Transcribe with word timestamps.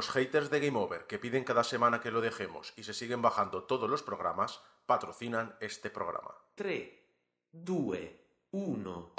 los 0.00 0.08
haters 0.08 0.48
de 0.48 0.60
Game 0.60 0.78
Over 0.78 1.06
que 1.06 1.18
piden 1.18 1.44
cada 1.44 1.62
semana 1.62 2.00
que 2.00 2.10
lo 2.10 2.22
dejemos 2.22 2.72
y 2.74 2.84
se 2.84 2.94
siguen 2.94 3.20
bajando 3.20 3.64
todos 3.64 3.90
los 3.90 4.02
programas, 4.02 4.62
patrocinan 4.86 5.54
este 5.60 5.90
programa. 5.90 6.34
3, 6.54 6.88
2, 7.52 7.98
1. 8.50 9.12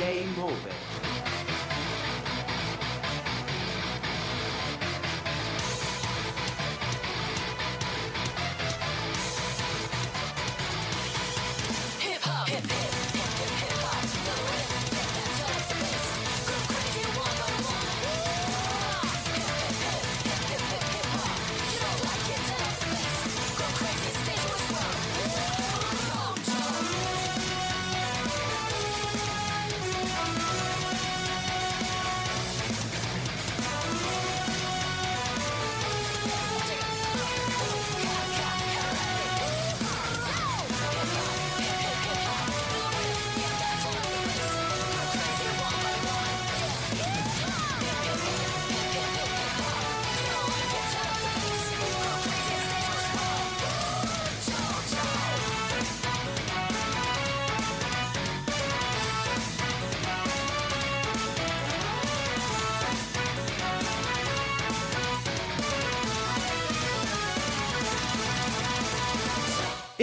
Game 0.00 0.42
over. 0.42 1.29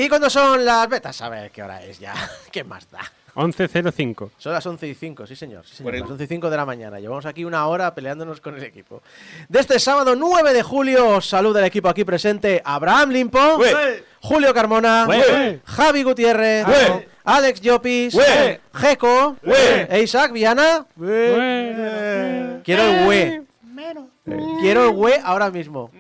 Y 0.08 0.10
cuando 0.10 0.30
son 0.30 0.64
las 0.64 0.88
betas, 0.88 1.22
a 1.22 1.28
ver 1.28 1.52
qué 1.52 1.62
hora 1.62 1.84
es 1.84 2.00
ya. 2.00 2.14
¿Qué 2.50 2.64
más 2.64 2.90
da? 2.90 3.02
11.05. 3.36 4.30
Son 4.38 4.54
las 4.54 4.66
11 4.66 4.88
y 4.88 4.96
5, 4.96 5.28
sí 5.28 5.36
señor. 5.36 5.66
Sí, 5.66 5.76
señor. 5.76 5.96
Las 5.96 6.10
11 6.10 6.24
y 6.24 6.28
5 6.28 6.50
de 6.50 6.56
la 6.56 6.66
mañana. 6.66 6.98
Llevamos 6.98 7.26
aquí 7.26 7.44
una 7.44 7.68
hora 7.68 7.94
peleándonos 7.94 8.40
con 8.40 8.56
el 8.56 8.64
equipo. 8.64 9.04
De 9.50 9.60
este 9.60 9.80
sábado 9.80 10.16
9 10.16 10.54
de 10.54 10.64
julio, 10.64 11.10
os 11.18 11.28
saluda 11.28 11.60
el 11.60 11.66
equipo 11.66 11.90
aquí 11.90 12.06
presente. 12.06 12.62
Abraham 12.64 13.10
Limpo, 13.10 13.60
Julio 14.22 14.54
Carmona, 14.54 15.06
Ué. 15.10 15.60
Javi 15.66 16.04
Gutiérrez, 16.04 16.66
Ué. 16.66 17.10
Alex 17.26 17.60
Llopis, 17.60 18.16
Ué. 18.16 18.62
Geco, 18.74 19.36
e 19.44 20.04
Isaac 20.04 20.32
Viana. 20.32 20.86
Quiero 22.64 22.84
el 22.84 23.08
we. 23.10 23.44
Quiero 24.62 24.90
el 24.90 24.96
we 24.96 25.20
ahora 25.22 25.52
mismo. 25.52 25.92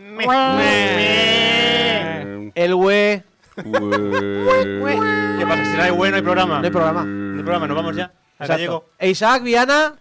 El 2.55 2.73
we. 2.73 3.21
¿Qué 3.63 5.45
pasa? 5.47 5.65
Si 5.65 5.77
no 5.77 5.83
hay 5.83 5.91
bueno, 5.91 6.15
hay 6.15 6.21
programa. 6.21 6.59
No 6.59 6.65
hay 6.65 6.71
programa. 6.71 7.03
No 7.03 7.37
hay 7.37 7.43
programa, 7.43 7.67
nos 7.67 7.75
vamos 7.75 7.95
ya. 7.95 8.11
Exacto. 8.39 8.89
E 8.99 9.09
Isaac 9.09 9.43
Viana. 9.43 9.93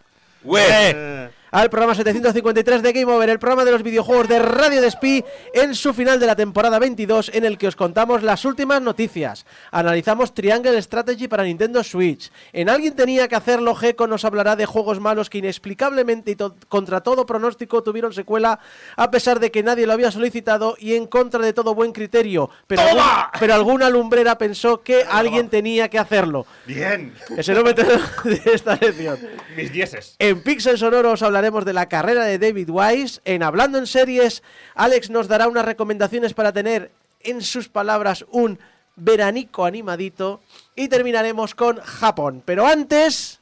Eh, 0.45 1.16
al 1.57 1.71
programa 1.71 1.95
753 1.95 2.83
de 2.83 2.93
Game 2.93 3.11
Over, 3.11 3.31
el 3.31 3.39
programa 3.39 3.65
de 3.65 3.71
los 3.71 3.83
videojuegos 3.83 4.29
de 4.29 4.39
Radio 4.41 4.83
Despí 4.83 5.25
en 5.55 5.75
su 5.75 5.95
final 5.95 6.21
de 6.21 6.27
la 6.27 6.37
temporada 6.37 6.79
22 6.79 7.31
en 7.33 7.47
el 7.47 7.57
que 7.57 7.67
os 7.67 7.77
contamos 7.77 8.23
las 8.23 8.45
últimas 8.45 8.83
noticias. 8.83 9.47
Analizamos 9.71 10.35
Triangle 10.35 10.81
Strategy 10.83 11.29
para 11.29 11.45
Nintendo 11.45 11.83
Switch. 11.83 12.31
En 12.53 12.69
Alguien 12.69 12.95
tenía 12.95 13.27
que 13.27 13.37
hacerlo, 13.37 13.75
Geco 13.75 14.07
nos 14.07 14.27
hablará 14.27 14.55
de 14.55 14.67
juegos 14.67 15.01
malos 15.01 15.31
que 15.31 15.39
inexplicablemente 15.39 16.33
y 16.33 16.37
to- 16.37 16.57
contra 16.69 17.01
todo 17.01 17.25
pronóstico 17.25 17.83
tuvieron 17.83 18.13
secuela 18.13 18.61
a 18.95 19.11
pesar 19.11 19.41
de 19.41 19.51
que 19.51 19.63
nadie 19.63 19.87
lo 19.87 19.95
había 19.95 20.11
solicitado 20.11 20.77
y 20.79 20.95
en 20.95 21.07
contra 21.07 21.41
de 21.41 21.55
todo 21.55 21.75
buen 21.75 21.93
criterio. 21.93 22.51
Pero, 22.67 22.83
algún- 22.83 23.03
pero 23.41 23.55
alguna 23.55 23.89
lumbrera 23.89 24.37
pensó 24.37 24.83
que 24.83 25.05
alguien 25.11 25.49
tenía 25.49 25.89
que 25.89 25.99
hacerlo. 25.99 26.45
Bien. 26.67 27.15
Es 27.35 27.49
el 27.49 27.55
nombre 27.55 27.73
de 28.25 28.41
esta 28.53 28.77
lección. 28.77 29.19
Mis 29.57 29.73
dieces. 29.73 30.17
En 30.19 30.43
Pixel 30.43 30.77
Sonoro 30.77 31.13
os 31.13 31.23
hablaremos 31.47 31.65
de 31.65 31.73
la 31.73 31.87
carrera 31.89 32.25
de 32.25 32.39
David 32.39 32.69
Wise. 32.71 33.21
En 33.25 33.43
Hablando 33.45 33.79
en 33.79 33.87
Series, 33.87 34.43
Alex 34.75 35.11
nos 35.11 35.29
dará 35.29 35.47
unas 35.47 35.65
recomendaciones 35.65 36.35
para 36.35 36.53
tener, 36.53 36.91
en 37.21 37.41
sus 37.41 37.69
palabras, 37.69 38.25
un 38.31 38.59
veranico 38.97 39.65
animadito. 39.65 40.41
Y 40.75 40.89
terminaremos 40.89 41.55
con 41.55 41.79
Japón. 41.81 42.43
Pero 42.45 42.67
antes, 42.67 43.39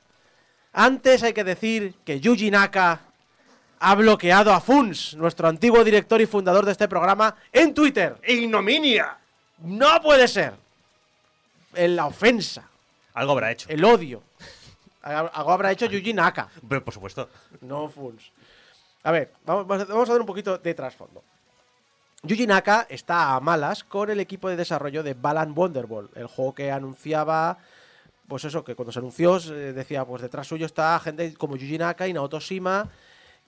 antes 0.74 1.22
hay 1.22 1.32
que 1.32 1.44
decir 1.44 1.94
que 2.04 2.20
Yuji 2.20 2.50
Naka 2.50 3.00
ha 3.80 3.94
bloqueado 3.94 4.52
a 4.52 4.60
Funs, 4.60 5.14
nuestro 5.14 5.48
antiguo 5.48 5.82
director 5.82 6.20
y 6.20 6.26
fundador 6.26 6.66
de 6.66 6.72
este 6.72 6.88
programa, 6.88 7.34
en 7.52 7.72
Twitter. 7.72 8.16
¡Ignominia! 8.26 9.16
No 9.62 10.00
puede 10.02 10.28
ser. 10.28 10.52
En 11.74 11.96
la 11.96 12.06
ofensa, 12.06 12.68
Algo 13.14 13.32
habrá 13.32 13.50
hecho. 13.52 13.66
el 13.70 13.82
odio. 13.84 14.22
Algo 15.04 15.52
habrá 15.52 15.70
hecho 15.70 15.86
Yuji 15.86 16.14
Naka. 16.14 16.48
Pero, 16.66 16.82
por 16.82 16.94
supuesto. 16.94 17.28
No 17.60 17.88
Funs. 17.88 18.32
A 19.02 19.12
ver, 19.12 19.32
vamos, 19.44 19.66
vamos 19.66 20.08
a 20.08 20.12
dar 20.12 20.20
un 20.20 20.26
poquito 20.26 20.56
de 20.56 20.74
trasfondo. 20.74 21.22
Yuji 22.22 22.46
Naka 22.46 22.86
está 22.88 23.34
a 23.34 23.40
malas 23.40 23.84
con 23.84 24.08
el 24.08 24.18
equipo 24.18 24.48
de 24.48 24.56
desarrollo 24.56 25.02
de 25.02 25.12
Balan 25.12 25.52
Wonderball, 25.54 26.08
el 26.14 26.26
juego 26.26 26.54
que 26.54 26.72
anunciaba, 26.72 27.58
pues 28.26 28.46
eso, 28.46 28.64
que 28.64 28.74
cuando 28.74 28.92
se 28.92 29.00
anunció 29.00 29.36
eh, 29.36 29.74
decía, 29.74 30.06
pues 30.06 30.22
detrás 30.22 30.46
suyo 30.46 30.64
está 30.64 30.98
gente 31.00 31.34
como 31.34 31.56
Yuji 31.56 31.76
Naka 31.76 32.08
y 32.08 32.14
Naoto 32.14 32.40
Shima, 32.40 32.88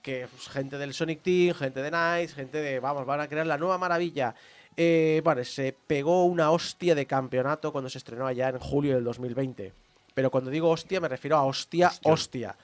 que 0.03 0.27
pues, 0.27 0.47
gente 0.49 0.77
del 0.77 0.93
Sonic 0.93 1.23
Team, 1.23 1.55
gente 1.55 1.81
de 1.81 1.89
Nice, 1.89 2.35
gente 2.35 2.61
de, 2.61 2.79
vamos, 2.79 3.07
van 3.07 3.21
a 3.21 3.27
crear 3.27 3.47
la 3.47 3.57
nueva 3.57 3.79
maravilla. 3.79 4.35
Eh, 4.75 5.21
vale, 5.23 5.43
se 5.43 5.75
pegó 5.87 6.25
una 6.25 6.51
hostia 6.51 6.93
de 6.93 7.07
campeonato 7.07 7.71
cuando 7.71 7.89
se 7.89 7.97
estrenó 7.97 8.27
allá 8.27 8.49
en 8.49 8.59
julio 8.59 8.93
del 8.93 9.03
2020. 9.05 9.86
Pero 10.17 10.31
cuando 10.31 10.49
digo 10.49 10.71
hostia 10.71 10.99
me 10.99 11.07
refiero 11.07 11.37
a 11.37 11.43
hostia, 11.43 11.91
hostia. 12.01 12.57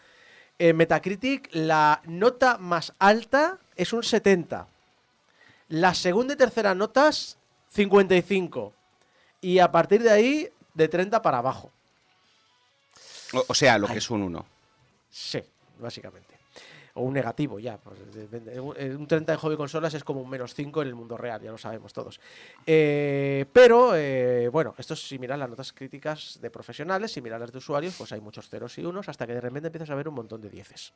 En 0.57 0.75
Metacritic 0.75 1.49
la 1.51 2.01
nota 2.05 2.57
más 2.57 2.93
alta 2.97 3.59
es 3.75 3.93
un 3.93 4.01
70. 4.01 4.67
La 5.67 5.93
segunda 5.93 6.33
y 6.33 6.37
tercera 6.37 6.73
notas 6.73 7.37
55. 7.69 8.73
Y 9.41 9.59
a 9.59 9.71
partir 9.71 10.01
de 10.01 10.09
ahí 10.09 10.49
de 10.73 10.87
30 10.87 11.21
para 11.21 11.37
abajo. 11.37 11.71
O, 13.33 13.45
o 13.47 13.53
sea, 13.53 13.77
lo 13.77 13.85
que 13.85 13.99
es 13.99 14.09
un 14.09 14.23
1. 14.23 14.45
Sí, 15.11 15.43
básicamente. 15.77 16.32
O 16.95 17.01
un 17.01 17.13
negativo 17.13 17.59
ya. 17.59 17.77
pues. 17.77 17.99
Un 18.57 19.01
un 19.01 19.07
30 19.07 19.33
en 19.33 19.39
hobby 19.39 19.57
consolas 19.57 19.93
es 19.93 20.03
como 20.03 20.21
un 20.21 20.29
menos 20.29 20.53
5 20.53 20.81
en 20.83 20.87
el 20.89 20.95
mundo 20.95 21.17
real, 21.17 21.41
ya 21.41 21.51
lo 21.51 21.57
sabemos 21.57 21.91
todos. 21.91 22.19
Eh, 22.65 23.45
pero, 23.51 23.95
eh, 23.95 24.47
bueno, 24.49 24.75
esto 24.77 24.93
es 24.93 25.07
similar 25.07 25.35
a 25.35 25.39
las 25.39 25.49
notas 25.49 25.73
críticas 25.73 26.39
de 26.41 26.51
profesionales, 26.51 27.11
similar 27.11 27.37
a 27.37 27.39
las 27.39 27.51
de 27.51 27.57
usuarios, 27.57 27.95
pues 27.97 28.11
hay 28.11 28.21
muchos 28.21 28.47
ceros 28.49 28.77
y 28.77 28.85
unos, 28.85 29.09
hasta 29.09 29.25
que 29.25 29.33
de 29.33 29.41
repente 29.41 29.67
empiezas 29.67 29.89
a 29.89 29.95
ver 29.95 30.07
un 30.07 30.15
montón 30.15 30.41
de 30.41 30.49
dieces. 30.49 30.93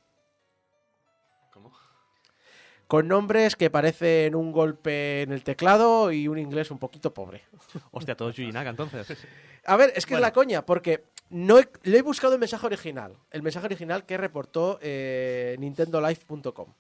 Con 2.87 3.07
nombres 3.09 3.55
que 3.55 3.69
parecen 3.69 4.33
un 4.33 4.51
golpe 4.53 5.21
en 5.23 5.33
el 5.33 5.43
teclado 5.43 6.11
y 6.11 6.27
un 6.29 6.37
inglés 6.37 6.71
un 6.71 6.79
poquito 6.79 7.13
pobre. 7.13 7.43
Hostia, 7.91 8.15
todo 8.15 8.29
Yuji 8.31 8.51
Naka, 8.51 8.69
entonces. 8.69 9.07
A 9.65 9.75
ver, 9.75 9.91
es 9.95 10.05
que 10.05 10.13
Bueno. 10.13 10.25
es 10.25 10.29
la 10.29 10.33
coña, 10.33 10.65
porque 10.65 11.03
no 11.29 11.59
he, 11.59 11.67
le 11.83 11.97
he 11.97 12.01
buscado 12.01 12.33
el 12.33 12.39
mensaje 12.39 12.65
original. 12.65 13.17
El 13.29 13.43
mensaje 13.43 13.65
original 13.65 14.05
que 14.05 14.15
reportó 14.17 14.79
eh, 14.81 15.57
nintendolife.com. 15.59 16.73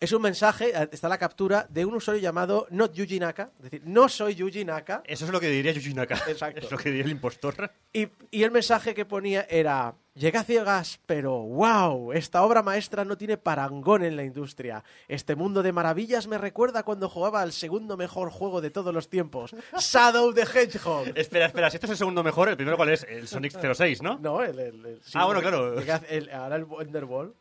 Es 0.00 0.12
un 0.12 0.22
mensaje, 0.22 0.70
eh, 0.74 0.88
está 0.92 1.10
la 1.10 1.18
captura 1.18 1.66
de 1.68 1.84
un 1.84 1.94
usuario 1.94 2.22
llamado 2.22 2.66
Not 2.70 2.94
Yuji 2.94 3.20
Naka, 3.20 3.50
es 3.58 3.64
decir, 3.64 3.82
no 3.84 4.08
soy 4.08 4.34
Yuji 4.34 4.64
Naka. 4.64 5.02
Eso 5.04 5.26
es 5.26 5.30
lo 5.30 5.38
que 5.38 5.48
diría 5.50 5.72
Yuji 5.72 5.92
Naka. 5.92 6.14
Exacto. 6.26 6.60
Es 6.64 6.70
lo 6.70 6.78
que 6.78 6.88
diría 6.88 7.04
el 7.04 7.10
impostor. 7.10 7.70
Y, 7.92 8.08
y 8.30 8.42
el 8.42 8.50
mensaje 8.50 8.94
que 8.94 9.04
ponía 9.04 9.46
era, 9.50 9.94
llegué 10.14 10.38
a 10.38 10.44
ciegas, 10.44 11.00
pero 11.04 11.32
wow, 11.40 12.12
esta 12.12 12.42
obra 12.44 12.62
maestra 12.62 13.04
no 13.04 13.18
tiene 13.18 13.36
parangón 13.36 14.02
en 14.02 14.16
la 14.16 14.24
industria. 14.24 14.82
Este 15.06 15.36
mundo 15.36 15.62
de 15.62 15.72
maravillas 15.72 16.26
me 16.28 16.38
recuerda 16.38 16.82
cuando 16.82 17.10
jugaba 17.10 17.42
al 17.42 17.52
segundo 17.52 17.98
mejor 17.98 18.30
juego 18.30 18.62
de 18.62 18.70
todos 18.70 18.94
los 18.94 19.10
tiempos, 19.10 19.54
Shadow 19.78 20.32
the 20.32 20.44
Hedgehog. 20.44 21.08
Espera, 21.14 21.44
espera, 21.44 21.68
si 21.68 21.76
este 21.76 21.86
es 21.88 21.90
el 21.90 21.98
segundo 21.98 22.22
mejor, 22.24 22.48
el 22.48 22.56
primero 22.56 22.78
cuál 22.78 22.88
es? 22.88 23.04
El 23.06 23.28
Sonic 23.28 23.52
06, 23.74 24.00
¿no? 24.00 24.18
No, 24.18 24.42
el, 24.42 24.58
el- 24.58 24.86
el- 24.86 25.00
Ah, 25.12 25.26
bueno, 25.26 25.42
claro. 25.42 25.74
el- 26.08 26.30
ahora 26.30 26.56
el 26.56 26.64
Wonderball. 26.64 27.34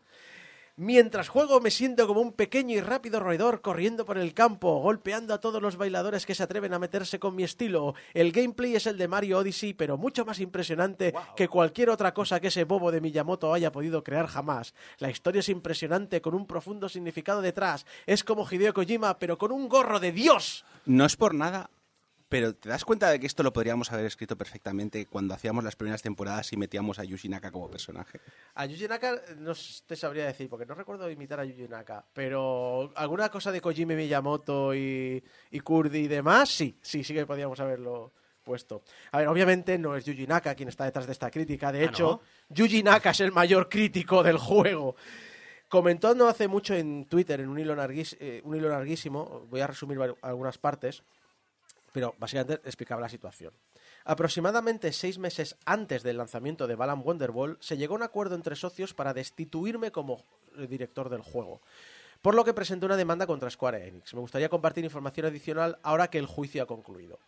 Mientras 0.81 1.27
juego 1.27 1.59
me 1.59 1.71
siento 1.71 2.07
como 2.07 2.21
un 2.21 2.31
pequeño 2.31 2.73
y 2.73 2.79
rápido 2.79 3.19
roedor 3.19 3.59
corriendo 3.59 4.05
por 4.05 4.17
el 4.17 4.33
campo, 4.33 4.79
golpeando 4.79 5.33
a 5.33 5.41
todos 5.41 5.61
los 5.61 5.75
bailadores 5.75 6.25
que 6.25 6.33
se 6.33 6.43
atreven 6.43 6.73
a 6.73 6.79
meterse 6.79 7.19
con 7.19 7.35
mi 7.35 7.43
estilo. 7.43 7.95
El 8.13 8.31
gameplay 8.31 8.77
es 8.77 8.87
el 8.87 8.97
de 8.97 9.09
Mario 9.09 9.39
Odyssey, 9.39 9.73
pero 9.73 9.97
mucho 9.97 10.23
más 10.23 10.39
impresionante 10.39 11.13
que 11.35 11.49
cualquier 11.49 11.89
otra 11.89 12.13
cosa 12.13 12.39
que 12.39 12.47
ese 12.47 12.63
bobo 12.63 12.93
de 12.93 13.01
Miyamoto 13.01 13.53
haya 13.53 13.73
podido 13.73 14.05
crear 14.05 14.27
jamás. 14.27 14.73
La 14.99 15.09
historia 15.09 15.39
es 15.39 15.49
impresionante 15.49 16.21
con 16.21 16.33
un 16.33 16.47
profundo 16.47 16.87
significado 16.87 17.41
detrás. 17.41 17.85
Es 18.05 18.23
como 18.23 18.47
Hideo 18.49 18.73
Kojima, 18.73 19.19
pero 19.19 19.37
con 19.37 19.51
un 19.51 19.67
gorro 19.67 19.99
de 19.99 20.13
Dios. 20.13 20.63
No 20.85 21.05
es 21.05 21.17
por 21.17 21.35
nada, 21.35 21.69
pero 22.29 22.53
¿te 22.55 22.69
das 22.69 22.85
cuenta 22.85 23.09
de 23.09 23.19
que 23.19 23.25
esto 23.25 23.41
lo 23.41 23.51
podríamos 23.51 23.91
haber 23.91 24.05
escrito 24.05 24.37
perfectamente 24.37 25.07
cuando 25.07 25.33
hacíamos 25.33 25.63
las 25.63 25.75
primeras 25.75 26.01
temporadas 26.03 26.53
y 26.53 26.57
metíamos 26.57 26.99
a 26.99 27.03
Yuji 27.03 27.27
Naka 27.27 27.51
como 27.51 27.69
personaje? 27.69 28.19
A 28.53 28.65
Yuji 28.67 28.87
Naka 28.87 29.19
no 29.39 29.53
te 29.87 29.95
sabría 29.95 30.25
decir, 30.25 30.47
porque 30.47 30.65
no 30.67 30.75
recuerdo 30.75 31.09
imitar 31.09 31.39
a 31.39 31.45
Yuji 31.45 31.67
Naka, 31.67 32.05
pero 32.13 32.91
alguna 32.95 33.29
cosa 33.29 33.51
de 33.51 33.59
Kojima 33.61 33.95
Miyamoto 33.95 34.75
y, 34.75 35.23
y 35.49 35.59
Kurdi 35.61 35.99
y 35.99 36.07
demás, 36.07 36.49
sí, 36.49 36.77
sí, 36.81 37.03
sí 37.03 37.13
que 37.13 37.25
podíamos 37.25 37.59
haberlo 37.59 38.13
puesto. 38.43 38.83
A 39.11 39.17
ver, 39.19 39.27
obviamente 39.27 39.77
no 39.77 39.95
es 39.95 40.05
Yuji 40.05 40.27
Naka 40.27 40.53
quien 40.55 40.69
está 40.69 40.85
detrás 40.85 41.07
de 41.07 41.13
esta 41.13 41.31
crítica, 41.31 41.71
de 41.71 41.81
Ah, 41.81 41.85
hecho, 41.85 42.21
Yuji 42.49 42.83
Naka 42.83 43.09
es 43.09 43.19
el 43.21 43.31
mayor 43.31 43.69
crítico 43.69 44.21
del 44.21 44.37
juego. 44.37 44.95
Comentó 45.67 46.15
no 46.15 46.27
hace 46.27 46.47
mucho 46.47 46.73
en 46.73 47.05
Twitter, 47.05 47.39
en 47.41 47.49
un 47.49 47.59
hilo, 47.59 47.75
eh, 47.79 48.41
un 48.43 48.55
hilo 48.55 48.69
larguísimo, 48.69 49.45
voy 49.49 49.61
a 49.61 49.67
resumir 49.67 49.99
algunas 50.21 50.57
partes, 50.57 51.03
pero 51.91 52.15
básicamente 52.17 52.61
explicaba 52.65 53.01
la 53.01 53.09
situación. 53.09 53.53
Aproximadamente 54.05 54.91
seis 54.91 55.17
meses 55.17 55.57
antes 55.65 56.03
del 56.03 56.17
lanzamiento 56.17 56.67
de 56.67 56.75
Balan 56.75 57.01
Wonderball, 57.03 57.57
se 57.59 57.77
llegó 57.77 57.95
a 57.95 57.97
un 57.97 58.03
acuerdo 58.03 58.35
entre 58.35 58.55
socios 58.55 58.93
para 58.93 59.13
destituirme 59.13 59.91
como 59.91 60.25
eh, 60.57 60.67
director 60.67 61.09
del 61.09 61.21
juego. 61.21 61.61
Por 62.21 62.35
lo 62.35 62.43
que 62.43 62.53
presenté 62.53 62.85
una 62.85 62.97
demanda 62.97 63.27
contra 63.27 63.49
Square 63.49 63.87
Enix. 63.87 64.13
Me 64.13 64.19
gustaría 64.19 64.49
compartir 64.49 64.83
información 64.83 65.25
adicional 65.25 65.79
ahora 65.83 66.09
que 66.09 66.17
el 66.17 66.25
juicio 66.25 66.61
ha 66.61 66.67
concluido. 66.67 67.19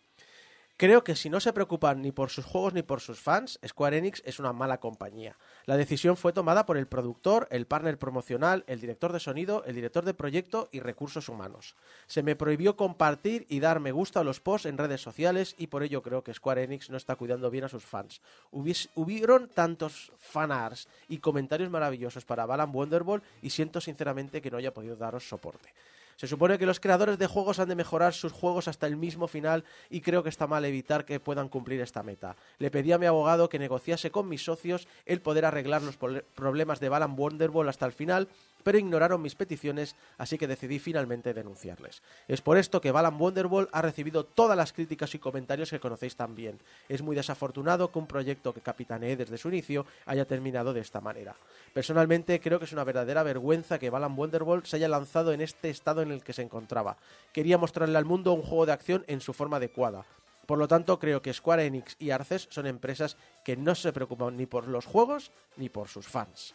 Creo 0.82 1.04
que 1.04 1.14
si 1.14 1.30
no 1.30 1.38
se 1.38 1.52
preocupan 1.52 2.02
ni 2.02 2.10
por 2.10 2.30
sus 2.30 2.44
juegos 2.44 2.74
ni 2.74 2.82
por 2.82 3.00
sus 3.00 3.20
fans, 3.20 3.60
Square 3.64 3.98
Enix 3.98 4.20
es 4.26 4.40
una 4.40 4.52
mala 4.52 4.80
compañía. 4.80 5.36
La 5.64 5.76
decisión 5.76 6.16
fue 6.16 6.32
tomada 6.32 6.66
por 6.66 6.76
el 6.76 6.88
productor, 6.88 7.46
el 7.52 7.68
partner 7.68 8.00
promocional, 8.00 8.64
el 8.66 8.80
director 8.80 9.12
de 9.12 9.20
sonido, 9.20 9.62
el 9.64 9.76
director 9.76 10.04
de 10.04 10.12
proyecto 10.12 10.68
y 10.72 10.80
recursos 10.80 11.28
humanos. 11.28 11.76
Se 12.08 12.24
me 12.24 12.34
prohibió 12.34 12.74
compartir 12.74 13.46
y 13.48 13.60
dar 13.60 13.78
me 13.78 13.92
gusta 13.92 14.18
a 14.18 14.24
los 14.24 14.40
posts 14.40 14.66
en 14.66 14.76
redes 14.76 15.00
sociales 15.00 15.54
y 15.56 15.68
por 15.68 15.84
ello 15.84 16.02
creo 16.02 16.24
que 16.24 16.34
Square 16.34 16.64
Enix 16.64 16.90
no 16.90 16.96
está 16.96 17.14
cuidando 17.14 17.48
bien 17.48 17.62
a 17.62 17.68
sus 17.68 17.84
fans. 17.84 18.20
Hubieron 18.50 19.50
tantos 19.50 20.10
fanarts 20.18 20.88
y 21.08 21.18
comentarios 21.18 21.70
maravillosos 21.70 22.24
para 22.24 22.44
Balan 22.44 22.74
Wonderball 22.74 23.22
y 23.40 23.50
siento 23.50 23.80
sinceramente 23.80 24.42
que 24.42 24.50
no 24.50 24.56
haya 24.56 24.74
podido 24.74 24.96
daros 24.96 25.28
soporte. 25.28 25.72
Se 26.22 26.28
supone 26.28 26.56
que 26.56 26.66
los 26.66 26.78
creadores 26.78 27.18
de 27.18 27.26
juegos 27.26 27.58
han 27.58 27.68
de 27.68 27.74
mejorar 27.74 28.14
sus 28.14 28.30
juegos 28.30 28.68
hasta 28.68 28.86
el 28.86 28.96
mismo 28.96 29.26
final 29.26 29.64
y 29.90 30.02
creo 30.02 30.22
que 30.22 30.28
está 30.28 30.46
mal 30.46 30.64
evitar 30.64 31.04
que 31.04 31.18
puedan 31.18 31.48
cumplir 31.48 31.80
esta 31.80 32.04
meta. 32.04 32.36
Le 32.58 32.70
pedí 32.70 32.92
a 32.92 32.98
mi 32.98 33.06
abogado 33.06 33.48
que 33.48 33.58
negociase 33.58 34.12
con 34.12 34.28
mis 34.28 34.44
socios 34.44 34.86
el 35.04 35.20
poder 35.20 35.44
arreglar 35.44 35.82
los 35.82 35.96
problemas 35.96 36.78
de 36.78 36.88
Balan 36.88 37.18
Wonderball 37.18 37.68
hasta 37.68 37.86
el 37.86 37.92
final, 37.92 38.28
pero 38.62 38.78
ignoraron 38.78 39.22
mis 39.22 39.34
peticiones, 39.34 39.96
así 40.18 40.38
que 40.38 40.46
decidí 40.46 40.78
finalmente 40.78 41.34
denunciarles. 41.34 42.02
Es 42.28 42.40
por 42.40 42.58
esto 42.58 42.80
que 42.80 42.92
Balan 42.92 43.20
Wonderball 43.20 43.68
ha 43.72 43.82
recibido 43.82 44.24
todas 44.24 44.56
las 44.56 44.72
críticas 44.72 45.14
y 45.14 45.18
comentarios 45.18 45.70
que 45.70 45.80
conocéis 45.80 46.16
tan 46.16 46.34
bien. 46.34 46.58
Es 46.88 47.02
muy 47.02 47.16
desafortunado 47.16 47.90
que 47.90 47.98
un 47.98 48.06
proyecto 48.06 48.52
que 48.52 48.60
capitaneé 48.60 49.16
desde 49.16 49.38
su 49.38 49.48
inicio 49.48 49.86
haya 50.06 50.24
terminado 50.24 50.72
de 50.72 50.80
esta 50.80 51.00
manera. 51.00 51.34
Personalmente 51.72 52.40
creo 52.40 52.58
que 52.58 52.64
es 52.66 52.72
una 52.72 52.84
verdadera 52.84 53.22
vergüenza 53.22 53.78
que 53.78 53.90
Balan 53.90 54.16
Wonderball 54.16 54.66
se 54.66 54.76
haya 54.76 54.88
lanzado 54.88 55.32
en 55.32 55.40
este 55.40 55.70
estado 55.70 56.02
en 56.02 56.12
el 56.12 56.22
que 56.22 56.32
se 56.32 56.42
encontraba. 56.42 56.96
Quería 57.32 57.58
mostrarle 57.58 57.98
al 57.98 58.04
mundo 58.04 58.32
un 58.32 58.42
juego 58.42 58.66
de 58.66 58.72
acción 58.72 59.04
en 59.06 59.20
su 59.20 59.32
forma 59.32 59.56
adecuada. 59.58 60.04
Por 60.46 60.58
lo 60.58 60.68
tanto, 60.68 60.98
creo 60.98 61.22
que 61.22 61.32
Square 61.32 61.66
Enix 61.66 61.96
y 61.98 62.10
Arces 62.10 62.48
son 62.50 62.66
empresas 62.66 63.16
que 63.44 63.56
no 63.56 63.74
se 63.74 63.92
preocupan 63.92 64.36
ni 64.36 64.46
por 64.46 64.66
los 64.66 64.86
juegos 64.86 65.30
ni 65.56 65.68
por 65.68 65.88
sus 65.88 66.06
fans. 66.06 66.54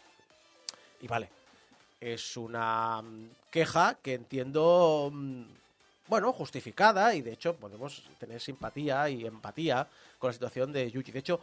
Y 1.01 1.07
vale, 1.07 1.29
es 1.99 2.37
una 2.37 3.01
mm, 3.01 3.29
queja 3.51 3.97
que 4.01 4.13
entiendo, 4.13 5.09
mm, 5.11 5.43
bueno, 6.07 6.31
justificada 6.33 7.13
y 7.15 7.21
de 7.21 7.33
hecho 7.33 7.55
podemos 7.55 8.03
tener 8.19 8.39
simpatía 8.39 9.09
y 9.09 9.25
empatía 9.25 9.87
con 10.17 10.29
la 10.29 10.33
situación 10.33 10.71
de 10.71 10.89
Yuji. 10.91 11.11
De 11.11 11.19
hecho, 11.19 11.39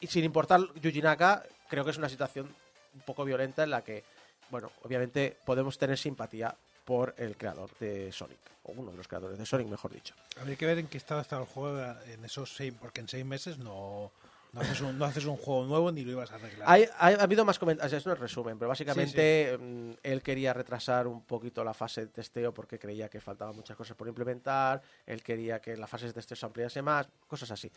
sin 0.00 0.24
importar 0.24 0.60
Yuji 0.80 1.02
Naka, 1.02 1.42
creo 1.68 1.84
que 1.84 1.90
es 1.90 1.98
una 1.98 2.08
situación 2.08 2.54
un 2.94 3.00
poco 3.02 3.24
violenta 3.24 3.62
en 3.62 3.70
la 3.70 3.82
que, 3.82 4.04
bueno, 4.50 4.70
obviamente 4.82 5.36
podemos 5.44 5.78
tener 5.78 5.98
simpatía 5.98 6.54
por 6.84 7.14
el 7.16 7.36
creador 7.36 7.70
de 7.78 8.10
Sonic, 8.10 8.38
o 8.64 8.72
uno 8.72 8.90
de 8.90 8.96
los 8.96 9.06
creadores 9.06 9.38
de 9.38 9.46
Sonic, 9.46 9.68
mejor 9.68 9.92
dicho. 9.92 10.14
Habría 10.40 10.56
que 10.56 10.66
ver 10.66 10.78
en 10.78 10.88
qué 10.88 10.98
estado 10.98 11.20
está 11.20 11.38
el 11.38 11.46
juego 11.46 11.80
en 12.06 12.24
esos 12.24 12.54
seis, 12.54 12.74
porque 12.78 13.00
en 13.00 13.08
seis 13.08 13.24
meses 13.24 13.58
no, 13.58 14.10
no, 14.52 14.60
haces, 14.60 14.80
un, 14.82 14.98
no 14.98 15.04
haces 15.06 15.24
un 15.24 15.36
juego 15.36 15.64
nuevo 15.66 15.90
ni 15.90 16.04
lo 16.04 16.12
ibas 16.12 16.30
a 16.30 16.34
arreglar. 16.34 16.68
Hay, 16.70 16.86
hay- 16.98 17.14
ha 17.14 17.22
habido 17.22 17.44
más 17.44 17.58
comentarios, 17.58 17.92
es 17.92 18.04
un 18.06 18.16
resumen, 18.16 18.58
pero 18.58 18.68
básicamente 18.68 19.56
mm, 19.58 19.92
él 20.02 20.22
quería 20.22 20.52
retrasar 20.52 21.06
un 21.06 21.24
poquito 21.24 21.64
la 21.64 21.72
fase 21.74 22.02
de 22.02 22.06
testeo 22.08 22.52
porque 22.52 22.78
creía 22.78 23.08
que 23.08 23.20
faltaban 23.20 23.56
muchas 23.56 23.76
cosas 23.76 23.96
por 23.96 24.08
implementar, 24.08 24.82
él 25.06 25.22
quería 25.22 25.60
que 25.60 25.76
la 25.76 25.86
fase 25.86 26.06
de 26.06 26.12
testeo 26.12 26.36
se 26.36 26.46
ampliase 26.46 26.82
más, 26.82 27.08
cosas 27.26 27.50
así. 27.50 27.70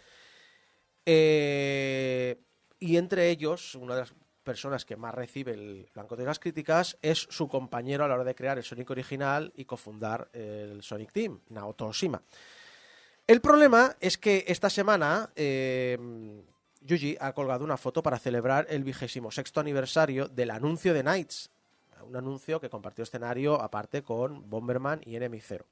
Eh, 1.06 2.40
y 2.80 2.98
entre 2.98 3.30
ellos, 3.30 3.76
una 3.76 3.94
de 3.96 4.02
las 4.02 4.14
personas 4.44 4.86
que 4.86 4.96
más 4.96 5.14
recibe 5.16 5.54
el 5.54 5.88
blanco 5.94 6.16
de 6.16 6.26
las 6.26 6.40
críticas 6.40 6.98
es 7.02 7.20
su 7.30 7.48
compañero 7.48 8.04
a 8.04 8.08
la 8.08 8.16
hora 8.16 8.24
de 8.24 8.36
crear 8.36 8.58
el 8.58 8.64
Sonic 8.64 8.90
original 8.92 9.52
y 9.56 9.66
cofundar 9.66 10.30
el 10.34 10.84
Sonic 10.84 11.12
Team, 11.12 11.40
Naoto 11.50 11.88
Oshima. 11.88 12.22
El 13.28 13.42
problema 13.42 13.96
es 14.00 14.18
que 14.20 14.44
esta 14.48 14.70
semana 14.70 15.32
eh, 15.36 15.98
Yuji 16.86 17.18
ha 17.20 17.34
colgado 17.34 17.66
una 17.66 17.78
foto 17.78 18.04
para 18.04 18.20
celebrar 18.20 18.68
el 18.70 18.84
vigésimo 18.84 19.32
sexto 19.32 19.60
aniversario 19.60 20.28
del 20.28 20.52
anuncio 20.52 20.94
de 20.94 21.02
Knights. 21.02 21.50
Un 22.08 22.16
anuncio 22.16 22.62
que 22.62 22.70
compartió 22.70 23.04
escenario 23.04 23.60
aparte 23.60 24.04
con 24.04 24.48
Bomberman 24.48 25.02
y 25.04 25.16
Enemy 25.16 25.40
Zero. 25.42 25.66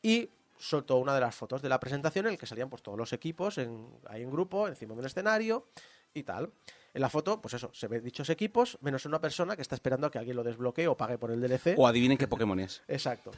Y 0.00 0.30
soltó 0.58 0.98
una 0.98 1.14
de 1.14 1.20
las 1.20 1.34
fotos 1.34 1.60
de 1.62 1.68
la 1.68 1.80
presentación 1.80 2.26
en 2.26 2.32
el 2.32 2.38
que 2.38 2.46
salían 2.46 2.70
pues, 2.70 2.82
todos 2.82 2.96
los 2.96 3.12
equipos 3.12 3.58
en, 3.58 3.88
ahí 4.08 4.22
en 4.22 4.30
grupo, 4.30 4.68
encima 4.68 4.94
de 4.94 5.00
un 5.00 5.06
escenario 5.06 5.66
y 6.14 6.22
tal. 6.22 6.52
En 6.94 7.02
la 7.02 7.10
foto, 7.10 7.42
pues 7.42 7.54
eso, 7.54 7.70
se 7.74 7.88
ven 7.88 8.02
dichos 8.02 8.30
equipos, 8.30 8.78
menos 8.80 9.04
una 9.04 9.20
persona 9.20 9.56
que 9.56 9.62
está 9.62 9.74
esperando 9.74 10.06
a 10.06 10.10
que 10.10 10.18
alguien 10.18 10.36
lo 10.36 10.44
desbloquee 10.44 10.86
o 10.86 10.96
pague 10.96 11.18
por 11.18 11.30
el 11.30 11.40
DLC. 11.40 11.74
O 11.76 11.86
adivinen 11.86 12.16
qué 12.16 12.28
Pokémon 12.28 12.58
es. 12.60 12.82
Exacto. 12.88 13.32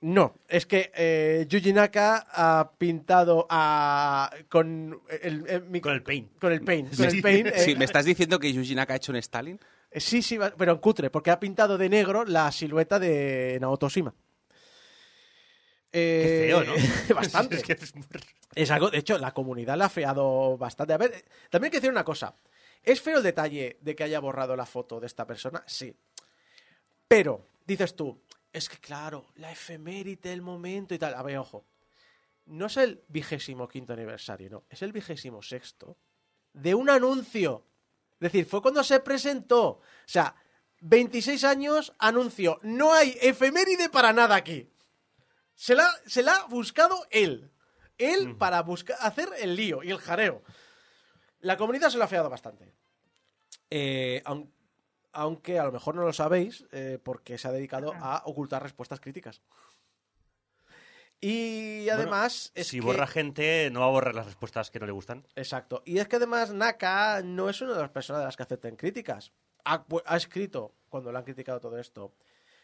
No, 0.00 0.36
es 0.48 0.64
que 0.64 0.92
eh, 0.94 1.44
Yuji 1.48 1.72
Naka 1.72 2.24
ha 2.30 2.70
pintado 2.78 3.46
a, 3.50 4.30
con, 4.48 5.00
el, 5.22 5.44
el- 5.48 5.62
mi- 5.64 5.80
Con 5.80 5.92
el 5.92 6.02
paint. 6.04 6.38
con 6.38 6.52
el 6.52 6.60
paint. 6.62 6.94
Con 6.96 7.06
el 7.06 7.20
paint 7.20 7.48
eh, 7.48 7.58
Sí, 7.58 7.74
¿Me 7.74 7.84
estás 7.84 8.04
diciendo 8.04 8.38
que 8.38 8.52
Yuji 8.52 8.76
Naka 8.76 8.92
ha 8.92 8.96
hecho 8.96 9.10
un 9.10 9.16
Stalin? 9.16 9.58
eh, 9.90 9.98
sí, 10.00 10.22
sí, 10.22 10.38
pero 10.56 10.72
en 10.72 10.78
cutre, 10.78 11.10
porque 11.10 11.30
ha 11.32 11.40
pintado 11.40 11.76
de 11.76 11.88
negro 11.88 12.24
la 12.24 12.52
silueta 12.52 13.00
de 13.00 13.58
Naoto 13.60 13.86
Oshima. 13.86 14.14
Qué 15.90 16.44
Eh, 16.44 16.46
feo, 16.48 16.62
¿no? 16.64 16.74
bastante. 17.16 17.56
Es 17.56 17.62
que 17.64 17.72
es 17.72 17.94
muy- 17.96 18.04
Es 18.54 18.70
algo, 18.70 18.90
de 18.90 18.98
hecho, 18.98 19.18
la 19.18 19.32
comunidad 19.32 19.76
la 19.76 19.86
ha 19.86 19.88
feado 19.88 20.56
bastante. 20.58 20.92
A 20.92 20.98
ver, 20.98 21.24
también 21.50 21.66
hay 21.66 21.70
que 21.72 21.78
decir 21.78 21.90
una 21.90 22.04
cosa. 22.04 22.34
¿Es 22.84 23.00
feo 23.00 23.16
el 23.18 23.22
detalle 23.24 23.78
de 23.80 23.96
que 23.96 24.04
haya 24.04 24.20
borrado 24.20 24.54
la 24.54 24.66
foto 24.66 25.00
de 25.00 25.06
esta 25.06 25.26
persona? 25.26 25.62
Sí. 25.66 25.92
Pero, 27.08 27.46
dices 27.66 27.96
tú, 27.96 28.20
es 28.52 28.68
que 28.68 28.78
claro, 28.78 29.30
la 29.36 29.52
efeméride, 29.52 30.32
el 30.32 30.42
momento 30.42 30.94
y 30.94 30.98
tal. 30.98 31.14
A 31.14 31.22
ver, 31.22 31.38
ojo. 31.38 31.66
No 32.46 32.66
es 32.66 32.76
el 32.78 33.04
vigésimo 33.08 33.68
quinto 33.68 33.92
aniversario, 33.92 34.48
no. 34.48 34.64
Es 34.70 34.80
el 34.82 34.92
vigésimo 34.92 35.42
sexto 35.42 35.98
de 36.54 36.74
un 36.74 36.88
anuncio. 36.88 37.66
Es 38.12 38.20
decir, 38.32 38.46
fue 38.46 38.62
cuando 38.62 38.82
se 38.82 39.00
presentó. 39.00 39.66
O 39.68 39.82
sea, 40.06 40.34
26 40.80 41.44
años, 41.44 41.92
anuncio. 41.98 42.58
No 42.62 42.92
hay 42.94 43.16
efeméride 43.20 43.90
para 43.90 44.12
nada 44.14 44.34
aquí. 44.34 44.72
Se 45.54 45.74
la, 45.74 45.92
se 46.06 46.22
la 46.22 46.34
ha 46.36 46.44
buscado 46.46 47.06
él. 47.10 47.50
Él 47.98 48.36
para 48.36 48.62
buscar, 48.62 48.96
hacer 49.00 49.28
el 49.40 49.54
lío 49.56 49.82
y 49.82 49.90
el 49.90 49.98
jareo. 49.98 50.42
La 51.40 51.56
comunidad 51.56 51.90
se 51.90 51.98
lo 51.98 52.04
ha 52.04 52.08
feado 52.08 52.30
bastante. 52.30 52.74
Eh, 53.70 54.22
aun- 54.24 54.50
aunque 55.12 55.58
a 55.58 55.64
lo 55.64 55.72
mejor 55.72 55.94
no 55.94 56.02
lo 56.02 56.12
sabéis, 56.12 56.64
eh, 56.72 56.98
porque 57.02 57.38
se 57.38 57.48
ha 57.48 57.52
dedicado 57.52 57.92
a 57.94 58.22
ocultar 58.26 58.62
respuestas 58.62 59.00
críticas. 59.00 59.42
Y 61.20 61.88
además. 61.88 62.52
es 62.54 62.68
si 62.68 62.78
que- 62.78 62.86
borra 62.86 63.06
gente, 63.06 63.70
no 63.72 63.80
va 63.80 63.86
a 63.86 63.90
borrar 63.90 64.14
las 64.14 64.26
respuestas 64.26 64.70
que 64.70 64.78
no 64.78 64.86
le 64.86 64.92
gustan. 64.92 65.26
Exacto. 65.34 65.82
Y 65.84 65.98
es 65.98 66.06
que 66.06 66.16
además 66.16 66.52
Naka 66.52 67.22
no 67.24 67.48
es 67.48 67.60
una 67.60 67.74
de 67.74 67.80
las 67.80 67.90
personas 67.90 68.20
de 68.20 68.26
las 68.26 68.36
que 68.36 68.44
acepten 68.44 68.76
críticas. 68.76 69.32
Ha, 69.64 69.84
ha 70.06 70.16
escrito, 70.16 70.74
cuando 70.88 71.10
le 71.10 71.18
han 71.18 71.24
criticado 71.24 71.58
todo 71.60 71.78
esto, 71.78 72.14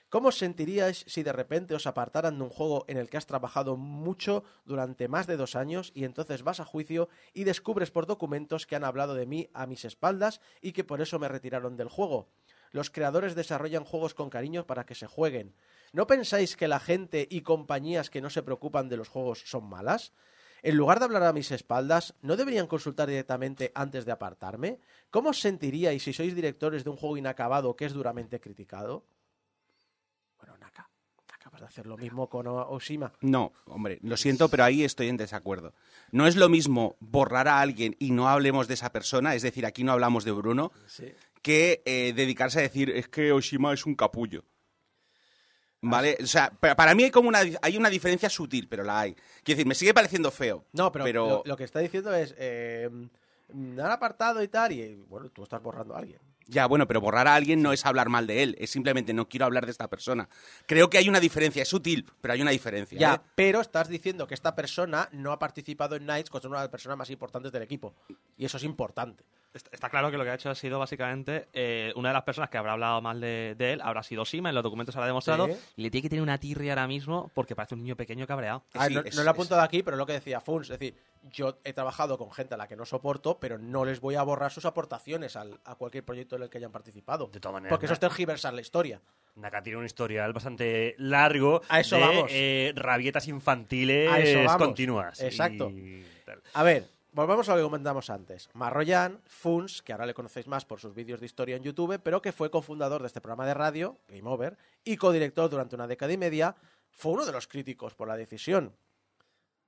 ¿cómo 0.09 0.29
os 0.29 0.39
sentiríais 0.39 1.05
si 1.07 1.23
de 1.23 1.33
repente 1.33 1.75
os 1.75 1.87
apartaran 1.87 2.39
de 2.39 2.45
un 2.45 2.51
juego 2.51 2.85
en 2.89 2.97
el 2.97 3.09
que 3.09 3.17
has 3.17 3.27
trabajado 3.27 3.77
mucho 3.77 4.45
durante 4.65 5.09
más 5.09 5.27
de 5.27 5.37
dos 5.37 5.57
años 5.57 5.93
y 5.95 6.05
entonces 6.05 6.43
vas 6.43 6.61
a 6.61 6.65
juicio 6.65 7.09
y 7.33 7.45
descubres 7.45 7.91
por 7.91 8.07
documentos 8.07 8.67
que 8.67 8.77
han 8.77 8.85
hablado 8.85 9.15
de 9.15 9.27
mí 9.27 9.51
a 9.55 9.67
mis 9.67 9.85
espaldas 9.85 10.41
y 10.61 10.73
que 10.73 10.85
por 10.85 11.01
eso 11.01 11.19
me 11.19 11.29
retiraron 11.29 11.77
del 11.77 11.89
juego? 11.89 12.29
Los 12.71 12.91
creadores 12.91 13.35
desarrollan 13.35 13.85
juegos 13.85 14.15
con 14.15 14.31
cariño 14.31 14.67
para 14.67 14.85
que 14.85 14.97
se 14.97 15.07
jueguen. 15.07 15.55
¿No 15.93 16.09
pensáis 16.09 16.57
que 16.57 16.67
la 16.67 16.81
gente 16.81 17.29
y 17.31 17.43
compañías 17.43 18.11
que 18.11 18.21
no 18.21 18.31
se 18.31 18.43
preocupan 18.43 18.89
de 18.89 18.97
los 18.97 19.09
juegos 19.09 19.45
son 19.47 19.69
malas? 19.69 20.13
En 20.65 20.79
lugar 20.79 20.99
de 20.99 21.05
hablar 21.05 21.23
a 21.25 21.33
mis 21.35 21.53
espaldas, 21.53 22.15
¿no 22.23 22.37
deberían 22.37 22.67
consultar 22.67 23.07
directamente 23.07 23.71
antes 23.75 24.07
de 24.07 24.13
apartarme? 24.13 24.81
¿Cómo 25.11 25.29
os 25.29 25.39
sentiríais 25.39 26.03
si 26.03 26.17
sois 26.17 26.35
directores 26.35 26.83
de 26.83 26.91
un 26.91 26.97
juego 26.97 27.19
inacabado 27.19 27.77
que 27.77 27.85
es 27.85 27.93
duramente 27.93 28.41
criticado? 28.41 29.05
Bueno, 30.39 30.57
Naka, 30.57 30.89
acabas 31.29 31.45
de 31.45 31.49
hacer 31.65 31.87
lo 31.87 31.97
mismo 31.97 32.29
con 32.29 32.47
Oshima. 32.47 33.13
No, 33.21 33.53
hombre, 33.67 33.99
lo 34.03 34.17
siento, 34.17 34.49
pero 34.49 34.65
ahí 34.65 34.85
estoy 34.85 35.09
en 35.09 35.17
desacuerdo. 35.17 35.73
No 36.13 36.27
es 36.27 36.37
lo 36.37 36.49
mismo 36.49 36.97
borrar 37.01 37.49
a 37.49 37.61
alguien 37.61 37.97
y 37.99 38.11
no 38.13 38.29
hablemos 38.29 38.69
de 38.69 38.75
esa 38.75 38.93
persona, 38.93 39.35
es 39.35 39.43
decir, 39.43 39.67
aquí 39.67 39.85
no 39.85 39.93
hablamos 39.93 40.25
de 40.25 40.33
Bruno, 40.33 40.71
que 41.43 41.83
eh, 41.85 42.13
dedicarse 42.15 42.59
a 42.61 42.63
decir 42.63 42.91
es 42.91 43.09
que 43.09 43.33
Oshima 43.33 43.73
es 43.75 43.85
un 43.87 43.95
capullo. 43.95 44.45
¿Vale? 45.87 46.17
O 46.23 46.27
sea, 46.27 46.51
pa- 46.51 46.75
para 46.75 46.95
mí 46.95 47.05
hay 47.05 47.11
como 47.11 47.29
una, 47.29 47.41
hay 47.61 47.77
una 47.77 47.91
diferencia 47.91 48.31
sutil, 48.31 48.69
pero 48.69 48.85
la 48.85 49.01
hay. 49.01 49.13
Quiero 49.43 49.57
decir, 49.59 49.67
me 49.67 49.75
sigue 49.75 49.93
pareciendo 49.93 50.31
feo. 50.31 50.65
No, 50.73 50.91
pero, 50.91 51.05
pero 51.05 51.29
Lo, 51.29 51.43
lo 51.45 51.57
que 51.59 51.65
está 51.65 51.81
diciendo 51.81 52.15
es, 52.15 52.35
eh, 52.39 52.89
me 53.53 53.83
han 53.83 53.91
apartado 53.91 54.43
y 54.43 54.49
tal, 54.49 54.73
y 54.73 54.95
bueno, 55.07 55.29
tú 55.29 55.43
estás 55.43 55.63
borrando 55.63 55.95
a 55.95 55.99
alguien. 55.99 56.21
Ya, 56.47 56.67
bueno, 56.67 56.87
pero 56.87 57.01
borrar 57.01 57.27
a 57.27 57.35
alguien 57.35 57.63
no 57.63 57.73
es 57.73 57.87
hablar 57.87 58.09
mal 58.09 58.27
de 58.27 58.43
él, 58.43 58.57
es 58.59 58.71
simplemente 58.71 59.15
no 59.15 59.29
quiero 59.29 59.47
hablar 59.47 59.65
de 59.65 59.73
esta 59.73 59.89
persona. 59.89 60.29
Creo 60.67 60.91
que 60.91 60.99
hay 60.99 61.09
una 61.09 61.21
diferencia, 61.21 61.63
es 61.63 61.69
sutil, 61.69 62.07
pero 62.21 62.35
hay 62.35 62.43
una 62.43 62.51
diferencia. 62.51 62.99
Ya, 62.99 63.15
¿eh? 63.15 63.31
pero 63.35 63.61
estás 63.61 63.89
diciendo 63.89 64.27
que 64.27 64.35
esta 64.35 64.55
persona 64.55 65.09
no 65.13 65.33
ha 65.33 65.39
participado 65.39 65.97
en 65.97 66.05
Knights, 66.05 66.31
con 66.31 66.45
una 66.47 66.59
de 66.59 66.65
las 66.65 66.71
personas 66.71 66.99
más 66.99 67.11
importantes 67.11 67.51
del 67.51 67.63
equipo. 67.63 67.95
Y 68.37 68.45
eso 68.45 68.59
es 68.59 68.65
importante. 68.65 69.25
Está, 69.55 69.89
claro 69.89 70.11
que 70.11 70.17
lo 70.17 70.25
que 70.25 70.31
ha 70.31 70.35
hecho 70.35 70.51
ha 70.51 70.55
sido 70.57 70.81
básicamente 70.81 71.47
eh, 71.53 71.93
una 71.95 72.09
de 72.09 72.13
las 72.15 72.25
personas 72.25 72.51
que 72.51 72.59
habrá 72.59 72.73
hablado 72.73 73.01
mal 73.01 73.21
de, 73.21 73.55
de 73.57 73.75
él 73.75 73.81
habrá 73.85 74.03
sido 74.03 74.25
Sima, 74.25 74.49
en 74.49 74.55
los 74.57 74.65
documentos 74.65 74.93
se 74.93 74.99
lo 74.99 75.05
ha 75.05 75.07
demostrado, 75.07 75.47
Sí. 75.47 75.53
y 75.77 75.83
le 75.83 75.91
tiene 75.93 76.03
que 76.03 76.09
tener 76.09 76.23
una 76.23 76.39
tirria 76.39 76.73
ahora 76.73 76.89
mismo 76.89 77.31
porque 77.35 77.55
parece 77.55 77.75
un 77.77 77.83
niño 77.83 77.95
pequeño 77.95 78.27
cabreado. 78.27 78.65
A 78.75 78.81
ver, 78.81 78.89
Sí, 78.89 78.95
no, 78.95 79.01
es- 79.03 79.15
no 79.17 79.23
lo 79.23 79.29
he 79.29 79.31
es- 79.31 79.35
apuntado 79.37 79.63
aquí, 79.63 79.85
pero 79.85 79.97
lo 79.97 80.07
que 80.07 80.15
decía 80.15 80.41
Funs, 80.41 80.71
es 80.71 80.79
decir, 80.81 80.97
yo 81.31 81.59
he 81.63 81.73
trabajado 81.73 82.19
con 82.19 82.33
gente 82.33 82.55
a 82.55 82.57
la 82.57 82.67
que 82.67 82.75
no 82.75 82.85
soporto, 82.85 83.39
pero 83.39 83.57
no 83.57 83.85
les 83.85 84.01
voy 84.01 84.17
a 84.17 84.23
borrar 84.25 84.51
sus 84.51 84.65
aportaciones 84.65 85.37
al- 85.37 85.61
a 85.65 85.77
cualquier 85.77 86.05
proyecto 86.05 86.35
en 86.35 86.43
el 86.43 86.51
que 86.51 86.59
hayan 86.59 86.73
participado. 86.73 87.29
De 87.29 87.39
todas 87.39 87.55
maneras, 87.55 87.71
Porque 87.71 87.87
eso 87.87 87.95
es 87.95 88.01
tergiversar 88.01 88.55
la 88.55 88.61
historia. 88.61 89.01
Naka 89.37 89.63
tiene 89.63 89.79
un 89.79 89.85
historial 89.85 90.33
bastante 90.33 90.95
largo 90.99 91.61
A 91.69 91.79
eso 91.81 91.95
de 91.97 92.01
vamos. 92.03 92.31
eh, 92.31 92.73
rabietas 92.77 93.27
infantiles 93.29 94.11
A 94.11 94.19
eso 94.21 94.39
vamos. 94.45 94.57
continuas. 94.57 95.21
Exacto. 95.23 95.71
y 95.71 96.05
tal. 96.25 96.41
A 96.55 96.63
ver, 96.63 96.89
volvemos 97.15 97.49
a 97.49 97.53
lo 97.53 97.59
que 97.59 97.65
comentamos 97.65 98.11
antes. 98.11 98.51
Marroyan, 98.53 99.23
Funs, 99.27 99.83
que 99.83 99.93
ahora 99.93 100.07
le 100.07 100.15
conocéis 100.15 100.47
más 100.47 100.65
por 100.65 100.81
sus 100.81 100.95
vídeos 100.95 101.21
de 101.21 101.27
historia 101.27 101.57
en 101.57 101.63
YouTube, 101.63 102.01
pero 102.03 102.21
que 102.21 102.33
fue 102.33 102.51
cofundador 102.51 103.01
de 103.01 103.07
este 103.07 103.21
programa 103.21 103.47
de 103.47 103.55
radio, 103.55 103.99
Game 104.09 104.29
Over, 104.29 104.59
y 104.85 104.97
codirector 104.97 105.49
durante 105.49 105.77
una 105.77 105.87
década 105.87 106.13
y 106.13 106.19
media, 106.19 106.55
fue 106.91 107.13
uno 107.13 107.25
de 107.25 107.33
los 107.33 107.47
críticos 107.47 107.95
por 107.95 108.09
la 108.09 108.17
decisión. 108.17 108.75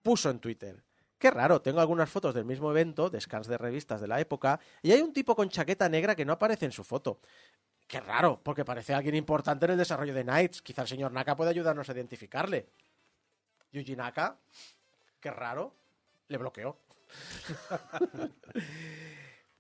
Puso 0.03 0.29
en 0.31 0.41
Twitter. 0.41 0.83
Qué 1.19 1.31
raro, 1.31 1.63
tengo 1.63 1.81
algunas 1.81 2.11
fotos 2.11 2.35
del 2.35 2.45
mismo 2.45 2.71
evento, 2.71 3.09
de 3.09 3.21
scans 3.21 3.47
de 3.47 3.57
revistas 3.57 4.01
de 4.01 4.09
la 4.09 4.21
época, 4.21 4.61
y 4.83 4.93
hay 4.93 5.01
un 5.01 5.13
tipo 5.13 5.35
con 5.35 5.49
chaqueta 5.49 5.89
negra 5.89 6.15
que 6.15 6.25
no 6.25 6.35
aparece 6.35 6.67
en 6.67 6.73
su 6.73 6.85
foto. 6.85 7.21
Qué 7.87 8.01
raro, 8.01 8.41
porque 8.43 8.65
parece 8.65 8.93
alguien 8.93 9.15
importante 9.15 9.65
en 9.65 9.73
el 9.73 9.79
desarrollo 9.79 10.13
de 10.13 10.25
Knights. 10.25 10.61
Quizá 10.61 10.83
el 10.83 10.89
señor 10.89 11.13
Naka 11.13 11.37
puede 11.37 11.51
ayudarnos 11.51 11.89
a 11.89 11.93
identificarle. 11.93 12.69
Yuji 13.73 13.95
Naka, 13.95 14.37
qué 15.21 15.31
raro, 15.31 15.75
le 16.29 16.37
bloqueó. 16.37 16.77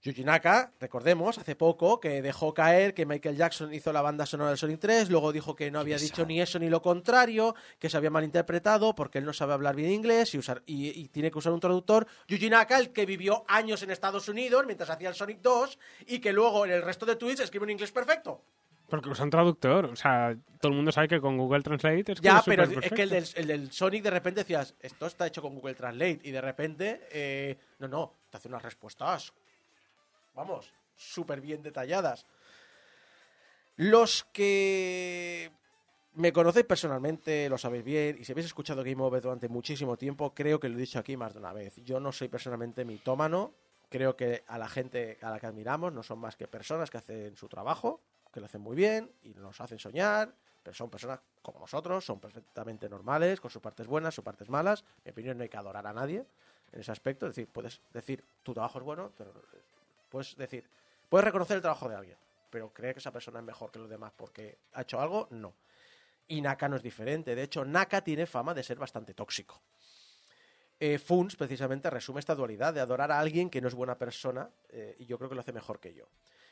Yuji 0.06 0.22
Naka, 0.22 0.72
recordemos, 0.78 1.36
hace 1.36 1.56
poco 1.56 1.98
que 1.98 2.22
dejó 2.22 2.54
caer 2.54 2.94
que 2.94 3.04
Michael 3.06 3.36
Jackson 3.36 3.74
hizo 3.74 3.92
la 3.92 4.02
banda 4.02 4.24
sonora 4.24 4.50
del 4.50 4.58
Sonic 4.58 4.78
3, 4.78 5.10
luego 5.10 5.32
dijo 5.32 5.56
que 5.56 5.68
no 5.72 5.80
había 5.80 5.98
dicho 5.98 6.24
ni 6.24 6.40
eso 6.40 6.60
ni 6.60 6.70
lo 6.70 6.80
contrario, 6.80 7.56
que 7.80 7.90
se 7.90 7.96
había 7.96 8.10
malinterpretado 8.10 8.94
porque 8.94 9.18
él 9.18 9.24
no 9.24 9.32
sabe 9.32 9.54
hablar 9.54 9.74
bien 9.74 9.90
inglés 9.90 10.32
y, 10.34 10.38
usar, 10.38 10.62
y, 10.64 10.90
y 10.90 11.08
tiene 11.08 11.32
que 11.32 11.38
usar 11.38 11.52
un 11.52 11.58
traductor. 11.58 12.06
Yuji 12.28 12.50
Naka, 12.50 12.78
el 12.78 12.92
que 12.92 13.04
vivió 13.04 13.44
años 13.48 13.82
en 13.82 13.90
Estados 13.90 14.28
Unidos 14.28 14.64
mientras 14.64 14.90
hacía 14.90 15.08
el 15.08 15.16
Sonic 15.16 15.40
2 15.40 15.76
y 16.06 16.20
que 16.20 16.32
luego 16.32 16.64
en 16.64 16.70
el 16.70 16.82
resto 16.82 17.04
de 17.04 17.16
tweets 17.16 17.40
escribe 17.40 17.64
un 17.64 17.70
inglés 17.70 17.90
perfecto. 17.90 18.44
Porque 18.88 19.08
usan 19.08 19.30
traductor. 19.30 19.86
O 19.86 19.96
sea, 19.96 20.36
todo 20.60 20.70
el 20.70 20.76
mundo 20.76 20.92
sabe 20.92 21.08
que 21.08 21.20
con 21.20 21.36
Google 21.36 21.62
Translate 21.62 22.12
es 22.12 22.20
Ya, 22.20 22.42
pero 22.44 22.64
es 22.64 22.92
que 22.92 23.02
el 23.02 23.10
del, 23.10 23.26
el 23.34 23.46
del 23.46 23.72
Sonic 23.72 24.04
de 24.04 24.10
repente 24.10 24.40
decías, 24.40 24.74
esto 24.80 25.06
está 25.06 25.26
hecho 25.26 25.42
con 25.42 25.54
Google 25.54 25.74
Translate 25.74 26.20
y 26.22 26.30
de 26.30 26.40
repente, 26.40 27.08
eh, 27.10 27.58
no, 27.78 27.88
no, 27.88 28.14
te 28.30 28.36
hace 28.36 28.48
unas 28.48 28.62
respuestas, 28.62 29.32
vamos, 30.34 30.72
súper 30.94 31.40
bien 31.40 31.62
detalladas. 31.62 32.26
Los 33.76 34.24
que 34.32 35.50
me 36.14 36.32
conocéis 36.32 36.64
personalmente, 36.64 37.48
lo 37.48 37.58
sabéis 37.58 37.84
bien, 37.84 38.16
y 38.18 38.24
si 38.24 38.32
habéis 38.32 38.46
escuchado 38.46 38.82
Game 38.82 39.02
Over 39.02 39.22
durante 39.22 39.48
muchísimo 39.48 39.96
tiempo, 39.96 40.32
creo 40.34 40.58
que 40.58 40.68
lo 40.68 40.76
he 40.76 40.80
dicho 40.80 40.98
aquí 40.98 41.16
más 41.16 41.34
de 41.34 41.40
una 41.40 41.52
vez. 41.52 41.76
Yo 41.84 42.00
no 42.00 42.10
soy 42.10 42.28
personalmente 42.28 42.84
mitómano, 42.86 43.52
creo 43.90 44.16
que 44.16 44.42
a 44.46 44.58
la 44.58 44.68
gente 44.68 45.18
a 45.20 45.30
la 45.30 45.38
que 45.38 45.46
admiramos 45.46 45.92
no 45.92 46.02
son 46.02 46.18
más 46.18 46.36
que 46.36 46.48
personas 46.48 46.90
que 46.90 46.98
hacen 46.98 47.36
su 47.36 47.48
trabajo, 47.48 48.00
que 48.36 48.40
lo 48.40 48.44
hacen 48.44 48.60
muy 48.60 48.76
bien 48.76 49.10
y 49.22 49.32
nos 49.32 49.58
hacen 49.62 49.78
soñar, 49.78 50.30
pero 50.62 50.74
son 50.74 50.90
personas 50.90 51.20
como 51.40 51.58
nosotros, 51.58 52.04
son 52.04 52.20
perfectamente 52.20 52.86
normales, 52.86 53.40
con 53.40 53.50
sus 53.50 53.62
partes 53.62 53.86
buenas, 53.86 54.14
sus 54.14 54.22
partes 54.22 54.50
malas. 54.50 54.84
En 54.98 55.04
mi 55.06 55.10
opinión, 55.12 55.38
no 55.38 55.42
hay 55.42 55.48
que 55.48 55.56
adorar 55.56 55.86
a 55.86 55.94
nadie 55.94 56.22
en 56.70 56.80
ese 56.80 56.92
aspecto. 56.92 57.24
Es 57.24 57.34
decir, 57.34 57.48
puedes 57.50 57.80
decir 57.94 58.22
tu 58.42 58.52
trabajo 58.52 58.78
es 58.78 58.84
bueno, 58.84 59.10
pero 59.16 59.32
puedes 60.10 60.36
decir, 60.36 60.68
puedes 61.08 61.24
reconocer 61.24 61.56
el 61.56 61.62
trabajo 61.62 61.88
de 61.88 61.96
alguien, 61.96 62.18
pero 62.50 62.74
creer 62.74 62.92
que 62.94 62.98
esa 62.98 63.10
persona 63.10 63.38
es 63.38 63.44
mejor 63.46 63.70
que 63.70 63.78
los 63.78 63.88
demás 63.88 64.12
porque 64.14 64.58
ha 64.74 64.82
hecho 64.82 65.00
algo, 65.00 65.28
no. 65.30 65.54
Y 66.28 66.42
Naka 66.42 66.68
no 66.68 66.76
es 66.76 66.82
diferente. 66.82 67.34
De 67.34 67.42
hecho, 67.42 67.64
Naka 67.64 68.02
tiene 68.02 68.26
fama 68.26 68.52
de 68.52 68.62
ser 68.62 68.76
bastante 68.78 69.14
tóxico. 69.14 69.62
Eh, 70.78 70.98
Funs 70.98 71.36
precisamente 71.36 71.88
resume 71.88 72.20
esta 72.20 72.34
dualidad 72.34 72.74
de 72.74 72.80
adorar 72.80 73.10
a 73.10 73.18
alguien 73.18 73.48
que 73.48 73.62
no 73.62 73.68
es 73.68 73.74
buena 73.74 73.96
persona 73.96 74.50
eh, 74.68 74.94
y 74.98 75.06
yo 75.06 75.16
creo 75.16 75.30
que 75.30 75.36
lo 75.36 75.40
hace 75.40 75.54
mejor 75.54 75.80
que 75.80 75.94
yo. 75.94 76.06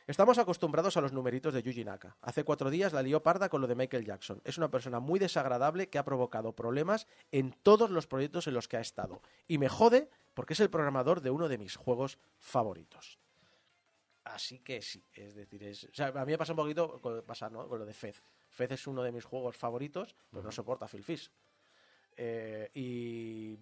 Estamos 0.07 0.37
acostumbrados 0.37 0.99
a 0.99 1.01
los 1.01 1.15
numeritos 1.15 1.55
de 1.55 1.63
Yuji 1.63 1.83
Naka. 1.83 2.15
Hace 2.21 2.45
cuatro 2.45 2.69
días 2.69 2.93
la 2.93 3.03
lió 3.03 3.23
parda 3.23 3.49
con 3.49 3.63
lo 3.63 3.67
de 3.67 3.75
Michael 3.75 4.05
Jackson. 4.05 4.43
Es 4.45 4.59
una 4.59 4.71
persona 4.71 5.01
muy 5.01 5.19
desagradable 5.19 5.89
que 5.89 5.97
ha 5.97 6.05
provocado 6.05 6.55
problemas 6.55 7.07
en 7.33 7.53
todos 7.63 7.89
los 7.89 8.07
proyectos 8.07 8.47
en 8.47 8.53
los 8.53 8.69
que 8.69 8.77
ha 8.77 8.83
estado. 8.83 9.23
Y 9.49 9.57
me 9.57 9.71
jode 9.71 10.11
porque 10.35 10.53
es 10.53 10.61
el 10.61 10.69
programador 10.69 11.23
de 11.23 11.31
uno 11.31 11.49
de 11.49 11.57
mis 11.57 11.77
juegos 11.77 12.19
favoritos. 12.39 13.19
Así 14.25 14.59
que 14.59 14.83
sí, 14.83 15.07
es 15.15 15.35
decir, 15.35 15.63
es, 15.65 15.85
o 15.85 15.95
sea, 15.95 16.09
a 16.09 16.25
mí 16.27 16.33
me 16.33 16.39
pasa 16.39 16.53
un 16.53 16.57
poquito 16.57 17.01
con, 17.01 17.23
pasa, 17.23 17.49
¿no? 17.49 17.67
con 17.67 17.79
lo 17.79 17.87
de 17.87 17.95
Fez. 17.95 18.23
Fez 18.51 18.73
es 18.73 18.87
uno 18.87 19.03
de 19.03 19.13
mis 19.13 19.25
juegos 19.25 19.57
favoritos, 19.57 20.15
pero 20.31 20.43
no 20.43 20.53
soporta 20.53 20.87
Phil 20.87 21.03
Fish. 21.03 21.31
Eh, 22.17 22.71
y 22.75 23.59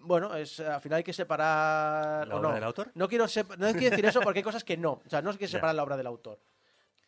bueno, 0.00 0.34
es, 0.34 0.60
al 0.60 0.80
final 0.80 0.98
hay 0.98 1.04
que 1.04 1.12
separar. 1.12 2.26
¿La 2.26 2.34
o 2.34 2.38
obra 2.38 2.48
no. 2.48 2.54
del 2.54 2.64
autor? 2.64 2.90
No 2.94 3.08
quiero, 3.08 3.26
no 3.26 3.72
quiero 3.72 3.90
decir 3.90 4.06
eso 4.06 4.20
porque 4.20 4.40
hay 4.40 4.44
cosas 4.44 4.64
que 4.64 4.76
no. 4.76 5.02
O 5.04 5.08
sea, 5.08 5.22
no 5.22 5.30
hay 5.30 5.36
que 5.36 5.48
separar 5.48 5.74
la 5.74 5.82
obra 5.82 5.96
del 5.96 6.06
autor. 6.06 6.40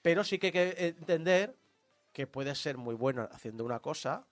Pero 0.02 0.24
sí 0.24 0.38
que 0.38 0.46
hay 0.46 0.52
que 0.52 0.86
entender 0.88 1.56
que 2.12 2.26
puedes 2.26 2.58
ser 2.58 2.76
muy 2.76 2.94
bueno 2.94 3.28
haciendo 3.32 3.64
una 3.64 3.80
cosa 3.80 4.26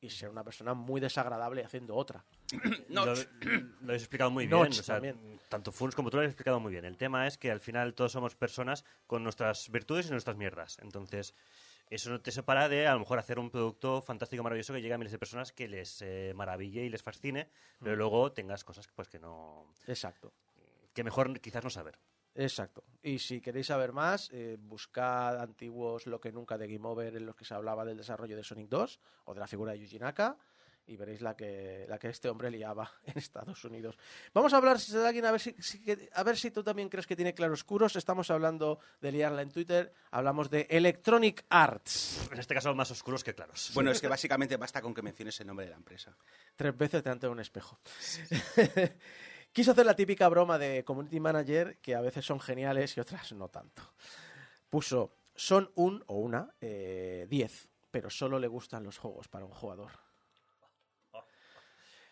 y 0.00 0.10
ser 0.10 0.30
una 0.30 0.44
persona 0.44 0.74
muy 0.74 1.00
desagradable 1.00 1.64
haciendo 1.64 1.94
otra. 1.96 2.24
No, 2.88 3.04
lo, 3.04 3.14
lo 3.14 3.22
habéis 3.88 4.02
explicado 4.02 4.30
muy 4.30 4.46
bien. 4.46 4.60
o 4.60 4.72
sea, 4.72 4.96
también. 4.96 5.38
tanto 5.48 5.72
Funs 5.72 5.94
como 5.94 6.10
tú 6.10 6.16
lo 6.16 6.20
habéis 6.20 6.32
explicado 6.32 6.60
muy 6.60 6.72
bien. 6.72 6.84
El 6.84 6.96
tema 6.96 7.26
es 7.26 7.36
que 7.36 7.50
al 7.50 7.60
final 7.60 7.94
todos 7.94 8.12
somos 8.12 8.34
personas 8.34 8.84
con 9.06 9.22
nuestras 9.22 9.68
virtudes 9.70 10.06
y 10.06 10.10
nuestras 10.10 10.36
mierdas. 10.36 10.78
Entonces, 10.80 11.34
eso 11.90 12.10
no 12.10 12.20
te 12.20 12.30
separa 12.30 12.68
de 12.68 12.86
a 12.86 12.92
lo 12.94 13.00
mejor 13.00 13.18
hacer 13.18 13.38
un 13.38 13.50
producto 13.50 14.00
fantástico, 14.02 14.42
maravilloso 14.42 14.72
que 14.72 14.80
llegue 14.82 14.94
a 14.94 14.98
miles 14.98 15.12
de 15.12 15.18
personas 15.18 15.52
que 15.52 15.68
les 15.68 16.02
eh, 16.02 16.32
maraville 16.34 16.84
y 16.84 16.88
les 16.88 17.02
fascine, 17.02 17.50
pero 17.80 17.94
Mm. 17.96 17.98
luego 17.98 18.32
tengas 18.32 18.64
cosas 18.64 18.88
pues 18.94 19.08
que 19.08 19.18
no. 19.18 19.72
Exacto. 19.86 20.32
que 20.94 21.04
mejor 21.04 21.38
quizás 21.40 21.62
no 21.62 21.70
saber. 21.70 21.96
Exacto. 22.34 22.82
Y 23.02 23.18
si 23.20 23.40
queréis 23.40 23.66
saber 23.68 23.92
más, 23.92 24.30
eh, 24.32 24.56
buscad 24.60 25.40
antiguos 25.40 26.06
Lo 26.06 26.20
que 26.20 26.32
nunca 26.32 26.58
de 26.58 26.66
Game 26.66 26.86
Over 26.88 27.16
en 27.16 27.26
los 27.26 27.36
que 27.36 27.44
se 27.44 27.54
hablaba 27.54 27.84
del 27.84 27.96
desarrollo 27.96 28.36
de 28.36 28.42
Sonic 28.42 28.68
2 28.68 29.00
o 29.26 29.34
de 29.34 29.40
la 29.40 29.46
figura 29.46 29.72
de 29.72 29.78
Yuji 29.80 29.98
Naka 30.00 30.36
y 30.88 30.96
veréis 30.96 31.20
la 31.20 31.36
que, 31.36 31.84
la 31.88 31.98
que 31.98 32.08
este 32.08 32.28
hombre 32.28 32.50
liaba 32.50 32.90
en 33.04 33.16
Estados 33.18 33.64
Unidos. 33.64 33.96
Vamos 34.34 34.52
a 34.52 34.56
hablar 34.56 34.78
de 34.78 35.06
alguien, 35.06 35.24
a 35.26 35.30
ver 35.30 35.40
si, 35.40 35.54
si 35.60 35.82
que- 35.82 36.08
a 36.12 36.22
ver 36.22 36.36
si 36.36 36.50
tú 36.50 36.62
también 36.64 36.88
crees 36.88 37.06
que 37.06 37.14
tiene 37.14 37.34
claroscuros. 37.34 37.94
Estamos 37.96 38.30
hablando 38.30 38.78
de 39.00 39.12
liarla 39.12 39.42
en 39.42 39.50
Twitter, 39.52 39.92
hablamos 40.10 40.50
de 40.50 40.66
Electronic 40.70 41.44
Arts. 41.48 42.28
En 42.32 42.38
este 42.40 42.54
caso, 42.54 42.74
más 42.74 42.90
oscuros 42.90 43.22
que 43.22 43.34
claros. 43.34 43.70
Bueno, 43.74 43.90
es 43.90 44.00
que 44.00 44.08
básicamente 44.08 44.56
basta 44.56 44.82
con 44.82 44.92
que 44.94 45.02
menciones 45.02 45.38
el 45.40 45.46
nombre 45.46 45.66
de 45.66 45.70
la 45.70 45.76
empresa. 45.76 46.16
Tres 46.56 46.76
veces 46.76 47.04
delante 47.04 47.26
de 47.26 47.32
un 47.32 47.40
espejo. 47.40 47.78
Quiso 49.52 49.72
hacer 49.72 49.86
la 49.86 49.96
típica 49.96 50.28
broma 50.28 50.58
de 50.58 50.84
community 50.84 51.20
manager 51.20 51.78
que 51.78 51.94
a 51.94 52.00
veces 52.00 52.24
son 52.24 52.38
geniales 52.40 52.96
y 52.96 53.00
otras 53.00 53.32
no 53.32 53.48
tanto. 53.48 53.82
Puso, 54.68 55.16
son 55.34 55.70
un 55.74 56.04
o 56.06 56.16
una, 56.16 56.52
eh, 56.60 57.26
10, 57.28 57.68
pero 57.90 58.10
solo 58.10 58.38
le 58.38 58.46
gustan 58.46 58.84
los 58.84 58.98
juegos 58.98 59.28
para 59.28 59.46
un 59.46 59.52
jugador. 59.52 59.92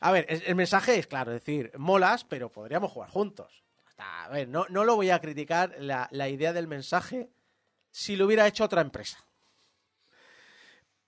A 0.01 0.13
ver, 0.13 0.27
es- 0.29 0.43
el 0.47 0.55
mensaje 0.55 0.99
es 0.99 1.07
claro, 1.07 1.33
es 1.33 1.41
decir, 1.45 1.73
molas, 1.79 2.25
pero 2.25 2.51
podríamos 2.53 2.93
jugar 2.93 3.11
juntos. 3.11 3.63
Hasta- 3.87 4.25
a 4.25 4.29
ver, 4.29 4.49
no, 4.49 4.67
no 4.69 4.85
lo 4.85 4.97
voy 4.97 5.11
a 5.11 5.21
criticar 5.21 5.75
la, 5.79 6.09
la 6.11 6.29
idea 6.29 6.53
del 6.53 6.67
mensaje, 6.67 7.31
si 7.91 8.17
lo 8.17 8.27
hubiera 8.27 8.47
hecho 8.47 8.65
otra 8.65 8.81
empresa. 8.83 9.19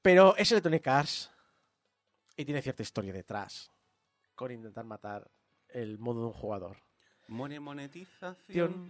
Pero 0.03 0.37
es 0.37 0.51
Electronic 0.53 0.87
Arts 0.87 1.31
y 2.37 2.45
tiene 2.45 2.63
cierta 2.63 2.83
historia 2.83 3.13
detrás 3.13 3.71
con 4.35 4.53
intentar 4.53 4.85
matar 4.85 5.29
el 5.69 5.99
modo 5.99 6.21
de 6.21 6.27
un 6.29 6.33
jugador. 6.33 6.77
Mone- 7.27 7.61
monetización. 7.61 8.89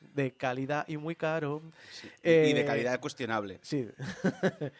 De 0.00 0.34
calidad 0.36 0.86
y 0.88 0.98
muy 0.98 1.16
caro. 1.16 1.62
Sí. 1.90 2.10
Eh, 2.22 2.48
y 2.50 2.52
de 2.52 2.64
calidad 2.66 3.00
cuestionable. 3.00 3.58
Sí. 3.62 3.88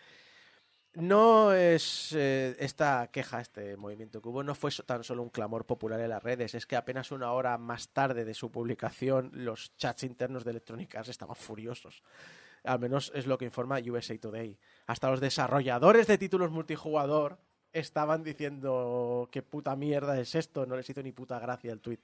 no 0.96 1.52
es 1.52 2.14
eh, 2.14 2.56
esta 2.58 3.10
queja, 3.12 3.40
este 3.42 3.76
movimiento 3.76 4.22
que 4.22 4.28
hubo, 4.28 4.42
no 4.42 4.54
fue 4.54 4.70
tan 4.86 5.04
solo 5.04 5.22
un 5.22 5.28
clamor 5.28 5.66
popular 5.66 6.00
en 6.00 6.08
las 6.08 6.22
redes, 6.22 6.54
es 6.54 6.64
que 6.64 6.74
apenas 6.74 7.12
una 7.12 7.32
hora 7.32 7.58
más 7.58 7.90
tarde 7.90 8.24
de 8.24 8.32
su 8.32 8.50
publicación, 8.50 9.30
los 9.34 9.76
chats 9.76 10.04
internos 10.04 10.42
de 10.42 10.52
Electronic 10.52 10.94
Arts 10.96 11.10
estaban 11.10 11.36
furiosos. 11.36 12.02
Al 12.64 12.78
menos 12.78 13.12
es 13.14 13.26
lo 13.26 13.36
que 13.36 13.44
informa 13.44 13.78
USA 13.78 14.18
Today. 14.18 14.58
Hasta 14.86 15.10
los 15.10 15.20
desarrolladores 15.20 16.06
de 16.06 16.16
títulos 16.16 16.50
multijugador 16.50 17.38
estaban 17.74 18.22
diciendo 18.22 19.28
qué 19.30 19.42
puta 19.42 19.76
mierda 19.76 20.18
es 20.18 20.34
esto, 20.34 20.64
no 20.64 20.76
les 20.76 20.88
hizo 20.88 21.02
ni 21.02 21.12
puta 21.12 21.38
gracia 21.38 21.72
el 21.72 21.80
tweet. 21.80 22.00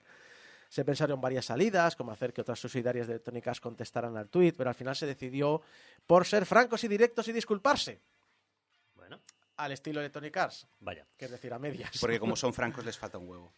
Se 0.69 0.85
pensaron 0.85 1.19
varias 1.19 1.47
salidas, 1.47 1.97
como 1.97 2.13
hacer 2.13 2.35
que 2.35 2.43
otras 2.43 2.61
subsidiarias 2.61 3.07
de 3.07 3.15
Electronic 3.15 3.47
Arts 3.47 3.61
contestaran 3.61 4.19
al 4.19 4.29
tweet, 4.29 4.53
pero 4.53 4.69
al 4.69 4.75
final 4.75 4.95
se 4.95 5.07
decidió 5.07 5.63
por 6.07 6.27
ser 6.27 6.45
francos 6.45 6.85
y 6.85 6.89
directos 6.89 7.27
y 7.29 7.33
disculparse, 7.33 8.01
al 9.57 9.73
estilo 9.73 10.01
Electronic 10.01 10.37
Arts, 10.37 10.69
vaya. 10.81 11.07
que 11.17 11.27
es 11.27 11.31
decir, 11.31 11.53
a 11.53 11.59
medias. 11.59 11.97
Porque 12.01 12.19
como 12.19 12.37
son 12.37 12.53
francos 12.55 12.85
les 12.85 12.99
falta 12.99 13.19
un 13.19 13.29
huevo. 13.29 13.53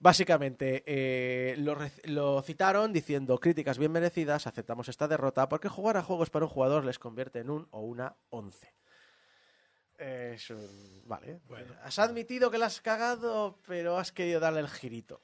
Básicamente, 0.00 0.84
eh, 0.86 1.56
lo, 2.04 2.40
citaron 2.42 2.92
diciendo 2.92 3.38
críticas 3.40 3.78
bien 3.78 3.90
merecidas, 3.90 4.46
aceptamos 4.46 4.88
esta 4.88 5.08
derrota 5.08 5.48
porque 5.48 5.68
jugar 5.68 5.96
a 5.96 6.02
juegos 6.04 6.30
para 6.30 6.44
un 6.44 6.50
jugador 6.52 6.84
les 6.84 7.00
convierte 7.00 7.40
en 7.40 7.50
un 7.50 7.66
o 7.72 7.80
una 7.80 8.14
once. 8.30 8.72
Es 9.96 10.50
un- 10.50 11.02
Vale. 11.04 11.40
Bueno. 11.48 11.74
Has 11.82 11.98
admitido 11.98 12.48
que 12.52 12.58
la 12.58 12.66
has 12.66 12.80
cagado, 12.80 13.58
pero 13.66 13.98
has 13.98 14.12
querido 14.12 14.38
darle 14.38 14.60
el 14.60 14.68
girito. 14.68 15.20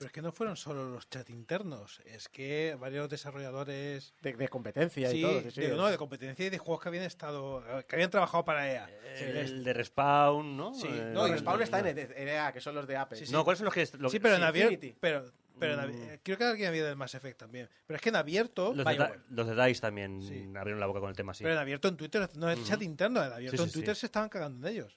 Pero 0.00 0.06
es 0.06 0.12
que 0.14 0.22
no 0.22 0.32
fueron 0.32 0.56
solo 0.56 0.88
los 0.88 1.10
chats 1.10 1.28
internos, 1.28 2.00
es 2.06 2.30
que 2.30 2.74
varios 2.80 3.06
desarrolladores 3.10 4.14
De, 4.22 4.32
de 4.32 4.48
competencia 4.48 5.10
sí, 5.10 5.18
y 5.18 5.22
todo. 5.22 5.42
sí, 5.42 5.50
sí. 5.50 5.60
de, 5.60 5.76
no, 5.76 5.88
de 5.88 5.98
competencia 5.98 6.46
y 6.46 6.48
de 6.48 6.56
juegos 6.56 6.82
que 6.82 6.88
habían 6.88 7.04
estado 7.04 7.62
que 7.86 7.96
habían 7.96 8.08
trabajado 8.10 8.42
para 8.42 8.66
EA. 8.72 8.88
El 9.18 9.62
de 9.62 9.72
Respawn, 9.74 10.56
¿no? 10.56 10.72
Sí, 10.72 10.88
Eh, 10.90 11.10
No, 11.12 11.26
el- 11.26 11.32
Respawn 11.32 11.60
está 11.60 11.80
en 11.80 11.98
en 11.98 12.28
EA, 12.28 12.50
que 12.50 12.62
son 12.62 12.74
los 12.76 12.86
de 12.86 12.96
Apple. 12.96 13.18
Sí, 13.18 13.26
sí. 13.26 13.32
No, 13.34 13.44
¿cuáles 13.44 13.58
son 13.58 13.66
los 13.66 13.74
que.? 13.74 13.86
lo- 13.98 14.08
Sí, 14.08 14.20
pero 14.20 14.36
en 14.36 14.42
Infinity. 14.42 14.96
pero, 14.98 15.30
pero 15.58 15.82
en 15.82 15.90
Mm. 15.90 16.18
creo 16.22 16.38
que 16.38 16.44
alguien 16.44 16.68
había 16.68 16.86
del 16.86 16.96
Mass 16.96 17.14
Effect 17.14 17.38
también. 17.38 17.68
Pero 17.86 17.96
es 17.96 18.00
que 18.00 18.08
en 18.08 18.16
abierto, 18.16 18.72
Los 18.72 18.86
de, 18.86 19.20
los 19.28 19.46
de 19.48 19.66
DICE 19.66 19.82
también 19.82 20.22
Sí. 20.22 20.50
abrieron 20.56 20.80
la 20.80 20.86
boca 20.86 21.00
con 21.00 21.10
el 21.10 21.16
tema, 21.16 21.34
sí. 21.34 21.42
pero 21.44 21.52
en 21.56 21.60
abierto 21.60 21.88
en 21.88 21.98
Twitter, 21.98 22.26
no 22.36 22.50
es 22.50 22.64
chat 22.64 22.76
Ujú. 22.78 22.84
interno, 22.84 23.22
en 23.22 23.34
abierto 23.34 23.58
Sí, 23.58 23.64
sí, 23.64 23.68
en 23.68 23.72
Twitter 23.74 23.94
sí. 23.94 24.00
se 24.00 24.06
estaban 24.06 24.30
cagando 24.30 24.66
en 24.66 24.72
ellos. 24.74 24.96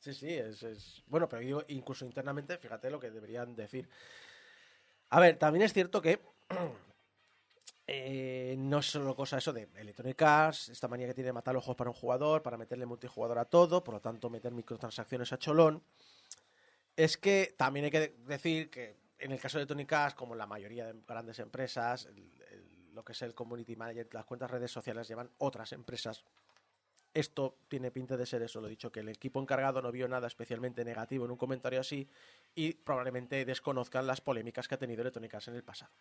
Sí, 0.00 0.12
sí, 0.14 0.28
es, 0.30 0.60
es- 0.64 1.02
Bueno, 1.06 1.28
pero 1.28 1.40
digo, 1.42 1.64
incluso 1.68 2.04
internamente, 2.04 2.58
fíjate 2.58 2.90
lo 2.90 2.98
que 2.98 3.10
deberían 3.12 3.54
decir. 3.54 3.88
A 5.12 5.20
ver, 5.20 5.36
también 5.36 5.62
es 5.62 5.74
cierto 5.74 6.00
que 6.00 6.20
eh, 7.86 8.54
no 8.56 8.78
es 8.78 8.86
solo 8.86 9.14
cosa 9.14 9.36
eso 9.36 9.52
de 9.52 9.68
Electronic 9.74 10.22
Arts, 10.22 10.70
esta 10.70 10.88
manía 10.88 11.06
que 11.06 11.12
tiene 11.12 11.26
de 11.26 11.32
matar 11.34 11.52
los 11.52 11.62
juegos 11.62 11.76
para 11.76 11.90
un 11.90 11.96
jugador, 11.96 12.42
para 12.42 12.56
meterle 12.56 12.86
multijugador 12.86 13.38
a 13.38 13.44
todo, 13.44 13.84
por 13.84 13.92
lo 13.92 14.00
tanto 14.00 14.30
meter 14.30 14.52
microtransacciones 14.52 15.30
a 15.34 15.38
cholón. 15.38 15.82
Es 16.96 17.18
que 17.18 17.54
también 17.58 17.84
hay 17.84 17.90
que 17.90 18.14
decir 18.26 18.70
que 18.70 18.96
en 19.18 19.32
el 19.32 19.38
caso 19.38 19.58
de 19.58 19.64
Electronic 19.64 19.92
Arts, 19.92 20.14
como 20.14 20.34
la 20.34 20.46
mayoría 20.46 20.86
de 20.86 20.98
grandes 21.06 21.38
empresas, 21.40 22.08
lo 22.94 23.04
que 23.04 23.12
es 23.12 23.20
el 23.20 23.34
community 23.34 23.76
manager, 23.76 24.08
las 24.12 24.24
cuentas 24.24 24.50
redes 24.50 24.70
sociales 24.70 25.06
llevan 25.06 25.30
otras 25.36 25.72
empresas 25.72 26.24
esto 27.14 27.56
tiene 27.68 27.90
pinta 27.90 28.16
de 28.16 28.26
ser 28.26 28.42
eso, 28.42 28.60
lo 28.60 28.66
he 28.66 28.70
dicho, 28.70 28.90
que 28.90 29.00
el 29.00 29.08
equipo 29.08 29.40
encargado 29.40 29.82
no 29.82 29.92
vio 29.92 30.08
nada 30.08 30.26
especialmente 30.26 30.84
negativo 30.84 31.24
en 31.24 31.30
un 31.30 31.36
comentario 31.36 31.80
así 31.80 32.08
y 32.54 32.72
probablemente 32.72 33.44
desconozcan 33.44 34.06
las 34.06 34.20
polémicas 34.20 34.68
que 34.68 34.74
ha 34.74 34.78
tenido 34.78 35.02
Electronic 35.02 35.34
Arts 35.34 35.48
en 35.48 35.54
el 35.54 35.64
pasado. 35.64 35.92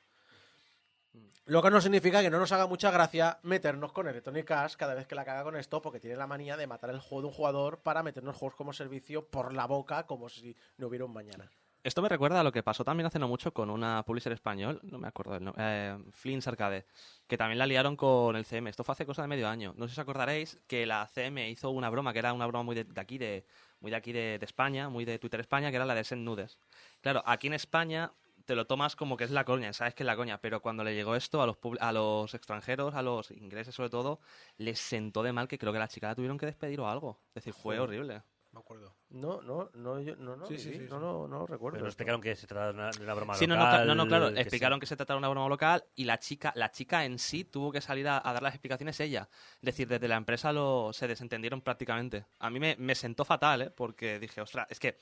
Lo 1.46 1.62
que 1.62 1.72
no 1.72 1.82
significa 1.82 2.22
que 2.22 2.30
no 2.30 2.40
nos 2.40 2.52
haga 2.52 2.68
mucha 2.68 2.92
gracia 2.92 3.40
meternos 3.44 3.92
con 3.92 4.08
Electronic 4.08 4.50
Arts 4.52 4.78
cada 4.78 4.94
vez 4.94 5.08
que 5.08 5.16
la 5.16 5.26
caga 5.26 5.44
con 5.44 5.58
esto, 5.58 5.82
porque 5.82 6.00
tiene 6.00 6.16
la 6.16 6.28
manía 6.28 6.56
de 6.56 6.68
matar 6.68 6.92
el 6.92 7.00
juego 7.00 7.22
de 7.22 7.28
un 7.28 7.34
jugador 7.34 7.80
para 7.80 8.04
meternos 8.04 8.38
juegos 8.38 8.56
como 8.56 8.74
servicio 8.74 9.28
por 9.28 9.54
la 9.54 9.66
boca 9.66 10.06
como 10.06 10.30
si 10.30 10.56
no 10.78 10.88
hubiera 10.88 11.06
un 11.06 11.14
mañana. 11.14 11.52
Esto 11.84 12.04
me 12.04 12.10
recuerda 12.10 12.40
a 12.40 12.44
lo 12.44 12.52
que 12.52 12.62
pasó 12.62 12.84
también 12.84 13.08
hace 13.08 13.18
no 13.18 13.28
mucho 13.28 13.54
con 13.54 13.72
una 13.72 14.04
publisher 14.04 14.32
español, 14.34 14.80
no 14.84 15.00
me 15.00 15.08
acuerdo 15.08 15.34
del 15.34 15.46
nombre, 15.46 15.64
eh, 15.66 15.98
Flins 16.12 16.48
Arcade, 16.48 16.86
que 17.28 17.38
también 17.38 17.58
la 17.58 17.66
liaron 17.66 17.96
con 17.96 18.36
el 18.36 18.46
CM. 18.46 18.70
Esto 18.70 18.84
fue 18.84 18.94
hace 18.94 19.06
cosa 19.06 19.24
de 19.24 19.28
medio 19.28 19.48
año. 19.48 19.74
No 19.78 19.88
sé 19.88 19.96
si 19.96 20.00
os 20.00 20.04
acordaréis 20.04 20.60
que 20.68 20.86
la 20.86 21.08
CM 21.08 21.50
hizo 21.50 21.72
una 21.72 21.90
broma, 21.90 22.14
que 22.14 22.20
era 22.20 22.34
una 22.34 22.46
broma 22.46 22.64
muy 22.64 22.76
de, 22.76 22.84
de 22.84 23.02
aquí, 23.02 23.18
de, 23.18 23.46
muy 23.80 23.90
de 23.90 23.98
aquí 23.98 24.12
de, 24.12 24.38
de 24.38 24.46
España, 24.46 24.90
muy 24.90 25.06
de 25.06 25.18
Twitter 25.18 25.40
España, 25.40 25.72
que 25.72 25.78
era 25.78 25.86
la 25.86 25.96
de 25.96 26.04
Send 26.04 26.24
Nudes. 26.24 26.60
Claro, 27.02 27.24
aquí 27.26 27.48
en 27.48 27.54
España 27.54 28.14
te 28.46 28.56
lo 28.56 28.68
tomas 28.68 28.96
como 28.96 29.18
que 29.18 29.24
es 29.24 29.32
la 29.32 29.44
coña, 29.44 29.74
sabes 29.74 29.96
que 29.96 30.04
es 30.04 30.08
la 30.08 30.16
coña, 30.16 30.40
pero 30.40 30.62
cuando 30.62 30.84
le 30.84 30.94
llegó 30.94 31.16
esto 31.16 31.42
a 31.42 31.48
los, 31.48 31.58
a 31.80 31.92
los 31.92 32.34
extranjeros, 32.36 32.94
a 32.94 33.02
los 33.02 33.32
ingleses 33.32 33.74
sobre 33.74 33.90
todo, 33.90 34.20
les 34.58 34.80
sentó 34.80 35.24
de 35.24 35.34
mal 35.34 35.48
que 35.48 35.58
creo 35.58 35.74
que 35.74 35.80
la 35.80 35.88
chica 35.88 36.10
la 36.10 36.16
tuvieron 36.16 36.38
que 36.38 36.46
despedir 36.46 36.80
o 36.80 36.88
algo. 36.88 37.20
Es 37.30 37.36
decir, 37.36 37.54
fue 37.54 37.80
horrible. 37.80 38.22
Me 38.54 38.60
acuerdo. 38.60 38.94
No, 39.12 39.42
no, 39.42 39.70
no, 39.76 40.02
yo, 40.02 40.16
no, 40.18 40.36
no, 40.36 40.46
Sí, 40.46 40.58
sí, 40.58 40.74
sí, 40.74 40.80
no, 40.80 40.98
sí. 40.98 41.02
no, 41.02 41.28
no 41.28 41.48
recuerdo. 41.48 41.78
Pero 41.78 41.88
explicaron 41.88 42.20
que 42.20 42.36
se 42.36 42.48
trata 42.48 42.68
de 42.68 42.74
una, 42.74 42.90
de 42.92 43.02
una 43.04 43.14
broma 43.14 43.34
Sí, 43.36 43.48
no, 43.48 43.56
no, 43.56 43.64
local, 43.64 43.88
no, 43.88 43.96
no, 43.96 44.08
claro. 44.08 44.34
que 44.34 44.42
Explicaron 44.42 44.78
sí. 44.78 44.80
que 44.82 44.86
se 44.88 44.98
trataba 44.98 45.16
de 45.18 45.20
una 45.20 45.30
broma 45.30 45.48
local 45.48 45.86
y 45.96 46.04
la 46.04 46.20
chica, 46.20 46.52
la 46.56 46.70
chica 46.70 47.06
en 47.06 47.18
sí 47.18 47.46
tuvo 47.46 47.72
que 47.72 47.80
salir 47.80 48.08
a, 48.10 48.22
a 48.24 48.34
dar 48.34 48.44
las 48.44 48.54
explicaciones 48.54 49.00
ella. 49.00 49.30
Es 49.56 49.62
decir, 49.62 49.88
desde 49.88 50.08
la 50.10 50.18
empresa 50.18 50.52
lo, 50.52 50.92
se 50.92 51.08
desentendieron 51.08 51.62
prácticamente. 51.62 52.26
A 52.40 52.50
mí 52.50 52.60
me, 52.60 52.76
me 52.78 52.94
sentó 52.96 53.24
fatal, 53.24 53.62
¿eh? 53.62 53.70
Porque 53.72 54.20
dije, 54.20 54.42
ostras, 54.42 54.68
es 54.70 54.80
que 54.80 54.98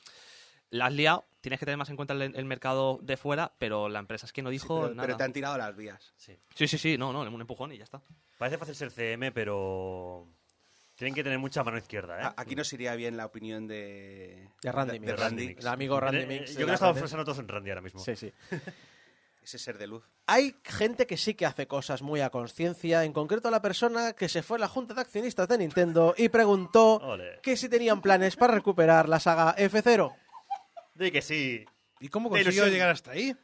la 0.69 0.85
has 0.85 0.93
liado, 0.93 1.25
tienes 1.41 1.59
que 1.59 1.65
tener 1.65 1.77
más 1.77 1.89
en 1.89 1.95
cuenta 1.95 2.13
el, 2.13 2.21
el 2.21 2.45
mercado 2.45 2.99
de 3.01 3.17
fuera, 3.17 3.51
pero 3.57 3.89
la 3.89 3.97
empresa 3.97 4.27
es 4.27 4.31
que 4.33 4.43
no 4.43 4.49
Sí, 4.49 4.57
dijo 4.57 4.81
pero, 4.81 4.93
nada. 4.93 5.07
pero 5.07 5.17
te 5.17 5.23
han 5.23 5.33
tirado 5.33 5.57
las 5.57 5.75
vías. 5.75 6.13
Sí. 6.17 6.38
Sí, 6.53 6.67
sí, 6.67 6.77
sí, 6.77 6.97
no, 6.99 7.12
no, 7.12 7.21
un 7.21 7.41
empujón 7.41 7.71
y 7.71 7.79
ya 7.79 7.85
está. 7.85 7.99
Parece 8.38 8.59
fácil 8.59 8.75
ser 8.75 8.91
CM, 8.91 9.31
pero. 9.31 10.27
Tienen 10.99 11.15
que 11.15 11.23
tener 11.23 11.39
mucha 11.39 11.63
mano 11.63 11.77
izquierda, 11.77 12.19
¿eh? 12.19 12.23
A- 12.25 12.33
Aquí 12.38 12.55
nos 12.55 12.71
iría 12.73 12.93
bien 12.95 13.15
la 13.17 13.25
opinión 13.25 13.67
de, 13.67 14.49
De 14.62 14.71
Randy 14.71 14.99
de, 14.99 14.99
Mix. 14.99 15.19
Randy. 15.19 15.47
Mix. 15.47 15.62
El 15.62 15.67
amigo 15.69 15.99
Randy 15.99 16.19
Eh, 16.21 16.25
Mix. 16.27 16.49
Yo 16.51 16.55
creo 16.57 16.67
que 16.67 16.73
estamos 16.73 16.99
pensando 16.99 17.23
todos 17.25 17.39
en 17.39 17.47
Randy 17.47 17.69
ahora 17.71 17.81
mismo. 17.81 17.99
Sí, 18.01 18.15
sí. 18.17 18.31
Ese 19.41 19.57
ser 19.57 19.77
de 19.77 19.88
luz. 19.88 20.03
Hay 20.27 20.55
gente 20.63 21.07
que 21.07 21.15
sí 21.17 21.33
que 21.33 21.45
hace 21.45 21.65
cosas 21.65 22.01
muy 22.01 22.19
a 22.21 22.29
conciencia, 22.29 23.03
en 23.05 23.13
concreto 23.13 23.49
la 23.49 23.62
persona 23.62 24.13
que 24.13 24.27
se 24.29 24.43
fue 24.43 24.57
a 24.57 24.59
la 24.59 24.67
junta 24.67 24.93
de 24.93 25.01
accionistas 25.01 25.47
de 25.47 25.57
Nintendo 25.57 26.13
y 26.17 26.29
preguntó 26.29 26.97
Ole. 26.97 27.39
que 27.41 27.55
si 27.57 27.69
tenían 27.69 28.01
planes 28.01 28.35
para 28.35 28.53
recuperar 28.53 29.07
la 29.09 29.19
saga 29.19 29.55
F0. 29.55 30.13
Di 30.93 31.09
que 31.12 31.21
sí. 31.21 31.65
¿Y 32.01 32.09
cómo 32.09 32.27
De 32.29 32.43
consiguió 32.43 32.63
ilusión. 32.63 32.73
llegar 32.73 32.89
hasta 32.89 33.12
ahí? 33.12 33.35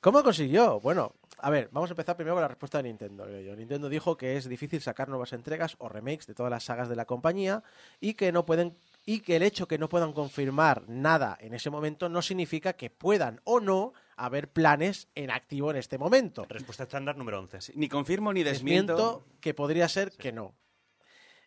¿Cómo 0.00 0.22
consiguió? 0.22 0.78
Bueno, 0.80 1.12
a 1.38 1.50
ver, 1.50 1.68
vamos 1.72 1.90
a 1.90 1.92
empezar 1.92 2.16
primero 2.16 2.34
con 2.34 2.42
la 2.42 2.48
respuesta 2.48 2.78
de 2.78 2.84
Nintendo. 2.84 3.24
creo 3.24 3.40
yo. 3.40 3.56
Nintendo 3.56 3.88
dijo 3.88 4.16
que 4.16 4.36
es 4.36 4.48
difícil 4.48 4.80
sacar 4.80 5.08
nuevas 5.08 5.32
entregas 5.32 5.76
o 5.78 5.88
remakes 5.88 6.26
de 6.26 6.34
todas 6.34 6.50
las 6.50 6.64
sagas 6.64 6.88
de 6.88 6.96
la 6.96 7.04
compañía 7.04 7.62
y 8.00 8.14
que 8.14 8.32
no 8.32 8.46
pueden 8.46 8.76
y 9.04 9.20
que 9.20 9.36
el 9.36 9.42
hecho 9.42 9.68
que 9.68 9.78
no 9.78 9.88
puedan 9.88 10.12
confirmar 10.12 10.88
nada 10.88 11.36
en 11.40 11.54
ese 11.54 11.70
momento 11.70 12.08
no 12.08 12.22
significa 12.22 12.72
que 12.72 12.90
puedan 12.90 13.40
o 13.44 13.60
no 13.60 13.92
haber 14.16 14.48
planes 14.48 15.08
en 15.14 15.30
activo 15.30 15.70
en 15.70 15.76
este 15.76 15.98
momento. 15.98 16.46
Respuesta 16.48 16.84
estándar 16.84 17.16
número 17.16 17.38
11. 17.38 17.60
Sí, 17.60 17.72
Ni 17.76 17.88
confirmo 17.88 18.32
ni 18.32 18.42
desmiento. 18.42 18.94
Desmiento 18.94 19.26
que 19.40 19.54
podría 19.54 19.88
ser 19.88 20.12
que 20.12 20.32
no. 20.32 20.54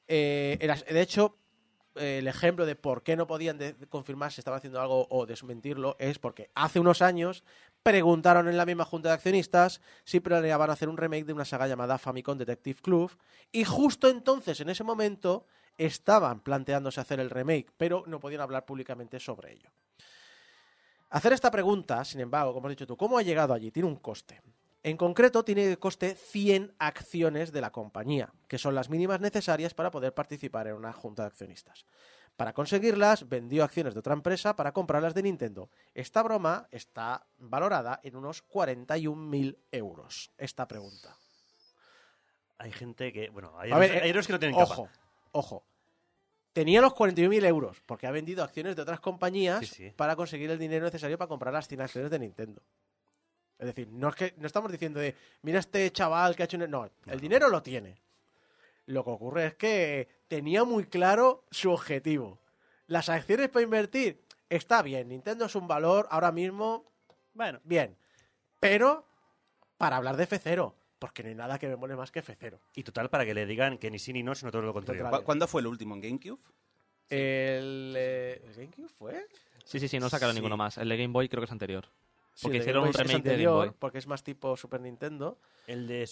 Eh, 0.07 0.57
de 0.89 1.01
hecho, 1.01 1.37
el 1.95 2.27
ejemplo 2.27 2.65
de 2.65 2.75
por 2.75 3.03
qué 3.03 3.15
no 3.15 3.27
podían 3.27 3.59
confirmar 3.89 4.31
si 4.31 4.41
estaba 4.41 4.57
haciendo 4.57 4.81
algo 4.81 5.07
o 5.09 5.25
desmentirlo 5.25 5.95
es 5.99 6.19
porque 6.19 6.49
hace 6.55 6.79
unos 6.79 7.01
años 7.01 7.43
preguntaron 7.83 8.47
en 8.47 8.57
la 8.57 8.65
misma 8.65 8.85
junta 8.85 9.09
de 9.09 9.15
accionistas 9.15 9.81
si 10.03 10.19
planeaban 10.19 10.69
hacer 10.69 10.89
un 10.89 10.97
remake 10.97 11.25
de 11.25 11.33
una 11.33 11.45
saga 11.45 11.67
llamada 11.67 11.97
Famicom 11.97 12.37
Detective 12.37 12.81
Club 12.81 13.11
y 13.51 13.63
justo 13.63 14.09
entonces, 14.09 14.59
en 14.59 14.69
ese 14.69 14.83
momento, 14.83 15.45
estaban 15.77 16.41
planteándose 16.41 16.99
hacer 16.99 17.19
el 17.19 17.29
remake, 17.29 17.71
pero 17.77 18.03
no 18.05 18.19
podían 18.19 18.41
hablar 18.41 18.65
públicamente 18.65 19.19
sobre 19.19 19.53
ello. 19.53 19.69
Hacer 21.09 21.33
esta 21.33 21.49
pregunta, 21.49 22.05
sin 22.05 22.21
embargo, 22.21 22.53
como 22.53 22.67
has 22.67 22.71
dicho 22.71 22.85
tú, 22.85 22.95
¿cómo 22.95 23.17
ha 23.17 23.23
llegado 23.23 23.53
allí? 23.53 23.71
Tiene 23.71 23.89
un 23.89 23.95
coste. 23.95 24.41
En 24.83 24.95
concreto, 24.95 25.43
tiene 25.43 25.65
de 25.65 25.77
coste 25.77 26.15
100 26.15 26.75
acciones 26.77 27.51
de 27.51 27.61
la 27.61 27.71
compañía, 27.71 28.31
que 28.47 28.57
son 28.57 28.75
las 28.75 28.89
mínimas 28.89 29.19
necesarias 29.19 29.73
para 29.73 29.91
poder 29.91 30.13
participar 30.13 30.67
en 30.67 30.75
una 30.75 30.93
junta 30.93 31.23
de 31.23 31.27
accionistas. 31.27 31.85
Para 32.39 32.53
conseguirlas, 32.53 33.27
vendió 33.27 33.65
acciones 33.65 33.93
de 33.93 33.99
otra 33.99 34.13
empresa 34.13 34.55
para 34.55 34.71
comprarlas 34.71 35.13
de 35.13 35.23
Nintendo. 35.23 35.69
Esta 35.93 36.23
broma 36.23 36.69
está 36.71 37.27
valorada 37.37 37.99
en 38.01 38.15
unos 38.15 38.47
41.000 38.47 39.57
euros. 39.73 40.31
Esta 40.37 40.65
pregunta. 40.65 41.17
Hay 42.57 42.71
gente 42.71 43.11
que. 43.11 43.29
Bueno, 43.29 43.51
hay, 43.57 43.71
héroes, 43.71 43.89
ver, 43.89 43.97
eh, 43.97 44.03
hay 44.05 44.09
héroes 44.11 44.25
que 44.25 44.31
no 44.31 44.39
tienen 44.39 44.57
Ojo, 44.57 44.85
capa. 44.85 44.99
ojo. 45.33 45.65
Tenía 46.53 46.79
los 46.79 46.93
41.000 46.93 47.45
euros 47.45 47.81
porque 47.85 48.07
ha 48.07 48.11
vendido 48.11 48.41
acciones 48.41 48.77
de 48.77 48.83
otras 48.83 49.01
compañías 49.01 49.59
Sí, 49.59 49.75
sí. 49.75 49.93
para 49.97 50.15
conseguir 50.15 50.49
el 50.49 50.57
dinero 50.57 50.85
necesario 50.85 51.17
para 51.17 51.27
comprar 51.27 51.53
las 51.53 51.67
100 51.67 51.81
acciones 51.81 52.09
de 52.09 52.19
Nintendo. 52.19 52.61
Es 53.57 53.65
decir, 53.65 53.89
no 53.91 54.07
es 54.07 54.15
que 54.15 54.33
no 54.37 54.47
estamos 54.47 54.71
diciendo 54.71 55.01
de, 55.01 55.13
mira 55.41 55.59
este 55.59 55.91
chaval 55.91 56.37
que 56.37 56.43
ha 56.43 56.45
hecho 56.45 56.55
un... 56.55 56.71
No, 56.71 56.89
el 57.05 57.19
dinero 57.19 57.49
lo 57.49 57.61
tiene. 57.61 57.97
Lo 58.89 59.03
que 59.03 59.11
ocurre 59.11 59.45
es 59.45 59.53
que 59.53 60.07
tenía 60.27 60.63
muy 60.63 60.85
claro 60.85 61.43
su 61.51 61.69
objetivo. 61.71 62.39
Las 62.87 63.07
acciones 63.07 63.49
para 63.49 63.61
invertir, 63.63 64.19
está 64.49 64.81
bien. 64.81 65.09
Nintendo 65.09 65.45
es 65.45 65.53
un 65.55 65.67
valor 65.67 66.07
ahora 66.09 66.31
mismo, 66.31 66.85
Bueno, 67.33 67.59
bien. 67.63 67.95
Pero 68.59 69.05
para 69.77 69.97
hablar 69.97 70.17
de 70.17 70.27
F0, 70.27 70.73
porque 70.97 71.21
no 71.21 71.29
hay 71.29 71.35
nada 71.35 71.59
que 71.59 71.67
me 71.67 71.75
mole 71.75 71.95
más 71.95 72.11
que 72.11 72.23
F0. 72.23 72.57
y 72.75 72.83
total, 72.83 73.09
para 73.11 73.25
que 73.25 73.33
le 73.35 73.45
digan 73.45 73.77
que 73.77 73.91
ni 73.91 73.99
sí 73.99 74.11
ni 74.11 74.23
no, 74.23 74.33
sino 74.33 74.49
todo 74.51 74.63
lo 74.63 74.73
contrario. 74.73 75.03
Total. 75.03 75.19
¿Cu- 75.19 75.25
¿Cuándo 75.25 75.47
fue 75.47 75.61
el 75.61 75.67
último? 75.67 75.93
¿En 75.93 76.01
GameCube? 76.01 76.39
El, 77.09 77.93
eh, 77.95 78.41
¿el 78.45 78.53
GameCube 78.55 78.89
fue? 78.89 79.27
Sí, 79.65 79.79
sí, 79.79 79.87
sí, 79.87 79.99
no 79.99 80.09
sacaron 80.09 80.33
Sí. 80.33 80.39
ninguno 80.41 80.57
más. 80.57 80.77
El 80.79 80.89
de 80.89 80.97
Game 80.97 81.13
Boy 81.13 81.29
creo 81.29 81.41
que 81.41 81.45
es 81.45 81.51
anterior. 81.51 81.85
Sí, 82.33 82.43
Porque 82.43 82.57
el 82.57 82.63
de 82.63 82.63
hicieron 82.65 82.81
Game 82.83 82.89
un 82.89 82.93
Boy 82.93 83.01
es 83.01 83.07
remake 83.07 83.23
de 83.23 83.29
Game 83.29 83.33
anterior, 83.43 83.67
Boy. 83.67 83.75
Porque 83.79 83.97
es 83.99 84.07
más 84.07 84.23
tipo 84.23 84.57
Super 84.57 84.81
Nintendo. 84.81 85.37
El 85.67 85.87
de... 85.87 86.09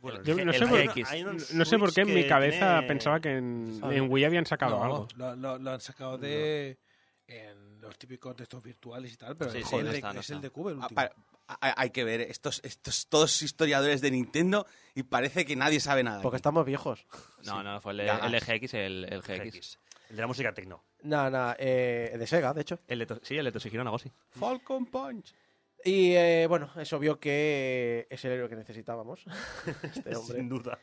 Bueno, 0.00 0.22
Yo 0.22 0.38
el 0.38 0.46
no 0.46 0.52
sé 0.52 0.58
el 0.64 0.68
por- 0.68 1.54
No 1.54 1.64
sé 1.64 1.78
por 1.78 1.92
qué 1.92 2.00
en 2.02 2.14
mi 2.14 2.26
cabeza 2.26 2.72
tiene- 2.78 2.86
pensaba 2.88 3.20
que 3.20 3.36
en, 3.36 3.80
Wii 4.10 4.24
habían 4.24 4.46
sacado 4.46 4.76
No, 4.78 4.84
algo. 4.84 5.08
Lo, 5.16 5.36
lo- 5.36 5.58
lo 5.58 5.70
han 5.70 5.80
sacado 5.80 6.16
de 6.18 6.78
en 7.26 7.80
los 7.80 7.96
típicos 7.98 8.34
textos 8.34 8.62
virtuales 8.62 9.12
y 9.12 9.16
tal, 9.16 9.36
pero 9.36 9.52
Sí, 9.52 9.58
es, 9.58 9.68
sí, 9.68 9.76
el, 9.76 9.84
no 9.84 9.90
está, 9.92 10.12
no 10.12 10.20
es 10.20 10.30
el 10.30 10.40
de 10.40 10.50
Cube 10.50 10.72
el 10.72 10.78
Ah, 10.80 10.88
último. 10.90 11.24
hay 11.60 11.90
que 11.90 12.02
ver, 12.04 12.20
estos, 12.22 12.60
estos 12.64 13.06
todos 13.08 13.42
historiadores 13.42 14.00
de 14.00 14.10
Nintendo 14.10 14.66
y 14.94 15.02
parece 15.04 15.44
que 15.44 15.54
nadie 15.56 15.80
sabe 15.80 16.02
nada. 16.02 16.22
Porque 16.22 16.36
aquí. 16.36 16.40
estamos 16.40 16.66
viejos. 16.66 17.06
No, 17.44 17.62
no, 17.62 17.80
fue 17.80 17.92
el 17.92 18.00
el 18.00 18.40
GX, 18.40 18.74
el, 18.74 19.04
el 19.10 19.20
GX. 19.22 19.54
GX. 19.54 19.78
El 20.10 20.16
de 20.16 20.22
la 20.22 20.26
música 20.26 20.52
tecno. 20.52 20.82
Nada, 21.02 21.30
nada, 21.30 21.56
eh, 21.58 22.14
de 22.18 22.26
Sega, 22.26 22.52
de 22.52 22.62
hecho. 22.62 22.78
El 22.88 22.98
de, 22.98 23.20
sí, 23.22 23.36
el 23.36 23.44
de 23.44 23.52
Toshihiro 23.52 23.84
Nagoshi. 23.84 24.10
Falcon 24.30 24.86
Punch. 24.86 25.32
Y 25.84 26.12
eh, 26.14 26.46
bueno, 26.48 26.70
es 26.76 26.92
obvio 26.92 27.18
que 27.18 28.06
es 28.10 28.24
el 28.24 28.32
héroe 28.32 28.48
que 28.48 28.56
necesitábamos. 28.56 29.24
este 29.82 30.16
hombre. 30.16 30.36
Sin 30.36 30.48
duda. 30.48 30.78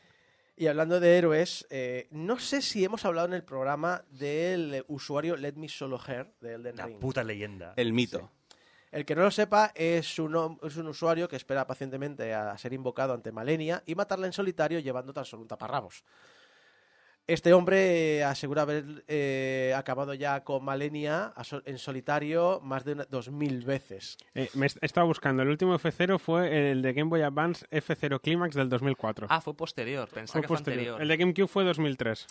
Y 0.56 0.66
hablando 0.66 0.98
de 0.98 1.16
héroes, 1.16 1.66
eh, 1.70 2.08
no 2.10 2.40
sé 2.40 2.62
si 2.62 2.84
hemos 2.84 3.04
hablado 3.04 3.28
en 3.28 3.34
el 3.34 3.44
programa 3.44 4.02
del 4.10 4.84
usuario 4.88 5.36
Let 5.36 5.52
Me 5.52 5.68
Solo 5.68 6.00
Her 6.04 6.32
de 6.40 6.54
Elden 6.54 6.76
La 6.76 6.86
Ring. 6.86 6.98
puta 6.98 7.22
leyenda. 7.22 7.74
El 7.76 7.92
mito. 7.92 8.32
El 8.90 9.04
que 9.04 9.14
no 9.14 9.22
lo 9.22 9.30
sepa 9.30 9.70
es 9.74 10.18
un, 10.18 10.58
es 10.62 10.76
un 10.76 10.88
usuario 10.88 11.28
que 11.28 11.36
espera 11.36 11.66
pacientemente 11.66 12.34
a 12.34 12.56
ser 12.58 12.72
invocado 12.72 13.12
ante 13.12 13.30
Malenia 13.30 13.82
y 13.86 13.94
matarla 13.94 14.26
en 14.26 14.32
solitario 14.32 14.80
llevando 14.80 15.12
tan 15.12 15.24
solo 15.24 15.42
un 15.42 15.48
taparrabos. 15.48 16.02
Este 17.28 17.52
hombre 17.52 18.16
eh, 18.20 18.24
asegura 18.24 18.62
haber 18.62 19.04
eh, 19.06 19.74
acabado 19.76 20.14
ya 20.14 20.42
con 20.44 20.64
Malenia 20.64 21.34
en 21.66 21.76
solitario 21.76 22.58
más 22.64 22.86
de 22.86 22.92
una- 22.94 23.04
dos 23.04 23.30
mil 23.30 23.66
veces. 23.66 24.16
Eh, 24.34 24.48
me 24.54 24.64
est- 24.64 24.78
estaba 24.80 25.06
buscando. 25.06 25.42
El 25.42 25.50
último 25.50 25.74
F0 25.78 26.18
fue 26.18 26.70
el 26.70 26.80
de 26.80 26.94
Game 26.94 27.10
Boy 27.10 27.20
Advance 27.20 27.66
F0 27.70 28.20
Climax 28.22 28.54
del 28.54 28.70
2004. 28.70 29.26
Ah, 29.28 29.42
fue 29.42 29.54
posterior. 29.54 30.08
Pensaba 30.08 30.40
que 30.40 30.48
fue 30.48 30.56
posterior. 30.56 30.94
anterior. 30.94 31.02
El 31.02 31.08
de 31.08 31.16
GameCube 31.18 31.48
fue 31.48 31.64
2003. 31.64 32.26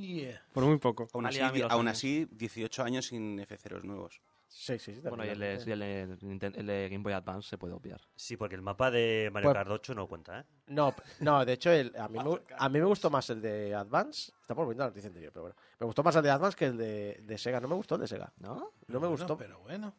Yeah. 0.00 0.42
Por 0.52 0.64
muy 0.64 0.78
poco. 0.78 1.06
Aún, 1.14 1.26
así, 1.26 1.38
aún 1.38 1.62
años. 1.62 1.86
así, 1.98 2.26
18 2.32 2.82
años 2.82 3.06
sin 3.06 3.38
F0 3.38 3.80
nuevos. 3.84 4.20
Sí, 4.58 4.78
sí, 4.78 4.94
sí. 4.94 5.00
Bueno, 5.02 5.22
y 5.24 5.28
el 5.28 5.38
de, 5.38 5.62
y 5.66 5.70
el 5.70 5.78
de 5.80 6.08
Ninten- 6.22 6.56
el 6.56 6.66
de 6.66 6.88
Game 6.88 7.02
Boy 7.02 7.12
Advance 7.12 7.46
se 7.50 7.58
puede 7.58 7.74
obviar. 7.74 8.00
Sí, 8.14 8.38
porque 8.38 8.54
el 8.54 8.62
mapa 8.62 8.90
de 8.90 9.28
Mario 9.30 9.48
Pues- 9.50 9.54
Kart 9.54 9.70
8 9.70 9.94
no 9.94 10.08
cuenta, 10.08 10.40
¿eh? 10.40 10.44
No, 10.68 10.94
no, 11.20 11.44
de 11.44 11.52
hecho, 11.52 11.70
el- 11.70 11.92
a, 11.98 12.08
mí 12.08 12.18
me, 12.18 12.40
a 12.56 12.68
mí 12.70 12.78
me 12.78 12.86
gustó 12.86 13.10
más 13.10 13.28
el 13.28 13.42
de 13.42 13.74
Advance. 13.74 14.32
Estamos 14.40 14.64
volviendo 14.64 14.84
a 14.84 14.86
la 14.86 14.90
noticia 14.90 15.08
anterior, 15.08 15.30
pero 15.32 15.42
bueno. 15.42 15.56
Me 15.78 15.84
gustó 15.86 16.02
más 16.02 16.16
el 16.16 16.22
de 16.22 16.30
Advance 16.30 16.56
que 16.56 16.64
el 16.66 16.76
de, 16.78 17.20
de 17.22 17.38
Sega. 17.38 17.60
No 17.60 17.68
me 17.68 17.74
gustó 17.74 17.96
el 17.96 18.00
de 18.00 18.06
Sega. 18.08 18.32
¿No? 18.38 18.54
No 18.54 18.70
me 18.88 18.98
Bueno, 18.98 19.10
gustó. 19.10 19.36
Pero 19.36 19.60
bueno, 19.60 19.94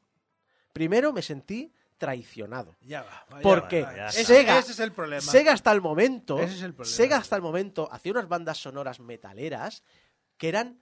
Primero 0.73 1.13
me 1.13 1.21
sentí 1.21 1.71
traicionado. 1.97 2.75
ya 2.81 3.03
va. 3.03 3.25
va, 3.31 3.37
ya 3.37 3.41
Porque 3.41 3.81
va, 3.83 3.95
ya 3.95 4.07
Ese- 4.07 4.25
Sega, 4.25 4.59
ese 4.59 4.71
es 4.71 4.79
el 4.79 4.91
problema. 4.91 5.21
Sega 5.21 5.53
hasta 5.53 5.71
el 5.71 5.81
momento, 5.81 6.39
Ese 6.39 6.55
es 6.55 6.61
el 6.63 6.73
problema. 6.73 6.95
Sega 6.95 7.17
hasta 7.17 7.35
el 7.35 7.41
momento 7.41 7.87
hacía 7.91 8.11
unas 8.11 8.27
bandas 8.27 8.57
sonoras 8.57 8.99
metaleras 8.99 9.83
que 10.37 10.49
eran 10.49 10.81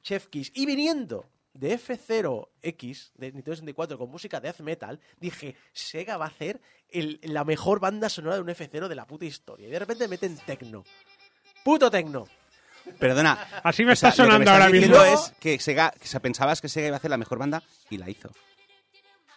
chef 0.00 0.26
kiss. 0.28 0.50
Y 0.54 0.66
viniendo 0.66 1.24
de 1.58 1.78
F0X, 1.78 3.12
de 3.14 3.32
Nintendo 3.32 3.56
64, 3.56 3.98
con 3.98 4.10
música 4.10 4.40
death 4.40 4.60
metal, 4.60 5.00
dije, 5.18 5.56
Sega 5.72 6.16
va 6.16 6.26
a 6.26 6.28
hacer 6.28 6.60
el- 6.90 7.18
la 7.22 7.44
mejor 7.44 7.80
banda 7.80 8.08
sonora 8.08 8.36
de 8.36 8.42
un 8.42 8.48
F0 8.48 8.88
de 8.88 8.94
la 8.94 9.06
puta 9.06 9.24
historia. 9.24 9.68
Y 9.68 9.70
de 9.70 9.78
repente 9.78 10.08
meten 10.08 10.36
tecno. 10.36 10.84
Puto 11.64 11.90
tecno. 11.90 12.26
Perdona. 12.98 13.32
Así 13.64 13.84
me 13.84 13.92
o 13.92 13.96
sea, 13.96 14.10
está 14.10 14.24
lo 14.24 14.30
que 14.32 14.38
me 14.38 14.44
sonando 14.44 14.64
ahora 14.64 14.68
mismo. 14.72 15.02
es 15.02 15.32
que 15.40 15.58
Sega, 15.58 15.90
que 15.90 16.06
se 16.06 16.20
pensabas 16.20 16.60
que 16.60 16.68
Sega 16.68 16.86
iba 16.88 16.96
a 16.96 16.98
hacer 16.98 17.10
la 17.10 17.16
mejor 17.16 17.38
banda 17.38 17.62
y 17.90 17.96
la 17.98 18.08
hizo. 18.08 18.30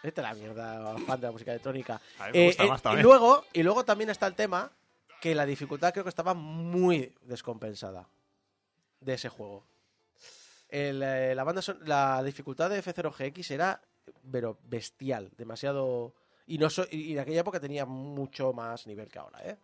Esta 0.02 0.22
es 0.22 0.28
la 0.28 0.34
mierda, 0.34 0.96
fan 1.06 1.20
de 1.20 1.26
la 1.26 1.32
música 1.32 1.50
electrónica. 1.50 2.00
A 2.18 2.28
mí 2.28 2.38
me 2.38 2.46
gusta 2.46 2.66
más 2.66 2.82
y, 2.98 3.02
luego, 3.02 3.44
y 3.52 3.62
luego 3.62 3.84
también 3.84 4.08
está 4.10 4.26
el 4.28 4.34
tema 4.34 4.70
que 5.20 5.34
la 5.34 5.44
dificultad 5.44 5.92
creo 5.92 6.04
que 6.04 6.08
estaba 6.08 6.32
muy 6.32 7.12
descompensada 7.22 8.08
de 9.00 9.14
ese 9.14 9.28
juego. 9.28 9.66
El, 10.70 11.02
eh, 11.02 11.34
la, 11.34 11.44
banda 11.44 11.60
son- 11.62 11.80
la 11.84 12.22
dificultad 12.22 12.70
de 12.70 12.82
F0GX 12.82 13.50
era 13.50 13.80
pero 14.30 14.58
bestial, 14.64 15.30
demasiado... 15.36 16.14
Y, 16.46 16.58
no 16.58 16.68
so- 16.70 16.86
y 16.90 17.12
en 17.12 17.18
aquella 17.20 17.40
época 17.42 17.60
tenía 17.60 17.86
mucho 17.86 18.52
más 18.52 18.86
nivel 18.86 19.08
que 19.08 19.18
ahora, 19.18 19.38
¿eh? 19.44 19.56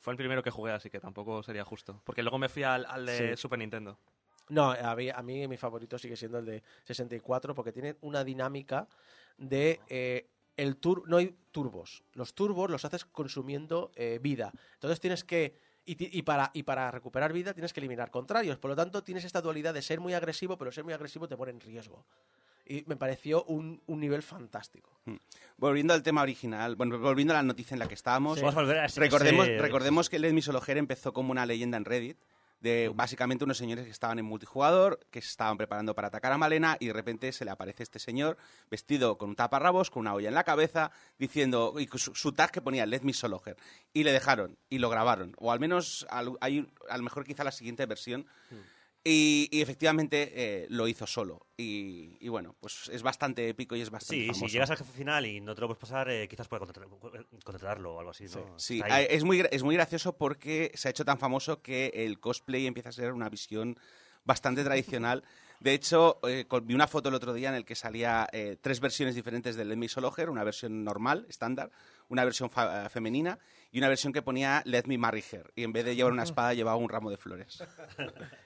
Fue 0.00 0.12
el 0.12 0.16
primero 0.16 0.42
que 0.42 0.50
jugué, 0.50 0.70
así 0.72 0.88
que 0.90 1.00
tampoco 1.00 1.42
sería 1.42 1.64
justo. 1.64 2.00
Porque 2.04 2.22
luego 2.22 2.38
me 2.38 2.48
fui 2.48 2.62
al, 2.62 2.86
al 2.86 3.06
de 3.06 3.36
Sí. 3.36 3.36
Super 3.36 3.58
Nintendo. 3.58 3.98
No, 4.48 4.70
a 4.70 4.94
mí, 4.96 5.10
a 5.10 5.20
mí 5.22 5.46
mi 5.48 5.56
favorito 5.56 5.98
sigue 5.98 6.16
siendo 6.16 6.38
el 6.38 6.46
de 6.46 6.62
64 6.84 7.54
porque 7.54 7.72
tiene 7.72 7.96
una 8.02 8.22
dinámica 8.24 8.86
de 9.36 9.80
eh, 9.88 10.26
el 10.56 10.76
tur 10.76 11.08
no 11.08 11.16
hay 11.18 11.36
turbos. 11.50 12.02
Los 12.14 12.34
turbos 12.34 12.70
los 12.70 12.84
haces 12.84 13.04
consumiendo 13.04 13.90
eh, 13.96 14.18
vida. 14.22 14.52
Entonces 14.74 15.00
tienes 15.00 15.24
que 15.24 15.58
y, 15.88 16.22
para 16.22 16.50
y 16.52 16.62
para 16.62 16.90
recuperar 16.90 17.32
vida 17.32 17.54
tienes 17.54 17.72
que 17.72 17.80
eliminar 17.80 18.10
contrarios. 18.10 18.58
Por 18.58 18.70
lo 18.70 18.76
tanto 18.76 19.02
tienes 19.02 19.24
esta 19.24 19.40
dualidad 19.40 19.72
de 19.72 19.82
ser 19.82 20.00
muy 20.00 20.12
agresivo, 20.12 20.58
pero 20.58 20.70
ser 20.70 20.84
muy 20.84 20.92
agresivo 20.92 21.26
te 21.26 21.36
pone 21.36 21.52
en 21.52 21.60
riesgo. 21.60 22.04
Y 22.66 22.84
me 22.86 22.96
pareció 22.96 23.44
un, 23.44 23.80
un 23.86 23.98
nivel 23.98 24.22
fantástico. 24.22 24.90
Volviendo 25.56 25.94
al 25.94 26.02
tema 26.02 26.20
original, 26.20 26.76
bueno, 26.76 26.98
volviendo 26.98 27.32
a 27.32 27.36
la 27.36 27.42
noticia 27.42 27.74
en 27.74 27.78
la 27.78 27.88
que 27.88 27.94
estábamos, 27.94 28.40
recordemos, 28.96 29.48
recordemos 29.58 30.10
que 30.10 30.42
Solo 30.42 30.60
Her 30.66 30.76
empezó 30.76 31.14
como 31.14 31.32
una 31.32 31.46
leyenda 31.46 31.78
en 31.78 31.86
Reddit 31.86 32.18
de 32.60 32.90
básicamente 32.94 33.44
unos 33.44 33.58
señores 33.58 33.84
que 33.84 33.90
estaban 33.90 34.18
en 34.18 34.24
multijugador, 34.24 34.98
que 35.10 35.20
se 35.22 35.28
estaban 35.28 35.56
preparando 35.56 35.94
para 35.94 36.08
atacar 36.08 36.32
a 36.32 36.38
Malena 36.38 36.76
y 36.80 36.86
de 36.88 36.92
repente 36.92 37.32
se 37.32 37.44
le 37.44 37.50
aparece 37.50 37.82
este 37.82 37.98
señor 37.98 38.36
vestido 38.70 39.16
con 39.18 39.30
un 39.30 39.36
taparrabos, 39.36 39.90
con 39.90 40.00
una 40.00 40.14
olla 40.14 40.28
en 40.28 40.34
la 40.34 40.44
cabeza, 40.44 40.90
diciendo 41.18 41.74
y 41.78 41.88
su, 41.96 42.32
tag 42.32 42.50
que 42.50 42.60
ponía 42.60 42.84
Let 42.86 43.02
Me 43.02 43.12
Solo 43.12 43.40
Her. 43.44 43.56
Y 43.92 44.04
le 44.04 44.12
dejaron 44.12 44.58
y 44.68 44.78
lo 44.78 44.90
grabaron, 44.90 45.34
o 45.38 45.52
al 45.52 45.60
menos 45.60 46.06
al- 46.10 46.36
hay 46.40 46.68
a 46.88 46.96
lo 46.96 47.02
mejor 47.04 47.24
quizá 47.24 47.44
la 47.44 47.52
siguiente 47.52 47.86
versión. 47.86 48.26
Y, 49.10 49.48
y 49.50 49.62
efectivamente 49.62 50.32
eh, 50.34 50.66
lo 50.68 50.86
hizo 50.86 51.06
solo. 51.06 51.46
Y, 51.56 52.18
y 52.20 52.28
bueno, 52.28 52.54
pues 52.60 52.90
es 52.92 53.02
bastante 53.02 53.48
épico 53.48 53.74
y 53.74 53.80
es 53.80 53.88
bastante 53.88 54.20
Sí, 54.20 54.26
famoso. 54.26 54.46
si 54.46 54.52
llegas 54.52 54.70
al 54.70 54.76
jefe 54.76 54.92
final 54.92 55.24
y 55.24 55.40
no 55.40 55.54
te 55.54 55.62
lo 55.62 55.66
puedes 55.68 55.80
pasar, 55.80 56.10
eh, 56.10 56.28
quizás 56.28 56.46
puedas 56.46 56.68
contratar- 56.68 56.88
contratarlo 57.42 57.94
o 57.94 57.98
algo 58.00 58.10
así, 58.10 58.24
¿no? 58.24 58.58
Sí, 58.58 58.82
eh, 58.86 59.06
es 59.10 59.24
muy, 59.24 59.42
es 59.50 59.62
muy 59.62 59.74
gracioso 59.76 60.16
porque 60.18 60.72
se 60.74 60.88
ha 60.88 60.90
hecho 60.90 61.06
tan 61.06 61.18
famoso 61.18 61.62
que 61.62 61.90
el 61.94 62.20
cosplay 62.20 62.66
empieza 62.66 62.90
a 62.90 62.92
ser 62.92 63.12
una 63.14 63.30
visión 63.30 63.78
bastante 64.24 64.62
tradicional. 64.62 65.24
De 65.60 65.72
hecho, 65.74 66.20
eh, 66.28 66.44
vi 66.62 66.74
una 66.74 66.86
foto 66.86 67.08
el 67.08 67.14
otro 67.14 67.32
día 67.32 67.48
en 67.48 67.54
el 67.56 67.64
que 67.64 67.74
salía 67.74 68.28
eh, 68.30 68.56
tres 68.60 68.78
versiones 68.78 69.14
diferentes 69.14 69.56
del 69.56 69.70
Let 69.70 69.76
Me 69.76 69.88
Solo 69.88 70.12
Her, 70.16 70.28
una 70.30 70.44
versión 70.44 70.84
normal, 70.84 71.26
estándar, 71.28 71.70
una 72.08 72.24
versión 72.24 72.48
femenina 72.90 73.38
y 73.70 73.78
una 73.78 73.88
versión 73.88 74.12
que 74.12 74.22
ponía 74.22 74.62
Let 74.64 74.84
Me 74.86 74.98
Marry 74.98 75.22
Her. 75.30 75.52
Y 75.54 75.64
en 75.64 75.72
vez 75.72 75.84
de 75.84 75.94
llevar 75.94 76.12
una 76.12 76.22
espada, 76.22 76.54
llevaba 76.54 76.76
un 76.76 76.88
ramo 76.88 77.10
de 77.10 77.16
flores. 77.16 77.62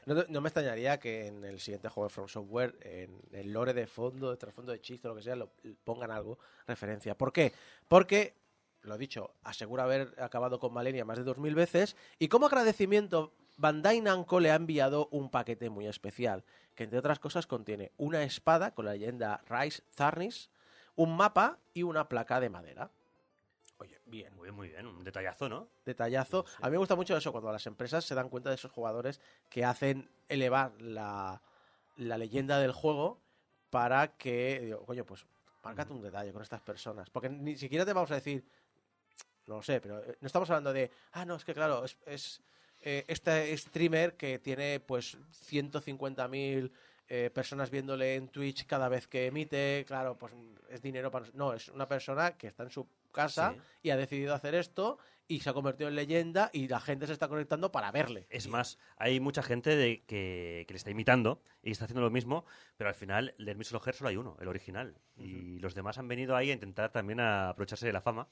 No, 0.04 0.24
no 0.28 0.40
me 0.40 0.48
extrañaría 0.48 0.98
que 0.98 1.28
en 1.28 1.44
el 1.44 1.60
siguiente 1.60 1.88
juego 1.88 2.08
de 2.08 2.12
From 2.12 2.26
Software, 2.26 2.76
en 2.80 3.20
el 3.30 3.52
lore 3.52 3.72
de 3.72 3.86
fondo, 3.86 4.32
de 4.32 4.36
trasfondo 4.36 4.72
de 4.72 4.80
chiste, 4.80 5.06
lo 5.06 5.14
que 5.14 5.22
sea, 5.22 5.36
lo 5.36 5.52
pongan 5.84 6.10
algo 6.10 6.40
referencia. 6.66 7.16
¿Por 7.16 7.32
qué? 7.32 7.52
Porque, 7.86 8.34
lo 8.80 8.98
dicho, 8.98 9.32
asegura 9.44 9.84
haber 9.84 10.12
acabado 10.18 10.58
con 10.58 10.72
Malenia 10.72 11.04
más 11.04 11.18
de 11.18 11.24
2.000 11.24 11.54
veces 11.54 11.96
y 12.18 12.26
como 12.26 12.46
agradecimiento, 12.46 13.32
Bandai 13.58 14.00
Namco 14.00 14.40
le 14.40 14.50
ha 14.50 14.56
enviado 14.56 15.08
un 15.12 15.30
paquete 15.30 15.70
muy 15.70 15.86
especial, 15.86 16.44
que 16.74 16.82
entre 16.82 16.98
otras 16.98 17.20
cosas 17.20 17.46
contiene 17.46 17.92
una 17.96 18.24
espada 18.24 18.74
con 18.74 18.86
la 18.86 18.92
leyenda 18.94 19.40
Rise 19.48 19.84
Zarnis, 19.94 20.50
un 20.96 21.16
mapa 21.16 21.60
y 21.74 21.84
una 21.84 22.08
placa 22.08 22.40
de 22.40 22.50
madera. 22.50 22.90
Bien 24.12 24.30
Muy 24.36 24.44
bien, 24.44 24.54
muy 24.54 24.68
bien. 24.68 24.86
Un 24.86 25.02
detallazo, 25.04 25.48
¿no? 25.48 25.70
detallazo. 25.86 26.44
A 26.60 26.66
mí 26.66 26.72
me 26.72 26.76
gusta 26.76 26.94
mucho 26.94 27.16
eso, 27.16 27.32
cuando 27.32 27.50
las 27.50 27.66
empresas 27.66 28.04
se 28.04 28.14
dan 28.14 28.28
cuenta 28.28 28.50
de 28.50 28.56
esos 28.56 28.70
jugadores 28.70 29.22
que 29.48 29.64
hacen 29.64 30.10
elevar 30.28 30.72
la, 30.82 31.40
la 31.96 32.18
leyenda 32.18 32.58
del 32.60 32.72
juego 32.72 33.22
para 33.70 34.18
que, 34.18 34.60
digo, 34.60 34.84
coño, 34.84 35.06
pues 35.06 35.24
márcate 35.64 35.94
un 35.94 36.02
detalle 36.02 36.30
con 36.30 36.42
estas 36.42 36.60
personas. 36.60 37.08
Porque 37.08 37.30
ni 37.30 37.56
siquiera 37.56 37.86
te 37.86 37.94
vamos 37.94 38.10
a 38.10 38.16
decir, 38.16 38.44
no 39.46 39.56
lo 39.56 39.62
sé, 39.62 39.80
pero 39.80 40.04
eh, 40.04 40.18
no 40.20 40.26
estamos 40.26 40.50
hablando 40.50 40.74
de, 40.74 40.90
ah, 41.12 41.24
no, 41.24 41.36
es 41.36 41.44
que 41.46 41.54
claro, 41.54 41.82
es, 41.82 41.96
es, 42.04 42.42
eh, 42.82 43.06
este 43.08 43.56
streamer 43.56 44.18
que 44.18 44.38
tiene 44.38 44.78
pues 44.80 45.16
150.000 45.48 46.70
eh, 47.14 47.28
personas 47.28 47.70
viéndole 47.70 48.14
en 48.14 48.28
Twitch 48.28 48.64
cada 48.64 48.88
vez 48.88 49.06
que 49.06 49.26
emite, 49.26 49.84
claro, 49.86 50.16
pues 50.16 50.32
es 50.70 50.80
dinero 50.80 51.10
para... 51.10 51.26
No, 51.34 51.52
es 51.52 51.68
una 51.68 51.86
persona 51.86 52.38
que 52.38 52.46
está 52.46 52.62
en 52.62 52.70
su 52.70 52.88
casa 53.10 53.52
Sí. 53.54 53.60
y 53.82 53.90
ha 53.90 53.98
decidido 53.98 54.32
hacer 54.34 54.54
esto 54.54 54.96
y 55.28 55.40
se 55.40 55.50
ha 55.50 55.52
convertido 55.52 55.90
en 55.90 55.94
leyenda 55.96 56.48
y 56.54 56.68
la 56.68 56.80
gente 56.80 57.06
se 57.06 57.12
está 57.12 57.28
conectando 57.28 57.70
para 57.70 57.92
verle. 57.92 58.26
Es 58.30 58.48
más, 58.48 58.78
hay 58.96 59.20
mucha 59.20 59.42
gente 59.42 59.76
de 59.76 60.02
que, 60.06 60.64
que 60.66 60.72
le 60.72 60.78
está 60.78 60.90
imitando 60.90 61.42
y 61.62 61.70
está 61.72 61.84
haciendo 61.84 62.00
lo 62.00 62.10
mismo, 62.10 62.46
pero 62.78 62.88
al 62.88 62.94
final 62.94 63.34
del 63.38 63.56
Miss 63.58 63.72
Loher 63.72 63.94
solo 63.94 64.08
hay 64.08 64.16
uno, 64.16 64.38
el 64.40 64.48
original. 64.48 64.96
Y 65.18 65.58
los 65.58 65.74
demás 65.74 65.98
han 65.98 66.08
venido 66.08 66.34
ahí 66.34 66.50
a 66.50 66.54
intentar 66.54 66.90
también 66.92 67.20
a 67.20 67.50
aprovecharse 67.50 67.84
de 67.86 67.92
la 67.92 68.00
fama. 68.00 68.26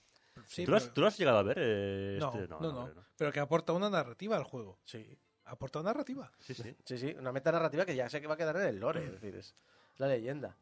Sí, 0.46 0.64
¿Tú, 0.64 0.70
lo 0.70 0.78
has, 0.78 0.84
pero- 0.84 0.94
tú 0.94 1.00
lo 1.02 1.06
has 1.08 1.18
llegado 1.18 1.38
a 1.38 1.42
ver? 1.42 1.58
eh, 1.60 2.16
no, 2.18 2.32
este? 2.32 2.48
no, 2.48 2.60
no, 2.60 2.68
hombre, 2.84 2.94
Pero 3.18 3.30
que 3.30 3.40
aporta 3.40 3.74
una 3.74 3.90
narrativa 3.90 4.36
al 4.38 4.44
juego. 4.44 4.78
Sí. 4.84 5.18
Aporta 5.50 5.80
una 5.80 5.90
narrativa. 5.90 6.30
Sí, 6.38 6.54
sí. 6.54 6.76
Sí, 6.84 6.96
sí, 6.96 7.14
una 7.18 7.32
meta 7.32 7.50
narrativa 7.50 7.84
que 7.84 7.96
ya 7.96 8.08
sé 8.08 8.20
que 8.20 8.28
va 8.28 8.34
a 8.34 8.36
quedar 8.36 8.56
en 8.56 8.68
el 8.68 8.78
lore, 8.78 9.04
es 9.04 9.12
decir, 9.12 9.34
es 9.34 9.56
la 9.96 10.06
leyenda. 10.06 10.56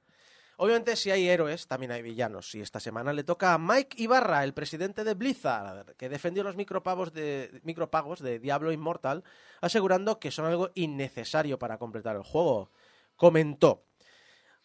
Obviamente, 0.57 0.97
si 0.97 1.11
hay 1.11 1.29
héroes, 1.29 1.69
también 1.69 1.93
hay 1.93 2.01
villanos. 2.01 2.55
Y 2.55 2.63
esta 2.63 2.81
semana 2.81 3.13
le 3.13 3.23
toca 3.23 3.53
a 3.53 3.59
Mike 3.59 4.03
Ibarra, 4.03 4.43
el 4.45 4.55
presidente 4.55 5.05
de 5.05 5.13
Blizzard, 5.13 5.95
que 5.97 6.09
defendió 6.09 6.43
los 6.43 6.57
micropagos 6.57 7.13
de, 7.13 7.61
micropagos 7.65 8.21
de 8.21 8.39
Diablo 8.39 8.73
Immortal, 8.73 9.23
asegurando 9.61 10.19
que 10.19 10.31
son 10.31 10.47
algo 10.47 10.71
innecesario 10.75 11.59
para 11.59 11.79
completar 11.79 12.17
el 12.17 12.23
juego. 12.23 12.71
Comentó. 13.15 13.85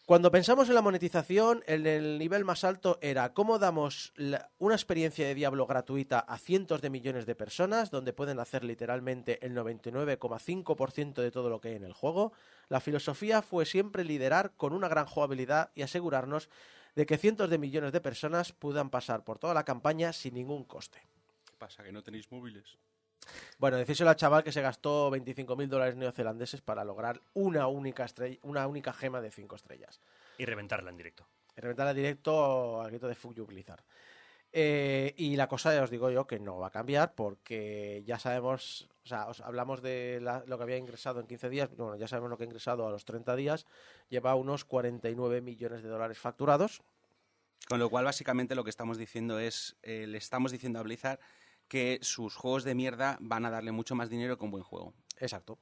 Cuando 0.06 0.30
pensamos 0.30 0.68
en 0.68 0.74
la 0.74 0.82
monetización, 0.82 1.62
en 1.66 1.86
el 1.86 2.18
nivel 2.18 2.44
más 2.44 2.62
alto 2.62 2.98
era 3.00 3.32
cómo 3.32 3.58
damos 3.58 4.12
la- 4.16 4.50
una 4.58 4.74
experiencia 4.74 5.26
de 5.26 5.34
Diablo 5.34 5.66
gratuita 5.66 6.18
a 6.18 6.36
cientos 6.36 6.82
de 6.82 6.90
millones 6.90 7.24
de 7.24 7.34
personas, 7.34 7.90
donde 7.90 8.12
pueden 8.12 8.38
hacer 8.38 8.64
literalmente 8.64 9.38
el 9.44 9.54
99,5% 9.54 11.22
de 11.22 11.30
todo 11.30 11.48
lo 11.48 11.58
que 11.58 11.68
hay 11.68 11.76
en 11.76 11.84
el 11.84 11.94
juego. 11.94 12.34
La 12.68 12.80
filosofía 12.80 13.40
fue 13.40 13.64
siempre 13.64 14.04
liderar 14.04 14.52
con 14.58 14.74
una 14.74 14.88
gran 14.88 15.06
jugabilidad 15.06 15.70
y 15.74 15.80
asegurarnos 15.80 16.50
de 16.94 17.06
que 17.06 17.16
cientos 17.16 17.48
de 17.48 17.56
millones 17.56 17.92
de 17.92 18.02
personas 18.02 18.52
puedan 18.52 18.90
pasar 18.90 19.24
por 19.24 19.38
toda 19.38 19.54
la 19.54 19.64
campaña 19.64 20.12
sin 20.12 20.34
ningún 20.34 20.64
coste. 20.64 20.98
¿Qué 21.46 21.56
pasa? 21.56 21.82
¿Que 21.82 21.92
no 21.92 22.02
tenéis 22.02 22.30
móviles? 22.30 22.76
Bueno, 23.58 23.76
decíselo 23.76 24.10
al 24.10 24.16
chaval 24.16 24.44
que 24.44 24.52
se 24.52 24.62
gastó 24.62 25.10
25.000 25.10 25.68
dólares 25.68 25.96
neozelandeses 25.96 26.60
para 26.60 26.84
lograr 26.84 27.20
una 27.34 27.66
única, 27.68 28.04
estrella, 28.04 28.38
una 28.42 28.66
única 28.66 28.92
gema 28.92 29.20
de 29.20 29.30
5 29.30 29.56
estrellas. 29.56 30.00
Y 30.38 30.44
reventarla 30.44 30.90
en 30.90 30.96
directo. 30.96 31.26
reventar 31.56 31.86
a 31.86 31.94
directo 31.94 32.80
al 32.82 32.90
grito 32.90 33.06
de 33.06 33.14
Fuck 33.14 33.34
you, 33.36 33.46
Blizzard. 33.46 33.84
Eh, 34.52 35.14
y 35.16 35.36
la 35.36 35.48
cosa, 35.48 35.74
ya 35.74 35.82
os 35.82 35.90
digo 35.90 36.10
yo, 36.10 36.26
que 36.26 36.38
no 36.38 36.58
va 36.58 36.68
a 36.68 36.70
cambiar 36.70 37.14
porque 37.14 38.02
ya 38.06 38.18
sabemos, 38.18 38.88
o 39.04 39.06
sea, 39.08 39.26
os 39.28 39.40
hablamos 39.40 39.82
de 39.82 40.20
la- 40.22 40.44
lo 40.46 40.56
que 40.56 40.62
había 40.64 40.76
ingresado 40.76 41.20
en 41.20 41.26
15 41.26 41.48
días, 41.50 41.70
bueno, 41.76 41.96
ya 41.96 42.06
sabemos 42.08 42.30
lo 42.30 42.36
que 42.36 42.44
ha 42.44 42.46
ingresado 42.46 42.86
a 42.86 42.90
los 42.90 43.04
30 43.04 43.34
días, 43.36 43.66
lleva 44.08 44.34
unos 44.36 44.64
49 44.64 45.40
millones 45.40 45.82
de 45.82 45.88
dólares 45.88 46.18
facturados. 46.18 46.82
Con 47.68 47.78
lo 47.78 47.88
cual, 47.88 48.04
básicamente, 48.04 48.54
lo 48.54 48.62
que 48.64 48.70
estamos 48.70 48.98
diciendo 48.98 49.38
es, 49.40 49.76
eh, 49.82 50.06
le 50.06 50.18
estamos 50.18 50.52
diciendo 50.52 50.78
a 50.78 50.82
Blizzard 50.82 51.18
que 51.68 51.98
sus 52.02 52.36
juegos 52.36 52.64
de 52.64 52.74
mierda 52.74 53.16
van 53.20 53.44
a 53.44 53.50
darle 53.50 53.72
mucho 53.72 53.94
más 53.94 54.10
dinero 54.10 54.38
que 54.38 54.44
un 54.44 54.50
buen 54.50 54.64
juego. 54.64 54.94
Exacto. 55.18 55.58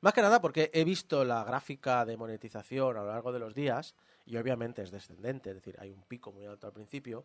Más 0.00 0.12
que 0.12 0.22
nada 0.22 0.40
porque 0.40 0.70
he 0.74 0.84
visto 0.84 1.24
la 1.24 1.44
gráfica 1.44 2.04
de 2.04 2.16
monetización 2.16 2.96
a 2.96 3.00
lo 3.00 3.08
largo 3.08 3.32
de 3.32 3.38
los 3.38 3.54
días 3.54 3.94
y 4.24 4.36
obviamente 4.36 4.82
es 4.82 4.90
descendente, 4.90 5.50
es 5.50 5.56
decir, 5.56 5.76
hay 5.78 5.90
un 5.90 6.02
pico 6.02 6.32
muy 6.32 6.44
alto 6.44 6.66
al 6.66 6.72
principio 6.72 7.24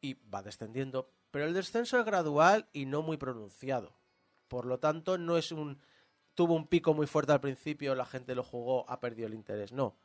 y 0.00 0.14
va 0.28 0.42
descendiendo, 0.42 1.10
pero 1.30 1.46
el 1.46 1.54
descenso 1.54 1.98
es 1.98 2.04
gradual 2.04 2.68
y 2.72 2.86
no 2.86 3.02
muy 3.02 3.16
pronunciado. 3.16 3.96
Por 4.48 4.66
lo 4.66 4.78
tanto, 4.78 5.16
no 5.16 5.38
es 5.38 5.50
un 5.50 5.80
tuvo 6.34 6.54
un 6.54 6.66
pico 6.66 6.94
muy 6.94 7.06
fuerte 7.06 7.32
al 7.32 7.40
principio, 7.40 7.94
la 7.94 8.04
gente 8.04 8.34
lo 8.34 8.42
jugó, 8.42 8.88
ha 8.90 9.00
perdido 9.00 9.28
el 9.28 9.34
interés, 9.34 9.72
no. 9.72 9.96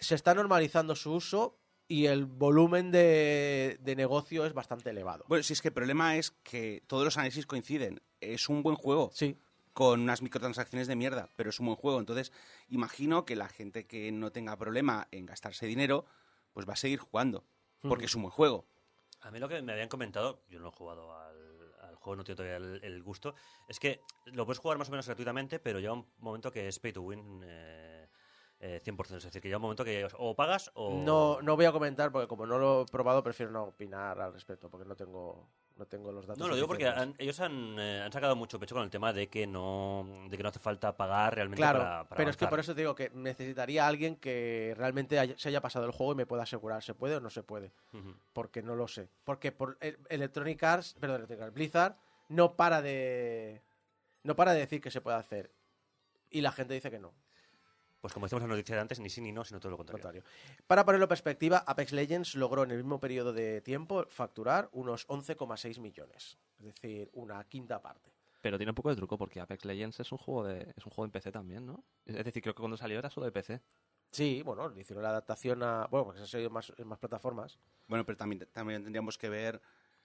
Se 0.00 0.14
está 0.14 0.34
normalizando 0.34 0.94
su 0.94 1.12
uso 1.12 1.58
y 1.88 2.06
el 2.06 2.26
volumen 2.26 2.90
de, 2.92 3.78
de 3.80 3.96
negocio 3.96 4.44
es 4.44 4.52
bastante 4.52 4.90
elevado. 4.90 5.24
Bueno, 5.26 5.42
si 5.42 5.54
es 5.54 5.62
que 5.62 5.68
el 5.68 5.74
problema 5.74 6.16
es 6.16 6.30
que 6.30 6.82
todos 6.86 7.04
los 7.04 7.16
análisis 7.16 7.46
coinciden. 7.46 8.00
Es 8.20 8.48
un 8.48 8.62
buen 8.62 8.76
juego. 8.76 9.10
Sí, 9.14 9.36
con 9.78 10.00
unas 10.00 10.22
microtransacciones 10.22 10.88
de 10.88 10.96
mierda, 10.96 11.28
pero 11.36 11.50
es 11.50 11.60
un 11.60 11.66
buen 11.66 11.76
juego. 11.76 12.00
Entonces, 12.00 12.32
imagino 12.68 13.24
que 13.24 13.36
la 13.36 13.48
gente 13.48 13.86
que 13.86 14.10
no 14.10 14.32
tenga 14.32 14.56
problema 14.56 15.06
en 15.12 15.24
gastarse 15.24 15.66
dinero, 15.66 16.04
pues 16.52 16.68
va 16.68 16.72
a 16.72 16.76
seguir 16.76 16.98
jugando, 16.98 17.44
porque 17.82 18.06
es 18.06 18.14
un 18.16 18.22
buen 18.22 18.32
juego. 18.32 18.66
A 19.20 19.30
mí 19.30 19.38
lo 19.38 19.48
que 19.48 19.62
me 19.62 19.72
habían 19.72 19.88
comentado, 19.88 20.42
yo 20.50 20.58
no 20.58 20.68
he 20.68 20.72
jugado 20.72 21.16
al, 21.16 21.72
al 21.82 21.94
juego, 21.94 22.16
no 22.16 22.24
tengo 22.24 22.38
todavía 22.38 22.56
el, 22.56 22.82
el 22.82 23.02
gusto, 23.04 23.34
es 23.68 23.78
que 23.78 24.00
lo 24.26 24.44
puedes 24.44 24.58
jugar 24.58 24.78
más 24.78 24.88
o 24.88 24.90
menos 24.90 25.06
gratuitamente, 25.06 25.60
pero 25.60 25.78
llega 25.78 25.92
un 25.92 26.06
momento 26.18 26.50
que 26.50 26.66
es 26.66 26.78
pay 26.80 26.92
to 26.92 27.02
win 27.02 27.40
eh, 27.44 27.97
eh, 28.60 28.80
100%. 28.84 29.16
Es 29.18 29.24
decir, 29.24 29.40
que 29.40 29.48
llega 29.48 29.58
un 29.58 29.62
momento 29.62 29.84
que 29.84 30.06
o 30.18 30.34
pagas 30.34 30.70
o... 30.74 31.00
No, 31.04 31.40
no 31.42 31.54
voy 31.56 31.64
a 31.66 31.72
comentar 31.72 32.10
porque 32.10 32.26
como 32.26 32.44
no 32.46 32.58
lo 32.58 32.82
he 32.82 32.86
probado 32.86 33.22
prefiero 33.22 33.52
no 33.52 33.64
opinar 33.64 34.20
al 34.20 34.32
respecto 34.32 34.68
porque 34.68 34.86
no 34.86 34.96
tengo 34.96 35.48
no 35.76 35.86
tengo 35.86 36.10
los 36.10 36.26
datos. 36.26 36.40
No, 36.40 36.48
lo 36.48 36.56
digo 36.56 36.66
porque 36.66 36.88
han- 36.88 37.14
ellos 37.18 37.38
han, 37.38 37.78
eh, 37.78 38.02
han 38.04 38.10
sacado 38.10 38.34
mucho 38.34 38.58
pecho 38.58 38.74
con 38.74 38.82
el 38.82 38.90
tema 38.90 39.12
de 39.12 39.28
que 39.28 39.46
no, 39.46 40.04
de 40.28 40.36
que 40.36 40.42
no 40.42 40.48
hace 40.48 40.58
falta 40.58 40.96
pagar 40.96 41.36
realmente 41.36 41.60
Claro, 41.62 41.78
para, 41.78 42.02
para 42.08 42.16
pero 42.16 42.30
es 42.30 42.36
que 42.36 42.48
por 42.48 42.58
eso 42.58 42.74
te 42.74 42.80
digo 42.80 42.96
que 42.96 43.10
necesitaría 43.14 43.86
alguien 43.86 44.16
que 44.16 44.74
realmente 44.76 45.20
haya- 45.20 45.38
se 45.38 45.50
haya 45.50 45.60
pasado 45.60 45.86
el 45.86 45.92
juego 45.92 46.14
y 46.14 46.16
me 46.16 46.26
pueda 46.26 46.42
asegurar 46.42 46.82
se 46.82 46.94
puede 46.94 47.14
o 47.14 47.20
no 47.20 47.30
se 47.30 47.44
puede, 47.44 47.70
porque 48.32 48.60
no 48.60 48.74
lo 48.74 48.88
sé. 48.88 49.08
Porque 49.22 49.52
por 49.52 49.78
el- 49.80 49.98
Electronic 50.08 50.60
Arts, 50.64 50.96
perdón, 50.98 51.18
Electronic 51.18 51.44
Arts, 51.44 51.54
Blizzard 51.54 51.96
no 52.28 52.56
para 52.56 52.82
de 52.82 53.62
no 54.24 54.34
para 54.34 54.54
de 54.54 54.58
decir 54.58 54.80
que 54.80 54.90
se 54.90 55.00
puede 55.00 55.16
hacer 55.16 55.52
y 56.28 56.40
la 56.40 56.50
gente 56.50 56.74
dice 56.74 56.90
que 56.90 56.98
no. 56.98 57.12
Pues 58.00 58.14
como 58.14 58.26
decíamos 58.26 58.44
en 58.44 58.50
la 58.50 58.54
noticia 58.56 58.76
de 58.76 58.80
antes, 58.80 59.00
ni 59.00 59.10
sí 59.10 59.20
ni 59.20 59.32
no, 59.32 59.44
sino 59.44 59.58
todo 59.58 59.70
lo 59.70 59.76
contrario. 59.76 60.02
contrario. 60.02 60.22
Para 60.66 60.84
ponerlo 60.84 61.04
en 61.04 61.08
perspectiva, 61.08 61.64
Apex 61.66 61.92
Legends 61.92 62.34
logró 62.36 62.62
en 62.62 62.70
el 62.70 62.76
mismo 62.78 63.00
periodo 63.00 63.32
de 63.32 63.60
tiempo 63.60 64.06
facturar 64.08 64.68
unos 64.72 65.06
11,6 65.08 65.80
millones, 65.80 66.38
es 66.60 66.64
decir, 66.66 67.10
una 67.14 67.42
quinta 67.44 67.82
parte. 67.82 68.12
Pero 68.40 68.56
tiene 68.56 68.70
un 68.70 68.76
poco 68.76 68.90
de 68.90 68.96
truco 68.96 69.18
porque 69.18 69.40
Apex 69.40 69.64
Legends 69.64 69.98
es 69.98 70.12
un 70.12 70.18
juego 70.18 70.44
de 70.44 70.72
es 70.76 70.86
un 70.86 70.92
juego 70.92 71.06
en 71.06 71.10
PC 71.10 71.32
también, 71.32 71.66
¿no? 71.66 71.82
Es 72.04 72.24
decir, 72.24 72.40
creo 72.40 72.54
que 72.54 72.60
cuando 72.60 72.76
salió 72.76 72.98
era 73.00 73.10
solo 73.10 73.26
de 73.26 73.32
PC. 73.32 73.60
Sí, 74.12 74.42
bueno, 74.42 74.68
le 74.68 74.80
hicieron 74.80 75.02
la 75.02 75.10
adaptación 75.10 75.62
a. 75.64 75.86
Bueno, 75.90 76.04
porque 76.06 76.24
se 76.24 76.36
ha 76.38 76.40
en 76.40 76.52
más, 76.52 76.72
en 76.78 76.86
más 76.86 76.98
plataformas. 77.00 77.58
Bueno, 77.88 78.06
pero 78.06 78.16
también, 78.16 78.46
también 78.52 78.82
tendríamos 78.84 79.18
que 79.18 79.28
ver 79.28 79.60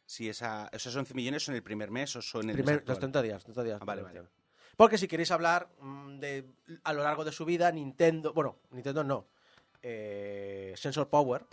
si 0.06 0.28
esa, 0.30 0.68
esos 0.74 0.94
11 0.96 1.14
millones 1.14 1.44
son 1.46 1.54
el 1.56 1.64
primer 1.64 1.92
mes 1.92 2.16
o 2.16 2.22
son 2.24 2.50
el 2.50 2.56
Primer- 2.56 2.74
los 2.74 2.80
actual. 2.82 3.00
30 3.00 3.22
días, 3.22 3.44
30 3.44 3.64
días. 3.64 3.78
Ah, 3.82 3.86
vale, 3.86 4.02
vale. 4.02 4.24
Porque 4.76 4.98
si 4.98 5.08
queréis 5.08 5.32
hablar 5.32 5.70
mm, 5.80 6.20
de 6.20 6.46
a 6.84 6.94
lo 6.94 7.04
largo 7.04 7.24
de 7.24 7.32
su 7.32 7.46
vida, 7.46 7.72
Nintendo. 7.72 8.34
Bueno, 8.34 8.58
Nintendo 8.72 9.04
no. 9.04 9.28
eh, 9.82 10.74
Sensor 10.78 11.10
Power 11.10 11.46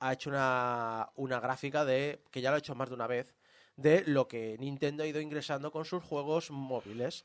ha 0.00 0.12
hecho 0.12 0.30
una, 0.30 1.10
una 1.16 1.40
gráfica 1.40 1.84
de. 1.84 2.22
que 2.30 2.40
ya 2.40 2.50
lo 2.50 2.56
ha 2.56 2.58
hecho 2.58 2.74
más 2.74 2.88
de 2.88 2.94
una 2.94 3.06
vez. 3.06 3.34
De 3.76 4.02
lo 4.06 4.26
que 4.26 4.56
Nintendo 4.58 5.04
ha 5.04 5.06
ido 5.06 5.20
ingresando 5.20 5.70
con 5.70 5.84
sus 5.84 6.02
juegos 6.02 6.50
móviles. 6.50 7.24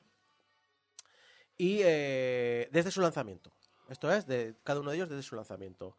Y 1.58 1.80
eh, 1.84 2.70
desde 2.72 2.92
su 2.92 3.02
lanzamiento. 3.02 3.52
Esto 3.90 4.12
es, 4.12 4.26
de 4.28 4.56
cada 4.64 4.80
uno 4.80 4.92
de 4.92 4.98
ellos 4.98 5.10
desde 5.10 5.24
su 5.24 5.36
lanzamiento. 5.36 5.98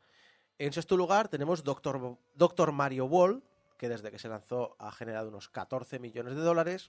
En 0.58 0.72
sexto 0.72 0.96
lugar 0.96 1.28
tenemos 1.28 1.64
Doctor, 1.64 2.16
Doctor 2.34 2.72
Mario 2.72 3.06
World, 3.06 3.42
que 3.76 3.88
desde 3.88 4.10
que 4.10 4.18
se 4.18 4.28
lanzó 4.28 4.76
ha 4.78 4.90
generado 4.92 5.28
unos 5.28 5.48
14 5.48 5.98
millones 5.98 6.34
de 6.34 6.40
dólares. 6.40 6.88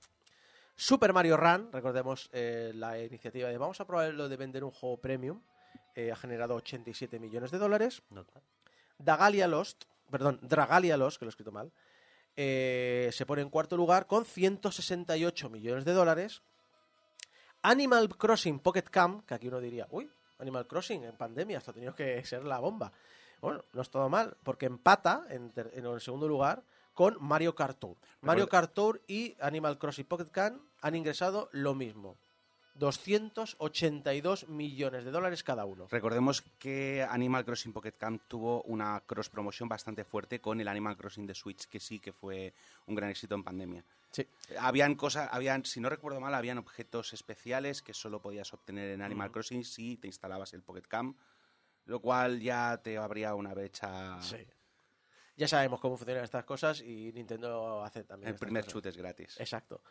Super 0.77 1.13
Mario 1.13 1.37
Run, 1.37 1.71
recordemos 1.71 2.29
eh, 2.33 2.73
la 2.75 2.99
iniciativa 2.99 3.47
de 3.47 3.57
vamos 3.57 3.79
a 3.79 3.87
probar 3.87 4.13
lo 4.13 4.27
de 4.27 4.35
vender 4.35 4.63
un 4.65 4.71
juego 4.71 4.97
premium, 4.97 5.41
eh, 5.95 6.11
ha 6.11 6.17
generado 6.17 6.55
87 6.55 7.17
millones 7.17 7.51
de 7.51 7.57
dólares. 7.57 8.03
No, 8.09 8.25
Dagalia 8.97 9.47
Lost, 9.47 9.85
perdón, 10.11 10.37
Dragalia 10.41 10.97
Lost, 10.97 11.17
que 11.17 11.25
lo 11.25 11.29
he 11.29 11.31
escrito 11.31 11.53
mal, 11.53 11.71
eh, 12.35 13.09
se 13.13 13.25
pone 13.25 13.41
en 13.41 13.49
cuarto 13.49 13.77
lugar 13.77 14.05
con 14.05 14.25
168 14.25 15.49
millones 15.49 15.85
de 15.85 15.93
dólares. 15.93 16.41
Animal 17.61 18.09
Crossing 18.09 18.59
Pocket 18.59 18.83
Camp, 18.83 19.25
que 19.25 19.33
aquí 19.33 19.47
uno 19.47 19.61
diría, 19.61 19.87
uy, 19.91 20.11
Animal 20.39 20.67
Crossing 20.67 21.05
en 21.05 21.15
pandemia, 21.15 21.59
esto 21.59 21.71
ha 21.71 21.73
tenido 21.73 21.95
que 21.95 22.23
ser 22.25 22.43
la 22.43 22.59
bomba. 22.59 22.91
Bueno, 23.39 23.63
no 23.71 23.81
es 23.81 23.89
todo 23.89 24.09
mal, 24.09 24.35
porque 24.43 24.65
empata 24.65 25.25
en 25.29 25.53
el 25.55 26.01
segundo 26.01 26.27
lugar 26.27 26.63
con 26.95 27.17
Mario 27.19 27.53
Kart 27.53 27.77
Tour. 27.77 27.97
Mario 28.21 28.49
Kart 28.49 28.73
Tour 28.73 29.01
y 29.07 29.35
Animal 29.39 29.77
Crossing 29.77 30.05
Pocket 30.05 30.31
Camp 30.31 30.59
han 30.81 30.95
ingresado 30.95 31.49
lo 31.51 31.75
mismo. 31.75 32.17
282 32.75 34.49
millones 34.49 35.05
de 35.05 35.11
dólares 35.11 35.43
cada 35.43 35.65
uno. 35.65 35.87
Recordemos 35.89 36.41
que 36.59 37.05
Animal 37.09 37.45
Crossing 37.45 37.71
Pocket 37.71 37.93
Camp 37.93 38.23
tuvo 38.27 38.63
una 38.63 39.01
cross 39.05 39.29
promoción 39.29 39.69
bastante 39.69 40.03
fuerte 40.03 40.41
con 40.41 40.59
el 40.59 40.67
Animal 40.67 40.97
Crossing 40.97 41.25
de 41.25 41.35
Switch, 41.35 41.67
que 41.67 41.79
sí 41.79 41.99
que 41.99 42.11
fue 42.11 42.53
un 42.87 42.95
gran 42.95 43.09
éxito 43.09 43.35
en 43.35 43.43
pandemia. 43.43 43.85
Sí. 44.11 44.27
Habían 44.59 44.95
cosas, 44.95 45.29
habían, 45.31 45.63
si 45.63 45.79
no 45.79 45.89
recuerdo 45.89 46.19
mal, 46.19 46.33
habían 46.33 46.57
objetos 46.57 47.13
especiales 47.13 47.81
que 47.81 47.93
solo 47.93 48.21
podías 48.21 48.53
obtener 48.53 48.89
en 48.89 49.01
Animal 49.01 49.31
Crossing 49.31 49.63
si 49.63 49.97
te 49.97 50.07
instalabas 50.07 50.53
el 50.53 50.61
Pocket 50.61 50.87
Camp, 50.87 51.17
lo 51.85 52.01
cual 52.01 52.41
ya 52.41 52.81
te 52.83 52.97
abría 52.97 53.35
una 53.35 53.53
brecha. 53.53 54.21
Sí. 54.21 54.37
Ya 55.37 55.47
sabemos 55.47 55.79
cómo 55.81 55.97
funcionan 55.97 56.23
estas 56.23 56.45
cosas 56.45 56.81
y 56.81 57.11
Nintendo 57.13 57.83
hace 57.83 58.03
también. 58.05 58.29
El 58.33 58.39
primer 58.39 58.63
cosas. 58.63 58.73
chute 58.73 58.89
es 58.89 58.97
gratis. 58.97 59.39
Exacto. 59.39 59.81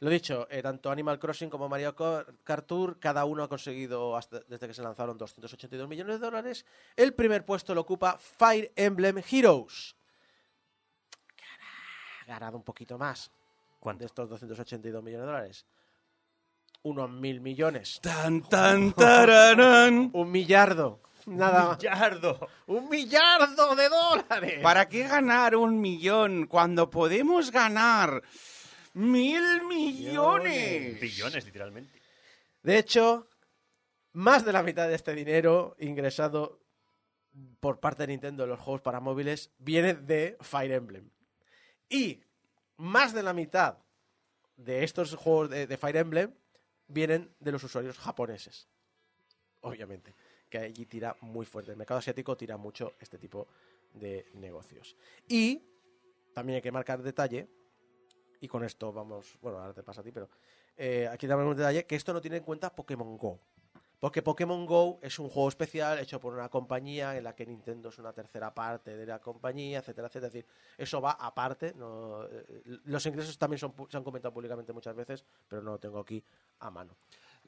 Lo 0.00 0.08
dicho, 0.10 0.46
eh, 0.50 0.62
tanto 0.62 0.90
Animal 0.90 1.18
Crossing 1.18 1.50
como 1.50 1.68
Mario 1.68 1.94
Kart 1.94 2.28
Kart 2.44 2.66
Tour, 2.66 2.98
cada 3.00 3.24
uno 3.24 3.42
ha 3.42 3.48
conseguido, 3.48 4.16
hasta- 4.16 4.40
desde 4.48 4.68
que 4.68 4.72
se 4.74 4.80
lanzaron, 4.82 5.18
282 5.18 5.88
millones 5.88 6.20
de 6.20 6.24
dólares. 6.26 6.64
El 6.96 7.14
primer 7.14 7.44
puesto 7.44 7.74
lo 7.74 7.80
ocupa 7.80 8.16
Fire 8.16 8.72
Emblem 8.76 9.20
Heroes. 9.30 9.96
Ha 12.22 12.26
ganado 12.26 12.56
un 12.56 12.62
poquito 12.62 12.96
más 12.96 13.30
¿Cuánto? 13.80 14.00
de 14.00 14.06
estos 14.06 14.28
282 14.28 15.02
millones 15.02 15.22
de 15.26 15.32
dólares. 15.32 15.66
Unos 16.82 17.10
mil 17.10 17.40
millones. 17.40 17.98
Tan, 18.00 18.42
tan, 18.42 18.92
tararán. 18.92 20.10
Un 20.12 20.30
millardo. 20.30 21.00
Nada 21.28 21.68
más. 21.68 21.78
¡Millardo! 21.78 22.48
¡Un 22.66 22.88
millardo 22.88 23.76
de 23.76 23.88
dólares! 23.88 24.60
¿Para 24.62 24.88
qué 24.88 25.06
ganar 25.06 25.56
un 25.56 25.80
millón 25.80 26.46
cuando 26.46 26.90
podemos 26.90 27.50
ganar 27.50 28.22
mil 28.94 29.64
millones? 29.66 31.00
Billones, 31.00 31.44
literalmente. 31.44 32.00
De 32.62 32.78
hecho, 32.78 33.28
más 34.12 34.44
de 34.44 34.52
la 34.52 34.62
mitad 34.62 34.88
de 34.88 34.94
este 34.94 35.14
dinero 35.14 35.76
ingresado 35.78 36.60
por 37.60 37.78
parte 37.80 38.02
de 38.02 38.08
Nintendo 38.08 38.44
en 38.44 38.50
los 38.50 38.60
juegos 38.60 38.80
para 38.82 39.00
móviles 39.00 39.50
viene 39.58 39.94
de 39.94 40.36
Fire 40.40 40.72
Emblem. 40.72 41.10
Y 41.88 42.20
más 42.76 43.12
de 43.12 43.22
la 43.22 43.32
mitad 43.32 43.78
de 44.56 44.84
estos 44.84 45.14
juegos 45.14 45.50
de, 45.50 45.66
de 45.66 45.76
Fire 45.76 45.96
Emblem 45.96 46.34
vienen 46.88 47.30
de 47.38 47.52
los 47.52 47.62
usuarios 47.62 47.98
japoneses. 47.98 48.68
Obviamente, 49.60 50.14
que 50.48 50.58
allí 50.58 50.86
tira 50.86 51.16
muy 51.20 51.46
fuerte. 51.46 51.72
El 51.72 51.76
mercado 51.76 51.98
asiático 51.98 52.36
tira 52.36 52.56
mucho 52.56 52.94
este 53.00 53.18
tipo 53.18 53.48
de 53.94 54.30
negocios. 54.34 54.96
Y 55.28 55.62
también 56.34 56.56
hay 56.56 56.62
que 56.62 56.72
marcar 56.72 57.02
detalle, 57.02 57.48
y 58.40 58.48
con 58.48 58.64
esto 58.64 58.92
vamos, 58.92 59.38
bueno, 59.42 59.58
ahora 59.58 59.74
te 59.74 59.82
pasa 59.82 60.00
a 60.00 60.04
ti, 60.04 60.12
pero 60.12 60.28
eh, 60.76 61.08
aquí 61.10 61.26
damos 61.26 61.46
un 61.46 61.56
detalle, 61.56 61.84
que 61.86 61.96
esto 61.96 62.12
no 62.12 62.20
tiene 62.20 62.36
en 62.36 62.44
cuenta 62.44 62.74
Pokémon 62.74 63.16
Go. 63.16 63.40
Porque 63.98 64.22
Pokémon 64.22 64.64
Go 64.64 65.00
es 65.02 65.18
un 65.18 65.28
juego 65.28 65.48
especial 65.48 65.98
hecho 65.98 66.20
por 66.20 66.32
una 66.32 66.48
compañía 66.48 67.16
en 67.16 67.24
la 67.24 67.34
que 67.34 67.44
Nintendo 67.44 67.88
es 67.88 67.98
una 67.98 68.12
tercera 68.12 68.54
parte 68.54 68.96
de 68.96 69.04
la 69.04 69.18
compañía, 69.18 69.80
etcétera, 69.80 70.06
etcétera. 70.06 70.28
Es 70.28 70.32
decir, 70.32 70.46
eso 70.76 71.00
va 71.00 71.12
aparte. 71.12 71.74
eh, 71.74 72.62
los 72.84 73.04
ingresos 73.06 73.36
también 73.36 73.58
son, 73.58 73.74
se 73.90 73.96
han 73.96 74.04
comentado 74.04 74.32
públicamente 74.32 74.72
muchas 74.72 74.94
veces, 74.94 75.24
pero 75.48 75.62
no 75.62 75.72
lo 75.72 75.78
tengo 75.80 75.98
aquí 75.98 76.22
a 76.60 76.70
mano. 76.70 76.96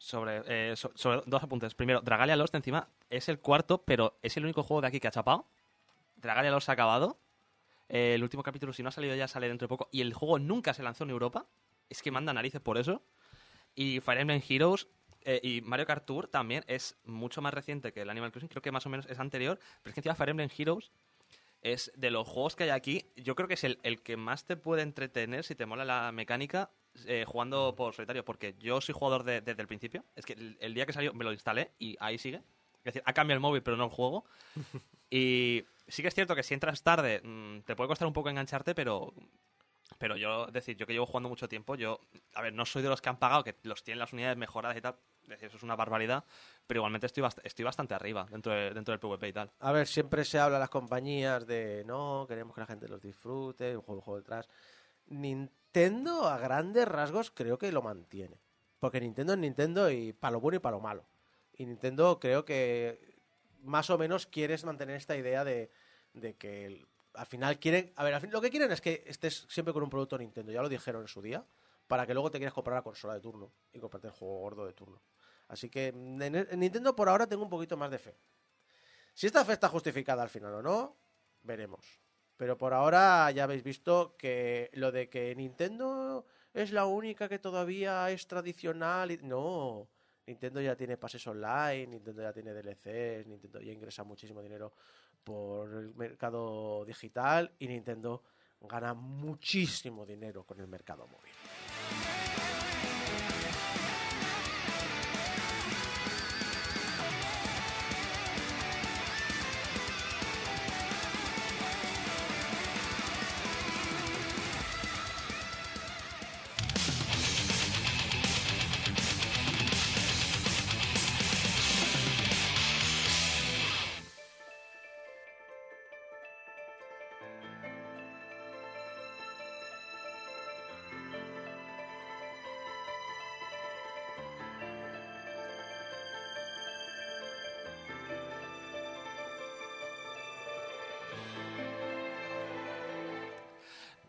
Sobre, 0.02 0.40
eh, 0.46 0.76
so- 0.76 0.92
sobre 0.94 1.20
dos 1.26 1.42
apuntes. 1.42 1.74
Primero, 1.74 2.00
Dragalia 2.00 2.34
Lost 2.34 2.54
encima 2.54 2.88
es 3.10 3.28
el 3.28 3.38
cuarto, 3.38 3.82
pero 3.82 4.18
es 4.22 4.34
el 4.38 4.44
único 4.44 4.62
juego 4.62 4.80
de 4.80 4.86
aquí 4.86 4.98
que 4.98 5.08
ha 5.08 5.10
chapado. 5.10 5.46
Dragalia 6.16 6.50
Lost 6.50 6.70
ha 6.70 6.72
acabado. 6.72 7.18
Eh, 7.90 8.14
el 8.14 8.22
último 8.22 8.42
capítulo, 8.42 8.72
si 8.72 8.82
no 8.82 8.88
ha 8.88 8.92
salido 8.92 9.14
ya, 9.14 9.28
sale 9.28 9.46
dentro 9.48 9.66
de 9.66 9.68
poco. 9.68 9.90
Y 9.92 10.00
el 10.00 10.14
juego 10.14 10.38
nunca 10.38 10.72
se 10.72 10.82
lanzó 10.82 11.04
en 11.04 11.10
Europa. 11.10 11.44
Es 11.90 12.00
que 12.00 12.10
manda 12.10 12.32
narices 12.32 12.62
por 12.62 12.78
eso. 12.78 13.02
Y 13.74 14.00
Fire 14.00 14.20
Emblem 14.20 14.40
Heroes 14.48 14.86
eh, 15.26 15.38
y 15.42 15.60
Mario 15.60 15.84
Kart 15.84 16.06
Tour 16.06 16.28
también 16.28 16.64
es 16.66 16.96
mucho 17.04 17.42
más 17.42 17.52
reciente 17.52 17.92
que 17.92 18.00
el 18.00 18.08
Animal 18.08 18.32
Crossing. 18.32 18.48
Creo 18.48 18.62
que 18.62 18.72
más 18.72 18.86
o 18.86 18.88
menos 18.88 19.04
es 19.04 19.18
anterior. 19.20 19.58
Pero 19.82 19.90
es 19.90 19.94
que 19.94 20.00
encima 20.00 20.14
Fire 20.14 20.30
Emblem 20.30 20.48
Heroes 20.56 20.92
es 21.60 21.92
de 21.94 22.10
los 22.10 22.26
juegos 22.26 22.56
que 22.56 22.64
hay 22.64 22.70
aquí. 22.70 23.04
Yo 23.16 23.34
creo 23.36 23.48
que 23.48 23.54
es 23.54 23.64
el, 23.64 23.78
el 23.82 24.00
que 24.00 24.16
más 24.16 24.46
te 24.46 24.56
puede 24.56 24.80
entretener 24.80 25.44
si 25.44 25.54
te 25.54 25.66
mola 25.66 25.84
la 25.84 26.10
mecánica 26.10 26.70
eh, 27.06 27.24
jugando 27.26 27.74
por 27.76 27.94
solitario. 27.94 28.24
Porque 28.24 28.54
yo 28.58 28.80
soy 28.80 28.94
jugador 28.94 29.24
de- 29.24 29.40
desde 29.40 29.62
el 29.62 29.68
principio. 29.68 30.04
Es 30.16 30.24
que 30.26 30.34
el, 30.34 30.56
el 30.60 30.74
día 30.74 30.86
que 30.86 30.92
salió 30.92 31.12
me 31.14 31.24
lo 31.24 31.32
instalé 31.32 31.72
y 31.78 31.96
ahí 32.00 32.18
sigue. 32.18 32.38
Es 32.78 32.84
decir, 32.84 33.02
ha 33.04 33.12
cambiado 33.12 33.36
el 33.36 33.40
móvil, 33.40 33.62
pero 33.62 33.76
no 33.76 33.84
el 33.84 33.90
juego. 33.90 34.24
Y 35.12 35.64
sí 35.88 36.02
que 36.02 36.08
es 36.08 36.14
cierto 36.14 36.36
que 36.36 36.44
si 36.44 36.54
entras 36.54 36.84
tarde, 36.84 37.20
mm, 37.24 37.62
te 37.62 37.74
puede 37.74 37.88
costar 37.88 38.06
un 38.06 38.14
poco 38.14 38.30
engancharte, 38.30 38.74
pero. 38.74 39.12
Pero 39.98 40.16
yo, 40.16 40.46
es 40.46 40.52
decir, 40.52 40.76
yo 40.76 40.86
que 40.86 40.92
llevo 40.92 41.04
jugando 41.04 41.28
mucho 41.28 41.48
tiempo, 41.48 41.74
yo, 41.74 42.00
a 42.34 42.42
ver, 42.42 42.52
no 42.52 42.64
soy 42.64 42.80
de 42.82 42.88
los 42.88 43.00
que 43.02 43.08
han 43.08 43.18
pagado, 43.18 43.42
que 43.42 43.56
los 43.64 43.82
tienen 43.82 43.98
las 43.98 44.12
unidades 44.12 44.36
mejoradas 44.36 44.76
y 44.76 44.80
tal, 44.80 44.94
es 45.24 45.28
decir, 45.30 45.48
eso 45.48 45.56
es 45.56 45.62
una 45.64 45.74
barbaridad, 45.74 46.24
pero 46.68 46.78
igualmente 46.78 47.06
estoy, 47.06 47.24
bast- 47.24 47.40
estoy 47.42 47.64
bastante 47.64 47.92
arriba 47.94 48.24
dentro, 48.30 48.52
de- 48.52 48.72
dentro 48.72 48.92
del 48.92 49.00
PvP 49.00 49.28
y 49.28 49.32
tal. 49.32 49.50
A 49.58 49.72
ver, 49.72 49.88
siempre 49.88 50.24
se 50.24 50.38
habla 50.38 50.58
a 50.58 50.60
las 50.60 50.70
compañías 50.70 51.44
de 51.44 51.82
no, 51.86 52.24
queremos 52.28 52.54
que 52.54 52.60
la 52.60 52.66
gente 52.68 52.86
los 52.88 53.02
disfrute, 53.02 53.76
un 53.76 53.82
juego, 53.82 53.98
un 53.98 54.04
juego 54.04 54.18
detrás. 54.20 54.48
Nintendo, 55.72 56.26
a 56.26 56.36
grandes 56.36 56.88
rasgos, 56.88 57.30
creo 57.30 57.56
que 57.56 57.70
lo 57.70 57.80
mantiene. 57.80 58.40
Porque 58.80 59.00
Nintendo 59.00 59.34
es 59.34 59.38
Nintendo 59.38 59.88
y 59.88 60.12
para 60.12 60.32
lo 60.32 60.40
bueno 60.40 60.56
y 60.56 60.58
para 60.58 60.76
lo 60.76 60.82
malo. 60.82 61.06
Y 61.52 61.64
Nintendo 61.64 62.18
creo 62.18 62.44
que 62.44 63.14
más 63.62 63.88
o 63.88 63.96
menos 63.96 64.26
quieres 64.26 64.64
mantener 64.64 64.96
esta 64.96 65.16
idea 65.16 65.44
de, 65.44 65.70
de 66.12 66.34
que 66.34 66.84
al 67.14 67.26
final 67.26 67.60
quieren. 67.60 67.92
A 67.94 68.02
ver, 68.02 68.14
al 68.14 68.20
fin, 68.20 68.32
lo 68.32 68.40
que 68.40 68.50
quieren 68.50 68.72
es 68.72 68.80
que 68.80 69.04
estés 69.06 69.46
siempre 69.48 69.72
con 69.72 69.84
un 69.84 69.90
producto 69.90 70.18
Nintendo, 70.18 70.50
ya 70.50 70.60
lo 70.60 70.68
dijeron 70.68 71.02
en 71.02 71.08
su 71.08 71.22
día, 71.22 71.46
para 71.86 72.04
que 72.04 72.14
luego 72.14 72.32
te 72.32 72.38
quieras 72.38 72.54
comprar 72.54 72.74
la 72.74 72.82
consola 72.82 73.14
de 73.14 73.20
turno 73.20 73.52
y 73.72 73.78
comprarte 73.78 74.08
el 74.08 74.14
juego 74.14 74.40
gordo 74.40 74.66
de 74.66 74.72
turno. 74.72 75.00
Así 75.46 75.70
que 75.70 75.88
en, 75.88 76.20
en 76.20 76.58
Nintendo 76.58 76.96
por 76.96 77.08
ahora 77.08 77.28
tengo 77.28 77.44
un 77.44 77.50
poquito 77.50 77.76
más 77.76 77.92
de 77.92 77.98
fe. 78.00 78.16
Si 79.14 79.28
esta 79.28 79.44
fe 79.44 79.52
está 79.52 79.68
justificada 79.68 80.24
al 80.24 80.30
final 80.30 80.54
o 80.54 80.62
no, 80.62 80.96
veremos. 81.42 82.00
Pero 82.40 82.56
por 82.56 82.72
ahora 82.72 83.30
ya 83.32 83.44
habéis 83.44 83.62
visto 83.62 84.16
que 84.16 84.70
lo 84.72 84.90
de 84.90 85.10
que 85.10 85.34
Nintendo 85.36 86.24
es 86.54 86.72
la 86.72 86.86
única 86.86 87.28
que 87.28 87.38
todavía 87.38 88.10
es 88.10 88.26
tradicional. 88.26 89.10
y- 89.10 89.18
No, 89.18 89.86
Nintendo 90.26 90.62
ya 90.62 90.74
tiene 90.74 90.96
pases 90.96 91.26
online, 91.26 91.88
Nintendo 91.88 92.22
ya 92.22 92.32
tiene 92.32 92.54
DLCs, 92.54 93.26
Nintendo 93.26 93.60
ya 93.60 93.72
ingresa 93.72 94.04
muchísimo 94.04 94.40
dinero 94.40 94.72
por 95.22 95.68
el 95.68 95.94
mercado 95.94 96.82
digital 96.86 97.52
y 97.58 97.68
Nintendo 97.68 98.22
gana 98.62 98.94
muchísimo 98.94 100.06
dinero 100.06 100.44
con 100.44 100.60
el 100.60 100.66
mercado 100.66 101.06
móvil. 101.08 101.34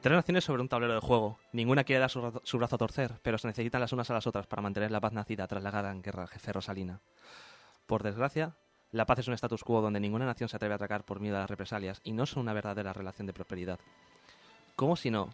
Tres 0.02 0.16
naciones 0.16 0.44
sobre 0.44 0.64
un 0.64 0.68
tablero 0.68 0.96
de 0.96 1.00
juego. 1.00 1.38
Ninguna 1.54 1.84
quiere 1.84 2.00
dar 2.00 2.10
su, 2.10 2.42
su 2.44 2.58
brazo 2.58 2.76
a 2.76 2.80
torcer, 2.80 3.20
pero 3.22 3.38
se 3.38 3.48
necesitan 3.48 3.82
las 3.82 3.94
unas 3.94 4.10
a 4.10 4.16
las 4.16 4.26
otras 4.26 4.48
para 4.48 4.64
mantener 4.64 4.90
la 4.90 5.00
paz 5.00 5.14
nacida 5.14 5.48
tras 5.48 5.62
la 5.62 5.70
gran 5.70 6.02
guerra 6.02 6.26
ferrosalina. 6.26 7.00
Por 7.86 8.02
desgracia, 8.02 8.56
la 8.92 9.06
paz 9.06 9.20
es 9.20 9.28
un 9.28 9.36
status 9.36 9.64
quo 9.64 9.80
donde 9.80 10.00
ninguna 10.00 10.26
nación 10.26 10.50
se 10.50 10.56
atreve 10.56 10.74
a 10.74 10.78
atacar 10.78 11.04
por 11.04 11.20
miedo 11.20 11.38
a 11.38 11.42
las 11.42 11.50
represalias 11.50 12.02
y 12.04 12.14
no 12.14 12.26
son 12.26 12.42
una 12.42 12.54
verdadera 12.54 12.94
relación 12.94 13.28
de 13.28 13.34
prosperidad. 13.34 13.80
¿Cómo 14.76 14.96
si 14.96 15.12
no 15.12 15.30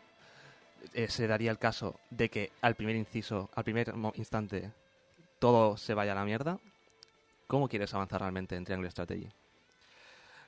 eh, 0.93 1.07
se 1.07 1.27
daría 1.27 1.51
el 1.51 1.59
caso 1.59 1.97
de 2.09 2.29
que 2.29 2.51
al 2.61 2.75
primer 2.75 2.97
inciso, 2.97 3.49
al 3.55 3.63
primer 3.63 3.93
instante, 4.15 4.73
todo 5.39 5.77
se 5.77 5.93
vaya 5.93 6.11
a 6.11 6.15
la 6.15 6.25
mierda? 6.25 6.59
¿Cómo 7.47 7.69
quieres 7.69 7.93
avanzar 7.93 8.19
realmente 8.19 8.57
en 8.57 8.65
Triangle 8.65 8.91
Strategy? 8.91 9.29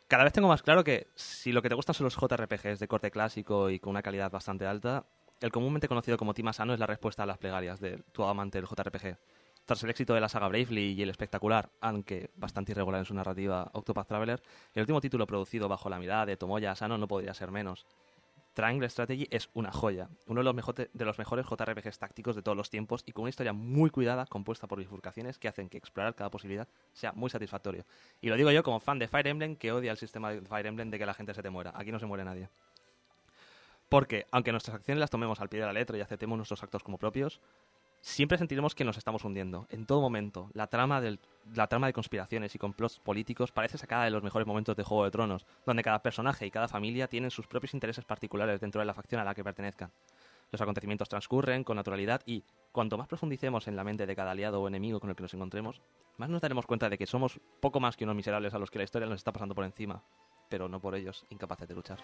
Cada 0.10 0.24
vez 0.24 0.34
tengo 0.34 0.48
más 0.48 0.64
claro 0.64 0.84
que 0.84 1.12
si 1.14 1.52
lo 1.52 1.62
que 1.62 1.70
te 1.70 1.76
gustan 1.76 1.94
son 1.94 2.06
los 2.06 2.16
JRPGs 2.16 2.80
de 2.80 2.88
corte 2.88 3.12
clásico 3.12 3.70
y 3.70 3.80
con 3.80 3.92
una 3.92 4.02
calidad 4.02 4.32
bastante 4.32 4.66
alta, 4.66 5.06
el 5.40 5.52
comúnmente 5.52 5.88
conocido 5.88 6.18
como 6.18 6.34
Team 6.34 6.48
Asano 6.48 6.74
es 6.74 6.80
la 6.80 6.88
respuesta 6.88 7.22
a 7.22 7.26
las 7.28 7.38
plegarias 7.38 7.80
de 7.80 8.02
tu 8.12 8.24
amante 8.24 8.58
del 8.58 8.68
JRPG. 8.68 9.20
Tras 9.66 9.84
el 9.84 9.92
éxito 9.92 10.16
de 10.16 10.22
la 10.22 10.28
saga 10.28 10.48
Bravely 10.48 10.94
y 10.94 11.04
el 11.04 11.12
espectacular, 11.12 11.70
aunque 11.80 12.32
bastante 12.34 12.72
irregular 12.72 12.98
en 12.98 13.06
su 13.06 13.14
narrativa, 13.14 13.70
Octopath 13.72 14.08
Traveler, 14.08 14.42
el 14.74 14.82
último 14.82 15.00
título 15.00 15.28
producido 15.28 15.70
bajo 15.70 15.92
la 15.92 16.00
mirada 16.00 16.26
de 16.26 16.38
Tomoya 16.38 16.72
Asano 16.72 16.98
no 16.98 17.08
podría 17.08 17.36
ser 17.36 17.52
menos. 17.52 17.86
Triangle 18.60 18.90
Strategy 18.90 19.26
es 19.32 19.50
una 19.54 19.72
joya, 19.72 20.10
uno 20.28 20.42
de 20.42 20.44
los, 20.44 20.54
mejote- 20.54 20.90
de 20.92 21.06
los 21.06 21.18
mejores 21.18 21.46
JRPGs 21.46 21.98
tácticos 21.98 22.36
de 22.36 22.42
todos 22.42 22.58
los 22.58 22.70
tiempos 22.70 23.04
y 23.06 23.14
con 23.14 23.22
una 23.22 23.30
historia 23.30 23.54
muy 23.54 23.90
cuidada, 23.90 24.26
compuesta 24.26 24.68
por 24.68 24.80
bifurcaciones 24.80 25.38
que 25.38 25.48
hacen 25.48 25.70
que 25.70 25.78
explorar 25.78 26.14
cada 26.14 26.30
posibilidad 26.30 26.68
sea 26.92 27.14
muy 27.14 27.30
satisfactorio. 27.30 27.86
Y 28.20 28.28
lo 28.28 28.36
digo 28.36 28.52
yo 28.52 28.62
como 28.62 28.82
fan 28.82 29.00
de 29.00 29.08
Fire 29.08 29.28
Emblem 29.28 29.56
que 29.56 29.72
odia 29.72 29.92
el 29.92 29.98
sistema 29.98 30.32
de 30.32 30.42
Fire 30.42 30.66
Emblem 30.66 30.90
de 30.90 31.00
que 31.00 31.06
la 31.06 31.14
gente 31.14 31.34
se 31.34 31.42
te 31.42 31.50
muera. 31.50 31.72
Aquí 31.74 31.94
no 31.94 32.00
se 32.00 32.06
muere 32.06 32.26
nadie. 32.26 32.50
Porque, 33.88 34.26
aunque 34.32 34.52
nuestras 34.52 34.76
acciones 34.76 35.00
las 35.00 35.10
tomemos 35.10 35.40
al 35.40 35.48
pie 35.48 35.62
de 35.62 35.66
la 35.66 35.74
letra 35.74 35.98
y 35.98 36.02
aceptemos 36.02 36.36
nuestros 36.36 36.62
actos 36.62 36.84
como 36.84 36.98
propios, 36.98 37.40
siempre 38.02 38.38
sentiremos 38.38 38.76
que 38.76 38.84
nos 38.84 38.98
estamos 38.98 39.24
hundiendo. 39.24 39.68
En 39.70 39.86
todo 39.86 40.02
momento, 40.02 40.50
la 40.54 40.68
trama, 40.68 41.02
de 41.02 41.94
conspiraciones 41.94 42.56
y 42.56 42.60
complots 42.60 43.00
políticos 43.00 43.52
parece 43.52 43.78
sacada 43.78 44.06
de 44.06 44.12
los 44.12 44.24
mejores 44.24 44.48
momentos 44.48 44.76
de 44.76 44.84
Juego 44.84 45.06
de 45.06 45.12
Tronos, 45.12 45.46
donde 45.66 45.84
cada 45.84 46.02
personaje 46.02 46.46
y 46.46 46.52
cada 46.52 46.68
familia 46.68 47.08
tienen 47.08 47.32
sus 47.32 47.48
propios 47.48 47.74
intereses 47.74 48.06
particulares 48.06 48.60
dentro 48.60 48.80
de 48.80 48.86
la 48.86 48.94
facción 48.94 49.22
a 49.22 49.24
la 49.24 49.36
que 49.36 49.44
pertenezcan. 49.44 49.92
Los 50.52 50.62
acontecimientos 50.62 51.10
transcurren 51.10 51.64
con 51.64 51.76
naturalidad 51.76 52.22
y 52.26 52.44
cuanto 52.72 52.98
más 52.98 53.08
profundicemos 53.08 53.68
en 53.68 53.76
la 53.76 53.84
mente 53.84 54.08
de 54.08 54.16
cada 54.16 54.32
aliado 54.32 54.62
o 54.62 54.68
enemigo 54.68 55.00
con 55.00 55.10
el 55.10 55.16
que 55.16 55.24
nos 55.24 55.34
encontremos, 55.34 55.82
más 56.18 56.30
nos 56.30 56.42
daremos 56.42 56.66
cuenta 56.66 56.90
de 56.90 56.98
que 56.98 57.06
somos 57.06 57.40
poco 57.60 57.80
más 57.80 57.96
que 57.96 58.04
unos 58.04 58.16
miserables 58.16 58.54
a 58.54 58.60
los 58.60 58.72
que 58.72 58.80
la 58.80 58.86
historia 58.86 59.08
nos 59.08 59.18
está 59.18 59.32
pasando 59.32 59.54
por 59.54 59.64
encima, 59.64 60.04
pero 60.50 60.68
no 60.68 60.80
por 60.80 60.96
ellos 60.96 61.26
incapaces 61.30 61.68
de 61.68 61.76
luchar. 61.76 62.00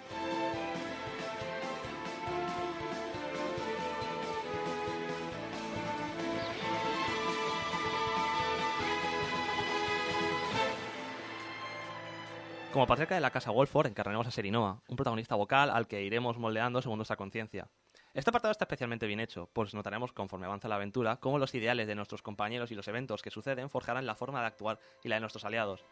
Como 12.76 12.88
patriarca 12.88 13.15
de 13.15 13.21
la 13.21 13.32
casa 13.32 13.51
Wolford, 13.51 13.88
encarnaremos 13.88 14.28
a 14.28 14.32
Serinoa, 14.32 14.82
un 14.89 14.97
protagonista 14.97 15.36
vocal 15.36 15.69
al 15.69 15.88
que 15.88 16.03
iremos 16.03 16.38
moldeando 16.38 16.82
según 16.82 16.97
nuestra 16.97 17.15
conciencia. 17.15 17.69
Este 18.13 18.30
apartado 18.30 18.51
está 18.51 18.65
especialmente 18.65 19.07
bien 19.07 19.21
hecho, 19.21 19.49
pues 19.53 19.73
notaremos 19.73 20.11
conforme 20.11 20.45
avanza 20.45 20.67
la 20.67 20.76
aventura 20.76 21.15
cómo 21.15 21.39
los 21.39 21.55
ideales 21.55 21.88
de 21.88 21.95
nuestros 21.95 22.21
compañeros 22.21 22.71
y 22.71 22.76
los 22.76 22.89
eventos 22.89 23.21
que 23.21 23.32
suceden 23.32 23.69
forjarán 23.69 24.05
la 24.05 24.13
forma 24.13 24.41
de 24.41 24.47
actuar 24.47 24.78
y 25.05 25.07
la 25.07 25.15
de 25.15 25.21
nuestros 25.21 25.45
aliados. 25.45 25.86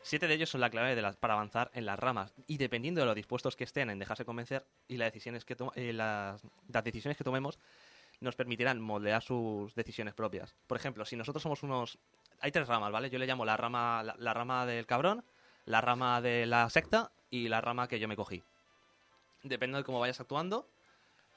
Siete 0.00 0.28
de 0.28 0.34
ellos 0.34 0.48
son 0.48 0.60
la 0.60 0.70
clave 0.70 0.94
para 1.18 1.34
avanzar 1.34 1.72
en 1.74 1.84
las 1.86 1.98
ramas, 1.98 2.32
y 2.46 2.56
dependiendo 2.56 3.00
de 3.00 3.06
lo 3.08 3.16
dispuestos 3.16 3.56
que 3.56 3.64
estén 3.64 3.90
en 3.90 3.98
dejarse 3.98 4.24
convencer 4.24 4.64
y 4.86 4.96
las 4.96 5.12
decisiones 5.12 5.44
que, 5.44 5.56
to- 5.56 5.72
eh, 5.74 5.92
las 5.92 6.40
decisiones 6.84 7.18
que 7.18 7.24
tomemos, 7.24 7.58
nos 8.20 8.36
permitirán 8.36 8.80
moldear 8.80 9.22
sus 9.24 9.74
decisiones 9.74 10.14
propias. 10.14 10.54
Por 10.68 10.76
ejemplo, 10.76 11.04
si 11.04 11.16
nosotros 11.16 11.42
somos 11.42 11.64
unos... 11.64 11.98
Hay 12.38 12.52
tres 12.52 12.68
ramas, 12.68 12.92
¿vale? 12.92 13.10
Yo 13.10 13.18
le 13.18 13.26
llamo 13.26 13.44
la 13.44 13.56
rama, 13.56 14.04
la, 14.04 14.14
la 14.16 14.34
rama 14.34 14.66
del 14.66 14.86
cabrón, 14.86 15.24
la 15.68 15.80
rama 15.80 16.20
de 16.20 16.46
la 16.46 16.68
secta 16.70 17.12
y 17.30 17.48
la 17.48 17.60
rama 17.60 17.88
que 17.88 18.00
yo 18.00 18.08
me 18.08 18.16
cogí. 18.16 18.42
Depende 19.42 19.78
de 19.78 19.84
cómo 19.84 20.00
vayas 20.00 20.20
actuando, 20.20 20.68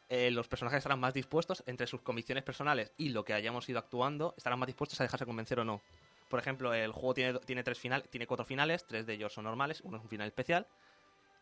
eh, 0.10 0.32
los 0.32 0.48
personajes 0.48 0.80
estarán 0.80 1.00
más 1.00 1.14
dispuestos, 1.14 1.64
entre 1.68 1.88
sus 1.88 2.02
convicciones 2.02 2.44
personales 2.44 2.92
y 2.98 3.10
lo 3.10 3.24
que 3.24 3.34
hayamos 3.34 3.68
ido 3.70 3.80
actuando, 3.80 4.34
estarán 4.38 4.60
más 4.60 4.68
dispuestos 4.68 5.00
a 5.00 5.04
dejarse 5.04 5.26
convencer 5.26 5.60
o 5.60 5.66
no. 5.66 5.82
Por 6.30 6.40
ejemplo, 6.40 6.74
el 6.74 6.92
juego 6.92 7.14
tiene, 7.14 7.40
tiene, 7.40 7.64
tres 7.64 7.78
final, 7.78 8.04
tiene 8.10 8.26
cuatro 8.26 8.46
finales, 8.46 8.86
tres 8.88 9.06
de 9.06 9.14
ellos 9.14 9.34
son 9.34 9.44
normales, 9.44 9.82
uno 9.84 9.98
es 9.98 10.04
un 10.04 10.10
final 10.10 10.28
especial. 10.28 10.66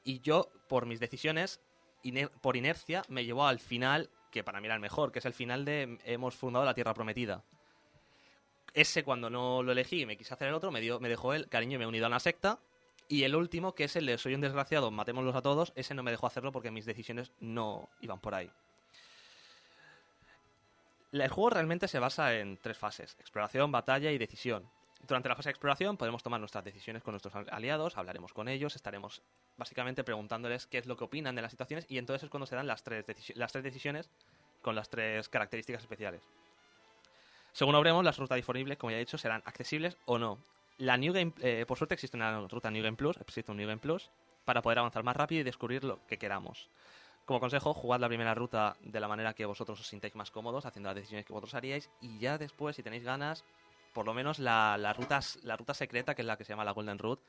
Y 0.03 0.19
yo, 0.21 0.49
por 0.67 0.85
mis 0.85 0.99
decisiones, 0.99 1.61
iner- 2.03 2.31
por 2.41 2.57
inercia, 2.57 3.03
me 3.07 3.23
llevó 3.23 3.45
al 3.45 3.59
final 3.59 4.09
que 4.31 4.43
para 4.43 4.59
mí 4.59 4.65
era 4.65 4.75
el 4.75 4.81
mejor, 4.81 5.11
que 5.11 5.19
es 5.19 5.25
el 5.25 5.33
final 5.33 5.63
de 5.63 5.99
Hemos 6.05 6.35
fundado 6.35 6.65
la 6.65 6.73
Tierra 6.73 6.93
Prometida. 6.93 7.43
Ese, 8.73 9.03
cuando 9.03 9.29
no 9.29 9.63
lo 9.63 9.71
elegí 9.71 10.01
y 10.01 10.05
me 10.05 10.17
quise 10.17 10.33
hacer 10.33 10.47
el 10.47 10.53
otro, 10.53 10.71
me, 10.71 10.81
dio, 10.81 10.99
me 10.99 11.09
dejó 11.09 11.33
el 11.33 11.49
cariño 11.49 11.75
y 11.75 11.77
me 11.79 11.83
he 11.85 11.87
unido 11.87 12.05
a 12.05 12.09
una 12.09 12.19
secta. 12.19 12.59
Y 13.11 13.23
el 13.23 13.35
último, 13.35 13.73
que 13.73 13.85
es 13.85 13.95
el 13.95 14.05
de 14.05 14.19
Soy 14.19 14.35
un 14.35 14.41
desgraciado, 14.41 14.91
matémoslos 14.91 15.35
a 15.35 15.41
todos, 15.41 15.73
ese 15.75 15.95
no 15.95 16.03
me 16.03 16.11
dejó 16.11 16.27
hacerlo 16.27 16.51
porque 16.51 16.69
mis 16.69 16.85
decisiones 16.85 17.31
no 17.39 17.89
iban 18.01 18.19
por 18.19 18.35
ahí. 18.35 18.51
El 21.11 21.27
juego 21.29 21.49
realmente 21.49 21.87
se 21.87 21.97
basa 21.97 22.35
en 22.35 22.57
tres 22.57 22.77
fases, 22.77 23.17
exploración, 23.19 23.71
batalla 23.71 24.11
y 24.11 24.19
decisión. 24.19 24.69
Durante 25.07 25.27
la 25.27 25.35
fase 25.35 25.49
de 25.49 25.51
exploración 25.51 25.97
podemos 25.97 26.21
tomar 26.21 26.39
nuestras 26.39 26.63
decisiones 26.63 27.01
con 27.01 27.13
nuestros 27.13 27.33
aliados, 27.51 27.97
hablaremos 27.97 28.31
con 28.31 28.47
ellos, 28.47 28.75
estaremos 28.75 29.23
básicamente 29.57 30.03
preguntándoles 30.03 30.67
qué 30.67 30.77
es 30.77 30.85
lo 30.85 30.95
que 30.95 31.05
opinan 31.05 31.33
de 31.33 31.41
las 31.41 31.49
situaciones 31.49 31.87
y 31.89 31.97
entonces 31.97 32.25
es 32.25 32.29
cuando 32.29 32.45
se 32.45 32.55
dan 32.55 32.67
las 32.67 32.83
tres, 32.83 33.05
las 33.35 33.51
tres 33.51 33.63
decisiones 33.63 34.07
con 34.61 34.75
las 34.75 34.87
tres 34.87 35.29
características 35.29 35.81
especiales. 35.81 36.21
Según 37.53 37.73
obremos, 37.73 38.05
las 38.05 38.17
rutas 38.17 38.35
disponibles, 38.35 38.77
como 38.77 38.91
ya 38.91 38.97
he 38.97 38.99
dicho, 38.99 39.17
serán 39.17 39.41
accesibles 39.45 39.97
o 40.05 40.19
no. 40.19 40.37
La 40.79 40.95
New 40.95 41.13
Game, 41.13 41.33
eh, 41.41 41.65
por 41.67 41.77
suerte 41.77 41.93
existe 41.93 42.15
una 42.15 42.47
ruta 42.47 42.71
New 42.71 42.81
Game 42.81 42.95
Plus, 42.95 43.17
existe 43.17 43.51
un 43.51 43.57
New 43.57 43.67
Game 43.67 43.81
Plus, 43.81 44.09
para 44.45 44.61
poder 44.61 44.79
avanzar 44.79 45.03
más 45.03 45.15
rápido 45.15 45.41
y 45.41 45.43
descubrir 45.43 45.83
lo 45.83 46.05
que 46.07 46.17
queramos. 46.17 46.69
Como 47.25 47.41
consejo, 47.41 47.73
jugad 47.73 47.99
la 47.99 48.07
primera 48.07 48.33
ruta 48.33 48.77
de 48.79 48.99
la 49.01 49.09
manera 49.09 49.33
que 49.33 49.45
vosotros 49.45 49.79
os 49.81 49.87
sintáis 49.87 50.15
más 50.15 50.31
cómodos, 50.31 50.65
haciendo 50.65 50.87
las 50.87 50.95
decisiones 50.95 51.25
que 51.25 51.33
vosotros 51.33 51.53
haríais, 51.53 51.89
y 51.99 52.17
ya 52.19 52.37
después, 52.37 52.77
si 52.77 52.81
tenéis 52.81 53.03
ganas, 53.03 53.43
por 53.93 54.05
lo 54.05 54.13
menos 54.13 54.39
la, 54.39 54.77
la, 54.77 54.93
ruta, 54.93 55.19
la 55.43 55.57
ruta 55.57 55.73
secreta, 55.73 56.15
que 56.15 56.21
es 56.21 56.25
la 56.25 56.37
que 56.37 56.45
se 56.45 56.53
llama 56.53 56.63
la 56.63 56.71
Golden 56.71 56.97
Route, 56.97 57.23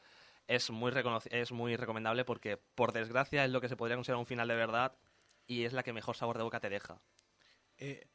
es 0.47 0.71
muy, 0.71 0.93
es 1.31 1.53
muy 1.53 1.75
recomendable 1.75 2.25
porque, 2.25 2.57
por 2.57 2.93
desgracia, 2.93 3.45
es 3.45 3.51
lo 3.51 3.61
que 3.61 3.69
se 3.69 3.77
podría 3.77 3.97
considerar 3.97 4.21
un 4.21 4.27
final 4.27 4.47
de 4.47 4.55
verdad 4.55 4.97
y 5.47 5.65
es 5.65 5.73
la 5.73 5.83
que 5.83 5.93
mejor 5.93 6.17
sabor 6.17 6.39
de 6.39 6.45
boca 6.45 6.61
te 6.61 6.71
deja. 6.71 7.01
Eh, 7.79 8.07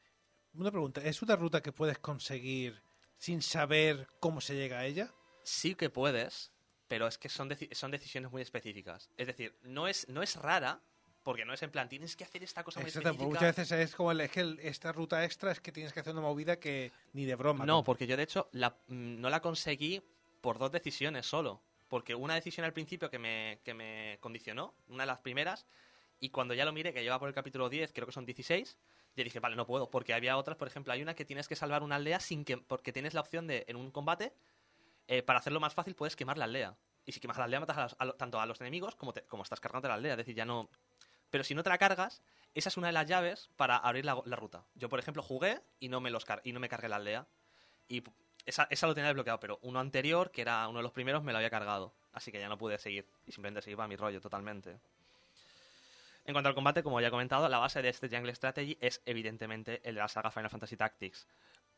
una 0.54 0.72
pregunta, 0.72 1.02
¿es 1.02 1.22
una 1.22 1.36
ruta 1.36 1.62
que 1.62 1.74
puedes 1.74 2.00
conseguir 2.00 2.82
sin 3.18 3.42
saber 3.42 4.08
cómo 4.22 4.40
se 4.40 4.56
llega 4.56 4.80
a 4.80 4.86
ella? 4.86 5.14
Sí 5.46 5.76
que 5.76 5.90
puedes, 5.90 6.52
pero 6.88 7.08
es 7.08 7.18
que 7.18 7.30
son, 7.30 7.50
deci- 7.50 7.74
son 7.74 7.92
decisiones 7.92 8.32
muy 8.32 8.42
específicas. 8.42 9.10
Es 9.16 9.28
decir, 9.28 9.58
no 9.62 9.88
es, 9.88 10.10
no 10.10 10.24
es 10.24 10.36
rara, 10.36 10.82
porque 11.24 11.46
no 11.46 11.54
es 11.54 11.62
en 11.64 11.72
plan, 11.72 11.88
tienes 11.88 12.16
que 12.16 12.24
hacer 12.24 12.44
esta 12.44 12.64
cosa 12.64 12.80
muy 12.80 12.88
Exacto, 12.90 13.10
específica. 13.10 13.28
muchas 13.40 13.56
veces 13.56 13.72
es 13.80 13.96
como 13.96 14.12
el, 14.12 14.22
es 14.22 14.32
que 14.32 14.40
el- 14.42 14.60
esta 14.60 14.92
ruta 14.92 15.24
extra 15.24 15.52
es 15.52 15.60
que 15.62 15.72
tienes 15.72 15.94
que 15.94 16.00
hacer 16.00 16.14
una 16.14 16.22
movida 16.22 16.60
que 16.60 16.92
ni 17.14 17.26
de 17.26 17.36
broma. 17.36 17.66
No, 17.66 17.78
¿no? 17.78 17.84
porque 17.84 18.08
yo 18.08 18.18
de 18.18 18.24
hecho 18.24 18.50
la- 18.54 18.78
mm, 18.88 19.22
no 19.22 19.30
la 19.30 19.42
conseguí 19.42 20.02
por 20.42 20.58
dos 20.58 20.72
decisiones 20.72 21.26
solo. 21.26 21.62
Porque 21.88 22.16
una 22.16 22.34
decisión 22.34 22.66
al 22.66 22.74
principio 22.74 23.12
que 23.12 23.20
me, 23.20 23.60
que 23.64 23.76
me 23.76 24.18
condicionó, 24.20 24.76
una 24.88 25.04
de 25.04 25.08
las 25.08 25.20
primeras, 25.20 25.68
y 26.20 26.30
cuando 26.32 26.56
ya 26.56 26.66
lo 26.66 26.74
miré, 26.74 26.92
que 26.94 27.04
lleva 27.04 27.20
por 27.20 27.28
el 27.28 27.36
capítulo 27.36 27.70
10, 27.70 27.92
creo 27.94 28.08
que 28.08 28.12
son 28.12 28.26
16, 28.26 28.78
ya 29.16 29.24
dije, 29.24 29.40
vale, 29.40 29.56
no 29.56 29.68
puedo, 29.68 29.90
porque 29.92 30.14
había 30.14 30.38
otras, 30.38 30.58
por 30.58 30.68
ejemplo, 30.68 30.92
hay 30.94 31.04
una 31.04 31.14
que 31.16 31.26
tienes 31.26 31.48
que 31.48 31.56
salvar 31.56 31.84
una 31.84 31.96
aldea 31.98 32.20
sin 32.20 32.44
que, 32.44 32.58
porque 32.58 32.92
tienes 32.92 33.14
la 33.14 33.22
opción 33.22 33.46
de, 33.46 33.66
en 33.68 33.76
un 33.76 33.92
combate, 33.92 34.34
eh, 35.08 35.22
para 35.24 35.40
hacerlo 35.40 35.60
más 35.60 35.74
fácil 35.74 35.96
puedes 35.96 36.16
quemar 36.16 36.38
la 36.38 36.46
aldea. 36.46 36.76
Y 37.06 37.12
si 37.12 37.20
quemas 37.20 37.38
la 37.38 37.46
aldea 37.46 37.60
matas 37.60 37.96
a 38.00 38.04
a 38.04 38.12
tanto 38.14 38.40
a 38.40 38.46
los 38.46 38.60
enemigos 38.62 38.96
como, 38.96 39.14
te- 39.14 39.24
como 39.24 39.44
estás 39.44 39.60
cargando 39.60 39.88
la 39.88 39.94
aldea, 39.96 40.14
es 40.14 40.18
decir, 40.18 40.36
ya 40.36 40.46
no... 40.46 40.70
Pero 41.30 41.44
si 41.44 41.54
no 41.54 41.64
te 41.64 41.70
la 41.70 41.78
cargas, 41.78 42.22
esa 42.54 42.70
es 42.70 42.78
una 42.78 42.88
de 42.88 42.94
las 42.94 43.08
llaves 43.08 43.50
para 43.58 43.78
abrir 43.78 44.06
la, 44.06 44.16
ruta. 44.16 44.66
Yo, 44.76 44.90
por 44.90 45.00
ejemplo, 45.00 45.22
jugué 45.22 45.62
y 45.80 45.90
no 45.90 46.00
me, 46.00 46.10
los 46.10 46.26
y 46.44 46.54
no 46.54 46.60
me 46.60 46.70
cargué 46.70 46.88
la 46.88 46.96
aldea. 46.96 47.28
Y 47.88 48.04
esa, 48.46 48.68
esa 48.70 48.88
lo 48.88 48.96
tenía 48.96 49.08
desbloqueado, 49.10 49.40
pero 49.40 49.60
uno 49.62 49.80
anterior, 49.80 50.32
que 50.32 50.42
era 50.42 50.68
uno 50.68 50.80
de 50.80 50.84
los 50.84 50.92
primeros, 50.92 51.24
me 51.24 51.32
lo 51.32 51.38
había 51.38 51.50
cargado. 51.50 51.94
Así 52.14 52.32
que 52.32 52.40
ya 52.40 52.48
no 52.48 52.58
pude 52.58 52.78
seguir. 52.80 53.06
Y 53.26 53.32
simplemente 53.32 53.62
seguí 53.62 53.76
para 53.76 53.88
mi 53.88 53.98
rollo 53.98 54.22
totalmente. 54.22 54.80
En 56.26 56.34
cuanto 56.34 56.50
al 56.50 56.56
combate, 56.56 56.82
como 56.82 57.02
ya 57.02 57.10
he 57.10 57.12
comentado, 57.12 57.48
la 57.50 57.60
base 57.60 57.82
de 57.82 57.90
este 57.90 58.08
Jungle 58.10 58.34
Strategy 58.34 58.78
es 58.82 59.02
evidentemente 59.06 59.82
el 59.84 59.96
de 59.96 60.02
la 60.02 60.08
saga 60.08 60.32
Final 60.32 60.50
Fantasy 60.50 60.78
Tactics. 60.78 61.28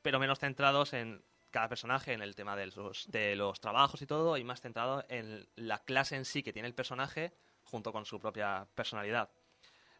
Pero 0.01 0.19
menos 0.19 0.39
centrados 0.39 0.93
en 0.93 1.21
cada 1.51 1.69
personaje, 1.69 2.13
en 2.13 2.21
el 2.21 2.35
tema 2.35 2.55
de 2.55 2.67
los, 3.35 3.59
trabajos 3.61 4.01
y 4.01 4.07
todo, 4.07 4.37
y 4.37 4.43
más 4.43 4.61
centrado 4.61 5.05
en 5.09 5.47
la 5.55 5.79
clase 5.79 6.15
en 6.15 6.25
sí 6.25 6.43
que 6.43 6.53
tiene 6.53 6.67
el 6.67 6.75
personaje 6.75 7.33
junto 7.63 7.91
con 7.91 8.05
su 8.05 8.19
propia 8.19 8.67
personalidad. 8.75 9.29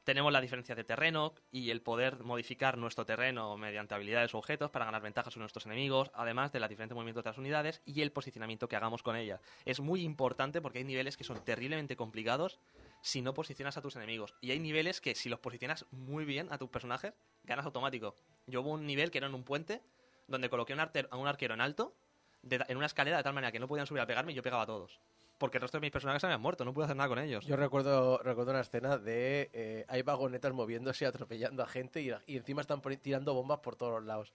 Tenemos 0.03 0.31
la 0.31 0.39
diferencia 0.39 0.73
de 0.73 0.85
terreno 0.85 1.33
y 1.51 1.69
el 1.69 1.81
poder 1.81 2.23
modificar 2.23 2.77
nuestro 2.77 3.05
terreno 3.05 3.57
mediante 3.57 3.93
habilidades 3.93 4.33
o 4.33 4.37
objetos 4.37 4.71
para 4.71 4.85
ganar 4.85 5.01
ventajas 5.01 5.33
sobre 5.33 5.43
nuestros 5.43 5.65
enemigos, 5.65 6.11
además 6.13 6.53
de 6.53 6.61
los 6.61 6.69
diferentes 6.69 6.95
movimientos 6.95 7.25
de 7.25 7.29
las 7.29 7.37
unidades 7.37 7.81
y 7.83 8.01
el 8.01 8.13
posicionamiento 8.13 8.69
que 8.69 8.77
hagamos 8.77 9.03
con 9.03 9.17
ellas. 9.17 9.41
Es 9.65 9.81
muy 9.81 10.03
importante 10.03 10.61
porque 10.61 10.77
hay 10.77 10.85
niveles 10.85 11.17
que 11.17 11.25
son 11.25 11.43
terriblemente 11.43 11.97
complicados 11.97 12.57
si 13.01 13.21
no 13.21 13.33
posicionas 13.33 13.75
a 13.75 13.81
tus 13.81 13.97
enemigos. 13.97 14.33
Y 14.39 14.51
hay 14.51 14.59
niveles 14.59 15.01
que 15.01 15.13
si 15.13 15.27
los 15.27 15.39
posicionas 15.39 15.85
muy 15.91 16.23
bien 16.23 16.47
a 16.53 16.57
tus 16.57 16.69
personajes, 16.69 17.13
ganas 17.43 17.65
automático. 17.65 18.15
Yo 18.45 18.61
hubo 18.61 18.71
un 18.71 18.85
nivel 18.85 19.11
que 19.11 19.17
era 19.17 19.27
en 19.27 19.35
un 19.35 19.43
puente 19.43 19.81
donde 20.27 20.49
coloqué 20.49 20.73
un 20.73 20.79
a 20.79 21.17
un 21.17 21.27
arquero 21.27 21.53
en 21.53 21.61
alto 21.61 21.95
de- 22.41 22.63
en 22.67 22.77
una 22.77 22.85
escalera 22.85 23.17
de 23.17 23.23
tal 23.23 23.33
manera 23.33 23.51
que 23.51 23.59
no 23.59 23.67
podían 23.67 23.87
subir 23.87 24.01
a 24.01 24.05
pegarme 24.07 24.31
y 24.31 24.35
yo 24.35 24.43
pegaba 24.43 24.63
a 24.63 24.65
todos. 24.65 24.99
Porque 25.37 25.57
el 25.57 25.61
resto 25.61 25.77
de 25.77 25.81
mis 25.81 25.91
personajes 25.91 26.23
habían 26.23 26.41
muerto, 26.41 26.65
no 26.65 26.73
pude 26.73 26.85
hacer 26.85 26.95
nada 26.97 27.09
con 27.09 27.19
ellos. 27.19 27.45
Yo 27.45 27.55
recuerdo, 27.55 28.17
recuerdo 28.23 28.51
una 28.51 28.61
escena 28.61 28.97
de 28.97 29.49
eh, 29.53 29.85
hay 29.87 30.01
vagonetas 30.01 30.51
moviéndose, 30.53 31.05
atropellando 31.05 31.61
a 31.61 31.67
gente 31.67 32.01
y, 32.01 32.11
y 32.25 32.37
encima 32.37 32.61
están 32.61 32.81
tirando 32.81 33.33
bombas 33.35 33.59
por 33.59 33.75
todos 33.75 33.93
los 33.93 34.03
lados. 34.05 34.33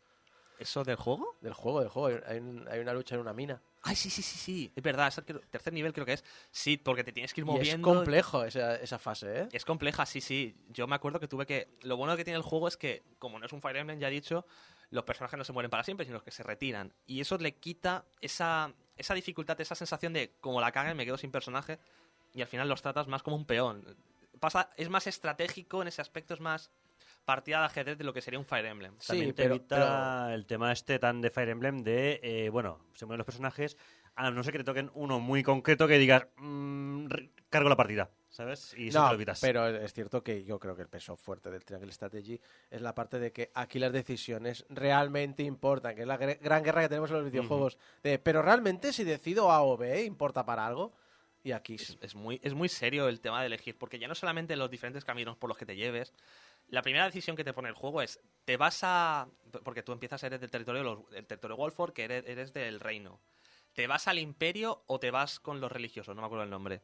¿Eso 0.58 0.84
del 0.84 0.94
juego? 0.94 1.36
Del 1.40 1.54
juego, 1.54 1.80
del 1.80 1.88
juego. 1.88 2.20
Hay, 2.26 2.38
un- 2.38 2.68
hay 2.70 2.78
una 2.78 2.92
lucha 2.92 3.16
en 3.16 3.20
una 3.22 3.32
mina. 3.32 3.60
Ay, 3.82 3.96
sí, 3.96 4.10
sí, 4.10 4.22
sí, 4.22 4.38
sí. 4.38 4.72
Es 4.76 4.82
verdad, 4.82 5.08
es 5.08 5.18
el 5.18 5.24
creo- 5.24 5.40
tercer 5.50 5.72
nivel 5.72 5.92
creo 5.92 6.06
que 6.06 6.12
es. 6.12 6.24
Sí, 6.52 6.76
porque 6.76 7.02
te 7.02 7.10
tienes 7.10 7.34
que 7.34 7.40
ir 7.40 7.46
Y 7.46 7.50
es 7.50 7.54
moviendo. 7.56 7.88
complejo 7.94 8.44
esa, 8.44 8.76
esa 8.76 9.00
fase, 9.00 9.40
¿eh? 9.40 9.48
Es 9.50 9.64
compleja, 9.64 10.06
sí, 10.06 10.20
sí. 10.20 10.54
Yo 10.68 10.86
me 10.86 10.94
acuerdo 10.94 11.18
que 11.18 11.26
tuve 11.26 11.46
que. 11.46 11.68
Lo 11.82 11.96
bueno 11.96 12.16
que 12.16 12.22
tiene 12.22 12.36
el 12.36 12.44
juego 12.44 12.68
es 12.68 12.76
que, 12.76 13.02
como 13.18 13.40
no 13.40 13.46
es 13.46 13.52
un 13.52 13.60
Fire 13.60 13.78
Emblem, 13.78 13.98
ya 13.98 14.06
he 14.06 14.12
dicho, 14.12 14.46
los 14.92 15.04
personajes 15.04 15.36
no 15.36 15.44
se 15.44 15.52
mueren 15.52 15.70
para 15.70 15.82
siempre, 15.84 16.06
sino 16.06 16.22
que 16.22 16.30
se 16.30 16.42
retiran. 16.42 16.92
Y 17.06 17.20
eso 17.20 17.36
le 17.38 17.56
quita 17.56 18.04
esa, 18.20 18.72
esa 18.96 19.14
dificultad, 19.14 19.60
esa 19.60 19.74
sensación 19.74 20.12
de 20.12 20.34
como 20.40 20.60
la 20.60 20.70
caguen, 20.70 20.96
me 20.96 21.04
quedo 21.04 21.18
sin 21.18 21.30
personaje. 21.32 21.78
Y 22.34 22.40
al 22.42 22.48
final 22.48 22.68
los 22.68 22.80
tratas 22.82 23.08
más 23.08 23.22
como 23.22 23.36
un 23.36 23.44
peón. 23.44 23.84
Pasa, 24.40 24.70
es 24.76 24.88
más 24.88 25.06
estratégico 25.06 25.82
en 25.82 25.88
ese 25.88 26.00
aspecto, 26.00 26.34
es 26.34 26.40
más 26.40 26.70
partida 27.24 27.60
de 27.60 27.66
ajedrez 27.66 27.98
de 27.98 28.04
lo 28.04 28.12
que 28.12 28.20
sería 28.20 28.38
un 28.38 28.44
Fire 28.46 28.66
Emblem. 28.66 28.94
Sí, 28.98 29.08
También 29.08 29.34
te 29.34 29.42
pero- 29.44 29.54
evita 29.56 30.34
el 30.34 30.46
tema 30.46 30.72
este 30.72 30.98
tan 30.98 31.20
de 31.20 31.30
Fire 31.30 31.48
Emblem 31.50 31.82
de, 31.82 32.20
eh, 32.22 32.48
bueno, 32.50 32.80
se 32.94 33.06
mueven 33.06 33.18
los 33.18 33.26
personajes, 33.26 33.76
a 34.16 34.30
no 34.30 34.42
ser 34.42 34.52
que 34.52 34.58
te 34.58 34.64
toquen 34.64 34.90
uno 34.94 35.20
muy 35.20 35.42
concreto 35.42 35.86
que 35.88 35.98
digas, 35.98 36.26
mm, 36.36 37.06
re- 37.08 37.30
cargo 37.48 37.68
la 37.68 37.76
partida, 37.76 38.10
¿sabes? 38.32 38.74
Y 38.76 38.90
No, 38.90 39.10
pero 39.40 39.68
es 39.68 39.92
cierto 39.92 40.24
que 40.24 40.42
yo 40.42 40.58
creo 40.58 40.74
que 40.74 40.82
el 40.82 40.88
peso 40.88 41.16
fuerte 41.16 41.50
del 41.50 41.64
Triangle 41.64 41.92
Strategy 41.92 42.40
es 42.70 42.80
la 42.80 42.94
parte 42.94 43.20
de 43.20 43.30
que 43.30 43.52
aquí 43.54 43.78
las 43.78 43.92
decisiones 43.92 44.64
realmente 44.68 45.42
importan, 45.44 45.94
que 45.94 46.00
es 46.02 46.06
la 46.08 46.16
gran 46.16 46.64
guerra 46.64 46.82
que 46.82 46.88
tenemos 46.88 47.10
en 47.10 47.16
los 47.16 47.30
videojuegos. 47.30 47.78
de, 48.02 48.18
pero 48.18 48.42
realmente 48.42 48.92
si 48.92 49.04
decido 49.04 49.52
A 49.52 49.62
o 49.62 49.76
B, 49.76 50.02
¿importa 50.04 50.44
para 50.44 50.66
algo? 50.66 50.92
Y 51.44 51.52
aquí 51.52 51.76
sí. 51.76 51.98
es, 52.00 52.14
muy, 52.14 52.40
es 52.42 52.54
muy 52.54 52.68
serio 52.68 53.08
el 53.08 53.20
tema 53.20 53.40
de 53.40 53.46
elegir, 53.46 53.76
porque 53.76 53.98
ya 53.98 54.08
no 54.08 54.14
solamente 54.14 54.56
los 54.56 54.70
diferentes 54.70 55.04
caminos 55.04 55.36
por 55.36 55.48
los 55.48 55.58
que 55.58 55.66
te 55.66 55.76
lleves, 55.76 56.12
La 56.68 56.80
primera 56.82 57.04
decisión 57.04 57.36
que 57.36 57.44
te 57.44 57.52
pone 57.52 57.68
el 57.68 57.74
juego 57.74 58.00
es, 58.00 58.20
te 58.44 58.56
vas 58.56 58.80
a... 58.82 59.28
Porque 59.64 59.82
tú 59.82 59.92
empiezas, 59.92 60.22
eres 60.22 60.40
del 60.40 60.50
territorio, 60.50 60.82
los- 60.82 61.10
del 61.10 61.26
territorio 61.26 61.56
Wolford, 61.56 61.92
que 61.92 62.04
eres, 62.04 62.24
eres 62.26 62.52
del 62.52 62.80
reino. 62.80 63.20
¿Te 63.74 63.86
vas 63.86 64.06
al 64.08 64.18
imperio 64.18 64.84
o 64.86 64.98
te 64.98 65.10
vas 65.10 65.40
con 65.40 65.60
los 65.60 65.70
religiosos? 65.70 66.14
No 66.14 66.22
me 66.22 66.26
acuerdo 66.26 66.44
el 66.44 66.50
nombre. 66.50 66.82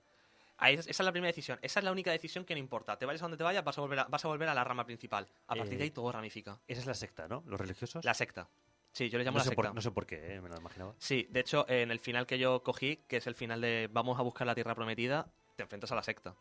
Ahí 0.59 0.75
esa 0.75 0.91
es 0.91 0.99
la 1.01 1.13
primera 1.13 1.29
decisión. 1.29 1.59
Esa 1.63 1.81
es 1.81 1.85
la 1.85 1.93
única 1.93 2.11
decisión 2.11 2.45
que 2.45 2.55
no 2.55 2.59
importa. 2.59 2.99
Te 2.99 3.07
vayas 3.07 3.23
a 3.23 3.25
donde 3.27 3.37
te 3.37 3.45
vayas, 3.45 3.65
vas 3.65 3.79
a 3.79 3.81
volver 3.81 4.01
a, 4.01 4.05
vas 4.05 4.25
a, 4.25 4.29
volver 4.29 4.49
a 4.49 4.55
la 4.55 4.65
rama 4.65 4.85
principal. 4.85 5.27
A 5.47 5.55
partir 5.55 5.79
de 5.79 5.85
Eh, 5.85 5.87
ahí 5.87 5.91
todo 5.91 6.11
ramifica. 6.13 6.59
Esa 6.67 6.81
es 6.81 6.87
la 6.87 6.95
secta, 6.95 7.29
¿no? 7.29 7.43
Los 7.47 7.61
religiosos. 7.61 8.05
La 8.05 8.15
secta. 8.15 8.49
Sí, 8.93 9.09
yo 9.09 9.19
le 9.19 9.25
llamo 9.25 9.37
no, 9.37 9.39
la 9.41 9.45
sé 9.45 9.51
secta. 9.51 9.63
por, 9.63 9.75
no 9.75 9.81
sé 9.81 9.91
por 9.93 10.07
qué, 10.07 10.35
eh, 10.35 10.41
me 10.41 10.49
lo 10.49 10.57
imaginaba. 10.57 10.95
Sí, 10.99 11.29
de 11.31 11.41
hecho, 11.41 11.65
en 11.69 11.91
el 11.93 12.01
final 12.01 12.27
que 12.27 12.39
yo 12.39 12.63
cogí, 12.63 12.97
que 13.07 13.19
es 13.19 13.27
el 13.29 13.35
final 13.37 13.61
de 13.61 13.89
vamos 13.93 14.19
a 14.19 14.23
buscar 14.23 14.47
la 14.47 14.55
tierra 14.55 14.75
prometida, 14.75 15.31
te 15.57 15.63
enfrentas 15.63 15.93
a 15.93 15.95
la 15.95 16.03
secta. 16.03 16.35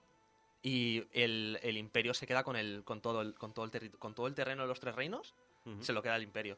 Y 0.63 1.03
el, 1.13 1.59
el 1.61 1.77
imperio 1.77 2.13
se 2.15 2.25
queda 2.25 2.43
con, 2.43 2.55
el, 2.55 2.83
con, 2.83 2.99
todo 3.01 3.21
el, 3.21 3.35
con, 3.35 3.53
todo 3.53 3.65
el 3.65 3.71
terri- 3.71 3.95
con 3.99 4.15
todo 4.15 4.25
el 4.27 4.33
terreno 4.33 4.63
de 4.63 4.67
los 4.67 4.79
tres 4.79 4.95
reinos, 4.95 5.35
se 5.81 5.93
lo 5.93 6.01
queda 6.01 6.15
el 6.15 6.23
imperio. 6.23 6.57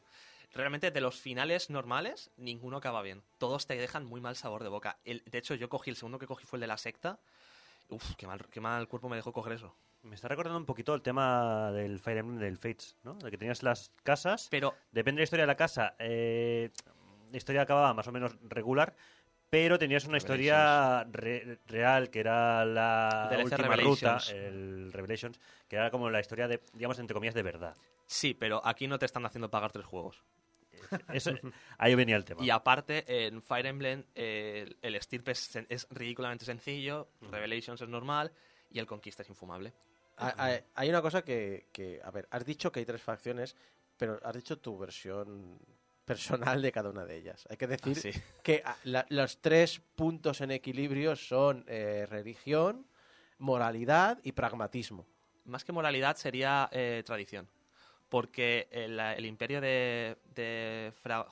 Realmente, 0.54 0.90
de 0.90 1.00
los 1.00 1.20
finales 1.20 1.68
normales, 1.68 2.30
ninguno 2.36 2.78
acaba 2.78 3.02
bien. 3.02 3.22
Todos 3.38 3.66
te 3.66 3.76
dejan 3.76 4.04
muy 4.06 4.20
mal 4.20 4.36
sabor 4.36 4.62
de 4.62 4.68
boca. 4.68 4.96
El- 5.04 5.22
de 5.26 5.38
hecho, 5.38 5.54
yo 5.54 5.68
cogí, 5.68 5.90
el 5.90 5.96
segundo 5.96 6.18
que 6.18 6.26
cogí 6.26 6.46
fue 6.46 6.56
el 6.56 6.60
de 6.62 6.66
la 6.68 6.78
secta. 6.78 7.18
Uf, 7.90 8.14
qué 8.16 8.26
mal, 8.26 8.46
qué 8.50 8.60
mal 8.60 8.88
cuerpo 8.88 9.08
me 9.08 9.16
dejó 9.16 9.32
coger 9.32 9.54
eso. 9.54 9.74
Me 10.02 10.14
está 10.14 10.28
recordando 10.28 10.58
un 10.58 10.64
poquito 10.66 10.94
el 10.94 11.02
tema 11.02 11.70
del 11.72 11.98
Fire 11.98 12.18
Emblem 12.18 12.38
del 12.40 12.56
Fates, 12.56 12.96
¿no? 13.02 13.14
De 13.14 13.30
que 13.30 13.36
tenías 13.36 13.62
las 13.62 13.90
casas. 14.02 14.48
Pero 14.50 14.74
Depende 14.92 15.18
de 15.18 15.22
la 15.22 15.24
historia 15.24 15.42
de 15.42 15.46
la 15.48 15.56
casa. 15.56 15.94
eh, 15.98 16.70
la 17.30 17.36
historia 17.36 17.62
acababa 17.62 17.92
más 17.94 18.08
o 18.08 18.12
menos 18.12 18.36
regular, 18.48 18.96
pero 19.50 19.78
tenías 19.78 20.04
una 20.06 20.16
historia 20.18 21.04
re- 21.04 21.58
real 21.66 22.10
que 22.10 22.20
era 22.20 22.64
la 22.64 23.28
DLC 23.30 23.44
última 23.44 23.76
Revelations. 23.76 24.28
ruta, 24.30 24.36
el 24.36 24.92
Revelations, 24.92 25.40
que 25.68 25.76
era 25.76 25.90
como 25.90 26.08
la 26.10 26.20
historia 26.20 26.48
de, 26.48 26.60
digamos, 26.72 26.98
entre 26.98 27.14
comillas, 27.14 27.34
de 27.34 27.42
verdad. 27.42 27.76
sí, 28.06 28.34
pero 28.34 28.60
aquí 28.64 28.88
no 28.88 28.98
te 28.98 29.06
están 29.06 29.26
haciendo 29.26 29.50
pagar 29.50 29.70
tres 29.72 29.84
juegos. 29.86 30.22
Eso, 31.12 31.32
ahí 31.78 31.94
venía 31.94 32.16
el 32.16 32.24
tema. 32.24 32.44
Y 32.44 32.50
aparte, 32.50 33.26
en 33.26 33.42
Fire 33.42 33.66
Emblem, 33.66 34.04
eh, 34.14 34.74
el, 34.82 34.94
estirpe 34.94 35.32
es, 35.32 35.86
ridículamente 35.90 36.44
sencillo, 36.44 37.08
Revelations 37.30 37.80
es 37.80 37.88
normal 37.88 38.32
y 38.70 38.78
el 38.78 38.86
Conquista 38.86 39.22
es 39.22 39.28
infumable. 39.28 39.72
Hay, 40.16 40.32
hay- 40.36 40.60
hay 40.74 40.88
una 40.90 41.00
cosa 41.02 41.22
que, 41.22 41.68
que, 41.72 42.00
a 42.04 42.10
ver, 42.10 42.26
has 42.30 42.44
dicho 42.44 42.70
que 42.70 42.80
hay 42.80 42.86
tres 42.86 43.02
facciones, 43.02 43.56
pero 43.96 44.18
has 44.22 44.34
dicho 44.34 44.58
tu 44.58 44.78
versión 44.78 45.58
personal 46.04 46.60
de 46.60 46.72
cada 46.72 46.90
una 46.90 47.04
de 47.04 47.16
ellas. 47.16 47.46
Hay 47.48 47.56
que 47.56 47.66
decir 47.66 47.94
Ah, 47.96 48.00
sí. 48.00 48.10
que 48.42 48.62
ah, 48.64 48.76
la- 48.84 49.06
los 49.10 49.40
tres 49.40 49.80
puntos 49.94 50.40
en 50.40 50.50
equilibrio 50.50 51.16
son 51.16 51.64
eh, 51.68 52.06
religión, 52.08 52.86
moralidad 53.38 54.18
y 54.22 54.32
pragmatismo. 54.32 55.06
Más 55.44 55.64
que 55.64 55.72
moralidad 55.72 56.16
sería 56.16 56.68
eh, 56.72 57.02
tradición. 57.06 57.48
Porque 58.10 58.68
el, 58.72 59.00
el 59.00 59.24
imperio 59.24 59.62
de, 59.62 60.18
de 60.34 60.92
Fra- 61.00 61.26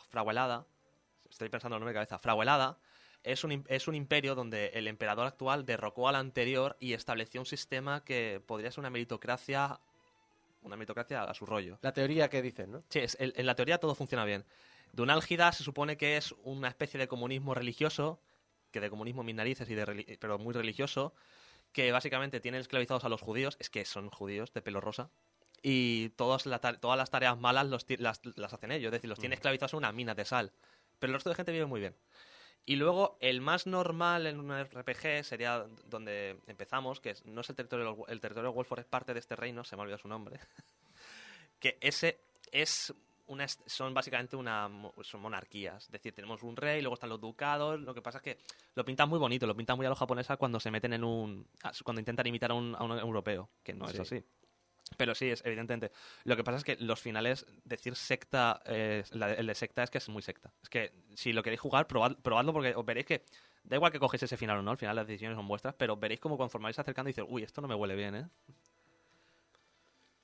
estoy 1.29 1.49
pensando 1.51 1.77
en 1.77 1.79
el 1.79 1.81
nombre 1.81 1.93
de 1.93 1.95
cabeza, 1.95 2.19
Frauelada 2.19 2.79
es 3.25 3.45
un, 3.45 3.65
es 3.69 3.89
un 3.89 3.95
imperio 3.95 4.35
donde 4.35 4.69
el 4.69 4.87
emperador 4.87 5.27
actual 5.27 5.67
derrocó 5.67 6.09
al 6.09 6.15
anterior 6.15 6.77
y 6.81 6.95
estableció 6.95 7.41
un 7.41 7.47
sistema 7.47 8.05
que 8.05 8.41
podría 8.47 8.71
ser 8.71 8.81
una 8.81 8.91
meritocracia, 8.91 9.81
una 10.63 10.77
meritocracia 10.77 11.25
a 11.25 11.35
su 11.35 11.45
rollo. 11.45 11.79
La 11.83 11.93
teoría 11.93 12.31
que 12.31 12.41
dicen, 12.41 12.71
¿no? 12.71 12.85
Sí, 12.89 13.01
es- 13.01 13.17
en, 13.21 13.33
en 13.35 13.45
la 13.45 13.55
teoría 13.55 13.79
todo 13.79 13.95
funciona 13.95 14.25
bien. 14.25 14.45
Dunálgida 14.93 15.53
se 15.53 15.65
supone 15.65 15.97
que 15.97 16.17
es 16.17 16.33
una 16.45 16.69
especie 16.69 16.99
de 16.99 17.09
comunismo 17.09 17.55
religioso, 17.55 18.21
que 18.71 18.81
de 18.81 18.89
comunismo 18.89 19.23
mis 19.25 19.35
narices, 19.35 19.69
y 19.69 19.75
de 19.75 20.17
pero 20.21 20.39
muy 20.39 20.55
religioso, 20.55 21.13
que 21.73 21.93
básicamente 21.93 22.41
tiene 22.41 22.59
esclavizados 22.59 23.05
a 23.05 23.09
los 23.09 23.21
judíos, 23.21 23.57
es 23.61 23.69
que 23.69 23.85
son 23.85 24.11
judíos 24.11 24.53
de 24.55 24.63
pelo 24.63 24.81
rosa, 24.81 25.11
y 25.63 26.11
todas, 26.11 26.47
la 26.47 26.59
todas 26.59 26.97
las 26.97 27.11
tareas 27.11 27.39
malas 27.39 27.67
los 27.67 27.87
las, 27.99 28.21
las 28.37 28.53
hacen 28.53 28.73
ellos, 28.73 28.89
es 28.89 28.93
decir, 28.93 29.09
los 29.11 29.19
tiene 29.19 29.35
esclavizados 29.35 29.73
en 29.75 29.79
una 29.79 29.93
mina 29.93 30.15
de 30.15 30.25
sal. 30.25 30.53
Pero 30.99 31.11
el 31.11 31.15
resto 31.15 31.31
de 31.31 31.37
gente 31.37 31.53
vive 31.53 31.67
muy 31.67 31.81
bien. 31.81 31.95
Y 32.65 32.77
luego, 32.77 33.17
el 33.21 33.41
más 33.41 33.67
normal 33.67 34.27
en 34.27 34.39
un 34.41 34.53
RPG 34.53 35.25
sería 35.25 35.65
donde 35.87 36.39
empezamos, 36.47 37.01
que 37.01 37.15
no 37.25 37.41
es 37.41 37.49
el 37.49 37.57
territorio, 37.57 38.07
el 38.09 38.21
territorio 38.21 38.51
de 38.51 38.57
Wolford, 38.57 38.81
es 38.81 38.87
parte 38.87 39.15
de 39.15 39.21
este 39.21 39.37
reino, 39.37 39.65
se 39.65 39.75
me 39.75 39.81
ha 39.81 39.85
olvidado 39.85 40.03
su 40.03 40.09
nombre. 40.09 40.39
que 41.61 41.79
ese 41.81 42.19
es 42.53 42.93
una, 43.27 43.47
son 43.49 43.95
básicamente 43.95 44.37
una 44.37 44.71
son 45.03 45.21
monarquías. 45.21 45.85
Es 45.85 45.91
decir, 45.93 46.13
tenemos 46.15 46.43
un 46.43 46.57
rey, 46.57 46.83
luego 46.83 46.95
están 46.95 47.11
los 47.11 47.21
ducados. 47.21 47.81
Lo 47.81 47.95
que 47.95 48.03
pasa 48.03 48.19
es 48.19 48.25
que 48.25 48.39
lo 48.75 48.85
pintan 48.85 49.09
muy 49.09 49.19
bonito, 49.19 49.47
lo 49.47 49.57
pintan 49.57 49.77
muy 49.77 49.87
a 49.87 49.89
lo 49.89 49.95
japonesa 49.95 50.37
cuando 50.37 50.61
se 50.61 50.71
meten 50.71 50.93
en 50.93 51.05
un. 51.05 51.47
cuando 51.85 52.01
intentan 52.01 52.27
imitar 52.27 52.51
a 52.51 52.55
un, 52.55 52.75
a 52.75 52.83
un 52.83 52.99
europeo, 52.99 53.49
que 53.63 53.73
no 53.73 53.87
Sí. 53.89 53.95
es 53.95 54.01
así. 54.01 54.25
Pero 54.97 55.15
sí, 55.15 55.29
es 55.31 55.43
evidentemente. 55.45 55.93
Lo 56.25 56.37
que 56.37 56.45
pasa 56.45 56.59
es 56.59 56.65
que 56.65 56.77
los 56.77 57.01
finales, 57.01 57.47
decir 57.65 57.95
secta, 57.95 58.61
eh, 58.65 59.05
la- 59.11 59.33
el 59.35 59.47
de 59.47 59.55
secta 59.55 59.83
es 59.83 59.91
que 59.91 59.99
es 59.99 60.09
muy 60.09 60.23
secta. 60.23 60.53
Es 60.63 60.69
que 60.69 60.93
si 61.15 61.33
lo 61.33 61.43
queréis 61.43 61.61
jugar, 61.61 61.87
probad- 61.87 62.17
probadlo 62.23 62.53
porque 62.53 62.75
os 62.75 62.85
veréis 62.87 63.07
que. 63.07 63.25
Da 63.65 63.77
igual 63.77 63.93
que 63.93 63.99
cogéis 64.01 64.23
ese 64.23 64.37
final 64.39 64.59
o 64.59 64.63
no, 64.63 64.71
al 64.71 64.79
final 64.79 64.97
las 64.97 65.07
decisiones 65.07 65.37
son 65.37 65.47
vuestras, 65.47 65.75
pero 65.75 65.97
veréis 65.97 66.21
como 66.21 66.39
conforme 66.39 66.65
vais 66.67 66.79
acercando 66.79 67.11
y 67.11 67.13
dices, 67.13 67.27
uy, 67.29 67.43
esto 67.43 67.61
no 67.61 67.69
me 67.69 67.75
huele 67.75 67.95
bien, 67.97 68.15
¿eh? 68.15 68.27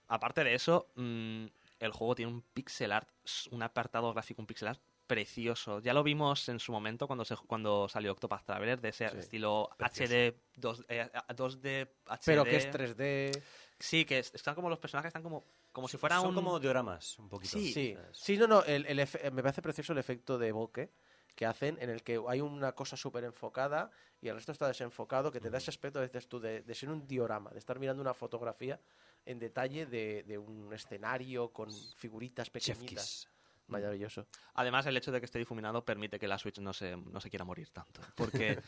Aparte 0.08 0.44
de 0.44 0.54
eso, 0.54 0.88
mm, 0.94 1.46
el 1.80 1.92
juego 1.92 2.14
tiene 2.14 2.32
un 2.32 2.42
pixel 2.42 2.92
art, 2.92 3.08
un 3.50 3.62
apartado 3.62 4.12
gráfico, 4.12 4.40
un 4.42 4.46
pixel 4.46 4.68
art 4.68 4.80
precioso. 5.06 5.80
Ya 5.80 5.92
lo 5.92 6.02
vimos 6.02 6.48
en 6.48 6.58
su 6.60 6.72
momento 6.72 7.06
cuando 7.06 7.24
se, 7.26 7.36
cuando 7.36 7.88
salió 7.88 8.12
Octopath 8.12 8.44
Traveler, 8.46 8.80
de 8.80 8.88
ese 8.90 9.08
Sí. 9.10 9.16
estilo 9.18 9.68
Precioso. 9.76 10.12
HD, 10.14 10.34
2, 10.56 10.84
eh, 10.88 11.10
2D, 11.34 11.88
HD. 12.06 12.22
Pero 12.24 12.44
que 12.44 12.56
es 12.56 12.70
3D. 12.70 13.42
Sí, 13.84 14.06
que 14.06 14.18
es- 14.18 14.32
están 14.34 14.54
como 14.54 14.70
los 14.70 14.78
personajes, 14.78 15.08
están 15.08 15.22
como, 15.22 15.44
como 15.70 15.88
si 15.88 15.98
fuera 15.98 16.16
Son 16.18 16.28
un... 16.30 16.34
como 16.34 16.58
dioramas, 16.58 17.18
un 17.18 17.28
poquito. 17.28 17.58
Sí. 17.58 17.70
Sí, 17.70 17.96
sí, 18.12 18.38
no, 18.38 18.46
no, 18.46 18.64
el, 18.64 18.86
el 18.86 18.98
efe- 18.98 19.30
me 19.30 19.42
parece 19.42 19.60
precioso 19.60 19.92
el 19.92 19.98
efecto 19.98 20.38
de 20.38 20.52
bokeh 20.52 20.90
que 21.36 21.44
hacen 21.44 21.76
en 21.82 21.90
el 21.90 22.02
que 22.02 22.18
hay 22.26 22.40
una 22.40 22.72
cosa 22.72 22.96
súper 22.96 23.24
enfocada 23.24 23.90
y 24.22 24.28
el 24.28 24.36
resto 24.36 24.52
está 24.52 24.68
desenfocado, 24.68 25.30
que 25.30 25.38
te 25.38 25.50
da 25.50 25.58
ese 25.58 25.70
aspecto, 25.70 26.00
dices 26.00 26.28
tú, 26.28 26.40
de, 26.40 26.62
de 26.62 26.74
ser 26.74 26.88
un 26.88 27.06
diorama, 27.06 27.50
de 27.50 27.58
estar 27.58 27.78
mirando 27.78 28.00
una 28.00 28.14
fotografía 28.14 28.80
en 29.26 29.38
detalle 29.38 29.84
de, 29.84 30.22
de 30.22 30.38
un 30.38 30.72
escenario 30.72 31.52
con 31.52 31.70
figuritas 31.96 32.50
Chef 32.50 32.78
pequeñitas. 32.78 33.28
Maravilloso. 33.66 34.26
Además, 34.54 34.84
el 34.86 34.96
hecho 34.96 35.10
de 35.10 35.20
que 35.20 35.26
esté 35.26 35.38
difuminado 35.38 35.84
permite 35.84 36.18
que 36.18 36.28
la 36.28 36.38
Switch 36.38 36.58
no 36.58 36.72
se, 36.72 36.96
no 36.96 37.20
se 37.20 37.30
quiera 37.30 37.44
morir 37.44 37.70
tanto. 37.70 38.02
Porque 38.14 38.52
eh, 38.52 38.60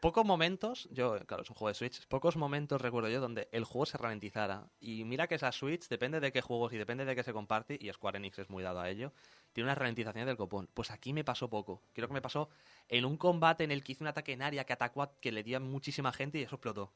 pocos 0.00 0.24
momentos, 0.24 0.88
yo, 0.90 1.18
claro, 1.26 1.42
es 1.42 1.50
un 1.50 1.56
juego 1.56 1.68
de 1.68 1.74
Switch, 1.74 2.06
pocos 2.06 2.36
momentos 2.36 2.80
recuerdo 2.80 3.10
yo 3.10 3.20
donde 3.20 3.48
el 3.52 3.64
juego 3.64 3.84
se 3.84 3.98
ralentizara. 3.98 4.66
Y 4.80 5.04
mira 5.04 5.26
que 5.26 5.34
esa 5.34 5.52
Switch, 5.52 5.88
depende 5.88 6.20
de 6.20 6.32
qué 6.32 6.40
juegos 6.40 6.72
y 6.72 6.78
depende 6.78 7.04
de 7.04 7.14
qué 7.14 7.22
se 7.22 7.32
comparte, 7.32 7.76
y 7.78 7.92
Square 7.92 8.16
Enix 8.18 8.38
es 8.38 8.48
muy 8.48 8.62
dado 8.62 8.80
a 8.80 8.88
ello, 8.88 9.12
tiene 9.52 9.68
una 9.68 9.74
ralentización 9.74 10.26
del 10.26 10.36
copón. 10.36 10.68
Pues 10.72 10.90
aquí 10.90 11.12
me 11.12 11.22
pasó 11.22 11.48
poco. 11.50 11.82
Creo 11.92 12.08
que 12.08 12.14
me 12.14 12.22
pasó 12.22 12.48
en 12.88 13.04
un 13.04 13.16
combate 13.18 13.64
en 13.64 13.70
el 13.72 13.84
que 13.84 13.92
hice 13.92 14.04
un 14.04 14.08
ataque 14.08 14.32
en 14.32 14.42
área 14.42 14.64
que 14.64 14.72
atacó 14.72 15.02
a, 15.02 15.12
que 15.20 15.32
le 15.32 15.42
di 15.42 15.54
a 15.54 15.60
muchísima 15.60 16.12
gente 16.12 16.38
y 16.38 16.42
eso 16.42 16.56
explotó. 16.56 16.92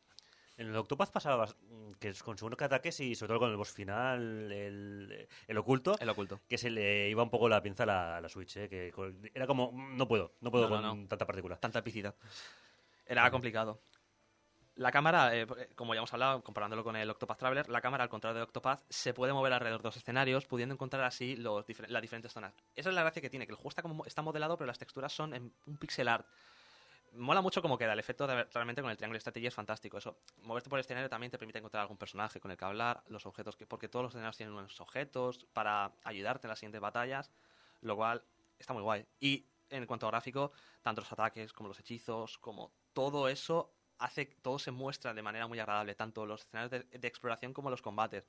En 0.58 0.66
el 0.68 0.76
Octopath 0.76 1.10
pasaba 1.10 1.48
que 1.98 2.12
con 2.24 2.36
según 2.36 2.54
qué 2.56 2.64
ataques 2.64 3.00
y 3.00 3.14
sobre 3.14 3.30
todo 3.30 3.38
con 3.40 3.50
el 3.50 3.56
boss 3.56 3.72
final, 3.72 4.52
el, 4.52 5.28
el 5.46 5.58
oculto, 5.58 5.96
El 6.00 6.08
oculto. 6.10 6.40
que 6.48 6.58
se 6.58 6.68
le 6.68 7.08
iba 7.08 7.22
un 7.22 7.30
poco 7.30 7.48
la 7.48 7.62
pinza 7.62 7.84
a 7.84 7.86
la, 7.86 8.16
a 8.18 8.20
la 8.20 8.28
Switch, 8.28 8.56
¿eh? 8.56 8.68
que 8.68 8.92
era 9.34 9.46
como, 9.46 9.72
no 9.72 10.06
puedo, 10.06 10.34
no 10.40 10.50
puedo 10.50 10.68
No, 10.68 10.80
no, 10.82 10.88
con 10.90 11.08
tanta 11.08 11.26
partícula. 11.26 11.56
tanta 11.56 11.78
epicidad. 11.78 12.14
Era 13.06 13.30
complicado. 13.30 13.80
La 14.74 14.92
cámara, 14.92 15.34
eh, 15.36 15.46
como 15.74 15.94
ya 15.94 15.98
hemos 15.98 16.12
hablado, 16.12 16.42
comparándolo 16.44 16.84
con 16.84 16.94
el 16.94 17.10
Octopath 17.10 17.38
Traveler, 17.38 17.68
la 17.68 17.80
cámara, 17.80 18.04
al 18.04 18.10
contrario 18.10 18.36
de 18.36 18.42
Octopath, 18.44 18.82
se 18.88 19.12
puede 19.12 19.32
mover 19.32 19.52
alrededor 19.52 19.82
de 19.82 19.88
los 19.88 19.96
escenarios, 19.96 20.46
pudiendo 20.46 20.72
encontrar 20.74 21.02
así 21.02 21.34
los 21.34 21.66
difer- 21.66 21.88
las 21.88 22.00
diferentes 22.02 22.32
zonas. 22.32 22.52
Esa 22.76 22.88
es 22.90 22.94
la 22.94 23.00
gracia 23.02 23.20
que 23.20 23.28
tiene, 23.30 23.44
que 23.46 23.52
el 23.52 23.56
juego 23.56 23.70
está, 23.70 23.82
como, 23.82 24.04
está 24.06 24.22
modelado, 24.22 24.56
pero 24.56 24.66
las 24.68 24.78
texturas 24.78 25.12
son 25.12 25.34
en 25.34 25.52
un 25.66 25.76
pixel 25.78 26.06
art. 26.06 26.26
Mola 27.12 27.40
mucho 27.40 27.62
cómo 27.62 27.78
queda, 27.78 27.94
el 27.94 27.98
efecto 27.98 28.26
de- 28.26 28.44
realmente 28.44 28.82
con 28.82 28.90
el 28.90 28.96
triángulo 28.96 29.18
strategy 29.18 29.46
es 29.46 29.54
fantástico. 29.54 29.98
Eso, 29.98 30.18
moverte 30.42 30.68
por 30.68 30.78
el 30.78 30.82
escenario 30.84 31.08
también 31.08 31.30
te 31.30 31.38
permite 31.38 31.58
encontrar 31.58 31.82
algún 31.82 31.96
personaje 31.96 32.38
con 32.40 32.50
el 32.50 32.56
que 32.56 32.64
hablar, 32.64 33.02
los 33.08 33.24
objetos, 33.26 33.56
que, 33.56 33.66
porque 33.66 33.88
todos 33.88 34.02
los 34.04 34.12
escenarios 34.12 34.36
tienen 34.36 34.54
unos 34.54 34.80
objetos 34.80 35.46
para 35.52 35.92
ayudarte 36.04 36.46
en 36.46 36.50
las 36.50 36.58
siguientes 36.58 36.80
batallas, 36.80 37.30
lo 37.80 37.96
cual 37.96 38.24
está 38.58 38.74
muy 38.74 38.82
guay. 38.82 39.06
Y 39.20 39.46
en 39.70 39.86
cuanto 39.86 40.06
a 40.06 40.10
gráfico, 40.10 40.52
tanto 40.82 41.00
los 41.00 41.12
ataques 41.12 41.52
como 41.52 41.68
los 41.68 41.80
hechizos, 41.80 42.38
como 42.38 42.72
todo 42.92 43.28
eso 43.28 43.74
hace 43.98 44.26
todo 44.26 44.58
se 44.58 44.70
muestra 44.70 45.12
de 45.14 45.22
manera 45.22 45.46
muy 45.48 45.58
agradable, 45.58 45.94
tanto 45.94 46.24
los 46.26 46.42
escenarios 46.42 46.70
de, 46.70 46.98
de 46.98 47.08
exploración 47.08 47.52
como 47.52 47.70
los 47.70 47.82
combates. 47.82 48.28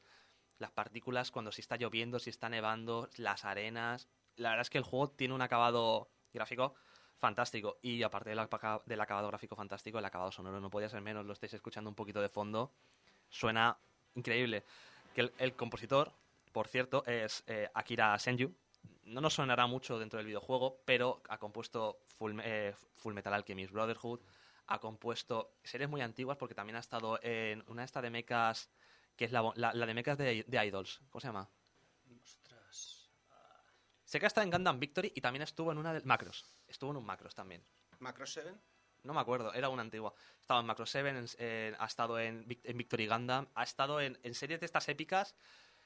Las 0.57 0.71
partículas 0.71 1.31
cuando 1.31 1.51
si 1.51 1.61
está 1.61 1.77
lloviendo, 1.77 2.19
si 2.19 2.29
está 2.29 2.49
nevando, 2.49 3.09
las 3.15 3.45
arenas. 3.45 4.09
La 4.35 4.49
verdad 4.49 4.61
es 4.63 4.69
que 4.69 4.77
el 4.77 4.83
juego 4.83 5.09
tiene 5.11 5.33
un 5.33 5.41
acabado 5.41 6.11
gráfico 6.33 6.75
fantástico. 7.19 7.77
Y 7.81 8.01
aparte 8.03 8.29
del, 8.29 8.39
del 8.85 9.01
acabado 9.01 9.27
gráfico 9.27 9.55
fantástico, 9.55 9.99
el 9.99 10.05
acabado 10.05 10.31
sonoro 10.31 10.59
no 10.59 10.69
podía 10.69 10.89
ser 10.89 11.01
menos. 11.01 11.25
Lo 11.25 11.33
estáis 11.33 11.53
escuchando 11.53 11.89
un 11.89 11.95
poquito 11.95 12.21
de 12.21 12.29
fondo. 12.29 12.73
Suena 13.29 13.77
increíble. 14.15 14.63
Que 15.13 15.31
el, 15.37 15.53
compositor, 15.55 16.11
por 16.51 16.67
cierto, 16.67 17.05
es 17.05 17.43
eh, 17.47 17.69
Akira 17.73 18.17
Senju. 18.17 18.51
No 19.03 19.21
nos 19.21 19.33
sonará 19.33 19.67
mucho 19.67 19.99
dentro 19.99 20.17
del 20.17 20.27
videojuego, 20.27 20.81
pero 20.85 21.21
ha 21.29 21.37
compuesto 21.37 21.99
Full, 22.17 22.39
eh, 22.43 22.73
Full 22.97 23.13
Metal 23.13 23.33
Alchemist 23.33 23.73
Brotherhood, 23.73 24.21
ha 24.67 24.79
compuesto 24.79 25.55
series 25.63 25.89
muy 25.89 26.01
antiguas 26.01 26.37
porque 26.37 26.53
también 26.53 26.75
ha 26.75 26.79
estado 26.79 27.19
en 27.23 27.63
una 27.67 27.83
esta 27.83 28.01
de 28.01 28.11
mechas 28.11 28.69
que 29.15 29.25
es 29.25 29.31
la, 29.31 29.51
la, 29.55 29.73
de 29.73 29.93
mechas 29.93 30.17
de, 30.17 30.45
de 30.47 30.65
Idols. 30.65 31.01
¿Cómo 31.09 31.19
se 31.19 31.27
llama? 31.27 31.49
Sé 34.09 34.19
que 34.19 34.25
está 34.25 34.41
en 34.41 34.49
Gundam 34.49 34.79
Victory 34.79 35.11
y 35.13 35.21
también 35.21 35.43
estuvo 35.43 35.71
en 35.71 35.77
una 35.77 35.93
de 35.93 36.01
Macros. 36.01 36.43
Estuvo 36.67 36.89
en 36.89 36.97
un 36.97 37.05
Macros 37.05 37.35
también. 37.35 37.63
Macro 37.99 38.25
7. 38.25 38.51
No 39.03 39.13
me 39.13 39.19
acuerdo, 39.19 39.53
era 39.53 39.69
una 39.69 39.83
antigua. 39.83 40.15
Ha 40.17 40.41
estado 40.41 40.59
en 40.61 40.65
Macro 40.65 40.87
7, 40.87 41.09
en- 41.09 41.27
en- 41.37 41.75
ha 41.77 41.85
estado 41.85 42.19
en, 42.19 42.43
en 42.63 42.77
Victory 42.79 43.05
Gundam, 43.07 43.45
ha 43.53 43.61
estado 43.61 44.01
en, 44.01 44.17
en 44.23 44.33
series 44.33 44.59
de 44.61 44.65
estas 44.65 44.89
épicas, 44.89 45.35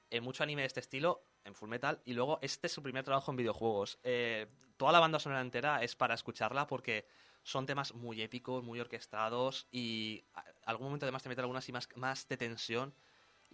en 0.09 0.23
mucho 0.23 0.41
anime 0.41 0.61
de 0.61 0.67
este 0.67 0.79
estilo, 0.79 1.25
en 1.43 1.53
Full 1.53 1.67
Metal, 1.67 1.99
y 2.05 2.13
luego 2.13 2.39
este 2.41 2.67
es 2.67 2.73
su 2.73 2.81
primer 2.81 3.03
trabajo 3.03 3.29
en 3.29 3.35
videojuegos. 3.35 3.99
Eh, 4.03 4.47
toda 4.77 4.93
la 4.93 5.01
banda 5.01 5.19
sonora 5.19 5.41
entera 5.41 5.83
es 5.83 5.93
para 5.97 6.13
escucharla 6.13 6.65
porque 6.65 7.05
son 7.43 7.65
temas 7.65 7.93
muy 7.93 8.21
épicos, 8.21 8.63
muy 8.63 8.79
orquestados, 8.79 9.67
y 9.69 10.23
a- 10.33 10.45
algún 10.65 10.85
momento 10.87 11.05
además 11.05 11.23
te 11.23 11.27
mete 11.29 11.41
algunas 11.41 11.67
y 11.67 11.73
más, 11.73 11.89
más 11.97 12.25
de 12.29 12.37
tensión 12.37 12.95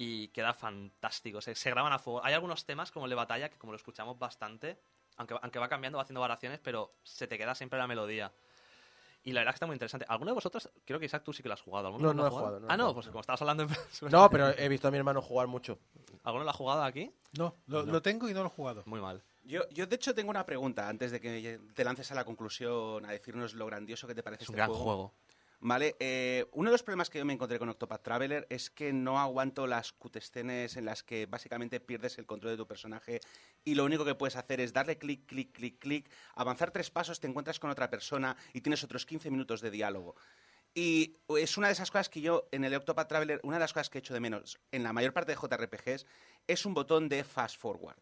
y 0.02 0.30
queda 0.30 0.54
fantástico. 0.54 1.41
Se, 1.41 1.54
se 1.56 1.70
graban 1.70 1.91
a 1.91 2.00
fuego. 2.00 2.24
Hay 2.24 2.34
algunos 2.34 2.66
temas 2.66 2.89
como 2.89 3.06
el 3.06 3.10
de 3.10 3.18
batalla 3.18 3.50
que 3.50 3.58
como 3.58 3.74
lo 3.74 3.76
escuchamos 3.76 4.18
bastante, 4.18 4.80
aunque, 5.18 5.36
aunque 5.41 5.60
va 5.60 5.68
cambiando, 5.68 5.97
va 5.97 6.04
haciendo 6.04 6.22
variaciones, 6.22 6.62
pero 6.64 6.93
se 7.04 7.28
te 7.28 7.38
queda 7.38 7.54
siempre 7.54 7.78
la 7.78 7.86
melodía. 7.86 8.32
Y 9.26 9.34
la 9.34 9.41
verdad 9.41 9.52
que 9.52 9.56
está 9.56 9.66
muy 9.66 9.74
interesante. 9.74 10.06
¿Alguno 10.08 10.32
de 10.32 10.36
vosotros, 10.36 10.70
creo 10.86 11.02
que 11.02 11.08
Isaac 11.08 11.24
tú 11.26 11.34
sí 11.34 11.43
que 11.43 11.50
lo 11.50 11.54
has 11.54 11.62
jugado? 11.62 11.88
¿Alguno 11.88 12.08
No, 12.08 12.14
lo 12.14 12.14
no 12.14 12.24
ha 12.24 12.28
he 12.28 12.32
jugado, 12.32 12.60
no 12.62 12.68
ah, 12.70 12.78
no, 12.78 12.93
pues 12.93 13.08
como 13.08 13.20
estabas 13.20 13.41
hablando 13.41 13.64
en 13.64 13.70
No, 14.10 14.30
pero 14.30 14.58
he 14.58 14.70
visto 14.70 14.88
a 14.88 14.91
mi 14.91 14.97
hermano 14.97 15.22
jugar 15.22 15.47
mucho. 15.47 15.78
¿Alguno 16.24 16.45
lo 16.45 16.50
ha 16.52 16.54
jugado 16.54 16.84
aquí? 16.84 17.12
No, 17.38 17.54
lo, 17.68 17.86
lo 17.86 18.02
tengo 18.02 18.30
y 18.30 18.34
no 18.34 18.39
lo 18.39 18.47
he 18.47 18.52
jugado. 18.52 18.84
Muy 18.86 19.02
mal. 19.02 19.22
Yo, 19.43 19.68
yo, 19.72 19.86
de 19.86 19.97
hecho, 19.97 20.16
tengo 20.16 20.30
una 20.30 20.45
pregunta 20.45 20.88
antes 20.88 21.12
de 21.12 21.20
que 21.20 21.60
te 21.74 21.84
lances 21.84 22.10
a 22.14 22.16
la 22.16 22.24
conclusión 22.24 23.06
a 23.06 23.12
decirnos 23.12 23.54
lo 23.54 23.66
grandioso 23.66 24.08
que 24.08 24.16
te 24.16 24.24
parece 24.24 24.43
Es 24.43 24.50
un 24.50 24.56
este 24.56 24.66
gran 24.66 24.72
juego. 24.72 25.14
Vale, 25.62 25.97
eh, 25.99 26.45
uno 26.53 26.70
de 26.70 26.74
los 26.74 26.84
problemas 26.84 27.10
que 27.10 27.18
yo 27.18 27.26
me 27.26 27.34
encontré 27.34 27.60
con 27.60 27.68
Octopath 27.68 28.01
Traveler 28.01 28.47
es 28.49 28.70
que 28.70 28.93
no 28.93 29.20
aguanto 29.20 29.68
las 29.68 29.91
cutescenes 29.91 30.78
en 30.78 30.86
las 30.86 31.03
que 31.03 31.26
básicamente 31.26 31.82
pierdes 31.82 32.18
el 32.18 32.26
control 32.26 32.53
de 32.53 32.57
tu 32.57 32.66
personaje 32.68 33.20
y 33.66 33.76
lo 33.76 33.84
único 33.84 34.05
que 34.05 34.16
puedes 34.16 34.38
hacer 34.38 34.62
es 34.62 34.72
darle 34.72 34.97
clic, 34.97 35.26
clic, 35.26 35.51
clic, 35.51 35.78
clic, 35.78 36.10
avanzar 36.36 36.72
tres 36.72 36.89
pasos, 36.89 37.20
te 37.20 37.28
encuentras 37.28 37.60
con 37.60 37.70
otra 37.70 37.89
persona 37.89 38.38
y 38.53 38.62
tienes 38.62 38.86
otros 38.86 39.05
15 39.05 39.30
minutos 39.32 39.60
de 39.60 39.70
diálogo. 39.70 40.16
Y 40.74 41.18
es 41.38 41.57
una 41.57 41.68
de 41.68 41.74
esas 41.74 41.91
cosas 41.91 42.07
que 42.07 42.22
yo, 42.22 42.47
en 42.51 42.64
el 42.64 42.74
Octopath 42.76 43.10
Traveler, 43.10 43.41
una 43.43 43.57
de 43.57 43.62
las 43.62 43.74
cosas 43.74 43.89
que 43.89 43.97
echo 43.97 44.14
de 44.14 44.22
menos 44.22 44.60
en 44.72 44.84
la 44.84 44.93
mayor 44.93 45.12
parte 45.12 45.34
de 45.34 45.38
JRPGs 45.41 46.05
es 46.47 46.66
un 46.66 46.74
botón 46.74 47.10
de 47.10 47.26
fast 47.26 47.60
forward. 47.60 47.99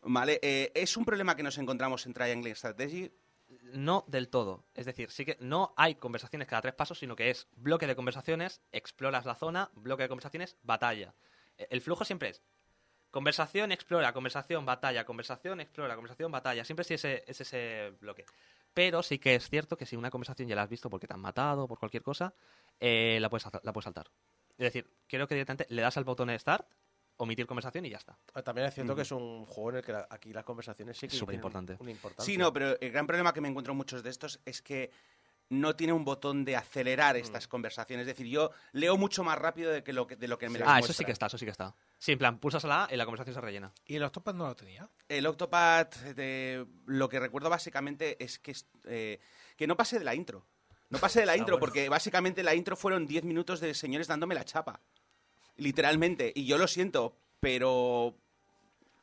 ¿Vale? 0.00 0.38
Eh, 0.42 0.70
es 0.74 0.96
un 0.96 1.04
problema 1.04 1.36
que 1.36 1.42
nos 1.42 1.58
encontramos 1.58 2.06
en 2.06 2.14
Triangle 2.14 2.54
Strategy. 2.54 3.10
No 3.48 4.04
del 4.08 4.28
todo. 4.28 4.64
Es 4.74 4.86
decir, 4.86 5.10
sí 5.10 5.24
que 5.24 5.36
no 5.40 5.74
hay 5.76 5.96
conversaciones 5.96 6.48
cada 6.48 6.62
tres 6.62 6.74
pasos, 6.74 6.98
sino 6.98 7.16
que 7.16 7.30
es 7.30 7.48
bloque 7.56 7.86
de 7.86 7.96
conversaciones, 7.96 8.62
exploras 8.72 9.26
la 9.26 9.34
zona, 9.34 9.70
bloque 9.74 10.02
de 10.04 10.08
conversaciones, 10.08 10.56
batalla. 10.62 11.14
E- 11.58 11.68
El 11.70 11.80
flujo 11.80 12.04
siempre 12.04 12.30
es 12.30 12.42
conversación, 13.10 13.70
explora, 13.72 14.12
conversación, 14.12 14.66
batalla, 14.66 15.04
conversación, 15.04 15.60
explora, 15.60 15.94
conversación, 15.94 16.32
batalla. 16.32 16.64
Siempre 16.64 16.84
sí 16.84 16.94
ese, 16.94 17.22
es 17.26 17.40
ese 17.40 17.92
bloque. 18.00 18.24
Pero 18.72 19.02
sí 19.02 19.18
que 19.18 19.36
es 19.36 19.48
cierto 19.48 19.76
que 19.76 19.86
si 19.86 19.94
una 19.96 20.10
conversación 20.10 20.48
ya 20.48 20.56
la 20.56 20.62
has 20.62 20.68
visto 20.70 20.90
porque 20.90 21.06
te 21.06 21.14
han 21.14 21.20
matado, 21.20 21.68
por 21.68 21.78
cualquier 21.78 22.02
cosa, 22.02 22.34
eh, 22.80 23.18
la, 23.20 23.30
puedes, 23.30 23.46
la 23.62 23.72
puedes 23.72 23.84
saltar. 23.84 24.10
Es 24.58 24.64
decir, 24.64 24.90
creo 25.06 25.28
que 25.28 25.34
directamente 25.34 25.66
le 25.72 25.82
das 25.82 25.96
al 25.96 26.04
botón 26.04 26.28
de 26.28 26.38
Start, 26.38 26.66
omitir 27.16 27.46
conversación 27.46 27.84
y 27.86 27.90
ya 27.90 27.98
está. 27.98 28.16
Ah, 28.34 28.42
También 28.42 28.66
es 28.66 28.74
cierto 28.74 28.94
que 28.96 29.02
es 29.02 29.12
un 29.12 29.44
juego 29.46 29.70
en 29.70 29.76
el 29.76 29.82
que 29.84 29.92
la- 29.92 30.06
aquí 30.10 30.32
las 30.32 30.44
conversaciones 30.44 30.96
sí 30.98 31.06
que. 31.08 31.16
Una 31.80 31.90
importancia. 31.90 32.24
Sí, 32.24 32.36
no, 32.38 32.52
pero 32.52 32.78
el 32.80 32.90
gran 32.90 33.06
problema 33.06 33.32
que 33.32 33.40
me 33.40 33.48
encuentro 33.48 33.72
en 33.72 33.76
muchos 33.76 34.02
de 34.02 34.10
estos 34.10 34.40
es 34.44 34.62
que 34.62 34.90
no 35.50 35.76
tiene 35.76 35.92
un 35.92 36.04
botón 36.04 36.44
de 36.44 36.56
acelerar 36.56 37.16
estas 37.16 37.46
conversaciones. 37.46 38.04
Es 38.08 38.16
decir, 38.16 38.26
yo 38.26 38.50
leo 38.72 38.96
mucho 38.96 39.22
más 39.22 39.38
rápido 39.38 39.70
de, 39.70 39.84
que 39.84 39.92
lo, 39.92 40.06
que, 40.06 40.16
de 40.16 40.26
lo 40.26 40.38
que 40.38 40.48
me 40.48 40.58
las 40.58 40.66
Ah, 40.68 40.78
eso 40.80 40.92
sí 40.94 41.04
que 41.04 41.12
está, 41.12 41.26
eso 41.26 41.36
sí 41.36 41.44
que 41.44 41.50
está. 41.50 41.74
Sí, 41.98 42.12
en 42.12 42.18
plan, 42.18 42.38
pulsas 42.38 42.64
a 42.64 42.68
la 42.68 42.84
A 42.84 42.94
y 42.94 42.96
la 42.96 43.04
conversación 43.04 43.34
se 43.34 43.40
rellena. 43.42 43.70
Y 43.86 43.96
el 43.96 44.02
Octopath 44.04 44.34
no 44.34 44.46
lo 44.46 44.56
tenía. 44.56 44.88
El 45.08 45.26
Octopath, 45.26 45.96
de, 46.14 46.66
lo 46.86 47.08
que 47.10 47.20
recuerdo 47.20 47.50
básicamente 47.50 48.22
es 48.24 48.38
que, 48.38 48.56
eh, 48.86 49.20
que 49.56 49.66
no 49.66 49.76
pase 49.76 49.98
de 49.98 50.04
la 50.06 50.14
intro. 50.14 50.46
No 50.88 50.98
pase 50.98 51.20
de 51.20 51.26
la 51.26 51.32
Ah, 51.32 51.36
intro, 51.36 51.54
bueno. 51.56 51.60
porque 51.60 51.88
básicamente 51.88 52.42
la 52.42 52.54
intro 52.54 52.74
fueron 52.74 53.06
10 53.06 53.24
minutos 53.24 53.60
de 53.60 53.74
señores 53.74 54.06
dándome 54.08 54.34
la 54.34 54.44
chapa. 54.44 54.80
Literalmente. 55.56 56.32
Y 56.34 56.46
yo 56.46 56.58
lo 56.58 56.66
siento, 56.66 57.16
pero 57.40 58.14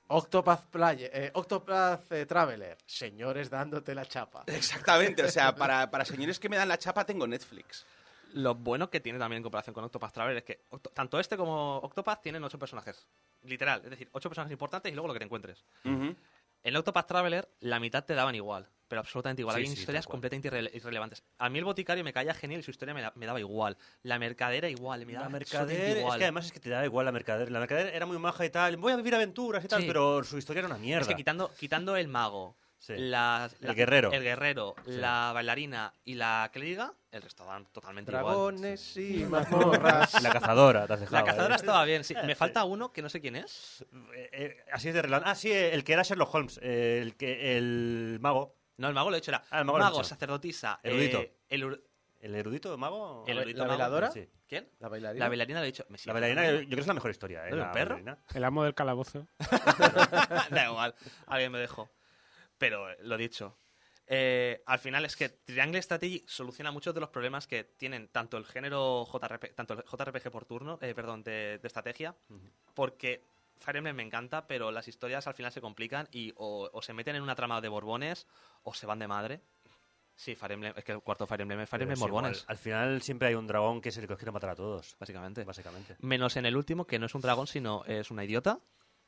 Octopath, 0.08 0.66
Playa, 0.66 1.10
eh, 1.14 1.32
Octopath 1.34 2.12
eh, 2.12 2.26
Traveler. 2.26 2.78
Señores 2.86 3.50
dándote 3.50 3.96
la 3.96 4.06
chapa. 4.06 4.44
exactamente, 4.48 5.24
o 5.24 5.30
sea, 5.30 5.56
para, 5.56 5.90
para 5.90 6.06
señores 6.06 6.40
que 6.40 6.50
me 6.50 6.58
dan 6.58 6.68
la 6.68 6.78
chapa 6.78 7.06
tengo 7.06 7.26
Netflix. 7.26 7.86
Lo 8.34 8.56
bueno 8.56 8.90
que 8.90 9.00
tiene 9.00 9.20
también 9.20 9.38
en 9.38 9.44
comparación 9.44 9.74
con 9.74 9.84
Octopath 9.84 10.14
Traveler 10.14 10.38
es 10.38 10.44
que 10.44 10.64
tanto 10.94 11.20
este 11.20 11.36
como 11.36 11.78
Octopath 11.78 12.22
tienen 12.22 12.44
ocho 12.44 12.60
personajes. 12.60 13.08
Literal, 13.44 13.82
es 13.84 13.90
decir, 13.90 14.10
ocho 14.14 14.30
personajes 14.30 14.54
importantes 14.54 14.92
y 14.92 14.96
luego 14.96 15.08
lo 15.08 15.14
que 15.14 15.20
te 15.20 15.26
encuentres. 15.26 15.66
En 15.84 16.76
Octopath 16.76 17.08
Traveler, 17.08 17.50
la 17.60 17.80
mitad 17.80 18.06
te 18.06 18.14
daban 18.14 18.36
igual, 18.36 18.70
pero 18.92 19.00
absolutamente 19.00 19.42
igual. 19.42 19.56
Sí, 19.56 19.62
Había 19.62 19.72
sí, 19.74 19.80
historias 19.80 20.06
completamente 20.06 20.52
irrele- 20.52 20.70
irrelevantes. 20.74 21.24
A 21.38 21.50
mí 21.50 21.60
el 21.60 21.64
boticario 21.64 22.04
me 22.04 22.12
caía 22.12 22.34
genial 22.34 22.60
y 22.60 22.64
su 22.64 22.72
historia 22.72 22.94
me, 22.94 23.02
da- 23.02 23.14
me 23.16 23.26
daba 23.26 23.40
igual. 23.40 23.78
La 24.04 24.20
mercadera 24.20 24.68
igual, 24.68 25.06
me 25.06 25.14
daba 25.14 25.28
La 25.28 25.30
mercader, 25.30 25.80
es 25.80 25.98
igual. 26.00 26.18
que 26.20 26.26
además 26.26 26.46
es 26.48 26.52
que 26.52 26.60
te 26.60 26.70
da 26.70 26.84
igual 26.84 27.06
la 27.06 27.14
mercader. 27.14 27.50
La 27.52 27.60
mercader 27.62 27.96
era 27.96 28.06
muy 28.06 28.20
maja 28.20 28.44
y 28.46 28.50
tal. 28.50 28.76
Voy 28.76 28.92
a 28.92 28.98
vivir 28.98 29.16
aventuras 29.16 29.64
y 29.64 29.70
tal, 29.70 29.80
Sí. 29.84 29.88
pero 29.88 30.26
su 30.26 30.38
historia 30.38 30.60
era 30.60 30.68
una 30.68 30.78
mierda. 30.78 31.04
Es 31.04 31.08
que 31.08 31.16
quitando, 31.16 31.50
quitando 31.58 31.96
el 31.96 32.10
mago, 32.10 32.58
la- 32.90 33.50
El 33.62 33.76
guerrero. 33.76 34.12
el 34.12 34.24
guerrero, 34.24 34.76
la 34.88 35.32
bailarina 35.34 35.94
y 36.04 36.16
la 36.16 36.50
clériga, 36.52 36.92
el 37.12 37.22
resto 37.22 37.46
daban 37.46 37.66
totalmente 37.68 38.12
igual. 38.12 38.26
Dragones 38.26 38.98
y 38.98 39.24
mazmorras. 39.30 40.22
La 40.24 40.32
cazadora, 40.34 40.88
te 40.88 40.94
has 40.94 41.00
dejado. 41.02 41.18
La 41.18 41.24
cazadora 41.24 41.56
¿eh? 41.56 41.58
estaba 41.58 41.86
bien, 41.86 42.04
sí. 42.04 42.16
Me 42.26 42.36
falta 42.36 42.64
uno 42.66 42.92
que 42.92 43.02
no 43.02 43.10
sé 43.10 43.22
quién 43.22 43.36
es. 43.36 43.86
Eh, 44.16 44.30
eh, 44.34 44.58
así 44.74 44.88
es 44.90 44.94
de 44.96 45.02
relance. 45.04 45.30
Ah, 45.30 45.36
sí, 45.36 45.52
el 45.52 45.84
que 45.84 45.94
era 45.94 46.04
Sherlock 46.04 46.34
Holmes. 46.34 46.60
eh, 46.64 47.00
el, 47.04 47.16
que, 47.16 47.56
el 47.58 48.18
mago. 48.22 48.56
No, 48.82 48.88
el 48.90 48.94
mago 48.94 49.10
lo 49.10 49.16
he 49.16 49.20
hecho 49.20 49.32
era 49.32 49.44
Ah, 49.52 49.60
el 49.60 49.66
mago 49.66 49.80
hecho. 50.00 50.04
sacerdotisa, 50.04 50.80
Erudito. 50.84 51.22
eh, 51.22 51.34
el 51.50 51.82
¿El 52.20 52.36
erudito 52.36 52.78
mago? 52.78 53.24
El 53.28 53.36
¿La 53.36 53.42
erudito 53.42 53.62
mago. 53.64 53.72
veladora? 53.72 54.12
Sí. 54.12 54.30
¿Quién? 54.48 54.70
La 54.80 54.90
bailarina. 54.90 55.26
La 55.26 55.30
bailarina 55.30 55.60
lo 55.60 55.64
he 55.64 55.68
dicho. 55.68 55.86
Me 55.90 55.98
La 56.06 56.14
bailarina, 56.14 56.46
yo, 56.52 56.58
creo 56.58 56.70
que 56.70 56.80
es 56.82 56.88
la 56.88 56.94
mejor 56.94 57.10
historia. 57.12 57.44
¿eh? 57.46 57.48
¿Era 57.48 57.56
un 57.56 57.62
la 57.62 57.72
perro? 57.72 57.96
bailarina. 57.96 58.24
El 58.36 58.44
amo 58.44 58.64
del 58.64 58.76
calabozo. 58.76 59.28
da 60.52 60.66
igual, 60.68 60.94
alguien 61.28 61.52
me 61.52 61.60
dejó. 61.60 61.90
Pero 62.58 62.90
eh, 62.92 62.98
lo 63.02 63.18
dicho. 63.18 63.58
Eh, 64.08 64.62
al 64.66 64.78
final 64.80 65.06
es 65.06 65.16
que 65.16 65.30
Triangle 65.30 65.82
Strategy 65.82 66.24
soluciona 66.28 66.70
muchos 66.72 66.94
de 66.94 67.00
los 67.00 67.10
problemas 67.10 67.48
que 67.48 67.64
tienen 67.64 68.10
tanto 68.10 68.38
el 68.38 68.46
género 68.46 69.06
JRPG, 69.12 69.56
tanto 69.56 69.74
el 69.74 69.84
JRPG 69.84 70.30
por 70.30 70.46
turno, 70.46 70.78
eh, 70.82 70.94
perdón, 70.94 71.24
de, 71.24 71.60
de 71.62 71.68
estrategia, 71.68 72.16
porque 72.74 73.24
Fire 73.62 73.78
Emblem 73.78 73.96
me 73.96 74.04
encanta, 74.04 74.46
pero 74.48 74.72
las 74.72 74.88
historias 74.88 75.26
al 75.28 75.34
final 75.34 75.52
se 75.52 75.62
complican 75.62 76.08
y 76.12 76.34
o, 76.36 76.70
o 76.74 76.82
se 76.82 76.94
meten 76.94 77.16
en 77.16 77.22
una 77.24 77.36
trama 77.36 77.62
de 77.62 77.70
borbones 77.70 78.28
o 78.64 78.74
se 78.74 78.86
van 78.86 79.00
de 79.00 79.08
madre. 79.08 79.42
Sí, 80.16 80.36
Fire 80.36 80.52
Emblem, 80.52 80.74
es 80.76 80.84
que 80.84 80.92
el 80.92 81.02
cuarto 81.02 81.26
Fire 81.26 81.42
Emblem 81.42 81.62
es 81.62 81.70
Fire 81.70 81.82
Emblem 81.84 82.00
borbones, 82.00 82.44
Al 82.48 82.58
final 82.58 83.02
siempre 83.02 83.30
hay 83.30 83.36
un 83.36 83.48
dragón 83.48 83.82
que 83.82 83.90
es 83.90 83.98
el 83.98 84.06
que 84.08 84.14
os 84.14 84.20
quiere 84.20 84.32
matar 84.32 84.50
a 84.52 84.56
todos. 84.56 84.96
básicamente. 85.00 85.44
Básicamente. 85.46 85.96
Menos 86.00 86.36
en 86.38 86.46
el 86.46 86.56
último, 86.58 86.86
que 86.86 87.00
no 87.00 87.06
es 87.06 87.16
un 87.16 87.22
dragón, 87.22 87.48
sino 87.48 87.84
es 87.86 88.12
una 88.12 88.24
idiota 88.24 88.60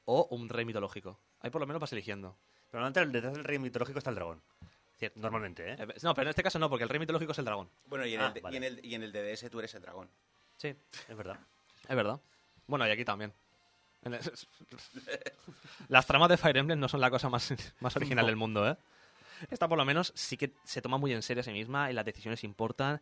o 0.06 0.28
un 0.32 0.50
rey 0.50 0.66
mitológico. 0.66 1.20
Ahí 1.42 1.50
por 1.50 1.62
lo 1.62 1.68
menos 1.68 1.82
vas 1.82 1.92
eligiendo. 1.92 2.38
Pero 2.72 2.86
antes, 2.86 3.12
detrás 3.12 3.34
del 3.34 3.44
rey 3.44 3.60
mitológico 3.60 4.00
está 4.00 4.10
el 4.10 4.16
dragón. 4.16 4.42
Cierto. 4.98 5.20
Normalmente, 5.20 5.72
¿eh? 5.74 5.76
Eh, 5.80 5.88
No, 6.04 6.14
pero 6.14 6.24
en 6.28 6.30
este 6.30 6.42
caso 6.44 6.58
no, 6.60 6.70
porque 6.70 6.84
el 6.84 6.90
rey 6.90 7.00
mitológico 7.00 7.32
es 7.34 7.38
el 7.40 7.46
dragón. 7.46 7.70
Bueno, 7.86 8.06
y 8.06 8.14
en, 8.16 8.22
Ah, 8.22 8.32
el, 8.34 8.42
vale. 8.42 8.56
y, 8.56 8.58
en 8.58 8.64
el, 8.64 8.86
y 8.86 8.96
en 8.96 9.04
el 9.04 9.12
DDS 9.12 9.50
tú 9.52 9.60
eres 9.60 9.74
el 9.76 9.82
dragón. 9.82 10.10
Sí, 10.58 10.70
Es 11.10 11.18
verdad. 11.18 11.38
es 11.88 11.96
verdad. 11.96 12.20
Bueno, 12.68 12.88
y 12.88 12.92
aquí 12.92 13.04
también. 13.06 13.34
Las 15.90 16.06
tramas 16.06 16.30
de 16.30 16.38
Fire 16.38 16.58
Emblem 16.58 16.80
no 16.80 16.88
son 16.88 17.02
la 17.02 17.10
cosa 17.10 17.30
más, 17.30 17.54
más 17.80 17.96
original 17.96 18.24
No. 18.26 18.28
del 18.28 18.36
mundo, 18.36 18.68
¿eh? 18.70 18.78
Esta 19.50 19.68
por 19.68 19.78
lo 19.78 19.86
menos 19.86 20.14
sí 20.16 20.38
que 20.38 20.54
se 20.64 20.82
toma 20.82 20.98
muy 20.98 21.12
en 21.14 21.22
serio 21.22 21.42
a 21.42 21.44
sí 21.44 21.52
misma 21.52 21.92
y 21.92 21.94
las 21.94 22.06
decisiones 22.06 22.44
importan. 22.44 23.02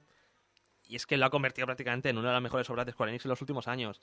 Y 0.88 0.96
es 0.96 1.06
que 1.06 1.16
lo 1.18 1.26
ha 1.26 1.30
convertido 1.30 1.68
prácticamente 1.68 2.10
en 2.10 2.18
una 2.18 2.30
de 2.30 2.34
las 2.34 2.42
mejores 2.42 2.70
obras 2.70 2.86
de 2.86 2.92
Square 2.94 3.12
Enix 3.12 3.26
en 3.26 3.30
los 3.30 3.42
últimos 3.42 3.68
años. 3.68 4.02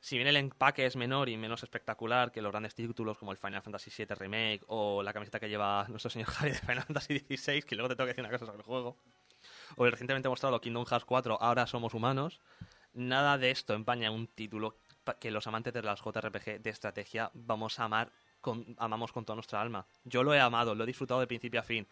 Si 0.00 0.16
bien 0.16 0.28
el 0.28 0.36
empaque 0.36 0.86
es 0.86 0.96
menor 0.96 1.28
y 1.28 1.36
menos 1.36 1.62
espectacular 1.62 2.30
que 2.30 2.42
los 2.42 2.52
grandes 2.52 2.74
títulos 2.74 3.18
como 3.18 3.32
el 3.32 3.38
Final 3.38 3.62
Fantasy 3.62 3.90
VII 3.96 4.14
Remake 4.14 4.60
o 4.68 5.02
la 5.02 5.12
camiseta 5.12 5.40
que 5.40 5.48
lleva 5.48 5.86
nuestro 5.88 6.10
señor 6.10 6.28
Harry 6.38 6.50
de 6.52 6.58
Final 6.58 6.82
Fantasy 6.84 7.18
XVI, 7.20 7.62
que 7.62 7.74
luego 7.74 7.88
te 7.88 7.96
tengo 7.96 8.06
que 8.06 8.10
decir 8.12 8.22
una 8.24 8.30
cosa 8.30 8.44
sobre 8.46 8.58
el 8.58 8.64
juego, 8.64 8.96
o 9.76 9.86
el 9.86 9.90
recientemente 9.92 10.28
mostrado 10.28 10.60
Kingdom 10.60 10.84
Hearts 10.84 11.06
4, 11.06 11.38
Ahora 11.40 11.66
somos 11.66 11.94
humanos, 11.94 12.40
nada 12.92 13.38
de 13.38 13.50
esto 13.50 13.72
empaña 13.74 14.10
un 14.10 14.26
título 14.28 14.76
que 15.20 15.30
los 15.30 15.46
amantes 15.46 15.72
de 15.72 15.82
las 15.82 16.00
JRPG 16.00 16.60
de 16.60 16.70
estrategia 16.70 17.30
vamos 17.34 17.78
a 17.78 17.84
amar, 17.84 18.10
con, 18.40 18.74
amamos 18.78 19.12
con 19.12 19.24
toda 19.24 19.36
nuestra 19.36 19.60
alma. 19.60 19.86
Yo 20.04 20.22
lo 20.22 20.34
he 20.34 20.40
amado, 20.40 20.74
lo 20.74 20.84
he 20.84 20.86
disfrutado 20.86 21.20
de 21.20 21.26
principio 21.26 21.60
a 21.60 21.62
fin. 21.62 21.86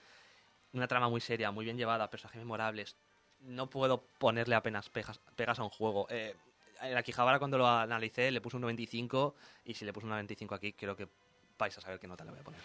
Una 0.73 0.89
trama 0.89 1.09
muy 1.09 1.21
seria, 1.21 1.51
muy 1.51 1.65
bien 1.65 1.77
llevada, 1.77 2.09
personajes 2.11 2.41
memorables. 2.41 2.97
No 3.41 3.69
puedo 3.69 4.05
ponerle 4.19 4.55
apenas 4.55 4.89
pegas, 4.89 5.59
a 5.59 5.63
un 5.63 5.71
juego. 5.71 6.07
Eh, 6.11 6.35
en 6.81 6.95
la 6.95 7.03
Quijabara 7.03 7.39
cuando 7.39 7.59
lo 7.59 7.67
analicé 7.67 8.31
le 8.31 8.41
puse 8.41 8.57
un 8.57 8.63
95 8.63 9.35
y 9.65 9.75
si 9.75 9.85
le 9.85 9.93
puse 9.93 10.07
un 10.07 10.11
95 10.11 10.55
aquí 10.55 10.73
creo 10.73 10.97
que 10.97 11.09
vais 11.59 11.77
a 11.77 11.81
saber 11.81 12.01
qué 12.01 12.09
nota 12.09 12.25
le 12.25 12.31
voy 12.31 12.41
a 12.41 12.45
poner. 12.45 12.61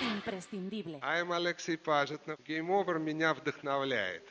Imprescindible. 0.00 1.00
I'm 1.02 1.32
Алексей 1.32 1.76
Пажетнов. 1.76 2.38
Game 2.40 2.68
Over 2.68 2.98
меня 2.98 3.34
вдохновляет. 3.34 4.22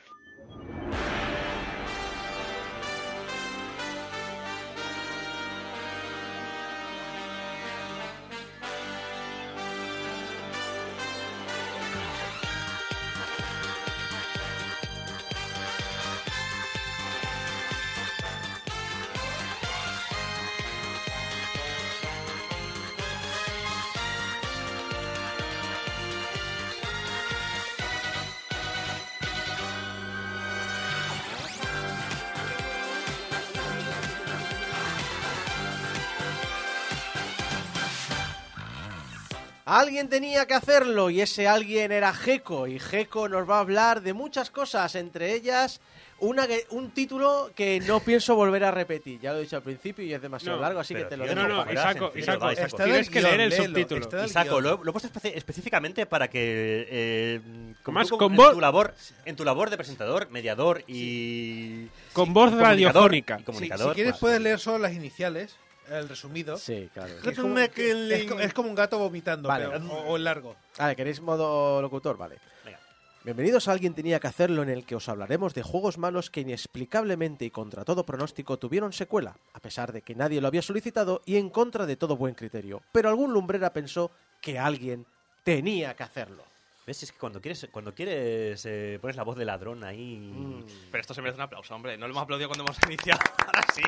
Alguien 39.70 40.08
tenía 40.08 40.46
que 40.46 40.54
hacerlo 40.54 41.10
y 41.10 41.20
ese 41.20 41.46
alguien 41.46 41.92
era 41.92 42.14
Gecko 42.14 42.66
y 42.66 42.78
Gecko 42.78 43.28
nos 43.28 43.48
va 43.48 43.56
a 43.58 43.60
hablar 43.60 44.00
de 44.00 44.14
muchas 44.14 44.50
cosas, 44.50 44.94
entre 44.94 45.34
ellas 45.34 45.80
una 46.20 46.46
que- 46.48 46.64
un 46.70 46.90
título 46.90 47.50
que 47.54 47.78
no 47.80 48.00
pienso 48.00 48.34
volver 48.34 48.64
a 48.64 48.70
repetir. 48.70 49.20
Ya 49.20 49.32
lo 49.32 49.38
he 49.38 49.42
dicho 49.42 49.56
al 49.56 49.62
principio 49.62 50.02
y 50.06 50.14
es 50.14 50.22
demasiado 50.22 50.56
No, 50.56 50.62
largo, 50.62 50.80
así 50.80 50.94
que 50.94 51.04
te 51.04 51.18
lo 51.18 51.24
dejo. 51.24 51.34
No, 51.36 51.46
no, 51.46 51.70
Isaco, 51.70 52.12
Isaco, 52.16 52.48
tienes 52.82 53.10
que 53.10 53.20
leer 53.20 53.40
el 53.42 53.52
subtítulo. 53.52 54.24
Isaco, 54.24 54.58
lo, 54.60 54.82
lo 54.82 54.90
he 54.90 54.92
puesto 54.92 55.10
espe- 55.20 55.32
específicamente 55.36 56.06
para 56.06 56.28
que 56.28 56.86
eh, 56.90 57.40
Más 57.88 58.08
tú, 58.08 58.16
con 58.16 58.32
en 58.32 58.38
voz- 58.38 58.54
tu 58.54 58.60
labor 58.62 58.94
en 59.26 59.36
tu 59.36 59.44
labor 59.44 59.68
de 59.68 59.76
presentador, 59.76 60.30
mediador 60.30 60.82
y 60.88 61.88
Con 62.14 62.32
voz 62.32 62.52
radiofónica. 62.54 63.38
y 63.46 63.52
Sí, 63.52 63.64
si 63.64 63.68
quieres 63.68 64.12
pues, 64.12 64.18
puedes 64.20 64.40
leer 64.40 64.58
solo 64.58 64.78
las 64.78 64.94
iniciales, 64.94 65.54
el 65.90 66.08
resumido. 66.08 66.56
Sí, 66.56 66.88
claro. 66.92 67.12
Es 67.24 67.38
como, 67.38 67.58
es 67.58 67.70
es 67.76 68.54
como 68.54 68.68
un 68.68 68.74
gato 68.74 68.98
vomitando, 68.98 69.48
Vale. 69.48 69.68
pero- 69.68 69.84
o, 69.92 70.12
o 70.12 70.16
el 70.16 70.24
largo. 70.24 70.56
Vale, 70.78 70.96
¿queréis 70.96 71.20
modo 71.20 71.80
locutor? 71.82 72.16
Vale. 72.16 72.38
Venga. 72.64 72.78
Bienvenidos 73.24 73.68
a 73.68 73.72
Alguien 73.72 73.94
Tenía 73.94 74.20
que 74.20 74.26
Hacerlo, 74.28 74.62
en 74.62 74.68
el 74.70 74.84
que 74.86 74.94
os 74.96 75.08
hablaremos 75.08 75.54
de 75.54 75.62
juegos 75.62 75.98
malos 75.98 76.30
que 76.30 76.40
inexplicablemente 76.40 77.44
y 77.44 77.50
contra 77.50 77.84
todo 77.84 78.04
pronóstico 78.06 78.58
tuvieron 78.58 78.92
secuela, 78.92 79.36
a 79.52 79.60
pesar 79.60 79.92
de 79.92 80.02
que 80.02 80.14
nadie 80.14 80.40
lo 80.40 80.48
había 80.48 80.62
solicitado 80.62 81.22
y 81.26 81.36
en 81.36 81.50
contra 81.50 81.86
de 81.86 81.96
todo 81.96 82.16
buen 82.16 82.34
criterio. 82.34 82.82
Pero 82.92 83.08
algún 83.08 83.32
lumbrera 83.32 83.72
pensó 83.72 84.10
que 84.40 84.58
alguien 84.58 85.04
tenía 85.44 85.94
que 85.94 86.02
hacerlo. 86.04 86.44
¿Ves? 86.86 87.02
Es 87.02 87.12
que 87.12 87.18
cuando 87.18 87.38
quieres, 87.38 87.68
cuando 87.70 87.94
quieres 87.94 88.64
eh, 88.64 88.98
pones 88.98 89.14
la 89.16 89.22
voz 89.22 89.36
de 89.36 89.44
ladrón 89.44 89.84
ahí. 89.84 90.16
Mm. 90.16 90.64
Pero 90.90 91.00
esto 91.02 91.12
se 91.12 91.20
merece 91.20 91.36
un 91.36 91.42
aplauso, 91.42 91.74
hombre. 91.74 91.98
No 91.98 92.06
lo 92.06 92.12
hemos 92.12 92.22
aplaudido 92.22 92.48
cuando 92.48 92.64
hemos 92.64 92.78
iniciado. 92.86 93.20
Ahora 93.44 93.60
sí. 93.74 93.82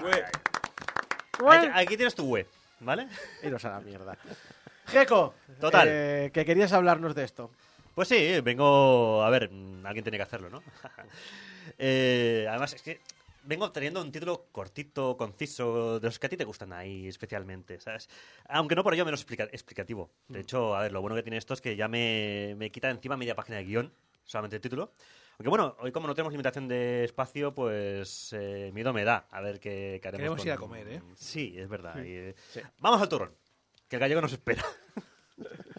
Aquí, 1.49 1.66
aquí 1.74 1.97
tienes 1.97 2.14
tu 2.14 2.24
web, 2.26 2.47
¿vale? 2.80 3.07
Iros 3.43 3.64
a 3.64 3.70
la 3.70 3.80
mierda. 3.80 4.16
Geco, 4.86 5.34
Total. 5.61 5.88
eh, 5.91 6.30
que 6.32 6.45
querías 6.45 6.72
hablarnos 6.72 7.14
de 7.14 7.24
esto. 7.24 7.51
Pues 7.95 8.09
sí, 8.09 8.41
vengo. 8.41 9.22
A 9.22 9.30
ver, 9.30 9.51
mm, 9.51 9.84
alguien 9.86 10.05
tenía 10.05 10.18
que 10.18 10.24
hacerlo, 10.24 10.51
¿no? 10.51 10.62
Eh, 11.78 12.47
además, 12.49 12.72
es 12.72 12.82
que 12.82 13.01
vengo 13.45 13.70
teniendo 13.70 14.01
un 14.01 14.11
título 14.11 14.47
cortito, 14.51 15.16
conciso, 15.16 16.01
de 16.01 16.07
los 16.09 16.18
que 16.18 16.26
a 16.26 16.30
ti 16.30 16.36
te 16.36 16.45
gustan 16.45 16.72
ahí 16.72 17.07
especialmente, 17.07 17.78
¿sabes? 17.80 18.09
Aunque 18.49 18.74
no 18.74 18.82
por 18.82 18.95
ello 18.95 19.05
menos 19.05 19.20
explica- 19.20 19.45
explicativo. 19.53 20.11
De 20.28 20.41
hecho, 20.41 20.74
a 20.74 20.80
ver, 20.82 20.93
lo 20.93 21.01
bueno 21.01 21.14
que 21.16 21.22
tiene 21.22 21.36
esto 21.36 21.55
es 21.55 21.61
que 21.61 21.76
ya 21.76 21.86
me, 21.88 22.55
me 22.57 22.70
quita 22.70 22.91
encima 22.91 23.16
media 23.16 23.34
página 23.34 23.59
de 23.59 23.64
guion, 23.64 23.93
solamente 24.24 24.57
el 24.57 24.62
título. 24.62 24.93
Aunque 25.41 25.49
bueno, 25.49 25.74
hoy 25.78 25.91
como 25.91 26.07
no 26.07 26.14
tenemos 26.14 26.34
limitación 26.34 26.68
de 26.68 27.03
espacio, 27.05 27.55
pues 27.55 28.30
eh, 28.34 28.70
miedo 28.74 28.93
me 28.93 29.05
da. 29.05 29.26
A 29.30 29.41
ver 29.41 29.59
qué, 29.59 29.99
qué 30.03 30.09
haremos. 30.09 30.18
Queremos 30.20 30.38
con- 30.41 30.47
ir 30.47 30.53
a 30.53 30.57
comer, 30.59 30.88
¿eh? 30.88 31.03
Sí, 31.16 31.55
es 31.57 31.66
verdad. 31.66 31.97
y, 32.05 32.11
eh, 32.12 32.34
Vamos 32.78 33.01
al 33.01 33.09
turrón, 33.09 33.32
que 33.88 33.97
el 33.97 34.01
gallego 34.01 34.20
nos 34.20 34.32
espera. 34.34 34.62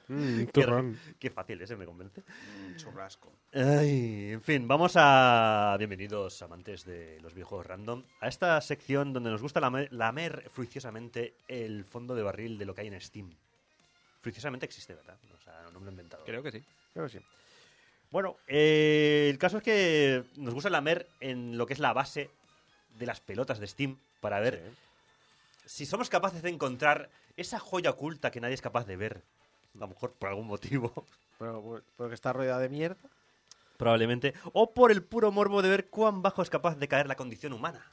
Mm, 0.07 0.39
Qué- 0.45 0.51
turrón. 0.51 0.99
Qué 1.20 1.30
fácil, 1.30 1.62
ese 1.62 1.78
me 1.78 1.86
convence. 1.86 2.22
Un 2.68 2.76
churrasco. 2.76 3.32
Ay, 3.53 4.32
en 4.34 4.41
fin, 4.41 4.68
vamos 4.68 4.93
a. 4.95 5.74
Bienvenidos, 5.78 6.41
amantes 6.41 6.84
de 6.84 7.18
los 7.22 7.34
videojuegos 7.34 7.66
random, 7.68 8.03
a 8.20 8.28
esta 8.28 8.59
sección 8.59 9.14
donde 9.14 9.30
nos 9.30 9.41
gusta 9.41 9.62
lamer, 9.62 9.88
lamer 9.93 10.49
fruiciosamente 10.49 11.36
el 11.47 11.86
fondo 11.86 12.14
de 12.14 12.24
barril 12.24 12.57
de 12.57 12.66
lo 12.66 12.76
que 12.76 12.82
hay 12.82 12.88
en 12.88 12.99
Steam. 12.99 13.30
Fruiciosamente 14.20 14.66
existe, 14.66 14.95
¿verdad? 14.95 15.18
O 15.34 15.38
sea, 15.38 15.62
no 15.72 15.80
me 15.80 15.86
lo 15.86 15.91
he 15.91 15.93
inventado. 15.93 16.26
Creo 16.26 16.43
que 16.43 16.51
sí. 16.51 16.62
Creo 16.93 17.05
que 17.05 17.12
sí. 17.12 17.20
Bueno, 18.12 18.36
eh, 18.47 19.28
el 19.30 19.38
caso 19.38 19.57
es 19.57 19.64
que 19.64 20.26
nos 20.36 20.53
gusta 20.53 20.70
lamer 20.70 21.07
en 21.22 21.57
lo 21.57 21.66
que 21.66 21.74
es 21.74 21.80
la 21.80 21.93
base 21.93 22.30
de 22.99 23.05
las 23.05 23.22
pelotas 23.22 23.59
de 23.59 23.68
Steam 23.68 23.97
para 24.20 24.39
ver 24.41 24.62
si 25.66 25.86
somos 25.86 26.09
capaces 26.09 26.41
de 26.41 26.49
encontrar 26.49 27.09
esa 27.38 27.57
joya 27.57 27.91
oculta 27.91 28.30
que 28.30 28.41
nadie 28.41 28.55
es 28.55 28.62
capaz 28.62 28.86
de 28.86 28.97
ver. 28.97 29.24
A 29.76 29.80
lo 29.80 29.88
mejor 29.88 30.12
por 30.12 30.28
algún 30.28 30.47
motivo. 30.47 31.05
Pero, 31.39 31.82
porque 31.95 32.14
está 32.14 32.34
rodeada 32.34 32.59
de 32.59 32.70
mierda. 32.70 32.99
probablemente, 33.78 34.34
o 34.53 34.74
por 34.74 34.91
el 34.91 35.03
puro 35.03 35.32
morbo 35.32 35.62
de 35.62 35.70
ver 35.70 35.89
cuán 35.89 36.22
bajo 36.22 36.41
es 36.41 36.49
capaz 36.49 36.76
de 36.76 36.88
caer 36.88 37.07
la 37.07 37.16
condición 37.16 37.53
humana. 37.53 37.84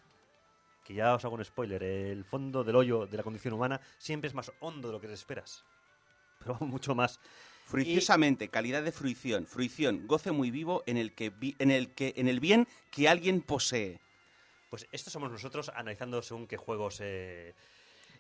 Que 0.85 0.95
ya 0.95 1.15
os 1.15 1.25
hago 1.25 1.37
un 1.37 1.45
spoiler, 1.45 1.83
el 1.83 2.25
fondo 2.25 2.65
del 2.65 2.77
hoyo 2.77 3.07
de 3.07 3.17
la 3.17 3.23
condición 3.23 3.55
humana 3.55 3.81
siempre 3.99 4.29
es 4.29 4.35
más 4.35 4.53
hondo 4.61 4.89
de 4.89 4.95
lo 4.95 5.01
que 5.01 5.07
te 5.07 5.15
esperas. 5.15 5.65
Pero 6.41 6.55
vamos, 6.55 6.69
mucho 6.69 6.95
más. 6.95 7.21
Fruiciosamente, 7.69 8.49
calidad 8.49 8.83
de 8.83 8.93
fruición. 8.93 9.47
Fruición, 9.47 10.07
goce 10.07 10.33
muy 10.33 10.51
vivo 10.51 10.83
en 10.87 10.97
el 10.97 11.13
que 11.15 11.29
vi- 11.29 11.55
en 11.59 11.71
el 11.71 11.91
que 11.95 12.15
en 12.17 12.27
el 12.27 12.41
bien 12.41 12.67
que 12.91 13.09
alguien 13.11 13.43
posee. 13.43 14.01
Pues 14.71 14.87
estos 14.91 15.13
somos 15.13 15.31
nosotros 15.31 15.71
analizando 15.75 16.23
según 16.23 16.47
qué 16.47 16.57
juegos 16.57 16.99
eh, 17.03 17.55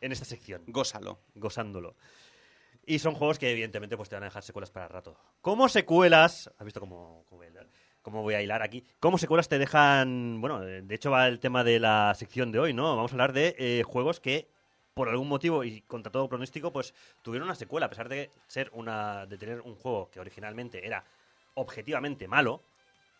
en 0.02 0.12
esta 0.12 0.26
sección, 0.26 0.62
Gózalo. 0.66 1.18
gozándolo. 1.34 1.96
Y 2.84 2.98
son 2.98 3.14
juegos 3.14 3.38
que 3.38 3.50
evidentemente 3.50 3.96
pues, 3.96 4.10
te 4.10 4.16
van 4.16 4.24
a 4.24 4.26
dejar 4.26 4.42
secuelas 4.42 4.70
para 4.70 4.86
rato. 4.88 5.16
¿Cómo 5.40 5.68
secuelas? 5.70 6.50
¿Has 6.58 6.64
visto 6.64 6.80
cómo, 6.80 7.24
cómo 7.28 7.38
voy 7.38 7.46
a 7.46 7.50
hilar? 7.50 7.66
cómo 8.02 8.22
voy 8.22 8.34
a 8.34 8.42
hilar 8.42 8.62
aquí? 8.62 8.84
¿Cómo 9.00 9.18
secuelas 9.18 9.48
te 9.48 9.58
dejan...? 9.58 10.40
Bueno, 10.40 10.60
de 10.60 10.94
hecho 10.94 11.10
va 11.10 11.26
el 11.26 11.40
tema 11.40 11.64
de 11.64 11.78
la 11.80 12.14
sección 12.14 12.52
de 12.52 12.58
hoy, 12.58 12.72
¿no? 12.74 12.96
Vamos 12.96 13.12
a 13.12 13.14
hablar 13.14 13.32
de 13.34 13.54
eh, 13.58 13.82
juegos 13.82 14.20
que 14.20 14.48
por 14.98 15.08
algún 15.08 15.28
motivo 15.28 15.62
y 15.62 15.82
contra 15.82 16.10
todo 16.10 16.28
pronóstico, 16.28 16.72
pues 16.72 16.92
tuvieron 17.22 17.46
una 17.46 17.54
secuela, 17.54 17.86
a 17.86 17.88
pesar 17.88 18.08
de 18.08 18.32
ser 18.48 18.68
una, 18.74 19.26
de 19.26 19.38
tener 19.38 19.60
un 19.60 19.76
juego 19.76 20.10
que 20.10 20.18
originalmente 20.18 20.84
era 20.84 21.04
objetivamente 21.54 22.26
malo, 22.26 22.64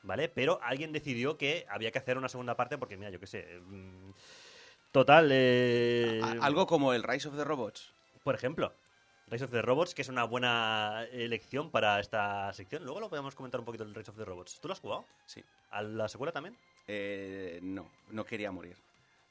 ¿vale? 0.03 0.29
Pero 0.29 0.59
alguien 0.61 0.91
decidió 0.93 1.39
que 1.39 1.66
había 1.70 1.93
que 1.93 2.01
hacer 2.01 2.18
una 2.18 2.29
segunda 2.29 2.57
parte 2.57 2.79
porque, 2.79 2.97
mira, 2.97 3.11
yo 3.11 3.20
qué 3.20 3.29
sé. 3.29 3.61
mm, 3.64 4.11
Total, 4.91 5.29
eh, 5.31 6.20
Algo 6.41 6.66
como 6.66 6.95
el 6.95 7.05
Rise 7.05 7.29
of 7.29 7.37
the 7.37 7.45
Robots. 7.45 7.93
por 8.24 8.35
ejemplo, 8.35 8.72
Rise 9.29 9.45
of 9.45 9.53
the 9.53 9.62
Robots, 9.62 9.95
que 9.95 10.03
es 10.03 10.09
una 10.09 10.24
buena 10.24 11.05
elección 11.12 11.70
para 11.70 12.01
esta 12.01 12.53
sección. 12.55 12.83
Luego 12.83 12.99
lo 12.99 13.09
podemos 13.09 13.37
comentar 13.37 13.61
un 13.61 13.66
poquito 13.66 13.85
el 13.85 13.95
Rise 13.95 14.11
of 14.11 14.16
the 14.16 14.24
Robots. 14.24 14.59
¿Tú 14.61 14.66
lo 14.66 14.72
has 14.72 14.81
jugado? 14.81 15.05
Sí. 15.26 15.45
¿A 15.70 15.83
la 15.83 16.09
secuela 16.09 16.33
también? 16.33 16.57
Eh, 16.89 17.61
no, 17.62 17.89
no 18.11 18.24
quería 18.24 18.51
morir. 18.51 18.76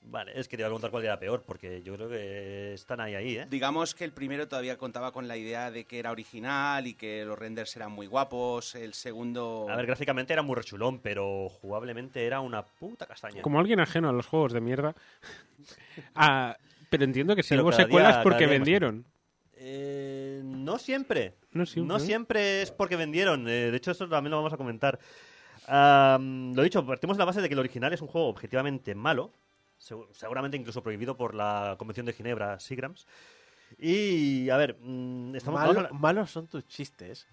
Vale, 0.10 0.32
es 0.40 0.48
que 0.48 0.56
te 0.56 0.62
iba 0.62 0.68
a 0.68 0.70
preguntar 0.70 0.90
cuál 0.90 1.04
era 1.04 1.20
peor, 1.20 1.44
porque 1.46 1.82
yo 1.82 1.94
creo 1.96 2.08
que 2.08 2.74
están 2.74 3.02
ahí, 3.02 3.14
ahí, 3.16 3.38
¿eh? 3.38 3.48
Digamos 3.50 3.94
que 3.94 4.06
el 4.06 4.14
primero 4.14 4.48
todavía 4.48 4.78
contaba 4.78 5.12
con 5.12 5.28
la 5.28 5.36
idea 5.36 5.70
de 5.70 5.86
que 5.86 6.00
era 6.00 6.12
original 6.12 6.88
y 6.88 6.94
que 6.94 7.26
los 7.26 7.38
renders 7.38 7.76
eran 7.76 7.92
muy 7.92 8.08
guapos. 8.08 8.76
El 8.76 8.94
segundo. 8.94 9.68
A 9.70 9.76
ver, 9.76 9.86
gráficamente 9.86 10.32
era 10.32 10.44
muy 10.44 10.56
rechulón, 10.56 11.00
pero 11.00 11.50
jugablemente 11.50 12.26
era 12.26 12.40
una 12.40 12.64
puta 12.64 13.06
castaña. 13.06 13.42
Como 13.42 13.60
alguien 13.60 13.80
ajeno 13.82 14.08
a 14.08 14.14
los 14.14 14.26
juegos 14.26 14.54
de 14.54 14.62
mierda. 14.62 14.96
Ah, 16.16 16.56
pero 16.90 17.04
entiendo 17.04 17.36
que 17.36 17.42
si 17.44 17.50
Pero 17.50 17.64
hubo 17.64 17.72
secuelas 17.72 18.18
día- 18.18 18.24
porque 18.24 18.46
vendieron. 18.46 19.06
Eh, 19.54 20.42
no 20.44 20.78
siempre. 20.78 21.34
No 21.52 21.66
siempre. 21.66 21.94
No 21.94 22.00
siempre 22.00 22.62
es 22.62 22.72
porque 22.72 22.96
vendieron. 22.96 23.48
eh, 23.48 23.72
de 23.72 23.78
hecho, 23.78 23.92
esto 23.92 24.08
también 24.08 24.32
lo 24.32 24.38
vamos 24.38 24.54
a 24.54 24.58
comentar. 24.58 25.00
Am, 25.68 26.54
lo 26.54 26.62
dicho, 26.64 26.86
partimos 26.86 27.18
de 27.18 27.22
la 27.22 27.26
base 27.26 27.42
de 27.42 27.48
que 27.50 27.54
el 27.56 27.60
original 27.60 27.92
es 27.92 28.02
un 28.02 28.08
juego 28.08 28.28
objetivamente 28.28 28.94
malo. 28.96 29.32
Segu- 29.80 30.08
Seguramente 30.14 30.58
incluso 30.58 30.82
prohibido 30.84 31.16
por 31.18 31.34
la 31.36 31.76
Convención 31.78 32.06
de 32.06 32.14
Ginebra, 32.14 32.60
Sigrams. 32.60 33.06
Y, 33.78 34.50
a 34.50 34.58
ver, 34.58 34.78
mm, 34.80 35.36
estamos... 35.36 35.60
Malo- 35.62 35.90
malos 35.94 36.32
son 36.32 36.48
tus 36.48 36.66
chistes. 36.68 37.28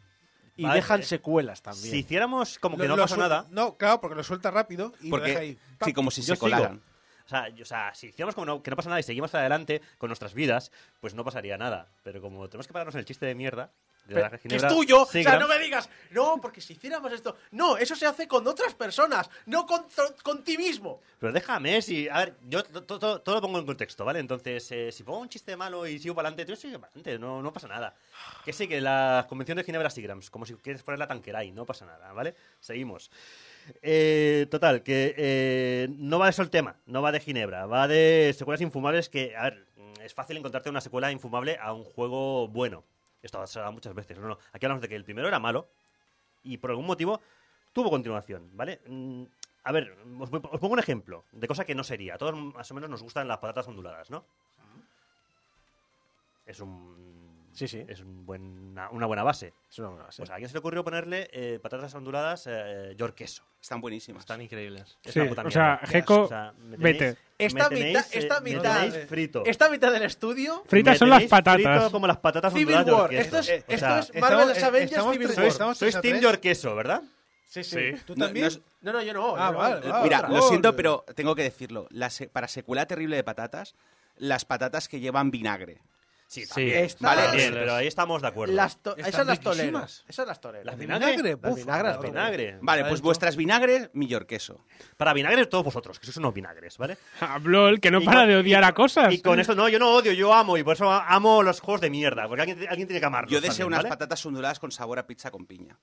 Y 0.57 0.65
Vale, 0.65 0.77
dejan 0.77 1.03
secuelas 1.03 1.63
también. 1.63 1.91
si 1.91 1.99
hiciéramos 1.99 2.59
como 2.59 2.77
que 2.77 2.87
Lo- 2.87 2.97
no 2.97 3.07
suel- 3.09 3.19
nada... 3.19 3.47
No, 3.51 3.77
claro, 3.77 4.01
porque 4.01 4.15
lo 4.17 4.23
suelta 4.23 4.51
rápido 4.51 4.93
y 5.01 5.11
lo 5.11 5.19
deja 5.19 5.41
ahí. 5.41 5.59
sí, 5.85 5.93
como 5.93 6.11
si 6.11 6.23
Yo 6.23 6.35
se 6.35 6.41
colaran. 6.41 6.75
sigo. 6.81 6.83
O 7.25 7.29
sea, 7.29 7.49
yo- 7.49 7.63
o 7.63 7.67
sea, 7.67 7.95
si 7.95 8.09
hiciéramos 8.09 8.35
como 8.35 8.45
no- 8.47 8.63
que 8.63 8.71
no 8.71 8.77
pasa 8.77 8.89
nada 8.89 9.01
y 9.01 9.03
seguimos 9.03 9.35
adelante 9.35 9.81
con 9.99 10.09
nuestras 10.09 10.35
vidas, 10.35 10.71
pues 11.01 11.15
no 11.15 11.25
pasaría 11.25 11.57
nada. 11.59 11.89
Pero 12.05 12.21
como 12.21 12.49
tenemos 12.49 12.67
que 12.67 12.73
pararnos 12.73 12.95
en 12.95 13.01
el 13.01 13.05
chiste 13.05 13.27
de 13.27 13.35
mierda, 13.35 13.73
de 14.07 14.15
la 14.21 14.31
Pero- 14.31 14.43
que 14.43 14.57
es 14.57 14.67
tuyo. 14.69 15.03
O 15.03 15.07
sea, 15.07 15.39
no 15.39 15.49
me 15.49 15.59
digas, 15.59 15.89
no, 16.11 16.39
porque 16.41 16.61
si 16.61 16.75
hiciéramos 16.75 17.13
esto. 17.13 17.37
No, 17.53 17.77
eso 17.77 17.95
se 17.97 18.07
hace 18.07 18.29
con 18.29 18.47
otras 18.47 18.75
personas, 18.75 19.31
no 19.47 19.65
con, 19.67 19.85
con 20.23 20.45
ti 20.45 20.57
mismo. 20.59 21.01
Pero 21.19 21.33
déjame, 21.33 21.81
si. 21.83 22.09
A 22.09 22.19
ver, 22.19 22.35
yo 22.49 22.63
to- 22.63 22.83
to- 22.83 22.99
to- 22.99 23.21
todo 23.21 23.35
lo 23.37 23.41
pongo 23.41 23.59
en 23.59 23.67
contexto, 23.67 24.05
¿vale? 24.05 24.19
Entonces, 24.21 24.71
eh, 24.73 24.93
si 24.93 25.03
pongo 25.03 25.21
un 25.21 25.29
chiste 25.29 25.57
malo 25.57 25.87
y 25.87 25.99
sigo 25.99 26.15
para 26.15 26.29
adelante, 26.29 26.51
yo 26.51 26.57
sigo 26.57 26.79
para 26.79 26.91
adelante, 26.93 27.19
no, 27.19 27.43
no 27.43 27.53
pasa 27.53 27.69
nada. 27.69 27.95
Que 28.45 28.53
sí, 28.53 28.69
que 28.69 28.81
la 28.81 29.27
convención 29.29 29.57
de 29.57 29.65
Ginebra 29.65 29.91
Seagrams, 29.91 30.31
como 30.31 30.45
si 30.47 30.55
quieres 30.55 30.83
poner 30.83 30.99
la 30.99 31.07
tanqueray, 31.07 31.51
no 31.53 31.65
pasa 31.65 31.87
nada, 31.87 32.13
¿vale? 32.13 32.35
Seguimos. 32.61 33.11
Eh, 33.83 34.47
total, 34.51 34.83
que 34.83 35.15
eh, 35.17 35.89
no 35.97 36.19
va 36.19 36.27
de 36.27 36.31
eso 36.31 36.43
el 36.43 36.51
tema, 36.51 36.77
no 36.87 37.01
va 37.01 37.13
de 37.13 37.21
Ginebra, 37.21 37.65
va 37.65 37.89
de 37.89 38.35
secuelas 38.37 38.61
infumables 38.61 39.09
que, 39.09 39.35
a 39.37 39.45
ver, 39.45 39.65
es 40.03 40.13
fácil 40.13 40.37
encontrarte 40.37 40.69
una 40.69 40.83
secuela 40.83 41.11
infumable 41.11 41.57
a 41.59 41.73
un 41.73 41.83
juego 41.85 42.47
bueno. 42.49 42.85
Esto 43.25 43.39
ha 43.39 43.41
pasado 43.41 43.73
muchas 43.73 43.95
veces, 43.95 44.19
no, 44.19 44.29
no. 44.29 44.39
Aquí 44.53 44.67
hablamos 44.67 44.83
de 44.83 44.89
que 44.89 44.97
el 44.97 45.05
primero 45.05 45.27
era 45.29 45.39
malo 45.39 45.69
y 46.43 46.59
por 46.59 46.71
algún 46.71 46.87
motivo 46.87 47.21
tuvo 47.73 47.91
continuación, 47.91 48.51
¿vale? 48.55 48.81
Mm, 48.87 49.25
A 49.65 49.73
ver, 49.73 49.97
os, 50.21 50.31
os 50.31 50.61
pongo 50.61 50.75
un 50.75 50.79
ejemplo 50.79 51.25
de 51.33 51.49
cosa 51.49 51.65
que 51.65 51.75
no 51.75 51.83
sería. 51.85 52.15
A 52.15 52.19
todos 52.19 52.37
más 52.37 52.71
o 52.71 52.75
menos 52.75 52.91
nos 52.91 53.03
gustan 53.03 53.27
las 53.27 53.39
patatas 53.39 53.67
onduladas, 53.67 54.11
¿no? 54.11 54.27
Es 56.45 56.61
un. 56.61 57.14
Sí, 57.55 57.69
sí. 57.69 57.85
Es 57.89 58.01
un 58.01 58.27
buen- 58.27 58.77
una 58.91 59.07
buena 59.07 59.23
base. 59.23 59.55
Es 59.71 59.79
una 59.79 59.89
buena 59.89 60.05
base. 60.07 60.19
Pues 60.23 60.31
a 60.31 60.35
alguien 60.35 60.49
se 60.49 60.55
le 60.55 60.59
ocurrió 60.59 60.83
ponerle 60.83 61.31
eh, 61.33 61.61
patatas 61.63 61.95
onduladas 61.95 62.47
eh, 62.51 62.95
york 62.97 63.15
queso. 63.15 63.45
Están 63.63 63.81
buenísimas. 63.81 64.21
Están 64.23 64.41
increíbles. 64.43 64.99
Es 65.05 65.13
Sí, 65.15 65.21
una 65.21 65.29
puta 65.31 65.43
o 65.43 65.51
sea. 65.51 65.81
Geco, 65.85 66.23
O 66.23 66.29
sea, 66.29 66.53
vete. 66.59 67.17
Esta 67.39 67.69
me 67.71 67.77
tenéis, 67.77 67.97
mitad, 67.97 68.07
eh, 68.15 68.19
esta 68.19 68.41
me 68.41 68.51
mitad, 68.55 68.91
frito. 69.09 69.43
esta 69.47 69.69
mitad 69.69 69.93
del 69.93 70.03
estudio, 70.03 70.63
Fritas 70.67 70.99
son 70.99 71.11
las 71.11 71.25
patatas. 71.25 71.63
frito 71.63 71.91
como 71.93 72.07
las 72.09 72.19
patatas 72.19 72.53
Civil 72.53 72.75
onduladas 72.75 73.11
War. 73.11 73.15
Esto 73.15 73.39
es, 73.39 73.47
queso. 73.47 73.65
O 73.69 73.73
esto 73.73 73.87
sea, 73.87 73.99
es 74.01 74.15
Marvel's 74.21 74.51
estamos- 74.51 74.63
Avengers 74.65 74.91
estamos 74.93 75.13
Civil 75.13 75.29
War. 75.29 75.75
sois 75.77 75.95
a 75.97 76.01
Team 76.01 76.13
tres. 76.13 76.23
york 76.23 76.41
queso, 76.41 76.75
¿verdad? 76.75 77.03
Sí, 77.49 77.63
sí. 77.63 77.77
Sí. 77.93 78.03
¿Tú 78.05 78.15
también? 78.17 78.45
no 78.47 78.49
es- 78.49 78.61
No, 78.83 78.93
no, 78.93 79.03
yo 79.03 79.15
no. 79.15 79.37
Ah, 79.37 79.47
yo 79.47 79.53
no. 79.53 79.59
vale, 79.59 79.87
Eh, 79.87 79.91
vale. 79.91 80.05
Mira, 80.05 80.29
lo 80.29 80.43
siento, 80.43 80.75
pero 80.77 81.05
tengo 81.15 81.35
que 81.37 81.43
decirlo. 81.45 81.87
La 81.91 82.11
se- 82.11 82.29
para 82.29 82.49
secuela 82.49 82.87
terrible 82.87 83.15
de 83.17 83.23
patatas, 83.25 83.75
las 84.17 84.45
patatas 84.45 84.89
que 84.89 84.99
llevan 85.01 85.31
vinagre. 85.31 85.81
Sí, 86.27 86.43
Sí. 86.43 86.49
también. 86.49 86.85
Está- 86.85 87.07
Vale, 87.15 87.31
Sí. 87.31 87.37
bien, 87.37 87.53
pero 87.55 87.75
ahí 87.75 87.87
estamos 87.87 88.23
de 88.23 88.29
acuerdo. 88.29 88.55
Las 88.55 88.79
esas 88.97 89.27
las 89.27 89.39
riquísimas. 89.39 90.05
Esas 90.09 90.27
las 90.27 90.41
tolero. 90.41 90.65
¿Las 90.65 90.77
¿De 90.77 90.85
vinagre? 90.87 91.11
vinagre? 91.17 91.39
Las 91.41 91.53
Uf, 91.53 91.59
vinagre, 91.59 91.89
las 91.89 91.97
madre. 91.97 92.09
vinagre. 92.11 92.59
Vale, 92.61 92.85
pues 92.87 93.01
vuestras 93.03 93.37
vinagres, 93.37 93.91
mi 93.93 94.07
york 94.09 94.27
queso. 94.27 94.65
Para 94.97 95.13
vinagre, 95.13 95.47
todos 95.47 95.65
vosotros, 95.65 95.99
que 96.01 96.07
sois 96.07 96.17
unos 96.17 96.35
vinagres, 96.35 96.77
¿vale? 96.79 96.97
Ah, 97.21 97.39
Blol, 97.39 97.79
que 97.81 97.91
no 97.91 98.01
Y 98.01 98.05
para 98.05 98.21
con- 98.21 98.29
de 98.29 98.37
odiar 98.37 98.65
a 98.65 98.73
cosas. 98.73 99.13
Y 99.13 99.21
con 99.21 99.39
esto, 99.39 99.55
no, 99.55 99.69
yo 99.69 99.79
no 99.79 99.93
odio, 99.93 100.13
yo 100.13 100.33
amo, 100.35 100.57
y 100.57 100.65
por 100.65 100.75
eso 100.75 100.91
amo 100.91 101.43
los 101.43 101.61
juegos 101.61 101.81
de 101.83 101.91
mierda, 101.91 102.27
porque 102.27 102.43
alguien, 102.43 102.59
alguien 102.69 102.89
tiene 102.89 103.01
que 103.01 103.07
amarlos. 103.07 103.31
Yo 103.31 103.41
deseo 103.41 103.51
también, 103.53 103.67
unas 103.69 103.79
¿vale? 103.85 103.89
patatas 103.91 104.27
onduladas 104.27 104.59
con 104.59 104.73
sabor 104.73 104.99
a 104.99 105.07
pizza 105.07 105.31
con 105.31 105.47
piña. 105.47 105.79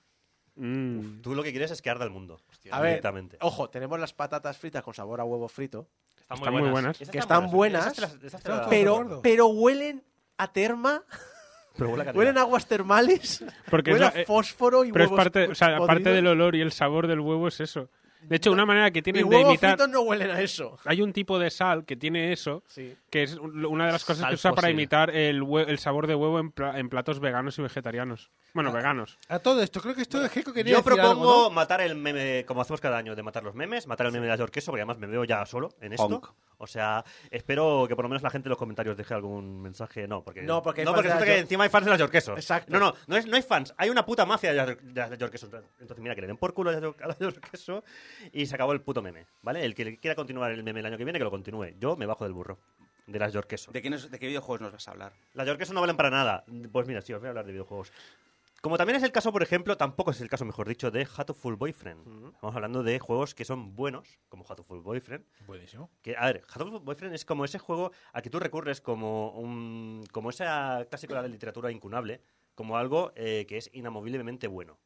Mm. 0.55 1.21
Tú 1.21 1.33
lo 1.33 1.43
que 1.43 1.51
quieres 1.51 1.71
es 1.71 1.81
que 1.81 1.89
arda 1.89 2.03
el 2.03 2.11
mundo. 2.11 2.41
A 2.71 2.81
ver, 2.81 2.89
directamente. 2.91 3.37
ojo, 3.41 3.69
tenemos 3.69 3.99
las 3.99 4.13
patatas 4.13 4.57
fritas 4.57 4.83
con 4.83 4.93
sabor 4.93 5.21
a 5.21 5.23
huevo 5.23 5.47
frito, 5.47 5.87
Están 6.29 6.51
muy 6.53 6.69
buenas. 6.69 6.97
que 6.97 7.17
están 7.17 7.49
buenas, 7.51 7.83
Esas 7.85 7.95
te 7.95 8.01
las- 8.01 8.11
esas 8.15 8.21
te 8.21 8.37
Están 8.37 8.57
las- 8.57 8.65
de 8.65 8.69
pero, 8.69 8.93
acuerdo. 8.95 9.21
pero 9.21 9.47
huelen 9.47 10.03
a 10.43 10.51
terma, 10.51 11.03
pero 11.77 11.89
huele 11.91 12.09
a 12.09 12.13
huelen 12.13 12.37
a 12.37 12.41
aguas 12.41 12.65
termales, 12.67 13.43
Porque 13.69 13.91
es 13.91 13.95
huelen 13.95 14.11
la- 14.13 14.19
a 14.19 14.21
eh, 14.21 14.25
fósforo 14.25 14.83
y 14.85 14.91
Pero 14.91 15.05
es 15.05 15.11
huevos 15.11 15.23
parte, 15.23 15.47
o 15.47 15.55
sea, 15.55 15.67
podridos. 15.69 15.89
aparte 15.89 16.09
del 16.11 16.27
olor 16.27 16.55
y 16.55 16.61
el 16.61 16.71
sabor 16.71 17.07
del 17.07 17.19
huevo 17.19 17.47
es 17.47 17.59
eso. 17.59 17.89
De 18.21 18.35
hecho, 18.35 18.51
una 18.51 18.67
manera 18.67 18.91
que 18.91 18.99
Mis 18.99 19.03
tienen 19.03 19.23
de 19.27 19.35
huevos 19.35 19.49
imitar... 19.53 19.71
fritos 19.71 19.89
no 19.89 20.01
huelen 20.01 20.29
a 20.29 20.41
eso. 20.41 20.77
Hay 20.85 21.01
un 21.01 21.11
tipo 21.11 21.39
de 21.39 21.49
sal 21.49 21.85
que 21.85 21.95
tiene 21.95 22.31
eso, 22.31 22.63
Sí. 22.67 22.95
que 23.09 23.23
es 23.23 23.35
un- 23.35 23.65
una 23.65 23.87
de 23.87 23.93
las 23.93 24.03
cosas 24.05 24.19
Sal 24.21 24.29
que 24.29 24.35
usa 24.35 24.51
para 24.51 24.61
fósil. 24.67 24.73
imitar 24.75 25.09
el, 25.09 25.41
hue- 25.41 25.65
el 25.67 25.79
sabor 25.79 26.05
de 26.05 26.13
huevo 26.13 26.39
en, 26.39 26.51
pla- 26.51 26.77
en 26.77 26.87
platos 26.89 27.19
veganos 27.19 27.57
y 27.57 27.63
vegetarianos. 27.63 28.29
Bueno, 28.53 28.71
veganos. 28.71 29.17
A 29.29 29.39
todo 29.39 29.61
esto, 29.61 29.79
creo 29.81 29.95
que 29.95 30.01
esto 30.01 30.23
es 30.23 30.31
Gecko 30.31 30.51
quería 30.53 30.73
Yo 30.73 30.77
decir 30.79 30.93
propongo 30.93 31.09
algo, 31.31 31.43
¿no? 31.43 31.49
matar 31.51 31.81
el 31.81 31.95
meme, 31.95 32.43
como 32.45 32.61
hacemos 32.61 32.81
cada 32.81 32.97
año, 32.97 33.15
de 33.15 33.23
matar 33.23 33.43
los 33.43 33.55
memes, 33.55 33.87
matar 33.87 34.07
el 34.07 34.11
meme 34.11 34.27
de 34.27 34.37
York 34.37 34.51
Queso, 34.51 34.71
porque 34.71 34.81
además 34.81 34.97
me 34.97 35.07
veo 35.07 35.23
ya 35.23 35.45
solo 35.45 35.69
en 35.79 35.93
esto. 35.93 36.05
Honk. 36.05 36.27
O 36.57 36.67
sea, 36.67 37.03
espero 37.31 37.85
que 37.87 37.95
por 37.95 38.03
lo 38.05 38.09
menos 38.09 38.21
la 38.21 38.29
gente 38.29 38.47
en 38.47 38.51
los 38.51 38.57
comentarios 38.57 38.95
deje 38.95 39.13
algún 39.13 39.61
mensaje. 39.61 40.07
No, 40.07 40.21
porque, 40.23 40.43
No, 40.43 40.61
porque 40.61 40.83
no, 40.85 40.91
porque 40.93 41.07
resulta 41.07 41.25
las 41.25 41.33
que 41.35 41.39
encima 41.41 41.63
hay 41.63 41.69
fans 41.71 41.85
de 41.85 41.97
las 41.97 42.09
Queso. 42.09 42.33
Exacto. 42.35 42.71
No, 42.71 42.79
no, 42.79 42.93
no, 43.07 43.17
es, 43.17 43.25
no 43.25 43.35
hay 43.35 43.41
fans, 43.41 43.73
hay 43.77 43.89
una 43.89 44.05
puta 44.05 44.25
mafia 44.25 44.51
de 44.51 44.57
las 44.57 44.67
de 44.67 44.93
las. 44.93 45.11
Entonces, 45.11 45.97
mira, 45.99 46.13
que 46.13 46.21
le 46.21 46.27
den 46.27 46.37
por 46.37 46.53
culo 46.53 46.69
a 46.69 46.73
las 46.73 46.81
las 47.19 47.39
Queso 47.39 47.83
y 48.31 48.45
se 48.45 48.53
acabó 48.55 48.73
el 48.73 48.81
puto 48.81 49.01
meme, 49.01 49.25
¿vale? 49.41 49.65
El 49.65 49.73
que 49.73 49.97
quiera 49.97 50.13
continuar 50.15 50.51
el 50.51 50.61
meme 50.63 50.81
el 50.81 50.85
año 50.85 50.97
que 50.97 51.03
viene, 51.03 51.17
que 51.17 51.23
lo 51.25 51.31
continúe. 51.31 51.73
Yo 51.79 51.95
me 51.95 52.05
bajo 52.05 52.25
del 52.25 52.33
burro 52.33 52.59
de 53.07 53.17
las 53.17 53.33
York 53.33 53.47
Queso. 53.47 53.71
¿De 53.71 53.81
qué, 53.81 53.89
nos- 53.89 54.11
de 54.11 54.19
qué 54.19 54.27
videojuegos 54.27 54.61
nos 54.61 54.71
vas 54.71 54.87
a 54.87 54.91
hablar? 54.91 55.13
Las 55.33 55.47
York 55.47 55.57
Queso 55.59 55.73
no 55.73 55.81
valen 55.81 55.97
para 55.97 56.11
nada. 56.11 56.43
Pues 56.71 56.87
mira, 56.87 57.01
sí, 57.01 57.11
os 57.13 57.19
voy 57.19 57.27
a 57.27 57.29
hablar 57.29 57.45
de 57.45 57.51
videojuegos. 57.53 57.91
Como 58.61 58.77
también 58.77 58.95
es 58.97 59.03
el 59.03 59.11
caso, 59.11 59.31
por 59.31 59.41
ejemplo, 59.41 59.75
tampoco 59.75 60.11
es 60.11 60.21
el 60.21 60.29
caso, 60.29 60.45
mejor 60.45 60.67
dicho, 60.67 60.91
de 60.91 61.07
Hatoful 61.17 61.55
Boyfriend. 61.55 62.31
Estamos 62.35 62.55
hablando 62.55 62.83
de 62.83 62.99
juegos 62.99 63.33
que 63.33 63.43
son 63.43 63.75
buenos, 63.75 64.19
como 64.29 64.45
Hatoful 64.47 64.81
Boyfriend. 64.81 65.25
Buenísimo. 65.47 65.89
Que, 66.03 66.15
a 66.15 66.27
ver, 66.27 66.43
Hatoful 66.47 66.79
Boyfriend 66.79 67.15
es 67.15 67.25
como 67.25 67.43
ese 67.43 67.57
juego 67.57 67.91
al 68.13 68.21
que 68.21 68.29
tú 68.29 68.39
recurres 68.39 68.79
como 68.79 69.31
un, 69.31 70.05
como 70.11 70.29
esa 70.29 70.85
clásico 70.87 71.15
de 71.15 71.23
la 71.23 71.27
literatura 71.27 71.71
incunable, 71.71 72.21
como 72.53 72.77
algo 72.77 73.11
eh, 73.15 73.47
que 73.49 73.57
es 73.57 73.67
inamoviblemente 73.73 74.45
bueno. 74.45 74.77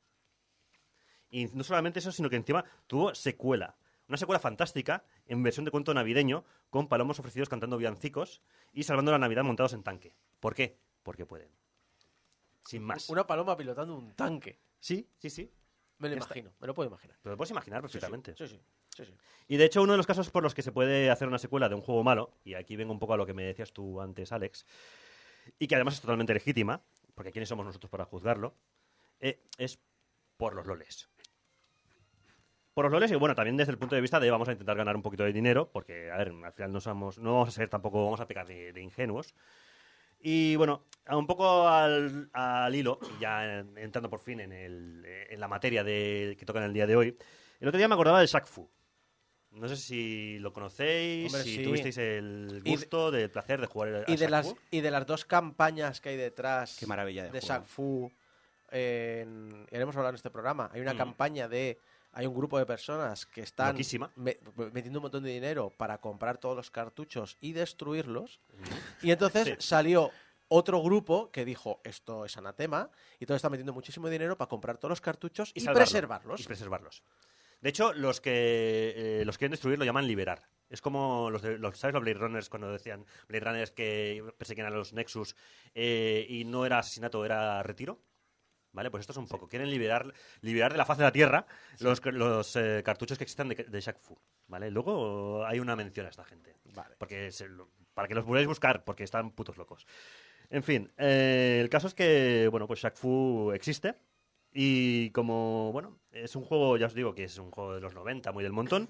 Y 1.29 1.47
no 1.47 1.65
solamente 1.65 1.99
eso, 1.99 2.13
sino 2.13 2.29
que 2.29 2.37
encima 2.37 2.63
tuvo 2.87 3.13
secuela. 3.13 3.75
Una 4.07 4.17
secuela 4.17 4.39
fantástica 4.39 5.03
en 5.25 5.43
versión 5.43 5.65
de 5.65 5.71
cuento 5.71 5.93
navideño 5.93 6.45
con 6.69 6.87
palomos 6.87 7.19
ofrecidos 7.19 7.49
cantando 7.49 7.75
villancicos 7.75 8.41
y 8.71 8.83
salvando 8.83 9.11
la 9.11 9.19
Navidad 9.19 9.43
montados 9.43 9.73
en 9.73 9.83
tanque. 9.83 10.15
¿Por 10.39 10.55
qué? 10.55 10.77
Porque 11.03 11.25
pueden. 11.25 11.64
Sin 12.65 12.83
más. 12.83 13.09
Una 13.09 13.25
paloma 13.25 13.55
pilotando 13.55 13.95
un 13.95 14.13
tanque. 14.15 14.59
Sí, 14.79 15.07
sí, 15.17 15.29
sí. 15.29 15.51
Me 15.97 16.09
lo 16.09 16.15
imagino, 16.15 16.51
me 16.59 16.67
lo 16.67 16.73
puedo 16.73 16.89
imaginar. 16.89 17.17
Te 17.21 17.29
lo 17.29 17.37
puedes 17.37 17.51
imaginar 17.51 17.81
perfectamente. 17.81 18.35
Sí, 18.35 18.47
sí. 18.47 18.59
sí, 18.95 19.05
sí. 19.05 19.13
Y 19.47 19.57
de 19.57 19.65
hecho, 19.65 19.81
uno 19.81 19.93
de 19.93 19.97
los 19.97 20.07
casos 20.07 20.29
por 20.29 20.43
los 20.43 20.53
que 20.53 20.61
se 20.61 20.71
puede 20.71 21.09
hacer 21.09 21.27
una 21.27 21.37
secuela 21.37 21.69
de 21.69 21.75
un 21.75 21.81
juego 21.81 22.03
malo, 22.03 22.33
y 22.43 22.55
aquí 22.55 22.75
vengo 22.75 22.91
un 22.91 22.99
poco 22.99 23.13
a 23.13 23.17
lo 23.17 23.25
que 23.25 23.33
me 23.33 23.43
decías 23.43 23.71
tú 23.71 24.01
antes, 24.01 24.31
Alex, 24.31 24.65
y 25.57 25.67
que 25.67 25.75
además 25.75 25.93
es 25.93 26.01
totalmente 26.01 26.33
legítima, 26.33 26.83
porque 27.13 27.31
quiénes 27.31 27.47
somos 27.47 27.65
nosotros 27.65 27.89
para 27.89 28.05
juzgarlo, 28.05 28.55
eh, 29.19 29.41
es 29.57 29.79
por 30.35 30.53
los 30.53 30.65
loles. 30.65 31.07
Por 32.73 32.85
los 32.85 32.91
loles 32.91 33.09
y 33.09 33.15
bueno, 33.15 33.35
también 33.35 33.55
desde 33.55 33.71
el 33.71 33.77
punto 33.77 33.95
de 33.95 34.01
vista 34.01 34.19
de 34.19 34.29
vamos 34.29 34.49
a 34.49 34.51
intentar 34.51 34.75
ganar 34.75 34.97
un 34.97 35.01
poquito 35.01 35.23
de 35.23 35.31
dinero, 35.31 35.71
porque, 35.71 36.11
a 36.11 36.17
ver, 36.17 36.33
al 36.43 36.51
final 36.51 36.73
no 36.73 36.81
somos, 36.81 37.19
no 37.19 37.33
vamos 37.33 37.49
a 37.49 37.51
ser 37.53 37.69
tampoco, 37.69 38.03
vamos 38.03 38.19
a 38.19 38.27
pecar 38.27 38.45
de, 38.47 38.73
de 38.73 38.81
ingenuos. 38.81 39.33
Y 40.27 40.55
bueno, 40.55 40.81
a 41.05 41.15
un 41.17 41.27
poco 41.27 41.67
al, 41.67 42.31
al 42.33 42.73
hilo, 42.73 42.97
y 43.15 43.21
ya 43.21 43.59
en- 43.59 43.77
entrando 43.77 44.09
por 44.09 44.19
fin 44.19 44.39
en, 44.39 44.51
el, 44.51 45.05
en 45.29 45.39
la 45.39 45.47
materia 45.47 45.83
de, 45.83 46.35
que 46.39 46.47
toca 46.47 46.57
en 46.57 46.65
el 46.65 46.73
día 46.73 46.87
de 46.87 46.95
hoy, 46.95 47.15
el 47.59 47.67
otro 47.67 47.77
día 47.77 47.87
me 47.87 47.93
acordaba 47.93 48.17
del 48.17 48.27
Shaq 48.27 48.47
Fu. 48.47 48.67
No 49.51 49.67
sé 49.67 49.77
si 49.77 50.39
lo 50.39 50.51
conocéis, 50.51 51.27
Hombre, 51.31 51.43
si 51.43 51.57
sí. 51.57 51.63
tuvisteis 51.63 51.97
el 51.99 52.47
Y 52.57 52.61
de- 52.63 52.71
gusto, 52.71 53.11
del 53.11 53.29
placer 53.29 53.61
de 53.61 53.67
jugar 53.67 53.89
a 54.07 54.11
Y 54.11 54.13
de, 54.15 54.17
Shaq 54.17 54.29
las, 54.31 54.47
Fu. 54.47 54.57
y 54.71 54.81
de 54.81 54.89
las 54.89 55.05
dos 55.05 55.25
campañas 55.25 56.01
que 56.01 56.09
hay 56.09 56.17
detrás 56.17 56.75
Qué 56.79 56.87
maravilla 56.87 57.25
de 57.25 57.29
de. 57.29 57.39
Shaq 57.41 57.65
Fu, 57.67 58.11
en, 58.71 59.67
hemos 59.69 59.95
hablado 59.95 60.09
en 60.09 60.15
este 60.15 60.31
programa, 60.31 60.71
hay 60.73 60.81
una 60.81 60.95
Mm. 60.95 60.97
campaña 60.97 61.47
de... 61.47 61.79
Hay 62.15 62.25
un 62.25 62.33
grupo 62.33 62.57
de 62.57 62.65
personas 62.65 63.25
que 63.25 63.41
están 63.41 63.75
me- 64.15 64.39
metiendo 64.71 64.99
un 64.99 65.03
montón 65.03 65.21
de 65.23 65.31
dinero 65.31 65.69
para 65.77 65.99
comprar 65.99 66.37
todos 66.37 66.55
los 66.55 66.71
cartuchos 66.71 67.37
y 67.41 67.51
destruirlos. 67.51 68.39
Y 69.01 69.11
entonces 69.11 69.47
Sí. 69.49 69.55
salió 69.59 70.11
otro 70.47 70.81
grupo 70.81 71.29
que 71.31 71.43
dijo, 71.43 71.81
esto 71.83 72.23
es 72.23 72.37
anatema, 72.37 72.89
y 73.19 73.25
todos 73.25 73.37
están 73.37 73.51
metiendo 73.51 73.73
muchísimo 73.73 74.09
dinero 74.09 74.37
para 74.37 74.47
comprar 74.47 74.77
todos 74.77 74.91
los 74.91 75.01
cartuchos 75.01 75.51
y, 75.53 75.65
preservarlos. 75.65 76.39
Y 76.39 76.43
preservarlos. 76.45 77.03
De 77.61 77.69
hecho, 77.69 77.93
los 77.93 78.21
que 78.21 78.93
eh, 79.21 79.25
los 79.25 79.37
quieren 79.37 79.51
destruir 79.51 79.77
lo 79.77 79.85
llaman 79.85 80.07
liberar. 80.07 80.47
Es 80.69 80.81
como 80.81 81.29
los, 81.29 81.41
de, 81.41 81.57
los 81.57 81.77
¿sabes 81.77 81.93
los 81.93 82.03
Blade 82.03 82.17
Runners 82.19 82.49
cuando 82.49 82.71
decían 82.71 83.05
Blade 83.27 83.43
Runners 83.45 83.71
que 83.71 84.23
perseguían 84.37 84.67
a 84.67 84.69
los 84.71 84.93
Nexus 84.93 85.35
eh, 85.73 86.25
y 86.29 86.45
no 86.45 86.65
era 86.65 86.79
asesinato, 86.79 87.25
era 87.25 87.61
retiro? 87.63 87.99
¿Vale? 88.75 88.91
Pues 88.91 89.01
esto 89.01 89.13
es 89.13 89.17
un 89.17 89.27
poco. 89.27 89.47
Quieren 89.47 89.69
liberar, 89.69 90.13
liberar 90.41 90.73
de 90.73 90.77
la 90.77 90.85
faz 90.85 90.97
de 90.97 91.05
la 91.05 91.11
Tierra 91.13 91.47
los, 91.79 92.03
los 92.05 92.55
eh, 92.57 92.81
cartuchos 92.83 93.17
que 93.17 93.23
existan 93.23 93.47
de, 93.47 93.55
de 93.55 93.81
Shaq 93.81 93.99
Fu. 93.99 94.17
¿Vale? 94.47 94.69
Luego 94.69 95.45
hay 95.45 95.61
una 95.61 95.77
mención 95.77 96.05
a 96.05 96.09
esta 96.09 96.25
gente. 96.25 96.57
Vale. 96.75 96.95
Porque 96.97 97.31
se 97.31 97.47
para 97.93 98.09
que 98.09 98.15
los 98.15 98.25
podáis 98.25 98.45
buscar, 98.47 98.83
porque 98.83 99.05
están 99.05 99.31
putos 99.31 99.55
locos. 99.55 99.87
En 100.49 100.61
fin, 100.61 100.91
eh, 100.97 101.59
el 101.61 101.69
caso 101.69 101.87
es 101.87 101.93
que, 101.93 102.49
bueno, 102.51 102.67
pues 102.67 102.81
Shaq 102.81 102.97
Fu 102.97 103.51
existe. 103.53 103.95
Y 104.51 105.09
como, 105.11 105.71
bueno, 105.71 105.99
es 106.11 106.35
un 106.35 106.43
juego, 106.43 106.75
ya 106.75 106.87
os 106.87 106.93
digo 106.93 107.15
que 107.15 107.23
es 107.23 107.37
un 107.37 107.51
juego 107.51 107.75
de 107.75 107.81
los 107.81 107.93
90, 107.93 108.33
muy 108.33 108.43
del 108.43 108.51
montón. 108.51 108.89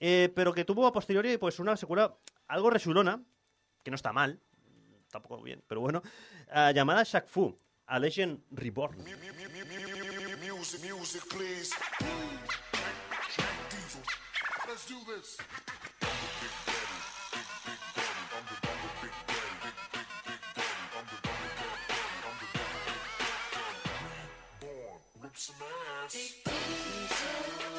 eh, 0.00 0.30
pero 0.34 0.52
que 0.52 0.66
tuvo 0.66 0.86
a 0.86 0.92
posteriori, 0.92 1.38
pues 1.38 1.58
una 1.58 1.76
secuela 1.78 2.18
algo 2.46 2.68
resulona, 2.68 3.22
que 3.82 3.90
no 3.90 3.94
está 3.94 4.12
mal, 4.12 4.40
tampoco 5.10 5.42
bien, 5.42 5.62
pero 5.66 5.80
bueno, 5.80 6.02
ah, 6.50 6.72
llamada 6.72 7.02
Shaq 7.02 7.26
Fu, 7.26 7.58
A 7.90 7.98
Legend 7.98 8.38
Reborn. 8.52 8.96
Music, 10.40 10.82
music, 10.82 11.22
please. 11.30 11.72
Let's 14.68 14.86
do 14.86 14.96
this. 15.06 15.38
Take 26.08 27.77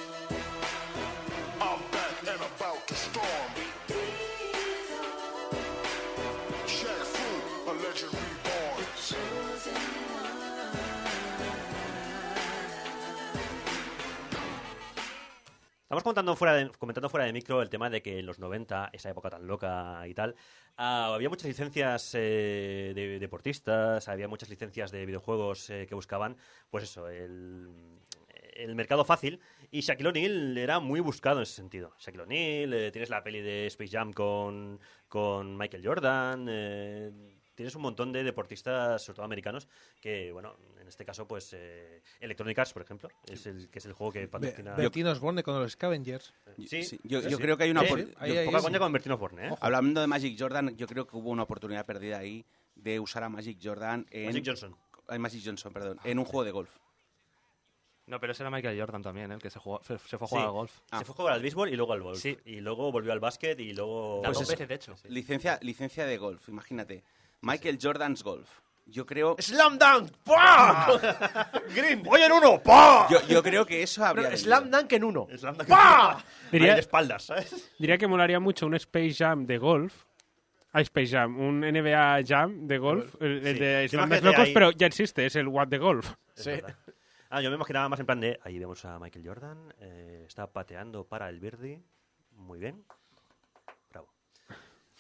estábamos 16.00 16.04
comentando 16.04 16.36
fuera, 16.36 16.54
de, 16.54 16.70
comentando 16.78 17.10
fuera 17.10 17.26
de 17.26 17.34
micro 17.34 17.62
el 17.62 17.70
tema 17.70 17.90
de 17.90 18.02
que 18.02 18.20
en 18.20 18.26
los 18.26 18.40
90, 18.40 18.90
esa 18.94 19.10
época 19.10 19.30
tan 19.30 19.46
loca 19.48 20.02
y 20.08 20.14
tal, 20.14 20.36
ah, 20.78 21.14
había 21.14 21.30
muchas 21.30 21.48
licencias 21.48 22.12
eh, 22.16 22.94
de 22.96 23.20
deportistas, 23.20 24.08
había 24.08 24.28
muchas 24.28 24.50
licencias 24.50 24.92
de 24.92 25.06
videojuegos 25.06 25.70
eh, 25.70 25.86
que 25.88 25.96
buscaban, 25.96 26.38
pues 26.70 26.86
eso, 26.86 27.10
el, 27.10 27.70
el 28.56 28.76
mercado 28.76 29.04
fácil. 29.06 29.40
Y 29.72 29.82
Shaquille 29.82 30.10
O'Neal 30.10 30.58
era 30.58 30.80
muy 30.80 31.00
buscado 31.00 31.38
en 31.38 31.44
ese 31.44 31.54
sentido. 31.54 31.94
Shaquille 32.00 32.24
O'Neal, 32.24 32.74
eh, 32.74 32.92
tienes 32.92 33.10
la 33.10 33.24
peli 33.24 33.42
de 33.42 33.68
Space 33.68 33.92
Jam 33.92 34.14
con, 34.14 34.80
con 35.08 35.58
Michael 35.58 35.86
Jordan, 35.86 36.48
eh, 36.50 37.12
tienes 37.60 37.76
un 37.76 37.82
montón 37.82 38.14
de 38.14 38.24
deportistas, 38.24 39.04
sobre 39.04 39.16
todo 39.18 39.26
americanos, 39.26 39.68
que, 40.00 40.32
bueno, 40.32 40.56
en 40.80 40.88
este 40.88 41.04
caso, 41.04 41.28
pues 41.28 41.52
eh, 41.52 42.02
Electronic 42.22 42.58
Arts, 42.58 42.72
por 42.72 42.82
ejemplo, 42.84 43.10
es 43.28 43.46
el, 43.48 43.70
que 43.70 43.80
es 43.80 43.86
el 43.86 43.92
juego 43.92 44.14
que 44.14 44.26
patrocina... 44.30 44.76
Bertín 44.76 45.06
Osborne 45.08 45.44
con 45.44 45.60
los 45.60 45.74
Scavengers. 45.74 46.34
Sí, 46.66 46.84
Sí, 46.84 47.00
yo, 47.04 47.20
sí, 47.22 47.30
yo 47.30 47.36
sí. 47.36 47.44
creo 47.44 47.58
que 47.58 47.66
hay 47.66 47.72
una... 47.72 47.82
Sí, 47.82 47.88
opor- 47.88 48.06
sí. 48.06 48.14
Ahí, 48.18 48.34
yo- 48.34 48.40
ahí, 48.40 48.46
Poca 48.46 48.60
sí. 48.60 48.64
coña 48.64 48.80
con 48.80 48.94
Bertino 48.94 49.16
Osborne, 49.16 49.48
¿eh? 49.50 49.56
Hablando 49.60 50.00
de 50.00 50.08
Magic 50.08 50.40
Jordan, 50.40 50.78
yo 50.78 50.88
creo 50.88 51.06
que 51.06 51.18
hubo 51.18 51.30
una 51.32 51.44
oportunidad 51.44 51.86
perdida 51.86 52.18
ahí 52.20 52.46
de 52.76 52.98
usar 53.02 53.24
a 53.24 53.30
Magic 53.30 53.60
Jordan 53.62 54.06
en... 54.10 54.28
Magic 54.28 54.46
Johnson. 54.48 54.76
Ay, 55.10 55.20
Magic 55.20 55.42
Johnson, 55.44 55.74
perdón, 55.74 56.00
en 56.06 56.18
un 56.18 56.24
juego 56.24 56.46
de 56.46 56.52
golf. 56.52 56.78
No, 58.06 58.20
pero 58.20 58.32
ese 58.32 58.42
era 58.42 58.50
Michael 58.50 58.80
Jordan 58.80 59.04
también, 59.04 59.30
¿eh? 59.32 59.36
el 59.36 59.40
que 59.42 59.52
se, 59.52 59.60
jugó- 59.60 59.84
se 59.84 60.00
se 60.00 60.18
fue 60.18 60.26
a 60.26 60.28
Sí. 60.28 60.30
jugar 60.30 60.46
al 60.46 60.52
golf. 60.52 60.72
Se 60.98 61.06
fue 61.06 61.14
a 61.14 61.18
jugar 61.18 61.34
al 61.36 61.42
béisbol 61.44 61.70
y 61.70 61.76
luego 61.76 61.94
al 61.94 62.02
golf. 62.02 62.18
Sí. 62.20 62.36
Y 62.46 62.56
luego 62.60 62.92
volvió 62.92 63.12
al 63.12 63.20
básquet 63.20 63.60
y 63.60 63.74
luego... 63.74 64.24
Pues 64.26 64.40
veces, 64.50 64.68
de 64.68 64.74
hecho. 64.74 64.96
Licencia, 65.10 65.60
licencia 65.62 66.08
de 66.08 66.18
golf, 66.18 66.50
imagínate. 66.50 67.04
Michael 67.42 67.78
Jordan's 67.82 68.24
Golf. 68.24 68.50
Yo 68.86 69.06
creo, 69.06 69.36
¡Slam 69.38 69.78
Dunk! 69.78 70.12
¡Pah! 70.24 71.52
Green. 71.76 72.02
¡Oye, 72.10 72.26
en 72.26 72.32
uno! 72.32 72.60
¡Pa! 72.64 73.08
yo, 73.12 73.22
yo 73.28 73.44
creo 73.44 73.64
que 73.64 73.84
eso 73.84 74.04
habría... 74.04 74.32
No, 74.32 74.36
Slam 74.38 74.72
Dunk 74.72 74.92
en 74.94 75.04
uno. 75.04 75.28
Slam 75.38 75.56
dunk. 75.58 75.70
¡Pah! 75.70 76.24
Diría- 76.52 76.70
Ahí 76.70 76.74
de 76.76 76.80
espaldas, 76.80 77.24
¿sabes? 77.26 77.72
Diría 77.78 78.00
que 78.00 78.08
molaría 78.08 78.40
mucho 78.40 78.66
un 78.66 78.74
Space 78.74 79.14
Jam 79.14 79.46
de 79.46 79.60
golf. 79.60 79.94
Ah, 80.74 80.82
Space 80.82 81.08
Jam, 81.12 81.40
un 81.40 81.60
NBA 81.62 82.22
Jam 82.26 82.66
de 82.68 82.78
golf. 82.80 83.14
El, 83.22 83.46
el 83.46 83.54
Sí. 83.58 83.60
de 83.60 83.88
Slam 83.90 84.10
Dunk 84.10 84.24
locos, 84.24 84.40
ahí- 84.40 84.54
pero 84.56 84.72
ya 84.72 84.88
existe, 84.88 85.26
es 85.28 85.36
el 85.36 85.48
What 85.48 85.68
de 85.68 85.78
golf. 85.78 86.12
Sí. 86.36 86.52
Ah, 87.30 87.42
yo 87.42 87.50
me 87.52 87.58
imaginaba 87.58 87.90
más 87.90 88.00
en 88.00 88.08
plan 88.08 88.20
de... 88.20 88.40
Ahí 88.44 88.58
vemos 88.58 88.84
a 88.86 88.98
Michael 88.98 89.28
Jordan. 89.28 89.72
eh, 89.82 90.24
está 90.28 90.48
pateando 90.52 91.04
para 91.06 91.30
el 91.30 91.40
Verdi. 91.40 91.80
Muy 92.32 92.58
bien. 92.58 92.84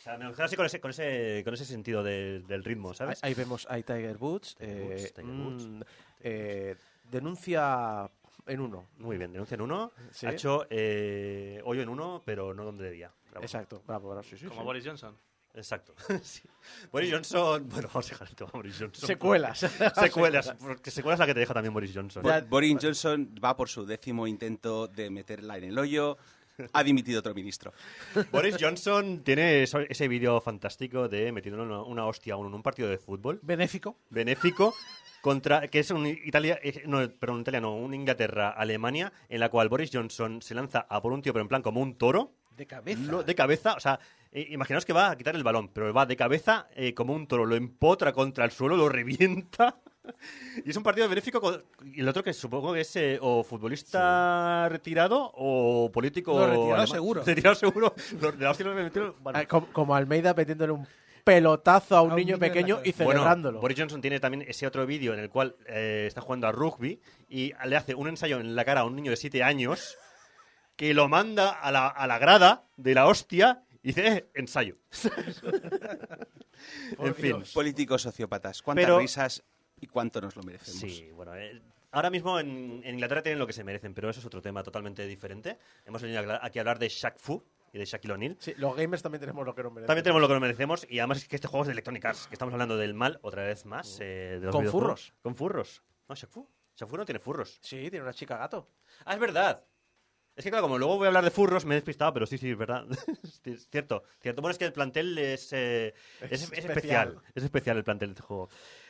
Bravo. 0.06 0.32
O 0.32 0.36
sea, 0.36 0.48
me 0.48 0.56
con 0.56 0.66
ese, 0.66 0.80
con 0.80 0.92
ese, 0.92 1.42
con 1.44 1.54
ese 1.54 1.66
sentido 1.66 2.04
de- 2.04 2.40
del 2.48 2.64
ritmo, 2.64 2.94
¿sabes? 2.94 3.24
ahí 3.24 3.34
vemos 3.34 3.68
a 3.70 3.76
Tiger 3.76 4.18
Woods. 4.18 4.56
Tiger 4.56 4.78
eh, 4.78 4.86
Woods, 4.90 5.14
Tiger 5.14 5.26
Woods. 5.32 5.68
mm, 5.68 5.82
eh, 6.22 6.76
denuncia 7.12 8.10
en 8.48 8.60
uno. 8.62 8.88
Muy 8.98 9.18
bien, 9.18 9.32
denuncia 9.32 9.56
en 9.56 9.62
uno. 9.62 9.92
Sí. 10.12 10.26
Ha 10.26 10.32
hecho 10.32 10.66
eh, 10.70 11.62
hoyo 11.66 11.82
en 11.82 11.90
uno, 11.90 12.22
pero 12.26 12.54
no 12.54 12.64
donde 12.66 12.86
debía. 12.86 13.12
Bravo. 13.32 13.44
Exacto, 13.44 13.84
bravo, 13.86 14.10
bravo, 14.10 14.24
sí, 14.24 14.38
sí, 14.38 14.46
Como 14.48 14.62
sí. 14.62 14.66
Boris 14.66 14.86
Johnson. 14.86 15.16
Exacto. 15.54 15.94
Sí. 16.24 16.42
Boris 16.92 17.12
Johnson... 17.12 17.68
Bueno, 17.70 17.88
vamos 17.90 18.06
a 18.08 18.10
dejar 18.10 18.28
el 18.30 18.36
tema 18.36 18.52
Boris 18.54 18.76
Johnson. 18.80 19.08
Secuelas. 19.08 19.60
Secuelas. 20.00 20.56
Porque 20.60 20.92
secuelas 20.92 21.16
es 21.18 21.20
la 21.20 21.26
que 21.26 21.34
te 21.34 21.40
deja 21.42 21.54
también 21.54 21.74
Boris 21.74 21.92
Johnson. 21.94 22.24
Bo- 22.24 22.42
Boris 22.48 22.78
Johnson 22.82 23.36
va 23.44 23.56
por 23.58 23.68
su 23.68 23.86
décimo 23.86 24.28
intento 24.28 24.88
de 24.88 25.10
meterla 25.10 25.58
en 25.58 25.66
el 25.66 25.78
hoyo. 25.78 26.18
Ha 26.74 26.84
dimitido 26.84 27.20
otro 27.20 27.34
ministro. 27.34 27.74
Boris 28.32 28.58
Johnson 28.60 29.24
tiene 29.24 29.64
eso- 29.64 29.80
ese 29.80 30.08
vídeo 30.08 30.40
fantástico 30.42 31.08
de 31.08 31.32
metiéndole 31.32 31.66
una, 31.68 31.82
una 31.84 32.06
hostia 32.06 32.34
a 32.34 32.38
uno 32.38 32.50
en 32.50 32.56
un 32.56 32.64
partido 32.64 32.90
de 32.90 32.98
fútbol 32.98 33.40
Benéfico. 33.44 33.98
benéfico 34.10 34.74
contra 35.22 35.68
que 35.68 35.80
es 35.80 35.92
un 35.92 36.08
Italia 36.08 36.60
eh, 36.64 36.84
no 36.86 37.10
perdón 37.12 37.42
Italia 37.42 37.60
no 37.60 37.76
un 37.76 37.94
Inglaterra 37.94 38.50
Alemania 38.52 39.12
en 39.28 39.40
la 39.42 39.50
cual 39.50 39.68
Boris 39.68 39.90
Johnson 39.92 40.42
se 40.42 40.56
lanza 40.56 40.86
a 40.90 41.02
por 41.02 41.12
un 41.12 41.22
tío 41.22 41.34
pero 41.34 41.42
en 41.42 41.50
plan 41.50 41.62
como 41.62 41.82
un 41.82 41.96
toro 41.98 42.32
De 42.56 42.66
cabeza. 42.66 43.02
lo- 43.12 43.24
de 43.24 43.36
cabeza 43.36 43.74
o 43.74 43.80
sea 43.82 44.00
eh, 44.32 44.48
imaginaos 44.52 44.86
que 44.86 44.94
va 44.94 45.10
a 45.12 45.18
quitar 45.18 45.36
el 45.36 45.44
balón 45.44 45.70
pero 45.74 45.94
va 45.94 46.06
de 46.06 46.16
cabeza 46.16 46.68
eh, 46.76 46.94
como 46.94 47.14
un 47.14 47.28
toro 47.28 47.46
lo 47.46 47.56
empotra 47.56 48.14
contra 48.14 48.46
el 48.46 48.52
suelo 48.52 48.78
lo 48.78 48.88
revienta 48.88 49.76
y 50.66 50.70
es 50.70 50.78
un 50.78 50.84
partido 50.84 51.08
benéfico 51.10 51.42
con- 51.42 51.64
y 51.84 52.02
el 52.02 52.08
otro 52.08 52.24
que 52.24 52.34
supongo 52.34 52.74
que 52.74 52.82
es 52.82 52.96
eh, 52.96 53.18
o 53.22 53.44
futbolista 53.44 54.68
retirado 54.70 55.32
o 55.36 55.92
político 55.92 56.34
No, 56.34 56.46
retirado 56.48 56.66
alemán. 56.74 56.88
seguro. 56.88 57.24
retirado 57.26 57.56
seguro 57.56 57.94
Los 58.22 58.38
de 58.38 58.44
la 58.44 58.52
hostia 58.52 58.66
los 58.66 58.76
metieron- 58.76 59.16
bueno. 59.22 59.40
Como, 59.48 59.68
como 59.74 59.96
Almeida 59.96 60.34
metiéndole 60.34 60.72
un 60.74 60.88
pelotazo 61.24 61.98
a 61.98 62.02
un 62.02 62.12
A 62.12 62.14
un 62.14 62.20
niño 62.20 62.40
pequeño 62.40 62.80
y 62.84 62.92
celebrándolo. 62.92 63.60
Bueno, 63.60 63.62
Boris 63.62 63.78
Johnson 63.78 64.02
tiene 64.02 64.20
también 64.20 64.46
ese 64.48 64.66
otro 64.66 64.86
vídeo 64.86 65.14
en 65.14 65.20
el 65.20 65.30
cual 65.30 65.56
eh, 65.68 66.06
está 66.08 66.22
jugando 66.22 66.48
a 66.48 66.52
rugby 66.52 67.00
y 67.28 67.54
le 67.66 67.76
hace 67.76 67.94
un 67.94 68.08
ensayo 68.08 68.40
en 68.40 68.56
la 68.56 68.66
cara 68.66 68.82
a 68.82 68.86
un 68.86 68.96
niño 68.96 69.12
de 69.12 69.18
7 69.18 69.44
años 69.44 69.98
que 70.76 70.94
lo 70.94 71.08
manda 71.10 71.50
a 71.52 71.72
la, 71.72 71.88
a 71.88 72.08
la 72.08 72.18
grada 72.20 72.64
de 72.78 72.96
la 72.96 73.06
hostia 73.06 73.64
y 73.84 73.90
dice, 73.90 74.08
eh, 74.08 74.30
ensayo. 74.34 74.78
en 77.00 77.16
fin. 77.16 77.44
Políticos 77.54 78.02
sociópatas. 78.02 78.62
¿Cuántas 78.62 78.86
Pero- 78.86 79.00
risas 79.00 79.44
y 79.82 79.88
cuánto 79.88 80.22
nos 80.22 80.36
lo 80.36 80.44
merecemos? 80.44 80.80
Sí, 80.80 81.10
bueno, 81.12 81.36
eh, 81.36 81.62
ahora 81.92 82.10
mismo 82.10 82.40
en, 82.40 82.82
en 82.84 82.94
Inglaterra 82.96 83.22
tienen 83.22 83.40
lo 83.40 83.48
que 83.48 83.54
se 83.54 83.64
merecen, 83.64 83.94
pero 83.94 84.10
eso 84.10 84.20
es 84.20 84.26
otro 84.26 84.42
tema 84.42 84.64
totalmente 84.64 85.06
diferente. 85.08 85.58
Hemos 85.86 86.02
venido 86.02 86.38
aquí 86.42 86.60
a 86.60 86.62
hablar 86.62 86.80
de 86.80 86.90
Shaq 86.90 87.18
Fu 87.18 87.44
y 87.72 87.78
de 87.78 87.86
Shaquille 87.86 88.14
O'Neal. 88.14 88.38
Sí, 88.40 88.54
los 88.58 88.76
gamers 88.76 89.02
también 89.04 89.20
tenemos 89.20 89.46
lo 89.46 89.54
que 89.54 89.64
nos 89.64 89.72
merecemos. 89.72 89.88
También 89.88 90.04
tenemos 90.04 90.22
lo 90.22 90.28
que 90.28 90.34
nos 90.34 90.42
merecemos 90.42 90.88
y 90.90 91.00
además 91.00 91.20
es 91.20 91.28
que 91.28 91.36
este 91.36 91.48
juego 91.48 91.64
es 91.64 91.68
de 91.68 91.74
Electronic 91.74 92.06
Arts, 92.06 92.28
que 92.28 92.34
estamos 92.36 92.52
hablando 92.54 92.78
del 92.78 92.94
mal 92.94 93.20
otra 93.22 93.44
vez 93.44 93.66
más. 93.66 94.00
eh, 94.02 94.38
de 94.40 94.46
los 94.46 94.56
Con 94.56 94.66
furros. 94.66 95.14
Con 95.22 95.36
furros. 95.36 95.84
No, 96.08 96.16
Shaq 96.16 96.30
Fu. 96.30 96.48
Shaq 96.76 96.90
Fu 96.90 96.98
no 96.98 97.06
tiene 97.06 97.20
furros. 97.20 97.60
Sí, 97.62 97.90
tiene 97.90 98.02
una 98.02 98.14
chica 98.14 98.38
gato. 98.38 98.70
Ah, 99.06 99.14
es 99.14 99.20
verdad. 99.20 99.64
Es 100.40 100.46
que 100.46 100.52
claro, 100.52 100.64
como 100.64 100.78
luego 100.78 100.96
voy 100.96 101.04
a 101.04 101.08
hablar 101.10 101.26
de 101.26 101.32
furros, 101.32 101.66
me 101.66 101.74
he 101.74 101.76
despistado, 101.76 102.14
pero 102.14 102.26
sí, 102.26 102.38
sí, 102.38 102.52
es 102.52 102.58
verdad. 102.58 102.86
es 103.44 103.68
cierto, 103.70 104.04
cierto. 104.22 104.42
Bueno, 104.42 104.54
es 104.54 104.58
que 104.58 104.64
el 104.64 104.72
plantel 104.72 105.18
es, 105.18 105.52
eh, 105.52 105.94
es, 106.22 106.32
Es 106.32 106.44
es 106.44 106.60
especial. 106.60 106.70
especial. 106.78 107.22
Es 107.36 107.44
especial 107.44 107.76
el 107.76 107.84
plantel 107.84 108.08
de 108.08 108.14
este 108.14 108.24
juego. 108.24 108.50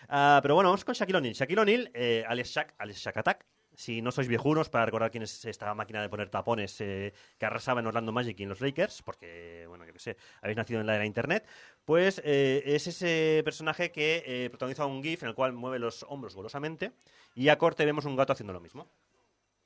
Ah, 0.10 0.38
pero 0.44 0.54
bueno, 0.54 0.70
vamos 0.70 0.86
con 0.86 0.94
Shaquille 0.94 1.18
O'Neal. 1.18 1.34
Shaquille 1.34 1.60
O'Neal, 1.60 1.92
eh, 1.96 2.24
alias 2.28 2.50
Shaq, 2.50 2.76
alias 2.78 3.00
Shaq 3.00 3.18
Attack. 3.18 3.48
Si 3.74 4.00
no 4.00 4.12
sois 4.12 4.28
viejunos, 4.28 4.70
para 4.70 4.86
recordar 4.86 5.10
quién 5.10 5.24
es 5.24 5.44
esta 5.44 5.74
máquina 5.74 6.04
de 6.04 6.10
poner 6.10 6.30
tapones 6.30 6.80
eh, 6.82 7.14
que 7.40 7.46
arrasaba 7.48 7.80
en 7.80 7.88
Orlando 7.88 8.12
Magic 8.12 8.40
y 8.40 8.44
en 8.44 8.50
los 8.50 8.62
Lakers, 8.62 9.02
porque, 9.02 9.66
bueno, 9.68 9.88
yo 9.88 9.94
qué 9.94 10.00
sé, 10.00 10.18
habéis 10.44 10.58
nacido 10.58 10.82
en 10.82 10.86
la 10.86 10.98
era 10.98 11.06
Internet, 11.06 11.48
pues 11.84 12.22
eh, 12.24 12.62
es 12.64 12.86
ese 12.86 13.42
personaje 13.44 13.92
que 13.92 14.48
protagoniza 14.52 14.86
un 14.86 15.02
GIF 15.02 15.24
en 15.24 15.30
el 15.30 15.36
cual 15.36 15.54
mueve 15.54 15.80
los 15.80 16.06
hombros 16.10 16.36
golosamente 16.36 16.92
y 17.34 17.50
a 17.50 17.58
corte 17.58 17.86
vemos 17.86 18.06
un 18.06 18.16
gato 18.16 18.34
haciendo 18.34 18.54
lo 18.54 18.60
mismo. 18.60 18.88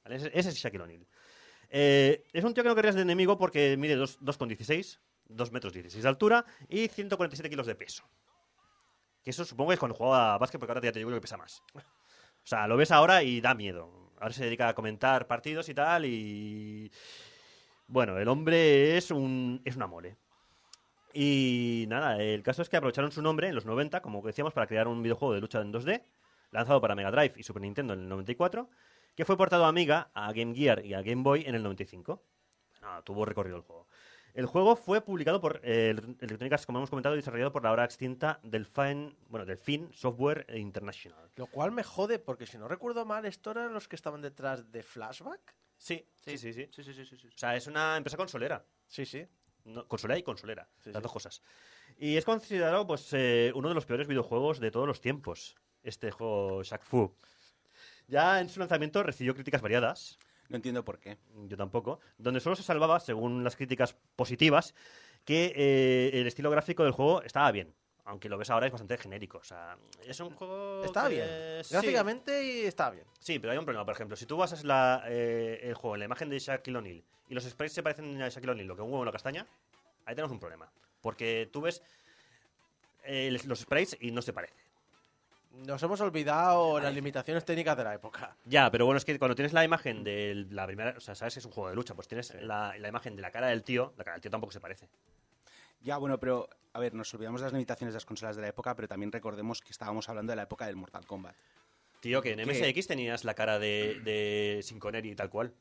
Ese 0.06 0.30
es 0.34 0.56
Shaquille 0.56 0.84
O'Neal. 0.84 1.06
Eh, 1.76 2.24
es 2.32 2.44
un 2.44 2.54
tío 2.54 2.62
que 2.62 2.70
no 2.70 2.76
querrías 2.76 2.94
de 2.94 3.02
enemigo 3.02 3.36
porque 3.36 3.76
mide 3.78 3.96
2 3.96 4.22
2,16, 4.22 5.00
2 5.26 5.52
metros 5.52 5.74
16 5.74 6.04
de 6.04 6.08
altura 6.08 6.46
y 6.70 6.88
147 6.88 7.50
kilos 7.50 7.66
de 7.66 7.74
peso. 7.74 8.04
Que 9.24 9.32
eso 9.32 9.44
supongo 9.44 9.70
que 9.70 9.74
es 9.74 9.80
cuando 9.80 9.96
jugaba 9.96 10.36
a 10.36 10.38
básquet, 10.38 10.60
porque 10.60 10.72
ahora 10.72 10.82
ya 10.84 10.92
te 10.92 11.00
digo 11.00 11.10
que 11.10 11.20
pesa 11.20 11.36
más. 11.36 11.64
O 11.74 12.46
sea, 12.46 12.68
lo 12.68 12.78
ves 12.78 12.92
ahora 12.92 13.24
y 13.24 13.42
da 13.42 13.56
miedo. 13.56 14.12
Ahora 14.20 14.34
se 14.34 14.46
dedica 14.46 14.68
a 14.68 14.76
comentar 14.76 15.26
partidos 15.26 15.68
y 15.68 15.74
tal 15.74 16.06
y... 16.06 16.92
Bueno, 17.88 18.20
el 18.20 18.28
hombre 18.28 18.96
es 18.96 19.10
un 19.10 19.60
es 19.66 19.76
una 19.76 19.88
mole. 19.88 20.16
Y 21.12 21.86
nada, 21.88 22.22
el 22.22 22.44
caso 22.44 22.62
es 22.62 22.70
que 22.70 22.78
aprovecharon 22.78 23.12
su 23.12 23.24
nombre 23.24 23.48
en 23.48 23.56
los 23.56 23.66
90, 23.66 24.02
como 24.04 24.22
decíamos, 24.22 24.54
para 24.54 24.68
crear 24.68 24.88
un 24.88 25.02
videojuego 25.02 25.34
de 25.34 25.42
lucha 25.42 25.60
en 25.62 25.74
2D, 25.74 26.04
lanzado 26.52 26.82
para 26.82 26.94
Mega 26.94 27.10
Drive 27.10 27.34
y 27.38 27.44
Super 27.44 27.64
Nintendo 27.64 27.94
en 27.94 28.02
el 28.02 28.10
94, 28.10 28.70
que 29.16 29.26
fue 29.26 29.38
portado 29.38 29.66
a 29.66 29.68
Amiga, 29.68 30.11
a 30.14 30.32
Game 30.34 30.55
Gear 30.55 30.86
y 30.86 30.93
a 30.93 31.01
Game 31.01 31.24
Boy 31.24 31.43
en 31.45 31.55
el 31.55 31.64
95. 31.64 32.24
Nada, 32.82 33.01
tuvo 33.01 33.26
recorrido 33.26 33.57
el 33.57 33.61
juego. 33.64 33.88
El 34.34 34.47
juego 34.47 34.76
fue 34.76 35.01
publicado 35.01 35.39
por 35.39 35.61
eh, 35.64 35.89
Electronic 36.20 36.53
Arts, 36.53 36.66
como 36.66 36.80
hemos 36.80 36.89
comentado, 36.89 37.14
y 37.14 37.20
desarrollado 37.20 37.51
por 37.51 37.61
la 37.61 37.70
ahora 37.70 37.86
extinta 37.86 38.39
Delfin, 38.41 39.16
bueno, 39.30 39.45
Delfin 39.45 39.93
Software 39.93 40.47
International. 40.57 41.30
Lo 41.36 41.45
cual 41.45 41.72
me 41.72 41.84
jode 41.84 42.18
porque 42.18 42.47
si 42.47 42.57
no 42.57 42.68
recuerdo 42.68 43.05
mal, 43.05 43.26
¿esto 43.26 43.51
eran 43.51 43.74
los 43.74 43.88
que 43.88 43.95
estaban 43.95 44.22
detrás 44.22 44.72
de 44.72 44.82
Flashback? 44.82 45.55
Sí, 45.78 46.03
sí, 46.16 46.38
sí, 46.39 46.51
sí. 46.51 46.68
Sí, 46.72 46.84
sí, 46.84 46.93
sí, 46.93 47.05
sí, 47.05 47.18
sí. 47.18 47.28
O 47.28 47.38
sea, 47.38 47.55
es 47.55 47.68
una 47.68 47.95
empresa 47.95 48.18
consolera. 48.18 48.66
Sí, 48.88 49.05
sí. 49.05 49.28
No, 49.66 49.88
consolera 49.88 50.18
y 50.18 50.24
consolera, 50.24 50.68
Sí, 50.80 50.89
las 50.91 50.97
sí. 50.99 51.03
dos 51.03 51.11
cosas. 51.14 51.41
Y 51.97 52.18
es 52.18 52.26
considerado 52.26 52.88
pues 52.88 53.14
eh, 53.14 53.51
uno 53.53 53.70
de 53.70 53.76
los 53.76 53.86
peores 53.86 54.07
videojuegos 54.07 54.59
de 54.59 54.72
todos 54.72 54.88
los 54.88 54.99
tiempos, 54.99 55.55
este 55.84 56.09
juego 56.11 56.64
Shaq 56.64 56.84
Fu. 56.84 57.16
Ya 58.14 58.39
en 58.39 58.47
su 58.47 58.59
lanzamiento 58.59 59.01
recibió 59.01 59.34
críticas 59.34 59.59
variadas, 59.64 60.20
No 60.49 60.55
entiendo 60.57 60.86
por 60.86 60.99
qué. 60.99 61.18
yo 61.47 61.57
tampoco, 61.57 61.99
donde 62.20 62.39
solo 62.41 62.55
se 62.55 62.61
salvaba, 62.61 62.99
según 62.99 63.43
las 63.43 63.55
críticas 63.55 63.95
positivas, 64.16 64.76
que 65.26 65.51
eh, 65.55 66.11
el 66.22 66.28
estilo 66.28 66.51
gráfico 66.51 66.84
del 66.84 66.91
juego 66.91 67.24
estaba 67.24 67.51
bien. 67.51 67.74
Aunque 68.05 68.30
lo 68.30 68.38
ves 68.38 68.51
ahora 68.51 68.68
es 68.68 68.72
bastante 68.72 68.97
genérico. 68.99 69.39
O 69.39 69.43
sea, 69.43 69.78
es 70.05 70.20
un 70.20 70.30
juego. 70.30 70.84
Está 70.84 71.07
que- 71.09 71.16
bien. 71.16 71.28
Gráficamente 71.72 72.43
y 72.45 72.66
está 72.66 72.91
bien. 72.91 73.05
Sí, 73.20 73.39
pero 73.39 73.51
hay 73.51 73.57
un 73.57 73.66
problema. 73.66 73.84
Por 73.84 73.95
ejemplo, 73.95 74.16
si 74.16 74.28
tú 74.28 74.38
basas 74.38 74.64
la, 74.64 75.03
eh, 75.07 75.61
el 75.64 75.74
juego 75.74 75.95
en 75.95 75.99
la 75.99 76.05
imagen 76.05 76.30
de 76.30 76.38
Shaquille 76.38 76.78
O'Neal 76.78 77.03
y 77.30 77.34
los 77.34 77.45
sprites 77.45 77.74
se 77.74 77.82
parecen 77.82 78.22
a 78.22 78.30
Shaquille 78.30 78.51
O'Neal, 78.51 78.68
lo 78.68 78.76
que 78.76 78.82
un 78.84 78.89
huevo 78.91 79.01
en 79.01 79.07
la 79.07 79.11
castaña, 79.11 79.47
ahí 80.05 80.14
tenemos 80.14 80.32
un 80.32 80.39
problema. 80.39 80.70
Porque 81.01 81.49
tú 81.51 81.61
ves 81.61 81.82
eh, 83.05 83.36
los 83.45 83.59
sprites 83.59 83.97
y 83.99 84.11
no 84.11 84.22
se 84.22 84.34
parece. 84.34 84.53
Nos 85.54 85.82
hemos 85.84 86.01
olvidado 86.01 86.80
las 86.80 86.93
limitaciones 86.93 87.45
técnicas 87.45 87.78
de 87.78 87.84
la 87.84 87.93
época. 87.93 88.36
Ya, 88.45 88.72
pero 88.72 88.86
bueno, 88.86 88.97
es 88.97 89.06
que 89.06 89.18
cuando 89.20 89.36
tienes 89.36 89.54
la 89.54 89.64
imagen 89.64 90.04
de 90.04 90.47
la 90.49 90.66
primera. 90.66 90.95
O 90.97 90.99
sea, 90.99 91.14
sabes 91.14 91.36
que 91.36 91.39
es 91.41 91.45
un 91.45 91.51
juego 91.51 91.70
de 91.70 91.76
lucha, 91.76 91.93
pues 91.93 92.08
tienes 92.08 92.34
la, 92.41 92.76
la 92.78 92.88
imagen 92.88 93.16
de 93.16 93.22
la 93.22 93.30
cara 93.30 93.47
del 93.47 93.64
tío. 93.64 93.93
La 93.97 94.04
cara 94.04 94.16
del 94.16 94.22
tío 94.22 94.32
tampoco 94.32 94.51
se 94.51 94.60
parece. 94.60 94.89
Ya, 95.82 95.97
bueno, 95.97 96.20
pero 96.20 96.49
a 96.74 96.80
ver, 96.80 96.93
nos 96.95 97.14
olvidamos 97.14 97.41
de 97.41 97.45
las 97.45 97.54
limitaciones 97.54 97.93
de 97.93 97.97
las 97.97 98.06
consolas 98.06 98.36
de 98.36 98.41
la 98.41 98.47
época, 98.47 98.76
pero 98.76 98.88
también 98.88 99.12
recordemos 99.12 99.62
que 99.62 99.72
estábamos 99.72 100.10
hablando 100.10 100.32
de 100.32 100.38
la 100.38 100.43
época 100.43 100.66
del 100.66 100.76
Mortal 100.76 101.06
Kombat. 101.06 101.36
Tío, 101.99 102.22
que 102.22 102.32
en 102.32 102.39
¿Qué? 102.39 102.45
MSX 102.74 102.88
tenías 102.88 103.24
la 103.24 103.34
cara 103.36 103.60
de, 103.60 104.01
de 104.04 104.60
Sin 104.64 104.80
Connery 104.80 105.16
tal 105.16 105.30
cual. 105.30 105.54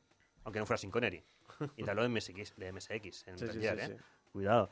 Aunque 0.44 0.58
no 0.58 0.66
fuera 0.66 0.78
Sin 0.78 0.90
Connery. 0.90 1.22
Y 1.76 1.84
te 1.84 1.90
hablo 1.90 2.02
de 2.02 2.08
MSX, 2.08 2.56
de 2.56 2.72
MSX 2.72 3.28
en 3.28 3.38
Sí, 3.38 3.46
sí, 3.52 3.58
¿eh? 3.62 3.86
sí. 3.86 3.92
Cuidado. 4.32 4.70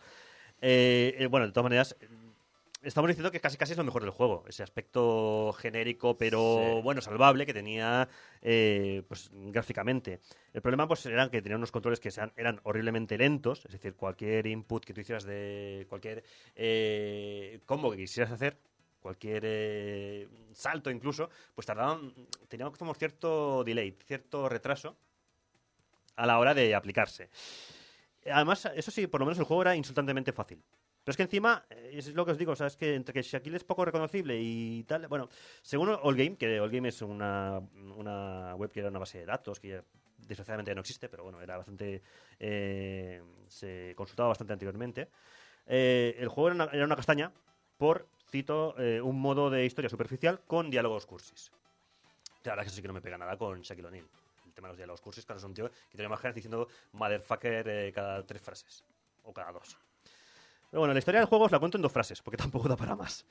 Eh, 0.63 1.15
eh, 1.19 1.27
bueno, 1.27 1.47
de 1.47 1.53
todas 1.53 1.65
maneras, 1.65 1.97
estamos 2.83 3.09
diciendo 3.09 3.31
que 3.31 3.41
casi 3.41 3.57
casi 3.57 3.73
es 3.73 3.79
lo 3.79 3.85
mejor 3.85 4.03
del 4.03 4.11
juego. 4.11 4.45
Ese 4.49 4.63
aspecto 4.63 5.53
genérico, 5.59 6.17
pero 6.17 6.39
Sí. 6.77 6.83
bueno, 6.83 7.01
salvable 7.01 7.47
que 7.47 7.53
tenía 7.55 8.09
eh, 8.43 9.03
pues, 9.09 9.31
gráficamente. 9.33 10.21
El 10.53 10.63
problema 10.63 10.89
pues 10.89 11.05
era 11.07 11.31
que 11.31 11.43
tenía 11.43 11.57
unos 11.57 11.73
controles 11.73 12.01
que 12.01 12.11
sean- 12.11 12.33
eran 12.37 12.61
horriblemente 12.65 13.19
lentos, 13.19 13.65
es 13.67 13.73
decir, 13.73 13.95
cualquier 13.95 14.47
input 14.47 14.85
que 14.85 14.95
tú 14.95 15.01
hicieras 15.01 15.25
de 15.25 15.87
cualquier 15.89 16.25
eh, 16.57 17.61
combo 17.67 17.91
que 17.91 17.99
quisieras 17.99 18.33
hacer, 18.33 18.57
cualquier 19.01 19.43
eh, 19.47 20.29
salto 20.53 20.91
incluso, 20.91 21.31
pues 21.55 21.67
tardaban, 21.67 22.13
teníamos 22.49 22.77
como 22.79 22.95
cierto 22.95 23.63
delay, 23.65 23.97
cierto 24.07 24.49
retraso 24.49 24.97
a 26.17 26.27
la 26.27 26.39
hora 26.39 26.55
de 26.55 26.75
aplicarse. 26.75 27.31
Además, 28.31 28.69
eso 28.75 28.91
sí, 28.91 29.07
por 29.07 29.21
lo 29.21 29.27
menos 29.27 29.39
el 29.39 29.45
juego 29.45 29.63
era 29.63 29.75
insultantemente 29.77 30.33
fácil. 30.33 30.63
Pero 31.05 31.13
es 31.13 31.17
que 31.17 31.23
encima, 31.23 31.65
eh, 31.71 31.93
es 31.95 32.15
lo 32.15 32.25
que 32.25 32.33
os 32.33 32.39
digo, 32.39 32.53
o 32.53 32.57
sea, 32.57 32.67
es 32.67 32.77
que 32.77 32.95
entre 32.95 33.15
que 33.15 33.23
Shaquille 33.23 33.57
es 33.57 33.65
poco 33.65 33.85
reconocible 33.85 34.39
y 34.41 34.85
tal, 34.85 35.09
bueno, 35.09 35.29
según 35.63 35.89
Allgame, 35.89 36.37
que 36.37 36.59
Allgame 36.59 36.89
es 36.89 37.01
una, 37.03 37.61
una 37.97 38.55
web 38.57 38.71
que 38.71 38.81
era 38.81 38.91
una 38.91 38.99
base 38.99 39.19
de 39.19 39.27
datos, 39.27 39.59
que 39.59 39.83
desgraciadamente 40.27 40.75
no 40.75 40.81
existe, 40.81 41.09
pero 41.09 41.25
bueno, 41.25 41.41
era 41.41 41.57
bastante, 41.57 42.03
eh, 42.39 43.23
se 43.49 43.95
consultaba 43.97 44.29
bastante 44.29 44.53
anteriormente, 44.53 45.09
eh, 45.67 46.17
el 46.19 46.29
juego 46.29 46.49
era 46.71 46.85
una, 46.85 46.97
castaña 46.97 47.33
por, 47.77 48.09
cito, 48.31 48.75
eh, 48.79 49.01
un 49.01 49.21
modo 49.21 49.51
de 49.51 49.65
historia 49.65 49.89
superficial 49.89 50.41
con 50.47 50.71
diálogos 50.71 51.07
cursis. 51.07 51.51
La 52.45 52.53
verdad 52.53 52.65
es 52.65 52.65
que 52.65 52.69
eso 52.69 52.77
sí 52.77 52.83
que 52.83 52.89
no 52.89 52.95
me 52.95 53.03
pega 53.03 53.19
nada 53.19 53.37
con 53.37 53.61
Shaquille 53.61 53.89
O'Neal. 53.89 54.09
El 54.47 54.55
tema 54.55 54.69
de 54.69 54.73
los 54.73 54.77
diálogos 54.79 55.01
cursis, 55.01 55.27
cuando 55.27 55.39
es 55.39 55.45
un 55.45 55.55
tío 55.55 55.69
que 55.69 55.97
tiene 55.97 56.07
imágenes 56.07 56.35
diciendo 56.35 56.69
motherfucker 56.93 57.93
cada 57.93 58.25
tres 58.25 58.41
frases. 58.41 58.85
O 59.23 59.33
cada 59.33 59.53
dos. 59.53 59.77
Pero 60.71 60.81
bueno, 60.81 60.95
la 60.95 60.99
historia 60.99 61.21
del 61.21 61.29
juego 61.29 61.45
os 61.45 61.53
la 61.53 61.59
cuento 61.59 61.79
en 61.79 61.83
dos 61.83 61.93
frases, 61.93 62.23
porque 62.23 62.37
tampoco 62.37 62.69
da 62.69 62.77
para 62.77 62.97
más. 62.97 63.27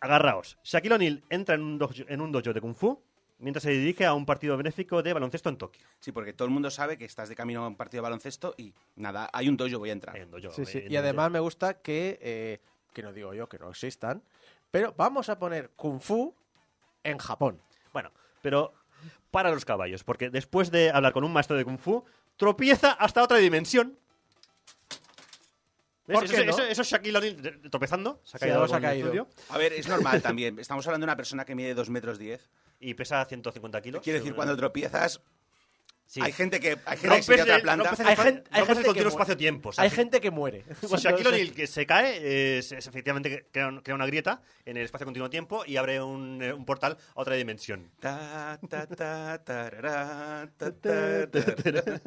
Agarraos. 0.00 0.58
Shaquille 0.64 0.94
O'Neal 0.94 1.22
entra 1.28 1.54
en 1.54 1.62
un, 1.62 1.78
dojo, 1.78 1.94
en 1.96 2.20
un 2.20 2.32
dojo 2.32 2.52
de 2.52 2.60
Kung 2.60 2.74
Fu 2.74 3.02
mientras 3.40 3.62
se 3.62 3.70
dirige 3.70 4.04
a 4.04 4.14
un 4.14 4.26
partido 4.26 4.56
benéfico 4.56 5.02
de 5.02 5.12
baloncesto 5.12 5.48
en 5.48 5.56
Tokio. 5.56 5.86
Sí, 5.98 6.12
porque 6.12 6.32
todo 6.32 6.46
el 6.46 6.52
mundo 6.52 6.70
sabe 6.70 6.96
que 6.96 7.04
estás 7.04 7.28
de 7.28 7.34
camino 7.34 7.64
a 7.64 7.68
un 7.68 7.76
partido 7.76 8.02
de 8.02 8.04
baloncesto 8.04 8.54
y 8.56 8.72
nada, 8.96 9.28
hay 9.32 9.48
un 9.48 9.56
dojo, 9.56 9.78
voy 9.78 9.90
a 9.90 9.92
entrar. 9.92 10.14
Hay 10.16 10.22
un 10.22 10.30
dojo, 10.30 10.52
Sí, 10.52 10.64
sí. 10.64 10.84
Y 10.88 10.96
además 10.96 11.30
me 11.30 11.40
gusta 11.40 11.80
que, 11.80 12.18
eh, 12.22 12.60
que 12.92 13.02
no 13.02 13.12
digo 13.12 13.34
yo 13.34 13.48
que 13.48 13.58
no 13.58 13.70
existan, 13.70 14.22
pero 14.70 14.94
vamos 14.96 15.28
a 15.28 15.38
poner 15.38 15.70
Kung 15.70 16.00
Fu 16.00 16.34
en 17.02 17.18
Japón. 17.18 17.60
Bueno, 17.92 18.12
pero 18.42 18.72
para 19.30 19.50
los 19.50 19.64
caballos, 19.64 20.04
porque 20.04 20.30
después 20.30 20.70
de 20.70 20.90
hablar 20.90 21.12
con 21.12 21.24
un 21.24 21.32
maestro 21.32 21.56
de 21.56 21.64
Kung 21.64 21.78
Fu, 21.78 22.04
tropieza 22.36 22.92
hasta 22.92 23.22
otra 23.22 23.38
dimensión. 23.38 23.98
¿Por 26.12 26.24
Eso, 26.24 26.34
qué 26.34 26.44
no? 26.44 26.50
eso- 26.52 26.62
eso 26.64 26.82
es 26.82 26.88
Shaquille 26.88 27.16
O'Neal 27.18 27.60
tropezando. 27.70 28.20
Se 28.24 28.36
ha 28.36 28.40
caído 28.40 28.56
algo 28.56 28.68
se 28.68 28.74
ha 28.74 28.78
en 28.78 28.84
el 28.84 28.90
caído. 28.90 29.06
estudio 29.06 29.28
A 29.50 29.58
ver, 29.58 29.72
es 29.72 29.88
normal 29.88 30.20
también. 30.22 30.58
Estamos 30.58 30.86
hablando 30.86 31.04
de 31.04 31.08
una 31.10 31.16
persona 31.16 31.44
que 31.44 31.54
mide 31.54 31.74
2 31.74 31.90
metros 31.90 32.18
10. 32.18 32.48
y 32.80 32.94
pesa 32.94 33.24
150 33.24 33.80
kilos. 33.82 34.02
Quiere 34.02 34.18
decir, 34.20 34.34
cuando 34.34 34.56
tropiezas, 34.56 35.20
Sí. 36.06 36.20
hay 36.22 36.32
gente 36.32 36.58
que, 36.58 36.70
hay 36.86 36.96
gente 36.96 37.02
que 37.02 37.06
Rompes, 37.08 37.26
se 37.26 37.32
iría 37.34 37.42
a 37.42 37.44
otra 37.44 37.56
el- 37.56 37.62
planta. 37.62 37.84
rompes 37.84 38.00
el, 38.00 38.06
Hay 38.08 38.16
gente- 38.16 38.26
hay 38.28 38.32
rompes 38.32 38.66
gente 38.66 38.70
el 38.70 38.82
que 38.82 38.86
continuo 38.88 39.08
espacio-tiempo. 39.10 39.68
o 39.68 39.72
sea, 39.72 39.84
Hay 39.84 39.90
gente 39.90 40.20
que 40.20 40.30
muere. 40.32 40.64
Si 40.80 40.86
Cuando 40.88 40.96
Shaquille 40.96 41.22
se- 41.22 41.28
O'Neal 41.28 41.52
que 41.52 41.66
se 41.68 41.86
cae, 41.86 42.58
es, 42.58 42.72
es 42.72 42.86
efectivamente 42.88 43.46
crea, 43.52 43.68
un- 43.68 43.80
crea 43.80 43.94
una 43.94 44.06
grieta 44.06 44.42
en 44.64 44.76
el 44.76 44.84
espacio 44.86 45.04
continuo 45.04 45.30
tiempo 45.30 45.62
y 45.66 45.76
abre 45.76 46.02
un, 46.02 46.42
eh, 46.42 46.52
un 46.52 46.64
portal 46.64 46.96
a 47.14 47.20
otra 47.20 47.36
dimensión. 47.36 47.92
Ta, 48.00 48.58
ta, 48.68 48.86
ta, 48.88 49.44
tarará, 49.44 50.50
ta, 50.56 50.72
ta, 50.72 51.30
tarará. 51.30 52.00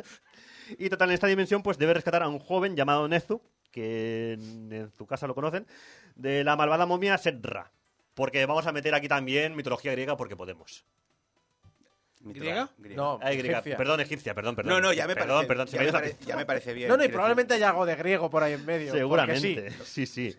Y 0.78 0.90
total, 0.90 1.10
en 1.10 1.14
esta 1.14 1.28
dimensión, 1.28 1.62
pues 1.64 1.78
debe 1.78 1.94
rescatar 1.94 2.24
a 2.24 2.28
un 2.28 2.40
joven 2.40 2.76
llamado 2.76 3.08
Nezu, 3.08 3.42
que 3.74 4.34
en, 4.34 4.72
en 4.72 4.92
su 4.98 5.06
casa 5.06 5.28
lo 5.28 5.36
conocen, 5.36 5.68
de 6.16 6.46
la 6.46 6.56
malvada 6.56 6.86
momia 6.86 7.18
Sedra. 7.18 7.70
Porque 8.14 8.46
vamos 8.46 8.66
a 8.68 8.72
meter 8.72 8.94
aquí 8.96 9.08
también 9.10 9.56
mitología 9.56 9.92
griega 9.92 10.16
porque 10.16 10.36
podemos. 10.38 10.86
¿Griega? 12.22 12.70
No, 12.96 13.20
Ay, 13.22 13.38
griega. 13.38 13.58
egipcia. 13.58 13.76
Perdón, 13.76 14.00
egipcia, 14.00 14.34
perdón, 14.34 14.56
perdón. 14.56 14.74
No, 14.76 14.80
no, 14.80 14.94
ya 14.94 15.08
me 15.08 15.16
perdón, 15.16 15.46
parece, 15.46 15.48
Perdón, 15.48 15.68
ya, 15.68 15.82
me 15.82 15.92
pare- 15.92 16.16
ya 16.26 16.36
me 16.38 16.46
parece 16.46 16.74
bien. 16.74 16.88
No, 16.88 16.96
no, 16.96 17.04
y 17.04 17.08
decir- 17.08 17.14
probablemente 17.16 17.54
haya 17.56 17.70
algo 17.72 17.86
de 17.86 17.96
griego 17.96 18.30
por 18.30 18.44
ahí 18.44 18.54
en 18.54 18.66
medio. 18.66 18.94
Seguramente. 18.94 19.72
sí. 19.84 20.06
Sí, 20.06 20.30
sí. 20.32 20.38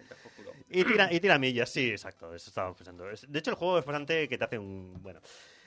Y, 0.71 0.85
tira, 0.85 1.13
y 1.13 1.21
tiramillas, 1.21 1.69
sí, 1.69 1.91
exacto. 1.91 2.35
Eso 2.35 2.49
estábamos 2.49 2.77
pensando. 2.79 3.05
De 3.05 3.39
hecho, 3.39 3.51
el 3.51 3.57
juego 3.57 3.79
es 3.79 3.85
bastante 3.85 4.29
que 4.29 4.39
te 4.39 4.45
hace 4.45 4.59
un. 4.59 4.95
Bueno. 5.03 5.21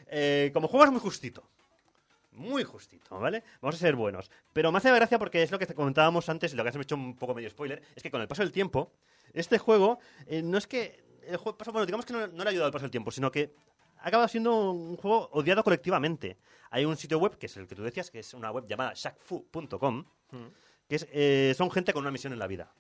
Eh, 0.07 0.49
como 0.53 0.68
juego 0.68 0.86
es 0.86 0.91
muy 0.91 0.99
justito. 1.01 1.47
Muy 2.38 2.63
justito, 2.63 3.19
¿vale? 3.19 3.43
Vamos 3.61 3.75
a 3.75 3.79
ser 3.79 3.95
buenos. 3.95 4.29
Pero 4.53 4.71
me 4.71 4.77
hace 4.77 4.91
gracia 4.93 5.17
porque 5.19 5.41
es 5.43 5.51
lo 5.51 5.57
que 5.59 5.65
te 5.65 5.73
comentábamos 5.73 6.29
antes 6.29 6.53
y 6.53 6.55
lo 6.55 6.63
que 6.63 6.69
has 6.69 6.75
hecho 6.75 6.95
un 6.95 7.15
poco 7.15 7.33
medio 7.33 7.49
spoiler. 7.49 7.81
Es 7.95 8.03
que 8.03 8.11
con 8.11 8.21
el 8.21 8.27
paso 8.27 8.43
del 8.43 8.51
tiempo, 8.51 8.91
este 9.33 9.57
juego 9.57 9.99
eh, 10.27 10.41
no 10.41 10.57
es 10.57 10.67
que. 10.67 11.03
El 11.27 11.35
juego, 11.38 11.57
bueno, 11.73 11.85
digamos 11.85 12.05
que 12.05 12.13
no, 12.13 12.25
no 12.27 12.43
le 12.43 12.49
ha 12.49 12.51
ayudado 12.51 12.67
el 12.67 12.71
paso 12.73 12.83
del 12.83 12.91
tiempo, 12.91 13.11
sino 13.11 13.29
que 13.31 13.53
ha 13.99 14.07
acabado 14.07 14.29
siendo 14.29 14.71
un 14.71 14.95
juego 14.95 15.27
odiado 15.33 15.63
colectivamente. 15.63 16.38
Hay 16.69 16.85
un 16.85 16.95
sitio 16.95 17.17
web, 17.19 17.38
que 17.38 17.47
es 17.47 17.57
el 17.57 17.67
que 17.67 17.75
tú 17.75 17.83
decías, 17.83 18.09
que 18.11 18.19
es 18.19 18.33
una 18.33 18.51
web 18.51 18.65
llamada 18.67 18.93
shackfu.com, 18.95 20.05
que 20.88 20.95
es, 20.95 21.07
eh, 21.11 21.53
son 21.57 21.69
gente 21.71 21.91
con 21.91 22.03
una 22.03 22.11
misión 22.11 22.31
en 22.33 22.39
la 22.39 22.47
vida. 22.47 22.71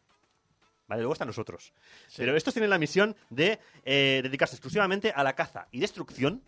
Vale, 0.87 1.01
luego 1.01 1.13
están 1.13 1.27
nosotros. 1.27 1.73
Pero 2.15 2.37
estos 2.37 2.53
tienen 2.53 2.69
la 2.69 2.77
misión 2.77 3.15
de 3.29 3.59
eh, 3.83 4.21
dedicarse 4.23 4.55
exclusivamente 4.55 5.11
a 5.11 5.23
la 5.23 5.33
caza 5.33 5.67
y 5.71 5.79
destrucción 5.81 6.41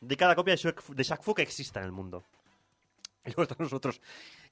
de 0.00 0.16
cada 0.16 0.34
copia 0.34 0.52
de 0.52 0.58
Shaq, 0.58 0.82
Fu- 0.82 0.94
de 0.94 1.02
Shaq 1.02 1.22
Fu 1.22 1.34
que 1.34 1.42
exista 1.42 1.80
en 1.80 1.86
el 1.86 1.92
mundo. 1.92 2.24
Y 3.28 3.30
luego 3.36 3.42
están 3.42 3.58
nosotros, 3.60 4.00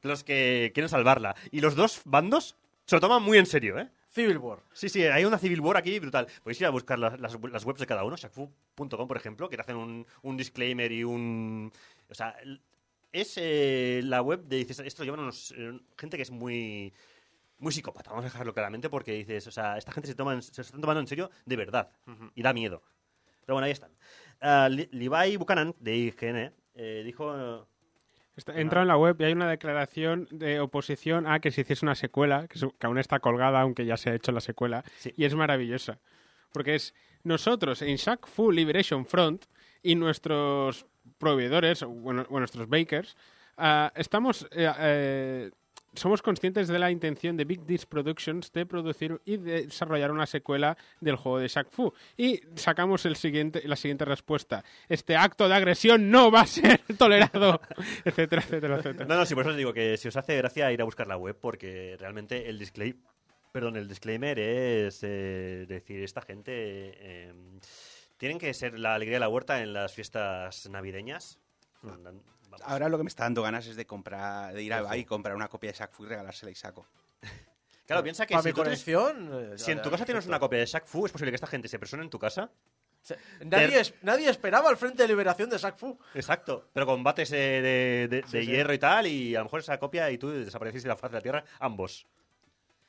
los 0.03 0.23
que 0.25 0.71
quieren 0.75 0.89
salvarla. 0.89 1.35
Y 1.51 1.61
los 1.61 1.75
dos 1.75 2.03
bandos 2.05 2.57
se 2.85 2.97
lo 2.97 3.01
toman 3.01 3.23
muy 3.23 3.39
en 3.39 3.47
serio, 3.47 3.79
¿eh? 3.79 3.89
Civil 4.09 4.39
War. 4.39 4.61
Sí, 4.73 4.89
sí, 4.89 5.03
hay 5.05 5.25
una 5.25 5.39
Civil 5.39 5.61
War 5.61 5.77
aquí 5.77 5.99
brutal. 5.99 6.27
Podéis 6.43 6.61
ir 6.61 6.67
a 6.67 6.71
buscar 6.71 6.99
las, 6.99 7.21
las- 7.21 7.37
las 7.51 7.65
webs 7.65 7.81
de 7.81 7.87
cada 7.87 8.05
uno, 8.05 8.17
shakfu.com, 8.17 9.09
por 9.09 9.17
ejemplo, 9.17 9.49
que 9.51 9.57
te 9.57 9.63
hacen 9.63 9.77
un, 9.77 10.07
un 10.23 10.37
disclaimer 10.37 10.91
y 10.93 11.05
un... 11.05 11.71
O 12.09 12.15
sea, 12.15 12.35
es 13.13 13.35
eh, 13.37 14.01
la 14.05 14.23
web 14.23 14.45
de... 14.45 14.57
Dices, 14.59 14.79
esto 14.79 15.03
lo 15.03 15.05
llevan 15.07 15.21
unos, 15.21 15.53
eh, 15.57 15.79
gente 15.99 16.17
que 16.17 16.23
es 16.23 16.31
muy... 16.31 16.93
Muy 17.59 17.73
psicópata, 17.73 18.11
vamos 18.11 18.25
a 18.27 18.29
dejarlo 18.29 18.53
claramente, 18.53 18.91
porque 18.91 19.13
dices, 19.13 19.47
o 19.47 19.51
sea, 19.51 19.79
esta 19.79 19.91
gente 19.91 20.09
se, 20.09 20.15
toman, 20.15 20.43
se 20.43 20.61
están 20.61 20.81
tomando 20.81 21.01
en 21.01 21.07
serio 21.07 21.31
de 21.47 21.57
verdad. 21.57 21.91
Y 22.35 22.43
da 22.43 22.53
miedo. 22.53 22.83
Pero 23.47 23.55
bueno, 23.55 23.65
ahí 23.67 23.73
están. 23.73 23.91
Li- 24.77 24.89
Levi 24.93 25.37
Buchanan, 25.39 25.75
de 25.81 25.97
IGN, 25.97 26.53
eh, 26.75 27.03
dijo... 27.05 27.67
Está- 28.37 28.55
He 28.55 28.61
entrado 28.61 28.83
en 28.83 28.89
la 28.89 28.97
web 28.99 29.17
y 29.19 29.25
hay 29.25 29.33
una 29.33 29.49
declaración 29.49 30.29
de 30.31 30.61
oposición 30.61 31.27
a 31.27 31.41
que 31.41 31.51
se 31.51 31.63
hiciese 31.63 31.85
una 31.87 31.95
secuela, 31.95 32.47
que, 32.49 32.87
aún 32.87 32.99
está 32.99 33.19
colgada, 33.21 33.61
aunque 33.63 33.87
ya 33.87 33.97
se 33.97 34.11
ha 34.11 34.15
hecho 34.15 34.31
la 34.33 34.41
secuela, 34.41 34.85
Sí. 34.99 35.13
y 35.17 35.25
es 35.25 35.35
maravillosa. 35.35 35.99
Porque 36.53 36.75
es 36.75 36.95
nosotros 37.25 37.81
en 37.83 37.97
Shaq 37.97 38.27
Fu 38.27 38.53
Liberation 38.53 39.07
Front 39.07 39.47
y 39.83 39.95
nuestros 39.95 40.87
proveedores, 41.19 41.83
o 41.83 41.89
nuestros 41.89 42.69
bakers, 42.69 43.17
ah, 43.57 43.93
estamos... 43.97 44.47
eh, 44.53 44.71
eh, 44.79 45.51
somos 45.97 46.23
conscientes 46.23 46.69
de 46.69 46.79
la 46.79 46.91
intención 46.91 47.37
de 47.37 47.45
Big 47.45 47.65
Dish 47.65 47.87
Productions 47.87 48.53
de 48.53 48.67
producir 48.67 49.21
y 49.25 49.37
de 49.37 49.65
desarrollar 49.65 50.13
una 50.13 50.27
secuela 50.27 50.77
del 51.01 51.17
juego 51.17 51.39
de 51.39 51.49
Shaq 51.49 51.71
Fu. 51.71 51.93
Y 52.17 52.41
sacamos 52.55 53.07
el 53.07 53.17
siguiente, 53.17 53.63
la 53.67 53.77
siguiente 53.77 54.05
respuesta. 54.05 54.65
Este 54.89 55.17
acto 55.17 55.49
de 55.49 55.55
agresión 55.55 56.11
no 56.11 56.31
va 56.31 56.43
a 56.43 56.47
ser 56.47 56.81
tolerado, 56.99 57.61
etcétera, 58.05 58.43
etcétera, 58.43 58.77
etcétera. 58.77 59.07
No, 59.07 59.17
no, 59.17 59.27
sí, 59.27 59.35
por 59.35 59.43
eso 59.43 59.51
os 59.51 59.57
digo 59.57 59.73
que 59.73 59.97
si 59.97 60.09
os 60.09 60.17
hace 60.17 60.37
gracia 60.37 60.71
ir 60.73 60.81
a 60.81 60.85
buscar 60.85 61.07
la 61.07 61.17
web, 61.17 61.37
porque 61.41 61.97
realmente 61.99 62.49
el 62.49 62.59
disclaimer, 62.59 63.01
perdón, 63.53 63.77
el 63.77 63.89
disclaimer 63.89 64.39
es 64.39 65.01
eh, 65.03 65.67
decir, 65.69 66.03
esta 66.03 66.21
gente 66.21 66.53
eh, 66.53 67.33
tienen 68.17 68.39
que 68.39 68.53
ser 68.55 68.79
la 68.79 68.95
alegría 68.95 69.17
de 69.17 69.21
la 69.21 69.29
huerta 69.29 69.63
en 69.63 69.73
las 69.73 69.93
fiestas 69.95 70.69
navideñas. 70.69 71.39
Vamos. 72.49 72.67
Ahora 72.67 72.89
lo 72.89 72.97
que 72.99 73.05
me 73.05 73.09
está 73.09 73.25
dando 73.25 73.43
ganas 73.43 73.67
es 73.67 73.77
de 73.77 73.87
comprar, 73.87 74.53
de 74.55 74.63
ir 74.63 74.73
a 74.73 74.83
Ojo. 74.83 74.91
ahí 74.91 75.01
y 75.01 75.05
comprar 75.05 75.35
una 75.37 75.49
copia 75.49 75.71
de 75.73 75.79
Shaq 75.79 75.93
Fu 75.93 76.05
y 76.05 76.09
regalársela 76.09 76.51
y 76.51 76.55
saco. 76.55 76.87
Claro, 77.87 78.03
piensa 78.03 78.27
que 78.27 78.33
Para 78.35 78.43
si, 78.43 78.49
mi 78.49 78.53
tú 78.53 78.63
tienes- 78.63 78.83
colección. 78.83 79.53
eh, 79.55 79.59
si 79.59 79.71
en 79.71 79.81
tu 79.81 79.91
casa 79.93 80.05
tienes 80.05 80.27
una 80.27 80.41
copia 80.41 80.59
de 80.59 80.67
Shaq 80.67 80.87
Fu, 80.87 81.07
es 81.07 81.13
posible 81.13 81.31
que 81.31 81.37
esta 81.37 81.47
gente 81.47 81.69
se 81.69 81.79
persone 81.79 82.03
en 82.03 82.11
tu 82.11 82.19
casa. 82.19 82.51
Se- 83.01 83.17
Nadie, 83.45 83.79
es- 83.79 83.95
nadie 84.03 84.29
esperaba 84.29 84.69
el 84.71 84.77
Frente 84.77 85.03
de 85.05 85.09
Liberación 85.09 85.49
de 85.49 85.57
Shaq 85.59 85.77
Fu. 85.77 85.97
Exacto, 86.15 86.69
pero 86.73 86.85
combates 86.85 87.31
eh, 87.31 87.37
de, 87.37 88.09
de- 88.09 88.23
de 88.23 88.23
Sí, 88.27 88.41
sí. 88.41 88.47
hierro 88.47 88.75
y 88.75 88.79
tal, 88.81 89.07
y 89.07 89.37
a 89.37 89.39
lo 89.39 89.45
mejor 89.45 89.61
esa 89.61 89.79
copia 89.79 90.11
y 90.11 90.19
tú 90.19 90.31
desapareciste 90.31 90.89
de 90.89 90.95
la 90.95 90.97
faz 90.97 91.13
de 91.13 91.19
la 91.19 91.23
tierra, 91.23 91.45
ambos. 91.61 92.09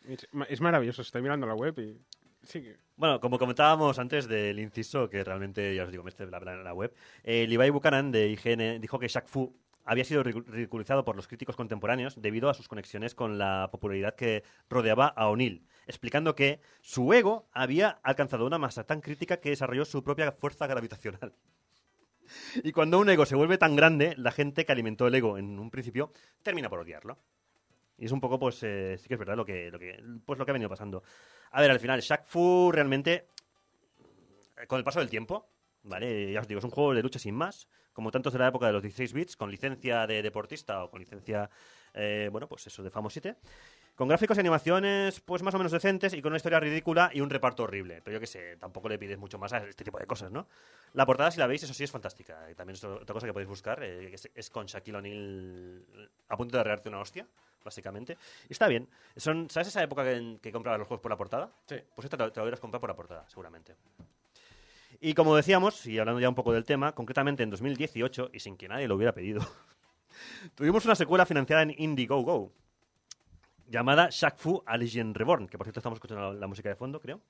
Es, 0.08 0.28
ma- 0.32 0.46
es 0.46 0.62
maravilloso, 0.62 1.04
estoy 1.04 1.22
mirando 1.22 1.46
la 1.46 1.54
web 1.54 1.78
y 1.78 2.02
Sí, 2.44 2.64
que- 2.64 2.78
Bueno, 2.98 3.20
como 3.20 3.38
comentábamos 3.38 4.00
antes 4.00 4.28
del 4.28 4.60
inciso, 4.60 5.08
que 5.10 5.24
realmente, 5.24 5.76
ya 5.76 5.84
os 5.84 5.92
digo, 5.92 6.04
me 6.04 6.10
estoy 6.10 6.26
bla, 6.26 6.40
bla 6.40 6.54
en 6.54 6.64
la 6.64 6.74
web, 6.74 6.94
eh, 7.24 7.46
Levi 7.48 7.70
Buchanan 7.70 8.12
de 8.12 8.30
IGN 8.30 8.80
dijo 8.82 8.98
que 8.98 9.08
Shaq 9.08 9.28
Fu 9.28 9.56
había 9.86 10.04
sido 10.04 10.24
ridicu- 10.24 10.44
ridiculizado 10.48 11.06
por 11.06 11.16
los 11.16 11.28
críticos 11.28 11.56
contemporáneos 11.56 12.20
debido 12.20 12.50
a 12.50 12.56
sus 12.56 12.68
conexiones 12.68 13.14
con 13.14 13.38
la 13.38 13.70
popularidad 13.72 14.16
que 14.16 14.44
rodeaba 14.70 15.08
a 15.08 15.28
O'Neill, 15.30 15.64
explicando 15.86 16.36
que 16.36 16.60
su 16.82 17.14
ego 17.14 17.48
había 17.54 18.00
alcanzado 18.02 18.48
una 18.48 18.58
masa 18.58 18.84
tan 18.86 19.02
crítica 19.02 19.38
que 19.40 19.50
desarrolló 19.52 19.86
su 19.86 20.04
propia 20.04 20.32
fuerza 20.32 20.66
gravitacional. 20.68 21.34
Y 22.64 22.74
cuando 22.74 23.00
un 23.00 23.10
ego 23.10 23.26
se 23.26 23.36
vuelve 23.36 23.58
tan 23.58 23.76
grande, 23.78 24.14
la 24.18 24.32
gente 24.32 24.66
que 24.66 24.72
alimentó 24.74 25.08
el 25.08 25.16
ego 25.16 25.38
en 25.38 25.60
un 25.60 25.70
principio 25.72 26.12
termina 26.44 26.70
por 26.70 26.80
odiarlo. 26.80 27.18
Y 27.98 28.06
es 28.06 28.12
un 28.12 28.22
poco, 28.22 28.40
pues, 28.40 28.62
eh, 28.64 28.98
sí 28.98 29.08
que 29.08 29.16
es 29.16 29.20
verdad 29.20 29.36
lo 29.36 29.46
que, 29.46 29.72
lo 29.72 29.80
que, 29.80 30.02
pues, 30.26 30.38
lo 30.38 30.46
que 30.46 30.52
ha 30.52 30.54
venido 30.54 30.70
pasando. 30.70 31.04
A 31.52 31.62
ver, 31.62 31.72
al 31.72 31.80
final, 31.80 32.00
Shaq 32.00 32.26
Fu 32.26 32.72
realmente, 32.72 33.28
eh, 34.58 34.68
con 34.68 34.78
el 34.78 34.84
paso 34.84 35.00
del 35.00 35.10
tiempo, 35.10 35.50
¿vale? 35.84 36.32
Ya 36.32 36.42
os 36.42 36.48
digo, 36.48 36.60
es 36.60 36.66
un 36.66 36.72
juego 36.72 36.94
de 36.94 37.02
lucha 37.02 37.20
sin 37.20 37.36
más, 37.36 37.68
como 37.94 38.12
tantos 38.12 38.34
de 38.34 38.40
la 38.40 38.50
época 38.50 38.68
de 38.68 38.74
los 38.74 38.84
16 38.84 39.14
bits, 39.14 39.36
con 39.36 39.50
licencia 39.50 40.06
de 40.06 40.22
deportista 40.22 40.84
o 40.84 40.92
con 40.92 41.00
licencia, 41.00 41.50
eh, 41.94 42.30
bueno, 42.32 42.48
pues 42.48 42.68
eso, 42.68 42.84
de 42.84 42.92
Famo 42.92 43.10
7. 43.10 43.36
Con 43.96 44.08
gráficos 44.08 44.38
y 44.38 44.42
animaciones, 44.42 45.20
pues 45.22 45.42
más 45.42 45.56
o 45.56 45.58
menos 45.58 45.72
decentes 45.72 46.14
y 46.14 46.22
con 46.22 46.30
una 46.30 46.38
historia 46.38 46.60
ridícula 46.60 47.10
y 47.12 47.22
un 47.22 47.32
reparto 47.32 47.64
horrible. 47.64 48.04
Pero 48.04 48.18
yo 48.18 48.20
qué 48.20 48.28
sé, 48.28 48.56
tampoco 48.58 48.88
le 48.90 49.00
pides 49.00 49.18
mucho 49.18 49.40
más 49.40 49.54
a 49.54 49.58
este 49.68 49.84
tipo 49.84 49.98
de 49.98 50.06
cosas, 50.06 50.32
¿no? 50.32 50.48
La 50.94 51.08
portada, 51.08 51.32
si 51.32 51.40
la 51.40 51.48
veis, 51.48 51.64
eso 51.64 51.74
sí 51.74 51.84
es 51.84 51.90
fantástica. 51.90 52.48
Y 52.52 52.54
también 52.54 52.76
es 52.76 52.84
otra 52.84 53.14
cosa 53.14 53.26
que 53.26 53.34
podéis 53.34 53.50
buscar, 53.50 53.82
eh, 53.82 54.12
que 54.12 54.30
es, 54.36 54.50
con 54.52 54.68
Shaquille 54.68 54.98
O'Neal 54.98 55.84
a 56.28 56.38
punto 56.38 56.58
de 56.58 56.62
arrearte 56.62 56.90
una 56.90 57.00
hostia, 57.00 57.28
básicamente. 57.68 58.18
Y 58.50 58.54
está 58.54 58.68
bien. 58.68 58.88
Son, 59.18 59.50
¿Sabes 59.50 59.68
esa 59.68 59.84
época 59.84 60.04
que, 60.04 60.40
que 60.42 60.52
comprabas 60.52 60.80
los 60.80 60.88
juegos 60.88 61.02
por 61.02 61.12
la 61.12 61.18
portada? 61.18 61.52
Sí. 61.68 61.76
Pues 61.94 62.06
esta 62.06 62.18
te, 62.18 62.24
lo 62.24 62.44
hubieras 62.44 62.60
comprado 62.60 62.80
por 62.82 62.90
la 62.90 62.96
portada, 62.96 63.26
seguramente. 63.28 63.76
Y 65.02 65.14
como 65.14 65.36
decíamos, 65.36 65.86
y 65.86 66.00
hablando 66.00 66.22
ya 66.22 66.30
un 66.30 66.36
poco 66.36 66.54
del 66.54 66.66
tema, 66.66 66.94
concretamente 66.94 67.44
en 67.44 67.50
2018, 67.50 68.32
y 68.34 68.40
sin 68.40 68.58
que 68.58 68.68
nadie 68.68 68.88
lo 68.88 68.96
hubiera 68.96 69.14
pedido, 69.14 69.42
tuvimos 70.56 70.86
una 70.86 70.96
secuela 70.96 71.26
financiada 71.26 71.62
en 71.62 71.76
Indiegogo, 71.78 72.52
llamada 73.68 74.08
Shaq 74.10 74.38
Fu 74.38 74.64
Legend 74.78 75.16
Reborn, 75.16 75.48
que 75.48 75.58
por 75.58 75.66
cierto 75.66 75.82
estamos 75.82 75.98
escuchando 75.98 76.34
la, 76.34 76.40
la 76.40 76.48
música 76.48 76.70
de 76.70 76.76
fondo, 76.76 77.00
creo. 77.00 77.22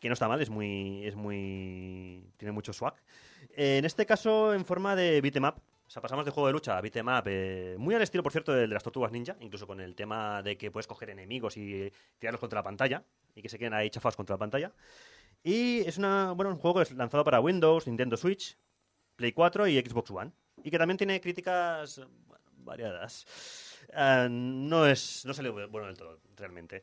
Que 0.00 0.08
no 0.08 0.12
está 0.12 0.28
mal, 0.28 0.40
es 0.40 0.50
muy. 0.50 1.06
es 1.06 1.16
muy. 1.16 2.22
tiene 2.36 2.52
mucho 2.52 2.72
swag. 2.72 2.94
En 3.56 3.84
este 3.84 4.04
caso, 4.04 4.52
en 4.52 4.64
forma 4.64 4.94
de 4.94 5.20
beat'em 5.20 5.44
up. 5.44 5.54
O 5.86 5.90
sea, 5.90 6.02
pasamos 6.02 6.24
de 6.24 6.32
juego 6.32 6.48
de 6.48 6.52
lucha 6.52 6.76
a 6.76 6.80
beat'em 6.80 7.06
up, 7.06 7.24
eh, 7.26 7.76
muy 7.78 7.94
al 7.94 8.02
estilo, 8.02 8.22
por 8.22 8.32
cierto, 8.32 8.52
del 8.52 8.68
de 8.68 8.74
las 8.74 8.82
tortugas 8.82 9.12
ninja, 9.12 9.36
incluso 9.40 9.66
con 9.66 9.80
el 9.80 9.94
tema 9.94 10.42
de 10.42 10.58
que 10.58 10.70
puedes 10.70 10.86
coger 10.86 11.10
enemigos 11.10 11.56
y 11.56 11.92
tirarlos 12.18 12.40
contra 12.40 12.58
la 12.58 12.64
pantalla, 12.64 13.04
y 13.34 13.42
que 13.42 13.48
se 13.48 13.58
queden 13.58 13.74
ahí 13.74 13.88
chafados 13.88 14.16
contra 14.16 14.34
la 14.34 14.38
pantalla. 14.38 14.72
Y 15.44 15.80
es 15.80 15.96
una, 15.96 16.32
bueno, 16.32 16.50
un 16.50 16.58
juego 16.58 16.78
que 16.78 16.82
es 16.82 16.92
lanzado 16.92 17.22
para 17.22 17.40
Windows, 17.40 17.86
Nintendo 17.86 18.16
Switch, 18.16 18.58
Play 19.14 19.32
4 19.32 19.68
y 19.68 19.80
Xbox 19.80 20.10
One. 20.10 20.32
Y 20.64 20.70
que 20.70 20.78
también 20.78 20.98
tiene 20.98 21.20
críticas 21.20 22.00
bueno, 22.26 22.44
variadas. 22.56 23.26
Ah, 23.94 24.26
no 24.28 24.86
es 24.86 25.24
no 25.24 25.34
sale 25.34 25.50
bueno 25.50 25.86
del 25.86 25.96
todo, 25.96 26.18
realmente. 26.36 26.82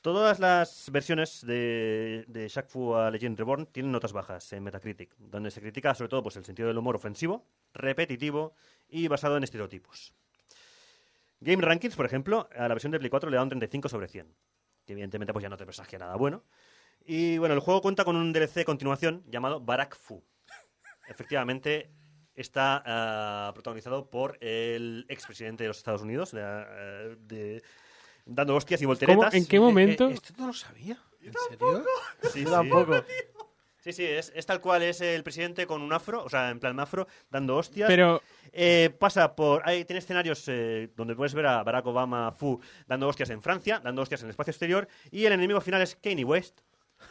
Todas 0.00 0.38
las 0.38 0.88
versiones 0.92 1.44
de, 1.44 2.24
de 2.28 2.48
Shaq 2.48 2.68
Fu 2.68 2.94
a 2.94 3.10
Legend 3.10 3.36
Reborn 3.36 3.66
tienen 3.66 3.90
notas 3.90 4.12
bajas 4.12 4.52
en 4.52 4.62
Metacritic, 4.62 5.16
donde 5.18 5.50
se 5.50 5.60
critica 5.60 5.92
sobre 5.96 6.08
todo 6.08 6.22
pues, 6.22 6.36
el 6.36 6.44
sentido 6.44 6.68
del 6.68 6.78
humor 6.78 6.94
ofensivo, 6.94 7.44
repetitivo 7.76 8.54
y 8.88 9.08
basado 9.08 9.36
en 9.36 9.44
estereotipos. 9.44 10.12
Game 11.40 11.62
Rankings, 11.62 11.96
por 11.96 12.06
ejemplo, 12.06 12.48
a 12.56 12.62
la 12.62 12.74
versión 12.74 12.92
de 12.92 12.98
Play 12.98 13.10
4 13.10 13.28
le 13.30 13.36
da 13.36 13.42
un 13.42 13.48
35 13.48 13.88
sobre 13.88 14.08
100, 14.08 14.34
que 14.86 14.92
evidentemente 14.92 15.32
pues 15.32 15.42
ya 15.42 15.48
no 15.48 15.56
te 15.56 15.64
presagia 15.66 15.98
nada 15.98 16.16
bueno. 16.16 16.44
Y 17.04 17.38
bueno, 17.38 17.54
el 17.54 17.60
juego 17.60 17.82
cuenta 17.82 18.04
con 18.04 18.16
un 18.16 18.32
DLC 18.32 18.54
de 18.54 18.64
continuación 18.64 19.22
llamado 19.28 19.60
Barak 19.60 19.96
Fu. 19.96 20.24
Efectivamente, 21.08 21.90
está 22.34 22.82
ah, 22.84 23.50
protagonizado 23.54 24.10
por 24.10 24.38
el 24.40 25.04
expresidente 25.08 25.64
de 25.64 25.68
los 25.68 25.78
Estados 25.78 26.02
Unidos, 26.02 26.32
de, 26.32 27.16
de- 27.20 27.62
dando 28.24 28.56
hostias 28.56 28.82
y 28.82 28.86
volteretas. 28.86 29.30
¿Cómo? 29.30 29.36
¿En 29.36 29.46
qué 29.46 29.60
momento? 29.60 30.08
Eh, 30.08 30.14
esto 30.14 30.34
no 30.38 30.48
lo 30.48 30.52
sabía. 30.52 30.98
¿En 31.20 31.32
serio? 31.48 31.84
Sí, 32.22 32.28
sí. 32.40 32.44
tampoco. 32.44 33.04
Sí, 33.86 33.92
sí, 33.92 34.04
es, 34.04 34.32
es 34.34 34.44
tal 34.44 34.60
cual, 34.60 34.82
es 34.82 35.00
el 35.00 35.22
presidente 35.22 35.64
con 35.64 35.80
un 35.80 35.92
afro, 35.92 36.24
o 36.24 36.28
sea, 36.28 36.50
en 36.50 36.58
plan 36.58 36.78
afro, 36.80 37.06
dando 37.30 37.54
hostias. 37.56 37.86
Pero, 37.86 38.20
Eh, 38.52 38.90
pasa 38.98 39.36
por. 39.36 39.62
Hay, 39.64 39.84
tiene 39.84 39.98
escenarios 39.98 40.42
eh, 40.48 40.88
donde 40.96 41.14
puedes 41.14 41.34
ver 41.34 41.46
a 41.46 41.62
Barack 41.62 41.86
Obama 41.86 42.32
Fu 42.32 42.60
dando 42.88 43.06
hostias 43.06 43.30
en 43.30 43.40
Francia, 43.42 43.80
dando 43.84 44.02
hostias 44.02 44.22
en 44.22 44.26
el 44.26 44.30
espacio 44.30 44.50
exterior, 44.50 44.88
y 45.12 45.24
el 45.26 45.32
enemigo 45.34 45.60
final 45.60 45.82
es 45.82 45.94
Kanye 45.94 46.24
West, 46.24 46.60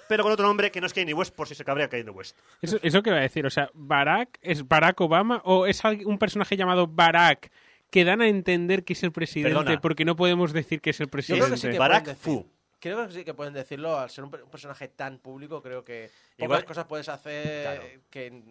pero 0.10 0.23
con 0.23 0.34
otro 0.34 0.45
nombre 0.45 0.69
que 0.72 0.81
no 0.81 0.88
es 0.88 0.93
Kanye 0.93 1.14
West 1.14 1.34
por 1.34 1.47
si 1.47 1.56
se 1.56 1.64
cabrea 1.64 1.88
Kanye 1.88 2.10
West. 2.10 2.35
eso, 2.61 2.77
eso 2.81 3.02
que 3.03 3.11
va 3.11 3.18
a 3.18 3.22
decir, 3.22 3.45
o 3.45 3.49
sea, 3.49 3.69
Barack 3.73 4.38
es 4.41 4.68
Barack 4.68 4.99
Obama 4.99 5.41
o 5.45 5.65
es 5.68 5.85
alguien- 5.85 6.07
un 6.10 6.18
personaje 6.18 6.57
llamado 6.57 6.88
Barack 6.88 7.52
que 7.91 8.03
dan 8.03 8.22
a 8.22 8.27
entender 8.27 8.84
que 8.84 8.93
es 8.93 9.03
el 9.03 9.11
presidente 9.14 9.56
Perdona. 9.56 9.80
porque 9.80 10.03
no 10.03 10.15
podemos 10.18 10.52
decir 10.52 10.81
que 10.81 10.89
es 10.89 10.99
el 10.99 11.06
Yo 11.07 11.11
presidente. 11.11 11.45
creo 11.45 11.56
que 11.56 11.61
sí 11.61 11.69
que 11.69 11.77
Barack. 11.80 12.15
Fu. 12.18 12.45
Creo 12.94 13.07
que 13.07 13.14
sí 13.14 13.26
que 13.26 13.34
pueden 13.34 13.52
decirlo 13.53 13.98
al 13.98 14.12
ser 14.12 14.24
un, 14.24 14.30
per- 14.30 14.44
un 14.44 14.49
personaje 14.52 14.88
tan 14.90 15.18
público. 15.18 15.60
Creo 15.60 15.84
que 15.84 16.12
pocas 16.38 16.44
Igual- 16.45 16.66
cosas 16.66 16.86
puedes 16.86 17.10
hacer 17.10 17.64
Claro. 17.64 18.02
que. 18.12 18.44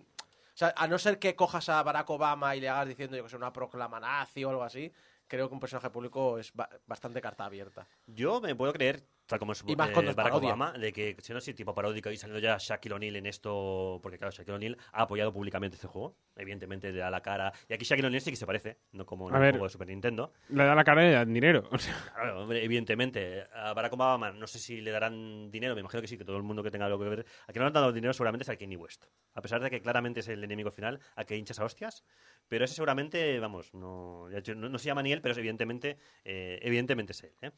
O 0.54 0.56
sea, 0.56 0.74
a 0.76 0.88
no 0.88 0.98
ser 0.98 1.20
que 1.20 1.36
cojas 1.36 1.68
a 1.68 1.80
Barack 1.84 2.10
Obama 2.10 2.56
y 2.56 2.60
le 2.60 2.68
hagas 2.68 2.88
diciendo, 2.88 3.16
yo 3.16 3.22
que 3.22 3.28
sé, 3.30 3.36
una 3.36 3.52
proclama 3.52 4.00
nazi 4.00 4.42
o 4.44 4.50
algo 4.50 4.64
así, 4.64 4.92
creo 5.28 5.46
que 5.48 5.54
un 5.54 5.60
personaje 5.60 5.88
público 5.90 6.36
es 6.38 6.52
ba- 6.52 6.68
bastante 6.86 7.20
carta 7.20 7.44
abierta. 7.44 7.86
Yo 8.08 8.40
me 8.40 8.56
puedo 8.56 8.72
creer, 8.72 9.04
tal 9.26 9.38
como 9.38 9.52
es 9.52 9.64
Y 9.66 9.74
más 9.76 9.88
eh, 9.88 9.92
es 9.92 9.96
Barack 10.14 10.32
parodia. 10.32 10.48
Obama, 10.50 10.72
de 10.72 10.92
que 10.92 11.16
siendo 11.20 11.38
así 11.38 11.54
tipo 11.54 11.74
paródico 11.74 12.10
y 12.10 12.16
saliendo 12.16 12.40
ya 12.40 12.56
Shaquille 12.58 12.94
O'Neal 12.94 13.16
en 13.16 13.26
esto, 13.26 13.98
porque 14.02 14.18
claro, 14.18 14.30
Shaquille 14.32 14.54
O'Neal 14.56 14.76
ha 14.92 15.02
apoyado 15.02 15.32
públicamente 15.32 15.76
este 15.76 15.86
juego, 15.86 16.16
evidentemente 16.36 16.92
le 16.92 16.98
da 16.98 17.10
la 17.10 17.20
cara. 17.22 17.52
Y 17.68 17.74
aquí 17.74 17.84
Shaquille 17.84 18.06
O'Neal 18.06 18.20
sí 18.22 18.30
que 18.30 18.36
se 18.36 18.46
parece, 18.46 18.78
no 18.92 19.06
como 19.06 19.28
en 19.28 19.34
A 19.34 19.38
el 19.38 19.42
ver. 19.42 19.52
juego 19.52 19.66
de 19.66 19.70
Super 19.70 19.88
Nintendo. 19.88 20.32
Le 20.48 20.64
da 20.64 20.74
la 20.74 20.84
cara 20.84 21.02
y 21.02 21.06
le 21.08 21.12
dan 21.12 21.32
dinero. 21.32 21.68
O 21.70 21.78
sea, 21.78 21.94
Claro, 22.14 22.42
hombre, 22.42 22.62
evidentemente. 22.64 23.44
A 23.54 23.72
Barack 23.74 23.92
Obama 23.94 24.30
no 24.32 24.46
sé 24.46 24.58
si 24.58 24.80
le 24.80 24.90
darán 24.90 25.50
dinero, 25.50 25.74
me 25.74 25.80
imagino 25.80 26.00
que 26.00 26.08
sí, 26.08 26.18
que 26.18 26.24
todo 26.24 26.36
el 26.36 26.42
mundo 26.42 26.62
que 26.62 26.70
tenga 26.70 26.86
algo 26.86 26.98
que 26.98 27.08
ver. 27.08 27.26
A 27.46 27.52
que 27.52 27.58
no 27.58 27.64
le 27.64 27.68
han 27.68 27.72
dado 27.72 27.92
dinero 27.92 28.12
seguramente 28.12 28.42
es 28.42 28.48
a 28.48 28.56
Kanye 28.56 28.76
West. 28.76 29.04
A 29.34 29.40
pesar 29.42 29.60
de 29.62 29.70
que 29.70 29.80
claramente 29.80 30.20
es 30.20 30.28
el 30.28 30.42
enemigo 30.44 30.70
final, 30.70 31.00
a 31.16 31.24
que 31.24 31.36
hinchas 31.36 31.58
a 31.60 31.64
hostias. 31.64 32.04
Pero 32.48 32.64
ese 32.66 32.74
seguramente, 32.74 33.38
vamos, 33.40 33.72
no, 33.74 34.28
no, 34.28 34.68
no 34.68 34.78
se 34.78 34.86
llama 34.86 35.02
ni 35.02 35.12
él, 35.12 35.22
pero 35.22 35.32
es 35.32 35.38
evidentemente, 35.38 35.96
eh, 36.24 36.58
evidentemente 36.62 37.12
es 37.12 37.22
él. 37.24 37.32
¿eh? 37.40 37.50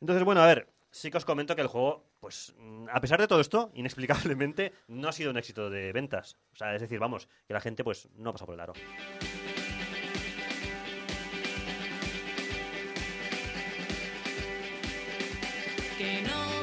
Entonces, 0.00 0.24
bueno, 0.24 0.42
a 0.42 0.46
ver, 0.46 0.68
sí 0.90 1.10
que 1.10 1.16
os 1.16 1.24
comento 1.24 1.54
que 1.54 1.62
el 1.62 1.68
juego, 1.68 2.04
pues, 2.20 2.54
mm, 2.58 2.88
a 2.92 3.00
pesar 3.00 3.20
de 3.20 3.28
todo 3.28 3.40
esto, 3.40 3.70
inexplicablemente, 3.74 4.72
no 4.88 5.08
ha 5.08 5.12
sido 5.12 5.30
un 5.30 5.38
éxito 5.38 5.70
de 5.70 5.92
ventas. 5.92 6.36
O 6.52 6.56
sea, 6.56 6.74
es 6.74 6.82
decir, 6.82 6.98
vamos, 6.98 7.28
que 7.46 7.54
la 7.54 7.60
gente, 7.60 7.84
pues, 7.84 8.08
no 8.16 8.32
pasa 8.32 8.46
por 8.46 8.54
el 8.54 8.60
aro. 8.60 8.72
Que 15.98 16.22
no 16.22 16.55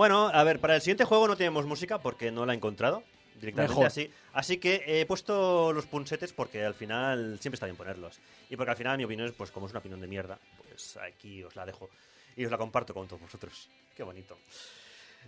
Bueno, 0.00 0.30
a 0.32 0.44
ver, 0.44 0.60
para 0.60 0.76
el 0.76 0.80
siguiente 0.80 1.04
juego 1.04 1.28
no 1.28 1.36
tenemos 1.36 1.66
música 1.66 1.98
porque 1.98 2.30
no 2.30 2.46
la 2.46 2.54
he 2.54 2.56
encontrado 2.56 3.02
directamente 3.34 3.72
Mejor. 3.72 3.86
así. 3.86 4.10
Así 4.32 4.56
que 4.56 4.82
he 4.86 5.04
puesto 5.04 5.74
los 5.74 5.84
punsetes 5.84 6.32
porque 6.32 6.64
al 6.64 6.72
final 6.72 7.36
siempre 7.38 7.56
está 7.56 7.66
bien 7.66 7.76
ponerlos. 7.76 8.18
Y 8.48 8.56
porque 8.56 8.70
al 8.70 8.78
final 8.78 8.96
mi 8.96 9.04
opinión 9.04 9.28
es, 9.28 9.34
pues 9.34 9.50
como 9.50 9.66
es 9.66 9.72
una 9.72 9.80
opinión 9.80 10.00
de 10.00 10.06
mierda, 10.06 10.38
pues 10.56 10.96
aquí 10.96 11.44
os 11.44 11.54
la 11.54 11.66
dejo 11.66 11.90
y 12.34 12.46
os 12.46 12.50
la 12.50 12.56
comparto 12.56 12.94
con 12.94 13.08
todos 13.08 13.20
vosotros. 13.20 13.68
Qué 13.94 14.02
bonito. 14.02 14.38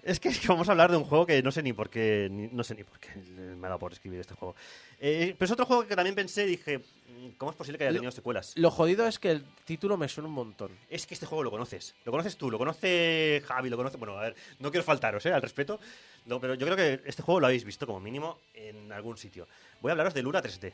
Es 0.03 0.19
que, 0.19 0.29
es 0.29 0.39
que 0.41 0.49
vamos 0.49 0.69
a 0.69 0.73
hablar 0.73 0.91
de 0.91 0.97
un 0.97 1.05
juego 1.05 1.27
que 1.27 1.43
no 1.43 1.53
sé 1.53 1.63
ni 1.63 1.73
por 1.73 1.89
qué, 1.91 2.29
ni- 2.31 2.49
no 2.49 2.65
sé 2.65 2.75
ni 2.75 2.85
por 2.85 2.99
qué 2.99 3.09
me 3.37 3.67
ha 3.67 3.71
dado 3.71 3.79
por 3.79 3.93
escribir 3.93 4.21
este 4.21 4.35
juego. 4.35 4.55
Eh, 5.01 5.35
pero 5.39 5.47
es 5.47 5.53
otro 5.53 5.67
juego 5.67 5.87
que 5.87 5.95
también 5.97 6.15
pensé, 6.15 6.45
dije, 6.47 6.79
mm, 6.79 7.29
¿cómo 7.39 7.51
es 7.53 7.57
posible 7.57 7.79
que 7.79 7.85
haya 7.85 7.93
Lo- 7.93 7.99
tenido 7.99 8.11
secuelas? 8.13 8.53
Lo 8.57 8.71
jodido 8.71 9.07
es 9.07 9.19
que 9.19 9.31
el 9.31 9.45
título 9.65 9.97
me 9.97 10.09
suena 10.09 10.29
un 10.29 10.35
montón. 10.35 10.71
Es 10.91 11.07
que 11.07 11.15
este 11.15 11.27
juego 11.27 11.45
lo 11.45 11.51
conoces. 11.51 11.95
Lo 12.05 12.11
conoces 12.13 12.37
tú, 12.37 12.51
lo 12.51 12.59
conoce 12.59 13.43
Javi, 13.47 13.69
lo 13.71 13.77
conoce. 13.77 13.97
Bueno, 13.97 14.19
a 14.19 14.23
ver, 14.23 14.35
no 14.59 14.71
quiero 14.71 14.85
faltaros, 14.85 15.25
¿eh? 15.27 15.33
Al 15.33 15.43
respeto. 15.43 15.79
Lo- 16.27 16.41
pero 16.41 16.55
yo 16.55 16.67
creo 16.67 16.77
que 16.77 17.09
este 17.09 17.23
juego 17.23 17.41
lo 17.41 17.47
habéis 17.47 17.65
visto 17.65 17.87
como 17.87 18.01
mínimo 18.01 18.39
en 18.55 18.91
algún 18.93 19.17
sitio. 19.19 19.47
Voy 19.81 19.91
a 19.91 19.93
hablaros 19.93 20.15
de 20.15 20.23
Lura 20.23 20.43
3D. 20.43 20.73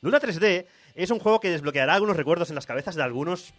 Lula 0.00 0.20
3D 0.20 0.66
es 0.96 1.10
un 1.10 1.20
juego 1.20 1.38
que 1.38 1.48
desbloqueará 1.50 1.94
algunos 1.94 2.16
recuerdos 2.16 2.48
en 2.50 2.56
las 2.56 2.66
cabezas 2.66 2.96
de 2.96 3.02
algunos 3.04 3.52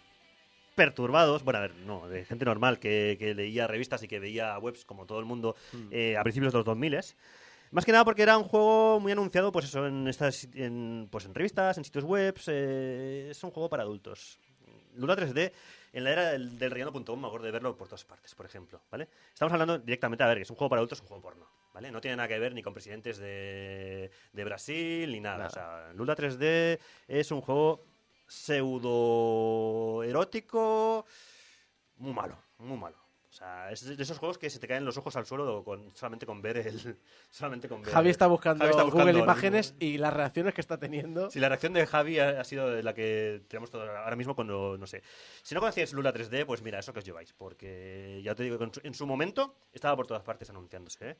perturbados, 0.74 1.44
bueno, 1.44 1.58
a 1.58 1.62
ver, 1.62 1.74
no, 1.76 2.08
de 2.08 2.24
gente 2.24 2.44
normal 2.44 2.78
que, 2.78 3.16
que 3.18 3.34
leía 3.34 3.66
revistas 3.66 4.02
y 4.02 4.08
que 4.08 4.18
veía 4.18 4.58
webs 4.58 4.84
como 4.84 5.06
todo 5.06 5.18
el 5.20 5.24
mundo 5.24 5.56
eh, 5.90 6.16
a 6.16 6.22
principios 6.22 6.52
de 6.52 6.58
los 6.58 6.66
2000 6.66 7.00
más 7.70 7.84
que 7.84 7.90
nada 7.90 8.04
porque 8.04 8.22
era 8.22 8.38
un 8.38 8.44
juego 8.44 9.00
muy 9.00 9.10
anunciado, 9.10 9.50
pues 9.50 9.64
eso, 9.64 9.84
en 9.86 10.06
estas, 10.06 10.46
en, 10.54 11.08
pues 11.10 11.24
en 11.24 11.34
revistas, 11.34 11.76
en 11.76 11.84
sitios 11.84 12.04
web, 12.04 12.36
es 12.36 13.42
un 13.42 13.50
juego 13.50 13.68
para 13.68 13.82
adultos. 13.82 14.38
Lula 14.94 15.16
3D, 15.16 15.50
en 15.92 16.04
la 16.04 16.12
era 16.12 16.30
del, 16.30 16.56
del 16.56 16.70
relleno.com 16.70 17.20
me 17.20 17.26
acuerdo 17.26 17.46
de 17.46 17.50
verlo 17.50 17.76
por 17.76 17.88
todas 17.88 18.04
partes, 18.04 18.32
por 18.36 18.46
ejemplo, 18.46 18.80
¿vale? 18.92 19.08
Estamos 19.32 19.52
hablando 19.52 19.78
directamente, 19.78 20.22
a 20.22 20.28
ver, 20.28 20.36
que 20.36 20.42
es 20.42 20.50
un 20.50 20.56
juego 20.56 20.70
para 20.70 20.80
adultos, 20.80 20.98
es 20.98 21.02
un 21.02 21.08
juego 21.08 21.22
porno, 21.22 21.48
¿vale? 21.72 21.90
No 21.90 22.00
tiene 22.00 22.16
nada 22.16 22.28
que 22.28 22.38
ver 22.38 22.54
ni 22.54 22.62
con 22.62 22.72
presidentes 22.72 23.18
de, 23.18 24.08
de 24.32 24.44
Brasil, 24.44 25.10
ni 25.10 25.18
nada. 25.18 25.38
Nada. 25.38 25.48
O 25.48 25.50
sea, 25.50 25.92
Lula 25.94 26.14
3D 26.14 26.78
es 27.08 27.30
un 27.32 27.40
juego 27.40 27.84
pseudo 28.26 30.02
erótico, 30.02 31.06
muy 31.96 32.12
malo, 32.12 32.38
muy 32.58 32.78
malo. 32.78 33.04
O 33.34 33.36
sea, 33.36 33.72
es 33.72 33.84
de 33.84 34.00
esos 34.00 34.16
juegos 34.18 34.38
que 34.38 34.48
se 34.48 34.60
te 34.60 34.68
caen 34.68 34.84
los 34.84 34.96
ojos 34.96 35.16
al 35.16 35.26
suelo 35.26 35.64
con, 35.64 35.90
solamente 35.96 36.24
con 36.24 36.40
ver 36.40 36.56
el. 36.58 36.96
Solamente 37.30 37.68
con 37.68 37.82
ver 37.82 37.92
Javi 37.92 38.10
está 38.10 38.28
buscando, 38.28 38.60
Javi 38.62 38.70
está 38.70 38.84
buscando 38.84 39.10
Google 39.10 39.24
Imágenes 39.24 39.74
y 39.80 39.98
las 39.98 40.14
reacciones 40.14 40.54
que 40.54 40.60
está 40.60 40.78
teniendo. 40.78 41.28
Sí, 41.32 41.40
la 41.40 41.48
reacción 41.48 41.72
de 41.72 41.84
Javi 41.84 42.20
ha, 42.20 42.40
ha 42.40 42.44
sido 42.44 42.80
la 42.80 42.94
que 42.94 43.42
tenemos 43.48 43.72
todo 43.72 43.82
ahora 43.82 44.14
mismo 44.14 44.36
cuando, 44.36 44.78
no 44.78 44.86
sé. 44.86 45.02
Si 45.42 45.52
no 45.52 45.60
conocíais 45.60 45.92
Lula 45.92 46.14
3D, 46.14 46.46
pues 46.46 46.62
mira, 46.62 46.78
eso 46.78 46.92
que 46.92 47.00
os 47.00 47.04
lleváis, 47.04 47.32
porque 47.32 48.20
ya 48.22 48.36
te 48.36 48.44
digo 48.44 48.56
que 48.56 48.64
en 48.64 48.72
su, 48.72 48.80
en 48.84 48.94
su 48.94 49.04
momento 49.04 49.56
estaba 49.72 49.96
por 49.96 50.06
todas 50.06 50.22
partes 50.22 50.48
anunciándose. 50.50 51.10
¿eh? 51.10 51.16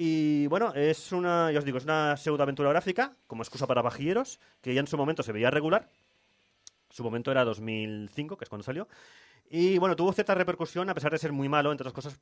Y 0.00 0.46
bueno, 0.46 0.72
es 0.74 1.12
una, 1.12 1.52
ya 1.52 1.58
os 1.58 1.64
digo, 1.66 1.76
es 1.76 1.84
una 1.84 2.16
pseudoaventura 2.16 2.70
gráfica, 2.70 3.16
como 3.26 3.42
excusa 3.42 3.66
para 3.66 3.82
pajilleros, 3.82 4.40
que 4.62 4.72
ya 4.72 4.80
en 4.80 4.86
su 4.86 4.96
momento 4.96 5.22
se 5.22 5.32
veía 5.32 5.50
regular. 5.50 5.90
Su 6.90 7.04
momento 7.04 7.30
era 7.30 7.44
2005, 7.44 8.36
que 8.36 8.44
es 8.44 8.48
cuando 8.48 8.64
salió. 8.64 8.88
Y 9.50 9.78
bueno, 9.78 9.96
tuvo 9.96 10.12
cierta 10.12 10.34
repercusión, 10.34 10.88
a 10.90 10.94
pesar 10.94 11.12
de 11.12 11.18
ser 11.18 11.32
muy 11.32 11.48
malo, 11.48 11.70
entre 11.72 11.88
otras 11.88 11.94
cosas, 11.94 12.20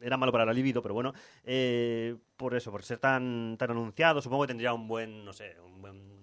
era 0.00 0.16
malo 0.16 0.32
para 0.32 0.44
la 0.44 0.52
libido, 0.52 0.82
pero 0.82 0.94
bueno, 0.94 1.12
eh, 1.44 2.16
por 2.36 2.54
eso, 2.54 2.70
por 2.70 2.82
ser 2.82 2.98
tan, 2.98 3.56
tan 3.58 3.70
anunciado, 3.70 4.22
supongo 4.22 4.42
que 4.44 4.48
tendría 4.48 4.72
un 4.72 4.88
buen, 4.88 5.24
no 5.24 5.32
sé, 5.32 5.56
un 5.60 5.80
buen 5.80 6.18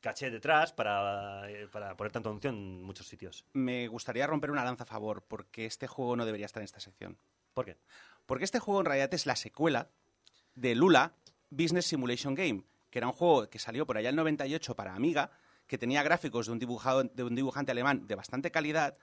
caché 0.00 0.30
detrás 0.30 0.72
para, 0.72 1.50
eh, 1.50 1.66
para 1.68 1.96
poner 1.96 2.12
tanto 2.12 2.28
anuncio 2.28 2.50
en 2.50 2.82
muchos 2.82 3.06
sitios. 3.06 3.44
Me 3.52 3.88
gustaría 3.88 4.26
romper 4.26 4.50
una 4.50 4.64
lanza 4.64 4.84
a 4.84 4.86
favor, 4.86 5.22
porque 5.26 5.66
este 5.66 5.86
juego 5.86 6.16
no 6.16 6.26
debería 6.26 6.46
estar 6.46 6.60
en 6.60 6.66
esta 6.66 6.80
sección. 6.80 7.16
¿Por 7.54 7.64
qué? 7.64 7.76
Porque 8.26 8.44
este 8.44 8.58
juego 8.58 8.80
en 8.80 8.86
realidad 8.86 9.14
es 9.14 9.26
la 9.26 9.36
secuela 9.36 9.88
de 10.54 10.74
Lula 10.74 11.14
Business 11.50 11.86
Simulation 11.86 12.34
Game, 12.34 12.64
que 12.90 12.98
era 12.98 13.06
un 13.06 13.12
juego 13.12 13.48
que 13.48 13.58
salió 13.58 13.86
por 13.86 13.96
allá 13.96 14.10
el 14.10 14.16
98 14.16 14.74
para 14.74 14.94
Amiga, 14.94 15.30
que 15.66 15.78
tenía 15.78 16.02
gráficos 16.02 16.46
de 16.46 16.52
un, 16.52 16.58
dibujado, 16.58 17.04
de 17.04 17.22
un 17.24 17.34
dibujante 17.34 17.72
alemán 17.72 18.06
de 18.06 18.14
bastante 18.14 18.50
calidad 18.50 18.96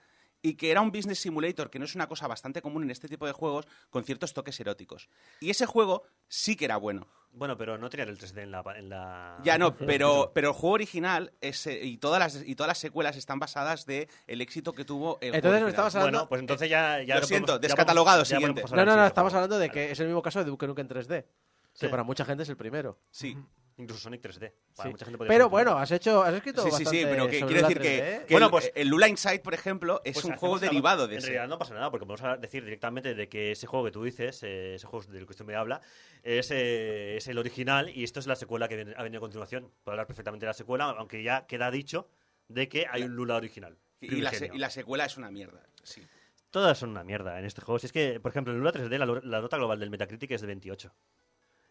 y 0.43 0.55
que 0.55 0.71
era 0.71 0.81
un 0.81 0.91
business 0.91 1.19
simulator, 1.19 1.69
que 1.69 1.77
no 1.77 1.85
es 1.85 1.93
una 1.93 2.07
cosa 2.07 2.25
bastante 2.27 2.63
común 2.63 2.81
en 2.81 2.89
este 2.89 3.07
tipo 3.07 3.27
de 3.27 3.31
juegos, 3.31 3.67
con 3.91 4.03
ciertos 4.03 4.33
toques 4.33 4.59
eróticos. 4.59 5.07
Y 5.39 5.51
ese 5.51 5.67
juego 5.67 6.01
sí 6.27 6.55
que 6.55 6.65
era 6.65 6.77
bueno. 6.77 7.07
Bueno, 7.31 7.55
pero 7.57 7.77
no 7.77 7.91
tenía 7.91 8.05
el 8.05 8.17
3D 8.17 8.41
en 8.41 8.51
la... 8.51 8.63
En 8.75 8.89
la... 8.89 9.37
Ya 9.43 9.59
no, 9.59 9.75
pero, 9.77 10.31
pero 10.33 10.47
el 10.49 10.53
juego 10.55 10.73
original 10.73 11.31
es, 11.41 11.67
eh, 11.67 11.79
y, 11.85 11.97
todas 11.97 12.19
las, 12.19 12.43
y 12.43 12.55
todas 12.55 12.69
las 12.69 12.79
secuelas 12.79 13.17
están 13.17 13.37
basadas 13.37 13.85
de 13.85 14.09
el 14.25 14.41
éxito 14.41 14.73
que 14.73 14.83
tuvo 14.83 15.19
el 15.21 15.35
Entonces 15.35 15.51
juego 15.59 15.67
estabas 15.69 15.95
hablando- 15.95 16.17
Bueno, 16.21 16.29
pues 16.29 16.41
entonces 16.41 16.69
ya... 16.71 17.03
ya 17.03 17.19
Lo 17.19 17.25
siento, 17.27 17.45
podemos- 17.45 17.61
ya 17.61 17.67
descatalogado, 17.67 18.23
podemos- 18.23 18.29
ya 18.29 18.37
siguiente. 18.37 18.63
No, 18.75 18.83
no, 18.85 18.95
no, 18.95 19.05
estamos 19.05 19.31
juego. 19.31 19.43
hablando 19.45 19.59
de 19.59 19.67
Vale. 19.67 19.79
que 19.79 19.91
es 19.91 19.99
el 19.99 20.07
mismo 20.07 20.23
caso 20.23 20.39
de 20.39 20.45
Duke 20.45 20.65
Nukem 20.65 20.87
en 20.89 20.89
3D. 20.89 21.25
Sí. 21.73 21.85
Que 21.85 21.89
para 21.89 22.03
mucha 22.03 22.25
gente 22.25 22.43
es 22.43 22.49
el 22.49 22.57
primero. 22.57 22.99
Sí. 23.11 23.37
Incluso 23.77 24.01
Sonic 24.01 24.21
3D. 24.21 24.53
Para 24.75 24.87
Sí. 24.87 24.91
mucha 24.91 25.05
gente 25.05 25.17
podría 25.17 25.33
Pero 25.33 25.49
bueno, 25.49 25.77
has 25.77 25.89
hecho, 25.91 26.21
has 26.21 26.33
escrito 26.33 26.61
Sí, 26.63 26.71
sí, 26.71 26.85
sí, 26.85 27.01
pero 27.03 27.27
que, 27.27 27.37
quiero 27.45 27.61
decir 27.67 27.79
que, 27.79 27.97
3D. 28.21 28.25
que 28.27 28.33
Bueno, 28.33 28.47
el, 28.47 28.51
pues- 28.51 28.71
el 28.75 28.87
Lula 28.89 29.07
Inside, 29.07 29.39
por 29.39 29.53
ejemplo, 29.53 30.01
es 30.03 30.13
Pues 30.13 30.25
un 30.25 30.35
juego 30.35 30.55
algo- 30.55 30.65
derivado 30.67 31.07
de 31.07 31.13
En 31.15 31.17
ese. 31.19 31.27
realidad 31.29 31.47
no 31.49 31.57
pasa 31.57 31.73
nada, 31.73 31.89
porque 31.89 32.05
vamos 32.05 32.21
a 32.21 32.37
decir 32.37 32.63
directamente 32.63 33.15
de 33.15 33.27
que 33.29 33.51
ese 33.53 33.65
juego 33.67 33.85
que 33.85 33.91
tú 33.91 34.03
dices, 34.03 34.43
eh, 34.43 34.75
ese 34.75 34.85
juego 34.87 35.05
del 35.11 35.25
que 35.25 35.31
usted 35.31 35.45
me 35.45 35.55
habla, 35.55 35.81
es, 36.21 36.51
eh, 36.51 37.17
es 37.17 37.27
el 37.27 37.37
original 37.37 37.89
y 37.89 38.03
esto 38.03 38.19
es 38.19 38.27
la 38.27 38.35
secuela 38.35 38.67
que 38.67 38.75
viene- 38.75 38.93
ha 38.97 39.03
venido 39.03 39.19
a 39.19 39.21
continuación. 39.21 39.71
Puedo 39.83 39.93
hablar 39.93 40.07
perfectamente 40.07 40.45
de 40.45 40.49
la 40.49 40.53
secuela, 40.53 40.85
aunque 40.97 41.23
ya 41.23 41.47
queda 41.47 41.71
dicho 41.71 42.07
de 42.49 42.67
que 42.69 42.85
hay 42.89 43.03
un 43.03 43.15
Lula 43.15 43.35
original. 43.37 43.77
Y 44.01 44.21
la, 44.21 44.31
y 44.53 44.57
la 44.57 44.69
secuela 44.69 45.05
es 45.05 45.15
una 45.17 45.31
mierda. 45.31 45.61
Sí. 45.83 46.01
Todas 46.49 46.77
son 46.77 46.89
una 46.89 47.03
mierda 47.05 47.39
en 47.39 47.45
este 47.45 47.61
juego. 47.61 47.79
Si 47.79 47.85
es 47.85 47.93
que, 47.93 48.19
por 48.19 48.31
ejemplo, 48.31 48.51
en 48.51 48.59
Lula 48.59 48.73
3D 48.73 48.97
la, 48.97 49.05
la 49.05 49.39
nota 49.41 49.55
global 49.57 49.79
del 49.79 49.89
Metacritic 49.89 50.31
es 50.31 50.41
de 50.41 50.47
28. 50.47 50.93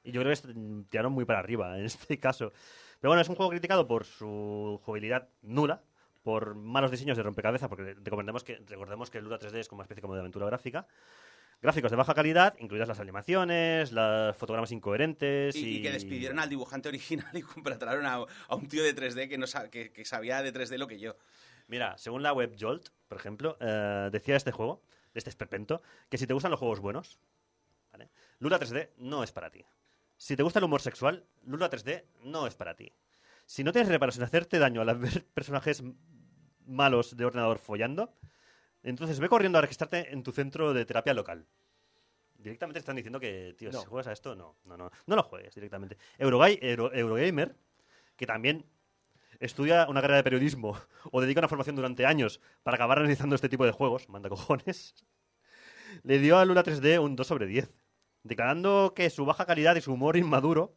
Y 0.02 0.12
yo 0.12 0.20
creo 0.22 0.34
que 0.34 0.54
tiraron 0.90 1.12
muy 1.12 1.24
para 1.24 1.38
arriba 1.40 1.78
en 1.78 1.84
este 1.84 2.18
caso. 2.18 2.52
Pero 3.00 3.10
bueno, 3.10 3.20
es 3.22 3.28
un 3.28 3.34
juego 3.36 3.50
criticado 3.50 3.86
por 3.86 4.04
su 4.04 4.80
jugabilidad 4.84 5.28
nula, 5.42 5.82
por 6.22 6.54
malos 6.54 6.90
diseños 6.90 7.16
de 7.16 7.22
rompecabezas, 7.22 7.68
porque 7.68 7.94
recordemos 8.02 8.44
que, 8.44 8.56
recordemos 8.66 9.10
que 9.10 9.18
el 9.18 9.24
Lula 9.24 9.38
3D 9.38 9.56
es 9.56 9.68
como 9.68 9.80
una 9.80 9.84
especie 9.84 10.02
como 10.02 10.14
de 10.14 10.20
aventura 10.20 10.46
gráfica. 10.46 10.86
Gráficos 11.62 11.90
de 11.90 11.96
baja 11.98 12.14
calidad, 12.14 12.54
incluidas 12.58 12.88
las 12.88 13.00
animaciones, 13.00 13.92
los 13.92 14.34
fotogramas 14.36 14.72
incoherentes 14.72 15.54
Y, 15.56 15.58
y... 15.66 15.76
y 15.76 15.82
que 15.82 15.90
despidieron 15.92 16.38
al 16.38 16.48
dibujante 16.48 16.88
original 16.88 17.28
y 17.36 17.42
contrataron 17.42 18.06
a, 18.06 18.24
a 18.48 18.54
un 18.54 18.66
tío 18.68 18.82
de 18.82 18.94
3D 18.96 19.28
que, 19.28 19.36
no 19.36 19.46
sa- 19.46 19.68
que, 19.70 19.92
que 19.92 20.04
sabía 20.06 20.42
de 20.42 20.52
3D 20.54 20.78
lo 20.78 20.86
que 20.86 20.98
yo. 20.98 21.16
Mira, 21.68 21.96
según 21.98 22.22
la 22.22 22.32
web 22.32 22.56
Jolt, 22.58 22.88
por 23.08 23.18
ejemplo, 23.18 23.58
eh, 23.60 24.08
decía 24.10 24.36
este 24.36 24.52
juego, 24.52 24.82
este 25.12 25.28
esperpento, 25.30 25.82
que 26.08 26.16
si 26.18 26.26
te 26.26 26.32
gustan 26.32 26.50
los 26.50 26.58
juegos 26.60 26.80
buenos, 26.80 27.18
¿vale? 27.92 28.08
Lula 28.38 28.58
3D 28.58 28.90
no 28.96 29.22
es 29.22 29.30
para 29.32 29.50
ti. 29.50 29.64
Si 30.20 30.36
te 30.36 30.42
gusta 30.42 30.58
el 30.58 30.66
humor 30.66 30.82
sexual, 30.82 31.24
Lula 31.46 31.70
3D 31.70 32.04
no 32.24 32.46
es 32.46 32.54
para 32.54 32.76
ti. 32.76 32.92
Si 33.46 33.64
no 33.64 33.72
tienes 33.72 33.88
reparos 33.88 34.18
en 34.18 34.24
hacerte 34.24 34.58
daño 34.58 34.82
al 34.82 34.98
ver 34.98 35.24
personajes 35.34 35.82
malos 36.66 37.16
de 37.16 37.24
ordenador 37.24 37.58
follando, 37.58 38.12
entonces 38.82 39.18
ve 39.18 39.30
corriendo 39.30 39.56
a 39.56 39.62
registrarte 39.62 40.12
en 40.12 40.22
tu 40.22 40.30
centro 40.32 40.74
de 40.74 40.84
terapia 40.84 41.14
local. 41.14 41.46
Directamente 42.34 42.78
están 42.80 42.96
diciendo 42.96 43.18
que, 43.18 43.54
tío, 43.56 43.70
No. 43.72 43.80
si 43.80 43.86
juegas 43.86 44.08
a 44.08 44.12
esto, 44.12 44.34
no, 44.36 44.56
no, 44.66 44.76
no, 44.76 44.90
no 45.06 45.16
lo 45.16 45.22
juegues 45.22 45.54
directamente. 45.54 45.96
Eurogay- 46.18 46.58
Euro- 46.60 46.92
Eurogamer, 46.92 47.56
que 48.16 48.26
también 48.26 48.66
estudia 49.40 49.86
una 49.88 50.02
carrera 50.02 50.18
de 50.18 50.24
periodismo 50.24 50.78
o 51.12 51.22
dedica 51.22 51.40
una 51.40 51.48
formación 51.48 51.76
durante 51.76 52.04
años 52.04 52.42
para 52.62 52.74
acabar 52.74 52.98
analizando 52.98 53.36
este 53.36 53.48
tipo 53.48 53.64
de 53.64 53.72
juegos, 53.72 54.06
manda 54.10 54.28
cojones, 54.28 54.94
le 56.02 56.18
dio 56.18 56.36
a 56.36 56.44
Lula 56.44 56.62
3D 56.62 56.98
un 57.02 57.16
2 57.16 57.26
sobre 57.26 57.46
10, 57.46 57.70
declarando 58.22 58.92
que 58.94 59.10
su 59.10 59.24
baja 59.24 59.46
calidad 59.46 59.76
y 59.76 59.80
su 59.80 59.92
humor 59.92 60.16
inmaduro 60.16 60.74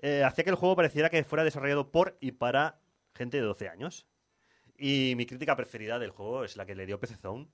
eh, 0.00 0.22
hacía 0.24 0.44
que 0.44 0.50
el 0.50 0.56
juego 0.56 0.76
pareciera 0.76 1.10
que 1.10 1.24
fuera 1.24 1.44
desarrollado 1.44 1.90
por 1.90 2.16
y 2.20 2.32
para 2.32 2.80
gente 3.14 3.38
de 3.38 3.42
12 3.44 3.68
años. 3.68 4.06
Y 4.76 5.14
mi 5.16 5.26
crítica 5.26 5.56
preferida 5.56 5.98
del 5.98 6.10
juego 6.10 6.44
es 6.44 6.56
la 6.56 6.66
que 6.66 6.74
le 6.74 6.86
dio 6.86 7.00
PC 7.00 7.16
Zone. 7.16 7.48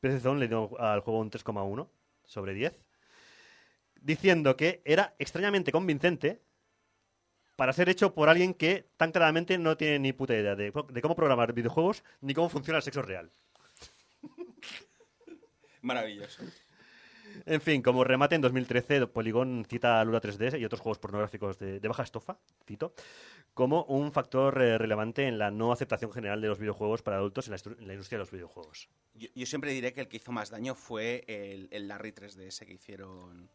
PC 0.00 0.20
Zone 0.20 0.40
le 0.40 0.48
dio 0.48 0.80
al 0.80 1.00
juego 1.00 1.20
un 1.20 1.30
3,1 1.30 1.88
sobre 2.24 2.54
10, 2.54 2.84
diciendo 4.00 4.56
que 4.56 4.80
era 4.84 5.14
extrañamente 5.18 5.72
convincente 5.72 6.40
para 7.56 7.74
ser 7.74 7.90
hecho 7.90 8.14
por 8.14 8.30
alguien 8.30 8.54
que 8.54 8.88
tan 8.96 9.12
claramente 9.12 9.58
no 9.58 9.76
tiene 9.76 9.98
ni 9.98 10.12
puta 10.14 10.34
idea 10.34 10.54
de, 10.56 10.72
de 10.88 11.02
cómo 11.02 11.14
programar 11.14 11.52
videojuegos 11.52 12.02
ni 12.22 12.32
cómo 12.32 12.48
funciona 12.48 12.78
el 12.78 12.82
sexo 12.82 13.02
real. 13.02 13.30
Maravilloso. 15.82 16.42
En 17.46 17.60
fin, 17.60 17.82
como 17.82 18.04
remate 18.04 18.34
en 18.34 18.40
2013, 18.42 19.06
Polygon 19.06 19.64
cita 19.68 20.00
a 20.00 20.04
Lula 20.04 20.20
3D 20.20 20.58
y 20.60 20.64
otros 20.64 20.80
juegos 20.80 20.98
pornográficos 20.98 21.58
de, 21.58 21.80
de 21.80 21.88
baja 21.88 22.02
estofa, 22.02 22.38
cito, 22.66 22.94
como 23.54 23.84
un 23.84 24.12
factor 24.12 24.60
eh, 24.62 24.78
relevante 24.78 25.26
en 25.26 25.38
la 25.38 25.50
no 25.50 25.72
aceptación 25.72 26.12
general 26.12 26.40
de 26.40 26.48
los 26.48 26.58
videojuegos 26.58 27.02
para 27.02 27.16
adultos 27.16 27.46
en 27.46 27.52
la, 27.52 27.56
estru- 27.58 27.78
en 27.78 27.86
la 27.86 27.94
industria 27.94 28.18
de 28.18 28.22
los 28.24 28.30
videojuegos. 28.30 28.88
Yo, 29.14 29.28
yo 29.34 29.46
siempre 29.46 29.72
diré 29.72 29.92
que 29.92 30.00
el 30.02 30.08
que 30.08 30.18
hizo 30.18 30.32
más 30.32 30.50
daño 30.50 30.74
fue 30.74 31.24
el, 31.26 31.68
el 31.70 31.88
Larry 31.88 32.12
3DS 32.12 32.64
que 32.66 32.72
hicieron. 32.74 33.50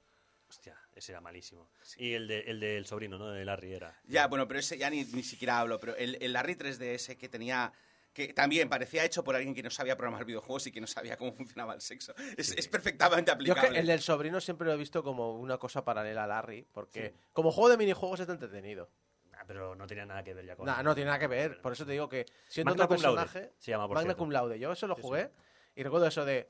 Hostia, 0.47 0.77
ese 0.93 1.11
era 1.11 1.21
malísimo. 1.21 1.69
Y 1.97 2.13
el, 2.13 2.27
de- 2.27 2.41
el 2.41 2.59
del 2.59 2.85
sobrino, 2.85 3.17
¿no? 3.17 3.29
De 3.31 3.43
Larry 3.45 3.73
era. 3.73 3.99
Ya, 4.05 4.27
bueno, 4.27 4.47
pero 4.47 4.59
ese 4.59 4.77
ya 4.77 4.89
ni, 4.89 5.03
ni 5.03 5.23
siquiera 5.23 5.59
hablo. 5.59 5.79
Pero 5.79 5.95
el, 5.95 6.17
el 6.21 6.33
Larry 6.33 6.55
3DS 6.55 7.17
que 7.17 7.29
tenía. 7.29 7.73
Que 8.15 8.33
también 8.33 8.69
parecía 8.69 9.03
hecho 9.03 9.23
por 9.25 9.35
alguien 9.35 9.53
que 9.53 9.61
no 9.61 9.69
sabía 9.69 9.97
programar 9.97 10.23
videojuegos 10.25 10.65
y 10.67 10.71
que 10.71 10.79
no 10.79 10.87
sabía 10.87 11.17
cómo 11.17 11.33
funcionaba 11.35 11.73
el 11.75 11.81
sexo. 11.81 12.13
Es, 12.37 12.51
es 12.57 12.67
perfectamente 12.69 13.29
Yo 13.29 13.33
es 13.33 13.35
aplicable. 13.35 13.69
que 13.73 13.79
el 13.79 13.87
del 13.87 13.99
sobrino 14.01 14.39
siempre 14.39 14.65
lo 14.65 14.73
he 14.73 14.77
visto 14.77 15.03
como 15.03 15.37
una 15.37 15.57
cosa 15.57 15.83
paralela 15.83 16.23
a 16.23 16.27
Larry, 16.27 16.65
porque 16.71 17.13
como 17.33 17.51
juego 17.51 17.69
de 17.69 17.77
minijuegos 17.77 18.21
está 18.21 18.31
entretenido. 18.31 18.89
Ah, 19.33 19.43
pero 19.45 19.75
no 19.75 19.85
tenía 19.85 20.05
nada 20.05 20.23
que 20.23 20.33
ver 20.33 20.45
ya 20.45 20.55
con. 20.55 20.65
Nah, 20.65 20.81
no 20.81 20.95
tiene 20.95 21.07
nada 21.09 21.19
que 21.19 21.27
ver, 21.27 21.59
por 21.61 21.73
eso 21.73 21.85
te 21.85 21.91
digo 21.91 22.07
que 22.07 22.25
siendo 22.47 22.71
Magna 22.71 22.85
otro 22.85 22.95
cum 22.95 23.03
laude 23.03 23.21
personaje, 23.21 23.53
se 23.59 23.71
llama, 23.71 23.85
por 23.87 23.95
Magna 23.95 24.07
cierto. 24.11 24.17
cum 24.23 24.31
laude, 24.31 24.57
yo 24.59 24.71
eso 24.71 24.87
lo 24.87 24.95
Sí, 24.95 25.01
jugué 25.01 25.29
y 25.75 25.83
recuerdo 25.83 26.07
eso 26.07 26.23
de 26.23 26.49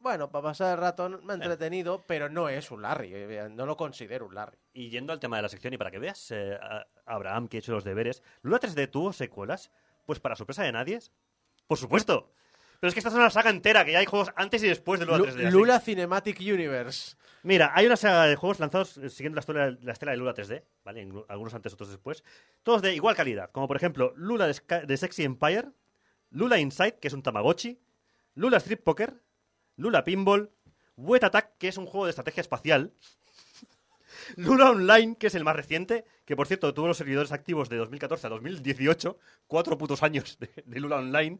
bueno, 0.00 0.30
para 0.30 0.44
pasar 0.44 0.74
el 0.74 0.80
rato 0.80 1.06
Eh. 1.06 1.18
me 1.22 1.32
ha 1.32 1.34
entretenido, 1.36 2.04
pero 2.06 2.28
no 2.30 2.48
es 2.48 2.70
un 2.70 2.80
Larry, 2.82 3.10
eh, 3.12 3.48
no 3.50 3.66
lo 3.66 3.76
considero 3.76 4.26
un 4.26 4.34
Larry. 4.34 4.56
Y 4.72 4.88
yendo 4.90 5.12
al 5.12 5.18
tema 5.20 5.36
de 5.36 5.42
la 5.42 5.48
sección, 5.48 5.74
y 5.74 5.76
para 5.76 5.90
que 5.90 5.98
veas, 5.98 6.30
eh, 6.30 6.56
Abraham, 7.04 7.48
que 7.48 7.56
ha 7.56 7.60
hecho 7.60 7.72
los 7.72 7.84
deberes, 7.84 8.22
¿Lula 8.42 8.58
3D 8.60 8.88
tuvo 8.90 9.12
secuelas? 9.12 9.70
Pues 10.08 10.20
para 10.20 10.36
sorpresa 10.36 10.62
de 10.62 10.72
nadie, 10.72 10.98
por 11.66 11.76
supuesto. 11.76 12.32
Pero 12.80 12.88
es 12.88 12.94
que 12.94 13.00
esta 13.00 13.10
es 13.10 13.14
una 13.14 13.28
saga 13.28 13.50
entera, 13.50 13.84
que 13.84 13.92
ya 13.92 13.98
hay 13.98 14.06
juegos 14.06 14.32
antes 14.36 14.62
y 14.62 14.68
después 14.68 14.98
de 14.98 15.04
Lula 15.04 15.18
Lu- 15.18 15.26
3D. 15.26 15.34
así 15.48 15.50
Lula 15.50 15.80
Cinematic 15.80 16.40
Universe. 16.40 17.16
Mira, 17.42 17.72
hay 17.74 17.84
una 17.84 17.96
saga 17.98 18.24
de 18.24 18.34
juegos 18.34 18.58
lanzados 18.58 18.96
eh, 18.96 19.10
siguiendo 19.10 19.34
la, 19.36 19.42
estela- 19.42 19.78
la 19.82 19.92
estela 19.92 20.12
de 20.12 20.16
Lula 20.16 20.32
3D, 20.32 20.64
¿vale? 20.82 21.06
Algunos 21.28 21.52
antes, 21.52 21.74
otros 21.74 21.90
después. 21.90 22.24
Todos 22.62 22.80
de 22.80 22.94
igual 22.94 23.14
calidad, 23.16 23.50
como 23.52 23.68
por 23.68 23.76
ejemplo 23.76 24.14
Lula 24.16 24.46
de, 24.46 24.96
Sexy 24.96 25.24
Empire, 25.24 25.68
Lula 26.30 26.58
Inside, 26.58 26.96
que 26.98 27.08
es 27.08 27.12
un 27.12 27.22
Tamagotchi, 27.22 27.78
Lula 28.34 28.56
Street 28.56 28.80
Poker, 28.82 29.12
Lula 29.76 30.04
Pinball, 30.04 30.50
Wet 30.96 31.22
Attack, 31.24 31.58
que 31.58 31.68
es 31.68 31.76
un 31.76 31.84
juego 31.84 32.06
de 32.06 32.10
estrategia 32.12 32.40
espacial, 32.40 32.94
Lula 34.36 34.70
Online, 34.70 35.16
que 35.16 35.28
es 35.28 35.34
el 35.34 35.44
más 35.44 35.56
reciente, 35.56 36.04
que 36.24 36.36
por 36.36 36.46
cierto 36.46 36.72
tuvo 36.74 36.88
los 36.88 36.96
servidores 36.96 37.32
activos 37.32 37.68
de 37.68 37.76
2014 37.76 38.26
a 38.26 38.30
2018, 38.30 39.18
cuatro 39.46 39.78
putos 39.78 40.02
años 40.02 40.38
de, 40.38 40.50
de 40.64 40.80
Lula 40.80 40.96
Online. 40.96 41.38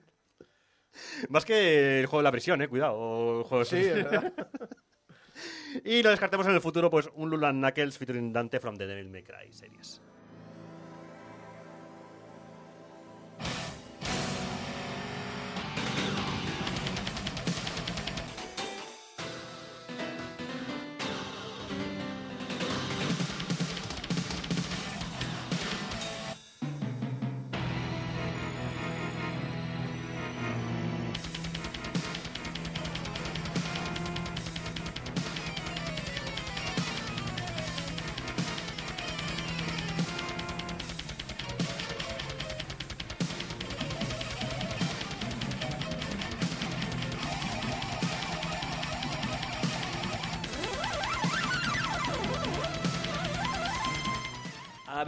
Más 1.28 1.44
que 1.44 2.00
el 2.00 2.06
juego 2.06 2.20
de 2.20 2.24
la 2.24 2.32
prisión, 2.32 2.62
eh, 2.62 2.68
cuidado. 2.68 3.40
el 3.40 3.44
juego 3.44 3.64
Sí, 3.64 3.76
verdad. 3.76 4.32
y 5.84 6.02
lo 6.02 6.10
descartemos 6.10 6.46
en 6.46 6.54
el 6.54 6.60
futuro, 6.60 6.90
pues 6.90 7.08
un 7.14 7.30
Lula 7.30 7.52
Knuckles 7.52 7.98
featuring 7.98 8.32
Dante 8.32 8.60
from 8.60 8.76
the 8.76 8.86
Devil 8.86 9.10
May 9.10 9.22
Cry 9.22 9.52
series. 9.52 10.00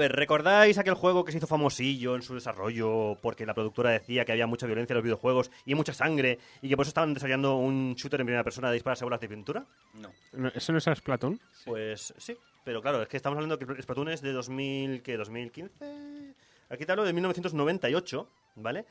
Ver, 0.01 0.13
¿recordáis 0.13 0.79
aquel 0.79 0.95
juego 0.95 1.25
que 1.25 1.33
se 1.33 1.39
hizo 1.39 1.47
famosillo 1.47 2.17
en 2.17 2.23
su 2.23 2.35
desarrollo 2.35 3.17
porque 3.23 3.47
la 3.47 3.55
productora 3.55 3.91
decía 3.91 4.25
que 4.25 4.33
había 4.33 4.47
mucha 4.47 4.67
violencia 4.67 4.95
en 4.95 4.97
los 4.97 5.05
videojuegos 5.05 5.51
y 5.65 5.75
mucha 5.75 5.93
sangre 5.93 6.39
y 6.61 6.69
que 6.69 6.77
por 6.77 6.85
eso 6.85 6.91
estaban 6.91 7.15
desarrollando 7.15 7.57
un 7.57 7.95
shooter 7.95 8.21
en 8.21 8.27
primera 8.27 8.45
persona 8.45 8.69
de 8.69 8.75
disparar 8.75 8.99
bolas 9.03 9.21
de 9.21 9.29
pintura? 9.29 9.65
No. 9.95 10.11
No, 10.33 10.49
¿Eso 10.49 10.73
no 10.73 10.79
es 10.79 10.85
Splatoon? 10.85 11.41
Pues 11.65 12.15
sí, 12.19 12.37
pero 12.65 12.83
claro, 12.83 13.03
es 13.03 13.09
que 13.09 13.17
estamos 13.17 13.37
hablando 13.37 13.59
que 13.59 13.83
Splatoon 13.83 14.09
es 14.09 14.21
de 14.21 14.33
2000, 14.33 15.03
¿qué? 15.03 15.17
2015. 15.17 16.35
Aquí 16.71 16.87
te 16.87 16.93
hablo 16.93 17.05
de 17.05 17.13
1998, 17.13 18.29
¿vale? 18.57 18.87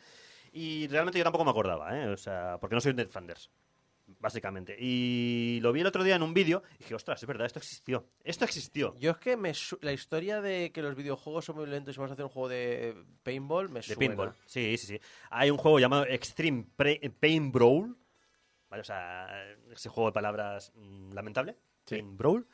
Y 0.54 0.88
realmente 0.88 1.20
yo 1.20 1.24
tampoco 1.24 1.46
me 1.46 1.52
acordaba, 1.52 1.98
¿eh? 1.98 2.08
O 2.08 2.18
sea, 2.18 2.58
porque 2.60 2.76
no 2.76 2.82
soy 2.82 2.94
Ned 2.94 3.10
Flanders, 3.10 3.50
básicamente. 4.20 4.76
Y 4.80 5.60
lo 5.62 5.72
vi 5.72 5.82
el 5.82 5.88
otro 5.88 6.04
día 6.04 6.16
en 6.16 6.24
un 6.24 6.34
vídeo 6.34 6.62
y 6.76 6.84
dije, 6.84 6.96
ostras, 6.96 7.22
es 7.24 7.28
verdad, 7.28 7.48
esto 7.48 7.60
existió. 7.60 8.06
Esto 8.24 8.46
existió. 8.46 8.94
Yo 9.00 9.12
es 9.12 9.18
que 9.18 9.38
me 9.38 9.54
su- 9.54 9.80
la 9.82 9.94
historia 9.94 10.42
de 10.42 10.72
que 10.72 10.82
los 10.82 10.96
videojuegos 10.96 11.46
son 11.46 11.56
muy 11.58 11.68
lentos 11.68 11.96
y 11.96 11.98
vamos 11.98 12.12
a 12.12 12.14
hacer 12.14 12.26
un 12.26 12.32
juego 12.32 12.50
de 12.50 12.96
paintball 13.24 13.70
me 13.70 13.80
De 13.80 13.84
suena. 13.84 14.00
pinball. 14.00 14.34
Sí, 14.46 14.78
sí, 14.78 14.88
sí. 14.88 15.00
Hay 15.32 15.50
un 15.50 15.58
juego 15.58 15.80
llamado 15.80 16.06
Extreme 16.06 16.66
Pre- 16.76 17.12
Pain 17.20 17.52
Brawl. 17.52 17.96
¿Vale? 18.70 18.82
O 18.82 18.86
sea, 18.86 19.28
ese 19.72 19.90
juego 19.90 20.10
de 20.10 20.14
palabras 20.14 20.72
mm, 20.76 21.14
lamentable. 21.14 21.56
Pain 21.90 22.16
Brawl. 22.16 22.46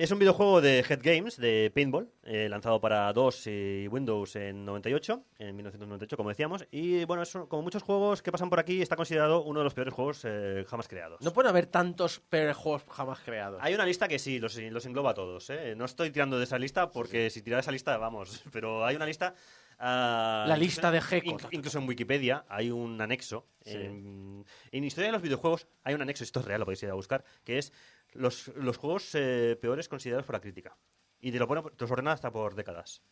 Es 0.00 0.10
un 0.12 0.18
videojuego 0.18 0.62
de 0.62 0.78
Head 0.88 1.00
Games, 1.02 1.36
de 1.36 1.70
paintball, 1.74 2.10
eh, 2.22 2.48
lanzado 2.48 2.80
para 2.80 3.12
DOS 3.12 3.46
y 3.48 3.86
Windows 3.88 4.34
en 4.34 4.64
98, 4.64 5.22
en 5.38 5.54
1998, 5.56 6.16
como 6.16 6.30
decíamos. 6.30 6.66
Y 6.70 7.04
bueno, 7.04 7.22
es 7.22 7.30
como 7.48 7.60
muchos 7.60 7.82
juegos 7.82 8.22
que 8.22 8.32
pasan 8.32 8.48
por 8.48 8.58
aquí, 8.58 8.80
está 8.80 8.96
considerado 8.96 9.42
uno 9.42 9.60
de 9.60 9.64
los 9.64 9.74
peores 9.74 9.92
juegos 9.92 10.22
eh, 10.24 10.64
jamás 10.66 10.88
creados. 10.88 11.20
No 11.20 11.34
pueden 11.34 11.50
haber 11.50 11.66
tantos 11.66 12.18
peores 12.20 12.56
juegos 12.56 12.82
jamás 12.88 13.18
creados. 13.20 13.60
Hay 13.62 13.74
una 13.74 13.84
lista 13.84 14.08
que 14.08 14.18
sí, 14.18 14.38
los, 14.38 14.56
los 14.56 14.86
engloba 14.86 15.10
a 15.10 15.14
todos. 15.14 15.50
¿eh? 15.50 15.74
No 15.76 15.84
estoy 15.84 16.10
tirando 16.10 16.38
de 16.38 16.44
esa 16.44 16.58
lista 16.58 16.90
porque 16.90 17.28
si 17.28 17.42
tirara 17.42 17.60
esa 17.60 17.70
lista, 17.72 17.98
vamos. 17.98 18.42
Pero 18.52 18.86
hay 18.86 18.96
una 18.96 19.04
lista. 19.04 19.34
ah, 19.78 20.46
La 20.48 20.56
lista 20.56 20.90
de 20.90 21.00
inc- 21.02 21.48
incluso 21.50 21.78
en 21.78 21.86
Wikipedia 21.86 22.46
hay 22.48 22.70
un 22.70 22.98
anexo. 23.02 23.46
Sí. 23.62 23.72
En, 23.76 24.46
en 24.72 24.84
Historia 24.84 25.08
de 25.08 25.12
los 25.12 25.20
videojuegos 25.20 25.68
hay 25.84 25.92
un 25.92 26.00
anexo, 26.00 26.24
esto 26.24 26.40
es 26.40 26.46
real, 26.46 26.60
lo 26.60 26.64
podéis 26.64 26.82
ir 26.84 26.88
a 26.88 26.94
buscar, 26.94 27.22
que 27.44 27.58
es 27.58 27.70
los, 28.12 28.48
los 28.48 28.76
juegos 28.76 29.14
eh, 29.14 29.58
peores 29.60 29.88
considerados 29.88 30.26
por 30.26 30.34
la 30.34 30.40
crítica. 30.40 30.76
Y 31.20 31.32
te 31.32 31.38
lo 31.38 31.46
pone, 31.46 31.62
te 31.62 31.84
los 31.84 31.90
ordena 31.90 32.12
hasta 32.12 32.30
por 32.30 32.54
décadas. 32.54 33.02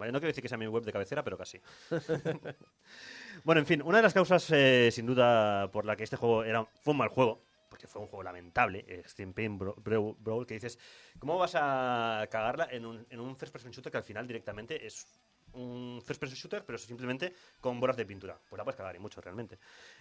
Vale, 0.00 0.12
no 0.12 0.18
quiero 0.18 0.28
decir 0.28 0.42
que 0.42 0.48
sea 0.48 0.56
mi 0.56 0.66
web 0.66 0.82
de 0.82 0.92
cabecera, 0.92 1.22
pero 1.22 1.36
casi. 1.36 1.60
bueno, 3.44 3.60
en 3.60 3.66
fin, 3.66 3.82
una 3.82 3.98
de 3.98 4.02
las 4.02 4.14
causas, 4.14 4.50
eh, 4.50 4.88
sin 4.90 5.04
duda, 5.04 5.70
por 5.70 5.84
la 5.84 5.94
que 5.94 6.04
este 6.04 6.16
juego 6.16 6.42
era, 6.42 6.64
fue 6.64 6.92
un 6.92 6.98
mal 6.98 7.08
juego, 7.08 7.44
porque 7.68 7.86
fue 7.86 8.00
un 8.00 8.08
juego 8.08 8.22
lamentable, 8.22 8.84
Extreme 8.88 9.34
Pain 9.34 9.58
Brawl, 9.58 10.16
Brawl, 10.18 10.46
que 10.46 10.54
dices, 10.54 10.78
¿cómo 11.18 11.36
vas 11.36 11.54
a 11.54 12.26
cagarla 12.30 12.68
en 12.70 12.86
un, 12.86 13.06
en 13.10 13.20
un 13.20 13.36
first 13.36 13.52
person 13.52 13.72
shooter 13.72 13.92
que 13.92 13.98
al 13.98 14.04
final 14.04 14.26
directamente 14.26 14.86
es 14.86 15.06
un 15.52 16.00
first 16.02 16.20
person 16.20 16.36
shooter, 16.36 16.64
pero 16.64 16.78
simplemente 16.78 17.34
con 17.60 17.78
bolas 17.78 17.96
de 17.98 18.06
pintura? 18.06 18.40
Pues 18.48 18.56
la 18.56 18.64
puedes 18.64 18.76
cagar 18.76 18.96
y 18.96 18.98
mucho 18.98 19.20
realmente. 19.20 19.58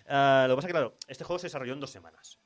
Ah, 0.08 0.46
lo 0.48 0.54
que 0.54 0.58
pasa 0.58 0.68
es 0.68 0.70
que, 0.70 0.80
claro, 0.80 0.96
este 1.08 1.24
juego 1.26 1.40
se 1.40 1.48
desarrolló 1.48 1.74
en 1.74 1.80
dos 1.80 1.92
semanas. 1.92 2.40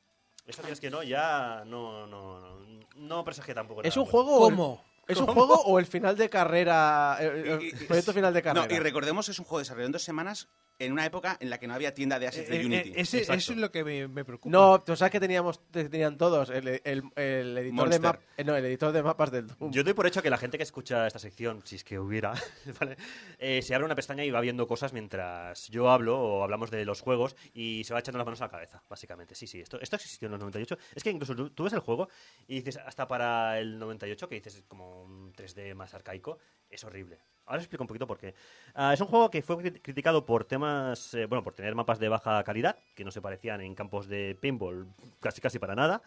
Eso 0.46 0.62
tienes 0.62 0.80
que 0.80 0.90
no, 0.90 1.04
ya 1.04 1.64
no, 1.66 2.06
no, 2.08 2.40
no, 2.40 2.60
no 2.96 3.24
presagia 3.26 3.54
tampoco 3.54 3.82
¿Es 3.84 3.96
nada 3.96 4.02
un 4.06 4.12
juego 4.12 4.40
¿Cómo? 4.40 4.84
¿Es 5.08 5.18
un 5.18 5.28
juego 5.28 5.56
o 5.56 5.80
el 5.80 5.86
final 5.86 6.16
de 6.16 6.30
carrera? 6.30 7.18
El, 7.20 7.28
el 7.48 7.62
Y- 7.62 7.68
y- 7.68 7.72
proyecto 7.88 8.14
final 8.14 8.34
de 8.34 8.42
carrera. 8.42 8.68
No, 8.68 8.74
y 8.74 8.80
recordemos, 8.80 9.28
es 9.30 9.38
un 9.40 9.46
juego 9.46 9.60
desarrollado 9.60 9.88
en 9.88 9.92
dos 9.94 10.04
semanas 10.04 10.48
en 10.80 10.92
una 10.92 11.06
época 11.06 11.38
en 11.40 11.50
la 11.50 11.60
que 11.60 11.68
no 11.68 11.74
había 11.74 11.94
tienda 11.94 12.20
de 12.20 12.28
assets 12.28 12.50
de 12.50 12.62
Eh, 12.62 12.66
Unity. 12.66 12.90
eh, 12.90 12.94
ese- 12.98 13.20
Exacto. 13.20 13.38
eso 13.38 13.54
es 13.54 13.60
lo 13.60 13.72
que 13.72 13.84
me, 13.84 14.08
me 14.08 14.26
preocupa. 14.26 14.52
No, 14.52 14.82
tú 14.82 14.96
sabes 14.96 15.12
que 15.12 15.20
teníamos, 15.20 15.60
te- 15.72 15.88
tenían 15.88 16.18
todos 16.18 16.50
el, 16.50 16.68
el- 16.84 17.04
el 17.16 17.58
editor 17.58 17.90
de 17.90 18.00
map, 18.00 18.20
eh, 18.38 18.44
no, 18.44 18.56
el 18.56 18.66
editor 18.66 18.92
de 18.92 19.04
mapas 19.04 19.32
del 19.32 19.48
Doom. 19.48 19.72
Yo 19.72 19.84
doy 19.84 19.94
por 19.94 20.08
hecho 20.08 20.22
que 20.22 20.30
la 20.30 20.38
gente 20.38 20.58
que 20.58 20.64
escucha 20.64 21.06
esta 21.08 21.20
sección, 21.20 21.62
si 21.64 21.76
es 21.78 21.84
que 21.84 22.00
hubiera, 22.00 22.34
¿vale? 22.82 22.98
Eh, 23.40 23.62
se 23.62 23.76
abre 23.76 23.86
una 23.86 23.96
pestaña 23.96 24.26
y 24.26 24.32
va 24.32 24.42
viendo 24.42 24.68
cosas 24.68 24.94
mientras 24.94 25.68
yo 25.70 25.90
hablo 25.90 26.20
o 26.20 26.44
hablamos 26.44 26.72
de 26.72 26.84
los 26.86 27.02
juegos 27.02 27.36
y 27.54 27.84
se 27.86 27.94
va 27.94 28.00
echando 28.00 28.18
las 28.18 28.26
manos 28.26 28.42
a 28.42 28.46
la 28.46 28.52
cabeza, 28.52 28.84
básicamente. 28.90 29.36
Sí, 29.36 29.48
sí, 29.48 29.62
esto, 29.62 29.80
esto 29.80 29.96
existió 29.96 30.26
en 30.26 30.32
los 30.32 30.40
98. 30.40 30.78
Es 30.96 31.04
que 31.04 31.12
incluso 31.12 31.36
tú, 31.36 31.50
tú 31.52 31.64
ves 31.64 31.74
el 31.74 31.80
juego 31.80 32.10
y 32.48 32.56
dices, 32.56 32.78
hasta 32.78 33.08
para 33.08 33.60
el 33.60 33.80
98, 33.80 34.28
que 34.28 34.36
dices 34.36 34.64
como 34.68 35.04
un 35.04 35.34
3D 35.34 35.76
más 35.76 35.94
arcaico, 35.94 36.40
es 36.70 36.84
horrible. 36.84 37.20
Ahora 37.46 37.58
os 37.60 37.64
explico 37.66 37.84
un 37.84 37.88
poquito 37.88 38.08
por 38.08 38.18
qué. 38.18 38.34
Ah, 38.74 38.94
es 38.94 39.02
un 39.02 39.08
juego 39.08 39.30
que 39.30 39.42
fue 39.42 39.58
cri- 39.58 39.82
criticado 39.82 40.26
por 40.26 40.46
temas, 40.46 41.14
eh, 41.14 41.26
bueno, 41.26 41.44
por 41.44 41.54
tener 41.54 41.76
mapas 41.76 42.00
de 42.00 42.08
baja 42.10 42.42
calidad, 42.44 42.78
que 42.96 43.04
no 43.04 43.12
se 43.12 43.22
parecían 43.22 43.60
en 43.62 43.76
campos 43.76 44.08
de 44.08 44.38
pinball 44.40 44.88
casi 45.20 45.42
casi 45.42 45.60
para 45.60 45.76
nada, 45.76 46.02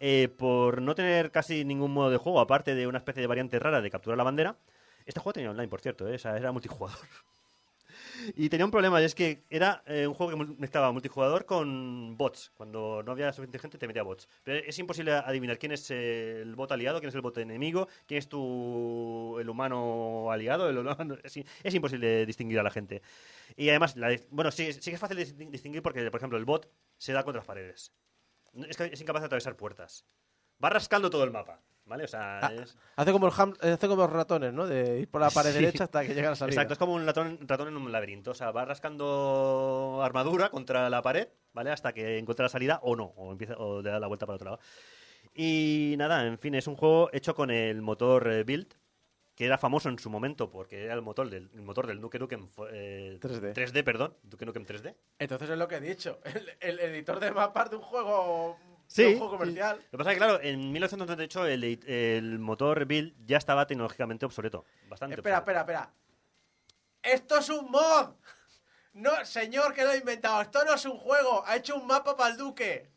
eh, 0.00 0.28
por 0.38 0.80
no 0.80 0.94
tener 0.94 1.30
casi 1.30 1.64
ningún 1.64 1.92
modo 1.92 2.10
de 2.10 2.16
juego, 2.16 2.40
aparte 2.40 2.74
de 2.74 2.86
una 2.86 2.98
especie 2.98 3.20
de 3.20 3.26
variante 3.26 3.58
rara 3.58 3.80
de 3.82 3.90
capturar 3.90 4.16
la 4.16 4.24
bandera. 4.24 4.56
Este 5.06 5.20
juego 5.20 5.34
tenía 5.34 5.50
online, 5.50 5.68
por 5.68 5.80
cierto, 5.80 6.08
eh, 6.08 6.14
o 6.16 6.18
sea, 6.18 6.36
era 6.36 6.52
multijugador. 6.52 6.98
Y 8.34 8.48
tenía 8.48 8.64
un 8.64 8.70
problema, 8.70 9.00
y 9.00 9.04
es 9.04 9.14
que 9.14 9.44
era 9.50 9.82
eh, 9.86 10.06
un 10.06 10.14
juego 10.14 10.32
que 10.32 10.54
mezclaba 10.58 10.92
multijugador 10.92 11.44
con 11.46 12.16
bots. 12.16 12.50
Cuando 12.56 13.02
no 13.02 13.12
había 13.12 13.32
suficiente 13.32 13.58
gente, 13.58 13.78
te 13.78 13.86
metía 13.86 14.02
bots. 14.02 14.28
Pero 14.44 14.58
es 14.66 14.78
imposible 14.78 15.12
adivinar 15.12 15.58
quién 15.58 15.72
es 15.72 15.90
el 15.90 16.54
bot 16.54 16.72
aliado, 16.72 16.98
quién 17.00 17.08
es 17.08 17.14
el 17.14 17.20
bot 17.20 17.38
enemigo, 17.38 17.88
quién 18.06 18.18
es 18.18 18.28
tu, 18.28 19.36
el 19.38 19.48
humano 19.48 20.30
aliado. 20.30 20.68
El 20.68 20.78
humano- 20.78 21.16
es, 21.24 21.74
imposible 21.74 22.26
distinguir 22.26 22.58
a 22.58 22.62
la 22.62 22.70
gente. 22.70 23.02
Y 23.56 23.68
además, 23.68 23.94
bueno, 24.30 24.50
sí, 24.50 24.72
sí 24.72 24.90
que 24.90 24.94
es 24.94 25.00
fácil 25.00 25.18
distinguir 25.50 25.82
porque, 25.82 26.10
por 26.10 26.18
ejemplo, 26.18 26.38
el 26.38 26.44
bot 26.44 26.70
se 26.96 27.12
da 27.12 27.22
contra 27.24 27.40
las 27.40 27.46
paredes. 27.46 27.92
Es 28.68 29.00
incapaz 29.00 29.22
de 29.22 29.26
atravesar 29.26 29.56
puertas. 29.56 30.04
Va 30.62 30.70
rascando 30.70 31.10
todo 31.10 31.24
el 31.24 31.30
mapa, 31.30 31.62
¿vale? 31.88 32.04
O 32.04 32.08
sea, 32.08 32.38
Ah, 32.40 32.52
es... 32.52 32.76
Hace 32.96 33.12
como, 33.12 33.26
el 33.26 33.32
ham- 33.32 33.56
hace 33.60 33.88
como 33.88 34.02
los 34.02 34.12
ratones, 34.12 34.52
¿no? 34.52 34.66
De 34.66 35.00
ir 35.00 35.08
por 35.10 35.20
la 35.20 35.30
pared 35.30 35.50
Sí. 35.52 35.58
derecha 35.58 35.84
hasta 35.84 36.02
que 36.06 36.14
llega 36.14 36.28
a 36.28 36.30
la 36.32 36.36
salida. 36.36 36.54
Exacto, 36.54 36.74
es 36.74 36.78
como 36.78 36.92
un 36.94 37.04
ratón, 37.06 37.38
ratón 37.48 37.68
en 37.68 37.76
un 37.76 37.90
laberinto. 37.90 38.30
O 38.32 38.34
sea, 38.34 38.50
va 38.50 38.64
rascando 38.64 40.00
armadura 40.02 40.50
contra 40.50 40.88
la 40.90 41.02
pared, 41.02 41.28
¿vale? 41.52 41.70
Hasta 41.70 41.92
que 41.92 42.18
encuentra 42.18 42.44
la 42.44 42.48
salida 42.50 42.80
o 42.82 42.94
no, 42.96 43.04
o, 43.16 43.32
empieza, 43.32 43.56
o 43.56 43.82
le 43.82 43.90
da 43.90 43.98
la 44.00 44.06
vuelta 44.06 44.26
para 44.26 44.36
otro 44.36 44.50
lado. 44.52 44.60
Y 45.34 45.94
nada, 45.98 46.26
en 46.26 46.38
fin, 46.38 46.54
es 46.54 46.66
un 46.66 46.76
juego 46.76 47.10
hecho 47.12 47.34
con 47.34 47.50
el 47.50 47.80
motor 47.82 48.28
eh, 48.30 48.44
Build, 48.44 48.74
que 49.34 49.44
era 49.46 49.56
famoso 49.56 49.88
en 49.88 49.98
su 50.00 50.10
momento 50.10 50.50
porque 50.50 50.84
era 50.86 50.94
el 50.94 51.02
motor 51.02 51.30
del, 51.30 51.48
el 51.54 51.62
motor 51.62 51.86
del 51.86 52.00
Duke 52.00 52.18
Nukem 52.18 52.48
eh, 52.72 53.18
3D. 53.20 53.54
3D, 53.54 53.84
perdón, 53.84 54.16
Duke 54.24 54.44
Nukem 54.44 54.66
3D. 54.66 54.96
Entonces 55.20 55.50
es 55.50 55.56
lo 55.58 55.68
que 55.68 55.76
he 55.76 55.80
dicho. 55.80 56.18
El, 56.24 56.50
el 56.60 56.80
editor 56.80 57.20
de 57.20 57.30
mapas 57.30 57.70
de 57.70 57.76
un 57.76 57.82
juego, 57.82 58.58
Sí, 58.88 59.02
de 59.02 59.08
un 59.10 59.18
juego 59.18 59.38
comercial. 59.38 59.76
Lo 59.76 59.90
que 59.90 59.98
pasa 59.98 60.10
es 60.10 60.14
que, 60.14 60.18
claro, 60.18 60.40
en 60.42 60.72
1998 60.72 61.46
el, 61.46 62.38
motor 62.38 62.86
Build 62.86 63.14
ya 63.26 63.36
estaba 63.36 63.66
tecnológicamente 63.66 64.24
obsoleto. 64.26 64.64
Bastante 64.88 65.14
Espera, 65.14 65.38
obsoleto. 65.38 65.60
espera, 65.60 65.80
espera. 65.80 65.94
¡Esto 67.02 67.38
es 67.38 67.48
un 67.50 67.70
mod! 67.70 68.14
No, 68.94 69.24
señor, 69.24 69.74
que 69.74 69.84
lo 69.84 69.90
ha 69.90 69.96
inventado. 69.96 70.40
Esto 70.40 70.64
no 70.64 70.74
es 70.74 70.84
un 70.86 70.98
juego. 70.98 71.44
Ha 71.46 71.56
hecho 71.56 71.76
un 71.76 71.86
mapa 71.86 72.16
para 72.16 72.30
el 72.30 72.38
Duque. 72.38 72.90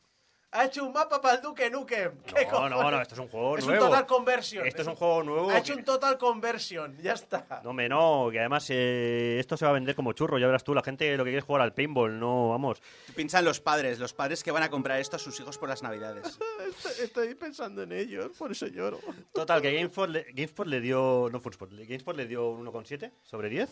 Ha 0.54 0.66
hecho 0.66 0.84
un 0.86 0.92
mapa 0.92 1.22
para 1.22 1.36
el 1.36 1.42
Duque 1.42 1.70
Nukem. 1.70 2.12
¿Qué 2.26 2.46
No, 2.52 2.68
no, 2.68 2.76
cojones? 2.76 2.92
no, 2.92 3.02
esto 3.02 3.14
es 3.16 3.20
un 3.22 3.28
juego 3.30 3.58
Es 3.58 3.66
nuevo. 3.66 3.86
un 3.86 3.90
total 3.92 4.06
conversion. 4.06 4.68
Esto 4.68 4.82
es 4.82 4.88
un 4.90 4.96
juego 4.96 5.24
nuevo. 5.24 5.50
Ha 5.50 5.60
hecho 5.60 5.74
un 5.74 5.84
total 5.86 6.18
conversion. 6.18 6.98
Ya 7.02 7.14
está. 7.14 7.62
No, 7.64 7.70
hombre, 7.70 7.88
no, 7.88 8.28
que 8.32 8.40
además 8.40 8.66
eh, 8.70 9.38
esto 9.40 9.56
se 9.56 9.64
va 9.64 9.72
a 9.72 9.74
vender 9.74 9.96
como 9.96 10.12
churro, 10.12 10.38
ya 10.38 10.48
verás 10.48 10.64
tú, 10.66 10.74
la 10.76 10.84
gente 10.84 11.16
lo 11.16 11.24
que 11.24 11.30
quiere 11.30 11.40
es 11.40 11.46
jugar 11.46 11.62
al 11.62 11.74
paintball, 11.74 12.20
no, 12.20 12.50
vamos. 12.50 12.82
Piensan 13.16 13.46
los 13.46 13.62
padres, 13.62 13.98
los 14.00 14.14
padres 14.14 14.44
que 14.44 14.52
van 14.52 14.64
a 14.64 14.70
comprar 14.70 15.00
esto 15.00 15.16
a 15.16 15.20
sus 15.20 15.40
hijos 15.40 15.58
por 15.58 15.70
las 15.70 15.82
navidades. 15.84 16.38
Estoy 17.02 17.34
pensando 17.36 17.84
en 17.84 17.94
ellos, 17.94 18.32
por 18.38 18.52
eso 18.52 18.68
lloro. 18.68 19.00
Total, 19.34 19.62
que 19.62 19.72
GameSpot 19.74 20.10
le, 20.10 20.24
GameSpot 20.34 20.68
le 20.68 20.82
dio, 20.82 21.30
no 21.32 21.40
FoodSpot, 21.40 21.72
le- 21.72 21.86
GameSpot 21.86 22.16
le 22.16 22.26
dio 22.28 22.50
un 22.50 22.66
1,7 22.68 23.10
sobre 23.24 23.48
10 23.48 23.70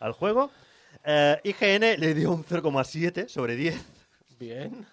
al 0.00 0.12
juego. 0.12 0.50
Eh, 1.04 1.38
IGN 1.44 2.00
le 2.00 2.14
dio 2.14 2.32
un 2.32 2.42
0,7 2.44 3.28
sobre 3.28 3.54
10, 3.54 3.76
Bien. 4.38 4.86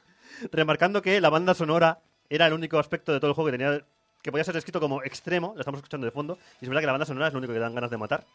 Remarcando 0.51 1.01
que 1.01 1.19
la 1.21 1.29
banda 1.29 1.53
sonora 1.53 1.99
era 2.29 2.47
el 2.47 2.53
único 2.53 2.79
aspecto 2.79 3.13
de 3.13 3.19
todo 3.19 3.29
el 3.29 3.35
juego 3.35 3.49
que 3.51 3.57
tenía 3.57 3.81
que 4.21 4.31
podía 4.31 4.43
ser 4.43 4.55
descrito 4.55 4.79
como 4.81 5.03
extremo, 5.03 5.53
la 5.55 5.61
estamos 5.61 5.77
escuchando 5.77 6.05
de 6.05 6.11
fondo, 6.11 6.37
y 6.59 6.65
es 6.65 6.69
verdad 6.69 6.81
que 6.81 6.85
la 6.87 6.91
banda 6.91 7.05
sonora 7.05 7.27
es 7.27 7.33
lo 7.33 7.39
único 7.39 7.53
que 7.53 7.59
dan 7.59 7.73
ganas 7.73 7.89
de 7.89 7.97
matar. 7.97 8.25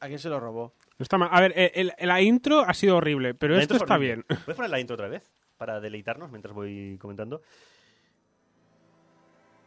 ¿A 0.00 0.06
quién 0.06 0.18
se 0.18 0.28
lo 0.28 0.40
robó? 0.40 0.72
No 0.98 1.02
está 1.02 1.18
mal. 1.18 1.28
A 1.32 1.40
ver, 1.40 1.52
eh, 1.54 1.72
el- 1.74 1.92
la 2.00 2.20
intro 2.22 2.60
ha 2.60 2.72
sido 2.72 2.96
horrible, 2.96 3.34
pero 3.34 3.54
La 3.56 3.60
esto 3.62 3.74
está 3.76 3.94
horrible. 3.94 4.24
bien. 4.28 4.40
¿Puedes 4.44 4.56
poner 4.56 4.70
la 4.70 4.80
intro 4.80 4.94
otra 4.94 5.08
vez? 5.08 5.30
Para 5.56 5.80
deleitarnos 5.80 6.30
mientras 6.30 6.54
voy 6.54 6.96
comentando. 7.00 7.42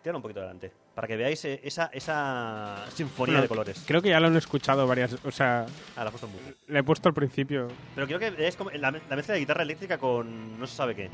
Tíralo 0.02 0.18
un 0.18 0.22
poquito 0.24 0.40
adelante. 0.40 0.72
Para 0.96 1.08
que 1.08 1.16
veáis 1.16 1.46
eh, 1.46 1.62
esa, 1.64 1.86
esa 1.94 2.86
sinfonía 2.94 3.40
de 3.42 3.48
colores. 3.48 3.84
Creo 3.86 4.02
que 4.02 4.10
ya 4.10 4.20
lo 4.20 4.28
han 4.28 4.36
escuchado 4.36 4.88
varias. 4.88 5.16
O 5.24 5.32
sea, 5.32 5.66
Ah, 5.96 6.04
la 6.04 6.10
he 6.10 6.12
puesto 6.12 6.26
en 6.28 6.34
bucle. 6.34 6.56
le 6.68 6.80
he 6.80 6.84
puesto 6.84 7.08
al 7.10 7.14
principio. 7.14 7.68
Pero 7.96 8.08
creo 8.08 8.20
que 8.20 8.48
es 8.48 8.56
como 8.56 8.72
la, 8.72 8.92
la 8.92 9.16
mezcla 9.16 9.34
de 9.36 9.40
guitarra 9.40 9.62
eléctrica 9.64 9.98
con 10.00 10.60
no 10.60 10.66
se 10.66 10.76
sabe 10.76 10.96
qué. 10.96 11.10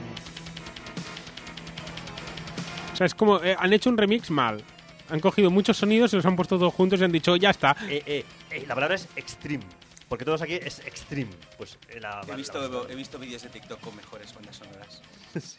O 2.94 2.96
sea, 2.96 3.06
es 3.06 3.14
como. 3.14 3.44
eh, 3.44 3.56
han 3.60 3.74
hecho 3.74 3.90
un 3.90 3.98
remix 3.98 4.30
mal. 4.32 4.64
Han 5.10 5.20
cogido 5.20 5.50
muchos 5.52 5.78
sonidos, 5.78 6.12
se 6.12 6.18
los 6.18 6.26
han 6.26 6.36
puesto 6.36 6.58
todos 6.58 6.74
juntos 6.74 7.00
y 7.00 7.04
han 7.04 7.12
dicho, 7.12 7.36
ya 7.36 7.50
está. 7.52 7.76
Eh, 7.90 8.02
eh, 8.06 8.26
eh, 8.52 8.66
la 8.68 8.74
palabra 8.76 8.96
es 8.96 9.08
extreme. 9.16 9.64
Porque 10.10 10.24
todos 10.26 10.42
aquí 10.42 10.54
es 10.56 10.80
extreme. 10.80 11.32
Pues 11.58 11.78
eh, 11.90 12.00
la, 12.00 12.22
He 12.24 12.28
la- 12.28 12.36
visto, 12.36 12.90
he 12.90 12.96
visto 12.96 13.20
vídeos 13.20 13.42
de 13.44 13.50
TikTok 13.50 13.80
con 13.82 13.96
mejores 13.96 14.34
bandas 14.34 14.56
sonoras. 14.56 15.02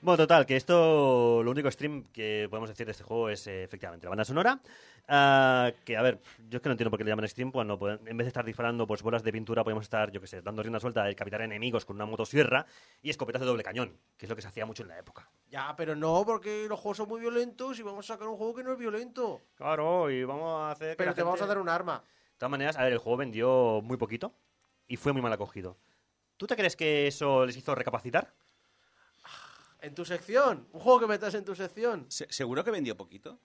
Bueno, 0.00 0.16
total, 0.16 0.46
que 0.46 0.54
esto, 0.56 1.42
lo 1.42 1.50
único 1.50 1.70
stream 1.70 2.04
que 2.12 2.46
podemos 2.48 2.68
decir 2.68 2.86
de 2.86 2.92
este 2.92 3.02
juego 3.04 3.28
es 3.30 3.46
eh, 3.48 3.64
efectivamente 3.64 4.06
la 4.06 4.10
banda 4.10 4.24
sonora. 4.24 4.60
ah, 5.08 5.72
que, 5.84 5.96
a 5.96 6.02
ver, 6.02 6.20
yo 6.48 6.58
es 6.58 6.62
que 6.62 6.68
no 6.68 6.72
entiendo 6.72 6.90
por 6.90 6.98
qué 6.98 7.04
le 7.04 7.10
llaman 7.10 7.26
stream 7.26 7.50
cuando 7.50 7.78
pueden- 7.78 8.06
en 8.06 8.16
vez 8.16 8.26
de 8.26 8.28
estar 8.28 8.44
disparando 8.44 8.86
pues, 8.86 9.02
bolas 9.02 9.22
de 9.22 9.32
pintura, 9.32 9.64
podemos 9.64 9.84
estar, 9.84 10.10
yo 10.12 10.20
qué 10.20 10.26
sé, 10.26 10.42
dando 10.42 10.62
rienda 10.62 10.78
suelta 10.80 11.02
a 11.04 11.14
capitar 11.14 11.40
enemigos 11.40 11.84
con 11.86 11.96
una 11.96 12.04
motosierra 12.04 12.66
y 13.02 13.08
escopetas 13.10 13.40
de 13.40 13.46
doble 13.46 13.62
cañón, 13.62 13.96
que 14.18 14.26
es 14.26 14.30
lo 14.30 14.36
que 14.36 14.42
se 14.42 14.48
hacía 14.48 14.66
mucho 14.66 14.82
en 14.82 14.88
la 14.90 14.98
época. 14.98 15.28
Ya, 15.50 15.74
pero 15.76 15.96
no, 15.96 16.24
porque 16.26 16.66
los 16.68 16.78
juegos 16.78 16.98
son 16.98 17.08
muy 17.08 17.20
violentos 17.20 17.78
y 17.78 17.82
vamos 17.82 18.08
a 18.10 18.14
sacar 18.14 18.28
un 18.28 18.36
juego 18.36 18.54
que 18.54 18.62
no 18.64 18.72
es 18.72 18.78
violento. 18.78 19.40
Claro, 19.56 20.10
y 20.10 20.22
vamos 20.24 20.60
a 20.60 20.70
hacer. 20.72 20.90
que 20.90 20.96
Pero 20.96 21.14
te 21.14 21.22
vamos 21.22 21.40
a 21.40 21.44
gente- 21.44 21.48
dar 21.54 21.58
un 21.62 21.68
arma. 21.70 22.02
De 22.04 22.38
todas 22.38 22.50
maneras, 22.50 22.76
a 22.76 22.84
ver, 22.84 22.92
el 22.92 22.98
juego 22.98 23.16
vendió 23.16 23.80
muy 23.82 23.96
poquito 23.96 24.32
y 24.86 24.96
fue 24.96 25.12
muy 25.14 25.22
mal 25.22 25.32
acogido. 25.32 25.76
¿Tú 26.36 26.46
te 26.46 26.54
crees 26.54 26.76
que 26.76 27.06
eso 27.06 27.46
les 27.46 27.56
hizo 27.56 27.74
recapacitar? 27.74 28.32
En 29.80 29.94
tu 29.94 30.04
sección. 30.04 30.66
Un 30.72 30.80
juego 30.80 31.00
que 31.00 31.06
metas 31.06 31.34
en 31.34 31.44
tu 31.44 31.54
sección. 31.54 32.06
Se- 32.08 32.30
¿Seguro 32.32 32.64
que 32.64 32.70
vendió 32.70 32.96
poquito? 32.96 33.38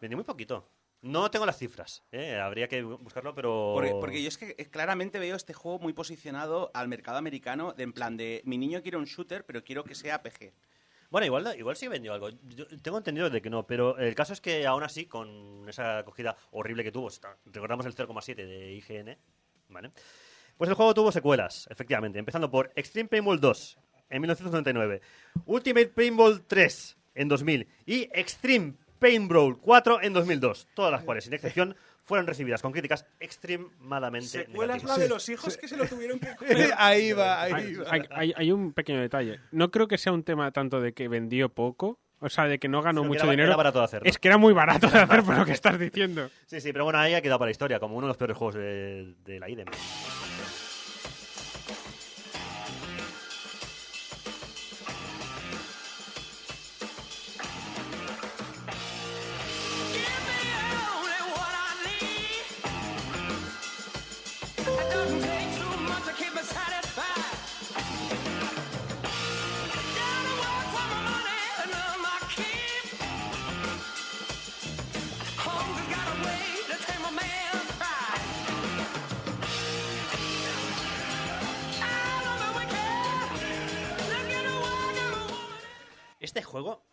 Vendió 0.00 0.16
muy 0.16 0.24
poquito. 0.24 0.68
No 1.02 1.30
tengo 1.30 1.44
las 1.44 1.58
cifras, 1.58 2.02
¿eh? 2.12 2.36
habría 2.36 2.66
que 2.66 2.82
buscarlo, 2.82 3.34
pero... 3.34 3.72
Porque, 3.74 3.90
porque 4.00 4.22
yo 4.22 4.28
es 4.28 4.38
que 4.38 4.54
eh, 4.56 4.70
claramente 4.70 5.18
veo 5.18 5.36
este 5.36 5.52
juego 5.52 5.78
muy 5.78 5.92
posicionado 5.92 6.70
al 6.72 6.88
mercado 6.88 7.18
americano, 7.18 7.74
de 7.74 7.82
en 7.82 7.92
plan 7.92 8.16
de 8.16 8.40
mi 8.46 8.56
niño 8.56 8.80
quiere 8.80 8.96
un 8.96 9.04
shooter, 9.04 9.44
pero 9.44 9.62
quiero 9.62 9.84
que 9.84 9.94
sea 9.94 10.22
PG. 10.22 10.54
Bueno, 11.10 11.26
igual, 11.26 11.54
igual 11.58 11.76
sí 11.76 11.88
vendió 11.88 12.14
algo. 12.14 12.30
Yo 12.30 12.66
tengo 12.80 12.96
entendido 12.96 13.28
de 13.28 13.42
que 13.42 13.50
no, 13.50 13.66
pero 13.66 13.98
el 13.98 14.14
caso 14.14 14.32
es 14.32 14.40
que 14.40 14.66
aún 14.66 14.82
así, 14.82 15.04
con 15.04 15.68
esa 15.68 15.98
acogida 15.98 16.38
horrible 16.52 16.82
que 16.82 16.90
tuvo, 16.90 17.08
está- 17.08 17.36
recordamos 17.44 17.84
el 17.84 17.94
0,7 17.94 18.34
de 18.46 18.72
IGN, 18.72 19.18
¿vale? 19.68 19.90
Pues 20.56 20.70
el 20.70 20.74
juego 20.74 20.94
tuvo 20.94 21.12
secuelas, 21.12 21.66
efectivamente, 21.70 22.18
empezando 22.18 22.50
por 22.50 22.72
Extreme 22.76 23.10
Paintball 23.10 23.40
2 23.40 23.78
en 24.14 24.20
1999, 24.22 25.00
Ultimate 25.46 25.88
Paintball 25.88 26.42
3 26.46 26.96
en 27.16 27.28
2000 27.28 27.66
y 27.86 28.08
Extreme 28.12 28.74
Paintball 28.98 29.58
4 29.60 30.02
en 30.02 30.12
2002, 30.12 30.68
todas 30.74 30.90
las 30.92 31.02
cuales, 31.02 31.24
sin 31.24 31.34
excepción, 31.34 31.76
fueron 32.04 32.26
recibidas 32.26 32.60
con 32.62 32.72
críticas 32.72 33.06
extremadamente 33.20 34.46
negativas. 34.48 35.08
los 35.08 35.28
hijos 35.28 35.56
que 35.56 35.68
se 35.68 35.76
lo 35.76 35.86
tuvieron 35.86 36.18
que 36.18 36.28
ahí 36.76 37.12
va, 37.12 37.42
ahí 37.42 37.52
Hay, 37.54 37.74
va. 37.74 37.86
hay- 37.90 38.02
hay- 38.10 38.32
hay 38.36 38.52
un 38.52 38.72
pequeño 38.72 39.00
detalle. 39.00 39.40
No 39.52 39.70
creo 39.70 39.88
que 39.88 39.98
sea 39.98 40.12
un 40.12 40.22
tema 40.22 40.50
tanto 40.52 40.80
de 40.80 40.92
que 40.92 41.08
vendió 41.08 41.48
poco, 41.48 41.98
o 42.20 42.28
sea, 42.28 42.44
de 42.44 42.58
que 42.58 42.68
no 42.68 42.82
ganó 42.82 43.04
mucho 43.04 43.22
era- 43.24 43.30
dinero. 43.32 43.48
era 43.48 43.56
barato 43.56 43.78
de 43.80 43.84
hacer, 43.86 44.02
¿no? 44.04 44.08
Es 44.08 44.18
que 44.18 44.28
era 44.28 44.38
muy 44.38 44.52
barato 44.52 44.88
de 44.88 44.98
hacer 45.00 45.22
por 45.22 45.36
lo 45.36 45.44
que 45.44 45.52
estás 45.52 45.78
diciendo. 45.78 46.30
Sí, 46.46 46.60
sí, 46.60 46.72
pero 46.72 46.84
bueno, 46.84 46.98
ahí 46.98 47.14
ha 47.14 47.20
quedado 47.22 47.38
para 47.38 47.48
la 47.48 47.52
historia, 47.52 47.80
como 47.80 47.96
uno 47.96 48.06
de 48.06 48.10
los 48.10 48.16
peores 48.16 48.36
juegos 48.36 48.54
de, 48.54 49.14
de 49.24 49.40
la 49.40 49.48
IDEM. 49.48 49.66
Este 86.34 86.42
juego, 86.42 86.84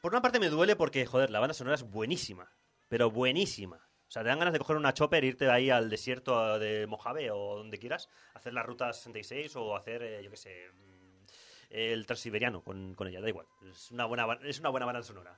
por 0.00 0.12
una 0.12 0.22
parte 0.22 0.38
me 0.38 0.50
duele 0.50 0.76
porque, 0.76 1.04
joder, 1.04 1.30
la 1.30 1.40
banda 1.40 1.52
sonora 1.52 1.74
es 1.74 1.82
buenísima, 1.82 2.52
pero 2.88 3.10
buenísima. 3.10 3.78
O 4.06 4.08
sea, 4.08 4.22
te 4.22 4.28
dan 4.28 4.38
ganas 4.38 4.52
de 4.52 4.60
coger 4.60 4.76
una 4.76 4.94
chopper, 4.94 5.24
irte 5.24 5.46
de 5.46 5.50
ahí 5.50 5.68
al 5.68 5.90
desierto 5.90 6.60
de 6.60 6.86
Mojave 6.86 7.32
o 7.32 7.56
donde 7.56 7.80
quieras, 7.80 8.08
hacer 8.34 8.52
la 8.52 8.62
ruta 8.62 8.92
66 8.92 9.56
o 9.56 9.74
hacer, 9.74 10.04
eh, 10.04 10.22
yo 10.22 10.30
qué 10.30 10.36
sé, 10.36 10.70
mm, 10.72 11.24
el 11.70 12.06
transiberiano 12.06 12.62
con, 12.62 12.94
ella, 13.08 13.20
da 13.20 13.28
igual. 13.28 13.46
Es 13.68 13.90
una 13.90 14.04
buena, 14.04 14.38
es 14.44 14.60
una 14.60 14.68
buena 14.68 14.86
banda 14.86 15.02
sonora. 15.02 15.36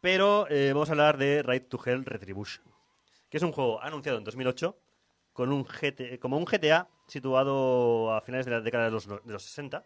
Pero 0.00 0.48
eh, 0.48 0.72
vamos 0.72 0.88
a 0.88 0.92
hablar 0.92 1.18
de 1.18 1.42
Right 1.42 1.68
to 1.68 1.78
Hell 1.84 2.06
Retribution, 2.06 2.64
que 3.28 3.36
es 3.36 3.42
un 3.42 3.52
juego 3.52 3.82
anunciado 3.82 4.16
en 4.16 4.24
2008 4.24 4.74
con 5.34 5.52
un 5.52 5.64
GT, 5.64 6.18
como 6.18 6.38
un 6.38 6.46
GTA 6.46 6.88
situado 7.06 8.14
a 8.14 8.22
finales 8.22 8.46
de 8.46 8.52
la 8.52 8.62
década 8.62 8.86
de 8.86 8.90
los, 8.90 9.06
de 9.06 9.20
los 9.26 9.42
60. 9.42 9.84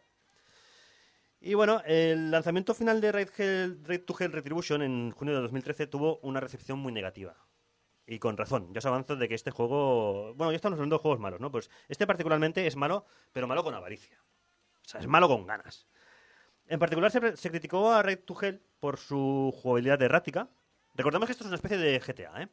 Y 1.46 1.52
bueno, 1.52 1.82
el 1.84 2.30
lanzamiento 2.30 2.72
final 2.72 3.02
de 3.02 3.12
Raid 3.12 3.28
to 4.06 4.16
Hell 4.18 4.32
Retribution 4.32 4.80
en 4.80 5.10
junio 5.10 5.34
de 5.34 5.42
2013 5.42 5.86
tuvo 5.86 6.18
una 6.22 6.40
recepción 6.40 6.78
muy 6.78 6.90
negativa. 6.90 7.36
Y 8.06 8.18
con 8.18 8.38
razón. 8.38 8.72
Ya 8.72 8.78
os 8.78 8.86
avanzo 8.86 9.14
de 9.14 9.28
que 9.28 9.34
este 9.34 9.50
juego... 9.50 10.32
Bueno, 10.36 10.52
ya 10.52 10.56
estamos 10.56 10.78
hablando 10.78 10.96
de 10.96 11.02
juegos 11.02 11.20
malos, 11.20 11.40
¿no? 11.40 11.50
Pues 11.50 11.68
este 11.88 12.06
particularmente 12.06 12.66
es 12.66 12.76
malo, 12.76 13.04
pero 13.30 13.46
malo 13.46 13.62
con 13.62 13.74
avaricia. 13.74 14.24
O 14.86 14.88
sea, 14.88 15.02
es 15.02 15.06
malo 15.06 15.28
con 15.28 15.46
ganas. 15.46 15.86
En 16.66 16.78
particular 16.78 17.10
se, 17.10 17.50
criticó 17.50 17.92
a 17.92 18.02
Raid 18.02 18.20
to 18.20 18.40
Hell 18.40 18.62
por 18.80 18.96
su 18.96 19.52
jugabilidad 19.54 20.00
errática. 20.00 20.48
Recordemos 20.94 21.26
que 21.26 21.32
esto 21.32 21.44
es 21.44 21.48
una 21.48 21.56
especie 21.56 21.76
de 21.76 21.98
GTA, 21.98 22.42
¿eh? 22.42 22.48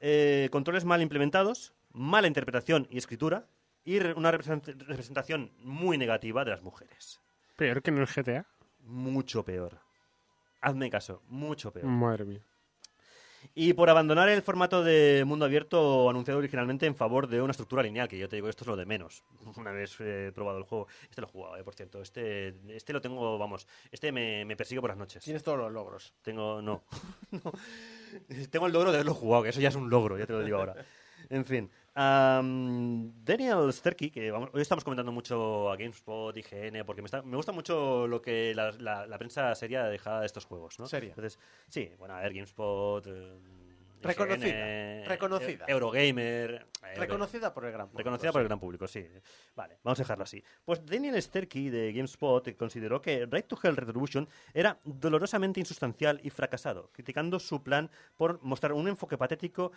Eh, 0.00 0.48
controles 0.50 0.84
mal 0.84 1.00
implementados, 1.00 1.74
mala 1.92 2.26
interpretación 2.26 2.88
y 2.90 2.98
escritura, 2.98 3.46
y 3.84 3.98
una 3.98 4.32
represent- 4.32 4.76
representación 4.78 5.52
muy 5.58 5.96
negativa 5.96 6.44
de 6.44 6.50
las 6.50 6.62
mujeres. 6.62 7.20
Peor 7.56 7.82
que 7.82 7.90
en 7.90 7.98
el 7.98 8.06
GTA. 8.06 8.46
Mucho 8.84 9.44
peor. 9.44 9.78
Hazme 10.60 10.90
caso, 10.90 11.22
mucho 11.28 11.72
peor. 11.72 11.86
Madre 11.86 12.24
mía. 12.24 12.40
Y 13.54 13.72
por 13.72 13.88
abandonar 13.88 14.28
el 14.28 14.42
formato 14.42 14.82
de 14.82 15.24
mundo 15.24 15.44
abierto 15.44 16.10
anunciado 16.10 16.38
originalmente 16.38 16.86
en 16.86 16.96
favor 16.96 17.28
de 17.28 17.40
una 17.40 17.52
estructura 17.52 17.82
lineal, 17.82 18.08
que 18.08 18.18
yo 18.18 18.28
te 18.28 18.36
digo, 18.36 18.48
esto 18.48 18.64
es 18.64 18.68
lo 18.68 18.76
de 18.76 18.86
menos. 18.86 19.22
Una 19.56 19.70
vez 19.70 19.96
eh, 20.00 20.32
probado 20.34 20.58
el 20.58 20.64
juego. 20.64 20.88
Este 21.08 21.20
lo 21.20 21.28
he 21.28 21.30
jugado, 21.30 21.56
eh, 21.56 21.64
por 21.64 21.74
cierto. 21.74 22.02
Este, 22.02 22.54
este 22.68 22.92
lo 22.92 23.00
tengo, 23.00 23.38
vamos, 23.38 23.66
este 23.90 24.12
me, 24.12 24.44
me 24.44 24.56
persigue 24.56 24.80
por 24.80 24.90
las 24.90 24.98
noches. 24.98 25.22
Tienes 25.22 25.42
todos 25.42 25.58
los 25.58 25.72
logros. 25.72 26.14
Tengo, 26.22 26.60
no. 26.62 26.82
No. 27.32 27.52
Tengo 28.50 28.66
el 28.66 28.72
logro 28.72 28.92
de 28.92 28.98
haberlo 28.98 29.14
jugado, 29.14 29.42
que 29.42 29.48
eso 29.50 29.60
ya 29.60 29.68
es 29.68 29.74
un 29.74 29.90
logro, 29.90 30.16
ya 30.16 30.26
te 30.26 30.32
lo 30.32 30.42
digo 30.42 30.58
ahora. 30.58 30.76
En 31.28 31.44
fin. 31.44 31.70
Am, 31.96 33.12
Daniel 33.24 33.72
Sterky, 33.72 34.10
que 34.10 34.30
vamos- 34.30 34.50
hoy 34.52 34.60
estamos 34.62 34.84
comentando 34.84 35.10
mucho 35.12 35.70
a 35.70 35.76
GameSpot, 35.76 36.36
IGN, 36.36 36.84
porque 36.84 37.02
me, 37.02 37.06
está- 37.06 37.22
me 37.22 37.36
gusta 37.36 37.52
mucho 37.52 38.06
lo 38.06 38.20
que 38.22 38.54
la, 38.54 38.70
la- 38.72 39.06
la 39.06 39.18
prensa 39.18 39.54
seria 39.54 39.84
deja 39.84 40.20
de 40.20 40.26
estos 40.26 40.44
juegos, 40.44 40.78
¿no? 40.78 40.86
Seria. 40.86 41.10
Entonces, 41.10 41.38
sí, 41.68 41.90
bueno, 41.98 42.14
a 42.14 42.20
ver, 42.20 42.34
GameSpot, 42.34 43.04
eh, 43.06 43.38
Reconocida, 44.02 44.48
IGN, 45.00 45.04
reconocida. 45.08 45.64
Eurogamer. 45.68 46.66
eh, 46.84 46.94
Reconocida 46.96 47.52
por 47.52 47.64
el 47.64 47.72
gran 47.72 47.86
público, 47.88 47.98
Reconocida 47.98 48.30
por 48.30 48.42
el 48.42 48.46
gran 48.46 48.60
público, 48.60 48.86
sí. 48.86 49.04
Vale, 49.56 49.78
vamos 49.82 49.98
a 49.98 50.02
dejarlo 50.02 50.22
así. 50.22 50.44
Pues 50.64 50.84
Daniel 50.86 51.20
Sterky 51.20 51.70
de 51.70 51.92
GameSpot 51.92 52.54
consideró 52.56 53.00
que 53.02 53.26
Right 53.26 53.46
to 53.46 53.58
Hell 53.60 53.74
Retribution 53.74 54.28
era 54.54 54.78
dolorosamente 54.84 55.58
insustancial 55.60 56.20
y 56.22 56.30
fracasado, 56.30 56.90
criticando 56.92 57.40
su 57.40 57.62
plan 57.64 57.90
por 58.16 58.40
mostrar 58.42 58.74
un 58.74 58.86
enfoque 58.86 59.16
patético 59.18 59.72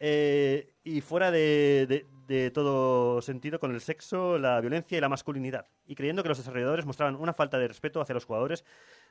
eh, 0.00 0.72
y 0.82 1.00
fuera 1.02 1.30
de, 1.30 1.86
de- 2.26 2.50
todo 2.52 3.20
sentido 3.22 3.58
con 3.58 3.74
el 3.74 3.80
sexo, 3.80 4.38
la 4.38 4.60
violencia 4.60 4.96
y 4.96 5.00
la 5.00 5.08
masculinidad, 5.08 5.66
y 5.86 5.96
creyendo 5.96 6.22
que 6.22 6.28
los 6.28 6.38
desarrolladores 6.38 6.86
mostraban 6.86 7.16
una 7.16 7.32
falta 7.32 7.58
de 7.58 7.66
respeto 7.68 8.00
hacia 8.00 8.14
los 8.14 8.24
jugadores 8.24 8.64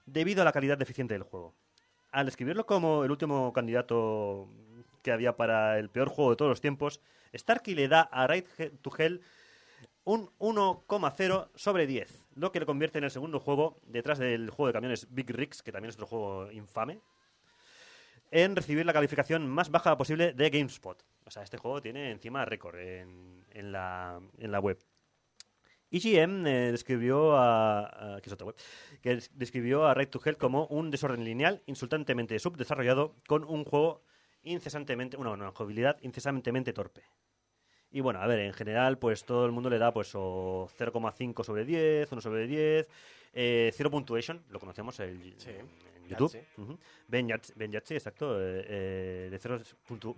debido 0.05 0.41
a 0.41 0.45
la 0.45 0.53
calidad 0.53 0.77
deficiente 0.77 1.13
del 1.13 1.23
juego. 1.23 1.53
Al 2.11 2.27
escribirlo 2.29 2.65
como 2.65 3.03
el 3.03 3.11
último 3.11 3.51
candidato 3.53 4.47
que 5.03 5.11
había 5.11 5.35
para 5.35 5.79
el 5.79 5.89
peor 5.89 6.09
juego 6.09 6.31
de 6.31 6.37
todos 6.37 6.49
los 6.49 6.61
tiempos, 6.61 7.01
Starkey 7.35 7.75
le 7.75 7.87
da 7.89 8.01
a 8.01 8.25
Right 8.27 8.47
to 8.81 8.91
Hell 8.97 9.21
un 10.05 10.29
1,0 10.39 11.49
sobre 11.55 11.87
10, 11.87 12.25
lo 12.35 12.51
que 12.51 12.59
le 12.59 12.65
convierte 12.65 12.97
en 12.97 13.03
el 13.03 13.11
segundo 13.11 13.39
juego, 13.39 13.79
detrás 13.85 14.17
del 14.17 14.49
juego 14.49 14.67
de 14.67 14.73
camiones 14.73 15.07
Big 15.13 15.29
Rigs, 15.29 15.61
que 15.61 15.71
también 15.71 15.89
es 15.89 15.95
otro 15.95 16.07
juego 16.07 16.51
infame, 16.51 16.99
en 18.31 18.55
recibir 18.55 18.85
la 18.85 18.93
calificación 18.93 19.47
más 19.47 19.69
baja 19.71 19.97
posible 19.97 20.33
de 20.33 20.49
GameSpot. 20.49 21.03
O 21.25 21.31
sea, 21.31 21.43
este 21.43 21.57
juego 21.57 21.81
tiene 21.81 22.11
encima 22.11 22.45
récord 22.45 22.77
en, 22.77 23.45
en 23.51 23.71
la, 23.71 24.19
en 24.37 24.51
la 24.51 24.59
web. 24.59 24.77
IGM 25.91 26.45
eh, 26.45 26.71
describió 26.71 27.35
a, 27.35 28.15
a- 28.15 28.21
que 28.21 28.29
es 28.29 28.33
otra 28.33 28.47
web, 28.47 28.55
que 29.01 29.15
des- 29.15 29.31
describió 29.33 29.87
a 29.87 29.93
Right 29.95 30.09
to 30.11 30.21
Hell 30.23 30.37
como 30.37 30.65
un 30.67 30.91
desorden 30.91 31.23
lineal 31.23 31.63
insultantemente 31.65 32.37
subdesarrollado 32.37 33.15
con 33.27 33.43
un 33.43 33.63
juego 33.65 34.03
incesantemente, 34.43 35.17
una, 35.17 35.31
una 35.31 35.51
jugabilidad 35.51 35.97
incesantemente 36.01 36.73
torpe. 36.73 37.01
Y 37.91 38.01
bueno, 38.01 38.21
a 38.21 38.27
ver, 38.27 38.37
en 38.39 38.53
general, 38.53 38.99
pues 38.99 39.25
todo 39.25 39.47
el 39.47 39.51
mundo 39.51 39.67
le 39.71 39.79
da 39.79 39.91
pues 39.91 40.11
o 40.13 40.69
0,5 40.77 41.43
sobre 41.43 41.65
10, 41.65 42.11
1 42.11 42.21
sobre 42.21 42.45
10, 42.45 42.87
eh, 43.33 43.71
Zero 43.73 43.89
Puntuation, 43.89 44.43
lo 44.49 44.59
conocemos 44.59 44.99
el, 44.99 45.35
en 45.95 45.98
YouTube. 46.09 46.33
Yahtzee. 46.33 46.61
Ujú. 46.61 46.77
Ben 47.07 47.27
Yahtzee, 47.27 47.53
Ben 47.55 47.71
Yahtzee, 47.71 47.97
exacto, 47.97 48.39
eh, 48.39 48.65
eh, 48.67 49.27
de 49.31 49.39
Zero 49.39 49.59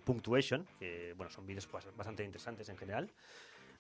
Punctuation, 0.04 0.66
que 0.80 1.14
bueno, 1.18 1.32
son 1.32 1.46
vídeos 1.46 1.68
pues, 1.68 1.86
bastante 1.96 2.24
interesantes 2.24 2.68
en 2.70 2.78
general. 2.78 3.10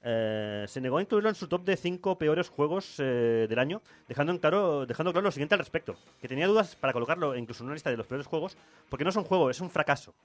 Eh, 0.04 0.66
se 0.68 0.82
negó 0.82 0.98
a 0.98 1.02
incluirlo 1.02 1.30
en 1.30 1.36
su 1.36 1.48
top 1.48 1.64
de 1.64 1.78
5 1.78 2.18
peores 2.18 2.50
juegos 2.50 2.96
eh, 2.98 3.46
del 3.48 3.60
año, 3.60 3.84
dejando, 4.08 4.32
en 4.32 4.40
claro, 4.40 4.86
dejando 4.88 5.12
claro 5.12 5.26
lo 5.26 5.32
siguiente 5.32 5.54
al 5.54 5.60
respecto, 5.60 5.96
que 6.20 6.28
tenía 6.28 6.48
dudas 6.48 6.76
para 6.76 6.92
colocarlo 6.92 7.36
incluso 7.36 7.62
en 7.64 7.68
una 7.68 7.76
lista 7.76 7.92
de 7.92 7.98
los 7.98 8.08
peores 8.08 8.26
juegos, 8.26 8.58
porque 8.90 9.04
no 9.04 9.12
es 9.12 9.16
un 9.16 9.24
juego, 9.26 9.52
es 9.52 9.62
un 9.62 9.70
fracaso. 9.70 10.16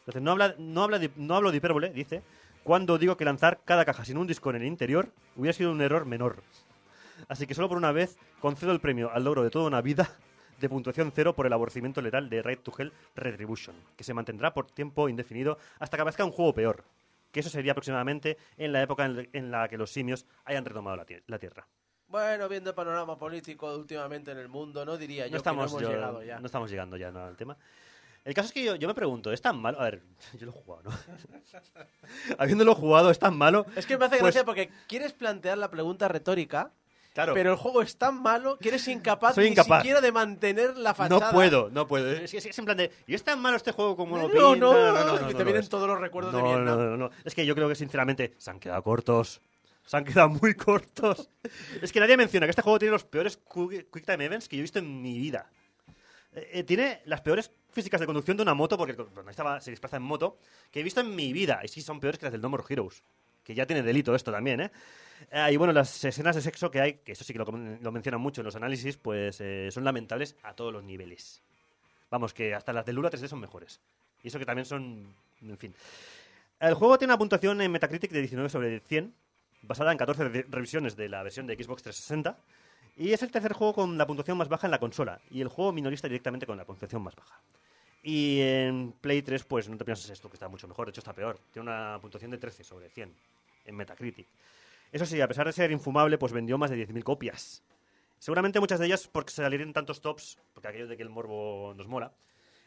Entonces, 0.00 0.22
no, 0.22 0.32
habla, 0.32 0.54
no, 0.58 0.82
habla 0.84 0.98
de- 0.98 1.10
no 1.16 1.34
hablo 1.34 1.50
de 1.50 1.56
hipérbole, 1.56 1.90
dice, 1.90 2.22
cuando 2.62 2.98
digo 2.98 3.16
que 3.16 3.24
lanzar 3.24 3.60
cada 3.64 3.86
caja 3.86 4.04
sin 4.04 4.18
un 4.18 4.26
disco 4.26 4.50
en 4.50 4.56
el 4.56 4.64
interior 4.64 5.08
hubiera 5.34 5.54
sido 5.54 5.72
un 5.72 5.80
error 5.80 6.04
menor. 6.04 6.42
Así 7.28 7.46
que 7.46 7.54
solo 7.54 7.68
por 7.70 7.78
una 7.78 7.92
vez 7.92 8.18
concedo 8.40 8.72
el 8.72 8.80
premio 8.80 9.10
al 9.10 9.24
logro 9.24 9.42
de 9.42 9.48
toda 9.50 9.66
una 9.66 9.80
vida 9.80 10.10
de 10.60 10.68
puntuación 10.68 11.12
cero 11.14 11.34
por 11.34 11.46
el 11.46 11.52
aborrecimiento 11.52 12.00
letal 12.02 12.28
de 12.30 12.42
Right 12.42 12.62
to 12.62 12.72
Hell 12.76 12.92
Retribution, 13.14 13.76
que 13.96 14.04
se 14.04 14.14
mantendrá 14.14 14.52
por 14.54 14.70
tiempo 14.70 15.08
indefinido 15.08 15.58
hasta 15.78 15.96
que 15.96 16.00
aparezca 16.02 16.24
un 16.24 16.32
juego 16.32 16.54
peor, 16.54 16.84
que 17.32 17.40
eso 17.40 17.50
sería 17.50 17.72
aproximadamente 17.72 18.36
en 18.56 18.72
la 18.72 18.82
época 18.82 19.04
en 19.06 19.50
la 19.50 19.68
que 19.68 19.76
los 19.76 19.90
simios 19.90 20.24
hayan 20.44 20.64
retomado 20.64 20.96
la, 20.96 21.06
la 21.26 21.38
Tierra. 21.38 21.66
Bueno, 22.08 22.48
viendo 22.48 22.70
el 22.70 22.76
panorama 22.76 23.18
político 23.18 23.74
últimamente 23.76 24.30
en 24.30 24.38
el 24.38 24.48
mundo, 24.48 24.84
no 24.84 24.96
diría 24.96 25.26
yo 25.26 25.32
No 25.32 25.36
estamos, 25.38 25.66
que 25.66 25.72
no 25.72 25.78
hemos 25.78 25.82
yo- 25.90 25.94
llegado 25.96 26.22
ya. 26.22 26.38
no 26.38 26.46
estamos 26.46 26.70
llegando 26.70 26.96
ya 26.96 27.10
¿no? 27.10 27.20
al 27.24 27.36
tema. 27.36 27.56
El 28.24 28.32
caso 28.34 28.46
es 28.46 28.52
que 28.52 28.64
yo, 28.64 28.74
yo 28.76 28.88
me 28.88 28.94
pregunto, 28.94 29.32
¿es 29.32 29.40
tan 29.42 29.60
malo? 29.60 29.80
A 29.80 29.84
ver, 29.84 30.02
yo 30.38 30.46
lo 30.46 30.52
he 30.52 30.54
jugado, 30.54 30.82
¿no? 30.90 30.90
Habiéndolo 32.38 32.74
jugado, 32.74 33.10
¿es 33.10 33.18
tan 33.18 33.36
malo? 33.36 33.66
Es 33.76 33.86
que 33.86 33.96
me 33.98 34.04
hace 34.04 34.18
Pues- 34.18 34.34
gracia 34.34 34.44
porque 34.44 34.70
quieres 34.88 35.12
plantear 35.12 35.58
la 35.58 35.70
pregunta 35.70 36.08
retórica, 36.08 36.70
Claro. 37.16 37.32
pero 37.34 37.50
el 37.52 37.56
juego 37.56 37.80
es 37.80 37.96
tan 37.96 38.20
malo 38.22 38.58
que 38.58 38.68
eres 38.68 38.86
incapaz 38.88 39.34
Soy 39.34 39.48
ni 39.50 39.56
siquiera 39.56 40.00
de 40.02 40.12
mantener 40.12 40.76
la 40.76 40.92
fachada. 40.94 41.26
No 41.28 41.32
puedo, 41.32 41.70
no 41.70 41.86
puedo. 41.86 42.12
Es, 42.12 42.34
es- 42.34 42.44
es 42.44 42.58
en 42.58 42.64
plan 42.66 42.76
de, 42.76 42.92
¿y 43.06 43.14
es 43.14 43.24
tan 43.24 43.40
malo 43.40 43.56
este 43.56 43.72
juego 43.72 43.96
como 43.96 44.18
lo 44.18 44.24
No, 44.28 44.52
pintan? 44.52 44.60
no, 44.60 45.26
que 45.26 45.34
te 45.34 45.42
vienen 45.44 45.62
es. 45.62 45.68
todos 45.70 45.88
los 45.88 45.98
recuerdos 45.98 46.34
de 46.34 46.38
No, 46.40 46.44
Vietnam. 46.46 46.78
no, 46.78 46.84
no, 46.90 46.96
no. 46.98 47.10
Es 47.24 47.34
que 47.34 47.46
yo 47.46 47.54
creo 47.54 47.68
que 47.70 47.74
sinceramente 47.74 48.34
se 48.36 48.50
han 48.50 48.60
quedado 48.60 48.82
cortos. 48.82 49.40
Se 49.86 49.96
han 49.96 50.04
quedado 50.04 50.28
muy 50.28 50.54
cortos. 50.54 51.30
es 51.82 51.90
que 51.90 52.00
nadie 52.00 52.16
menciona 52.18 52.46
que 52.46 52.50
este 52.50 52.60
juego 52.62 52.78
tiene 52.78 52.92
los 52.92 53.04
peores 53.04 53.38
Quick 53.38 54.04
Time 54.04 54.24
Events 54.26 54.46
que 54.48 54.56
yo 54.56 54.60
he 54.60 54.62
visto 54.62 54.78
en 54.78 55.00
mi 55.00 55.18
vida. 55.18 55.48
Eh, 56.34 56.50
eh, 56.52 56.62
tiene 56.64 57.00
las 57.06 57.22
peores 57.22 57.50
físicas 57.72 57.98
de 57.98 58.04
conducción 58.06 58.36
de 58.36 58.42
una 58.42 58.52
moto, 58.52 58.76
porque 58.76 58.90
el 58.92 58.96
protagonista 58.96 59.58
se 59.62 59.70
desplaza 59.70 59.96
en 59.96 60.02
moto, 60.02 60.38
que 60.70 60.80
he 60.80 60.82
visto 60.82 61.00
en 61.00 61.14
mi 61.16 61.32
vida. 61.32 61.60
Y 61.64 61.68
sí, 61.68 61.80
son 61.80 61.98
peores 61.98 62.18
que 62.18 62.26
las 62.26 62.32
del 62.32 62.42
No 62.42 62.50
More 62.50 62.64
Heroes. 62.68 63.02
Que 63.46 63.54
ya 63.54 63.64
tiene 63.64 63.84
delito 63.84 64.12
esto 64.12 64.32
también, 64.32 64.60
¿eh? 64.60 64.70
Eh, 65.30 65.50
y 65.52 65.56
bueno, 65.56 65.72
las 65.72 66.04
escenas 66.04 66.34
de 66.34 66.42
sexo 66.42 66.68
que 66.68 66.80
hay, 66.80 66.94
que 66.94 67.12
eso 67.12 67.22
sí 67.22 67.32
que 67.32 67.38
lo, 67.38 67.46
mencionan 67.92 68.20
mucho 68.20 68.40
en 68.40 68.44
los 68.46 68.56
análisis, 68.56 68.96
pues 68.96 69.40
eh, 69.40 69.70
son 69.70 69.84
lamentables 69.84 70.34
a 70.42 70.52
todos 70.54 70.72
los 70.72 70.82
niveles. 70.82 71.40
Vamos, 72.10 72.34
que 72.34 72.54
hasta 72.54 72.72
las 72.72 72.84
del 72.84 72.96
Lula 72.96 73.08
3D 73.08 73.28
son 73.28 73.38
mejores. 73.40 73.80
Y 74.24 74.28
eso 74.28 74.40
que 74.40 74.44
también 74.44 74.66
son. 74.66 75.14
En 75.42 75.58
fin. 75.58 75.72
El 76.58 76.74
juego 76.74 76.98
tiene 76.98 77.12
una 77.12 77.18
puntuación 77.18 77.60
en 77.60 77.70
Metacritic 77.70 78.10
de 78.10 78.18
19 78.20 78.48
sobre 78.48 78.80
100, 78.80 79.14
basada 79.62 79.92
en 79.92 79.98
14 79.98 80.24
re- 80.28 80.46
revisiones 80.48 80.96
de 80.96 81.08
la 81.08 81.22
versión 81.22 81.46
de 81.46 81.54
Xbox 81.54 81.84
360. 81.84 82.36
Y 82.96 83.12
es 83.12 83.22
el 83.22 83.30
tercer 83.30 83.52
juego 83.52 83.74
con 83.74 83.96
la 83.96 84.06
puntuación 84.08 84.38
más 84.38 84.48
baja 84.48 84.66
en 84.66 84.72
la 84.72 84.80
consola. 84.80 85.20
Y 85.30 85.40
el 85.40 85.48
juego 85.48 85.72
minorista 85.72 86.08
directamente 86.08 86.46
con 86.46 86.56
la 86.56 86.64
puntuación 86.64 87.02
más 87.02 87.14
baja. 87.14 87.40
Y 88.02 88.40
en 88.40 88.92
Play 89.00 89.22
3, 89.22 89.44
pues 89.44 89.68
no 89.68 89.76
te 89.76 89.84
piensas 89.84 90.08
esto, 90.10 90.28
que 90.28 90.34
está 90.36 90.48
mucho 90.48 90.66
mejor. 90.66 90.86
De 90.86 90.90
hecho, 90.90 91.00
está 91.00 91.12
peor. 91.12 91.38
Tiene 91.52 91.68
una 91.70 91.98
puntuación 92.00 92.30
de 92.30 92.38
13 92.38 92.64
sobre 92.64 92.88
100 92.88 93.12
en 93.66 93.76
Metacritic. 93.76 94.26
Eso 94.92 95.04
sí, 95.04 95.20
a 95.20 95.28
pesar 95.28 95.46
de 95.46 95.52
ser 95.52 95.70
infumable, 95.70 96.18
pues 96.18 96.32
vendió 96.32 96.58
más 96.58 96.70
de 96.70 96.88
10.000 96.88 97.02
copias. 97.02 97.62
Seguramente 98.18 98.60
muchas 98.60 98.78
de 98.80 98.86
ellas 98.86 99.08
porque 99.08 99.32
salir 99.32 99.60
en 99.60 99.72
tantos 99.72 100.00
tops, 100.00 100.38
porque 100.54 100.68
aquello 100.68 100.86
de 100.86 100.96
que 100.96 101.02
el 101.02 101.10
morbo 101.10 101.74
nos 101.74 101.86
mola, 101.86 102.14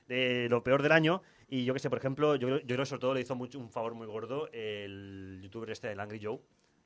de 0.08 0.48
lo 0.50 0.64
peor 0.64 0.84
del 0.84 0.92
año. 0.92 1.22
Y 1.48 1.66
yo 1.66 1.74
que 1.74 1.80
sé, 1.80 1.90
por 1.90 1.98
ejemplo, 1.98 2.36
yo, 2.36 2.60
yo 2.60 2.66
creo 2.66 2.80
que 2.80 2.86
sobre 2.86 3.00
todo 3.00 3.14
le 3.14 3.22
hizo 3.22 3.34
un 3.34 3.70
favor 3.70 3.96
muy 3.96 4.06
gordo 4.06 4.50
el 4.52 5.40
youtuber 5.42 5.70
este, 5.72 5.92
el 5.92 6.00
Angry 6.00 6.20
Joe. 6.22 6.40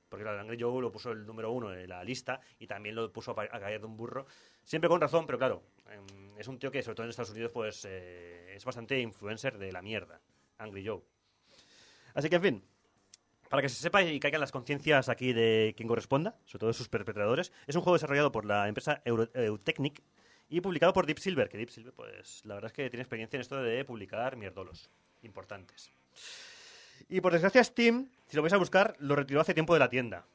Porque 0.07 0.23
el 0.29 0.39
Angry 0.39 0.57
Joe 0.61 0.79
lo 0.79 0.91
puso 0.91 1.11
el 1.11 1.25
número 1.25 1.51
uno 1.51 1.73
en 1.73 1.89
la 1.89 2.03
lista 2.03 2.39
y 2.59 2.67
también 2.67 2.93
lo 2.93 3.11
puso 3.11 3.31
a 3.31 3.47
caer 3.47 3.81
de 3.81 3.87
un 3.87 3.97
burro. 3.97 4.27
Siempre 4.63 4.87
con 4.87 5.01
razón, 5.01 5.25
pero 5.25 5.39
claro, 5.39 5.63
em, 5.89 6.37
es 6.37 6.47
un 6.47 6.59
tío 6.59 6.69
que 6.69 6.83
sobre 6.83 6.95
todo 6.95 7.05
en 7.05 7.09
Estados 7.09 7.31
Unidos 7.31 7.51
pues 7.51 7.83
eh, 7.89 8.53
es 8.55 8.63
bastante 8.63 8.99
influencer 8.99 9.57
de 9.57 9.71
la 9.71 9.81
mierda. 9.81 10.21
Angry 10.59 10.85
Joe. 10.85 11.01
Así 12.13 12.29
que 12.29 12.35
en 12.35 12.41
fin, 12.43 12.63
para 13.53 13.61
que 13.61 13.69
se 13.69 13.75
sepa 13.83 14.01
y 14.01 14.19
caigan 14.19 14.41
las 14.41 14.51
conciencias 14.51 15.09
aquí 15.09 15.31
de 15.31 15.75
quien 15.77 15.87
corresponda, 15.87 16.35
sobre 16.43 16.61
todo 16.61 16.67
de 16.69 16.73
sus 16.73 16.89
perpetradores, 16.89 17.51
es 17.67 17.75
un 17.75 17.83
juego 17.83 17.93
desarrollado 17.93 18.31
por 18.31 18.45
la 18.45 18.67
empresa 18.67 19.03
Euro- 19.05 19.29
Eutechnic 19.35 20.01
y 20.49 20.59
publicado 20.61 20.91
por 20.91 21.05
Deep 21.05 21.19
Silver, 21.19 21.49
que 21.49 21.59
Deep 21.59 21.69
Silver, 21.69 21.93
pues 21.93 22.41
la 22.45 22.55
verdad 22.55 22.71
es 22.71 22.73
que 22.73 22.89
tiene 22.89 23.03
experiencia 23.03 23.37
en 23.37 23.41
esto 23.41 23.61
de 23.61 23.85
publicar 23.85 24.37
mierdolos 24.37 24.89
importantes. 25.21 25.91
Y 27.07 27.21
por 27.21 27.31
desgracia 27.31 27.63
Steam, 27.63 28.09
si 28.25 28.35
lo 28.35 28.41
vais 28.41 28.53
a 28.53 28.57
buscar, 28.57 28.95
lo 28.97 29.15
retiró 29.15 29.39
hace 29.41 29.53
tiempo 29.53 29.73
de 29.73 29.81
la 29.81 29.89
tienda. 29.89 30.25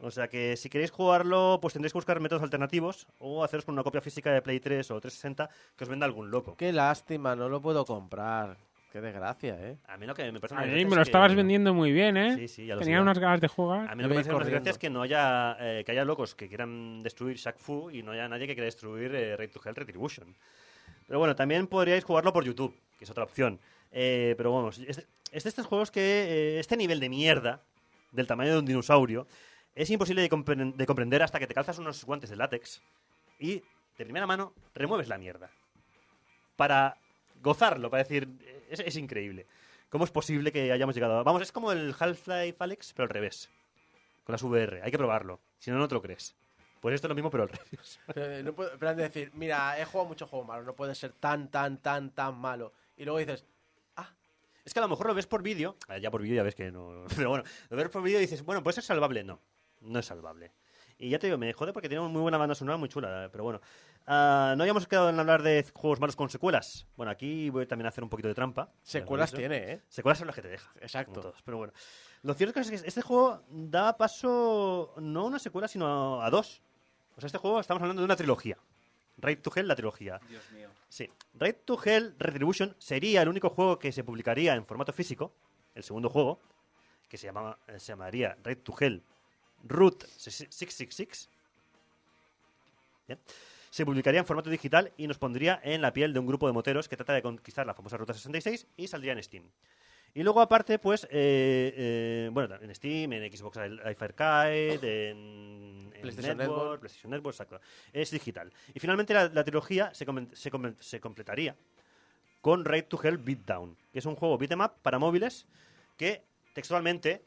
O 0.00 0.10
sea 0.10 0.28
que 0.28 0.56
si 0.56 0.70
queréis 0.70 0.90
jugarlo, 0.90 1.58
pues 1.60 1.74
tendréis 1.74 1.92
que 1.92 1.98
buscar 1.98 2.18
métodos 2.18 2.44
alternativos 2.44 3.06
o 3.18 3.44
haceros 3.44 3.66
con 3.66 3.74
una 3.74 3.82
copia 3.84 4.00
física 4.00 4.32
de 4.32 4.40
Play 4.40 4.60
3 4.60 4.90
o 4.90 4.98
360 5.02 5.50
que 5.76 5.84
os 5.84 5.90
venda 5.90 6.06
algún 6.06 6.30
loco. 6.30 6.56
Qué 6.56 6.72
lástima, 6.72 7.36
no 7.36 7.50
lo 7.50 7.60
puedo 7.60 7.84
comprar. 7.84 8.56
Qué 8.94 9.00
desgracia, 9.00 9.56
¿eh. 9.58 9.76
A 9.88 9.96
mí 9.96 10.06
lo 10.06 10.14
que 10.14 10.30
me 10.30 10.38
parece 10.38 10.54
una 10.54 10.62
A 10.62 10.66
mí 10.66 10.70
desgracia 10.70 10.88
me 10.90 10.94
lo 10.94 11.02
es 11.02 11.06
que- 11.06 11.10
estabas 11.10 11.34
vendiendo 11.34 11.74
muy 11.74 11.90
bien, 11.90 12.16
¿eh? 12.16 12.36
Sí, 12.36 12.46
sí, 12.46 12.66
ya 12.66 12.76
lo 12.76 12.80
Tenía 12.80 13.02
unas 13.02 13.18
ganas 13.18 13.40
de 13.40 13.48
jugar. 13.48 13.90
A 13.90 13.94
mí 13.96 14.02
lo 14.04 14.08
que 14.08 14.14
me 14.14 14.14
parece 14.20 14.30
una 14.32 14.44
desgracia 14.44 14.70
es 14.70 14.78
que 14.78 14.88
no 14.88 15.02
haya, 15.02 15.56
eh, 15.58 15.82
que 15.84 15.90
haya 15.90 16.04
locos 16.04 16.36
que 16.36 16.46
quieran 16.46 17.02
destruir 17.02 17.36
Shaq 17.36 17.58
Fu 17.58 17.90
y 17.90 18.04
no 18.04 18.12
haya 18.12 18.28
nadie 18.28 18.46
que 18.46 18.54
quiera 18.54 18.66
destruir 18.66 19.12
eh, 19.12 19.36
Raid 19.36 19.50
to 19.50 19.60
Hell 19.64 19.74
Retribution. 19.74 20.32
Pero 21.08 21.18
bueno, 21.18 21.34
también 21.34 21.66
podríais 21.66 22.04
jugarlo 22.04 22.32
por 22.32 22.44
YouTube, 22.44 22.72
que 22.96 23.02
es 23.02 23.10
otra 23.10 23.24
opción. 23.24 23.58
Eh, 23.90 24.34
pero 24.36 24.52
bueno, 24.52 24.68
es, 24.68 24.78
es 25.32 25.42
de 25.42 25.48
estos 25.48 25.66
juegos 25.66 25.90
que 25.90 26.00
eh, 26.00 26.60
este 26.60 26.76
nivel 26.76 27.00
de 27.00 27.08
mierda, 27.08 27.62
del 28.12 28.28
tamaño 28.28 28.52
de 28.52 28.58
un 28.60 28.64
dinosaurio, 28.64 29.26
es 29.74 29.90
imposible 29.90 30.22
de, 30.22 30.30
compren- 30.30 30.72
de 30.76 30.86
comprender 30.86 31.20
hasta 31.24 31.40
que 31.40 31.48
te 31.48 31.54
calzas 31.54 31.80
unos 31.80 32.04
guantes 32.04 32.30
de 32.30 32.36
látex 32.36 32.80
y 33.40 33.54
de 33.98 34.04
primera 34.04 34.28
mano 34.28 34.52
remueves 34.72 35.08
la 35.08 35.18
mierda. 35.18 35.50
Para 36.54 36.96
gozarlo, 37.42 37.90
para 37.90 38.04
decir, 38.04 38.28
es, 38.70 38.80
es 38.80 38.96
increíble. 38.96 39.46
¿Cómo 39.88 40.04
es 40.04 40.10
posible 40.10 40.50
que 40.52 40.72
hayamos 40.72 40.94
llegado 40.94 41.18
a... 41.18 41.22
Vamos, 41.22 41.42
es 41.42 41.52
como 41.52 41.70
el 41.72 41.94
Half-Life 41.98 42.56
Alex, 42.58 42.92
pero 42.94 43.04
al 43.04 43.10
revés. 43.10 43.50
Con 44.24 44.32
las 44.32 44.42
VR. 44.42 44.82
Hay 44.82 44.90
que 44.90 44.98
probarlo. 44.98 45.40
Si 45.58 45.70
no, 45.70 45.78
no 45.78 45.86
te 45.86 45.94
lo 45.94 46.02
crees. 46.02 46.34
Pues 46.80 46.94
esto 46.94 47.06
es 47.06 47.10
lo 47.10 47.14
mismo, 47.14 47.30
pero 47.30 47.44
al 47.44 47.48
revés. 47.50 48.00
Eh, 48.16 48.42
no 48.44 48.52
puedo, 48.54 48.76
de 48.76 48.94
decir, 48.94 49.30
mira, 49.34 49.78
he 49.80 49.84
jugado 49.84 50.08
mucho 50.08 50.26
juego 50.26 50.44
malo, 50.44 50.64
no 50.64 50.74
puede 50.74 50.94
ser 50.94 51.12
tan, 51.12 51.50
tan, 51.50 51.78
tan, 51.78 52.10
tan 52.10 52.36
malo. 52.36 52.72
Y 52.96 53.04
luego 53.04 53.18
dices, 53.18 53.44
Es 54.64 54.72
que 54.72 54.80
a 54.80 54.82
lo 54.82 54.88
mejor 54.88 55.06
lo 55.06 55.14
ves 55.14 55.26
por 55.26 55.42
vídeo. 55.42 55.76
eh, 55.88 56.00
Ya 56.00 56.10
por 56.10 56.22
vídeo 56.22 56.36
ya 56.36 56.42
ves 56.42 56.54
que 56.54 56.70
no. 56.72 57.04
Pero 57.16 57.28
bueno, 57.30 57.44
lo 57.70 57.76
ves 57.76 57.88
por 57.88 58.02
vídeo 58.02 58.18
y 58.18 58.22
dices, 58.22 58.42
bueno, 58.44 58.62
puede 58.62 58.74
ser 58.74 58.84
salvable. 58.84 59.22
No, 59.24 59.40
no 59.82 59.98
es 59.98 60.06
salvable. 60.06 60.52
Y 60.98 61.10
ya 61.10 61.18
te 61.18 61.26
digo, 61.26 61.38
me 61.38 61.52
jode 61.52 61.72
porque 61.72 61.88
tiene 61.88 62.00
una 62.02 62.10
muy 62.12 62.22
buena 62.22 62.38
banda 62.38 62.54
sonora, 62.54 62.76
muy 62.78 62.88
chula, 62.88 63.28
pero 63.30 63.44
bueno. 63.44 63.60
Ah, 64.06 64.54
no 64.56 64.62
habíamos 64.62 64.86
quedado 64.86 65.08
en 65.08 65.18
hablar 65.18 65.42
de 65.42 65.64
juegos 65.72 65.98
malos 65.98 66.16
con 66.16 66.28
secuelas. 66.28 66.86
Bueno, 66.96 67.10
aquí 67.10 67.48
voy 67.48 67.66
también 67.66 67.86
a 67.86 67.88
hacer 67.88 68.04
un 68.04 68.10
poquito 68.10 68.28
de 68.28 68.34
trampa. 68.34 68.70
Secuelas 68.82 69.32
tiene, 69.32 69.72
¿eh? 69.72 69.82
Secuelas 69.88 70.18
son 70.18 70.26
las 70.26 70.36
que 70.36 70.42
te 70.42 70.48
deja. 70.48 70.70
Exacto. 70.80 71.20
todos, 71.20 71.42
pero 71.42 71.56
bueno. 71.56 71.72
Lo 72.22 72.34
cierto 72.34 72.60
es 72.60 72.70
que 72.70 72.76
este 72.76 73.02
juego 73.02 73.42
da 73.48 73.96
paso 73.96 74.94
no 74.98 75.20
a 75.20 75.24
una 75.24 75.38
secuela, 75.38 75.68
sino 75.68 76.20
a 76.22 76.28
dos. 76.30 76.62
O 77.16 77.20
sea, 77.20 77.26
este 77.26 77.38
juego 77.38 77.60
estamos 77.60 77.82
hablando 77.82 78.02
de 78.02 78.06
una 78.06 78.16
trilogía. 78.16 78.58
Raid 79.18 79.38
to 79.38 79.52
Hell, 79.54 79.68
la 79.68 79.76
trilogía. 79.76 80.20
Dios 80.28 80.50
mío. 80.52 80.68
Sí. 80.88 81.10
Raid 81.34 81.56
to 81.64 81.78
Hell 81.82 82.14
Retribution 82.18 82.74
sería 82.78 83.22
el 83.22 83.28
único 83.28 83.50
juego 83.50 83.78
que 83.78 83.92
se 83.92 84.04
publicaría 84.04 84.54
en 84.54 84.66
formato 84.66 84.92
físico, 84.92 85.32
el 85.74 85.82
segundo 85.82 86.10
juego, 86.10 86.40
que 87.08 87.16
se, 87.16 87.26
llamaba, 87.26 87.58
eh, 87.68 87.78
se 87.78 87.92
llamaría 87.92 88.36
Raid 88.42 88.58
to 88.58 88.74
Hell 88.78 89.02
Root 89.64 90.04
666. 90.16 91.30
Bien. 93.06 93.18
Se 93.74 93.84
publicaría 93.84 94.20
en 94.20 94.24
formato 94.24 94.50
digital 94.50 94.92
y 94.96 95.08
nos 95.08 95.18
pondría 95.18 95.60
en 95.64 95.82
la 95.82 95.92
piel 95.92 96.12
de 96.12 96.20
un 96.20 96.28
grupo 96.28 96.46
de 96.46 96.52
moteros 96.52 96.88
que 96.88 96.96
trata 96.96 97.12
de 97.12 97.22
conquistar 97.22 97.66
la 97.66 97.74
famosa 97.74 97.96
Ruta 97.96 98.14
66 98.14 98.68
y 98.76 98.86
saldría 98.86 99.14
en 99.14 99.20
Steam. 99.20 99.50
Y 100.14 100.22
luego, 100.22 100.40
aparte, 100.40 100.78
pues, 100.78 101.02
eh, 101.10 101.74
eh, 101.76 102.30
bueno, 102.32 102.54
en 102.60 102.72
Steam, 102.72 103.14
en 103.14 103.36
Xbox 103.36 103.56
Live 103.56 103.96
Arcade, 103.98 105.10
en, 105.10 105.90
en 105.92 106.00
PlayStation 106.02 106.36
Network, 106.36 106.38
Network. 106.38 106.80
PlayStation 106.82 107.10
Network, 107.10 107.34
exacto. 107.34 107.60
Es 107.92 108.12
digital. 108.12 108.52
Y 108.72 108.78
finalmente 108.78 109.12
la, 109.12 109.26
la 109.26 109.42
trilogía 109.42 109.92
se, 109.92 110.06
se 110.78 111.00
completaría 111.00 111.56
con 112.42 112.64
Raid 112.64 112.84
to 112.84 113.00
Hell 113.02 113.18
Beatdown, 113.18 113.76
que 113.92 113.98
es 113.98 114.06
un 114.06 114.14
juego 114.14 114.38
beat'em 114.38 114.60
up 114.60 114.74
para 114.82 115.00
móviles 115.00 115.48
que 115.96 116.22
textualmente 116.52 117.24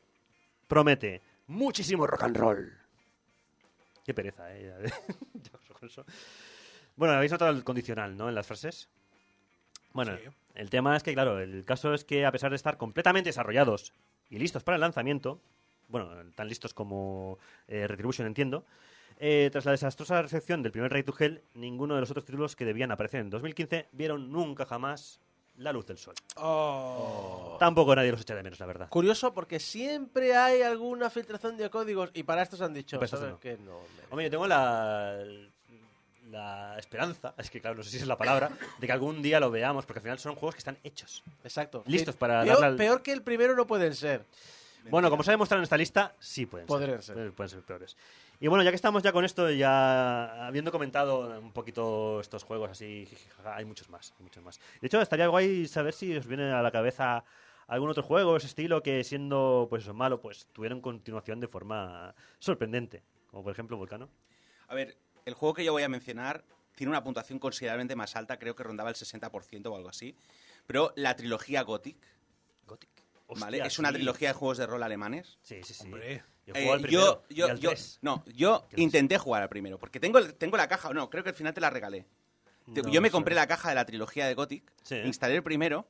promete 0.70 1.22
muchísimo 1.48 2.08
rock 2.08 2.24
and 2.24 2.38
roll. 2.38 2.87
Qué 4.08 4.14
pereza, 4.14 4.56
¿eh? 4.56 4.74
Bueno, 6.96 7.14
habéis 7.14 7.32
notado 7.34 7.52
el 7.52 7.64
condicional, 7.66 8.16
¿no? 8.16 8.30
En 8.30 8.36
las 8.36 8.48
frases. 8.48 8.88
Bueno, 9.92 10.16
Sí. 10.18 10.30
el 10.56 10.70
tema 10.70 10.96
es 10.96 11.04
que, 11.04 11.14
claro, 11.14 11.40
el 11.42 11.66
caso 11.66 11.94
es 11.94 12.06
que 12.06 12.26
a 12.26 12.32
pesar 12.32 12.50
de 12.52 12.56
estar 12.56 12.78
completamente 12.78 13.28
desarrollados 13.28 13.92
y 14.30 14.40
listos 14.40 14.64
para 14.64 14.76
el 14.76 14.82
lanzamiento, 14.82 15.42
bueno, 15.90 16.10
tan 16.36 16.48
listos 16.48 16.74
como 16.74 17.38
eh, 17.68 17.86
Retribution, 17.86 18.26
entiendo, 18.28 18.66
eh, 19.20 19.50
tras 19.52 19.66
la 19.66 19.72
desastrosa 19.72 20.22
recepción 20.22 20.64
del 20.64 20.72
primer 20.72 20.92
Raid 20.92 21.04
to 21.06 21.14
Hell, 21.20 21.44
ninguno 21.54 21.96
de 21.96 22.00
los 22.02 22.10
otros 22.10 22.26
títulos 22.26 22.56
que 22.56 22.64
debían 22.64 22.92
aparecer 22.92 23.20
en 23.20 23.30
2015 23.30 23.90
vieron 23.92 24.32
nunca 24.32 24.66
jamás 24.66 25.20
la 25.58 25.72
luz 25.72 25.86
del 25.88 25.98
sol. 25.98 26.14
Oh. 26.36 27.58
Tampoco 27.60 27.96
nadie 27.96 28.12
los 28.12 28.22
echa 28.22 28.36
de 28.36 28.44
menos, 28.44 28.60
la 28.60 28.66
verdad. 28.66 28.90
Curioso 28.90 29.34
porque 29.34 29.60
siempre 29.60 30.36
hay 30.36 30.62
alguna 30.62 31.10
filtración 31.10 31.58
de 31.58 31.70
códigos 31.70 32.12
y 32.14 32.24
para 32.24 32.42
estos 32.44 32.62
han 32.62 32.74
dicho, 32.74 33.02
estos 33.02 33.20
¿sabes 33.20 33.34
no. 33.34 33.40
merece. 33.44 34.06
Hombre, 34.10 34.26
yo 34.26 34.32
tengo 34.32 34.48
la, 34.48 35.18
la 36.30 36.78
esperanza, 36.78 37.34
es 37.38 37.50
que 37.50 37.62
claro, 37.62 37.78
no 37.78 37.84
sé 37.84 37.90
si 37.92 37.98
es 37.98 38.08
la 38.08 38.18
palabra, 38.18 38.52
de 38.80 38.86
que 38.88 38.92
algún 38.94 39.22
día 39.22 39.40
lo 39.40 39.50
veamos, 39.50 39.86
porque 39.86 40.00
al 40.00 40.04
final 40.04 40.20
son 40.20 40.36
juegos 40.36 40.56
que 40.56 40.60
están 40.60 40.78
hechos. 40.84 41.24
Exacto. 41.44 41.84
Listos 41.88 42.16
para 42.16 42.44
peor, 42.44 42.64
al- 42.64 42.76
peor 42.76 43.02
que 43.02 43.12
el 43.14 43.22
primero 43.22 43.56
no 43.56 43.66
pueden 43.66 43.96
ser. 43.96 44.26
Bueno, 44.90 45.10
como 45.10 45.22
se 45.22 45.32
ha 45.32 45.34
demostrado 45.34 45.60
en 45.60 45.64
esta 45.64 45.76
lista, 45.76 46.14
sí 46.20 46.46
pueden 46.46 46.66
Podrían 46.66 47.02
ser. 47.02 47.16
ser. 47.16 47.32
Pueden 47.34 47.50
ser 47.50 47.62
peores. 47.62 47.98
Y 48.40 48.48
bueno, 48.48 48.64
ya 48.64 48.70
que 48.70 48.76
estamos 48.76 49.02
ya 49.02 49.12
con 49.12 49.26
esto, 49.26 49.50
ya 49.50 50.46
habiendo 50.46 50.72
comentado 50.72 51.40
un 51.40 51.52
poquito 51.52 52.22
estos 52.22 52.44
juegos 52.44 52.70
así, 52.70 53.08
hay 53.44 53.66
muchos 53.66 53.90
más, 53.90 54.14
hay 54.18 54.24
muchos 54.24 54.44
más. 54.44 54.60
De 54.80 54.88
hecho, 54.88 55.02
estaría 55.02 55.28
guay 55.28 55.68
saber 55.68 55.94
si 55.94 56.16
os 56.16 56.28
viene 56.28 56.52
a 56.52 56.62
la 56.62 56.72
cabeza 56.72 57.24
algún 57.68 57.90
otro 57.90 58.04
juego 58.04 58.34
de 58.34 58.38
ese 58.38 58.48
estilo 58.48 58.84
que 58.84 59.04
siendo 59.04 59.68
pues 59.70 59.84
eso, 59.84 59.94
malo, 59.94 60.22
pues 60.22 60.48
tuvieron 60.54 60.82
continuación 60.82 61.40
de 61.40 61.48
forma 61.48 62.14
sorprendente. 62.40 63.04
Como 63.32 63.44
por 63.44 63.52
ejemplo 63.52 63.76
Volcano. 63.76 64.10
A 64.68 64.76
ver, 64.76 64.98
el 65.26 65.34
juego 65.34 65.56
que 65.56 65.66
yo 65.66 65.74
voy 65.74 65.84
a 65.84 65.90
mencionar 65.90 66.46
tiene 66.76 66.92
una 66.92 67.04
puntuación 67.04 67.40
considerablemente 67.40 67.96
más 67.96 68.16
alta, 68.16 68.38
creo 68.38 68.56
que 68.56 68.64
rondaba 68.64 68.90
el 68.90 68.96
60% 68.96 69.66
o 69.66 69.76
algo 69.76 69.90
así. 69.90 70.16
Pero 70.68 70.94
la 70.96 71.16
trilogía 71.16 71.64
Gothic, 71.64 71.98
Gothic. 72.68 72.90
¿vale? 73.28 73.58
Hostia, 73.58 73.66
Es 73.66 73.80
una 73.80 73.90
sí. 73.90 73.96
trilogía 73.96 74.30
de 74.30 74.34
juegos 74.36 74.58
de 74.60 74.68
rol 74.68 74.84
alemanes. 74.84 75.40
Sí, 75.42 75.62
sí, 75.64 75.74
sí. 75.74 75.86
Hombre. 75.86 76.24
Yo 76.48 76.54
Eh, 76.56 76.72
al 76.72 76.82
primero 76.82 77.24
yo, 77.30 77.46
al 77.46 77.60
yo, 77.60 77.72
no, 78.02 78.24
yo 78.26 78.66
intenté 78.78 79.18
jugar 79.18 79.44
al 79.44 79.50
primero, 79.50 79.78
porque 79.78 80.00
tengo, 80.00 80.22
tengo 80.34 80.56
la 80.56 80.68
caja, 80.70 80.92
no, 80.94 81.10
creo 81.10 81.22
que 81.24 81.30
al 81.30 81.36
final 81.36 81.54
te 81.54 81.60
la 81.60 81.70
regalé. 81.70 82.06
No 82.68 82.90
yo 82.90 83.02
me 83.02 83.12
compré 83.12 83.36
la 83.36 83.48
caja 83.48 83.70
de 83.70 83.76
la 83.76 83.86
trilogía 83.86 84.26
de 84.28 84.34
Gothic, 84.34 84.64
Sí. 84.84 84.96
instalé 85.04 85.36
el 85.36 85.44
primero, 85.44 85.88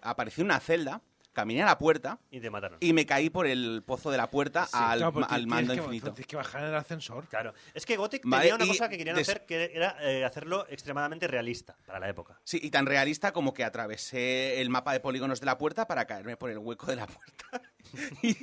apareció 0.00 0.44
una 0.44 0.60
celda, 0.60 1.02
caminé 1.38 1.62
a 1.62 1.66
la 1.66 1.78
puerta 1.78 2.18
Y 2.30 2.40
te 2.40 2.50
mataron. 2.50 2.78
y 2.80 2.92
me 2.92 3.06
caí 3.06 3.30
por 3.30 3.46
el 3.46 3.82
pozo 3.86 4.10
de 4.10 4.16
la 4.16 4.28
puerta 4.30 4.66
Sí, 4.66 4.72
al, 4.74 4.98
Claro, 4.98 5.18
al 5.20 5.26
tienes 5.28 5.46
mando 5.46 5.72
que- 5.74 5.78
infinito. 5.80 6.12
Tienes 6.12 6.26
que 6.26 6.36
bajar 6.36 6.62
en 6.62 6.68
el 6.68 6.74
ascensor. 6.74 7.26
Claro. 7.28 7.54
Es 7.74 7.86
que 7.86 7.96
Gothic 7.96 8.22
Vale, 8.24 8.42
tenía 8.50 8.54
una 8.56 8.66
cosa 8.66 8.88
que 8.88 8.98
querían 8.98 9.14
des- 9.16 9.28
hacer 9.28 9.46
que 9.46 9.70
era 9.74 9.96
eh, 10.00 10.24
hacerlo 10.24 10.66
extremadamente 10.68 11.28
realista 11.28 11.76
para 11.86 12.00
la 12.00 12.08
época. 12.08 12.40
Sí, 12.44 12.58
y 12.62 12.70
tan 12.70 12.86
realista 12.86 13.32
como 13.32 13.54
que 13.54 13.62
atravesé 13.64 14.60
el 14.60 14.68
mapa 14.70 14.92
de 14.92 15.00
polígonos 15.00 15.40
de 15.40 15.46
la 15.46 15.58
puerta 15.58 15.86
para 15.86 16.06
caerme 16.06 16.36
por 16.36 16.50
el 16.50 16.58
hueco 16.58 16.86
de 16.86 16.96
la 16.96 17.06
puerta. 17.06 17.62
y, 18.22 18.36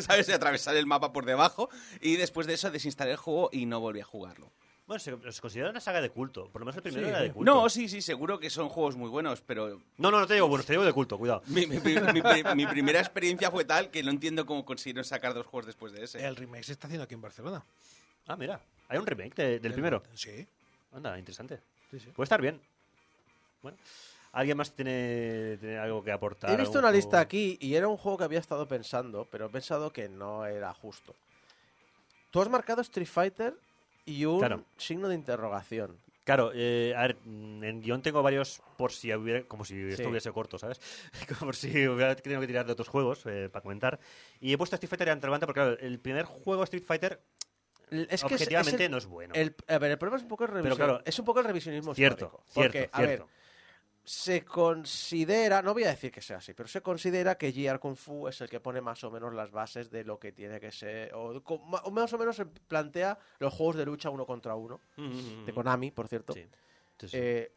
¿sabes? 0.00 0.28
Y 0.28 0.32
atravesar 0.32 0.76
el 0.76 0.86
mapa 0.86 1.12
por 1.12 1.24
debajo. 1.24 1.70
Y 2.00 2.16
después 2.16 2.46
de 2.46 2.54
eso 2.54 2.70
desinstalé 2.70 3.12
el 3.12 3.16
juego 3.16 3.48
y 3.52 3.66
no 3.66 3.80
volví 3.80 4.00
a 4.00 4.04
jugarlo. 4.04 4.52
Bueno, 4.86 4.98
se, 4.98 5.16
se 5.32 5.40
considera 5.40 5.70
una 5.70 5.80
saga 5.80 6.00
de 6.00 6.10
culto. 6.10 6.48
Por 6.50 6.60
lo 6.60 6.66
menos 6.66 6.76
el 6.76 6.82
primero 6.82 7.04
Sí. 7.06 7.10
era 7.10 7.20
de 7.20 7.32
culto. 7.32 7.50
No, 7.52 7.68
sí, 7.68 7.88
sí, 7.88 8.02
seguro 8.02 8.38
que 8.38 8.50
son 8.50 8.68
juegos 8.68 8.96
muy 8.96 9.08
buenos, 9.08 9.40
pero 9.40 9.80
no, 9.96 10.10
no, 10.10 10.20
no 10.20 10.26
te 10.26 10.34
digo 10.34 10.48
bueno, 10.48 10.64
te 10.64 10.72
digo 10.72 10.84
de 10.84 10.92
culto, 10.92 11.16
cuidado. 11.18 11.42
mi, 11.46 11.66
mi- 11.66 11.78
mi- 11.78 11.94
mi 12.12 12.20
pri- 12.22 12.54
mi 12.56 12.66
primera 12.66 12.98
experiencia 12.98 13.50
fue 13.50 13.64
tal 13.64 13.90
que 13.90 14.02
no 14.02 14.10
entiendo 14.10 14.44
cómo 14.44 14.64
consiguieron 14.64 15.04
sacar 15.04 15.34
dos 15.34 15.46
juegos 15.46 15.66
después 15.66 15.92
de 15.92 16.04
ese. 16.04 16.26
El 16.26 16.34
remake 16.36 16.64
se 16.64 16.72
está 16.72 16.88
haciendo 16.88 17.04
aquí 17.04 17.14
en 17.14 17.20
Barcelona. 17.22 17.64
Ah, 18.26 18.36
mira, 18.36 18.60
hay 18.88 18.98
un 18.98 19.06
remake 19.06 19.34
de- 19.36 19.58
del 19.60 19.66
El- 19.66 19.72
primero. 19.72 20.02
Sí. 20.14 20.46
Anda, 20.92 21.16
interesante. 21.18 21.60
Sí, 21.90 22.00
sí. 22.00 22.06
Puede 22.14 22.24
estar 22.24 22.40
bien. 22.42 22.60
Bueno, 23.62 23.78
¿alguien 24.32 24.56
más 24.56 24.72
tiene, 24.72 25.56
tiene 25.60 25.78
algo 25.78 26.02
que 26.02 26.10
aportar? 26.10 26.50
He 26.50 26.56
visto 26.56 26.78
¿Algún 26.78 26.88
una 26.88 26.96
lista 26.96 27.20
aquí 27.20 27.56
y 27.60 27.76
era 27.76 27.86
un 27.88 27.96
juego 27.96 28.18
que 28.18 28.24
había 28.24 28.40
estado 28.40 28.66
pensando, 28.66 29.26
pero 29.30 29.46
he 29.46 29.48
pensado 29.48 29.92
que 29.92 30.08
no 30.08 30.44
era 30.44 30.74
justo. 30.74 31.14
Tú 32.32 32.42
has 32.42 32.48
marcado 32.48 32.80
Street 32.82 33.06
Fighter 33.06 33.54
y 34.04 34.24
un 34.24 34.38
Claro. 34.38 34.64
signo 34.76 35.08
de 35.08 35.14
interrogación. 35.14 35.98
Claro, 36.24 36.52
eh, 36.54 36.94
a 36.96 37.02
ver, 37.02 37.16
mm, 37.24 37.64
en 37.64 37.80
guion 37.82 38.00
tengo 38.00 38.22
varios 38.22 38.62
por 38.76 38.92
si 38.92 39.12
hubiera, 39.12 39.42
como 39.44 39.64
si 39.64 39.74
esto 39.80 40.04
Sí. 40.04 40.08
hubiese 40.08 40.30
corto, 40.30 40.56
¿sabes? 40.58 40.80
Como 41.40 41.52
si 41.52 41.88
hubiera 41.88 42.14
tenido 42.14 42.40
que 42.40 42.46
tirar 42.46 42.64
de 42.64 42.72
otros 42.72 42.86
juegos 42.88 43.26
eh, 43.26 43.48
para 43.52 43.62
comentar. 43.62 43.98
Y 44.40 44.52
he 44.52 44.58
puesto 44.58 44.76
Street 44.76 44.88
Fighter 44.90 45.10
ante 45.10 45.26
porque 45.28 45.52
claro, 45.52 45.76
el 45.80 45.98
primer 45.98 46.24
juego 46.24 46.62
Street 46.62 46.84
Fighter 46.84 47.20
Es 47.90 48.22
que 48.22 48.34
objetivamente 48.34 48.84
es 48.84 48.86
el- 48.88 48.90
no 48.92 48.98
es 48.98 49.06
bueno. 49.06 49.34
el- 49.34 49.54
a 49.66 49.78
ver, 49.78 49.90
el 49.90 49.98
problema 49.98 50.16
es 50.16 50.22
un 50.22 50.28
poco 50.28 50.44
el, 50.44 50.50
Pero 50.52 50.62
revision- 50.64 50.76
claro, 50.76 51.02
es 51.04 51.18
un 51.18 51.24
poco 51.24 51.40
el 51.40 51.46
revisionismo 51.46 51.92
cierto, 51.94 52.26
histórico. 52.26 52.44
cierto, 52.48 52.54
Porque, 52.78 52.88
a 52.92 52.96
cierto. 53.04 53.24
ver, 53.26 53.32
se 54.04 54.44
considera, 54.44 55.62
no 55.62 55.74
voy 55.74 55.84
a 55.84 55.90
decir 55.90 56.10
que 56.10 56.20
sea 56.20 56.38
así, 56.38 56.54
pero 56.54 56.68
se 56.68 56.80
considera 56.80 57.36
que 57.36 57.52
GR 57.52 57.78
Kung 57.78 57.96
Fu 57.96 58.26
es 58.28 58.40
el 58.40 58.48
que 58.48 58.60
pone 58.60 58.80
más 58.80 59.02
o 59.04 59.10
menos 59.10 59.32
las 59.32 59.50
bases 59.50 59.90
de 59.90 60.04
lo 60.04 60.18
que 60.18 60.32
tiene 60.32 60.58
que 60.58 60.72
ser, 60.72 61.14
o, 61.14 61.40
o 61.44 61.90
más 61.90 62.12
o 62.12 62.18
menos 62.18 62.36
se 62.36 62.46
plantea 62.46 63.18
los 63.38 63.52
juegos 63.54 63.76
de 63.76 63.86
lucha 63.86 64.10
uno 64.10 64.26
contra 64.26 64.54
uno, 64.54 64.80
Mm, 64.96 65.06
mm, 65.06 65.44
de 65.46 65.52
mm. 65.52 65.54
Konami, 65.54 65.90
por 65.90 66.08
cierto. 66.08 66.32
Sí, 66.32 66.46
sí, 66.98 67.08
sí. 67.08 67.16
Eh, 67.18 67.52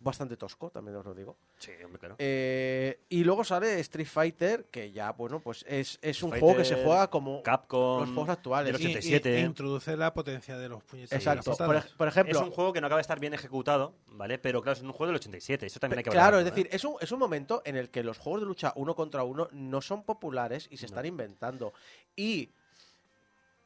bastante 0.00 0.36
tosco, 0.36 0.70
también 0.70 0.96
os 0.96 1.04
lo 1.04 1.14
digo. 1.14 1.36
Sí, 1.58 1.72
hombre, 1.84 1.98
claro. 1.98 2.16
Eh, 2.18 3.00
y 3.08 3.24
luego 3.24 3.44
sale 3.44 3.78
Street 3.80 4.06
Fighter, 4.06 4.64
que 4.70 4.92
ya, 4.92 5.12
bueno, 5.12 5.40
pues 5.40 5.64
es, 5.68 5.98
es 6.02 6.22
un 6.22 6.30
juego 6.30 6.56
que 6.56 6.64
se 6.64 6.76
juega 6.76 7.08
como 7.10 7.42
Capcom, 7.42 8.00
los 8.00 8.10
juegos 8.10 8.28
actuales. 8.30 8.80
Y- 8.80 8.82
y- 8.82 8.86
87. 8.86 9.36
e 9.36 9.40
introduce 9.40 9.96
la 9.96 10.12
potencia 10.14 10.56
de 10.56 10.68
los 10.68 10.82
las 10.92 11.12
Exacto. 11.12 11.56
Por, 11.96 12.08
ejemplo, 12.08 12.38
es 12.38 12.44
un 12.44 12.50
juego 12.50 12.72
que 12.72 12.80
no 12.80 12.86
acaba 12.86 12.98
de 12.98 13.02
estar 13.02 13.20
bien 13.20 13.34
ejecutado, 13.34 13.94
¿vale? 14.08 14.38
Pero 14.38 14.62
claro, 14.62 14.76
es 14.78 14.82
un 14.82 14.92
juego 14.92 15.08
del 15.08 15.16
87, 15.16 15.66
eso 15.66 15.80
también 15.80 15.98
hay 15.98 16.04
que 16.04 16.10
Claro, 16.10 16.38
es 16.38 16.44
decir, 16.44 16.66
¿eh? 16.66 16.76
es 16.76 16.84
un, 16.84 16.96
es 17.00 17.12
un 17.12 17.18
momento 17.18 17.62
en 17.64 17.76
el 17.76 17.90
que 17.90 18.02
los 18.02 18.18
juegos 18.18 18.40
de 18.40 18.46
lucha 18.46 18.72
uno 18.76 18.94
contra 18.94 19.22
uno 19.22 19.48
no 19.52 19.80
son 19.80 20.04
populares 20.04 20.68
y 20.70 20.76
se 20.76 20.86
están 20.86 21.06
inventando. 21.06 21.72
Y 22.16 22.50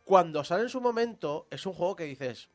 cuando 0.05 0.45
sale 0.45 0.63
en 0.65 0.69
su 0.69 0.81
momento, 0.81 1.47
es 1.51 1.65
un 1.67 1.73
juego 1.73 1.97
que 1.97 2.05
dices, 2.05 2.51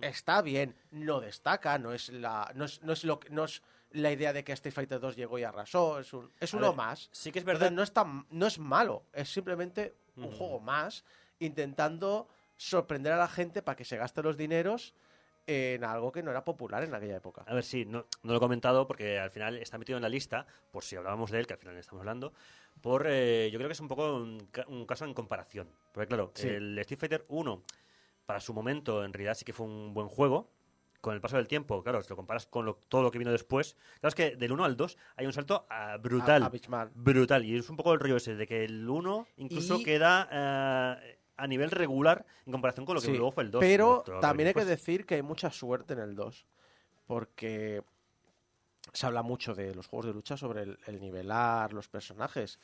está 0.00 0.40
bien, 0.42 0.76
no 0.92 1.20
destaca, 1.20 1.78
no 1.78 1.92
es 1.92 2.08
la, 2.10 2.50
no 2.54 2.64
es, 2.64 2.82
no 2.82 2.92
es 2.92 3.04
lo 3.04 3.18
que- 3.20 3.30
no 3.30 3.44
es 3.44 3.62
la 3.90 4.10
idea 4.12 4.32
de 4.32 4.42
que 4.44 4.52
Street 4.52 4.72
Fighter 4.74 5.00
2 5.00 5.16
llegó 5.16 5.38
y 5.38 5.44
arrasó, 5.44 5.98
es 6.00 6.12
un, 6.12 6.30
es 6.40 6.52
uno 6.54 6.68
ver, 6.68 6.76
más. 6.76 7.08
Sí 7.12 7.30
que 7.32 7.38
es 7.40 7.42
Entonces, 7.42 7.60
verdad. 7.62 7.76
no 7.76 7.82
es 7.82 7.92
tan, 7.92 8.26
no 8.30 8.46
es 8.46 8.58
malo, 8.58 9.04
es 9.12 9.28
simplemente 9.32 9.94
un 10.16 10.30
juego 10.30 10.60
más 10.60 11.04
intentando 11.40 12.28
sorprender 12.56 13.12
a 13.12 13.16
la 13.16 13.28
gente 13.28 13.62
para 13.62 13.76
que 13.76 13.84
se 13.84 13.96
gaste 13.96 14.22
los 14.22 14.36
dineros 14.36 14.94
en 15.46 15.84
algo 15.84 16.10
que 16.12 16.22
no 16.22 16.30
era 16.30 16.44
popular 16.44 16.82
en 16.84 16.94
aquella 16.94 17.16
época. 17.16 17.44
A 17.46 17.54
ver, 17.54 17.64
sí, 17.64 17.84
no, 17.84 18.06
no 18.22 18.32
lo 18.32 18.36
he 18.36 18.40
comentado 18.40 18.86
porque 18.86 19.18
al 19.18 19.30
final 19.30 19.56
está 19.58 19.78
metido 19.78 19.96
en 19.98 20.02
la 20.02 20.08
lista, 20.08 20.46
por 20.70 20.84
si 20.84 20.96
hablábamos 20.96 21.30
de 21.30 21.40
él, 21.40 21.46
que 21.46 21.52
al 21.54 21.58
final 21.58 21.76
estamos 21.76 22.00
hablando, 22.00 22.32
por 22.80 23.06
eh, 23.08 23.50
yo 23.52 23.58
creo 23.58 23.68
que 23.68 23.72
es 23.74 23.80
un 23.80 23.88
poco 23.88 24.14
un, 24.16 24.38
ca- 24.50 24.64
un 24.68 24.86
caso 24.86 25.04
en 25.04 25.14
comparación. 25.14 25.68
Porque 25.92 26.08
claro, 26.08 26.32
Sí. 26.34 26.48
el 26.48 26.78
Street 26.78 26.98
Fighter 26.98 27.24
1, 27.28 27.62
para 28.26 28.40
su 28.40 28.54
momento, 28.54 29.04
en 29.04 29.12
realidad 29.12 29.34
sí 29.34 29.44
que 29.44 29.52
fue 29.52 29.66
un 29.66 29.92
buen 29.94 30.08
juego. 30.08 30.50
Con 31.00 31.12
el 31.12 31.20
paso 31.20 31.36
del 31.36 31.46
tiempo, 31.48 31.82
claro, 31.82 32.02
si 32.02 32.08
lo 32.08 32.16
comparas 32.16 32.46
con 32.46 32.64
lo- 32.64 32.78
todo 32.88 33.02
lo 33.02 33.10
que 33.10 33.18
vino 33.18 33.30
después, 33.30 33.76
claro, 34.00 34.08
es 34.08 34.14
que 34.14 34.36
del 34.36 34.52
1 34.52 34.64
al 34.64 34.74
2 34.74 34.96
hay 35.16 35.26
un 35.26 35.34
salto 35.34 35.66
ah, 35.68 35.98
brutal. 36.00 36.42
A- 36.44 36.88
brutal. 36.94 37.44
Y 37.44 37.58
es 37.58 37.68
un 37.68 37.76
poco 37.76 37.92
el 37.92 38.00
rollo 38.00 38.16
ese, 38.16 38.34
de 38.36 38.46
que 38.46 38.64
el 38.64 38.88
1 38.88 39.26
incluso 39.36 39.76
Y- 39.80 39.84
queda 39.84 40.26
eh, 40.32 41.13
a 41.36 41.46
nivel 41.46 41.70
regular 41.70 42.24
en 42.46 42.52
comparación 42.52 42.86
con 42.86 42.94
lo 42.94 43.00
que 43.00 43.06
Sí, 43.08 43.12
luego 43.12 43.32
fue 43.32 43.44
el 43.44 43.50
2. 43.50 43.60
Pero 43.60 44.04
también 44.20 44.48
hay 44.48 44.54
que 44.54 44.60
después. 44.64 44.66
decir 44.86 45.06
que 45.06 45.16
hay 45.16 45.22
mucha 45.22 45.50
suerte 45.50 45.94
en 45.94 46.00
el 46.00 46.14
2. 46.14 46.46
Porque 47.06 47.82
se 48.92 49.06
habla 49.06 49.22
mucho 49.22 49.54
de 49.54 49.74
los 49.74 49.86
juegos 49.88 50.06
de 50.06 50.12
lucha 50.12 50.36
sobre 50.36 50.62
el, 50.62 50.78
el 50.86 51.00
nivelar 51.00 51.72
los 51.72 51.88
personajes. 51.88 52.58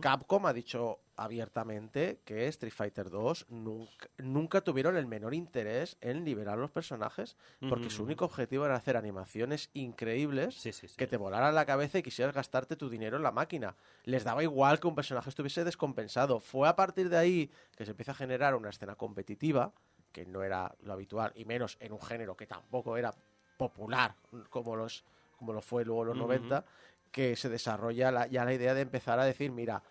Capcom 0.00 0.46
ha 0.46 0.52
dicho 0.52 1.00
abiertamente 1.16 2.20
que 2.24 2.46
Street 2.48 2.72
Fighter 2.72 3.10
2 3.10 3.46
nunca, 3.50 4.08
nunca 4.18 4.60
tuvieron 4.62 4.96
el 4.96 5.06
menor 5.06 5.34
interés 5.34 5.96
en 6.00 6.24
nivelar 6.24 6.56
los 6.58 6.70
personajes 6.70 7.36
porque 7.68 7.90
su 7.90 8.04
único 8.04 8.24
objetivo 8.24 8.64
era 8.64 8.76
hacer 8.76 8.96
animaciones 8.96 9.70
increíbles 9.74 10.54
Sí, 10.54 10.72
sí, 10.72 10.88
sí. 10.88 10.96
que 10.96 11.06
te 11.06 11.16
volaran 11.16 11.54
la 11.54 11.66
cabeza 11.66 11.98
y 11.98 12.02
quisieras 12.02 12.34
gastarte 12.34 12.76
tu 12.76 12.88
dinero 12.88 13.16
en 13.16 13.22
la 13.22 13.32
máquina. 13.32 13.74
Les 14.04 14.24
daba 14.24 14.42
igual 14.42 14.78
que 14.80 14.86
un 14.86 14.94
personaje 14.94 15.28
estuviese 15.30 15.64
descompensado. 15.64 16.40
Fue 16.40 16.68
a 16.68 16.76
partir 16.76 17.08
de 17.08 17.18
ahí 17.18 17.50
que 17.76 17.84
se 17.84 17.90
empieza 17.90 18.12
a 18.12 18.16
generar 18.16 18.54
una 18.54 18.70
escena 18.70 18.94
competitiva, 18.94 19.72
que 20.12 20.24
no 20.26 20.42
era 20.42 20.74
lo 20.80 20.92
habitual, 20.94 21.32
y 21.34 21.44
menos 21.44 21.76
en 21.80 21.92
un 21.92 22.00
género 22.00 22.36
que 22.36 22.46
tampoco 22.46 22.96
era 22.96 23.12
popular 23.58 24.14
como 24.50 24.76
los 24.76 25.04
como 25.36 25.52
lo 25.52 25.60
fue 25.62 25.84
luego 25.84 26.02
en 26.02 26.08
los 26.08 26.16
Ujú. 26.16 26.26
90, 26.26 26.64
que 27.12 27.36
se 27.36 27.48
desarrolla 27.48 28.10
la- 28.10 28.26
ya 28.26 28.44
la 28.44 28.52
idea 28.54 28.74
de 28.74 28.80
empezar 28.82 29.18
a 29.20 29.24
decir, 29.24 29.50
mira, 29.52 29.82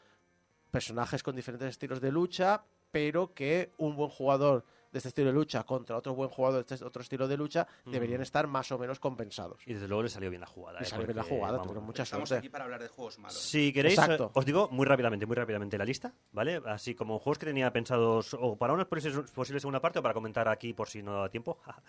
personajes 0.71 1.23
con 1.23 1.35
diferentes 1.35 1.69
estilos 1.69 2.01
de 2.01 2.11
lucha, 2.11 2.63
pero 2.91 3.33
que 3.33 3.71
un 3.77 3.95
buen 3.95 4.09
jugador 4.09 4.65
de 4.91 4.99
este 4.99 5.09
estilo 5.09 5.27
de 5.27 5.33
lucha 5.33 5.63
contra 5.65 5.97
otro 5.97 6.15
buen 6.15 6.29
jugador 6.29 6.65
de 6.65 6.73
este 6.75 6.85
otro 6.85 7.01
estilo 7.01 7.27
de 7.27 7.35
lucha 7.35 7.67
deberían 7.85 8.21
estar 8.21 8.47
más 8.47 8.71
o 8.71 8.77
menos 8.77 8.97
compensados. 8.99 9.59
Y 9.65 9.73
desde 9.73 9.89
luego 9.89 10.03
le 10.03 10.09
salió 10.09 10.29
bien 10.29 10.39
la 10.39 10.47
jugada. 10.47 10.79
Le 10.79 10.85
¿eh? 10.85 10.89
salió 10.89 11.05
bien 11.05 11.17
la 11.17 11.23
jugada, 11.23 11.53
vamos, 11.53 11.63
tuvieron 11.67 11.83
mucha 11.85 12.03
Estamos 12.03 12.29
suerte. 12.29 12.39
aquí 12.45 12.49
para 12.49 12.63
hablar 12.63 12.81
de 12.81 12.87
juegos 12.87 13.19
malos. 13.19 13.37
Si 13.37 13.73
queréis, 13.73 13.97
Exacto. 13.97 14.31
os 14.33 14.45
digo 14.45 14.69
muy 14.71 14.85
rápidamente, 14.85 15.25
muy 15.25 15.35
rápidamente 15.35 15.77
la 15.77 15.83
lista, 15.83 16.13
¿vale? 16.31 16.61
Así 16.65 16.95
como 16.95 17.19
juegos 17.19 17.39
que 17.39 17.45
tenía 17.47 17.73
pensados 17.73 18.33
o 18.39 18.55
para 18.57 18.71
una 18.71 18.85
posible 18.87 19.23
posible 19.33 19.59
segunda 19.59 19.81
parte 19.81 19.99
o 19.99 20.01
para 20.01 20.13
comentar 20.13 20.47
aquí 20.47 20.71
por 20.73 20.87
si 20.87 21.03
no 21.03 21.21
da 21.21 21.29
tiempo. 21.29 21.59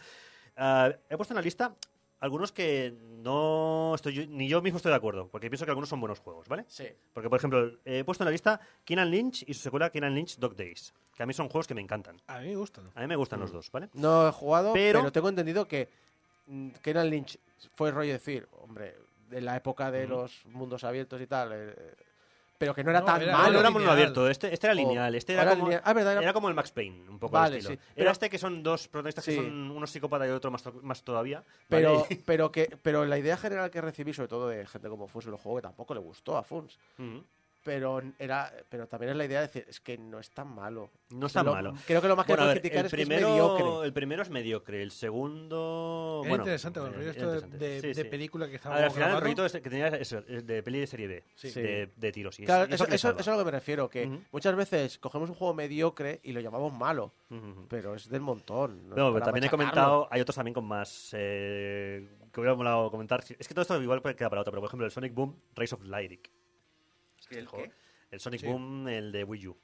Ah, 0.59 0.91
he 1.11 1.17
puesto 1.19 1.35
en 1.35 1.37
la 1.37 1.43
lista 1.43 1.77
algunos 2.21 2.53
que 2.53 2.95
no 3.19 3.93
estoy 3.95 4.15
yo- 4.15 4.27
ni 4.27 4.49
yo 4.49 4.63
mismo 4.63 4.77
estoy 4.79 4.91
de 4.91 4.97
acuerdo, 4.97 5.29
porque 5.29 5.51
pienso 5.51 5.65
que 5.65 5.71
algunos 5.71 5.89
son 5.89 6.01
buenos 6.01 6.19
juegos, 6.21 6.49
¿vale? 6.49 6.65
Sí. 6.69 6.87
Porque, 7.13 7.29
por 7.29 7.39
ejemplo, 7.39 7.79
he 7.85 8.05
puesto 8.05 8.25
en 8.25 8.27
la 8.27 8.31
lista 8.33 8.61
Keenan 8.85 9.11
Lynch 9.11 9.45
y 9.47 9.55
su 9.55 9.61
secuela 9.61 9.91
Keenan 9.91 10.15
Lynch 10.15 10.39
Dog 10.39 10.57
Days, 10.57 10.95
que 11.15 11.23
a 11.23 11.27
mí 11.27 11.33
son 11.33 11.49
juegos 11.49 11.67
que 11.67 11.75
me 11.75 11.81
encantan. 11.83 12.21
A 12.27 12.39
mí 12.41 12.49
me 12.49 12.57
gustan. 12.57 12.91
A 12.95 13.01
mí 13.01 13.07
me 13.07 13.17
gustan 13.17 13.41
los 13.41 13.53
dos, 13.53 13.71
¿vale? 13.71 13.89
No 13.95 14.29
he 14.29 14.33
jugado, 14.33 14.73
Pero- 14.73 15.01
pero, 15.01 15.13
tengo 15.13 15.29
entendido 15.29 15.67
que 15.69 15.89
mm, 16.47 16.71
Kenan 16.83 17.11
Lynch 17.11 17.39
fue 17.75 17.91
rollo 17.91 18.13
decir, 18.13 18.49
hombre, 18.63 18.95
en 19.33 19.45
la 19.45 19.57
época 19.57 19.91
de 19.91 20.07
los 20.07 20.47
mundos 20.47 20.85
abiertos 20.85 21.21
y 21.21 21.27
tal, 21.27 21.51
eh, 21.53 21.75
pero 22.59 22.75
que 22.75 22.83
no 22.85 22.91
era 22.91 23.01
No, 23.01 23.07
tan 23.07 23.23
era- 23.23 23.33
malo. 23.37 23.53
no 23.55 23.61
era 23.61 23.71
mundo 23.71 23.91
abierto, 23.91 24.29
este, 24.29 24.53
este 24.53 24.67
era 24.67 24.75
O- 24.75 24.77
lineal, 24.77 25.15
este 25.15 25.33
era 25.35 25.43
era, 25.43 25.51
como, 25.53 25.65
lineal. 25.65 25.83
Ah, 25.85 25.93
verdad, 25.93 26.13
era- 26.15 26.23
era 26.23 26.33
como 26.33 26.49
el 26.49 26.55
Max 26.55 26.71
Payne, 26.73 27.09
un 27.09 27.19
poco 27.19 27.33
Vale, 27.33 27.57
el 27.57 27.61
estilo. 27.63 27.81
sí, 27.81 27.87
Era 27.89 27.95
pero- 27.97 28.11
este 28.11 28.31
que 28.31 28.39
son 28.39 28.63
dos 28.63 28.89
protagonistas 28.89 29.25
que 29.25 29.35
son 29.37 29.71
uno 29.71 29.87
psicópata 29.87 30.27
y 30.27 30.31
otro 30.31 30.51
más, 30.51 30.63
to- 30.63 30.81
más 30.83 31.03
todavía. 31.03 31.43
Pero, 31.69 32.01
¿vale? 32.03 32.07
pero, 32.27 32.53
que, 32.53 32.77
pero 32.83 33.05
la 33.05 33.19
idea 33.19 33.37
general 33.37 33.71
que 33.71 33.81
recibí, 33.81 34.13
sobre 34.13 34.29
todo 34.29 34.49
de 34.49 34.67
gente 34.67 34.89
como 34.89 35.09
Funs 35.09 35.27
el 35.27 35.37
juego, 35.37 35.57
que 35.57 35.63
tampoco 35.63 35.95
le 35.95 36.01
gustó 36.01 36.37
a 36.37 36.43
Funs. 36.43 36.79
Pero, 37.67 38.01
era, 38.19 38.51
pero 38.71 38.87
también 38.89 39.11
es 39.11 39.17
la 39.19 39.25
idea 39.27 39.41
de 39.41 39.47
decir, 39.49 39.67
es 39.69 39.81
que 39.81 39.99
no 39.99 40.19
es 40.21 40.31
tan 40.31 40.49
malo. 40.55 40.91
No 41.11 41.27
es 41.27 41.33
tan 41.33 41.45
Lo- 41.45 41.53
malo. 41.53 41.75
Creo 41.87 42.01
que 42.01 42.09
lo 42.09 42.17
más 42.17 42.25
que 42.25 42.33
Bueno, 42.33 42.47
ver, 42.47 42.61
criticar 42.61 42.79
el 42.81 42.87
es 42.87 42.93
que 42.95 43.03
es 43.03 43.07
primero, 43.09 43.29
mediocre. 43.31 43.87
el 43.87 43.93
primero 43.93 44.23
es 44.23 44.31
mediocre, 44.31 44.83
el 44.83 44.91
segundo... 44.93 46.21
Era 46.23 46.29
bueno, 46.31 46.45
interesante 46.45 46.81
con 46.81 46.89
el 46.89 46.95
eh, 46.95 46.97
rollo 46.97 47.11
era 47.11 47.37
esto 47.37 47.49
de, 47.59 47.81
Sí, 47.81 47.87
de 47.89 47.95
sí. 47.95 48.05
película 48.05 48.49
que 48.49 48.57
estaba 48.57 48.77
al 48.77 48.83
final 48.85 48.95
el 48.95 48.99
grabando. 49.01 49.21
rollito 49.21 49.45
este 49.47 49.61
que 49.63 49.71
tenía 49.71 49.89
eso, 49.89 50.23
es 50.27 50.47
de 50.47 50.63
peli 50.63 50.81
de 50.81 50.87
serie 50.87 51.07
B, 51.09 51.25
Sí. 51.35 51.51
de, 51.61 51.93
de 51.97 52.13
tiros. 52.13 52.39
Y 52.41 52.45
Claro, 52.45 52.73
eso, 52.73 52.85
es 52.87 52.95
eso- 52.95 53.17
eso 53.19 53.31
a 53.33 53.35
lo 53.35 53.41
que 53.41 53.45
me 53.47 53.51
refiero, 53.51 53.89
que 53.91 54.09
muchas 54.33 54.55
veces 54.57 54.99
cogemos 54.99 55.29
un 55.29 55.35
juego 55.35 55.53
mediocre 55.55 56.21
y 56.23 56.33
lo 56.33 56.41
llamamos 56.41 56.73
malo, 56.73 57.13
pero 57.69 57.95
es 57.95 58.09
del 58.09 58.21
montón. 58.21 58.89
No, 58.89 59.13
pero 59.13 59.25
también 59.25 59.45
he 59.45 59.51
comentado, 59.51 60.09
hay 60.11 60.21
otros 60.21 60.37
también 60.37 60.55
con 60.55 60.65
más 60.65 61.11
eh, 61.13 62.09
que 62.33 62.41
hubiera 62.41 62.55
molado 62.55 62.91
comentar. 62.91 63.23
Es 63.39 63.49
que 63.49 63.55
todo 63.55 63.63
esto 63.63 63.81
igual 63.83 64.03
puede 64.03 64.17
quedar 64.17 64.31
para 64.31 64.43
otro, 64.43 64.53
pero 64.53 64.61
por 64.63 64.69
ejemplo 64.69 64.87
el 64.87 64.93
Sonic 64.93 65.15
Boom 65.15 65.37
Rise 65.55 65.75
of 65.75 65.83
Lyric. 65.83 66.31
¿El 67.31 67.49
qué? 67.49 67.71
El 68.11 68.21
Sonic 68.21 68.41
Sí. 68.41 68.47
Boom, 68.47 68.89
el 68.89 69.13
de 69.13 69.25
Wii 69.25 69.47
U. 69.49 69.57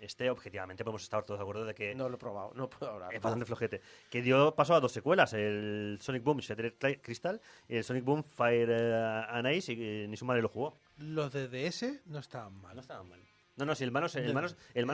Este, 0.00 0.28
objetivamente, 0.30 0.82
podemos 0.82 1.04
estar 1.04 1.22
todos 1.24 1.38
de 1.38 1.42
acuerdo 1.42 1.64
de 1.64 1.74
que 1.74 1.94
No 1.94 2.08
lo 2.08 2.16
he 2.16 2.18
probado, 2.18 2.52
no 2.54 2.68
puedo 2.68 2.90
hablar. 2.90 3.14
es 3.14 3.20
bastante 3.20 3.46
flojete. 3.46 3.80
Que 4.10 4.20
dio 4.20 4.52
paso 4.56 4.74
a 4.74 4.80
dos 4.80 4.90
secuelas, 4.90 5.32
el 5.32 5.98
Sonic 6.00 6.24
Boom 6.24 6.38
Shattered 6.40 7.00
Crystal 7.00 7.40
y 7.68 7.76
el 7.76 7.84
Sonic 7.84 8.02
Boom 8.04 8.24
Fire 8.24 8.68
eh, 8.68 9.24
and 9.28 9.46
Ice, 9.52 9.72
y 9.72 10.08
ni 10.08 10.16
su 10.16 10.24
madre 10.24 10.42
lo 10.42 10.48
jugó. 10.48 10.76
Los 10.98 11.32
de 11.32 11.46
DS 11.48 12.00
no 12.06 12.18
estaban 12.18 12.60
mal. 12.60 12.74
No 12.74 12.80
estaban 12.80 13.08
mal. 13.08 13.20
No, 13.54 13.64
no, 13.66 13.74
sí, 13.76 13.84
el 13.84 13.92
malo 13.92 14.06
es 14.06 14.14
el, 14.16 14.22
es- 14.24 14.28
el, 14.28 14.34
malo 14.34 14.46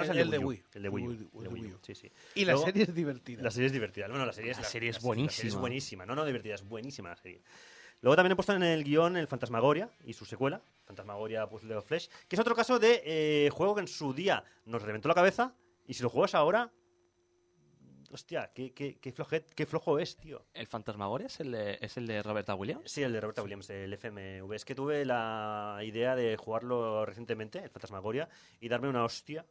es 0.05 0.11
el- 0.11 0.17
el 0.19 0.23
el 0.25 0.31
de 0.31 0.39
Wii. 0.39 0.63
El 0.75 0.83
de 0.83 0.89
Wii 0.91 1.05
el 1.07 1.19
de 1.45 1.49
Wii. 1.49 1.75
Sí, 1.81 1.95
sí. 1.95 2.13
Y 2.35 2.45
la 2.45 2.53
Luego- 2.53 2.67
serie 2.67 2.83
es 2.83 2.95
divertida. 2.95 3.43
La 3.43 3.51
serie 3.51 3.69
es 3.69 3.73
divertida. 3.73 4.09
Bueno, 4.09 4.27
la 4.27 4.33
serie 4.33 4.51
es, 4.51 4.59
La 4.59 4.65
serie 4.65 4.91
es 4.91 4.97
La 4.97 5.01
serie 5.01 5.15
es 5.25 5.29
buenísima. 5.31 5.61
buenísima. 5.61 6.05
No, 6.07 6.15
no 6.17 6.25
divertida, 6.27 6.55
es 6.57 6.65
buenísima 6.69 7.09
la 7.11 7.17
serie. 7.17 7.41
Luego 8.01 8.17
también 8.17 8.33
he 8.33 8.37
puesto 8.37 8.53
en 8.55 8.63
el 8.63 8.85
guion 8.85 9.17
el 9.17 9.27
Fantasmagoria 9.27 9.91
y 10.05 10.13
su 10.13 10.25
secuela, 10.25 10.63
Fantasmagoria 10.85 11.49
Puzzle 11.49 11.75
of 11.77 11.87
Flesh, 11.87 12.09
que 12.29 12.37
es 12.37 12.41
otro 12.41 12.55
caso 12.55 12.79
de 12.79 13.03
eh, 13.05 13.51
juego 13.51 13.75
que 13.75 13.81
en 13.81 13.89
su 13.89 14.13
día 14.15 14.45
nos 14.67 14.83
reventó 14.83 15.09
la 15.09 15.15
cabeza 15.15 15.55
y 15.87 15.95
si 15.95 16.03
lo 16.03 16.09
juegas 16.11 16.35
ahora... 16.35 16.71
Hostia, 18.11 18.51
qué, 18.55 18.73
qué, 18.73 18.99
qué, 18.99 19.15
flojet- 19.15 19.53
qué 19.55 19.67
flojo 19.67 19.99
es, 19.99 20.17
tío. 20.17 20.47
¿El 20.55 20.67
Fantasmagoria 20.67 21.27
es 21.27 21.41
el 21.41 21.53
de, 21.53 21.79
es 21.83 21.99
el 21.99 22.07
de 22.07 22.23
Roberta 22.23 22.55
Williams? 22.55 22.91
Sí, 22.91 23.03
el 23.03 23.13
de 23.13 23.21
Roberta 23.21 23.43
Williams, 23.43 23.69
el 23.69 23.93
FMV. 23.93 24.51
Es 24.55 24.65
que 24.65 24.75
tuve 24.75 25.05
la 25.05 25.79
idea 25.83 26.17
de 26.17 26.39
jugarlo 26.39 27.05
recientemente, 27.05 27.59
el 27.59 27.69
Fantasmagoria, 27.69 28.31
y 28.61 28.69
darme 28.71 28.89
una 28.89 29.05
hostia. 29.05 29.45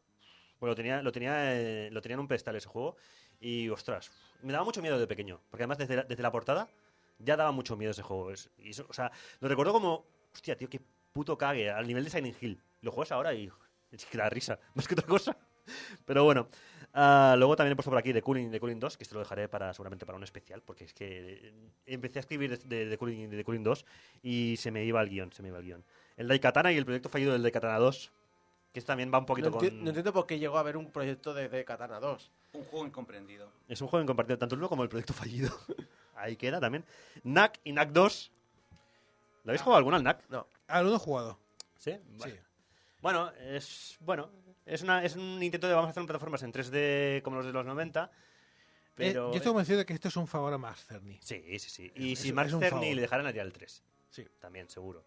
Pues 0.58 0.70
lo 0.72 0.76
tenía, 0.76 1.04
lo 1.04 1.12
tenía, 1.12 1.54
eh, 1.54 1.92
lo 1.92 2.02
tenía 2.02 2.16
en 2.16 2.22
un 2.22 2.28
pedestal 2.28 2.56
ese 2.56 2.68
juego. 2.68 2.96
Y 3.40 3.70
ostras, 3.70 4.10
me 4.42 4.52
daba 4.54 4.66
mucho 4.66 4.82
miedo 4.82 4.98
de 4.98 5.06
pequeño. 5.06 5.40
Porque 5.52 5.62
además 5.62 5.78
desde 5.78 5.98
la, 5.98 6.04
desde 6.04 6.24
la 6.24 6.32
portada 6.32 6.68
ya 7.20 7.36
daba 7.38 7.52
mucho 7.52 7.76
miedo 7.78 7.92
ese 7.92 8.02
juego. 8.04 8.32
Es- 8.32 8.50
y 8.58 8.70
eso- 8.70 8.86
o 8.90 8.94
sea, 8.94 9.12
lo 9.40 9.48
recuerdo 9.48 9.74
como, 9.74 10.06
hostia, 10.34 10.56
tío, 10.58 10.70
qué 10.70 10.82
puto 11.14 11.38
cague, 11.38 11.70
al 11.72 11.88
nivel 11.88 12.04
de 12.04 12.10
Silent 12.10 12.42
Hill. 12.42 12.62
Lo 12.82 12.92
juegas 12.92 13.12
ahora 13.12 13.34
y 13.34 13.52
es 13.92 14.06
que 14.06 14.18
da 14.18 14.30
risa, 14.30 14.60
más 14.76 14.88
que 14.88 14.94
otra 14.94 15.08
cosa. 15.08 15.38
Pero 16.06 16.24
bueno, 16.24 16.48
ah, 16.94 17.36
luego 17.38 17.56
también 17.56 17.74
he 17.74 17.76
puesto 17.76 17.90
por 17.92 17.98
aquí 18.00 18.14
The 18.14 18.22
Cooling, 18.22 18.52
The 18.52 18.60
Cooling 18.60 18.80
2, 18.80 18.96
que 18.98 19.04
esto 19.04 19.16
lo 19.16 19.22
dejaré 19.22 19.50
para 19.50 19.74
seguramente 19.74 20.06
para 20.06 20.18
un 20.18 20.24
especial, 20.24 20.62
porque 20.62 20.86
es 20.86 20.94
que 20.94 21.50
eh, 21.50 21.54
empecé 21.86 22.20
a 22.20 22.22
escribir 22.22 22.58
de, 22.58 22.84
de, 22.86 22.90
The 22.90 22.98
Cooling, 22.98 23.30
de 23.30 23.38
The 23.38 23.44
Cooling 23.44 23.64
2 23.64 23.86
y 24.24 24.56
se 24.58 24.72
me 24.72 24.86
iba 24.86 25.02
el 25.02 25.10
guion, 25.10 25.34
se 25.34 25.42
me 25.42 25.50
iba 25.50 25.58
el 25.58 25.66
guion. 25.66 25.84
El 26.16 26.28
Daikatana 26.30 26.72
y 26.72 26.78
el 26.78 26.86
proyecto 26.86 27.10
fallido 27.10 27.34
del 27.34 27.42
Daikatana 27.44 27.78
2, 27.80 28.12
que 28.72 28.80
este 28.80 28.88
también 28.88 29.12
va 29.14 29.18
un 29.18 29.26
poquito 29.26 29.50
no, 29.50 29.58
con... 29.58 29.84
no 29.84 29.90
entiendo 29.90 30.14
por 30.14 30.26
qué 30.26 30.40
llegó 30.40 30.58
a 30.58 30.62
haber 30.62 30.78
un 30.78 30.90
proyecto 30.92 31.34
de, 31.34 31.50
de 31.50 31.66
Katana 31.66 32.00
2. 32.00 32.32
Un 32.54 32.64
juego 32.64 32.86
incomprendido. 32.86 33.52
Es 33.68 33.82
un 33.82 33.88
juego 33.88 34.02
en 34.02 34.08
compartido 34.08 34.38
tanto 34.38 34.56
el 34.56 34.60
uno 34.60 34.70
como 34.70 34.84
el 34.84 34.90
proyecto 34.90 35.14
fallido. 35.14 35.50
Ahí 36.18 36.36
queda 36.36 36.60
también. 36.60 36.84
NAC 37.24 37.60
y 37.64 37.72
NAC 37.74 37.92
2. 37.92 38.32
¿Lo 39.44 39.52
habéis 39.52 39.62
jugado 39.62 39.78
alguno 39.78 39.98
al 39.98 40.04
NAC? 40.04 40.24
No. 40.30 40.48
Al 40.68 40.86
uno 40.88 41.00
jugado. 41.00 41.40
¿Sí? 41.78 41.92
Sí. 41.94 42.00
Vale. 42.20 42.42
Bueno, 43.02 43.32
es 43.40 43.98
bueno, 44.02 44.30
es 44.66 44.82
una 44.82 45.04
es 45.04 45.16
un 45.16 45.42
intento 45.42 45.68
de 45.68 45.74
vamos 45.74 45.88
a 45.88 45.92
hacer 45.92 46.04
plataformas 46.06 46.42
en 46.44 46.52
3D 46.52 47.22
como 47.22 47.38
los 47.38 47.46
de 47.46 47.54
los 47.54 47.66
90, 47.66 48.12
Eh, 48.98 49.14
yo 49.14 49.32
estoy 49.32 49.50
convencido 49.52 49.78
de 49.78 49.86
que 49.86 49.94
esto 49.94 50.08
es 50.08 50.18
un 50.18 50.26
favor 50.28 50.52
a 50.52 50.58
Max 50.58 50.86
Cerny. 50.88 51.20
Sí, 51.22 51.60
sí, 51.60 51.70
sí. 51.70 51.92
Y 51.96 52.14
Es- 52.14 52.20
si 52.20 52.30
es- 52.30 52.34
Mark 52.34 52.50
Cerny 52.50 52.68
favor. 52.70 52.86
le 52.96 53.02
dejaran 53.02 53.28
haría 53.28 53.44
el 53.44 53.54
3. 53.54 53.84
Sí. 54.10 54.26
También, 54.40 54.68
seguro. 54.70 55.06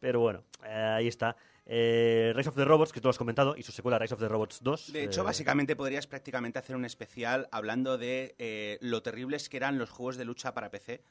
Pero 0.00 0.18
bueno, 0.20 0.42
eh, 0.64 0.68
ahí 0.96 1.06
está. 1.06 1.36
Eh, 1.66 2.32
Rise 2.34 2.50
of 2.50 2.56
the 2.56 2.64
Robots, 2.64 2.92
que 2.92 3.00
tú 3.00 3.06
lo 3.06 3.10
has 3.10 3.18
comentado, 3.18 3.56
y 3.56 3.62
su 3.62 3.72
secuela 3.72 3.98
Rise 3.98 4.14
of 4.14 4.20
the 4.20 4.28
Robots 4.28 4.60
2. 4.62 4.92
De 4.92 5.04
hecho, 5.04 5.22
eh, 5.22 5.24
básicamente 5.24 5.76
podrías 5.76 6.06
prácticamente 6.06 6.58
hacer 6.58 6.76
un 6.76 6.84
especial 6.84 7.48
hablando 7.50 7.96
de 7.96 8.34
eh, 8.38 8.78
lo 8.82 9.02
terribles 9.02 9.48
que 9.48 9.56
eran 9.56 9.78
los 9.78 9.90
juegos 9.90 10.16
de 10.16 10.24
lucha 10.24 10.52
para 10.52 10.70
PC. 10.70 11.02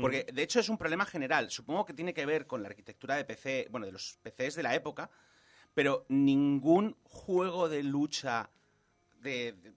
Porque, 0.00 0.24
de 0.32 0.42
hecho, 0.42 0.58
es 0.58 0.70
un 0.70 0.78
problema 0.78 1.04
general. 1.04 1.50
Supongo 1.50 1.84
que 1.84 1.92
tiene 1.92 2.14
que 2.14 2.24
ver 2.24 2.46
con 2.46 2.62
la 2.62 2.68
arquitectura 2.68 3.14
de 3.16 3.26
PC, 3.26 3.68
bueno, 3.70 3.84
de 3.84 3.92
los 3.92 4.18
PCs 4.22 4.54
de 4.54 4.62
la 4.62 4.74
época, 4.74 5.10
pero 5.74 6.06
ningún 6.08 6.96
juego 7.02 7.68
de 7.68 7.82
lucha 7.82 8.48
de, 9.20 9.52
de 9.52 9.74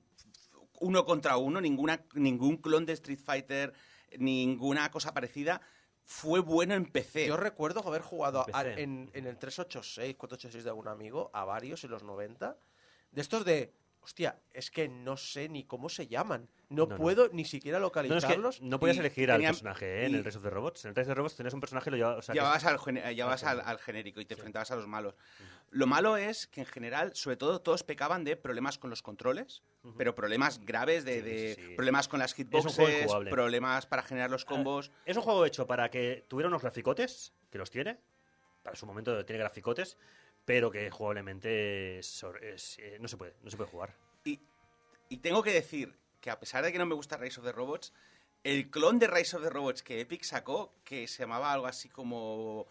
uno 0.80 1.06
contra 1.06 1.36
uno, 1.36 1.60
ninguna, 1.60 2.02
ningún 2.14 2.56
clon 2.58 2.86
de 2.86 2.94
Street 2.94 3.20
Fighter, 3.20 3.74
ninguna 4.18 4.90
cosa 4.90 5.14
parecida, 5.14 5.62
fue 6.06 6.40
bueno 6.40 6.76
en 6.76 6.86
PC. 6.86 7.28
Yo 7.28 7.36
recuerdo 7.36 7.86
haber 7.88 8.02
jugado 8.02 8.46
a- 8.54 8.62
Empecé. 8.62 8.82
en, 8.84 9.10
en 9.14 9.26
el 9.26 9.38
386, 9.38 10.16
486 10.16 10.64
de 10.64 10.70
algún 10.70 10.88
amigo, 10.88 11.32
a 11.34 11.44
varios 11.46 11.84
en 11.84 11.92
los 11.92 12.04
90, 12.04 12.56
de 13.12 13.22
estos 13.22 13.44
de, 13.44 13.74
hostia, 14.06 14.40
es 14.54 14.70
que 14.70 14.88
no 14.88 15.18
sé 15.18 15.50
ni 15.50 15.64
cómo 15.66 15.90
se 15.90 16.08
llaman. 16.08 16.48
No, 16.70 16.84
No, 16.86 16.90
no. 16.92 16.96
puedo 16.98 17.30
ni 17.32 17.44
siquiera 17.46 17.80
No, 17.80 17.88
es 17.88 17.92
que 17.92 18.00
localizarlos. 18.02 18.62
no 18.62 18.80
podías 18.80 18.98
elegir 18.98 19.30
al 19.32 19.38
tenían- 19.38 19.54
personaje 19.54 20.02
¿eh? 20.02 20.06
en 20.06 20.16
el 20.16 20.24
Rise 20.24 20.38
of 20.38 20.44
the 20.44 20.50
Robots. 20.50 20.86
En 20.86 20.90
el 20.90 20.96
Rise 20.96 21.02
of 21.04 21.08
the 21.10 21.16
Robots 21.16 21.36
tenías 21.36 21.54
un 21.54 21.60
personaje 21.60 21.90
y 21.90 21.92
lo 21.92 21.98
llevabas. 21.98 22.20
O 22.20 22.22
sea, 22.22 22.34
que- 22.34 22.40
llevabas, 22.40 22.66
al, 22.66 23.16
llevabas 23.16 23.44
al 23.44 23.62
al, 23.62 23.80
genérico. 23.80 24.22
y 24.22 24.26
te 24.26 24.36
enfrentabas 24.36 24.70
a 24.72 24.76
los 24.76 24.88
malos. 24.88 25.16
Lo 25.72 25.88
malo 25.88 26.18
es 26.18 26.48
que 26.48 26.62
en 26.62 26.68
general, 26.68 27.12
sobre 27.16 27.38
todo, 27.38 27.62
todos 27.62 27.84
pecaban 27.84 28.24
de 28.24 28.36
problemas 28.38 28.78
con 28.78 28.90
los 28.90 29.02
controles, 29.02 29.64
pero 29.98 30.14
problemas 30.16 30.60
graves 30.64 31.04
de, 31.06 31.16
Sí, 31.16 31.22
de 31.22 31.56
sí, 31.56 31.62
sí. 31.70 31.76
problemas 31.76 32.08
con 32.08 32.20
las 32.20 32.34
hitboxes, 32.34 33.08
problemas 33.30 33.86
para 33.86 34.04
generar 34.04 34.30
los 34.30 34.46
combos. 34.46 34.92
Es 35.06 35.18
un 35.18 35.24
juego 35.24 35.46
hecho 35.46 35.66
para 35.68 35.90
que 35.90 36.26
tuviera 36.28 36.48
unos 36.48 36.62
graficotes, 36.62 37.34
que 37.50 37.58
los 37.58 37.70
tiene. 37.72 38.00
Para 38.64 38.76
su 38.76 38.86
momento 38.88 39.24
tiene 39.26 39.40
graficotes, 39.40 39.98
pero 40.46 40.72
que 40.72 40.90
jugablemente 40.92 42.00
es 42.00 42.24
hor- 42.24 42.42
es, 42.44 42.78
eh, 42.80 42.98
no 43.00 43.08
se 43.08 43.18
puede, 43.18 43.34
no 43.44 43.50
se 43.50 43.58
puede 43.58 43.70
jugar. 43.70 43.96
Y 44.24 44.40
Y 45.10 45.18
tengo 45.18 45.44
que 45.44 45.52
decir 45.54 45.94
que 46.22 46.30
a 46.32 46.40
pesar 46.40 46.64
de 46.64 46.72
que 46.72 46.80
no 46.80 46.86
me 46.86 46.96
gusta 46.96 47.18
Rise 47.18 47.40
of 47.40 47.46
the 47.46 47.52
Robots, 47.52 47.94
el 48.44 48.70
clon 48.72 48.98
de 49.00 49.08
Rise 49.08 49.36
of 49.38 49.44
the 49.44 49.50
Robots 49.50 49.84
que 49.84 50.00
Epic 50.02 50.24
sacó, 50.24 50.74
que 50.84 51.08
se 51.08 51.24
llamaba 51.24 51.52
algo 51.54 51.68
así 51.68 51.90
como 51.90 52.68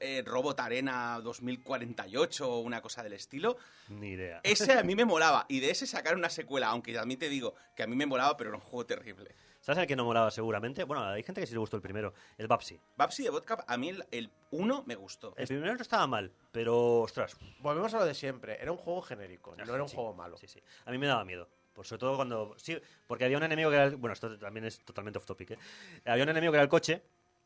eh, 0.00 0.22
Robot 0.24 0.60
Arena 0.60 1.20
2048 1.22 2.50
o 2.50 2.60
una 2.60 2.80
cosa 2.82 3.02
del 3.02 3.12
estilo, 3.14 3.56
Ni 3.88 4.10
idea. 4.12 4.40
ese 4.42 4.72
a 4.72 4.82
mí 4.82 4.94
me 4.94 5.04
molaba. 5.06 5.46
Y 5.48 5.60
de 5.60 5.70
ese 5.70 5.86
sacaron 5.86 6.18
una 6.20 6.30
secuela, 6.30 6.68
aunque 6.68 6.92
también 6.92 7.18
te 7.20 7.28
digo 7.28 7.54
que 7.74 7.82
a 7.82 7.86
mí 7.86 7.96
me 7.96 8.06
molaba, 8.06 8.36
pero 8.36 8.50
era 8.50 8.56
un 8.58 8.62
juego 8.64 8.86
terrible. 8.86 9.34
¿Sabes 9.66 9.80
el 9.80 9.88
que 9.88 9.96
no 9.96 10.04
molaba 10.04 10.30
seguramente? 10.30 10.84
Bueno, 10.84 11.04
hay 11.08 11.24
gente 11.24 11.40
que 11.40 11.46
sí 11.48 11.52
le 11.52 11.58
gustó 11.58 11.74
el 11.74 11.82
primero, 11.82 12.14
el 12.38 12.46
Babsy. 12.46 12.78
Babsy 12.96 13.24
de 13.24 13.30
Vodka, 13.30 13.64
a 13.66 13.76
mí 13.76 13.88
el- 13.88 14.06
el 14.12 14.30
1 14.52 14.84
me 14.86 14.94
gustó. 14.94 15.34
El 15.36 15.48
primero 15.48 15.74
no 15.74 15.82
estaba 15.82 16.06
mal, 16.06 16.30
pero 16.52 17.00
ostras. 17.00 17.36
Volvemos 17.58 17.92
a 17.94 17.98
lo 17.98 18.04
de 18.06 18.14
siempre. 18.14 18.62
Era 18.62 18.70
un 18.70 18.78
juego 18.78 19.02
genérico, 19.02 19.56
no 19.56 19.64
era 19.74 19.82
un 19.82 19.88
Sí, 19.88 19.96
juego 19.96 20.14
malo. 20.14 20.36
Sí, 20.36 20.46
sí. 20.46 20.62
A 20.84 20.92
mí 20.92 20.98
me 20.98 21.08
daba 21.08 21.24
miedo. 21.24 21.48
Por 21.74 21.84
sobre 21.84 21.98
todo 21.98 22.14
cuando. 22.14 22.54
Sí, 22.58 22.78
porque 23.08 23.24
había 23.24 23.38
un 23.38 23.42
enemigo 23.42 23.68
que 23.70 23.74
era. 23.74 23.86
el- 23.86 23.96
Bueno, 23.96 24.12
esto 24.12 24.38
también 24.38 24.66
es 24.66 24.78
totalmente 24.84 25.18
off 25.18 25.26
topic, 25.26 25.50
¿eh? 25.50 25.58
Había 26.04 26.22
un 26.22 26.30
enemigo 26.30 26.52
que 26.52 26.58
era 26.58 26.62
el 26.62 26.68
coche, 26.68 27.02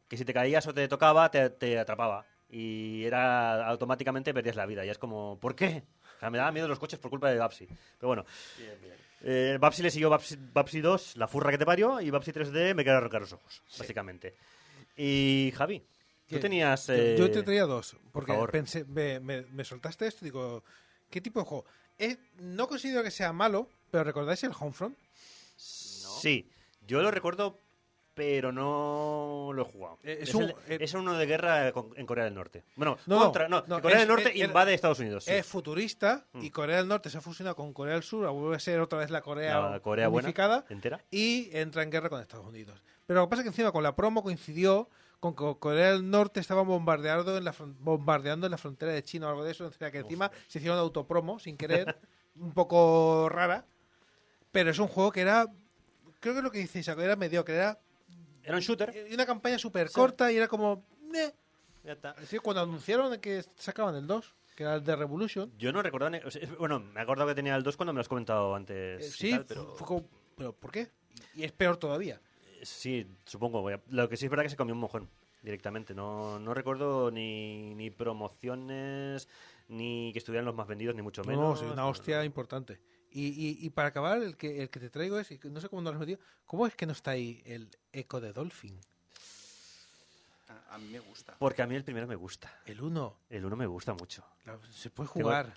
que 0.07 0.19
si 0.19 0.27
te 0.27 0.35
caías 0.35 0.67
o 0.67 0.75
te 0.75 0.87
tocaba, 0.89 1.31
te, 1.31 1.49
te 1.49 1.79
atrapaba. 1.79 2.27
Y 2.51 3.03
era 3.07 3.67
automáticamente 3.67 4.35
perdías 4.35 4.57
la 4.57 4.67
vida. 4.67 4.85
Y 4.85 4.91
es 4.91 4.99
como, 4.99 5.39
¿por 5.41 5.55
qué? 5.57 5.85
O 6.17 6.21
sea, 6.21 6.29
me 6.29 6.37
daba 6.37 6.53
miedo 6.53 6.69
los 6.69 6.79
coches 6.79 6.99
por 6.99 7.11
culpa 7.11 7.31
de 7.31 7.39
Babsy. 7.39 7.67
Pero 7.67 8.09
bueno. 8.09 8.27
Eh, 9.23 9.59
Babsy 9.61 9.83
le 9.83 9.91
siguió 9.91 10.09
Babsy, 10.11 10.37
Babsy 10.53 10.81
2, 10.81 11.17
la 11.17 11.29
furra 11.29 11.51
que 11.51 11.59
te 11.59 11.67
parió, 11.67 12.01
y 12.01 12.11
Babsy 12.11 12.33
3D 12.33 12.75
me 12.75 12.85
quedé 12.85 12.95
arrancar 12.95 13.21
los 13.21 13.33
ojos, 13.33 13.63
básicamente. 13.79 14.35
Y 14.97 15.53
Javi, 15.57 15.83
tú 16.27 16.39
tenías. 16.41 16.87
Yo- 16.87 16.95
eh, 16.95 17.15
Yo 17.19 17.31
te 17.31 17.43
traía 17.43 17.65
dos, 17.65 17.97
porque 18.13 18.33
pensé, 18.53 18.85
me, 18.85 19.21
me- 19.21 19.43
me 19.43 19.65
soltaste 19.65 20.07
esto 20.07 20.25
y 20.25 20.29
digo, 20.29 20.65
¿qué 21.11 21.21
tipo 21.21 21.41
de 21.41 21.47
juego? 21.47 21.65
Es- 21.99 22.19
no 22.39 22.67
considero 22.67 23.03
que 23.03 23.11
sea 23.11 23.33
malo, 23.33 23.69
pero 23.91 24.05
¿recordáis 24.05 24.43
el 24.45 24.53
Homefront? 24.59 24.97
Sí, 26.21 26.51
yo 26.87 27.03
lo 27.03 27.11
recuerdo, 27.11 27.59
pero 28.21 28.53
no 28.53 29.51
lo 29.55 29.63
he 29.63 29.65
jugado. 29.65 29.99
Eh, 30.03 30.19
es 30.21 30.29
es, 30.29 30.35
un- 30.35 30.43
el- 30.43 30.51
eh, 30.69 30.79
es 30.83 30.93
uno 30.93 31.15
de 31.17 31.25
guerra 31.25 31.73
con- 31.73 31.89
en 31.97 32.05
Corea 32.05 32.27
del 32.27 32.35
Norte. 32.35 32.65
Bueno, 32.77 32.99
No, 33.07 33.19
contra, 33.19 33.49
no, 33.49 33.65
Corea 33.65 33.93
es- 33.97 33.99
del 34.01 34.09
Norte 34.09 34.29
es- 34.29 34.45
invade 34.47 34.75
Estados 34.75 34.99
Unidos. 34.99 35.25
sí. 35.25 35.33
Es 35.33 35.47
futurista 35.47 36.27
Mm. 36.35 36.43
y 36.45 36.51
Corea 36.51 36.77
del 36.77 36.87
Norte 36.87 37.09
se 37.09 37.17
ha 37.17 37.23
fusionado 37.23 37.57
con 37.57 37.73
Corea 37.73 37.95
del 37.95 38.03
Sur, 38.03 38.29
vuelve 38.29 38.57
a 38.57 38.61
ser 38.61 38.79
otra 38.81 38.99
vez 38.99 39.09
la 39.11 39.23
Corea, 39.23 39.59
La 39.71 39.81
Corea 39.81 40.09
buena, 40.09 40.27
unificada 40.27 40.67
entera. 40.69 41.03
y 41.11 41.49
entra 41.57 41.83
en 41.83 41.91
guerra 41.91 42.11
con 42.11 42.21
Estados 42.21 42.47
Unidos. 42.47 42.83
Pero 43.07 43.21
lo 43.21 43.27
que 43.27 43.31
pasa 43.31 43.41
es 43.41 43.45
que 43.45 43.49
encima 43.49 43.73
con 43.73 43.83
la 43.83 43.97
promo 43.97 44.23
coincidió 44.23 44.91
con 45.19 45.35
que 45.35 45.57
Corea 45.59 45.93
del 45.93 46.11
Norte 46.11 46.41
estaba 46.41 46.61
bombardeando 46.61 47.39
en 47.39 47.45
la, 47.45 47.55
bombardeando 47.79 48.47
en 48.47 48.51
la 48.51 48.59
frontera 48.59 48.93
de 48.93 49.03
China 49.03 49.29
o 49.29 49.31
algo 49.31 49.45
de 49.45 49.53
eso, 49.53 49.65
o 49.67 49.73
sea 49.73 49.91
que 49.91 49.99
encima 50.01 50.31
se 50.47 50.59
hicieron 50.59 50.79
autopromo 50.79 51.39
sin 51.39 51.57
querer, 51.57 51.97
un 52.37 52.53
poco 52.53 53.31
rara, 53.31 53.65
pero 54.53 54.71
es 54.71 54.79
un 54.79 54.89
juego 54.89 55.11
que 55.11 55.23
era, 55.23 55.47
creo 56.21 56.35
que 56.35 56.43
lo 56.43 56.51
que 56.51 56.59
dice 56.59 56.79
Isaac, 56.81 56.99
era 56.99 57.17
mediocre, 57.17 57.55
era 57.57 57.79
Era 58.43 58.57
un 58.57 58.61
shooter. 58.61 59.07
y 59.11 59.15
una 59.15 59.27
campaña 59.27 59.59
súper 59.59 59.91
corta 59.91 60.31
y 60.33 60.37
era 60.37 60.49
como... 60.49 60.85
Ya 61.83 61.93
está. 61.93 62.11
Es 62.13 62.21
decir, 62.23 62.41
cuando 62.41 62.63
anunciaron 62.63 63.19
que 63.21 63.43
sacaban 63.57 63.95
el 63.95 64.07
2, 64.07 64.35
que 64.55 64.63
era 64.65 64.75
el 64.75 64.85
de 64.85 64.97
Revolution, 64.97 65.51
Yo 65.59 65.73
no 65.73 65.83
recordaba. 65.83 66.19
o 66.27 66.31
sea, 66.31 66.43
bueno, 66.59 66.81
me 66.81 67.01
he 67.01 67.03
acordado 67.03 67.29
que 67.29 67.35
tenía 67.35 67.57
el 67.57 67.63
2 67.63 67.77
cuando 67.77 67.93
me 67.93 67.99
lo 67.99 68.01
has 68.03 68.09
comentado 68.09 68.55
antes. 68.55 69.05
eh, 69.07 69.11
sí, 69.11 69.31
tal, 69.31 69.47
pero 69.47 69.75
fue 69.77 69.87
como, 69.87 70.07
¿pero 70.37 70.53
por 70.53 70.71
qué? 70.71 70.91
Y 71.35 71.45
es 71.45 71.53
peor 71.53 71.77
todavía. 71.79 72.21
sí, 72.63 73.07
supongo. 73.25 73.69
Lo 73.89 74.09
que 74.09 74.17
sí 74.17 74.27
es 74.27 74.31
verdad 74.31 74.45
que 74.45 74.51
se 74.51 74.57
comió 74.57 74.75
un 74.75 74.81
mojón 74.81 75.09
directamente. 75.43 75.95
No, 75.95 76.39
no 76.39 76.53
recuerdo 76.53 77.11
ni, 77.11 77.75
ni 77.75 77.91
promociones, 77.91 79.27
ni 79.69 80.13
que 80.13 80.19
estuvieran 80.19 80.45
los 80.45 80.55
más 80.55 80.67
vendidos, 80.67 80.95
ni 80.95 81.03
mucho 81.03 81.23
No, 81.23 81.29
menos. 81.31 81.61
sí, 81.61 81.65
una 81.65 81.87
hostia 81.87 82.25
importante. 82.25 82.79
Y, 83.13 83.29
y, 83.29 83.67
y 83.67 83.71
para 83.71 83.89
acabar, 83.89 84.23
el 84.23 84.37
que, 84.37 84.63
el 84.63 84.71
que 84.71 84.79
te 84.81 84.89
traigo 84.91 85.19
es, 85.19 85.29
no 85.45 85.61
sé 85.61 85.69
cómo 85.69 85.83
no 85.83 85.91
lo 85.91 85.97
has 85.97 86.01
metido, 86.01 86.19
¿cómo 86.47 86.67
es 86.67 86.75
que 86.77 86.87
no 86.87 86.93
está 86.93 87.13
ahí 87.13 87.43
el 87.45 87.69
eco 87.93 88.21
de 88.21 88.33
Dolphin? 88.33 88.79
A, 90.49 90.75
a 90.75 90.79
mí 90.79 90.89
me 90.91 91.01
gusta. 91.01 91.35
Porque 91.39 91.63
a 91.63 91.67
mí 91.67 91.75
el 91.75 91.85
primero 91.85 92.07
me 92.07 92.17
gusta. 92.17 92.53
El 92.67 92.81
1, 92.81 93.17
El 93.31 93.45
1 93.45 93.57
me 93.57 93.67
gusta 93.67 93.95
mucho. 93.95 94.25
se 94.73 94.91
puede 94.91 95.09
Tengo- 95.11 95.25
jugar. 95.29 95.53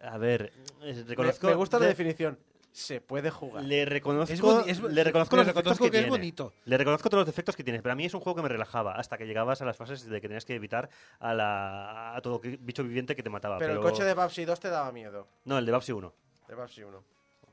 A 0.00 0.16
ver, 0.18 0.52
eh, 0.82 0.94
Me, 0.94 1.02
reconozco. 1.04 1.46
me 1.48 1.54
gusta 1.54 1.78
la 1.78 1.86
definición. 1.86 2.38
Se 2.70 3.00
puede 3.00 3.30
jugar. 3.30 3.64
Le 3.64 3.84
reconozco, 3.84 4.32
Es 4.32 4.40
boni- 4.40 4.68
es- 4.68 4.80
le 4.80 5.02
reconozco 5.02 5.34
le 5.34 5.40
los 5.40 5.46
defectos 5.46 5.72
reconozco 5.78 5.84
que, 5.86 5.90
que 5.90 5.96
es 5.96 6.02
tiene. 6.04 6.10
bonito. 6.10 6.52
Le 6.66 6.78
reconozco 6.78 7.08
todos 7.10 7.22
los 7.22 7.26
defectos 7.26 7.56
que 7.56 7.64
tienes, 7.64 7.82
pero 7.82 7.94
a 7.94 7.96
mí 7.96 8.04
es 8.04 8.14
un 8.14 8.20
juego 8.20 8.36
que 8.36 8.42
me 8.42 8.48
relajaba 8.48 8.92
hasta 8.94 9.18
que 9.18 9.26
llegabas 9.26 9.60
a 9.62 9.64
las 9.64 9.76
fases 9.76 10.04
de 10.04 10.20
que 10.20 10.28
tenías 10.28 10.44
que 10.44 10.54
evitar 10.54 10.88
a, 11.18 11.34
la, 11.34 12.14
a 12.16 12.20
todo 12.22 12.38
bicho 12.40 12.84
viviente 12.84 13.16
que 13.16 13.22
te 13.24 13.30
mataba. 13.30 13.58
pero, 13.58 13.72
Pero, 13.74 13.84
el 13.86 13.90
coche 13.90 14.04
de 14.04 14.14
Babsy 14.14 14.44
2 14.44 14.60
te 14.60 14.68
daba 14.68 14.92
miedo. 14.92 15.26
No, 15.46 15.58
el 15.58 15.66
de 15.66 15.72
Babsy 15.72 15.90
1. 15.92 16.12
De 16.48 16.54
Babsy 16.54 16.82
1. 16.82 17.04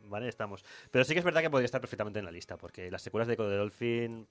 Vale, 0.07 0.27
estamos. 0.27 0.63
Pero 0.91 1.03
sí 1.03 1.13
que 1.13 1.19
es 1.19 1.25
verdad 1.25 1.41
que 1.41 1.49
podría 1.49 1.65
estar 1.65 1.81
perfectamente 1.81 2.19
en 2.19 2.25
la 2.25 2.31
lista, 2.31 2.57
porque 2.57 2.89
las 2.91 3.01
secuelas 3.01 3.27
de 3.27 3.33
Echo 3.33 3.47
de 3.49 3.57
Dolphin... 3.57 4.27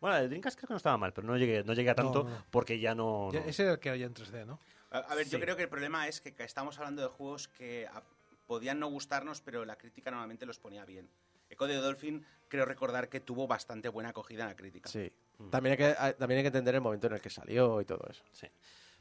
Bueno, 0.00 0.16
el 0.18 0.28
Dreamcast 0.28 0.56
creo 0.58 0.68
que 0.68 0.74
no 0.74 0.78
estaba 0.78 0.96
mal, 0.98 1.12
pero 1.12 1.26
no 1.26 1.36
llegué, 1.36 1.64
no 1.64 1.72
llegué 1.72 1.90
a 1.90 1.94
tanto 1.94 2.24
No, 2.24 2.30
no. 2.30 2.44
porque 2.50 2.78
ya 2.78 2.94
no... 2.94 3.30
Ese 3.32 3.62
era 3.62 3.72
el 3.72 3.78
que 3.78 3.98
ya 3.98 4.06
en 4.06 4.14
3D, 4.14 4.44
¿no? 4.46 4.60
A, 4.90 4.98
a 4.98 5.14
ver, 5.14 5.26
yo 5.28 5.40
creo 5.40 5.56
que 5.56 5.62
el 5.64 5.68
problema 5.68 6.06
es 6.06 6.20
que 6.20 6.34
estamos 6.44 6.78
hablando 6.78 7.02
de 7.02 7.08
juegos 7.08 7.48
que 7.48 7.86
a- 7.86 8.02
podían 8.46 8.78
no 8.78 8.88
gustarnos, 8.88 9.40
pero 9.40 9.64
la 9.64 9.76
crítica 9.76 10.10
normalmente 10.10 10.46
los 10.46 10.58
ponía 10.58 10.84
bien. 10.84 11.08
Echo 11.48 11.66
de 11.66 11.76
Dolphin, 11.76 12.24
creo 12.48 12.66
recordar 12.66 13.08
que 13.08 13.20
tuvo 13.20 13.46
bastante 13.48 13.88
buena 13.88 14.10
acogida 14.10 14.42
en 14.42 14.48
la 14.50 14.56
crítica. 14.56 14.88
Sí. 14.88 15.10
También 15.50 15.72
hay, 15.72 15.76
que, 15.78 15.94
hay- 15.98 16.14
también 16.14 16.38
hay 16.38 16.44
que 16.44 16.48
entender 16.48 16.74
el 16.76 16.80
momento 16.82 17.06
en 17.08 17.14
el 17.14 17.20
que 17.20 17.30
salió 17.30 17.80
y 17.80 17.84
todo 17.84 18.06
eso. 18.08 18.22
Sí. 18.32 18.46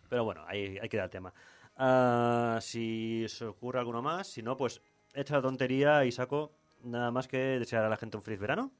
Pero 0.10 0.24
bueno, 0.24 0.44
ahí, 0.48 0.78
ahí 0.82 0.88
queda 0.90 1.03
el 1.03 1.10
tema. 1.10 1.34
Ah, 1.77 2.60
si 2.61 3.26
os 3.26 3.41
ocurre 3.41 3.80
alguno 3.80 4.02
más, 4.02 4.27
si 4.27 4.41
no, 4.41 4.56
pues 4.56 4.81
hecha 5.14 5.35
la 5.35 5.41
tontería 5.41 6.06
y 6.06 6.11
saco 6.11 6.52
nada 6.84 7.11
más 7.11 7.27
que 7.27 7.38
desear 7.38 7.84
a 7.84 7.89
la 7.89 7.97
gente 7.97 8.18
un 8.18 8.23
feliz 8.23 8.39
verano. 8.39 8.72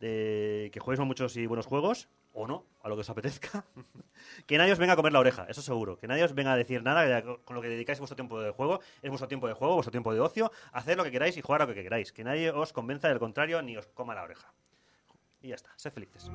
De 0.00 0.70
que 0.72 0.80
jueguéis 0.80 1.06
muchos 1.06 1.36
y 1.36 1.46
buenos 1.46 1.66
juegos, 1.66 2.08
o 2.34 2.46
no, 2.46 2.64
a 2.82 2.88
lo 2.88 2.96
que 2.96 3.02
os 3.02 3.10
apetezca. 3.10 3.64
que 4.46 4.58
nadie 4.58 4.72
os 4.72 4.78
venga 4.78 4.94
a 4.94 4.96
comer 4.96 5.12
la 5.12 5.20
oreja, 5.20 5.46
eso 5.48 5.62
seguro. 5.62 5.98
Que 5.98 6.08
nadie 6.08 6.24
os 6.24 6.34
venga 6.34 6.52
a 6.52 6.56
decir 6.56 6.82
nada 6.82 7.22
con 7.22 7.54
lo 7.54 7.62
que 7.62 7.68
dedicáis 7.68 7.98
vuestro 7.98 8.16
tiempo 8.16 8.40
de 8.40 8.50
juego. 8.50 8.80
Es 9.02 9.10
vuestro 9.10 9.28
tiempo 9.28 9.46
de 9.46 9.54
juego, 9.54 9.74
vuestro 9.74 9.92
tiempo 9.92 10.12
de 10.12 10.20
ocio. 10.20 10.50
Haced 10.72 10.96
lo 10.96 11.04
que 11.04 11.12
queráis 11.12 11.36
y 11.36 11.40
jugar 11.40 11.60
lo 11.60 11.74
que 11.74 11.82
queráis. 11.82 12.12
Que 12.12 12.24
nadie 12.24 12.50
os 12.50 12.72
convenza 12.72 13.08
del 13.08 13.18
contrario 13.18 13.62
ni 13.62 13.76
os 13.76 13.86
coma 13.86 14.14
la 14.14 14.24
oreja. 14.24 14.52
Y 15.40 15.48
ya 15.48 15.54
está, 15.56 15.70
sed 15.76 15.92
felices. 15.92 16.30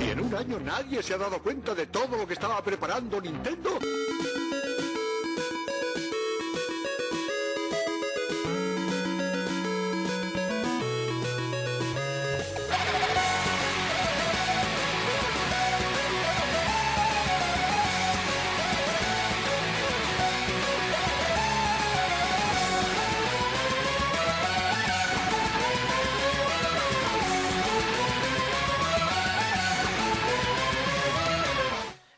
¿Y 0.00 0.10
en 0.10 0.20
un 0.20 0.34
año 0.34 0.60
nadie 0.60 1.02
se 1.02 1.14
ha 1.14 1.18
dado 1.18 1.42
cuenta 1.42 1.74
de 1.74 1.86
todo 1.86 2.16
lo 2.16 2.26
que 2.26 2.34
estaba 2.34 2.62
preparando 2.62 3.20
Nintendo? 3.20 3.78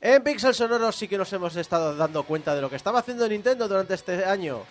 En 0.08 0.22
Pixel 0.22 0.54
Sonoro 0.54 0.90
sí 0.90 1.06
que 1.06 1.18
nos 1.18 1.30
hemos 1.34 1.54
estado 1.56 1.94
dando 1.94 2.22
cuenta 2.22 2.54
de 2.54 2.62
lo 2.62 2.70
que 2.70 2.76
estaba 2.76 3.00
haciendo 3.00 3.28
Nintendo 3.28 3.68
durante 3.68 3.92
este 3.92 4.24
año. 4.24 4.62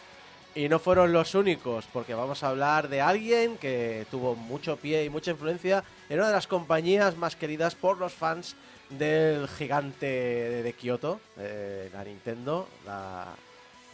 Y 0.55 0.67
no 0.67 0.79
fueron 0.79 1.13
los 1.13 1.35
únicos, 1.35 1.85
porque 1.93 2.15
vamos 2.15 2.41
a 2.41 2.49
hablar 2.49 2.89
de 2.89 3.01
alguien 3.01 3.59
que 3.59 4.07
tuvo 4.09 4.35
mucho 4.35 4.77
pie 4.77 5.05
y 5.05 5.11
mucha 5.11 5.29
influencia 5.29 5.83
en 6.09 6.17
una 6.17 6.29
de 6.29 6.33
las 6.33 6.47
compañías 6.47 7.17
más 7.17 7.35
queridas 7.35 7.75
por 7.75 7.99
los 7.99 8.13
fans 8.13 8.55
del 8.89 9.47
gigante 9.47 10.07
de, 10.07 10.73
Kyoto, 10.73 11.19
eh, 11.37 11.91
la 11.93 12.03
Nintendo, 12.03 12.67
la, 12.83 13.27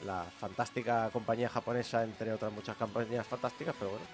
la 0.05 0.23
fantástica 0.39 1.09
compañía 1.11 1.49
japonesa, 1.49 2.05
entre 2.05 2.31
otras 2.31 2.53
muchas 2.53 2.77
compañías 2.77 3.27
fantásticas, 3.27 3.75
pero 3.77 3.91
bueno, 3.91 4.05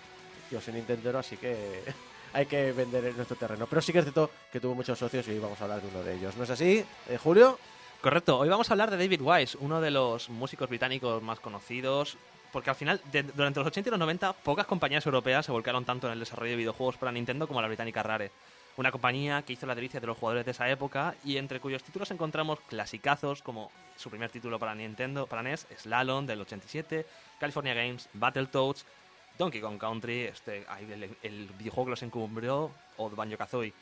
yo 0.49 0.59
soy 0.59 0.73
Nintendero, 0.73 1.19
así 1.19 1.37
que 1.37 1.83
hay 2.33 2.45
que 2.45 2.71
vender 2.71 3.05
en 3.05 3.15
nuestro 3.15 3.35
terreno. 3.37 3.67
Pero 3.67 3.81
sí 3.81 3.91
que 3.91 3.99
es 3.99 4.05
cierto 4.05 4.29
que 4.51 4.59
tuvo 4.59 4.75
muchos 4.75 4.97
socios 4.99 5.27
y 5.27 5.31
hoy 5.31 5.39
vamos 5.39 5.59
a 5.61 5.63
hablar 5.63 5.81
de 5.81 5.87
uno 5.87 6.03
de 6.03 6.15
ellos. 6.15 6.35
¿No 6.37 6.43
es 6.43 6.49
así, 6.49 6.83
eh, 7.07 7.17
Julio? 7.17 7.57
Correcto, 8.01 8.37
hoy 8.39 8.47
vamos 8.49 8.69
a 8.69 8.73
hablar 8.73 8.91
de 8.91 8.97
David 8.97 9.21
Wise, 9.21 9.57
uno 9.59 9.81
de 9.81 9.91
los 9.91 10.29
músicos 10.29 10.69
británicos 10.69 11.21
más 11.21 11.39
conocidos, 11.41 12.17
porque 12.53 12.69
al 12.69 12.75
final, 12.77 13.01
de- 13.11 13.23
durante 13.23 13.59
los 13.59 13.67
80 13.67 13.89
y 13.89 13.91
los 13.91 13.99
90, 13.99 14.31
pocas 14.33 14.65
compañías 14.65 15.05
europeas 15.05 15.45
se 15.45 15.51
volcaron 15.51 15.83
tanto 15.83 16.07
en 16.07 16.13
el 16.13 16.19
desarrollo 16.19 16.51
de 16.51 16.57
videojuegos 16.57 16.95
para 16.97 17.11
Nintendo 17.11 17.45
como 17.47 17.61
la 17.61 17.67
británica 17.67 18.01
Rare. 18.01 18.31
Una 18.77 18.91
compañía 18.93 19.41
que 19.41 19.51
hizo 19.51 19.65
la 19.65 19.75
delicia 19.75 19.99
de 19.99 20.07
los 20.07 20.17
jugadores 20.17 20.45
de 20.45 20.51
esa 20.51 20.69
época 20.69 21.13
y 21.25 21.35
entre 21.35 21.59
cuyos 21.59 21.83
títulos 21.83 22.09
encontramos 22.11 22.59
clasicazos 22.69 23.41
como 23.41 23.69
su 23.97 24.09
primer 24.09 24.29
título 24.29 24.57
para 24.57 24.73
Nintendo, 24.73 25.27
para 25.27 25.43
NES, 25.43 25.67
Slalom 25.77 26.25
del 26.25 26.39
87, 26.39 27.05
California 27.41 27.73
Games, 27.73 28.07
Battletoads, 28.13 28.85
Donkey 29.39 29.61
Kong 29.61 29.77
Country, 29.79 30.25
este, 30.25 30.65
el, 30.81 31.17
el 31.23 31.47
videojuego 31.57 31.85
que 31.85 31.91
los 31.91 32.03
encumbró, 32.03 32.71
o 32.97 33.09
Banjo 33.09 33.37
Kazooie. 33.37 33.73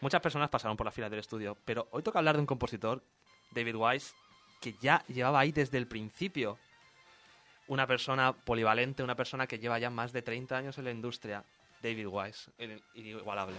Muchas 0.00 0.22
personas 0.22 0.48
pasaron 0.48 0.78
por 0.78 0.86
las 0.86 0.94
filas 0.94 1.10
del 1.10 1.20
estudio, 1.20 1.58
pero 1.66 1.86
hoy 1.90 2.02
toca 2.02 2.18
hablar 2.18 2.36
de 2.36 2.40
un 2.40 2.46
compositor 2.46 3.02
David 3.50 3.76
Wise, 3.76 4.14
que 4.62 4.74
ya 4.80 5.04
llevaba 5.06 5.40
ahí 5.40 5.52
desde 5.52 5.76
el 5.76 5.86
principio. 5.86 6.58
Una 7.68 7.86
persona 7.86 8.32
polivalente, 8.32 9.02
una 9.02 9.14
persona 9.14 9.46
que 9.46 9.58
lleva 9.58 9.78
ya 9.78 9.90
más 9.90 10.12
de 10.12 10.22
30 10.22 10.56
años 10.56 10.78
en 10.78 10.84
la 10.84 10.90
industria. 10.90 11.44
David 11.82 12.06
Wise, 12.06 12.50
el 12.56 12.82
inigualable. 12.94 13.56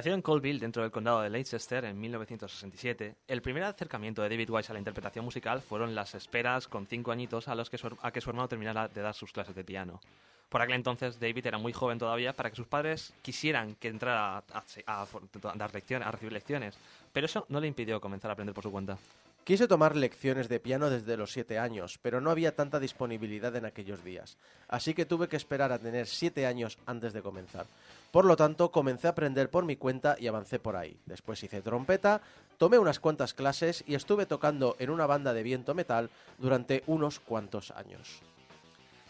Nacido 0.00 0.14
en 0.14 0.22
Colville, 0.22 0.58
dentro 0.60 0.80
del 0.82 0.90
condado 0.90 1.20
de 1.20 1.28
Leicester, 1.28 1.84
en 1.84 2.00
1967, 2.00 3.16
el 3.28 3.42
primer 3.42 3.64
acercamiento 3.64 4.22
de 4.22 4.30
David 4.30 4.48
Wise 4.48 4.72
a 4.72 4.72
la 4.72 4.78
interpretación 4.78 5.26
musical 5.26 5.60
fueron 5.60 5.94
las 5.94 6.14
esperas 6.14 6.68
con 6.68 6.86
cinco 6.86 7.12
añitos 7.12 7.48
a, 7.48 7.54
los 7.54 7.68
que 7.68 7.76
su, 7.76 7.86
a 8.00 8.10
hermano 8.10 8.48
terminara 8.48 8.88
de 8.88 9.02
dar 9.02 9.12
sus 9.14 9.30
clases 9.30 9.54
de 9.54 9.62
piano. 9.62 10.00
Por 10.48 10.62
aquel 10.62 10.76
entonces, 10.76 11.20
David 11.20 11.44
era 11.48 11.58
muy 11.58 11.74
joven 11.74 11.98
todavía 11.98 12.32
para 12.34 12.48
que 12.48 12.56
sus 12.56 12.66
padres 12.66 13.12
quisieran 13.20 13.74
que 13.74 13.88
entrara 13.88 14.38
a, 14.38 14.64
a- 14.86 15.02
a 15.02 15.54
dar 15.54 15.74
lecciones, 15.74 16.08
a 16.08 16.12
recibir 16.12 16.32
lecciones, 16.32 16.78
pero 17.12 17.26
eso 17.26 17.44
no 17.50 17.60
le 17.60 17.66
impidió 17.66 18.00
comenzar 18.00 18.30
a 18.30 18.32
aprender 18.32 18.54
por 18.54 18.64
su 18.64 18.72
cuenta. 18.72 18.96
Quise 19.44 19.68
tomar 19.68 19.96
lecciones 19.96 20.48
de 20.48 20.60
piano 20.60 20.88
desde 20.88 21.18
los 21.18 21.30
siete 21.30 21.58
años, 21.58 21.98
pero 22.00 22.22
no 22.22 22.30
había 22.30 22.56
tanta 22.56 22.80
disponibilidad 22.80 23.54
en 23.54 23.66
aquellos 23.66 24.02
días, 24.02 24.38
así 24.66 24.94
que 24.94 25.04
tuve 25.04 25.28
que 25.28 25.36
esperar 25.36 25.72
a 25.72 25.78
tener 25.78 26.06
siete 26.06 26.46
años 26.46 26.78
antes 26.86 27.12
de 27.12 27.20
comenzar. 27.20 27.66
Por 28.10 28.24
lo 28.24 28.36
tanto, 28.36 28.72
comencé 28.72 29.06
a 29.06 29.10
aprender 29.10 29.50
por 29.50 29.64
mi 29.64 29.76
cuenta 29.76 30.16
y 30.18 30.26
avancé 30.26 30.58
por 30.58 30.74
ahí. 30.76 30.98
Después 31.06 31.42
hice 31.44 31.62
trompeta, 31.62 32.20
tomé 32.58 32.78
unas 32.78 32.98
cuantas 32.98 33.34
clases 33.34 33.84
y 33.86 33.94
estuve 33.94 34.26
tocando 34.26 34.74
en 34.80 34.90
una 34.90 35.06
banda 35.06 35.32
de 35.32 35.44
viento 35.44 35.74
metal 35.74 36.10
durante 36.38 36.82
unos 36.86 37.20
cuantos 37.20 37.70
años. 37.70 38.20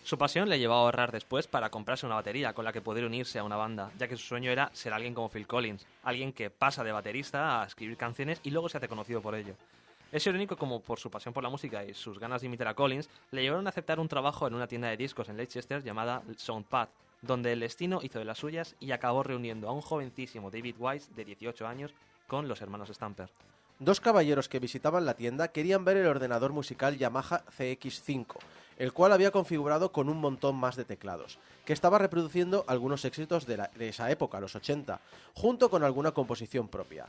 Su 0.02 0.18
pasión 0.18 0.48
le 0.48 0.58
llevó 0.58 0.74
a 0.74 0.78
ahorrar 0.78 1.12
después 1.12 1.46
para 1.46 1.70
comprarse 1.70 2.04
una 2.04 2.16
batería 2.16 2.52
con 2.52 2.64
la 2.64 2.72
que 2.72 2.80
poder 2.80 3.04
unirse 3.04 3.38
a 3.38 3.44
una 3.44 3.56
banda, 3.56 3.90
ya 3.98 4.08
que 4.08 4.16
su 4.16 4.26
sueño 4.26 4.50
era 4.50 4.70
ser 4.72 4.92
alguien 4.92 5.14
como 5.14 5.30
Phil 5.30 5.46
Collins, 5.46 5.86
alguien 6.02 6.32
que 6.32 6.50
pasa 6.50 6.84
de 6.84 6.92
baterista 6.92 7.62
a 7.62 7.66
escribir 7.66 7.96
canciones 7.96 8.40
y 8.42 8.50
luego 8.50 8.68
se 8.68 8.78
hace 8.78 8.88
conocido 8.88 9.22
por 9.22 9.34
ello. 9.34 9.54
Es 10.12 10.26
irónico 10.26 10.56
como 10.56 10.80
por 10.80 10.98
su 10.98 11.10
pasión 11.10 11.32
por 11.32 11.44
la 11.44 11.50
música 11.50 11.84
y 11.84 11.94
sus 11.94 12.18
ganas 12.18 12.40
de 12.40 12.48
imitar 12.48 12.66
a 12.68 12.74
Collins 12.74 13.08
le 13.30 13.42
llevaron 13.42 13.66
a 13.66 13.70
aceptar 13.70 14.00
un 14.00 14.08
trabajo 14.08 14.46
en 14.46 14.54
una 14.54 14.66
tienda 14.66 14.88
de 14.88 14.96
discos 14.96 15.28
en 15.28 15.36
Leicester 15.36 15.82
llamada 15.82 16.22
Soundpad, 16.36 16.88
donde 17.22 17.52
el 17.52 17.60
destino 17.60 18.00
hizo 18.02 18.18
de 18.18 18.24
las 18.24 18.38
suyas 18.38 18.76
y 18.80 18.92
acabó 18.92 19.22
reuniendo 19.22 19.68
a 19.68 19.72
un 19.72 19.80
jovencísimo 19.80 20.50
David 20.50 20.76
Wise 20.78 21.10
de 21.14 21.24
18 21.24 21.66
años 21.66 21.94
con 22.26 22.48
los 22.48 22.62
hermanos 22.62 22.88
Stamper. 22.88 23.30
Dos 23.78 24.00
caballeros 24.00 24.48
que 24.48 24.58
visitaban 24.58 25.06
la 25.06 25.14
tienda 25.14 25.48
querían 25.48 25.86
ver 25.86 25.96
el 25.96 26.06
ordenador 26.06 26.52
musical 26.52 26.98
Yamaha 26.98 27.44
CX5, 27.46 28.36
el 28.76 28.92
cual 28.92 29.12
había 29.12 29.30
configurado 29.30 29.90
con 29.90 30.10
un 30.10 30.18
montón 30.18 30.54
más 30.56 30.76
de 30.76 30.84
teclados, 30.84 31.38
que 31.64 31.72
estaba 31.72 31.98
reproduciendo 31.98 32.64
algunos 32.68 33.06
éxitos 33.06 33.46
de, 33.46 33.68
esa 33.78 34.10
época, 34.10 34.38
los 34.38 34.54
80, 34.54 35.00
junto 35.34 35.70
con 35.70 35.82
alguna 35.82 36.12
composición 36.12 36.68
propia. 36.68 37.06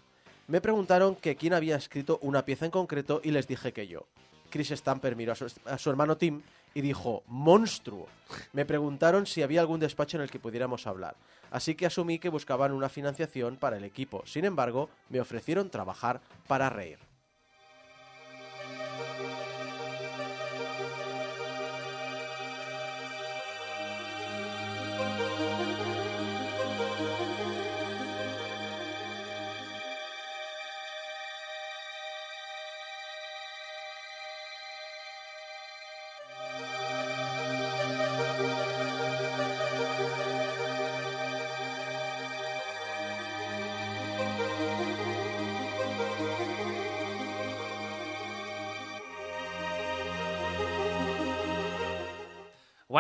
Me 0.48 0.62
preguntaron 0.62 1.16
que 1.16 1.36
quién 1.36 1.54
había 1.54 1.76
escrito 1.76 2.20
una 2.22 2.46
pieza 2.46 2.66
en 2.66 2.72
concreto 2.72 3.20
y 3.22 3.32
les 3.32 3.48
dije 3.48 3.74
que 3.74 3.88
yo. 3.88 4.06
Chris 4.50 4.70
Stamper 4.70 5.16
miró 5.18 5.34
a 5.66 5.78
su 5.78 5.90
hermano 5.90 6.18
Tim 6.18 6.42
y 6.74 6.82
dijo, 6.82 7.24
monstruo. 7.28 8.08
Me 8.54 8.66
preguntaron 8.66 9.26
si 9.26 9.44
había 9.44 9.62
algún 9.62 9.80
despacho 9.80 10.18
en 10.18 10.24
el 10.24 10.32
que 10.32 10.40
pudiéramos 10.40 10.88
hablar, 10.88 11.16
así 11.52 11.76
que 11.76 11.86
asumí 11.86 12.20
que 12.20 12.30
buscaban 12.30 12.72
una 12.72 12.90
financiación 12.90 13.58
para 13.58 13.78
el 13.78 13.84
equipo. 13.84 14.24
Sin 14.26 14.46
embargo, 14.46 14.90
me 15.10 15.20
ofrecieron 15.20 15.70
trabajar 15.70 16.22
para 16.48 16.70
reír. 16.70 17.00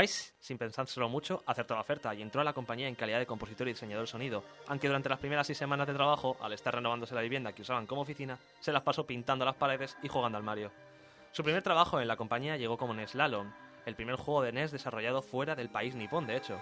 Sin 0.07 0.57
pensárselo 0.57 1.09
mucho, 1.09 1.43
acertó 1.45 1.75
la 1.75 1.81
oferta 1.81 2.13
y 2.15 2.21
entró 2.21 2.41
a 2.41 2.43
la 2.43 2.53
compañía 2.53 2.87
en 2.87 2.95
calidad 2.95 3.19
de 3.19 3.25
compositor 3.25 3.67
y 3.67 3.73
diseñador 3.73 4.05
de 4.05 4.11
sonido, 4.11 4.43
aunque 4.67 4.87
durante 4.87 5.09
las 5.09 5.19
primeras 5.19 5.47
seis 5.47 5.57
semanas 5.57 5.87
de 5.87 5.93
trabajo, 5.93 6.37
al 6.41 6.53
estar 6.53 6.73
renovándose 6.73 7.15
la 7.15 7.21
vivienda 7.21 7.53
que 7.53 7.61
usaban 7.61 7.85
como 7.85 8.01
oficina, 8.01 8.39
se 8.59 8.71
las 8.71 8.83
pasó 8.83 9.05
pintando 9.05 9.45
las 9.45 9.55
paredes 9.55 9.97
y 10.01 10.07
jugando 10.07 10.37
al 10.37 10.43
Mario. 10.43 10.71
Su 11.31 11.43
primer 11.43 11.61
trabajo 11.61 12.01
en 12.01 12.07
la 12.07 12.17
compañía 12.17 12.57
llegó 12.57 12.77
como 12.77 12.93
en 12.93 13.07
Slalom, 13.07 13.51
el 13.85 13.95
primer 13.95 14.15
juego 14.15 14.41
de 14.41 14.51
NES 14.51 14.71
desarrollado 14.71 15.21
fuera 15.21 15.55
del 15.55 15.69
país 15.69 15.95
nipón, 15.95 16.27
de 16.27 16.37
hecho. 16.37 16.59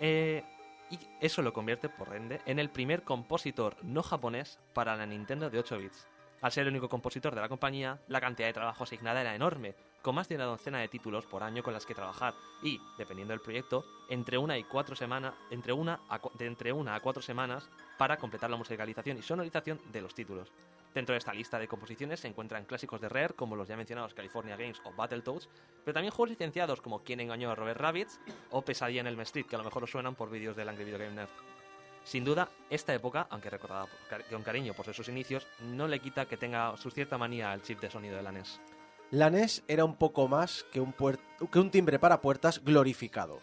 Eh, 0.00 0.44
y 0.90 0.98
eso 1.20 1.42
lo 1.42 1.52
convierte, 1.52 1.88
por 1.88 2.14
ende, 2.14 2.40
en 2.46 2.58
el 2.58 2.70
primer 2.70 3.02
compositor 3.02 3.76
no 3.82 4.02
japonés 4.02 4.58
para 4.74 4.96
la 4.96 5.06
Nintendo 5.06 5.50
de 5.50 5.58
8 5.58 5.78
bits. 5.78 6.06
Al 6.42 6.50
ser 6.50 6.64
el 6.64 6.70
único 6.70 6.88
compositor 6.88 7.36
de 7.36 7.40
la 7.40 7.48
compañía, 7.48 8.00
la 8.08 8.20
cantidad 8.20 8.48
de 8.48 8.52
trabajo 8.52 8.82
asignada 8.82 9.20
era 9.20 9.36
enorme, 9.36 9.76
con 10.02 10.16
más 10.16 10.28
de 10.28 10.34
una 10.34 10.44
docena 10.44 10.80
de 10.80 10.88
títulos 10.88 11.24
por 11.24 11.44
año 11.44 11.62
con 11.62 11.72
las 11.72 11.86
que 11.86 11.94
trabajar 11.94 12.34
y, 12.64 12.80
dependiendo 12.98 13.30
del 13.30 13.40
proyecto, 13.40 13.84
entre 14.08 14.38
una 14.38 14.58
y 14.58 14.64
cuatro 14.64 14.96
semanas, 14.96 15.34
entre 15.52 15.72
una 15.72 16.00
a, 16.08 16.20
de 16.36 16.46
entre 16.46 16.72
una 16.72 16.96
a 16.96 17.00
cuatro 17.00 17.22
semanas 17.22 17.70
para 17.96 18.16
completar 18.16 18.50
la 18.50 18.56
musicalización 18.56 19.18
y 19.18 19.22
sonorización 19.22 19.80
de 19.92 20.00
los 20.00 20.16
títulos. 20.16 20.50
Dentro 20.92 21.12
de 21.12 21.18
esta 21.18 21.32
lista 21.32 21.60
de 21.60 21.68
composiciones 21.68 22.18
se 22.18 22.26
encuentran 22.26 22.64
clásicos 22.64 23.00
de 23.00 23.08
Rare 23.08 23.34
como 23.34 23.54
los 23.54 23.68
ya 23.68 23.76
mencionados 23.76 24.12
California 24.12 24.56
Games 24.56 24.82
o 24.84 24.92
Battletoads, 24.92 25.48
pero 25.84 25.94
también 25.94 26.10
juegos 26.12 26.30
licenciados 26.30 26.80
como 26.80 27.04
Quién 27.04 27.20
engañó 27.20 27.52
a 27.52 27.54
Robert 27.54 27.80
Rabbits 27.80 28.20
o 28.50 28.62
Pesadilla 28.62 29.02
en 29.02 29.06
el 29.06 29.20
Street, 29.20 29.46
que 29.46 29.54
a 29.54 29.58
lo 29.58 29.64
mejor 29.64 29.84
os 29.84 29.90
suenan 29.92 30.16
por 30.16 30.28
vídeos 30.28 30.56
del 30.56 30.68
Angry 30.68 30.84
Video 30.84 30.98
Game 30.98 31.14
Nerd. 31.14 31.30
Sin 32.04 32.24
duda, 32.24 32.48
esta 32.68 32.94
época, 32.94 33.26
aunque 33.30 33.50
recordada 33.50 33.86
con 34.30 34.42
cariño 34.42 34.74
por 34.74 34.92
sus 34.92 35.08
inicios, 35.08 35.46
no 35.60 35.86
le 35.86 36.00
quita 36.00 36.26
que 36.26 36.36
tenga 36.36 36.76
su 36.76 36.90
cierta 36.90 37.18
manía 37.18 37.52
al 37.52 37.62
chip 37.62 37.80
de 37.80 37.90
sonido 37.90 38.16
de 38.16 38.22
la 38.22 38.32
NES. 38.32 38.60
La 39.10 39.30
NES 39.30 39.62
era 39.68 39.84
un 39.84 39.96
poco 39.96 40.26
más 40.26 40.64
que 40.72 40.80
un, 40.80 40.94
que 41.50 41.58
un 41.58 41.70
timbre 41.70 41.98
para 41.98 42.20
puertas 42.20 42.64
glorificado. 42.64 43.40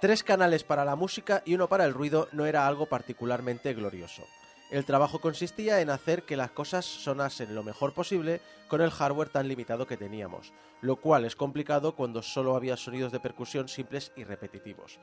Tres 0.00 0.22
canales 0.22 0.64
para 0.64 0.84
la 0.84 0.96
música 0.96 1.42
y 1.44 1.54
uno 1.54 1.68
para 1.68 1.84
el 1.84 1.92
ruido 1.92 2.28
no 2.32 2.46
era 2.46 2.66
algo 2.66 2.86
particularmente 2.86 3.74
glorioso. 3.74 4.24
El 4.70 4.84
trabajo 4.84 5.20
consistía 5.20 5.80
en 5.80 5.90
hacer 5.90 6.22
que 6.22 6.36
las 6.36 6.52
cosas 6.52 6.86
sonasen 6.86 7.56
lo 7.56 7.64
mejor 7.64 7.92
posible 7.92 8.40
con 8.68 8.80
el 8.80 8.92
hardware 8.92 9.28
tan 9.28 9.48
limitado 9.48 9.88
que 9.88 9.96
teníamos, 9.96 10.52
lo 10.80 10.94
cual 10.96 11.24
es 11.24 11.34
complicado 11.34 11.96
cuando 11.96 12.22
solo 12.22 12.54
había 12.54 12.76
sonidos 12.76 13.10
de 13.10 13.18
percusión 13.18 13.68
simples 13.68 14.12
y 14.16 14.22
repetitivos. 14.22 15.00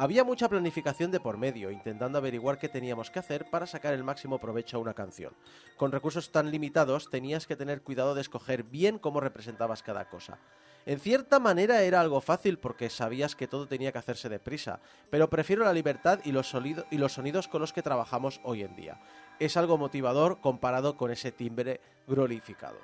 Había 0.00 0.24
mucha 0.24 0.48
planificación 0.48 1.10
de 1.10 1.20
por 1.20 1.36
medio, 1.36 1.70
intentando 1.70 2.16
averiguar 2.16 2.56
qué 2.56 2.70
teníamos 2.70 3.10
que 3.10 3.18
hacer 3.18 3.50
para 3.50 3.66
sacar 3.66 3.92
el 3.92 4.02
máximo 4.02 4.38
provecho 4.38 4.78
a 4.78 4.80
una 4.80 4.94
canción. 4.94 5.34
Con 5.76 5.92
recursos 5.92 6.32
tan 6.32 6.50
limitados 6.50 7.10
tenías 7.10 7.46
que 7.46 7.54
tener 7.54 7.82
cuidado 7.82 8.14
de 8.14 8.22
escoger 8.22 8.62
bien 8.62 8.98
cómo 8.98 9.20
representabas 9.20 9.82
cada 9.82 10.08
cosa. 10.08 10.38
En 10.86 11.00
cierta 11.00 11.38
manera 11.38 11.82
era 11.82 12.00
algo 12.00 12.22
fácil 12.22 12.58
porque 12.58 12.88
sabías 12.88 13.36
que 13.36 13.46
todo 13.46 13.68
tenía 13.68 13.92
que 13.92 13.98
hacerse 13.98 14.30
deprisa, 14.30 14.80
pero 15.10 15.28
prefiero 15.28 15.64
la 15.64 15.74
libertad 15.74 16.20
y 16.24 16.32
los, 16.32 16.50
y 16.90 16.96
los 16.96 17.12
sonidos 17.12 17.46
con 17.48 17.60
los 17.60 17.74
que 17.74 17.82
trabajamos 17.82 18.40
hoy 18.42 18.62
en 18.62 18.76
día. 18.76 18.98
Es 19.38 19.58
algo 19.58 19.76
motivador 19.76 20.40
comparado 20.40 20.96
con 20.96 21.10
ese 21.10 21.30
timbre 21.30 21.82
glorificado. 22.08 22.78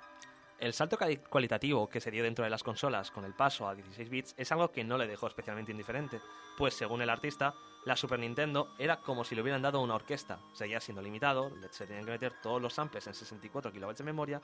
El 0.58 0.72
salto 0.72 0.96
cualitativo 1.28 1.86
que 1.88 2.00
se 2.00 2.10
dio 2.10 2.22
dentro 2.24 2.42
de 2.44 2.50
las 2.50 2.62
consolas 2.62 3.10
con 3.10 3.24
el 3.26 3.34
paso 3.34 3.68
a 3.68 3.74
16 3.74 4.08
bits 4.08 4.34
es 4.38 4.50
algo 4.52 4.72
que 4.72 4.84
no 4.84 4.96
le 4.96 5.06
dejó 5.06 5.26
especialmente 5.26 5.70
indiferente, 5.70 6.20
pues 6.56 6.72
según 6.74 7.02
el 7.02 7.10
artista, 7.10 7.54
la 7.84 7.94
Super 7.94 8.18
Nintendo 8.18 8.74
era 8.78 8.96
como 8.96 9.22
si 9.22 9.34
le 9.34 9.42
hubieran 9.42 9.60
dado 9.60 9.80
una 9.82 9.94
orquesta, 9.94 10.38
seguía 10.54 10.80
siendo 10.80 11.02
limitado, 11.02 11.52
se 11.70 11.86
tenían 11.86 12.06
que 12.06 12.12
meter 12.12 12.32
todos 12.42 12.62
los 12.62 12.72
samples 12.72 13.06
en 13.06 13.12
64 13.14 13.70
kilobytes 13.70 13.98
de 13.98 14.04
memoria, 14.04 14.40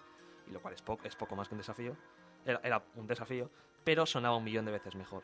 lo 0.50 0.60
cual 0.60 0.74
es, 0.74 0.82
po- 0.82 0.98
poco 1.18 1.34
más 1.34 1.48
que 1.48 1.54
un 1.54 1.60
desafío, 1.60 1.96
era, 2.44 2.60
era 2.62 2.82
un 2.96 3.06
desafío, 3.06 3.50
pero 3.82 4.04
sonaba 4.04 4.36
un 4.36 4.44
millón 4.44 4.66
de 4.66 4.72
veces 4.72 4.94
mejor. 4.94 5.22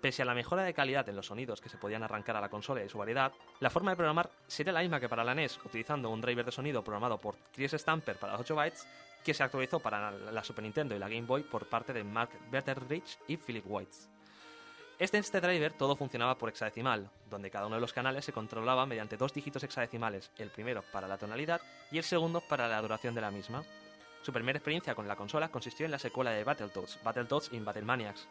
Pese 0.00 0.20
a 0.20 0.26
la 0.26 0.34
mejora 0.34 0.64
de 0.64 0.74
calidad 0.74 1.08
en 1.08 1.16
los 1.16 1.26
sonidos 1.26 1.60
que 1.62 1.70
se 1.70 1.78
podían 1.78 2.02
arrancar 2.02 2.36
a 2.36 2.40
la 2.40 2.50
consola 2.50 2.84
y 2.84 2.88
su 2.90 2.98
variedad, 2.98 3.32
la 3.60 3.70
forma 3.70 3.92
de 3.92 3.96
programar 3.96 4.28
sería 4.46 4.72
la 4.72 4.80
misma 4.80 5.00
que 5.00 5.08
para 5.08 5.24
la 5.24 5.34
NES, 5.34 5.58
utilizando 5.64 6.10
un 6.10 6.20
driver 6.20 6.44
de 6.44 6.52
sonido 6.52 6.82
programado 6.84 7.18
por 7.18 7.36
Chris 7.54 7.72
Stamper 7.72 8.16
para 8.18 8.32
los 8.32 8.42
8 8.42 8.54
bytes, 8.54 8.86
que 9.24 9.34
se 9.34 9.42
actualizó 9.42 9.80
para 9.80 10.10
la- 10.10 10.44
Super 10.44 10.62
Nintendo 10.62 10.94
y 10.94 10.98
la 10.98 11.08
Game 11.08 11.26
Boy 11.26 11.42
por 11.42 11.66
parte 11.66 11.92
de 11.92 12.04
Mark 12.04 12.30
Betteridge 12.50 13.18
y 13.26 13.36
Philip 13.38 13.64
White. 13.66 13.96
Este, 14.98 15.18
este 15.18 15.40
driver 15.40 15.72
todo 15.72 15.96
funcionaba 15.96 16.38
por 16.38 16.50
hexadecimal, 16.50 17.10
donde 17.28 17.50
cada 17.50 17.66
uno 17.66 17.74
de 17.74 17.80
los 17.80 17.92
canales 17.92 18.24
se 18.24 18.32
controlaba 18.32 18.86
mediante 18.86 19.16
dos 19.16 19.32
dígitos 19.34 19.64
hexadecimales, 19.64 20.30
el 20.38 20.50
primero 20.50 20.84
para 20.92 21.08
la 21.08 21.18
tonalidad 21.18 21.60
y 21.90 21.98
el 21.98 22.04
segundo 22.04 22.40
para 22.40 22.68
la 22.68 22.80
duración 22.80 23.14
de 23.14 23.20
la 23.20 23.32
misma. 23.32 23.64
Su 24.22 24.32
primera 24.32 24.58
experiencia 24.58 24.94
con 24.94 25.08
la 25.08 25.16
consola 25.16 25.48
consistió 25.48 25.84
en 25.84 25.90
la 25.92 25.98
secuela 25.98 26.30
de 26.30 26.44
Battletoads, 26.44 27.02
Battletoads 27.02 27.52
in 27.52 27.64
Battlemaniacs, 27.64 28.28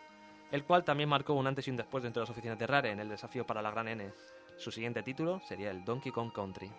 el 0.52 0.64
cual 0.64 0.84
también 0.86 1.10
marcó 1.10 1.34
un 1.34 1.48
antes 1.48 1.68
y 1.68 1.72
un 1.72 1.78
después 1.78 2.02
dentro 2.04 2.22
de 2.22 2.24
las 2.24 2.32
oficinas 2.32 2.58
de 2.58 2.68
Rare 2.68 2.92
en 2.92 3.00
el 3.00 3.10
desafío 3.10 3.46
para 3.46 3.62
la 3.62 3.72
Gran 3.72 3.90
N. 3.90 4.14
Su 4.58 4.72
siguiente 4.72 5.04
título 5.04 5.42
sería 5.42 5.70
el 5.70 5.84
Donkey 5.84 6.12
Kong 6.12 6.32
Country. 6.32 6.72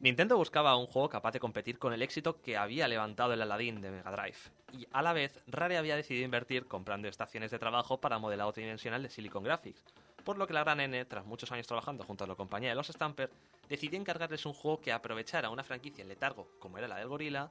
Nintendo 0.00 0.38
buscaba 0.38 0.76
un 0.76 0.86
juego 0.86 1.10
capaz 1.10 1.32
de 1.32 1.40
competir 1.40 1.78
con 1.78 1.92
el 1.92 2.00
éxito 2.00 2.40
que 2.40 2.56
había 2.56 2.88
levantado 2.88 3.34
el 3.34 3.42
Aladdin 3.42 3.82
de 3.82 3.90
Mega 3.90 4.10
Drive, 4.10 4.38
y 4.72 4.86
a 4.92 5.02
la 5.02 5.12
vez 5.12 5.38
Rare 5.46 5.76
había 5.76 5.94
decidido 5.94 6.24
invertir 6.24 6.66
comprando 6.66 7.06
estaciones 7.06 7.50
de 7.50 7.58
trabajo 7.58 8.00
para 8.00 8.18
modelado 8.18 8.50
tridimensional 8.50 9.02
de 9.02 9.10
Silicon 9.10 9.44
Graphics, 9.44 9.84
por 10.24 10.38
lo 10.38 10.46
que 10.46 10.54
la 10.54 10.64
gran 10.64 10.80
N, 10.80 11.04
tras 11.04 11.26
muchos 11.26 11.52
años 11.52 11.66
trabajando 11.66 12.02
junto 12.02 12.24
a 12.24 12.26
la 12.26 12.34
compañía 12.34 12.70
de 12.70 12.76
los 12.76 12.86
Stamper, 12.88 13.30
decidió 13.68 14.00
encargarles 14.00 14.46
un 14.46 14.54
juego 14.54 14.80
que 14.80 14.90
aprovechara 14.90 15.50
una 15.50 15.64
franquicia 15.64 16.00
en 16.00 16.08
letargo 16.08 16.48
como 16.60 16.78
era 16.78 16.88
la 16.88 16.96
del 16.96 17.08
Gorila, 17.08 17.50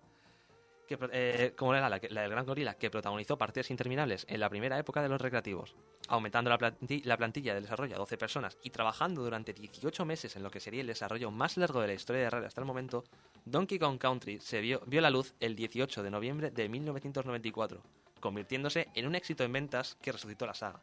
eh, 1.12 1.54
como 1.58 1.74
era 1.76 1.90
la, 1.90 2.00
del 2.00 2.30
Gran 2.30 2.46
Gorila, 2.46 2.76
que 2.76 2.90
protagonizó 2.90 3.38
partidas 3.38 3.70
interminables 3.72 4.26
en 4.30 4.40
la 4.40 4.50
primera 4.50 4.78
época 4.80 5.02
de 5.02 5.10
los 5.10 5.20
recreativos, 5.22 5.76
aumentando 6.08 6.50
la, 6.50 6.58
planti- 6.58 7.04
la 7.04 7.18
plantilla 7.18 7.54
de 7.54 7.62
desarrollo 7.62 7.96
a 7.96 8.00
12 8.00 8.18
personas 8.18 8.58
y 8.64 8.70
trabajando 8.70 9.24
durante 9.24 9.54
18 9.54 10.06
meses 10.06 10.36
en 10.36 10.44
lo 10.44 10.52
que 10.52 10.60
sería 10.60 10.82
el 10.82 10.88
desarrollo 10.88 11.32
más 11.32 11.58
largo 11.58 11.82
de 11.82 11.88
la 11.88 11.94
historia 11.94 12.22
de 12.24 12.30
Rare 12.30 12.48
hasta 12.48 12.62
el 12.62 12.66
momento, 12.68 13.04
Donkey 13.46 13.78
Kong 13.80 13.98
Country 14.00 14.40
se 14.40 14.62
vio, 14.62 14.82
vio 14.86 15.02
la 15.02 15.10
luz 15.10 15.34
el 15.40 15.56
18 15.56 16.02
de 16.04 16.10
noviembre 16.10 16.52
de 16.52 16.70
1994, 16.70 17.82
convirtiéndose 18.20 18.88
en 18.96 19.08
un 19.08 19.16
éxito 19.16 19.44
en 19.44 19.54
ventas 19.54 19.98
que 20.02 20.12
resucitó 20.12 20.46
la 20.46 20.54
saga, 20.54 20.82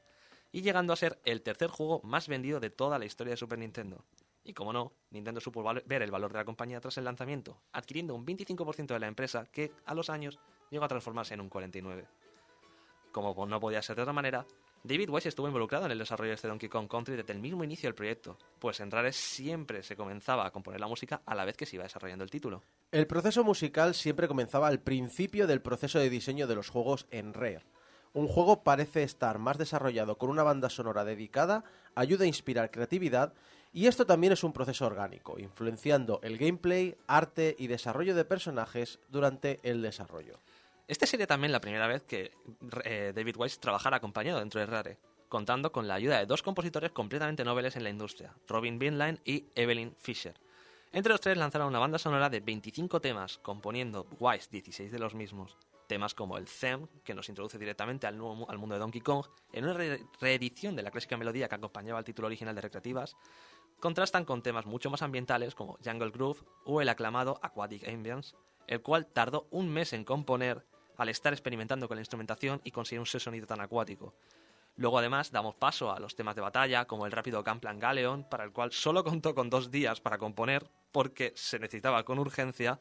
y 0.53 0.63
llegando 0.63 0.93
a 0.93 0.97
ser 0.97 1.19
el 1.25 1.43
tercer 1.43 1.69
juego 1.71 2.01
más 2.05 2.29
vendido 2.29 2.61
de 2.61 2.71
toda 2.71 2.99
la 2.99 3.05
historia 3.05 3.33
de 3.33 3.37
Super 3.37 3.59
Nintendo. 3.59 4.05
Y 4.47 4.55
como 4.55 4.73
no, 4.73 4.93
Nintendo 5.11 5.41
supo 5.41 5.65
ver 5.85 6.03
el 6.03 6.11
valor 6.13 6.31
de 6.33 6.39
la 6.39 6.45
compañía 6.45 6.81
tras 6.81 6.97
el 6.99 7.05
lanzamiento, 7.05 7.61
adquiriendo 7.73 8.15
un 8.15 8.25
25% 8.25 8.87
de 8.87 9.01
la 9.01 9.09
empresa 9.09 9.45
que, 9.51 9.73
a 9.85 9.93
los 9.93 10.09
años, 10.09 10.39
llegó 10.71 10.85
a 10.85 10.89
transformarse 10.89 11.35
en 11.35 11.41
un 11.41 11.51
49%. 11.51 12.07
Como 13.11 13.47
no 13.47 13.59
podía 13.59 13.83
ser 13.83 13.97
de 13.97 14.03
otra 14.03 14.13
manera, 14.13 14.47
David 14.85 15.11
Wise 15.11 15.31
estuvo 15.31 15.49
involucrado 15.49 15.87
en 15.87 15.91
el 15.91 15.99
desarrollo 15.99 16.29
de 16.29 16.37
este 16.37 16.47
Donkey 16.47 16.69
Kong 16.69 16.87
Country 16.87 17.17
desde 17.17 17.33
el 17.33 17.41
mismo 17.41 17.65
inicio 17.65 17.89
del 17.89 17.97
proyecto, 17.97 18.39
pues 18.61 18.79
en 18.79 18.93
Rare 18.93 19.13
siempre 19.13 19.83
se 19.83 19.97
comenzaba 19.97 20.47
a 20.47 20.53
componer 20.53 20.79
la 20.79 20.87
música 20.87 21.23
a 21.27 21.35
la 21.35 21.45
vez 21.45 21.57
que 21.57 21.67
se 21.67 21.75
iba 21.75 21.83
desarrollando 21.83 22.23
el 22.23 22.31
título. 22.31 22.63
El 22.93 23.09
proceso 23.09 23.43
musical 23.43 23.97
siempre 23.97 24.29
comenzaba 24.29 24.69
al 24.69 24.79
principio 24.79 25.49
del 25.49 25.61
proceso 25.61 25.99
de 25.99 26.09
diseño 26.09 26.47
de 26.47 26.55
los 26.55 26.69
juegos 26.69 27.09
en 27.11 27.35
Rare. 27.35 27.65
Un 28.13 28.29
juego 28.29 28.63
parece 28.63 29.03
estar 29.03 29.39
más 29.39 29.59
desarrollado 29.59 30.19
con 30.19 30.31
una 30.31 30.45
banda 30.45 30.71
sonora 30.71 31.05
dedicada, 31.05 31.65
ayuda 31.97 32.25
a 32.25 32.29
inspirar 32.29 32.71
creatividad 32.71 33.35
y 33.73 33.87
esto 33.87 34.07
también 34.07 34.33
es 34.33 34.43
un 34.45 34.53
proceso 34.53 34.87
orgánico, 34.87 35.39
influenciando 35.39 36.21
el 36.23 36.39
gameplay, 36.39 36.97
arte 37.07 37.55
y 37.59 37.67
desarrollo 37.67 38.15
de 38.15 38.25
personajes 38.25 38.99
durante 39.11 39.61
el 39.63 39.83
desarrollo. 39.83 40.39
Esta 40.89 41.07
sería 41.07 41.27
también 41.27 41.53
la 41.53 41.61
primera 41.61 41.87
vez 41.87 42.03
que 42.05 42.31
eh, 42.85 43.13
David 43.15 43.37
Wise 43.37 43.59
trabajara 43.61 43.97
acompañado 43.97 44.39
dentro 44.39 44.61
de 44.61 44.67
Rare, 44.67 44.99
contando 45.29 45.73
con 45.73 45.89
la 45.89 45.95
ayuda 45.95 46.19
de 46.19 46.27
dos 46.27 46.43
compositores 46.43 46.93
completamente 46.93 47.45
noveles 47.45 47.77
en 47.77 47.83
la 47.85 47.91
industria, 47.91 48.33
Robin 48.47 48.79
Binline 48.79 49.21
y 49.25 49.45
Evelyn 49.57 49.95
Fisher. 49.99 50.35
Entre 50.93 51.11
los 51.13 51.21
tres 51.21 51.37
lanzaron 51.37 51.67
una 51.69 51.81
banda 51.81 51.99
sonora 51.99 52.31
de 52.31 52.41
25 52.41 53.01
temas, 53.01 53.39
componiendo 53.39 54.07
Wise 54.21 54.49
16 54.51 54.91
de 54.93 54.99
los 55.01 55.15
mismos. 55.15 55.57
Temas 55.89 56.15
como 56.15 56.39
el 56.39 56.47
theme, 56.47 56.87
que 57.05 57.15
nos 57.15 57.29
introduce 57.29 57.59
directamente 57.59 58.07
al, 58.07 58.17
nuevo 58.17 58.49
al 58.51 58.59
mundo 58.59 58.75
de 58.77 58.81
Donkey 58.81 59.01
Kong, 59.01 59.27
en 59.53 59.65
una 59.65 59.75
re- 59.75 60.05
reedición 60.21 60.75
de 60.75 60.83
la 60.83 60.91
clásica 60.91 61.17
melodía 61.17 61.49
que 61.49 61.55
acompañaba 61.57 61.99
al 61.99 62.05
título 62.05 62.27
original 62.27 62.55
de 62.55 62.61
Recreativas, 62.61 63.17
contrastan 63.81 64.25
con 64.25 64.43
temas 64.43 64.67
mucho 64.67 64.91
más 64.91 65.03
ambientales 65.03 65.55
como 65.55 65.79
Jungle 65.85 66.11
Groove 66.11 66.45
o 66.65 66.81
el 66.81 66.89
aclamado 66.89 67.39
Aquatic 67.43 67.89
Ambience, 67.89 68.35
el 68.67 68.83
cual 68.83 69.07
tardó 69.07 69.47
un 69.51 69.69
mes 69.69 69.93
en 69.93 70.05
componer 70.05 70.65
al 70.97 71.09
estar 71.09 71.33
experimentando 71.33 71.89
con 71.89 71.97
la 71.97 72.01
instrumentación 72.01 72.61
y 72.65 72.71
conseguir 72.71 73.01
un 73.01 73.07
sonido 73.07 73.47
tan 73.47 73.61
acuático. 73.61 74.15
Luego 74.77 74.99
además 74.99 75.31
damos 75.31 75.55
paso 75.55 75.91
a 75.91 75.99
los 75.99 76.15
temas 76.17 76.37
de 76.37 76.43
batalla 76.43 76.85
como 76.87 77.07
el 77.07 77.13
rápido 77.13 77.43
Gunplan 77.43 77.79
Galeon, 77.79 78.25
para 78.29 78.45
el 78.45 78.53
cual 78.53 78.73
solo 78.73 79.05
contó 79.05 79.35
con 79.35 79.49
dos 79.49 79.71
días 79.71 80.01
para 80.01 80.19
componer 80.19 80.69
porque 80.93 81.33
se 81.35 81.59
necesitaba 81.59 82.05
con 82.05 82.19
urgencia. 82.19 82.79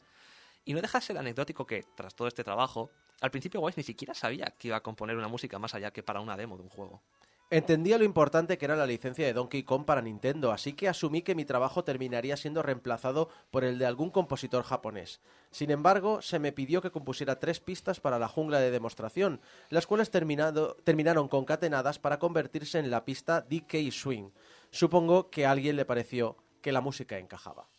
Y 0.65 0.73
no 0.73 0.81
deja 0.81 0.99
de 0.99 1.05
ser 1.05 1.17
anecdótico 1.17 1.65
que, 1.65 1.85
tras 1.95 2.15
todo 2.15 2.27
este 2.27 2.43
trabajo, 2.43 2.89
al 3.21 3.31
principio 3.31 3.61
Wise 3.61 3.79
ni 3.79 3.83
siquiera 3.83 4.13
sabía 4.13 4.53
que 4.57 4.69
iba 4.69 4.77
a 4.77 4.83
componer 4.83 5.15
una 5.15 5.29
música 5.29 5.57
más 5.57 5.73
allá 5.73 5.91
que 5.91 6.03
para 6.03 6.19
una 6.19 6.35
demo 6.35 6.57
de 6.57 6.63
un 6.63 6.69
juego. 6.69 7.01
Entendía 7.51 7.99
lo 7.99 8.03
importante 8.03 8.57
que 8.57 8.65
era 8.65 8.75
la 8.75 8.87
licencia 8.87 9.23
de 9.23 9.33
Donkey 9.33 9.61
Kong 9.61 9.85
para 9.85 10.01
Nintendo, 10.01 10.51
así 10.51 10.73
que 10.73 10.89
asumí 10.89 11.21
que 11.21 11.35
mi 11.35 11.45
trabajo 11.45 11.83
terminaría 11.83 12.37
siendo 12.37 12.63
reemplazado 12.63 13.29
por 13.51 13.63
el 13.63 13.77
de 13.77 13.85
algún 13.85 14.09
compositor 14.09 14.63
japonés. 14.63 15.21
Sin 15.51 15.69
embargo, 15.69 16.23
se 16.23 16.39
me 16.39 16.51
pidió 16.51 16.81
que 16.81 16.89
compusiera 16.89 17.39
tres 17.39 17.59
pistas 17.59 17.99
para 17.99 18.17
la 18.17 18.27
jungla 18.27 18.59
de 18.59 18.71
demostración, 18.71 19.41
las 19.69 19.85
cuales 19.85 20.09
terminaron 20.09 21.27
concatenadas 21.27 21.99
para 21.99 22.17
convertirse 22.17 22.79
en 22.79 22.89
la 22.89 23.05
pista 23.05 23.41
DK 23.41 23.91
Swing. 23.91 24.31
Supongo 24.71 25.29
que 25.29 25.45
a 25.45 25.51
alguien 25.51 25.75
le 25.75 25.85
pareció 25.85 26.37
que 26.63 26.71
la 26.71 26.81
música 26.81 27.19
encajaba. 27.19 27.69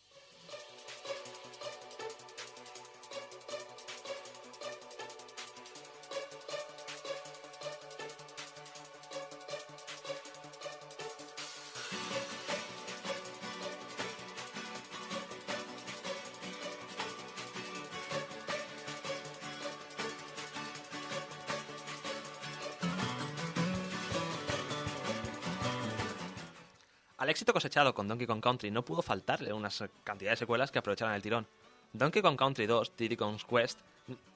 Éxito 27.47 27.53
cosechado 27.53 27.93
con 27.93 28.09
Donkey 28.09 28.27
Kong 28.27 28.41
Country 28.41 28.71
no 28.71 28.83
pudo 28.83 29.01
faltarle 29.01 29.53
una 29.53 29.69
se- 29.69 29.89
cantidad 30.03 30.31
de 30.31 30.35
secuelas 30.37 30.69
que 30.69 30.79
aprovecharan 30.79 31.15
el 31.15 31.21
tirón. 31.21 31.47
Donkey 31.93 32.21
Kong 32.21 32.35
Country 32.37 32.65
2, 32.65 32.91
Diddy 32.97 33.15
Kong's 33.15 33.45
Quest, 33.45 33.79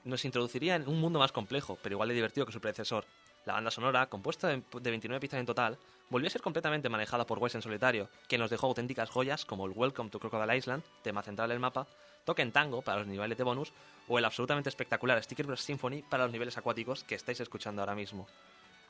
nos 0.04 0.24
introduciría 0.24 0.76
en 0.76 0.88
un 0.88 0.98
mundo 0.98 1.18
más 1.18 1.30
complejo, 1.30 1.76
pero 1.82 1.92
igual 1.96 2.08
de 2.08 2.14
divertido 2.14 2.46
que 2.46 2.52
su 2.52 2.60
predecesor. 2.62 3.04
La 3.44 3.52
banda 3.52 3.70
sonora, 3.70 4.06
compuesta 4.08 4.48
de, 4.48 4.62
de 4.80 4.90
29 4.90 5.20
pistas 5.20 5.40
en 5.40 5.44
total, 5.44 5.76
volvió 6.08 6.28
a 6.28 6.30
ser 6.30 6.40
completamente 6.40 6.88
manejada 6.88 7.26
por 7.26 7.38
Wes 7.38 7.54
en 7.54 7.60
solitario, 7.60 8.08
que 8.28 8.38
nos 8.38 8.48
dejó 8.48 8.68
auténticas 8.68 9.10
joyas 9.10 9.44
como 9.44 9.66
el 9.66 9.72
Welcome 9.72 10.08
to 10.08 10.18
Crocodile 10.18 10.56
Island, 10.56 10.82
tema 11.02 11.22
central 11.22 11.50
del 11.50 11.58
mapa, 11.60 11.86
Toque 12.24 12.40
en 12.40 12.50
Tango 12.52 12.80
para 12.80 13.00
los 13.00 13.08
niveles 13.08 13.36
de 13.36 13.44
bonus, 13.44 13.74
o 14.08 14.18
el 14.18 14.24
absolutamente 14.24 14.70
espectacular 14.70 15.22
Sticker 15.22 15.44
Brush 15.44 15.58
Symphony 15.60 16.02
para 16.02 16.22
los 16.24 16.32
niveles 16.32 16.56
acuáticos 16.56 17.04
que 17.04 17.14
estáis 17.16 17.40
escuchando 17.40 17.82
ahora 17.82 17.94
mismo. 17.94 18.26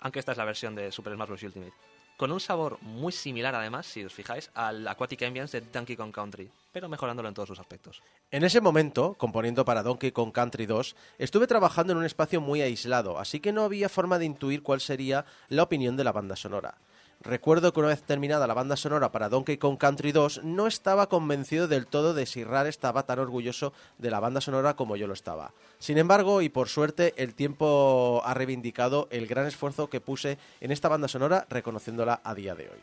Aunque 0.03 0.19
esta 0.19 0.33
es 0.33 0.39
la 0.39 0.45
versión 0.45 0.75
de 0.75 0.91
Super 0.91 1.15
Smash 1.15 1.29
Bros. 1.29 1.43
Ultimate. 1.45 1.73
Con 2.17 2.31
un 2.31 2.41
sabor 2.41 2.79
muy 2.83 3.13
similar 3.13 3.55
además, 3.55 3.87
si 3.87 4.05
os 4.05 4.13
fijáis, 4.13 4.51
al 4.55 4.87
Aquatic 4.87 5.23
Ambience 5.23 5.61
de 5.61 5.67
Donkey 5.73 5.97
Kong 5.97 6.13
Country, 6.13 6.51
pero 6.71 6.89
mejorándolo 6.89 7.29
en 7.29 7.35
todos 7.35 7.49
sus 7.49 7.59
aspectos. 7.59 8.03
En 8.31 8.45
ese 8.45 8.61
momento, 8.61 9.15
componiendo 9.15 9.65
para 9.65 9.83
Donkey 9.83 10.13
Kong 10.13 10.31
Country 10.31 10.67
2, 10.67 10.95
estuve 11.19 11.47
trabajando 11.47 11.93
en 11.93 11.99
un 11.99 12.05
espacio 12.05 12.41
muy 12.41 12.61
aislado, 12.63 13.19
así 13.19 13.41
que 13.41 13.53
no 13.53 13.63
había 13.63 13.89
forma 13.89 14.19
de 14.19 14.27
intuir 14.27 14.63
cuál 14.63 14.81
sería 14.81 15.25
la 15.49 15.63
opinión 15.63 15.97
de 15.97 16.05
la 16.05 16.13
banda 16.13 16.37
sonora. 16.37 16.77
Recuerdo 17.25 17.73
que 17.73 17.79
una 17.79 17.89
vez 17.91 18.03
terminada 18.03 18.49
la 18.49 18.55
banda 18.55 18.75
sonora 18.77 19.13
para 19.13 19.29
Donkey 19.29 19.57
Kong 19.57 19.79
Country 19.79 20.11
2, 20.11 20.43
no 20.43 20.67
estaba 20.67 21.09
convencido 21.09 21.69
del 21.69 21.87
todo 21.87 22.15
de 22.15 22.27
si 22.27 22.43
Rare 22.43 22.69
estaba 22.69 23.05
tan 23.07 23.21
orgulloso 23.21 23.73
de 23.99 24.11
la 24.11 24.19
banda 24.19 24.41
sonora 24.41 24.75
como 24.75 24.97
yo 24.97 25.07
lo 25.07 25.13
estaba. 25.13 25.53
Sin 25.79 25.99
embargo, 25.99 26.43
y 26.43 26.49
por 26.49 26.69
suerte, 26.69 27.15
el 27.17 27.35
tiempo 27.35 28.23
ha 28.25 28.35
reivindicado 28.35 29.07
el 29.13 29.29
gran 29.29 29.47
esfuerzo 29.47 29.89
que 29.89 30.01
puse 30.01 30.37
en 30.61 30.73
esta 30.73 30.89
banda 30.89 31.07
sonora, 31.07 31.47
reconociéndola 31.49 32.21
a 32.25 32.35
día 32.35 32.57
de 32.57 32.65
hoy. 32.71 32.81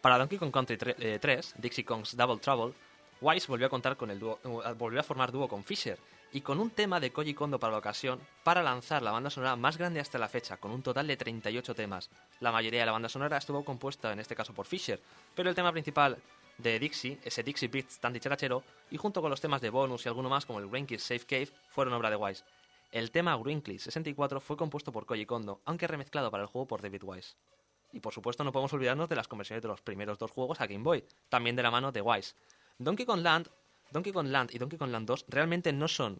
Para 0.00 0.18
Donkey 0.18 0.38
Kong 0.38 0.50
Country 0.52 0.76
tre- 0.78 0.96
eh, 0.98 1.18
3, 1.20 1.54
Dixie 1.58 1.84
Kong's 1.84 2.16
Double 2.16 2.38
Trouble, 2.38 2.74
Wise 3.20 3.46
volvió 3.46 3.68
a 3.68 3.70
contar 3.70 3.96
con 3.96 4.10
el 4.10 4.20
eh, 4.20 4.74
volvió 4.76 4.98
a 4.98 5.04
formar 5.04 5.30
dúo 5.30 5.46
con 5.48 5.62
Fisher 5.62 5.98
y 6.32 6.40
con 6.40 6.60
un 6.60 6.70
tema 6.70 7.00
de 7.00 7.12
Koji 7.12 7.34
Kondo 7.34 7.58
para 7.58 7.72
la 7.72 7.78
ocasión 7.78 8.20
para 8.42 8.62
lanzar 8.62 9.02
la 9.02 9.10
banda 9.10 9.30
sonora 9.30 9.56
más 9.56 9.78
grande 9.78 10.00
hasta 10.00 10.18
la 10.18 10.28
fecha, 10.28 10.56
con 10.56 10.70
un 10.70 10.82
total 10.82 11.06
de 11.06 11.16
38 11.16 11.74
temas. 11.74 12.10
La 12.40 12.52
mayoría 12.52 12.80
de 12.80 12.86
la 12.86 12.92
banda 12.92 13.08
sonora 13.08 13.36
estuvo 13.36 13.64
compuesta 13.64 14.12
en 14.12 14.20
este 14.20 14.36
caso 14.36 14.52
por 14.52 14.66
Fisher, 14.66 15.00
pero 15.34 15.48
el 15.48 15.54
tema 15.54 15.72
principal 15.72 16.18
de 16.58 16.78
Dixie, 16.78 17.18
ese 17.24 17.42
Dixie 17.42 17.68
Beats 17.68 17.98
tan 17.98 18.12
dicharachero, 18.12 18.62
y 18.90 18.96
junto 18.96 19.20
con 19.20 19.30
los 19.30 19.40
temas 19.40 19.60
de 19.60 19.70
bonus 19.70 20.06
y 20.06 20.08
alguno 20.08 20.28
más 20.28 20.46
como 20.46 20.58
el 20.58 20.68
Green 20.68 20.86
Kiss 20.86 21.02
Safe 21.02 21.26
Cave, 21.26 21.48
fueron 21.70 21.94
obra 21.94 22.10
de 22.10 22.16
Wise. 22.16 22.44
El 22.92 23.10
tema 23.10 23.36
Wrinkly 23.36 23.78
64 23.78 24.40
fue 24.40 24.56
compuesto 24.56 24.92
por 24.92 25.06
Koji 25.06 25.26
Kondo, 25.26 25.60
aunque 25.64 25.86
remezclado 25.86 26.30
para 26.30 26.44
el 26.44 26.48
juego 26.48 26.66
por 26.66 26.82
David 26.82 27.02
Wise. 27.04 27.34
Y 27.92 28.00
por 28.00 28.12
supuesto 28.12 28.44
no 28.44 28.52
podemos 28.52 28.72
olvidarnos 28.72 29.08
de 29.08 29.16
las 29.16 29.28
conversiones 29.28 29.62
de 29.62 29.68
los 29.68 29.80
primeros 29.80 30.18
dos 30.18 30.30
juegos 30.30 30.60
a 30.60 30.66
Game 30.66 30.84
Boy, 30.84 31.04
también 31.28 31.56
de 31.56 31.62
la 31.62 31.70
mano 31.70 31.92
de 31.92 32.00
Wise. 32.00 32.34
Donkey 32.78 33.06
Kong 33.06 33.22
Land, 33.22 33.48
Donkey 33.90 34.12
Kong 34.12 34.28
Land 34.28 34.50
y 34.54 34.58
Donkey 34.58 34.78
Kong 34.78 34.90
Land 34.90 35.06
2 35.06 35.26
realmente 35.28 35.72
no 35.72 35.88
son, 35.88 36.18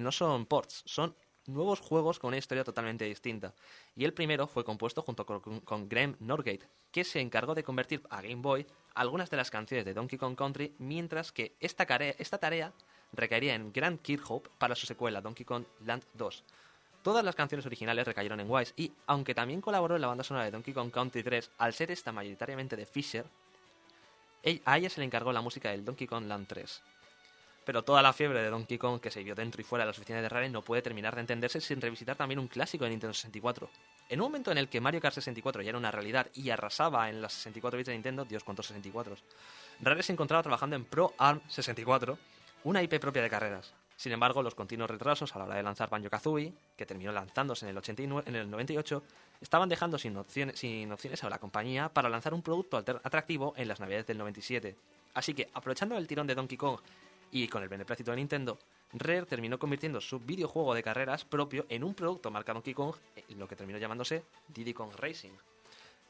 no 0.00 0.12
son 0.12 0.46
ports, 0.46 0.82
son 0.86 1.14
nuevos 1.46 1.80
juegos 1.80 2.18
con 2.18 2.28
una 2.28 2.38
historia 2.38 2.64
totalmente 2.64 3.04
distinta. 3.04 3.54
Y 3.94 4.04
el 4.04 4.14
primero 4.14 4.46
fue 4.46 4.64
compuesto 4.64 5.02
junto 5.02 5.26
con, 5.26 5.88
Graham 5.88 6.16
Norgate, 6.20 6.68
que 6.90 7.04
se 7.04 7.20
encargó 7.20 7.54
de 7.54 7.64
convertir 7.64 8.02
a 8.10 8.22
Game 8.22 8.36
Boy 8.36 8.66
algunas 8.94 9.30
de 9.30 9.36
las 9.36 9.50
canciones 9.50 9.84
de 9.84 9.94
Donkey 9.94 10.18
Kong 10.18 10.36
Country, 10.36 10.74
mientras 10.78 11.32
que 11.32 11.56
esta, 11.60 11.84
esta 11.84 12.38
tarea 12.38 12.72
recaería 13.12 13.54
en 13.54 13.72
Grant 13.72 14.00
Kirkhope 14.02 14.50
para 14.58 14.74
su 14.74 14.86
secuela 14.86 15.20
Donkey 15.20 15.44
Kong 15.44 15.64
Land 15.84 16.04
2. 16.14 16.44
Todas 17.02 17.24
las 17.24 17.34
canciones 17.34 17.66
originales 17.66 18.06
recayeron 18.06 18.40
en 18.40 18.50
Wise 18.50 18.72
y, 18.76 18.92
aunque 19.06 19.34
también 19.34 19.60
colaboró 19.60 19.94
en 19.94 20.00
la 20.00 20.08
banda 20.08 20.24
sonora 20.24 20.46
de 20.46 20.50
Donkey 20.50 20.72
Kong 20.72 20.90
Country 20.90 21.22
3, 21.22 21.50
al 21.58 21.74
ser 21.74 21.90
esta 21.90 22.12
mayoritariamente 22.12 22.76
de 22.76 22.86
Fisher, 22.86 23.26
a 24.64 24.78
ella 24.78 24.90
se 24.90 25.00
le 25.00 25.06
encargó 25.06 25.32
la 25.32 25.42
música 25.42 25.70
del 25.70 25.84
Donkey 25.84 26.06
Kong 26.06 26.26
Land 26.26 26.46
3. 26.46 26.82
Pero 27.64 27.82
toda 27.82 28.02
la 28.02 28.12
fiebre 28.12 28.42
de 28.42 28.50
Donkey 28.50 28.78
Kong 28.78 29.00
que 29.00 29.10
se 29.10 29.22
vio 29.22 29.34
dentro 29.34 29.60
y 29.60 29.64
fuera 29.64 29.84
de 29.84 29.88
las 29.88 29.98
oficinas 29.98 30.22
de 30.22 30.28
Rare 30.28 30.48
no 30.50 30.62
puede 30.62 30.82
terminar 30.82 31.14
de 31.14 31.22
entenderse 31.22 31.60
sin 31.60 31.80
revisitar 31.80 32.16
también 32.16 32.38
un 32.38 32.48
clásico 32.48 32.84
de 32.84 32.90
Nintendo 32.90 33.14
64. 33.14 33.70
En 34.10 34.20
un 34.20 34.26
momento 34.26 34.50
en 34.52 34.58
el 34.58 34.68
que 34.68 34.80
Mario 34.80 35.00
Kart 35.00 35.14
64 35.14 35.62
ya 35.62 35.70
era 35.70 35.78
una 35.78 35.90
realidad 35.90 36.26
y 36.34 36.50
arrasaba 36.50 37.08
en 37.08 37.22
las 37.22 37.32
64 37.32 37.78
bits 37.78 37.86
de 37.86 37.94
Nintendo, 37.94 38.24
Dios 38.24 38.44
cuántos 38.44 38.66
64, 38.66 39.16
Rare 39.80 40.02
se 40.02 40.12
encontraba 40.12 40.42
trabajando 40.42 40.76
en 40.76 40.84
Pro 40.84 41.14
Arm 41.18 41.40
64, 41.48 42.18
una 42.64 42.82
IP 42.82 43.00
propia 43.00 43.22
de 43.22 43.30
carreras. 43.30 43.74
Sin 43.96 44.12
embargo, 44.12 44.42
los 44.42 44.54
continuos 44.54 44.90
retrasos 44.90 45.34
a 45.34 45.38
la 45.38 45.44
hora 45.44 45.56
de 45.56 45.62
lanzar 45.62 45.88
Banjo-Kazooie, 45.88 46.52
que 46.76 46.84
terminó 46.84 47.12
lanzándose 47.12 47.64
en 47.64 47.70
el, 47.70 47.78
89, 47.78 48.28
en 48.28 48.36
el 48.36 48.50
98, 48.50 49.02
estaban 49.40 49.68
dejando 49.68 49.98
sin 49.98 50.16
opciones, 50.16 50.58
sin 50.58 50.90
opciones 50.90 51.22
a 51.22 51.30
la 51.30 51.38
compañía 51.38 51.88
para 51.88 52.08
lanzar 52.08 52.34
un 52.34 52.42
producto 52.42 52.76
atractivo 52.76 53.54
en 53.56 53.68
las 53.68 53.80
navidades 53.80 54.06
del 54.06 54.18
97. 54.18 54.76
Así 55.14 55.32
que, 55.32 55.48
aprovechando 55.54 55.96
el 55.96 56.08
tirón 56.08 56.26
de 56.26 56.34
Donkey 56.34 56.58
Kong 56.58 56.80
y 57.30 57.48
con 57.48 57.62
el 57.62 57.68
beneplácito 57.68 58.10
de 58.10 58.16
Nintendo, 58.18 58.58
Rare 58.92 59.26
terminó 59.26 59.58
convirtiendo 59.58 60.00
su 60.00 60.20
videojuego 60.20 60.74
de 60.74 60.82
carreras 60.82 61.24
propio 61.24 61.66
en 61.68 61.82
un 61.82 61.94
producto 61.94 62.30
marca 62.30 62.52
Donkey 62.52 62.74
Kong, 62.74 62.94
en 63.28 63.38
lo 63.38 63.48
que 63.48 63.56
terminó 63.56 63.78
llamándose 63.78 64.24
Diddy 64.48 64.72
Kong 64.72 64.92
Racing. 64.96 65.32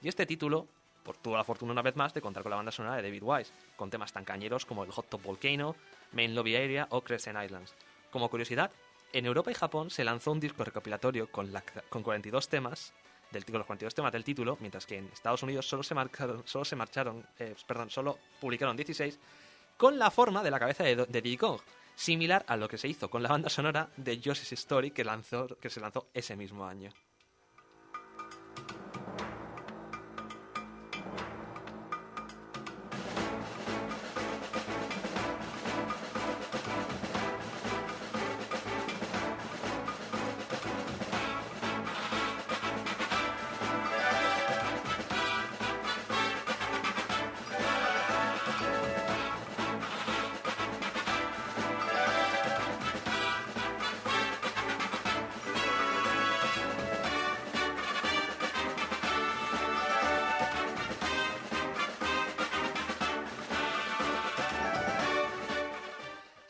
Y 0.02 0.08
este 0.08 0.26
título 0.26 0.66
por, 1.02 1.16
tuvo 1.16 1.36
la 1.36 1.44
fortuna 1.44 1.72
una 1.72 1.82
vez 1.82 1.96
más 1.96 2.12
de 2.14 2.20
contar 2.20 2.42
con 2.42 2.50
la 2.50 2.56
banda 2.56 2.72
sonora 2.72 2.96
de 2.96 3.02
David 3.02 3.22
Wise, 3.22 3.52
con 3.76 3.90
temas 3.90 4.12
tan 4.12 4.24
cañeros 4.24 4.66
como 4.66 4.84
el 4.84 4.90
Hot 4.90 5.08
Top 5.08 5.22
Volcano, 5.22 5.76
Main 6.12 6.34
Lobby 6.34 6.56
Area 6.56 6.86
o 6.90 7.00
Crescent 7.02 7.38
Islands. 7.42 7.74
Como 8.10 8.28
curiosidad, 8.28 8.70
en 9.12 9.26
Europa 9.26 9.50
y 9.50 9.54
Japón 9.54 9.90
se 9.90 10.04
lanzó 10.04 10.32
un 10.32 10.40
disco 10.40 10.64
recopilatorio 10.64 11.30
con, 11.30 11.52
la- 11.52 11.62
con 11.88 12.02
42 12.02 12.48
temas 12.48 12.92
del 13.30 13.44
con 13.44 13.54
los 13.58 13.66
42 13.66 13.94
temas 13.94 14.12
del 14.12 14.24
título, 14.24 14.56
mientras 14.60 14.86
que 14.86 14.98
en 14.98 15.06
Estados 15.06 15.42
Unidos 15.42 15.66
solo 15.66 15.82
se 15.82 15.94
marcaron, 15.94 16.42
solo 16.46 16.64
se 16.64 16.76
marcharon, 16.76 17.26
eh, 17.38 17.54
solo 17.88 18.18
publicaron 18.40 18.76
16 18.76 19.18
con 19.84 19.98
la 19.98 20.10
forma 20.10 20.42
de 20.42 20.50
la 20.50 20.58
cabeza 20.58 20.82
de, 20.82 20.96
de 20.96 21.20
Diddy 21.20 21.36
Kong, 21.36 21.60
similar 21.94 22.42
a 22.48 22.56
lo 22.56 22.68
que 22.68 22.78
se 22.78 22.88
hizo 22.88 23.10
con 23.10 23.22
la 23.22 23.28
banda 23.28 23.50
sonora 23.50 23.90
de 23.98 24.18
Yoshi's 24.18 24.52
Story 24.52 24.92
que 24.92 25.04
lanzó 25.04 25.46
que 25.60 25.68
se 25.68 25.78
lanzó 25.78 26.06
ese 26.14 26.36
mismo 26.36 26.64
año. 26.64 26.90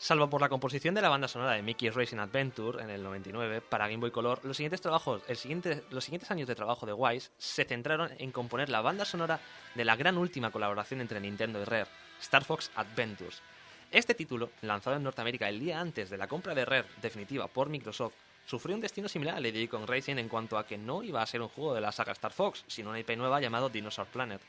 Salvo 0.05 0.29
por 0.29 0.39
la 0.39 0.49
composición 0.49 0.93
de 0.93 1.01
la 1.01 1.09
banda 1.09 1.27
sonora 1.27 1.53
de 1.53 1.63
Mickey's 1.63 1.95
Racing 1.95 2.19
Adventure 2.19 2.79
en 2.83 2.91
el 2.91 3.01
99 3.01 3.61
para 3.61 3.87
Game 3.87 4.01
Boy 4.01 4.11
Color, 4.11 4.39
los 4.43 4.55
siguientes 4.55 4.79
trabajos, 4.79 5.23
el 5.27 5.83
los 5.89 6.03
siguientes 6.03 6.29
años 6.29 6.47
de 6.47 6.53
trabajo 6.53 6.85
de 6.85 6.93
Wise 6.93 7.31
se 7.39 7.65
centraron 7.65 8.11
en 8.19 8.31
componer 8.31 8.69
la 8.69 8.81
banda 8.81 9.03
sonora 9.03 9.39
de 9.73 9.83
la 9.83 9.95
gran 9.95 10.19
última 10.19 10.51
colaboración 10.51 11.01
entre 11.01 11.19
Nintendo 11.19 11.59
y 11.59 11.63
Rare, 11.63 11.89
Star 12.21 12.43
Fox 12.43 12.69
Adventures. 12.75 13.41
Este 13.89 14.13
título, 14.13 14.51
lanzado 14.61 14.95
en 14.95 15.01
Norteamérica 15.01 15.49
el 15.49 15.59
día 15.59 15.79
antes 15.79 16.11
de 16.11 16.17
la 16.17 16.27
compra 16.27 16.53
de 16.53 16.65
Rare 16.65 16.87
definitiva 17.01 17.47
por 17.47 17.69
Microsoft, 17.69 18.13
sufrió 18.45 18.75
un 18.75 18.81
destino 18.81 19.09
similar 19.09 19.33
a 19.33 19.39
Lady 19.39 19.67
Kong 19.67 19.89
Racing 19.89 20.17
en 20.17 20.29
cuanto 20.29 20.59
a 20.59 20.67
que 20.67 20.77
no 20.77 21.01
iba 21.01 21.23
a 21.23 21.25
ser 21.25 21.41
un 21.41 21.49
juego 21.49 21.73
de 21.73 21.81
la 21.81 21.91
saga 21.91 22.11
Star 22.11 22.31
Fox, 22.31 22.63
sino 22.67 22.91
una 22.91 22.99
IP 22.99 23.17
nueva 23.17 23.41
llamado 23.41 23.69
Dinosaur 23.69 24.05
Planet. 24.09 24.39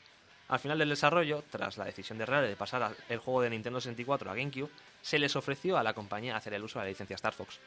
Al 0.49 0.59
final 0.59 0.79
del 0.79 0.89
desarrollo, 0.89 1.43
tras 1.49 1.77
la 1.77 1.85
decisión 1.85 2.17
de 2.17 2.25
Rare 2.25 2.47
de 2.47 2.55
pasar 2.55 2.95
el 3.09 3.19
juego 3.19 3.41
de 3.41 3.49
Nintendo 3.49 3.81
64 3.81 4.31
a 4.31 4.35
GameCube, 4.35 4.69
se 5.01 5.19
les 5.19 5.35
ofreció 5.35 5.77
a 5.77 5.83
la 5.83 5.93
compañía 5.93 6.37
hacer 6.37 6.53
el 6.53 6.63
uso 6.63 6.79
de 6.79 6.85
la 6.85 6.89
licencia 6.89 7.15
Star 7.15 7.33
Fox. 7.33 7.59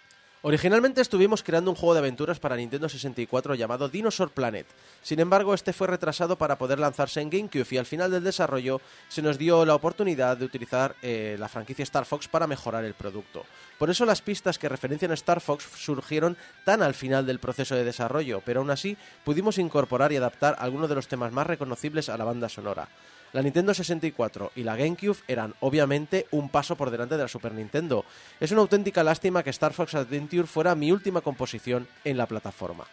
Originalmente 0.43 1.03
estuvimos 1.03 1.43
creando 1.43 1.71
un 1.71 1.77
juego 1.77 1.93
de 1.93 1.99
aventuras 1.99 2.41
para 2.41 2.57
Nintendo 2.57 2.89
64 2.89 3.55
llamado 3.57 3.91
Dinosaur 3.91 4.31
Planet. 4.31 4.67
Sin 5.03 5.21
embargo, 5.21 5.53
este 5.53 5.75
fue 5.75 5.87
retrasado 5.87 6.37
para 6.37 6.57
poder 6.57 6.79
lanzarse 6.79 7.21
en 7.21 7.29
GameCube 7.29 7.67
y 7.71 7.77
al 7.77 7.85
final 7.85 8.11
del 8.11 8.25
desarrollo 8.25 8.81
se 9.11 9.21
nos 9.21 9.37
dio 9.37 9.67
la 9.67 9.75
oportunidad 9.75 10.39
de 10.39 10.47
utilizar 10.47 10.97
eh, 11.03 11.37
la 11.39 11.49
franquicia 11.49 11.83
Star 11.83 12.07
Fox 12.07 12.27
para 12.27 12.47
mejorar 12.47 12.87
el 12.87 12.95
producto. 12.95 13.45
Por 13.79 13.91
eso 13.91 14.07
las 14.07 14.23
pistas 14.23 14.59
que 14.59 14.71
referencian 14.71 15.11
a 15.11 15.15
Star 15.15 15.43
Fox 15.43 15.69
surgieron 15.77 16.39
tan 16.65 16.81
al 16.81 16.95
final 16.95 17.27
del 17.27 17.39
proceso 17.39 17.75
de 17.75 17.85
desarrollo, 17.85 18.41
pero 18.43 18.61
aún 18.61 18.71
así 18.71 18.97
pudimos 19.25 19.59
incorporar 19.59 20.11
y 20.11 20.17
adaptar 20.17 20.57
algunos 20.59 20.89
de 20.89 20.95
los 20.95 21.07
temas 21.07 21.33
más 21.33 21.47
reconocibles 21.47 22.09
a 22.09 22.17
la 22.17 22.25
banda 22.25 22.49
sonora. 22.49 22.89
La 23.33 23.43
Nintendo 23.43 23.73
64 23.73 24.53
y 24.57 24.65
la 24.65 24.75
GameCube 24.75 25.19
eran 25.29 25.55
obviamente 25.61 26.27
un 26.33 26.49
paso 26.49 26.75
por 26.75 26.91
delante 26.91 27.17
de 27.17 27.23
la 27.23 27.29
Super 27.29 27.55
Nintendo. 27.55 28.05
Es 28.41 28.51
una 28.51 28.63
auténtica 28.63 29.05
lástima 29.05 29.45
que 29.45 29.51
Star 29.51 29.73
Fox 29.73 29.95
Adventure 29.95 30.49
fuera 30.49 30.75
mi 30.75 30.91
última 30.91 31.21
composición 31.21 31.87
en 32.03 32.17
la 32.17 32.27
plataforma. 32.27 32.87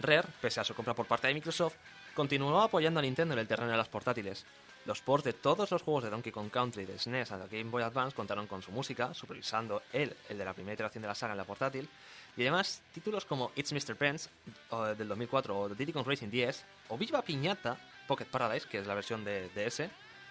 Rare, 0.00 0.26
pese 0.40 0.58
a 0.58 0.64
su 0.64 0.74
compra 0.74 0.94
por 0.94 1.06
parte 1.06 1.28
de 1.28 1.34
Microsoft, 1.34 1.76
continuó 2.12 2.60
apoyando 2.60 2.98
a 2.98 3.04
Nintendo 3.04 3.34
en 3.34 3.40
el 3.40 3.46
terreno 3.46 3.70
de 3.70 3.76
las 3.76 3.88
portátiles. 3.88 4.44
Los 4.84 5.00
ports 5.00 5.24
de 5.24 5.32
todos 5.32 5.70
los 5.70 5.82
juegos 5.82 6.02
de 6.02 6.10
Donkey 6.10 6.32
Kong 6.32 6.50
Country 6.50 6.84
de 6.84 6.98
SNES 6.98 7.30
a 7.30 7.38
la 7.38 7.46
Game 7.46 7.70
Boy 7.70 7.84
Advance 7.84 8.16
contaron 8.16 8.48
con 8.48 8.62
su 8.62 8.72
música, 8.72 9.14
supervisando 9.14 9.82
él 9.92 10.14
el 10.28 10.36
de 10.36 10.44
la 10.44 10.54
primera 10.54 10.74
iteración 10.74 11.02
de 11.02 11.08
la 11.08 11.14
saga 11.14 11.34
en 11.34 11.38
la 11.38 11.44
portátil, 11.44 11.88
y 12.36 12.42
además 12.42 12.82
títulos 12.92 13.24
como 13.24 13.52
It's 13.54 13.72
Mr. 13.72 13.94
Pence 13.94 14.28
del 14.98 15.08
2004 15.08 15.58
o 15.58 15.68
The 15.68 15.76
Diddy 15.76 15.92
Kong 15.92 16.06
Racing 16.06 16.30
10 16.30 16.64
o 16.88 16.98
Viva 16.98 17.22
Piñata 17.22 17.78
Pocket 18.06 18.26
Paradise, 18.26 18.66
que 18.68 18.78
es 18.78 18.86
la 18.86 18.94
versión 18.94 19.24
de 19.24 19.48
DS, 19.50 19.88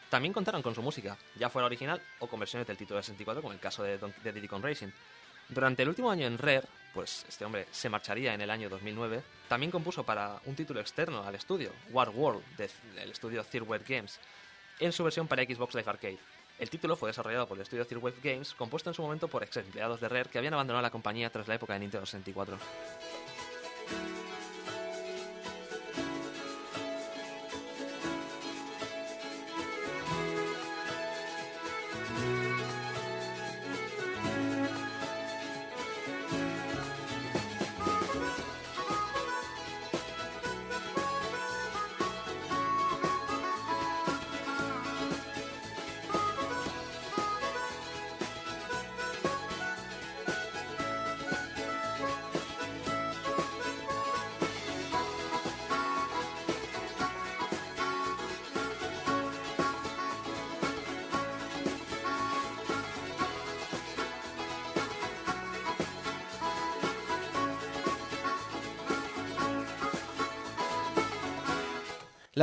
también 0.10 0.34
contaron 0.34 0.62
con 0.62 0.76
su 0.76 0.82
música, 0.82 1.18
ya 1.36 1.50
fuera 1.50 1.66
original 1.66 2.02
o 2.20 2.28
con 2.28 2.40
versiones 2.40 2.68
del 2.68 2.78
título 2.78 2.98
de 2.98 3.04
64, 3.04 3.42
como 3.42 3.54
el 3.54 3.60
caso 3.60 3.84
de, 3.84 3.98
Don- 3.98 4.14
de 4.24 4.32
Diddy 4.32 4.48
Kong 4.48 4.64
Racing. 4.64 4.90
Durante 5.50 5.84
el 5.84 5.90
último 5.90 6.10
año 6.12 6.26
en 6.28 6.38
Rare, 6.38 6.64
pues 6.94 7.26
este 7.28 7.44
hombre 7.44 7.68
se 7.72 7.90
marcharía 7.90 8.34
en 8.34 8.42
el 8.42 8.50
año 8.52 8.70
2009, 8.70 9.22
también 9.50 9.72
compuso 9.72 10.04
para 10.04 10.40
un 10.46 10.56
título 10.56 10.80
externo 10.80 11.24
al 11.24 11.36
estudio, 11.36 11.72
War 11.90 12.10
World, 12.10 12.44
de- 12.58 12.70
del 12.96 13.12
estudio 13.12 13.44
Third 13.44 13.84
Games, 13.88 14.20
en 14.80 14.92
su 14.94 15.04
versión 15.04 15.28
para 15.28 15.44
Xbox 15.44 15.74
Live 15.76 15.90
Arcade. 15.90 16.20
El 16.60 16.70
título 16.70 16.96
fue 16.96 17.10
desarrollado 17.10 17.48
por 17.48 17.58
el 17.58 17.64
estudio 17.64 17.86
Third 17.86 18.14
Games, 18.24 18.54
compuesto 18.54 18.90
en 18.92 18.94
su 18.94 19.02
momento 19.02 19.28
por 19.28 19.44
ex 19.44 19.58
empleados 19.58 20.00
de 20.00 20.08
Rare 20.10 20.30
que 20.30 20.38
habían 20.38 20.54
abandonado 20.54 20.84
la 20.84 20.92
compañía 20.92 21.30
tras 21.32 21.48
la 21.48 21.56
época 21.56 21.74
de 21.74 21.80
Nintendo 21.80 22.06
64. 22.06 22.58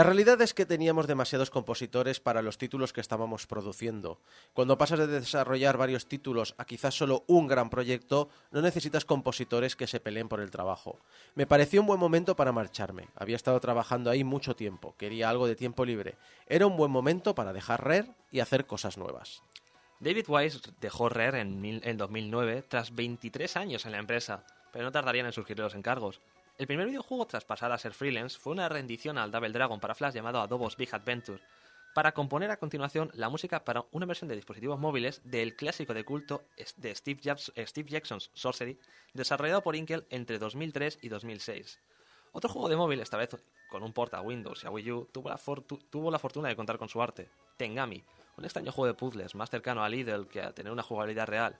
La 0.01 0.05
realidad 0.05 0.41
es 0.41 0.55
que 0.55 0.65
teníamos 0.65 1.07
demasiados 1.07 1.51
compositores 1.51 2.21
para 2.21 2.41
los 2.41 2.57
títulos 2.57 2.95
que 2.95 3.03
estábamos 3.03 3.47
produciendo. 3.47 4.19
Cuando 4.55 4.79
pasas 4.79 5.01
de 5.01 5.07
desarrollar 5.07 5.77
varios 5.77 6.07
títulos 6.07 6.55
a 6.57 6.65
quizás 6.65 6.95
solo 6.95 7.23
un 7.27 7.47
gran 7.47 7.69
proyecto, 7.69 8.31
no 8.51 8.63
necesitas 8.63 9.05
compositores 9.05 9.77
que 9.77 9.87
se 9.87 10.01
peleen 10.01 10.31
por 10.31 10.41
el 10.41 10.51
trabajo. 10.51 10.99
Me 11.35 11.47
pareció 11.47 11.83
un 11.83 11.87
buen 11.87 12.01
momento 12.01 12.35
para 12.35 12.51
marcharme. 12.51 13.09
Había 13.15 13.37
estado 13.37 13.61
trabajando 13.61 14.09
ahí 14.09 14.25
mucho 14.25 14.57
tiempo, 14.57 14.95
quería 14.97 15.29
algo 15.29 15.47
de 15.47 15.55
tiempo 15.55 15.85
libre. 15.85 16.17
Era 16.47 16.67
un 16.67 16.79
buen 16.79 16.91
momento 16.91 17.35
para 17.35 17.53
dejar 17.53 17.85
Rare 17.85 18.15
y 18.33 18.41
hacer 18.41 18.65
cosas 18.65 18.97
nuevas. 18.97 19.43
David 19.99 20.25
Wise 20.29 20.61
dejó 20.81 21.11
Rare 21.11 21.43
en, 21.43 21.63
en 21.63 21.97
2009 21.99 22.65
tras 22.67 22.95
23 22.95 23.55
años 23.59 23.85
en 23.85 23.93
la 23.93 23.99
empresa, 23.99 24.47
pero 24.73 24.87
no 24.87 24.93
tardarían 24.93 25.27
en 25.27 25.33
surgir 25.33 25.59
los 25.59 25.75
encargos. 25.75 26.23
El 26.61 26.67
primer 26.67 26.89
videojuego 26.89 27.27
tras 27.27 27.47
pasar 27.47 27.73
a 27.73 27.79
ser 27.79 27.95
freelance 27.95 28.39
fue 28.39 28.53
una 28.53 28.69
rendición 28.69 29.17
al 29.17 29.31
Double 29.31 29.49
Dragon 29.49 29.81
para 29.81 29.95
Flash 29.95 30.13
llamado 30.13 30.43
Adobe's 30.43 30.77
Big 30.77 30.95
Adventure, 30.95 31.41
para 31.95 32.13
componer 32.13 32.51
a 32.51 32.59
continuación 32.59 33.11
la 33.15 33.31
música 33.31 33.65
para 33.65 33.87
una 33.93 34.05
versión 34.05 34.29
de 34.29 34.37
dispositivos 34.37 34.79
móviles 34.79 35.23
del 35.25 35.57
clásico 35.57 35.95
de 35.95 36.05
culto 36.05 36.45
de 36.77 36.95
Steve, 36.95 37.23
Jackson's 37.23 38.31
Sorcery, 38.35 38.79
desarrollado 39.15 39.63
por 39.63 39.75
Intel 39.75 40.05
entre 40.11 40.39
2003 40.39 40.99
y 41.01 41.09
2006. 41.09 41.81
Otro 42.33 42.51
juego 42.51 42.69
de 42.69 42.77
móvil, 42.77 43.01
esta 43.01 43.17
vez 43.17 43.43
con 43.71 43.83
un 43.83 43.95
port 43.95 44.13
a 44.13 44.21
Windows 44.21 44.63
y 44.63 44.67
a 44.67 44.71
Wii 44.71 44.93
U, 44.93 45.09
tuvo 45.11 45.31
la, 45.31 45.41
tuvo 45.89 46.11
la 46.11 46.19
fortuna 46.19 46.51
de 46.51 46.57
contar 46.57 46.77
con 46.77 46.91
su 46.91 47.01
arte, 47.01 47.31
Tengami, 47.57 48.05
un 48.37 48.45
extraño 48.45 48.71
juego 48.71 48.89
de 48.89 48.99
puzzles 48.99 49.35
más 49.35 49.49
cercano 49.49 49.83
al 49.83 49.95
Idle 49.95 50.29
que 50.29 50.43
a 50.43 50.53
tener 50.53 50.71
una 50.71 50.83
jugabilidad 50.83 51.27
real. 51.27 51.59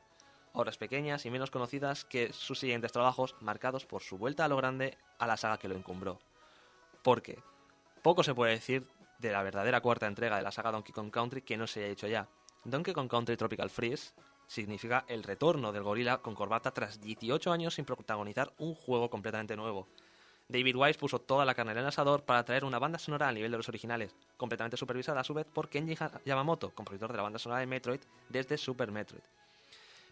Obras 0.53 0.79
pequeñas 0.79 1.25
y 1.27 1.31
menos 1.31 1.51
conocidas 1.51 2.05
que 2.05 2.33
sus 2.33 2.59
siguientes 2.59 2.93
trabajos, 2.93 3.37
marcados 3.41 3.87
por 3.87 4.03
su 4.03 4.19
vuelta 4.19 4.45
a 4.45 4.49
lo 4.49 4.57
grande 4.57 4.99
a 5.19 5.27
la 5.27 5.37
saga 5.37 5.59
que 5.59 5.69
lo 5.69 5.77
encumbró. 5.77 6.19
Porque 7.03 7.39
poco 8.03 8.23
se 8.23 8.35
puede 8.35 8.53
decir 8.53 8.87
de 9.19 9.31
la 9.31 9.43
verdadera 9.43 9.81
cuarta 9.81 10.07
entrega 10.07 10.37
de 10.37 10.43
la 10.43 10.51
saga 10.51 10.73
Donkey 10.73 10.93
Kong 10.93 11.11
Country 11.11 11.43
que 11.43 11.57
no 11.57 11.67
se 11.67 11.85
haya 11.85 11.93
hecho 11.93 12.09
ya. 12.09 12.29
Donkey 12.65 12.93
Kong 12.93 13.09
Country 13.09 13.37
Tropical 13.37 13.71
Freeze 13.71 14.13
significa 14.47 15.05
el 15.07 15.23
retorno 15.23 15.71
del 15.71 15.85
gorila 15.85 16.19
con 16.19 16.35
corbata 16.35 16.73
tras 16.73 17.01
18 17.01 17.53
años 17.53 17.75
sin 17.75 17.85
protagonizar 17.85 18.53
un 18.59 18.75
juego 18.75 19.09
completamente 19.09 19.57
nuevo. 19.57 19.87
David 20.49 20.75
Wise 20.75 20.99
puso 20.99 21.21
toda 21.21 21.45
la 21.45 21.55
carne 21.55 21.73
en 21.73 21.79
el 21.79 21.87
asador 21.87 22.25
para 22.25 22.45
traer 22.45 22.65
una 22.65 22.81
banda 22.81 22.99
sonora 22.99 23.29
al 23.29 23.37
nivel 23.37 23.53
de 23.53 23.57
los 23.57 23.69
originales, 23.69 24.17
completamente 24.37 24.77
supervisada 24.77 25.21
a 25.21 25.25
su 25.25 25.33
vez 25.33 25.47
por 25.47 25.69
Kenji 25.69 25.97
Yamamoto, 26.25 26.75
compositor 26.75 27.13
de 27.13 27.19
la 27.19 27.23
banda 27.23 27.39
sonora 27.39 27.61
de 27.61 27.67
Metroid 27.67 28.01
desde 28.29 28.59
Super 28.59 28.91
Metroid. 28.91 29.23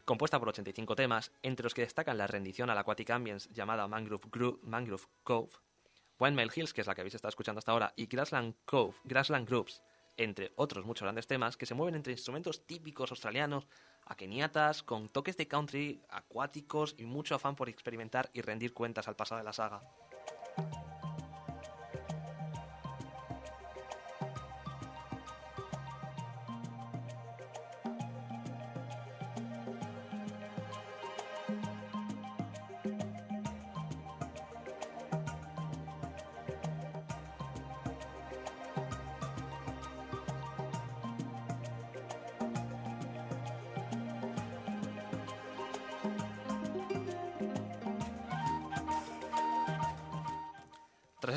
Compuesta 0.09 0.39
por 0.39 0.48
85 0.48 0.97
temas, 0.97 1.32
entre 1.43 1.64
los 1.64 1.74
que 1.74 1.82
destacan 1.82 2.16
la 2.16 2.26
rendición 2.26 2.70
al 2.70 2.78
Aquatic 2.78 3.10
Ambience 3.10 3.47
llamada 3.52 3.86
Mangrove, 3.89 4.26
Gro- 4.30 4.59
Mangrove 4.62 5.05
Cove, 5.22 5.51
Windmill 6.18 6.51
Hills, 6.56 6.72
que 6.72 6.80
es 6.80 6.86
la 6.86 6.94
que 6.94 7.02
habéis 7.02 7.14
estado 7.16 7.28
escuchando 7.28 7.59
hasta 7.59 7.72
ahora, 7.72 7.93
y 7.94 8.06
Grassland 8.06 8.55
Cove, 8.64 8.97
Grassland 9.05 9.47
Groups, 9.47 9.82
entre 10.16 10.51
otros 10.56 10.86
muchos 10.86 11.02
grandes 11.05 11.26
temas 11.26 11.59
que 11.59 11.66
se 11.66 11.74
mueven 11.74 11.94
entre 11.94 12.14
instrumentos 12.14 12.64
típicos 12.64 13.10
australianos, 13.10 13.68
a 14.06 14.16
keniatas, 14.16 14.82
con 14.82 15.10
toques 15.10 15.36
de 15.36 15.47
country, 15.47 16.01
acuáticos 16.09 16.94
y 16.97 17.05
mucho 17.05 17.35
afán 17.35 17.55
por 17.55 17.68
experimentar 17.68 18.30
y 18.32 18.40
rendir 18.40 18.72
cuentas 18.72 19.09
al 19.09 19.14
pasado 19.16 19.40
de 19.40 19.44
la 19.44 19.52
saga. 19.52 19.82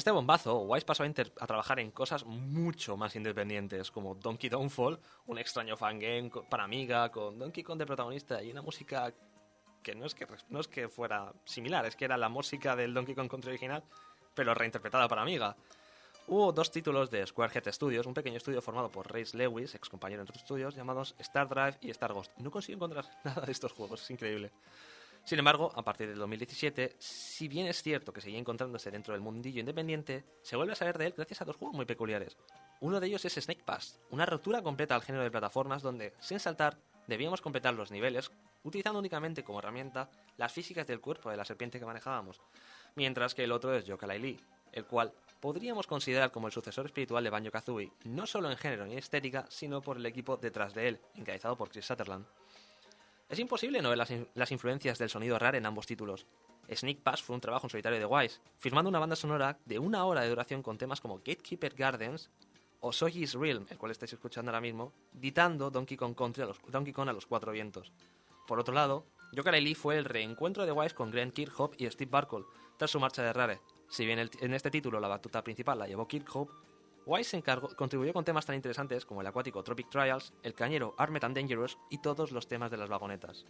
Este 0.02 0.10
bombazo, 0.10 0.62
Wise 0.62 0.84
pasó 0.84 1.04
a, 1.04 1.06
a 1.06 1.48
trabajar 1.48 1.80
en 1.80 1.92
cosas 1.92 2.26
mucho 2.26 2.98
más 2.98 3.16
independientes, 3.16 3.92
como 3.92 4.16
Donkey 4.16 4.50
Downfall, 4.50 5.00
un 5.28 5.38
extraño 5.38 5.78
fangame 5.78 6.32
para 6.50 6.64
Amiga, 6.64 7.12
con 7.12 7.38
Donkey 7.38 7.64
Kong 7.64 7.78
de 7.78 7.86
protagonista 7.86 8.42
y 8.42 8.50
una 8.50 8.64
música 8.64 9.14
que 9.84 9.94
no 9.94 10.08
es 10.08 10.16
que, 10.16 10.26
no 10.50 10.60
es 10.60 10.68
que 10.68 10.90
fuera 10.90 11.32
similar, 11.46 11.86
es 11.86 11.96
que 11.96 12.06
era 12.06 12.18
la 12.18 12.30
música 12.30 12.76
del 12.76 12.96
Donkey 12.96 13.14
Kong 13.14 13.30
Country 13.30 13.52
original, 13.52 13.84
pero 14.34 14.56
reinterpretada 14.56 15.08
para 15.08 15.22
Amiga. 15.22 15.56
Hubo 16.28 16.52
dos 16.52 16.72
títulos 16.72 17.12
de 17.12 17.24
Squarehead 17.28 17.72
Studios, 17.72 18.08
un 18.08 18.16
pequeño 18.16 18.38
estudio 18.38 18.60
formado 18.64 18.90
por 18.90 19.14
Race 19.14 19.38
Lewis, 19.38 19.76
ex 19.76 19.88
compañero 19.88 20.22
de 20.22 20.24
otros 20.24 20.42
estudios, 20.42 20.74
llamados 20.74 21.14
Star 21.20 21.48
Drive 21.48 21.78
y 21.80 21.92
Star 21.92 22.12
Ghost. 22.12 22.32
No 22.38 22.50
consigo 22.50 22.78
encontrar 22.78 23.06
nada 23.24 23.46
de 23.46 23.52
estos 23.52 23.72
juegos, 23.72 24.02
es 24.02 24.10
increíble. 24.10 24.52
Sin 25.24 25.40
embargo, 25.40 25.72
a 25.76 25.84
partir 25.84 26.10
del 26.10 26.18
2017, 26.18 26.96
si 26.98 27.48
bien 27.48 27.68
es 27.68 27.82
cierto 27.82 28.12
que 28.12 28.22
seguía 28.22 28.40
encontrándose 28.40 28.92
dentro 28.92 29.14
del 29.14 29.22
mundillo 29.22 29.60
independiente, 29.60 30.26
se 30.42 30.56
vuelve 30.56 30.74
a 30.74 30.76
saber 30.76 30.98
de 30.98 31.08
él 31.08 31.14
gracias 31.16 31.42
a 31.42 31.46
dos 31.46 31.56
juegos 31.56 31.76
muy 31.76 31.86
peculiares. 31.86 32.38
Uno 32.82 33.00
de 33.00 33.08
ellos 33.08 33.24
es 33.26 33.36
Snake 33.36 33.64
Pass, 33.64 34.00
una 34.10 34.26
rotura 34.26 34.62
completa 34.62 34.96
al 34.96 35.04
género 35.04 35.24
de 35.24 35.32
plataformas 35.32 35.84
donde, 35.84 36.14
sin 36.20 36.40
saltar, 36.40 36.78
debíamos 37.08 37.42
completar 37.42 37.74
los 37.74 37.92
niveles 37.92 38.32
utilizando 38.64 39.00
únicamente 39.00 39.44
como 39.44 39.60
herramienta 39.60 40.10
las 40.38 40.52
físicas 40.52 40.88
del 40.88 41.00
cuerpo 41.00 41.30
de 41.30 41.38
la 41.38 41.46
serpiente 41.46 41.80
que 41.80 41.86
manejábamos, 41.86 42.42
mientras 42.96 43.36
que 43.36 43.44
el 43.44 43.52
otro 43.52 43.74
es 43.76 43.86
Yooka-Laylee, 43.86 44.40
el 44.72 44.86
cual 44.86 45.14
podríamos 45.40 45.88
considerar 45.88 46.32
como 46.32 46.48
el 46.48 46.54
sucesor 46.54 46.86
espiritual 46.86 47.24
de 47.24 47.30
Banjo-Kazooie, 47.30 47.92
no 48.06 48.26
solo 48.26 48.50
en 48.50 48.58
género 48.58 48.86
ni 48.86 48.96
estética, 48.96 49.46
sino 49.50 49.82
por 49.82 49.98
el 49.98 50.06
equipo 50.06 50.38
detrás 50.38 50.74
de 50.74 50.88
él, 50.88 51.02
encabezado 51.16 51.58
por 51.58 51.70
Chris 51.70 51.86
Sutherland. 51.86 52.26
Es 53.32 53.40
imposible 53.40 53.82
no 53.82 53.88
ver 53.90 53.98
las, 53.98 54.12
in- 54.12 54.28
las 54.36 54.52
influencias 54.52 55.00
del 55.00 55.10
sonido 55.10 55.40
raro 55.40 55.58
en 55.58 55.66
ambos 55.66 55.88
títulos. 55.88 56.28
Sneak 56.70 57.00
Pass 57.00 57.24
fue 57.24 57.34
un 57.34 57.42
trabajo 57.42 57.66
en 57.66 57.70
solitario 57.70 57.98
de 57.98 58.06
Wise, 58.06 58.42
firmando 58.58 58.90
una 58.90 59.00
banda 59.00 59.16
sonora 59.16 59.58
de 59.66 59.80
una 59.80 60.04
hora 60.06 60.22
de 60.22 60.30
duración 60.30 60.62
con 60.62 60.78
temas 60.78 61.00
como 61.00 61.20
Gatekeeper 61.20 61.74
Gardens 61.74 62.30
o 62.82 62.92
Soji's 62.92 63.34
Realm, 63.36 63.66
el 63.70 63.78
cual 63.78 63.94
estáis 63.94 64.12
escuchando 64.12 64.52
ahora 64.52 64.60
mismo, 64.60 64.92
ditando 65.14 65.72
Donkey 65.72 65.96
Kong 65.96 66.14
Country 66.14 66.44
a 66.44 66.48
los, 66.48 66.60
Donkey 66.68 66.92
Kong 66.92 67.08
a 67.08 67.14
los 67.14 67.26
cuatro 67.26 67.54
vientos. 67.54 67.94
Por 68.48 68.60
otro 68.60 68.74
lado, 68.74 69.06
Yooka-Laylee 69.32 69.76
fue 69.76 69.98
el 69.98 70.04
reencuentro 70.04 70.66
de 70.66 70.74
Wise 70.74 70.94
con 70.94 71.10
Grant 71.10 71.34
Kirkhope 71.34 71.78
y 71.82 71.90
Steve 71.90 72.12
Barkle, 72.12 72.44
tras 72.76 72.92
su 72.92 73.00
marcha 73.00 73.24
de 73.24 73.32
Rare. 73.32 73.62
Si 73.88 74.06
bien 74.06 74.20
en 74.20 74.54
este 74.54 74.72
título 74.72 75.00
la 75.00 75.08
batuta 75.08 75.42
principal 75.42 75.80
la 75.80 75.88
llevó 75.88 76.06
Kirkhope, 76.06 76.54
Wise 77.12 77.32
se 77.32 77.38
encargó- 77.38 77.76
contribuyó 77.76 78.14
con 78.14 78.24
temas 78.24 78.46
tan 78.46 78.56
interesantes 78.56 79.06
como 79.06 79.20
el 79.22 79.28
acuático 79.28 79.62
Tropic 79.64 79.90
Trials, 79.90 80.34
el 80.44 80.54
cañero 80.54 80.96
Armed 80.98 81.24
and 81.26 81.36
Dangerous 81.36 81.78
y 81.90 81.98
todos 81.98 82.32
los 82.32 82.48
temas 82.48 82.72
de 82.72 82.78
las 82.78 82.90
vagonetas. 82.90 83.46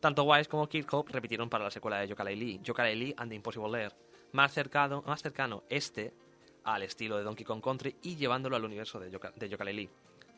Tanto 0.00 0.24
Wise 0.24 0.48
como 0.50 0.68
Kirkhope 0.68 1.12
repitieron 1.12 1.48
para 1.48 1.64
la 1.64 1.70
secuela 1.70 1.98
de 1.98 2.08
Yooka-Laylee, 2.08 2.60
Yooka-Laylee 2.60 3.14
and 3.16 3.30
the 3.30 3.36
Impossible 3.36 3.70
Lair, 3.70 3.92
más 4.32 4.52
cercano, 4.52 5.62
este 5.68 6.12
al 6.64 6.82
estilo 6.82 7.16
de 7.16 7.22
Donkey 7.24 7.44
Kong 7.44 7.62
Country 7.62 7.96
y 8.02 8.16
llevándolo 8.16 8.56
al 8.56 8.64
universo 8.64 8.98
de 8.98 9.10
Yooka- 9.12 9.32
de. 9.34 9.90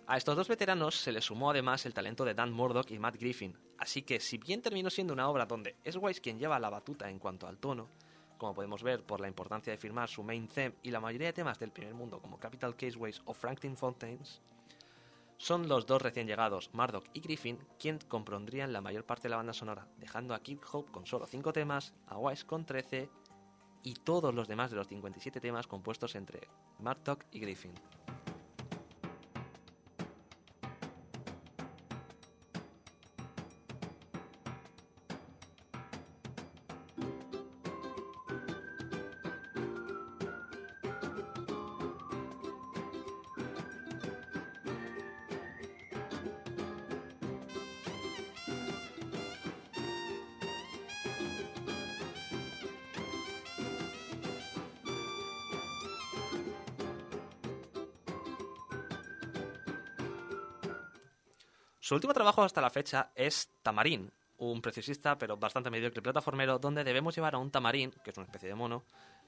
A 0.08 0.16
estos 0.16 0.36
dos 0.36 0.48
veteranos 0.48 0.94
se 0.96 1.10
les 1.12 1.24
sumó 1.24 1.50
además 1.50 1.86
el 1.86 1.94
talento 1.94 2.24
de 2.24 2.34
Dan 2.34 2.52
Murdock 2.52 2.90
y 2.90 2.98
Matt 2.98 3.16
Griffin, 3.16 3.56
así 3.78 4.02
que 4.02 4.20
si 4.20 4.38
bien 4.38 4.60
terminó 4.62 4.90
siendo 4.90 5.12
una 5.14 5.28
obra 5.28 5.46
donde 5.46 5.76
es 5.82 5.96
Wise 5.96 6.20
quien 6.20 6.38
lleva 6.38 6.60
la 6.60 6.70
batuta 6.70 7.08
en 7.10 7.18
cuanto 7.18 7.48
al 7.48 7.58
tono, 7.58 7.88
como 8.38 8.54
podemos 8.54 8.82
ver 8.82 9.02
por 9.02 9.20
la 9.20 9.28
importancia 9.28 9.72
de 9.72 9.78
firmar 9.78 10.08
su 10.08 10.22
main 10.22 10.48
theme 10.48 10.74
y 10.82 10.90
la 10.90 11.00
mayoría 11.00 11.28
de 11.28 11.32
temas 11.32 11.58
del 11.58 11.70
primer 11.70 11.94
mundo 11.94 12.20
como 12.20 12.38
Capital 12.38 12.76
Caseways 12.76 13.22
o 13.24 13.34
Franklin 13.34 13.76
Fountains, 13.76 14.40
son 15.38 15.68
los 15.68 15.86
dos 15.86 16.00
recién 16.00 16.26
llegados, 16.26 16.70
Murdock 16.72 17.04
y 17.12 17.20
Griffin, 17.20 17.58
quien 17.78 17.98
compondrían 18.08 18.72
la 18.72 18.80
mayor 18.80 19.04
parte 19.04 19.24
de 19.24 19.30
la 19.30 19.36
banda 19.36 19.52
sonora, 19.52 19.86
dejando 19.98 20.34
a 20.34 20.40
Kirkhope 20.40 20.90
con 20.90 21.06
solo 21.06 21.26
5 21.26 21.52
temas, 21.52 21.92
a 22.06 22.16
Wise 22.18 22.46
con 22.46 22.64
13 22.64 23.10
y 23.82 23.94
todos 23.94 24.34
los 24.34 24.48
demás 24.48 24.70
de 24.70 24.76
los 24.76 24.88
57 24.88 25.40
temas 25.40 25.66
compuestos 25.66 26.14
entre 26.14 26.48
Murdock 26.78 27.24
y 27.32 27.40
Griffin. 27.40 27.74
Último 61.96 62.14
trabajo 62.14 62.42
hasta 62.42 62.60
la 62.60 62.70
fecha 62.70 63.10
es 63.14 63.50
Tamarín, 63.62 64.10
un 64.38 64.60
preciosista 64.62 65.16
pero 65.18 65.36
bastante 65.36 65.70
mediocre 65.70 66.02
plataformero 66.02 66.58
donde 66.58 66.84
debemos 66.84 67.14
llevar 67.14 67.34
a 67.34 67.38
un 67.38 67.50
tamarín, 67.50 67.90
que 68.04 68.10
es 68.10 68.16
una 68.16 68.26
especie 68.26 68.48
de 68.48 68.54
mono, 68.54 68.84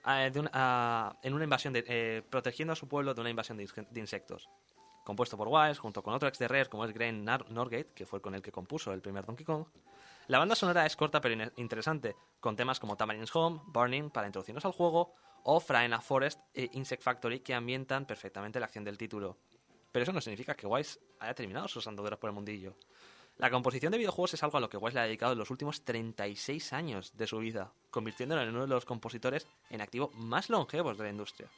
en 0.07 1.35
una 1.35 1.45
invasión 1.45 1.73
de, 1.73 1.85
eh, 1.86 2.23
protegiendo 2.28 2.73
a 2.73 2.77
su 2.77 2.89
pueblo 2.89 3.15
de 3.15 3.20
una 3.20 3.31
invasión 3.31 3.57
de, 3.59 3.65
ins- 3.66 3.89
de 3.89 4.01
insectos. 4.01 4.49
Compuesto 5.05 5.36
por 5.39 5.49
Wise, 5.49 5.81
junto 5.81 6.03
con 6.03 6.12
otro 6.15 6.28
ex 6.28 6.39
de 6.39 6.49
Rare 6.49 6.66
como 6.69 6.85
es 6.85 6.93
Graham 6.93 7.24
Norgate, 7.24 7.93
que 7.95 8.05
fue 8.07 8.20
con 8.20 8.35
el 8.35 8.43
que 8.43 8.53
compuso 8.53 8.93
el 8.93 9.01
primer 9.01 9.24
Donkey 9.24 9.47
Kong. 9.47 9.65
La 10.27 10.39
banda 10.39 10.55
sonora 10.55 10.85
es 10.85 10.95
corta 10.97 11.20
pero 11.23 11.35
in- 11.43 11.53
interesante, 11.57 12.15
con 12.40 12.57
temas 12.57 12.78
como 12.78 12.97
Tamarin's 12.97 13.35
Home, 13.35 13.61
Burning 13.66 14.11
para 14.11 14.27
introducirnos 14.27 14.65
al 14.66 14.73
juego, 14.73 15.15
o 15.45 15.61
Fraina 15.61 16.03
Forest 16.03 16.40
e 16.53 16.69
Insect 16.74 17.03
Factory 17.03 17.40
que 17.40 17.55
ambientan 17.55 18.05
perfectamente 18.05 18.61
la 18.61 18.66
acción 18.66 18.85
del 18.85 18.99
título. 18.99 19.39
Pero 19.93 20.02
eso 20.02 20.12
no 20.12 20.20
significa 20.20 20.55
que 20.55 20.66
Wise 20.66 20.98
haya 21.19 21.35
terminado 21.35 21.69
sus 21.69 21.86
andaduras 21.86 22.19
por 22.19 22.31
el 22.31 22.35
mundillo. 22.35 22.74
La 23.39 23.51
composición 23.51 23.93
de 23.93 23.98
videojuegos 23.98 24.35
es 24.35 24.43
algo 24.43 24.59
a 24.59 24.60
lo 24.60 24.69
que 24.69 24.77
Wise 24.77 24.94
le 24.94 25.01
ha 25.01 25.05
dedicado 25.05 25.35
los 25.35 25.51
últimos 25.51 25.82
36 25.82 26.73
años 26.73 27.16
de 27.16 27.27
su 27.27 27.39
vida, 27.39 27.73
convirtiéndolo 27.90 28.43
en 28.43 28.48
uno 28.48 28.62
de 28.62 28.74
los 28.74 28.85
compositores 28.85 29.47
en 29.70 29.81
activo 29.81 30.10
más 30.15 30.51
longevos 30.51 30.98
de 30.98 31.05
la 31.05 31.10
industria. 31.10 31.48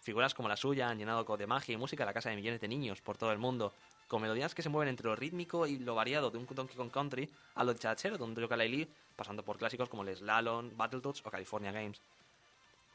Figuras 0.00 0.34
como 0.34 0.48
la 0.48 0.56
suya 0.56 0.88
han 0.88 0.98
llenado 0.98 1.36
de 1.36 1.46
magia 1.46 1.74
y 1.74 1.76
música 1.76 2.04
la 2.04 2.14
casa 2.14 2.30
de 2.30 2.36
millones 2.36 2.60
de 2.60 2.68
niños 2.68 3.00
por 3.00 3.16
todo 3.16 3.32
el 3.32 3.38
mundo, 3.38 3.72
con 4.08 4.22
melodías 4.22 4.54
que 4.56 4.62
se 4.62 4.68
mueven 4.68 4.88
entre 4.88 5.06
lo 5.06 5.14
rítmico 5.14 5.68
y 5.68 5.78
lo 5.78 5.94
variado 5.94 6.30
de 6.30 6.38
un 6.38 6.46
Donkey 6.46 6.76
Kong 6.76 6.90
Country 6.90 7.30
a 7.54 7.62
lo 7.62 7.74
chachero 7.74 8.18
de 8.18 8.24
un 8.24 8.34
Yooka-Laylee, 8.34 8.88
pasando 9.14 9.44
por 9.44 9.58
clásicos 9.58 9.88
como 9.88 10.02
el 10.02 10.16
Slalom, 10.16 10.76
Battletoads 10.76 11.24
o 11.24 11.30
California 11.30 11.70
Games. 11.70 12.00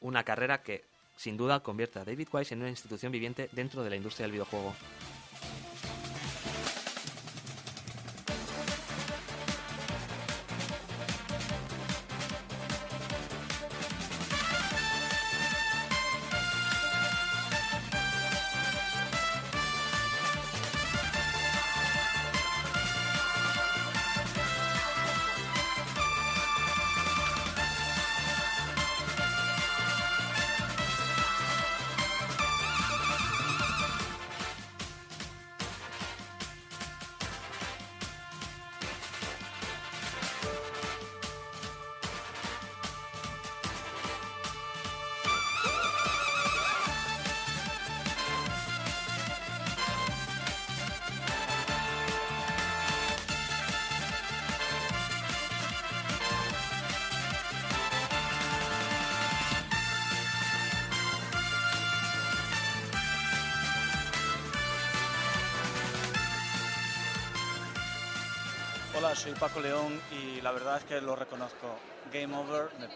Una 0.01 0.25
carrera 0.25 0.61
que, 0.61 0.83
sin 1.15 1.37
duda, 1.37 1.61
convierte 1.61 1.99
a 1.99 2.05
David 2.05 2.27
Wise 2.31 2.53
en 2.53 2.61
una 2.61 2.69
institución 2.69 3.11
viviente 3.11 3.49
dentro 3.51 3.83
de 3.83 3.89
la 3.89 3.95
industria 3.95 4.25
del 4.25 4.33
videojuego. 4.33 4.75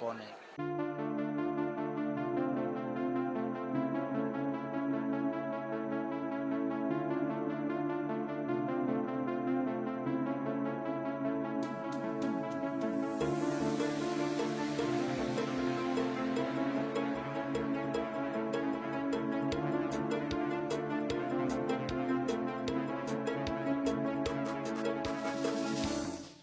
Over 0.01 0.38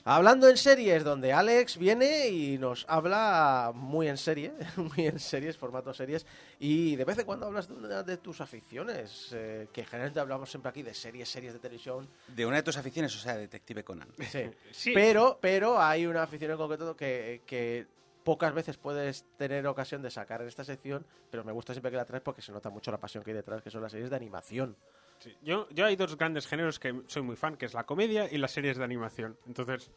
Hablando 0.08 0.48
en 0.48 0.56
series, 0.56 1.02
donde 1.02 1.32
Alex 1.32 1.78
viene 1.78 2.28
y 2.28 2.58
nos 2.58 2.86
habla 2.88 3.72
muy 3.74 4.06
en 4.06 4.16
serie, 4.16 4.52
muy 4.76 5.08
en 5.08 5.18
series, 5.18 5.58
formato 5.58 5.92
series, 5.92 6.24
y 6.60 6.94
de 6.94 7.04
vez 7.04 7.18
en 7.18 7.26
cuando 7.26 7.46
hablas 7.46 7.66
de 7.66 7.74
una 7.74 8.04
de 8.04 8.16
tus 8.16 8.40
aficiones, 8.40 9.30
eh, 9.32 9.66
que 9.72 9.84
generalmente 9.84 10.20
hablamos 10.20 10.48
siempre 10.48 10.70
aquí 10.70 10.84
de 10.84 10.94
series, 10.94 11.28
series 11.28 11.54
de 11.54 11.58
televisión, 11.58 12.08
De 12.28 12.46
una 12.46 12.54
de 12.54 12.62
tus 12.62 12.76
aficiones, 12.76 13.16
o 13.16 13.18
sea, 13.18 13.36
Detective 13.36 13.82
Conan. 13.82 14.06
Sí. 14.30 14.48
Sí. 14.70 14.92
Pero, 14.94 15.40
pero 15.40 15.82
hay 15.82 16.06
una 16.06 16.22
afición 16.22 16.52
en 16.52 16.56
concreto 16.56 16.96
que, 16.96 17.42
que 17.44 17.88
pocas 18.22 18.54
veces 18.54 18.76
puedes 18.76 19.24
tener 19.36 19.66
ocasión 19.66 20.02
de 20.02 20.12
sacar 20.12 20.40
en 20.40 20.46
esta 20.46 20.62
sección, 20.62 21.04
pero 21.32 21.42
me 21.42 21.50
gusta 21.50 21.74
siempre 21.74 21.90
que 21.90 21.96
la 21.96 22.04
traes 22.04 22.22
porque 22.22 22.42
se 22.42 22.52
nota 22.52 22.70
mucho 22.70 22.92
la 22.92 23.00
pasión 23.00 23.24
que 23.24 23.32
hay 23.32 23.36
detrás, 23.36 23.60
que 23.60 23.70
son 23.70 23.82
las 23.82 23.90
series 23.90 24.10
de 24.10 24.14
animación. 24.14 24.76
Sí, 25.18 25.36
Yo, 25.42 25.68
yo 25.70 25.86
hay 25.86 25.96
dos 25.96 26.16
grandes 26.16 26.46
géneros 26.46 26.78
que 26.78 27.02
soy 27.06 27.22
muy 27.22 27.36
fan, 27.36 27.56
que 27.56 27.66
es 27.66 27.74
la 27.74 27.84
comedia 27.84 28.28
y 28.30 28.38
las 28.38 28.50
series 28.52 28.76
de 28.76 28.84
animación. 28.84 29.36
Entonces, 29.46 29.90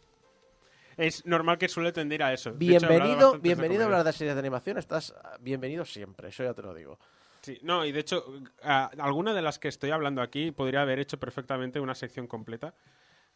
es 0.98 1.26
normal 1.26 1.58
que 1.58 1.68
suele 1.68 1.92
tender 1.92 2.24
a 2.24 2.34
eso. 2.34 2.50
Hecho, 2.52 2.58
Bienvenido, 2.58 3.38
bienvenido 3.40 3.82
a 3.84 3.86
hablar 3.86 4.04
de 4.04 4.14
series 4.14 4.36
de 4.36 4.40
animación, 4.40 4.78
estás 4.78 5.14
ah, 5.24 5.38
bienvenido 5.40 5.86
siempre, 5.86 6.30
eso 6.30 6.44
ya 6.44 6.54
te 6.54 6.62
lo 6.62 6.74
digo. 6.74 6.98
Sí, 7.42 7.58
no, 7.64 7.86
y 7.86 7.92
de 7.92 8.00
hecho, 8.02 8.26
a- 8.64 8.92
alguna 9.00 9.34
de 9.34 9.42
las 9.42 9.60
que 9.60 9.70
estoy 9.70 9.92
hablando 9.92 10.22
aquí 10.22 10.52
podría 10.52 10.82
haber 10.82 11.00
hecho 11.00 11.18
perfectamente 11.20 11.80
una 11.80 11.96
sección 11.96 12.28
completa. 12.28 12.74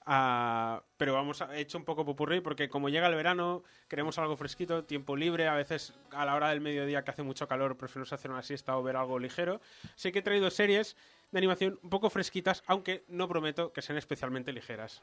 Ah, 0.06 0.84
pero 0.98 1.14
vamos, 1.14 1.42
a, 1.42 1.56
he 1.56 1.62
hecho 1.62 1.78
un 1.78 1.86
poco 1.86 2.06
popurrí 2.06 2.42
porque 2.42 2.68
como 2.70 2.90
llega 2.90 3.08
el 3.08 3.16
verano, 3.16 3.64
queremos 3.88 4.18
algo 4.18 4.36
fresquito, 4.36 4.84
tiempo 4.84 5.16
libre, 5.16 5.48
a 5.48 5.56
veces 5.56 5.94
a 6.12 6.26
la 6.26 6.36
hora 6.36 6.50
del 6.50 6.60
mediodía 6.60 7.04
que 7.04 7.12
hace 7.12 7.24
mucho 7.24 7.48
calor 7.48 7.78
preferimos 7.78 8.12
hacer 8.12 8.30
una 8.30 8.44
siesta 8.44 8.78
o 8.78 8.84
ver 8.84 8.98
algo 8.98 9.18
ligero. 9.18 9.62
Sé 9.96 10.12
que 10.12 10.20
he 10.20 10.22
traído 10.22 10.50
series 10.50 10.98
de 11.32 11.38
animación 11.38 11.80
un 11.82 11.90
poco 11.90 12.10
fresquitas, 12.10 12.64
aunque 12.68 13.06
no 13.08 13.30
prometo 13.30 13.72
que 13.72 13.82
sean 13.82 13.98
especialmente 13.98 14.52
ligeras. 14.52 15.02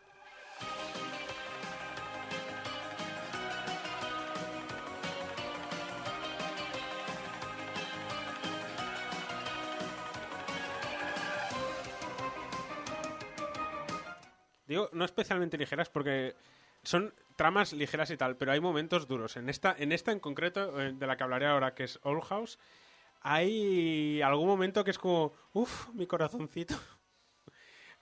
Digo, 14.70 14.88
no 14.92 15.05
especialmente 15.05 15.59
ligeras 15.59 15.88
porque 15.90 16.36
son 16.84 17.12
tramas 17.34 17.72
ligeras 17.72 18.09
y 18.12 18.16
tal, 18.16 18.36
pero 18.36 18.52
hay 18.52 18.60
momentos 18.60 19.09
duros. 19.09 19.36
En 19.36 19.48
esta, 19.48 19.74
en 19.76 19.90
esta 19.90 20.12
en 20.12 20.20
concreto, 20.20 20.80
eh, 20.80 20.92
de 20.92 21.06
la 21.09 21.16
que 21.16 21.24
hablaré 21.24 21.47
ahora, 21.47 21.74
que 21.74 21.82
es 21.82 21.98
Old 22.05 22.22
House, 22.22 22.56
hay 23.20 24.22
algún 24.22 24.47
momento 24.47 24.84
que 24.84 24.92
es 24.92 24.98
como, 24.98 25.34
uff, 25.55 25.88
mi 25.92 26.06
corazoncito. 26.06 26.74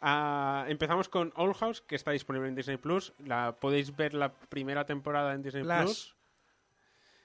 Ah, 0.01 0.65
empezamos 0.69 1.09
con 1.09 1.32
Old 1.35 1.57
House, 1.57 1.81
que 1.81 1.97
está 1.97 2.12
disponible 2.12 2.47
en 2.49 2.55
Disney 2.55 2.77
Plus. 2.77 3.12
La 3.19 3.57
podéis 3.59 3.97
ver 3.97 4.15
la 4.15 4.32
primera 4.32 4.86
temporada 4.86 5.35
en 5.35 5.43
Disney 5.43 5.65
Plus. 5.65 5.74
Plus. 5.82 6.16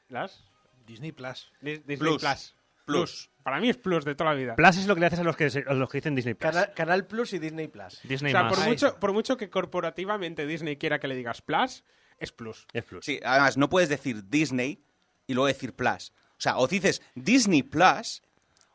¿Las? 0.09 0.43
Disney 0.87 1.11
Plus. 1.11 1.51
Dis- 1.61 1.83
Disney 1.85 1.97
Plus. 1.97 2.19
Plus. 2.23 2.55
Plus. 2.85 3.29
Para 3.43 3.59
mí 3.59 3.69
es 3.69 3.77
Plus 3.77 4.05
de 4.05 4.15
toda 4.15 4.31
la 4.31 4.35
vida. 4.35 4.55
Plus 4.55 4.77
es 4.77 4.87
lo 4.87 4.95
que 4.95 5.01
le 5.01 5.07
haces 5.07 5.19
a 5.19 5.23
los 5.23 5.35
que, 5.35 5.63
a 5.67 5.73
los 5.73 5.89
que 5.89 5.97
dicen 5.97 6.15
Disney 6.15 6.33
Plus. 6.33 6.51
Canal, 6.51 6.73
Canal 6.73 7.05
Plus 7.05 7.33
y 7.33 7.39
Disney 7.39 7.67
Plus. 7.67 7.99
Disney 8.03 8.31
o 8.31 8.35
sea, 8.35 8.43
más. 8.43 8.57
por 8.57 8.67
mucho, 8.67 8.99
por 8.99 9.13
mucho 9.13 9.37
que 9.37 9.49
corporativamente 9.49 10.47
Disney 10.47 10.77
quiera 10.77 10.99
que 10.99 11.07
le 11.07 11.15
digas 11.15 11.41
Plus, 11.41 11.83
es 12.17 12.31
Plus. 12.31 12.65
Es 12.73 12.83
Plus. 12.85 13.05
Sí, 13.05 13.19
además, 13.23 13.57
no 13.57 13.69
puedes 13.69 13.89
decir 13.89 14.29
Disney 14.29 14.83
y 15.27 15.33
luego 15.33 15.47
decir 15.47 15.75
Plus. 15.75 16.13
O 16.31 16.41
sea, 16.43 16.57
o 16.57 16.67
dices 16.67 17.01
Disney 17.15 17.63
Plus 17.63 18.21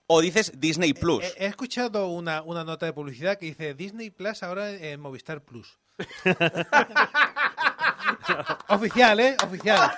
o 0.07 0.21
dices 0.21 0.53
Disney 0.59 0.93
Plus. 0.93 1.25
He, 1.25 1.45
he 1.45 1.47
escuchado 1.47 2.09
una, 2.09 2.43
una 2.43 2.65
nota 2.65 2.87
de 2.87 2.93
publicidad 2.93 3.39
que 3.39 3.47
dice 3.47 3.75
Disney 3.75 4.11
Plus 4.11 4.43
ahora 4.43 4.71
en 4.71 5.01
Movistar 5.01 5.43
Plus. 5.43 5.79
Oficial, 8.69 9.21
¿eh? 9.21 9.37
Oficial. 9.43 9.91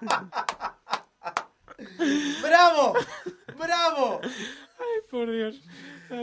¡Bravo! 2.42 2.94
¡Bravo! 3.56 4.20
Ay, 4.22 5.00
por 5.10 5.30
Dios. 5.30 5.60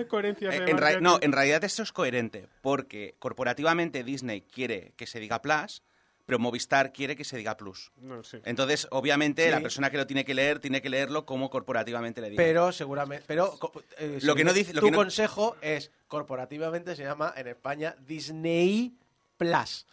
Coherencia. 0.10 0.50
Eh, 0.50 0.66
en 0.68 0.78
ra- 0.78 1.00
no, 1.00 1.20
en 1.22 1.32
realidad 1.32 1.64
esto 1.64 1.84
es 1.84 1.92
coherente, 1.92 2.48
porque 2.62 3.16
corporativamente 3.20 4.04
Disney 4.04 4.42
quiere 4.42 4.94
que 4.98 5.06
se 5.06 5.20
diga 5.20 5.42
Plus, 5.42 5.84
pero 6.26 6.40
Movistar 6.40 6.92
quiere 6.92 7.16
que 7.16 7.24
se 7.24 7.38
diga 7.38 7.56
Plus. 7.56 7.92
No, 7.98 8.24
sí. 8.24 8.38
Entonces, 8.46 8.88
obviamente, 8.90 9.46
Sí. 9.46 9.52
la 9.52 9.62
persona 9.62 9.92
que 9.92 9.98
lo 9.98 10.08
tiene 10.08 10.26
que 10.26 10.34
leer 10.34 10.60
tiene 10.60 10.82
que 10.82 10.90
leerlo 10.90 11.26
como 11.26 11.52
corporativamente 11.52 12.20
le 12.20 12.32
diga. 12.32 12.42
Pero 12.42 12.72
seguramente. 12.72 13.26
Pero 13.28 13.52
co- 13.60 13.72
eh, 14.00 14.18
Lo 14.24 14.34
que 14.36 14.44
no 14.44 14.54
dice- 14.54 14.74
lo 14.74 14.80
tu 14.82 14.88
que 14.88 14.92
no- 14.92 14.98
consejo 14.98 15.56
es 15.62 15.92
corporativamente 16.08 16.96
se 16.96 17.04
llama 17.04 17.32
en 17.38 17.48
España 17.48 17.96
Disney 18.08 18.98
Plus. 19.38 19.86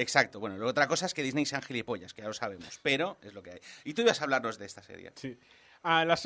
Exacto. 0.00 0.40
Bueno, 0.40 0.56
luego 0.56 0.70
otra 0.70 0.88
cosa 0.88 1.06
es 1.06 1.14
que 1.14 1.22
Disney 1.22 1.46
sean 1.46 1.62
gilipollas, 1.62 2.14
que 2.14 2.22
ya 2.22 2.28
lo 2.28 2.34
sabemos, 2.34 2.80
pero 2.82 3.18
es 3.22 3.34
lo 3.34 3.42
que 3.42 3.52
hay. 3.52 3.60
Y 3.84 3.94
tú 3.94 4.02
ibas 4.02 4.20
a 4.20 4.24
hablarnos 4.24 4.58
de 4.58 4.66
esta 4.66 4.82
serie. 4.82 5.12
Sí. 5.14 5.38
Ah, 5.82 6.04
la, 6.04 6.18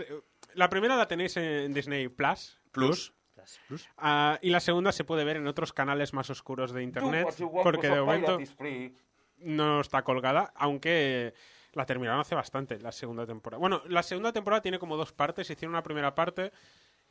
la 0.55 0.69
primera 0.69 0.97
la 0.97 1.09
tenéis 1.09 1.37
en 1.37 1.73
Disney 1.75 2.09
Plus. 2.09 2.61
Plus. 2.71 3.13
Ah, 3.99 4.39
y 4.43 4.51
la 4.51 4.61
segunda 4.61 4.93
se 4.93 5.05
puede 5.05 5.25
ver 5.25 5.37
en 5.37 5.47
otros 5.47 5.73
canales 5.73 6.13
más 6.13 6.31
oscuros 6.31 6.73
de 6.73 6.83
internet. 6.83 7.29
Porque 7.63 7.89
de 7.89 8.01
momento 8.01 8.39
no 9.39 9.81
está 9.81 10.03
colgada, 10.03 10.53
aunque 10.57 11.35
la 11.73 11.85
terminaron 11.87 12.21
hace 12.21 12.35
bastante, 12.35 12.79
la 12.79 12.93
segunda 12.93 13.27
temporada. 13.27 13.59
Bueno, 13.59 13.83
la 13.89 14.03
segunda 14.03 14.33
temporada 14.33 14.63
tiene 14.63 14.79
como 14.79 14.97
dos 14.97 15.13
partes. 15.13 15.51
Hicieron 15.51 15.75
una 15.75 15.83
primera 15.83 16.15
parte. 16.15 16.53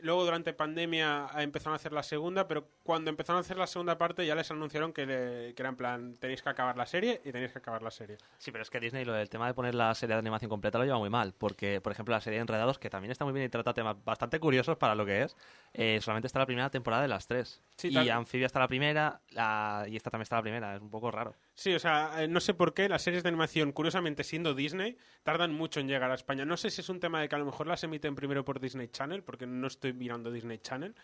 Luego, 0.03 0.25
durante 0.25 0.51
pandemia, 0.53 1.27
empezaron 1.37 1.73
a 1.73 1.75
hacer 1.77 1.93
la 1.93 2.03
segunda, 2.03 2.45
pero 2.45 2.67
cuando 2.83 3.09
empezaron 3.09 3.37
a 3.37 3.39
hacer 3.39 3.57
la 3.57 3.67
segunda 3.67 3.97
parte 3.97 4.25
ya 4.25 4.35
les 4.35 4.51
anunciaron 4.51 4.91
que, 4.91 5.05
le- 5.05 5.53
que 5.55 5.61
era 5.61 5.69
en 5.69 5.77
plan, 5.77 6.17
tenéis 6.19 6.41
que 6.41 6.49
acabar 6.49 6.75
la 6.75 6.85
serie 6.85 7.21
y 7.23 7.31
tenéis 7.31 7.53
que 7.53 7.59
acabar 7.59 7.81
la 7.81 7.89
serie. 7.89 8.17
Sí, 8.37 8.51
pero 8.51 8.63
es 8.63 8.69
que 8.69 8.81
Disney 8.81 9.05
lo 9.05 9.13
del 9.13 9.29
tema 9.29 9.47
de 9.47 9.53
poner 9.53 9.75
la 9.75 9.95
serie 9.95 10.15
de 10.15 10.19
animación 10.19 10.49
completa 10.49 10.77
lo 10.77 10.83
lleva 10.83 10.97
muy 10.99 11.09
mal, 11.09 11.33
porque, 11.37 11.79
por 11.79 11.93
ejemplo, 11.93 12.13
la 12.13 12.19
serie 12.19 12.37
de 12.37 12.41
Enredados, 12.41 12.79
que 12.79 12.89
también 12.89 13.11
está 13.11 13.23
muy 13.23 13.33
bien 13.33 13.45
y 13.45 13.49
trata 13.49 13.73
temas 13.73 13.95
bastante 14.03 14.41
curiosos 14.41 14.75
para 14.77 14.93
lo 14.93 15.05
que 15.05 15.23
es, 15.23 15.37
eh, 15.73 15.99
solamente 16.01 16.27
está 16.27 16.37
la 16.39 16.45
primera 16.47 16.69
temporada 16.69 17.01
de 17.01 17.07
las 17.07 17.25
tres. 17.25 17.61
Sí, 17.75 17.87
y 17.89 17.93
tal- 17.93 18.09
Anfibia 18.11 18.45
está 18.45 18.59
la 18.59 18.67
primera, 18.67 19.21
la- 19.31 19.85
y 19.89 19.95
esta 19.95 20.09
también 20.11 20.23
está 20.23 20.35
la 20.35 20.41
primera, 20.43 20.75
es 20.75 20.81
un 20.81 20.89
poco 20.91 21.09
raro. 21.11 21.35
Sí, 21.55 21.73
o 21.73 21.79
sea, 21.79 22.23
eh, 22.23 22.27
no 22.27 22.39
sé 22.39 22.53
por 22.53 22.73
qué 22.73 22.87
las 22.87 23.01
series 23.01 23.23
de 23.23 23.29
animación, 23.29 23.71
curiosamente 23.71 24.23
siendo 24.23 24.53
Disney, 24.53 24.95
tardan 25.23 25.51
mucho 25.53 25.79
en 25.79 25.87
llegar 25.87 26.11
a 26.11 26.15
España. 26.15 26.45
No 26.45 26.55
sé 26.55 26.69
si 26.69 26.81
es 26.81 26.89
un 26.89 26.99
tema 26.99 27.19
de 27.21 27.27
que 27.29 27.35
a 27.35 27.39
lo 27.39 27.45
mejor 27.45 27.67
las 27.67 27.83
emiten 27.83 28.15
primero 28.15 28.45
por 28.45 28.59
Disney 28.59 28.87
Channel, 28.89 29.23
porque 29.23 29.47
no 29.47 29.67
estoy 29.67 29.91
mirando 29.93 30.31
Disney 30.31 30.59
Channel, 30.59 30.95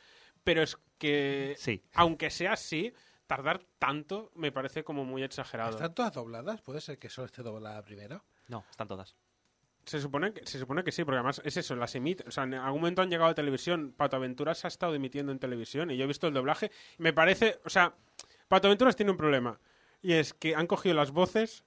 pero 0.44 0.62
es 0.62 0.78
que, 0.98 1.56
Sí. 1.58 1.84
aunque 1.96 2.30
sea 2.30 2.54
así, 2.54 2.94
tardar 3.28 3.64
tanto 3.80 4.32
me 4.36 4.52
parece 4.52 4.84
como 4.84 5.06
muy 5.06 5.24
exagerado. 5.24 5.72
¿Están 5.72 5.94
todas 5.94 6.14
dobladas? 6.14 6.62
¿Puede 6.62 6.82
ser 6.82 6.98
que 7.00 7.10
solo 7.10 7.26
esté 7.26 7.42
doblada 7.44 7.84
primero? 7.84 8.24
No, 8.48 8.64
están 8.70 8.88
todas. 8.88 9.16
Se 9.90 10.00
supone, 10.00 10.34
que, 10.34 10.46
se 10.46 10.60
supone 10.60 10.84
que 10.84 10.92
sí, 10.92 11.04
porque 11.04 11.18
además 11.18 11.42
es 11.44 11.58
eso, 11.58 11.76
las 11.76 11.96
emite. 11.96 12.24
O 12.28 12.30
sea, 12.30 12.44
en 12.44 12.54
algún 12.54 12.82
momento 12.82 13.02
han 13.02 13.10
llegado 13.10 13.32
a 13.32 13.34
televisión. 13.34 13.92
Pato 13.98 14.18
Aventuras 14.18 14.64
ha 14.64 14.68
estado 14.68 14.94
emitiendo 14.94 15.32
en 15.32 15.40
televisión 15.40 15.90
y 15.90 15.98
yo 15.98 16.04
he 16.04 16.08
visto 16.08 16.28
el 16.28 16.34
doblaje. 16.36 16.70
Me 17.00 17.12
parece. 17.12 17.60
O 17.66 17.72
sea, 17.72 17.96
Pato 18.48 18.68
Aventuras 18.68 18.96
tiene 18.96 19.12
un 19.12 19.18
problema. 19.18 19.60
Y 20.04 20.14
es 20.14 20.36
que 20.36 20.56
han 20.56 20.68
cogido 20.68 20.94
las 20.94 21.10
voces 21.10 21.66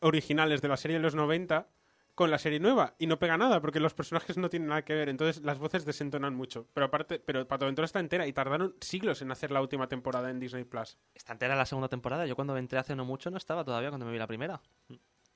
originales 0.00 0.62
de 0.62 0.66
la 0.66 0.76
serie 0.76 0.96
de 0.96 1.02
los 1.04 1.14
90 1.14 1.68
con 2.16 2.32
la 2.32 2.38
serie 2.38 2.58
nueva 2.58 2.96
y 2.98 3.06
no 3.06 3.20
pega 3.20 3.38
nada 3.38 3.60
porque 3.60 3.78
los 3.78 3.94
personajes 3.94 4.36
no 4.36 4.50
tienen 4.50 4.68
nada 4.70 4.84
que 4.84 4.94
ver. 4.94 5.08
Entonces 5.08 5.40
las 5.44 5.60
voces 5.60 5.84
desentonan 5.84 6.34
mucho. 6.34 6.66
Pero 6.74 6.86
aparte, 6.86 7.20
pero 7.20 7.46
Pato 7.46 7.66
Aventuras 7.66 7.90
está 7.90 8.00
entera 8.00 8.26
y 8.26 8.32
tardaron 8.32 8.74
siglos 8.80 9.22
en 9.22 9.30
hacer 9.30 9.52
la 9.52 9.60
última 9.60 9.86
temporada 9.86 10.28
en 10.28 10.40
Disney 10.40 10.64
Plus. 10.64 10.98
Está 11.14 11.34
entera 11.34 11.54
la 11.54 11.66
segunda 11.66 11.88
temporada. 11.88 12.26
Yo 12.26 12.34
cuando 12.34 12.56
entré 12.56 12.80
hace 12.80 12.96
no 12.96 13.04
mucho 13.04 13.30
no 13.30 13.36
estaba 13.36 13.62
todavía 13.62 13.90
cuando 13.90 14.06
me 14.06 14.12
vi 14.12 14.18
la 14.18 14.26
primera. 14.26 14.60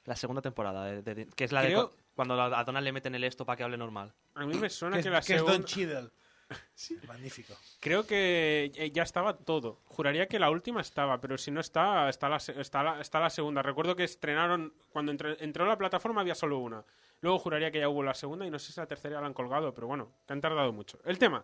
La 0.04 0.16
segunda 0.16 0.42
temporada, 0.42 0.84
de- 0.84 1.02
de- 1.02 1.26
que 1.28 1.44
es 1.44 1.52
la 1.52 1.62
Creo- 1.62 1.82
de 1.82 1.88
cu- 1.88 1.94
cuando 2.14 2.40
a 2.40 2.62
Donald 2.64 2.84
le 2.84 2.92
meten 2.92 3.14
el 3.14 3.24
esto 3.24 3.44
para 3.46 3.56
que 3.56 3.64
hable 3.64 3.76
normal. 3.76 4.12
A 4.34 4.44
mí 4.44 4.54
me 4.56 4.68
suena 4.70 5.00
Que 5.00 5.08
la 5.10 5.20
que 5.22 5.34
es 5.36 5.40
Don 5.40 5.66
segunda. 5.66 5.66
Cheadle. 5.66 6.10
Magnífico. 7.08 7.54
Creo 7.80 8.06
que 8.06 8.70
eh, 8.74 8.90
ya 8.92 9.02
estaba 9.02 9.34
todo. 9.36 9.80
Juraría 9.86 10.26
que 10.28 10.38
la 10.38 10.50
última 10.50 10.80
estaba, 10.82 11.20
pero 11.20 11.38
si 11.38 11.50
no 11.50 11.60
está, 11.60 12.08
está 12.10 12.28
la, 12.28 12.38
se- 12.38 12.60
está 12.60 12.82
la, 12.82 13.00
está 13.00 13.18
la 13.18 13.30
segunda. 13.30 13.62
Recuerdo 13.62 13.96
que 13.96 14.04
estrenaron, 14.04 14.74
cuando 14.90 15.10
entre- 15.10 15.42
entró 15.42 15.64
la 15.66 15.78
plataforma 15.78 16.20
había 16.20 16.34
solo 16.34 16.58
una. 16.58 16.84
Luego 17.22 17.38
juraría 17.38 17.70
que 17.70 17.80
ya 17.80 17.88
hubo 17.88 18.02
la 18.02 18.12
segunda 18.14 18.46
y 18.46 18.50
no 18.50 18.58
sé 18.58 18.72
si 18.72 18.78
la 18.80 18.86
tercera 18.86 19.14
ya 19.16 19.20
la 19.22 19.26
han 19.26 19.32
colgado, 19.34 19.72
pero 19.72 19.86
bueno, 19.86 20.12
que 20.26 20.32
han 20.34 20.40
tardado 20.42 20.72
mucho. 20.72 20.98
El 21.04 21.18
tema. 21.18 21.42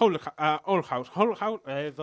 Whole 0.00 0.18
Ha- 0.24 0.34
ah, 0.38 0.62
Old 0.64 0.84
House. 0.86 1.10
Whole 1.14 1.36
House. 1.36 1.60
eh, 1.66 1.94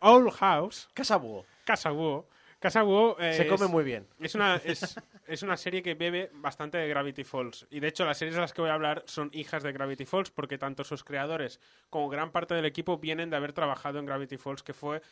Old 0.00 0.30
House. 0.34 0.88
Casa 0.94 1.16
Búho. 1.16 1.44
Casa 1.64 1.90
Búho. 1.90 2.28
Casa 2.64 2.82
eh, 3.18 3.34
Se 3.34 3.46
come 3.46 3.66
es- 3.66 3.70
muy 3.70 3.84
bien. 3.84 4.06
es 4.18 4.34
una, 4.34 4.56
es, 4.64 4.98
es 5.26 5.42
una 5.42 5.54
serie 5.58 5.82
que 5.82 5.94
bebe 5.94 6.30
bastante 6.32 6.78
de 6.78 6.88
Gravity 6.88 7.22
Falls. 7.22 7.66
Y 7.68 7.78
de 7.80 7.88
hecho, 7.88 8.06
las 8.06 8.16
series 8.16 8.36
de 8.36 8.40
las 8.40 8.54
que 8.54 8.62
voy 8.62 8.70
a 8.70 8.74
hablar 8.74 9.02
son 9.06 9.28
hijas 9.34 9.62
de 9.62 9.70
Gravity 9.70 10.06
Falls, 10.06 10.30
porque 10.30 10.56
tanto 10.56 10.82
sus 10.82 11.04
creadores 11.04 11.60
como 11.90 12.08
gran 12.08 12.30
parte 12.30 12.54
del 12.54 12.64
equipo 12.64 12.96
vienen 12.96 13.28
de 13.28 13.36
haber 13.36 13.52
trabajado 13.52 13.98
en 13.98 14.06
Gravity 14.06 14.38
Falls, 14.38 14.62
que 14.62 14.72
fue 14.72 15.02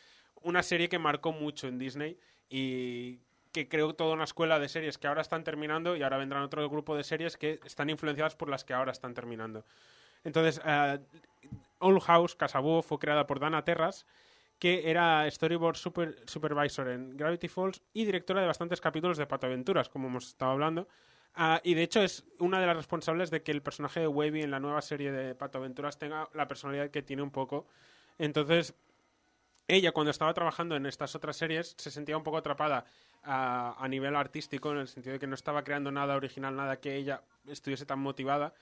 una 0.41 0.63
serie 0.63 0.89
que 0.89 0.97
marcó 0.97 1.31
mucho 1.31 1.67
en 1.67 1.77
Disney 1.77 2.17
y 2.49 3.19
que 3.51 3.69
creó 3.69 3.93
toda 3.93 4.15
una 4.15 4.23
escuela 4.23 4.57
de 4.57 4.67
series 4.67 4.97
que 4.97 5.05
ahora 5.05 5.21
están 5.21 5.43
terminando 5.43 5.95
y 5.95 6.01
ahora 6.01 6.17
vendrán 6.17 6.41
otro 6.41 6.67
grupo 6.71 6.97
de 6.97 7.03
series 7.03 7.37
que 7.37 7.59
están 7.65 7.87
influenciadas 7.91 8.35
por 8.35 8.49
las 8.49 8.63
que 8.65 8.73
ahora 8.73 8.91
están 8.91 9.13
terminando. 9.13 9.63
Entonces, 10.23 10.59
eh, 10.65 10.97
Old 11.77 12.01
House, 12.01 12.35
Casa 12.35 12.57
Búho, 12.57 12.81
fue 12.81 12.97
creada 12.97 13.27
por 13.27 13.39
Dana 13.39 13.63
Terras, 13.63 14.07
que 14.59 14.89
era 14.89 15.29
storyboard 15.29 15.75
super- 15.75 16.15
supervisor 16.25 16.87
en 16.89 17.17
Gravity 17.17 17.47
Falls 17.47 17.81
y 17.93 18.05
directora 18.05 18.41
de 18.41 18.47
bastantes 18.47 18.79
capítulos 18.79 19.17
de 19.17 19.27
Pato 19.27 19.47
Aventuras, 19.47 19.89
como 19.89 20.07
hemos 20.07 20.27
estado 20.27 20.51
hablando. 20.51 20.87
Ah, 21.35 21.59
y 21.63 21.73
de 21.73 21.83
hecho 21.83 22.01
es 22.01 22.25
una 22.39 22.59
de 22.59 22.67
las 22.67 22.77
responsables 22.77 23.31
de 23.31 23.41
que 23.41 23.51
el 23.51 23.61
personaje 23.61 23.99
de 23.99 24.07
Wavy 24.07 24.41
en 24.41 24.51
la 24.51 24.59
nueva 24.59 24.81
serie 24.81 25.11
de 25.11 25.35
Pato 25.35 25.57
Aventuras 25.57 25.97
tenga 25.97 26.29
la 26.33 26.47
personalidad 26.47 26.91
que 26.91 27.01
tiene 27.01 27.23
un 27.23 27.31
poco. 27.31 27.67
Entonces, 28.19 28.75
ella 29.67 29.91
cuando 29.91 30.11
estaba 30.11 30.33
trabajando 30.33 30.75
en 30.75 30.85
estas 30.85 31.15
otras 31.15 31.35
series 31.35 31.75
se 31.77 31.89
sentía 31.89 32.17
un 32.17 32.23
poco 32.23 32.37
atrapada 32.37 32.85
a, 33.23 33.75
a 33.83 33.87
nivel 33.87 34.15
artístico, 34.15 34.71
en 34.71 34.79
el 34.79 34.87
sentido 34.87 35.13
de 35.13 35.19
que 35.19 35.27
no 35.27 35.35
estaba 35.35 35.63
creando 35.63 35.91
nada 35.91 36.15
original, 36.15 36.55
nada 36.55 36.79
que 36.79 36.95
ella 36.95 37.23
estuviese 37.47 37.85
tan 37.85 37.99
motivada 37.99 38.53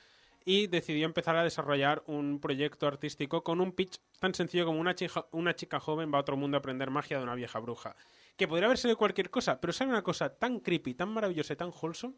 y 0.46 0.68
decidió 0.68 1.06
empezar 1.06 1.36
a 1.36 1.44
desarrollar 1.44 2.04
un 2.08 2.40
proyecto 2.40 2.88
artístico 2.88 3.44
con 3.44 3.62
un 3.62 3.72
pitch 3.72 4.00
tan 4.20 4.34
sencillo 4.34 4.66
como 4.66 4.80
una 4.80 4.96
chica, 4.96 5.26
una 5.32 5.56
chica 5.56 5.80
joven 5.80 6.12
va 6.14 6.18
a 6.18 6.22
otro 6.22 6.38
mundo 6.38 6.58
a 6.58 6.60
aprender 6.60 6.90
magia 6.90 7.18
de 7.18 7.24
una 7.24 7.36
vieja 7.36 7.60
bruja. 7.60 7.96
Que 8.38 8.48
podría 8.48 8.66
haber 8.68 8.78
sido 8.78 8.98
cualquier 8.98 9.30
cosa, 9.30 9.60
pero 9.60 9.74
sale 9.74 9.92
una 9.92 10.04
cosa 10.04 10.30
tan 10.30 10.60
creepy, 10.60 10.94
tan 10.94 11.10
maravillosa 11.10 11.54
y 11.54 11.58
tan 11.58 11.72
wholesome 11.72 12.16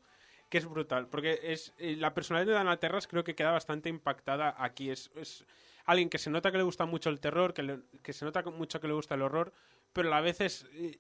que 0.50 0.60
es 0.60 0.66
brutal. 0.66 1.08
Porque 1.08 1.40
es 1.44 1.74
eh, 1.78 1.96
la 1.98 2.14
personalidad 2.14 2.48
de 2.48 2.54
Dana 2.54 2.78
Terras 2.78 3.08
creo 3.08 3.24
que 3.24 3.36
queda 3.36 3.52
bastante 3.52 3.90
impactada 3.90 4.56
aquí. 4.58 4.90
Es, 4.90 5.12
es 5.16 5.46
alguien 5.86 6.10
que 6.10 6.18
se 6.18 6.30
nota 6.30 6.52
que 6.52 6.58
le 6.58 6.64
gusta 6.64 6.86
mucho 6.86 7.10
el 7.10 7.20
terror, 7.20 7.54
que, 7.54 7.80
que 8.02 8.14
se 8.14 8.26
nota 8.26 8.44
mucho 8.44 8.80
que 8.80 8.88
le 8.88 8.94
gusta 8.94 9.16
el 9.16 9.22
horror, 9.22 9.52
pero 9.92 10.08
a 10.10 10.12
la 10.12 10.22
vez 10.22 10.42
es 10.42 10.66
eh, 10.74 11.00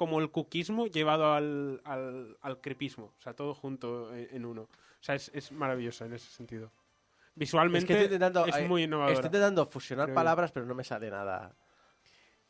como 0.00 0.18
el 0.18 0.30
cuquismo 0.30 0.86
llevado 0.86 1.34
al, 1.34 1.82
al, 1.84 2.38
al 2.40 2.60
creepismo. 2.62 3.12
O 3.18 3.20
sea, 3.20 3.34
todo 3.34 3.52
junto 3.52 4.14
en, 4.16 4.28
en 4.34 4.46
uno. 4.46 4.62
O 4.62 5.02
sea, 5.02 5.14
es, 5.14 5.30
es 5.34 5.52
maravilloso 5.52 6.06
en 6.06 6.14
ese 6.14 6.30
sentido. 6.30 6.68
Es 6.68 7.32
Visualmente 7.34 7.86
que 7.86 7.92
estoy 7.92 8.04
intentando, 8.06 8.46
es 8.46 8.56
eh, 8.56 8.66
muy 8.66 8.84
innovadora. 8.84 9.12
Estoy 9.12 9.28
intentando 9.28 9.66
fusionar 9.66 10.06
Creo 10.06 10.14
palabras, 10.14 10.52
pero 10.52 10.64
no 10.64 10.74
me 10.74 10.84
sale 10.84 11.10
nada. 11.10 11.54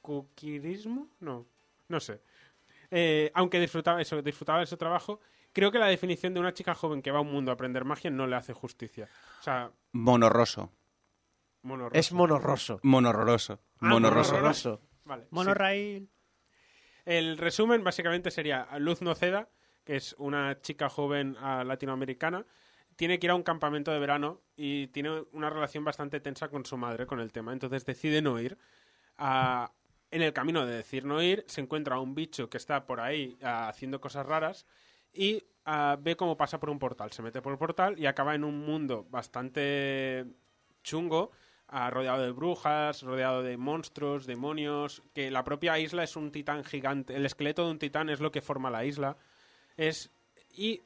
¿Cuquirismo? 0.00 1.08
No, 1.18 1.44
no 1.88 1.98
sé. 1.98 2.22
Eh, 2.88 3.32
aunque 3.34 3.58
disfrutaba 3.58 4.00
eso, 4.00 4.22
disfrutaba 4.22 4.60
de 4.60 4.66
su 4.66 4.76
trabajo, 4.76 5.18
creo 5.52 5.72
que 5.72 5.80
la 5.80 5.86
definición 5.88 6.32
de 6.32 6.38
una 6.38 6.54
chica 6.54 6.76
joven 6.76 7.02
que 7.02 7.10
va 7.10 7.18
a 7.18 7.22
un 7.22 7.32
mundo 7.32 7.50
a 7.50 7.54
aprender 7.54 7.84
magia 7.84 8.12
no 8.12 8.28
le 8.28 8.36
hace 8.36 8.52
justicia. 8.52 9.08
O 9.40 9.42
sea, 9.42 9.72
Monorroso. 9.90 10.70
monorroso. 11.62 11.98
Es 11.98 12.12
monorroso. 12.12 12.78
Monorroso. 12.84 13.58
Ah, 13.80 13.88
Monorroso. 13.88 14.34
Monorroso. 14.34 14.80
Vale, 15.04 15.24
sí. 15.24 15.28
El 17.10 17.38
resumen 17.38 17.82
básicamente 17.82 18.30
sería 18.30 18.68
Luz 18.78 19.02
Noceda, 19.02 19.48
que 19.82 19.96
es 19.96 20.14
una 20.16 20.60
chica 20.60 20.88
joven 20.88 21.36
ah, 21.40 21.64
latinoamericana, 21.64 22.46
tiene 22.94 23.18
que 23.18 23.26
ir 23.26 23.32
a 23.32 23.34
un 23.34 23.42
campamento 23.42 23.90
de 23.90 23.98
verano 23.98 24.42
y 24.54 24.86
tiene 24.86 25.24
una 25.32 25.50
relación 25.50 25.82
bastante 25.82 26.20
tensa 26.20 26.50
con 26.50 26.64
su 26.64 26.76
madre 26.76 27.06
con 27.06 27.18
el 27.18 27.32
tema. 27.32 27.52
Entonces 27.52 27.84
decide 27.84 28.22
no 28.22 28.38
ir. 28.38 28.56
Ah, 29.18 29.72
en 30.12 30.22
el 30.22 30.32
camino 30.32 30.64
de 30.64 30.76
decir 30.76 31.04
no 31.04 31.20
ir, 31.20 31.44
se 31.48 31.60
encuentra 31.60 31.98
un 31.98 32.14
bicho 32.14 32.48
que 32.48 32.58
está 32.58 32.86
por 32.86 33.00
ahí 33.00 33.36
ah, 33.42 33.66
haciendo 33.66 34.00
cosas 34.00 34.24
raras 34.24 34.64
y 35.12 35.42
ve 35.98 36.14
cómo 36.14 36.36
pasa 36.36 36.60
por 36.60 36.70
un 36.70 36.78
portal. 36.78 37.10
Se 37.10 37.22
mete 37.22 37.42
por 37.42 37.52
el 37.52 37.58
portal 37.58 37.98
y 37.98 38.06
acaba 38.06 38.36
en 38.36 38.44
un 38.44 38.60
mundo 38.60 39.04
bastante 39.10 40.26
chungo, 40.84 41.32
rodeado 41.70 42.22
de 42.22 42.32
brujas, 42.32 43.02
rodeado 43.02 43.42
de 43.42 43.56
monstruos, 43.56 44.26
demonios, 44.26 45.02
que 45.14 45.30
la 45.30 45.44
propia 45.44 45.78
isla 45.78 46.02
es 46.02 46.16
un 46.16 46.32
titán 46.32 46.64
gigante. 46.64 47.14
El 47.14 47.24
esqueleto 47.24 47.64
de 47.64 47.70
un 47.70 47.78
titán 47.78 48.10
es 48.10 48.20
lo 48.20 48.32
que 48.32 48.42
forma 48.42 48.70
la 48.70 48.84
isla. 48.84 49.16
Es, 49.76 50.10
y 50.52 50.82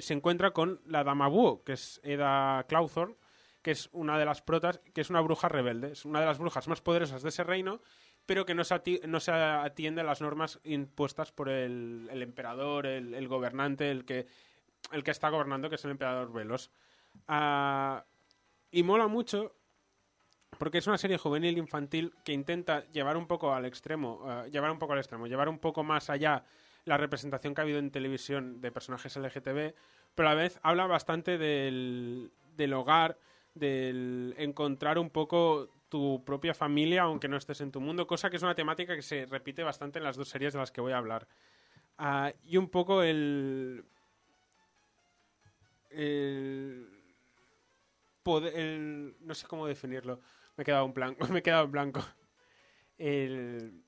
se 0.00 0.12
encuentra 0.12 0.50
con 0.50 0.80
la 0.86 1.04
Dama 1.04 1.30
que 1.64 1.74
es 1.74 2.00
Eda 2.02 2.64
Clawthorne, 2.68 3.14
que 3.62 3.70
es 3.70 3.88
una 3.92 4.18
de 4.18 4.24
las 4.24 4.42
protas, 4.42 4.80
que 4.92 5.00
es 5.00 5.10
una 5.10 5.20
bruja 5.20 5.48
rebelde. 5.48 5.92
Es 5.92 6.04
una 6.04 6.20
de 6.20 6.26
las 6.26 6.38
brujas 6.38 6.66
más 6.68 6.80
poderosas 6.80 7.22
de 7.22 7.28
ese 7.28 7.44
reino, 7.44 7.80
pero 8.26 8.44
que 8.44 8.54
no 8.54 8.64
se, 8.64 8.80
no 9.06 9.20
se 9.20 9.32
atiende 9.32 10.00
a 10.00 10.04
las 10.04 10.20
normas 10.20 10.58
impuestas 10.64 11.30
por 11.30 11.48
el, 11.48 12.08
emperador, 12.10 12.86
el, 12.86 13.14
el 13.14 13.28
gobernante, 13.28 13.90
el 13.90 14.04
que, 14.04 14.26
el 14.90 15.04
que 15.04 15.10
está 15.12 15.28
gobernando, 15.28 15.68
que 15.68 15.76
es 15.76 15.84
el 15.84 15.92
emperador 15.92 16.32
Velos. 16.32 16.70
Ah, 17.28 18.04
y 18.70 18.82
mola 18.82 19.06
mucho 19.06 19.54
porque 20.58 20.78
es 20.78 20.86
una 20.86 20.98
serie 20.98 21.18
juvenil 21.18 21.58
infantil 21.58 22.12
que 22.24 22.32
intenta 22.32 22.84
llevar 22.92 23.16
un 23.16 23.26
poco 23.26 23.52
al 23.54 23.64
extremo, 23.64 24.22
eh, 24.46 24.50
llevar 24.50 24.70
un 24.70 24.78
poco 24.78 24.92
al 24.94 24.98
extremo, 24.98 25.26
llevar 25.26 25.48
un 25.48 25.58
poco 25.58 25.82
más 25.84 26.10
allá 26.10 26.44
la 26.84 26.96
representación 26.98 27.54
que 27.54 27.60
ha 27.60 27.64
habido 27.64 27.78
en 27.78 27.90
televisión 27.90 28.60
de 28.60 28.70
personajes 28.72 29.16
LGTB, 29.16 29.74
pero 30.14 30.28
a 30.28 30.34
la 30.34 30.42
vez 30.42 30.58
habla 30.62 30.86
bastante 30.86 31.38
del, 31.38 32.30
del 32.56 32.72
hogar, 32.74 33.18
del 33.54 34.34
encontrar 34.38 34.98
un 34.98 35.10
poco 35.10 35.68
tu 35.88 36.22
propia 36.24 36.54
familia 36.54 37.02
aunque 37.02 37.28
no 37.28 37.36
estés 37.36 37.60
en 37.60 37.70
tu 37.70 37.80
mundo, 37.80 38.06
cosa 38.06 38.28
que 38.28 38.36
es 38.36 38.42
una 38.42 38.54
temática 38.54 38.94
que 38.96 39.02
se 39.02 39.26
repite 39.26 39.62
bastante 39.62 39.98
en 39.98 40.04
las 40.04 40.16
dos 40.16 40.28
series 40.28 40.52
de 40.52 40.58
las 40.58 40.72
que 40.72 40.80
voy 40.80 40.92
a 40.92 40.98
hablar. 40.98 41.26
Ah, 41.98 42.32
y 42.44 42.56
un 42.56 42.68
poco 42.68 43.02
el, 43.02 43.84
el, 45.90 46.88
poder- 48.22 48.54
el- 48.56 49.16
no 49.20 49.34
sé 49.34 49.46
cómo 49.46 49.66
definirlo. 49.66 50.20
Me 50.56 50.62
he 50.62 50.64
quedado 50.64 50.86
en 50.86 50.94
blanco. 50.94 51.18
Me 51.32 51.38
he 51.38 51.42
quedado 51.42 51.64
en 51.64 51.72
blanco. 51.72 52.00
El, 52.98 53.82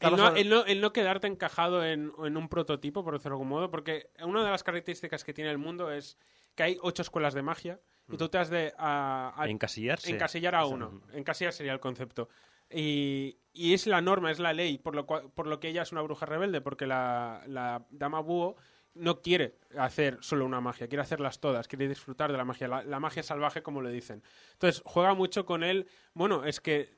el 0.00 0.16
no, 0.16 0.26
habla- 0.26 0.40
el 0.40 0.48
no- 0.48 0.64
el 0.66 0.80
no 0.80 0.92
quedarte 0.92 1.26
encajado 1.26 1.84
en, 1.84 2.12
en 2.24 2.36
un 2.36 2.48
prototipo, 2.48 3.04
por 3.04 3.14
decirlo 3.14 3.30
de 3.30 3.34
algún 3.36 3.48
modo, 3.48 3.70
porque 3.70 4.10
una 4.22 4.44
de 4.44 4.50
las 4.50 4.62
características 4.62 5.24
que 5.24 5.32
tiene 5.32 5.50
el 5.50 5.58
mundo 5.58 5.90
es 5.90 6.18
que 6.54 6.62
hay 6.64 6.78
ocho 6.82 7.02
escuelas 7.02 7.34
de 7.34 7.42
magia 7.42 7.80
y 8.10 8.16
tú 8.16 8.28
te 8.28 8.38
has 8.38 8.50
de 8.50 8.74
a- 8.76 9.32
a- 9.36 9.48
Encasillarse. 9.48 10.10
encasillar 10.10 10.54
a 10.54 10.66
uno. 10.66 11.00
Encasillar 11.12 11.52
sería 11.52 11.72
el 11.72 11.80
concepto. 11.80 12.28
Y, 12.70 13.38
y 13.52 13.72
es 13.74 13.86
la 13.86 14.00
norma, 14.00 14.30
es 14.30 14.38
la 14.40 14.52
ley, 14.52 14.78
por 14.78 14.94
lo, 14.94 15.06
cual- 15.06 15.30
por 15.32 15.46
lo 15.46 15.60
que 15.60 15.68
ella 15.68 15.82
es 15.82 15.92
una 15.92 16.02
bruja 16.02 16.26
rebelde, 16.26 16.60
porque 16.60 16.86
la, 16.86 17.42
la 17.46 17.86
dama 17.90 18.20
búho 18.20 18.56
no 18.94 19.20
quiere 19.22 19.58
hacer 19.78 20.18
solo 20.20 20.44
una 20.46 20.60
magia, 20.60 20.88
quiere 20.88 21.02
hacerlas 21.02 21.40
todas, 21.40 21.66
quiere 21.68 21.88
disfrutar 21.88 22.30
de 22.32 22.38
la 22.38 22.44
magia, 22.44 22.68
la, 22.68 22.82
la 22.84 23.00
magia 23.00 23.22
salvaje, 23.22 23.62
como 23.62 23.82
le 23.82 23.90
dicen. 23.90 24.22
Entonces, 24.52 24.82
juega 24.84 25.14
mucho 25.14 25.44
con 25.44 25.62
él. 25.64 25.88
Bueno, 26.14 26.44
es 26.44 26.60
que 26.60 26.96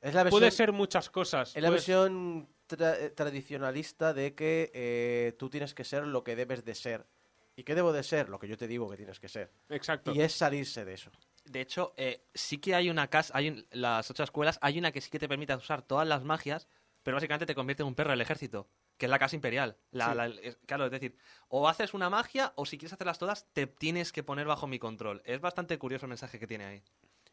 Es 0.00 0.14
la 0.14 0.24
puede 0.28 0.50
ser 0.50 0.72
muchas 0.72 1.08
cosas. 1.10 1.56
Es 1.56 1.62
la 1.62 1.70
versión 1.70 2.48
tra- 2.68 2.96
eh, 2.98 3.10
tradicionalista 3.10 4.12
de 4.12 4.34
que 4.34 4.70
eh, 4.74 5.34
tú 5.38 5.48
tienes 5.48 5.74
que 5.74 5.84
ser 5.84 6.06
lo 6.06 6.24
que 6.24 6.34
debes 6.36 6.64
de 6.64 6.74
ser. 6.74 7.06
¿Y 7.54 7.62
qué 7.64 7.74
debo 7.74 7.92
de 7.92 8.02
ser? 8.02 8.28
Lo 8.28 8.38
que 8.38 8.48
yo 8.48 8.56
te 8.58 8.66
digo 8.68 8.90
que 8.90 8.96
tienes 8.96 9.18
que 9.18 9.28
ser. 9.28 9.50
Exacto. 9.70 10.12
Y 10.12 10.20
es 10.20 10.32
salirse 10.32 10.84
de 10.84 10.94
eso. 10.94 11.10
De 11.44 11.60
hecho, 11.60 11.94
eh, 11.96 12.24
sí 12.34 12.58
que 12.58 12.74
hay 12.74 12.90
una 12.90 13.08
casa, 13.08 13.32
hay 13.36 13.48
un- 13.48 13.66
las 13.70 14.10
ocho 14.10 14.24
escuelas, 14.24 14.58
hay 14.62 14.78
una 14.78 14.90
que 14.92 15.00
sí 15.00 15.10
que 15.10 15.18
te 15.20 15.28
permite 15.28 15.54
usar 15.54 15.80
todas 15.82 16.06
las 16.06 16.24
magias, 16.24 16.66
pero 17.02 17.14
básicamente 17.16 17.46
te 17.46 17.54
convierte 17.54 17.82
en 17.82 17.86
un 17.86 17.94
perro 17.94 18.10
del 18.10 18.20
ejército, 18.20 18.68
que 18.96 19.06
es 19.06 19.10
la 19.10 19.18
casa 19.18 19.36
imperial. 19.36 19.76
La- 19.90 20.10
Sí. 20.10 20.14
la- 20.16 20.26
es- 20.26 20.56
claro, 20.66 20.86
es 20.86 20.90
decir, 20.90 21.16
o 21.48 21.68
haces 21.68 21.94
una 21.94 22.08
magia 22.10 22.52
o 22.56 22.64
si 22.66 22.78
quieres 22.78 22.92
hacerlas 22.92 23.18
todas, 23.18 23.46
te 23.52 23.66
tienes 23.66 24.12
que 24.12 24.22
poner 24.22 24.46
bajo 24.46 24.66
mi 24.66 24.78
control. 24.78 25.22
Es 25.24 25.40
bastante 25.40 25.78
curioso 25.78 26.06
el 26.06 26.10
mensaje 26.10 26.38
que 26.38 26.46
tiene 26.46 26.64
ahí. 26.64 26.82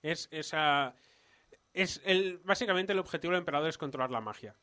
Es 0.01 0.27
esa. 0.32 0.95
Es 1.74 2.01
el, 2.06 2.40
básicamente 2.43 2.93
el 2.93 3.00
objetivo 3.00 3.32
del 3.32 3.40
emperador 3.40 3.69
es 3.69 3.77
controlar 3.77 4.11
la 4.11 4.22
magia. 4.22 4.56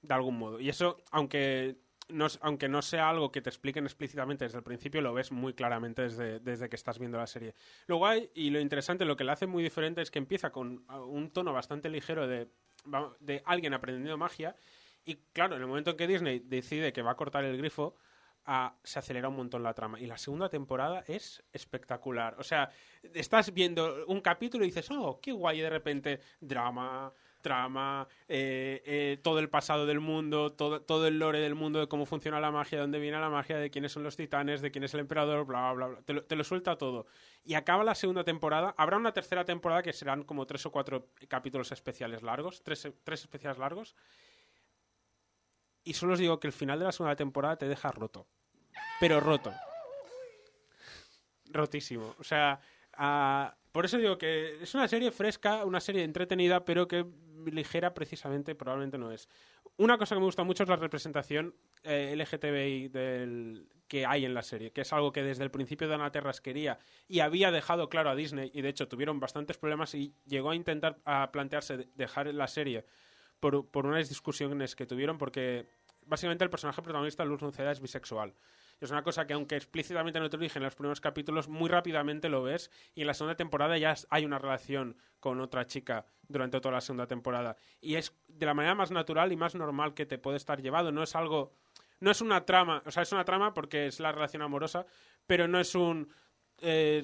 De 0.00 0.14
algún 0.14 0.38
modo. 0.38 0.60
Y 0.60 0.68
eso, 0.68 1.02
aunque 1.10 1.76
no, 2.08 2.26
aunque 2.40 2.68
no 2.68 2.80
sea 2.82 3.10
algo 3.10 3.30
que 3.30 3.42
te 3.42 3.50
expliquen 3.50 3.84
explícitamente 3.84 4.44
desde 4.44 4.58
el 4.58 4.64
principio, 4.64 5.02
lo 5.02 5.12
ves 5.12 5.30
muy 5.30 5.52
claramente 5.54 6.02
desde, 6.02 6.40
desde 6.40 6.68
que 6.68 6.76
estás 6.76 6.98
viendo 6.98 7.18
la 7.18 7.26
serie. 7.26 7.54
Lo 7.86 7.96
guay 7.96 8.30
y 8.34 8.48
lo 8.50 8.60
interesante, 8.60 9.04
lo 9.04 9.16
que 9.16 9.24
le 9.24 9.32
hace 9.32 9.46
muy 9.46 9.62
diferente 9.62 10.00
es 10.00 10.10
que 10.10 10.18
empieza 10.18 10.50
con 10.50 10.84
ah, 10.88 11.00
un 11.02 11.30
tono 11.30 11.52
bastante 11.52 11.90
ligero 11.90 12.26
de, 12.26 12.48
de 13.20 13.42
alguien 13.44 13.74
aprendiendo 13.74 14.16
magia. 14.16 14.56
Y 15.04 15.16
claro, 15.32 15.56
en 15.56 15.62
el 15.62 15.68
momento 15.68 15.92
en 15.92 15.96
que 15.96 16.06
Disney 16.06 16.40
decide 16.40 16.92
que 16.92 17.02
va 17.02 17.12
a 17.12 17.16
cortar 17.16 17.44
el 17.44 17.56
grifo, 17.56 17.96
ah, 18.44 18.74
se 18.82 18.98
acelera 18.98 19.28
un 19.28 19.36
montón 19.36 19.62
la 19.62 19.74
trama. 19.74 20.00
Y 20.00 20.06
la 20.06 20.18
segunda 20.18 20.48
temporada 20.48 21.04
es 21.06 21.42
espectacular. 21.52 22.36
O 22.38 22.42
sea, 22.42 22.70
estás 23.14 23.52
viendo 23.52 24.04
un 24.06 24.20
capítulo 24.20 24.64
y 24.64 24.68
dices, 24.68 24.90
oh, 24.90 25.20
qué 25.20 25.32
guay, 25.32 25.58
y 25.58 25.62
de 25.62 25.70
repente 25.70 26.20
drama, 26.40 27.12
trama, 27.40 28.08
eh, 28.26 28.82
eh, 28.84 29.18
todo 29.22 29.38
el 29.38 29.48
pasado 29.48 29.86
del 29.86 30.00
mundo, 30.00 30.52
todo, 30.52 30.82
todo 30.82 31.06
el 31.06 31.18
lore 31.18 31.40
del 31.40 31.54
mundo, 31.54 31.78
de 31.80 31.88
cómo 31.88 32.06
funciona 32.06 32.40
la 32.40 32.50
magia, 32.50 32.78
de 32.78 32.82
dónde 32.82 32.98
viene 32.98 33.18
la 33.20 33.30
magia, 33.30 33.58
de 33.58 33.70
quiénes 33.70 33.92
son 33.92 34.02
los 34.02 34.16
titanes, 34.16 34.60
de 34.60 34.70
quién 34.70 34.84
es 34.84 34.94
el 34.94 35.00
emperador, 35.00 35.46
bla, 35.46 35.72
bla, 35.72 35.86
bla. 35.86 36.00
Te 36.02 36.12
lo, 36.14 36.24
te 36.24 36.36
lo 36.36 36.44
suelta 36.44 36.76
todo. 36.76 37.06
Y 37.44 37.54
acaba 37.54 37.84
la 37.84 37.94
segunda 37.94 38.24
temporada. 38.24 38.74
Habrá 38.76 38.96
una 38.96 39.12
tercera 39.12 39.44
temporada 39.44 39.82
que 39.82 39.92
serán 39.92 40.24
como 40.24 40.46
tres 40.46 40.66
o 40.66 40.72
cuatro 40.72 41.08
capítulos 41.28 41.70
especiales 41.72 42.22
largos, 42.22 42.62
tres, 42.62 42.88
tres 43.04 43.20
especiales 43.20 43.58
largos. 43.58 43.94
Y 45.88 45.94
solo 45.94 46.12
os 46.12 46.18
digo 46.18 46.38
que 46.38 46.46
el 46.46 46.52
final 46.52 46.78
de 46.78 46.84
la 46.84 46.92
segunda 46.92 47.16
temporada 47.16 47.56
te 47.56 47.66
deja 47.68 47.90
roto. 47.90 48.26
Pero 49.00 49.20
roto. 49.20 49.52
Rotísimo. 51.50 52.14
O 52.18 52.24
sea, 52.24 52.60
por 53.72 53.84
eso 53.84 53.96
digo 53.96 54.18
que 54.18 54.62
es 54.62 54.74
una 54.74 54.86
serie 54.86 55.10
fresca, 55.10 55.64
una 55.64 55.80
serie 55.80 56.04
entretenida, 56.04 56.64
pero 56.64 56.86
que 56.86 57.06
ligera 57.46 57.94
precisamente 57.94 58.54
probablemente 58.54 58.98
no 58.98 59.10
es. 59.12 59.28
Una 59.78 59.96
cosa 59.96 60.14
que 60.14 60.18
me 60.20 60.26
gusta 60.26 60.42
mucho 60.44 60.64
es 60.64 60.68
la 60.68 60.76
representación 60.76 61.54
eh, 61.84 62.14
LGTBI 62.16 62.88
del, 62.88 63.68
que 63.86 64.04
hay 64.04 64.24
en 64.26 64.34
la 64.34 64.42
serie, 64.42 64.72
que 64.72 64.82
es 64.82 64.92
algo 64.92 65.12
que 65.12 65.22
desde 65.22 65.44
el 65.44 65.50
principio 65.50 65.88
de 65.88 65.94
Ana 65.94 66.10
Terras 66.12 66.40
quería 66.40 66.78
y 67.06 67.20
había 67.20 67.50
dejado 67.50 67.88
claro 67.88 68.10
a 68.10 68.14
Disney, 68.16 68.50
y 68.52 68.60
de 68.60 68.68
hecho 68.68 68.88
tuvieron 68.88 69.20
bastantes 69.20 69.56
problemas 69.56 69.94
y 69.94 70.14
llegó 70.26 70.50
a 70.50 70.56
intentar 70.56 70.98
a 71.04 71.30
plantearse 71.32 71.76
de- 71.78 71.88
dejar 71.94 72.26
la 72.34 72.48
serie 72.48 72.84
por, 73.40 73.70
por 73.70 73.86
unas 73.86 74.08
discusiones 74.08 74.74
que 74.74 74.84
tuvieron, 74.84 75.16
porque 75.16 75.66
básicamente 76.08 76.44
el 76.44 76.50
personaje 76.50 76.82
protagonista, 76.82 77.24
Luz 77.24 77.42
Nuceda, 77.42 77.70
es 77.70 77.80
bisexual. 77.80 78.34
Es 78.80 78.90
una 78.90 79.02
cosa 79.02 79.26
que, 79.26 79.34
aunque 79.34 79.56
explícitamente 79.56 80.20
no 80.20 80.30
te 80.30 80.36
lo 80.36 80.42
dije 80.42 80.58
en 80.58 80.64
los 80.64 80.74
primeros 80.74 81.00
capítulos, 81.00 81.48
muy 81.48 81.68
rápidamente 81.68 82.28
lo 82.28 82.42
ves. 82.42 82.70
Y 82.94 83.02
en 83.02 83.08
la 83.08 83.14
segunda 83.14 83.36
temporada 83.36 83.76
ya 83.76 83.94
hay 84.10 84.24
una 84.24 84.38
relación 84.38 84.96
con 85.20 85.40
otra 85.40 85.66
chica 85.66 86.06
durante 86.28 86.60
toda 86.60 86.74
la 86.74 86.80
segunda 86.80 87.06
temporada. 87.06 87.56
Y 87.80 87.96
es 87.96 88.16
de 88.28 88.46
la 88.46 88.54
manera 88.54 88.74
más 88.74 88.90
natural 88.90 89.32
y 89.32 89.36
más 89.36 89.54
normal 89.54 89.94
que 89.94 90.06
te 90.06 90.18
puede 90.18 90.36
estar 90.36 90.62
llevado. 90.62 90.92
No 90.92 91.02
es 91.02 91.14
algo. 91.16 91.54
No 92.00 92.10
es 92.10 92.20
una 92.20 92.44
trama. 92.44 92.82
O 92.86 92.90
sea, 92.90 93.02
es 93.02 93.12
una 93.12 93.24
trama 93.24 93.52
porque 93.52 93.86
es 93.86 93.98
la 93.98 94.12
relación 94.12 94.42
amorosa, 94.42 94.86
pero 95.26 95.48
no 95.48 95.58
es 95.58 95.74
un. 95.74 96.12
eh, 96.60 97.02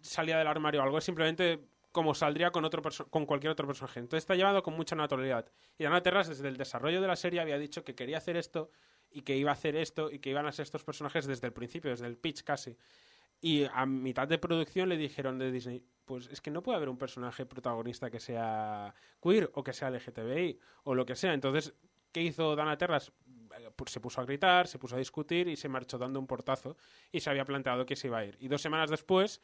salida 0.00 0.38
del 0.38 0.46
armario 0.46 0.80
o 0.80 0.84
algo. 0.84 0.98
Es 0.98 1.04
simplemente 1.04 1.66
como 1.96 2.14
saldría 2.14 2.50
con, 2.50 2.62
otro 2.62 2.82
con 3.08 3.24
cualquier 3.24 3.52
otro 3.52 3.66
personaje. 3.66 4.00
Entonces 4.00 4.24
está 4.24 4.34
llevado 4.34 4.62
con 4.62 4.74
mucha 4.76 4.94
naturalidad. 4.94 5.50
Y 5.78 5.86
Ana 5.86 6.02
Terras, 6.02 6.28
desde 6.28 6.46
el 6.46 6.58
desarrollo 6.58 7.00
de 7.00 7.06
la 7.06 7.16
serie, 7.16 7.40
había 7.40 7.56
dicho 7.56 7.84
que 7.84 7.94
quería 7.94 8.18
hacer 8.18 8.36
esto 8.36 8.70
y 9.10 9.22
que 9.22 9.34
iba 9.34 9.50
a 9.50 9.54
hacer 9.54 9.76
esto 9.76 10.10
y 10.12 10.18
que 10.18 10.28
iban 10.28 10.44
a 10.44 10.52
ser 10.52 10.64
estos 10.64 10.84
personajes 10.84 11.26
desde 11.26 11.46
el 11.46 11.54
principio, 11.54 11.90
desde 11.90 12.06
el 12.06 12.18
pitch 12.18 12.42
casi. 12.44 12.76
Y 13.40 13.64
a 13.72 13.86
mitad 13.86 14.28
de 14.28 14.36
producción 14.36 14.90
le 14.90 14.98
dijeron 14.98 15.38
de 15.38 15.50
Disney, 15.50 15.82
pues 16.04 16.26
es 16.26 16.42
que 16.42 16.50
no 16.50 16.62
puede 16.62 16.76
haber 16.76 16.90
un 16.90 16.98
personaje 16.98 17.46
protagonista 17.46 18.10
que 18.10 18.20
sea 18.20 18.94
queer 19.22 19.50
o 19.54 19.64
que 19.64 19.72
sea 19.72 19.88
LGTBI 19.88 20.60
o 20.84 20.94
lo 20.94 21.06
que 21.06 21.16
sea. 21.16 21.32
Entonces, 21.32 21.72
¿qué 22.12 22.20
hizo 22.20 22.54
Dana 22.56 22.76
Terras? 22.76 23.10
Eh, 23.58 23.70
pues 23.74 23.90
se 23.90 24.00
puso 24.00 24.20
a 24.20 24.24
gritar, 24.26 24.68
se 24.68 24.78
puso 24.78 24.96
a 24.96 24.98
discutir 24.98 25.48
y 25.48 25.56
se 25.56 25.70
marchó 25.70 25.96
dando 25.96 26.20
un 26.20 26.26
portazo 26.26 26.76
y 27.10 27.20
se 27.20 27.30
había 27.30 27.46
planteado 27.46 27.86
que 27.86 27.96
se 27.96 28.08
iba 28.08 28.18
a 28.18 28.24
ir. 28.26 28.36
Y 28.38 28.48
dos 28.48 28.60
semanas 28.60 28.90
después, 28.90 29.40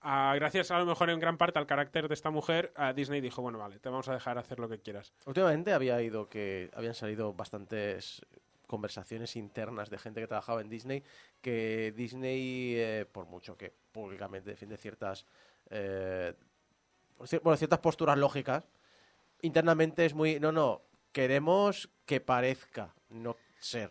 ah, 0.00 0.32
gracias 0.36 0.70
a 0.70 0.78
lo 0.78 0.86
mejor 0.86 1.10
en 1.10 1.20
gran 1.20 1.36
parte 1.36 1.58
al 1.58 1.66
carácter 1.66 2.08
de 2.08 2.14
esta 2.14 2.30
mujer, 2.30 2.72
ah, 2.76 2.92
Disney 2.92 3.20
dijo, 3.20 3.42
bueno, 3.42 3.58
vale, 3.58 3.78
te 3.78 3.88
vamos 3.88 4.08
a 4.08 4.14
dejar 4.14 4.38
hacer 4.38 4.58
lo 4.58 4.68
que 4.68 4.80
quieras. 4.80 5.12
Últimamente 5.26 5.72
había 5.72 6.00
ido 6.02 6.28
que 6.28 6.70
habían 6.74 6.94
salido 6.94 7.32
bastantes 7.32 8.22
conversaciones 8.66 9.34
internas 9.36 9.90
de 9.90 9.98
gente 9.98 10.20
que 10.20 10.26
trabajaba 10.26 10.60
en 10.60 10.68
Disney 10.68 11.02
que 11.40 11.92
Disney, 11.96 12.74
eh, 12.76 13.06
por 13.10 13.26
mucho 13.26 13.56
que 13.56 13.72
públicamente 13.92 14.50
defiende 14.50 14.76
ciertas 14.76 15.24
eh, 15.70 16.34
bueno, 17.42 17.56
ciertas 17.56 17.80
posturas 17.80 18.16
lógicas, 18.16 18.64
internamente 19.42 20.04
es 20.04 20.14
muy 20.14 20.38
no 20.38 20.52
no 20.52 20.82
queremos 21.12 21.90
que 22.04 22.20
parezca 22.20 22.94
no 23.08 23.36
ser 23.58 23.90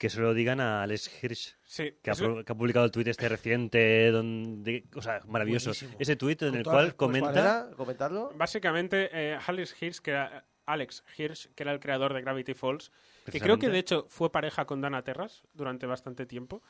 Que 0.00 0.08
se 0.08 0.18
lo 0.18 0.32
digan 0.32 0.60
a 0.60 0.82
Alex 0.82 1.10
Hirsch, 1.22 1.56
Sí, 1.62 1.92
que, 2.02 2.10
ha, 2.10 2.14
que 2.14 2.54
publicado 2.54 2.86
el 2.86 2.90
tuit 2.90 3.06
este 3.06 3.28
reciente, 3.28 4.10
donde, 4.10 4.86
o 4.94 5.02
sea, 5.02 5.20
maravilloso. 5.26 5.72
Buenísimo. 5.72 5.96
Ese 5.98 6.16
tuit 6.16 6.40
en 6.40 6.54
el 6.54 6.64
cual 6.64 6.86
respuestas. 6.86 6.94
comenta... 6.94 7.70
¿Comentarlo? 7.76 8.32
Básicamente, 8.34 9.10
eh, 9.12 9.38
Alex 9.46 9.76
Hirsch, 9.82 10.00
que 10.00 10.12
era, 10.12 10.46
Alex 10.64 11.04
Hirsch, 11.18 11.50
que 11.54 11.64
era 11.64 11.72
el 11.72 11.80
creador 11.80 12.14
de 12.14 12.22
Gravity 12.22 12.54
Falls, 12.54 12.90
que 13.30 13.40
creo 13.40 13.58
que 13.58 13.68
de 13.68 13.78
hecho 13.78 14.06
fue 14.08 14.32
pareja 14.32 14.64
con 14.64 14.80
Dana 14.80 15.02
Terras 15.02 15.42
durante 15.52 15.84
bastante 15.84 16.24
tiempo, 16.24 16.62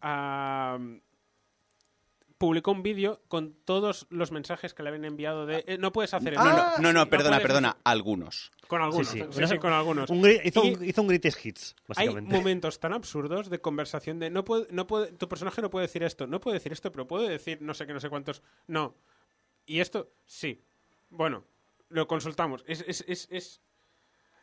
ah, 0.00 0.78
publicó 2.38 2.70
un 2.72 2.82
vídeo 2.82 3.22
con 3.28 3.54
todos 3.64 4.06
los 4.10 4.30
mensajes 4.30 4.74
que 4.74 4.82
le 4.82 4.90
habían 4.90 5.04
enviado 5.06 5.46
de 5.46 5.64
eh, 5.66 5.78
no 5.78 5.92
puedes 5.92 6.12
hacer 6.14 6.34
eso. 6.34 6.44
No, 6.44 6.54
no, 6.56 6.78
no, 6.80 6.92
no, 6.92 7.08
perdona, 7.08 7.38
perdona, 7.40 7.68
hacer- 7.70 7.80
algunos. 7.84 8.50
Con 8.68 8.82
algunos, 8.82 9.08
Sí, 9.08 9.20
sí, 9.20 9.24
sí. 9.30 9.38
sí, 9.46 9.52
Una- 9.54 9.58
con 9.60 9.72
algunos. 9.72 10.10
un 10.10 10.18
hizo, 10.44 10.64
Y 10.64 10.74
un, 10.74 10.84
hizo 10.84 11.02
un 11.02 11.08
greatest 11.08 11.44
hits, 11.46 11.74
hay 11.78 12.06
básicamente. 12.08 12.36
momentos 12.36 12.78
tan 12.80 12.92
absurdos 12.92 13.48
de 13.48 13.60
conversación 13.60 14.18
de 14.18 14.28
no 14.30 14.44
puede, 14.44 14.66
no 14.70 14.86
puede, 14.86 15.12
tu 15.12 15.28
personaje 15.28 15.62
no 15.62 15.70
puede 15.70 15.86
decir 15.86 16.02
esto, 16.02 16.26
no 16.26 16.40
puede 16.40 16.54
decir 16.58 16.72
esto, 16.72 16.92
pero 16.92 17.06
puede 17.06 17.28
decir 17.28 17.58
no 17.62 17.72
sé 17.74 17.86
qué, 17.86 17.92
no 17.94 18.00
sé 18.00 18.10
cuántos. 18.10 18.42
No. 18.66 18.94
Y 19.64 19.80
esto, 19.80 20.10
sí. 20.26 20.62
Bueno, 21.10 21.44
lo 21.88 22.06
consultamos. 22.06 22.64
Es, 22.66 22.84
es, 22.86 23.04
es, 23.08 23.28
es, 23.30 23.60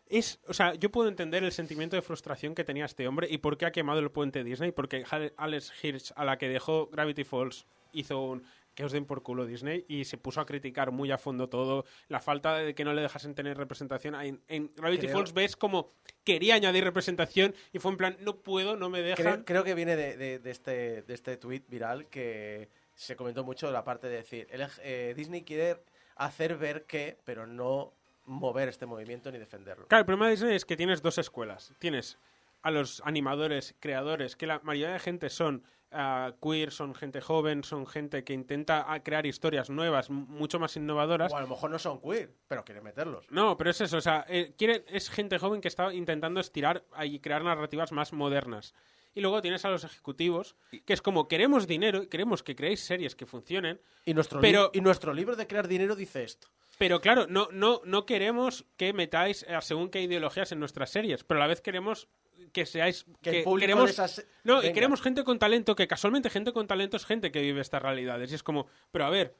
es- 0.08 0.40
o 0.48 0.54
sea, 0.54 0.74
yo 0.76 0.90
puedo 0.92 1.10
entender 1.10 1.44
el 1.44 1.52
sentimiento 1.52 1.96
de 1.96 2.02
frustración 2.02 2.56
que 2.56 2.64
tenía 2.64 2.86
este 2.86 3.08
hombre 3.08 3.28
y 3.30 3.38
por 3.38 3.58
qué 3.58 3.66
ha 3.66 3.72
quemado 3.72 4.00
el 4.00 4.10
puente 4.12 4.44
Disney, 4.44 4.72
porque 4.72 5.04
Alex 5.38 5.72
Hirsch, 5.84 6.12
a 6.16 6.26
la 6.26 6.38
que 6.38 6.48
dejó 6.50 6.88
Gravity 6.88 7.24
Falls, 7.24 7.66
hizo 7.94 8.22
un 8.22 8.44
que 8.76 8.84
os 8.84 8.92
den 8.92 9.06
por 9.06 9.22
culo 9.22 9.46
Disney 9.46 9.86
y 9.88 10.06
se 10.06 10.18
puso 10.18 10.42
a 10.42 10.48
criticar 10.48 10.90
muy 10.92 11.12
a 11.12 11.20
fondo 11.20 11.48
todo, 11.48 11.86
la 12.08 12.20
falta 12.20 12.56
de 12.56 12.74
que 12.74 12.84
no 12.84 12.92
le 12.94 13.04
dejasen 13.04 13.36
tener 13.36 13.56
representación. 13.56 14.16
En, 14.16 14.42
en 14.48 14.72
Gravity 14.76 15.06
Creo- 15.06 15.14
Falls 15.18 15.34
ves 15.34 15.56
como 15.56 15.94
quería 16.24 16.56
añadir 16.56 16.84
representación 16.84 17.54
y 17.72 17.78
fue 17.78 17.92
en 17.92 17.98
plan, 17.98 18.18
no 18.22 18.38
puedo, 18.38 18.76
no 18.76 18.90
me 18.90 19.04
dejan. 19.04 19.24
Creo, 19.24 19.46
creo 19.46 19.64
que 19.64 19.76
viene 19.76 19.96
de, 19.96 20.18
de- 20.18 20.40
de 20.40 20.50
este, 20.52 21.04
de 21.04 21.14
este 21.14 21.38
tweet 21.38 21.62
viral 21.68 22.08
que 22.08 22.68
se 22.96 23.16
comentó 23.16 23.44
mucho 23.44 23.70
la 23.72 23.84
parte 23.84 24.08
de 24.08 24.16
decir, 24.16 24.48
el- 24.50 24.66
eh, 24.82 25.14
Disney 25.16 25.44
quiere 25.44 25.78
hacer 26.16 26.58
ver 26.58 26.86
que, 26.86 27.20
pero 27.26 27.46
no 27.46 27.94
mover 28.26 28.70
este 28.70 28.88
movimiento 28.88 29.32
ni 29.32 29.38
defenderlo. 29.38 29.86
Claro, 29.88 30.00
el 30.00 30.06
problema 30.08 30.26
de 30.26 30.32
Disney 30.32 30.56
es 30.56 30.66
que 30.66 30.76
tienes 30.78 31.04
dos 31.04 31.20
escuelas. 31.20 31.74
Tienes 31.78 32.18
a 32.64 32.72
los 32.72 33.01
animadores, 33.06 33.75
creadores, 33.80 34.35
que 34.35 34.48
la 34.48 34.59
mayoría 34.64 34.93
de 34.93 35.00
gente 35.00 35.30
son 35.30 35.64
ah, 35.92 36.33
queer, 36.42 36.72
son 36.72 36.95
gente 36.95 37.22
joven, 37.22 37.64
son 37.64 37.85
gente 37.85 38.24
que 38.24 38.33
intenta 38.33 38.85
ah, 38.92 39.03
crear 39.03 39.27
historias 39.27 39.69
nuevas, 39.69 40.09
mucho 40.09 40.58
más 40.59 40.75
innovadoras. 40.75 41.32
O 41.32 41.38
a 41.38 41.42
lo 41.42 41.48
mejor 41.48 41.69
no 41.69 41.77
son 41.77 42.01
queer, 42.01 42.32
pero 42.48 42.66
quieren 42.66 42.83
meterlos. 42.83 43.25
No, 43.30 43.56
pero 43.58 43.69
es 43.69 43.80
eso, 43.80 43.98
o 43.98 44.01
sea, 44.01 44.25
eh, 44.27 44.56
quiere- 44.58 44.83
es 44.88 45.09
gente 45.11 45.38
joven 45.38 45.61
que 45.61 45.67
está 45.67 45.93
intentando 45.93 46.40
estirar 46.40 46.83
y 47.03 47.19
crear 47.19 47.43
narrativas 47.43 47.92
más 47.92 48.11
modernas. 48.11 48.74
Y 49.14 49.22
luego 49.22 49.40
tienes 49.43 49.64
a 49.66 49.69
los 49.69 49.83
ejecutivos, 49.83 50.56
que 50.85 50.93
es 50.93 51.01
como, 51.03 51.27
queremos 51.27 51.67
dinero, 51.67 52.09
queremos 52.09 52.42
que 52.42 52.56
creéis 52.56 52.80
series 52.80 53.16
que 53.16 53.27
funcionen, 53.27 53.80
Y 54.06 54.16
nuestro, 54.16 54.42
Pero- 54.42 54.72
y 54.74 54.82
nuestro 54.82 55.14
libro 55.14 55.35
de 55.35 55.45
crear 55.45 55.67
dinero 55.67 55.95
dice 55.95 56.24
esto. 56.24 56.48
Pero 56.84 57.00
claro, 57.00 57.28
no, 57.30 57.48
no, 57.53 57.80
no 57.86 58.06
queremos 58.06 58.66
que 58.76 58.92
metáis 58.92 59.44
a 59.44 59.62
según 59.62 59.90
qué 59.90 60.02
ideologías 60.02 60.52
en 60.52 60.60
nuestras 60.60 60.90
series, 60.90 61.24
pero 61.24 61.40
a 61.40 61.44
la 61.44 61.48
vez 61.48 61.62
queremos 61.62 62.10
que 62.52 62.66
seáis... 62.66 63.06
Que 63.22 63.38
el 63.38 63.44
público 63.45 63.62
queremos, 63.62 63.86
de 63.86 63.92
esas- 63.92 64.26
No, 64.44 64.62
y 64.62 64.74
queremos 64.74 65.02
gente 65.02 65.24
con 65.24 65.40
talento, 65.40 65.78
que 65.78 65.88
casualmente 65.88 66.30
gente 66.30 66.52
con 66.52 66.68
talento 66.68 66.98
es 66.98 67.06
gente 67.06 67.32
que 67.32 67.40
vive 67.40 67.62
estas 67.62 67.82
realidades. 67.82 68.34
Y 68.34 68.36
es 68.36 68.44
como, 68.44 68.68
pero 68.92 69.06
a 69.06 69.10
ver, 69.10 69.34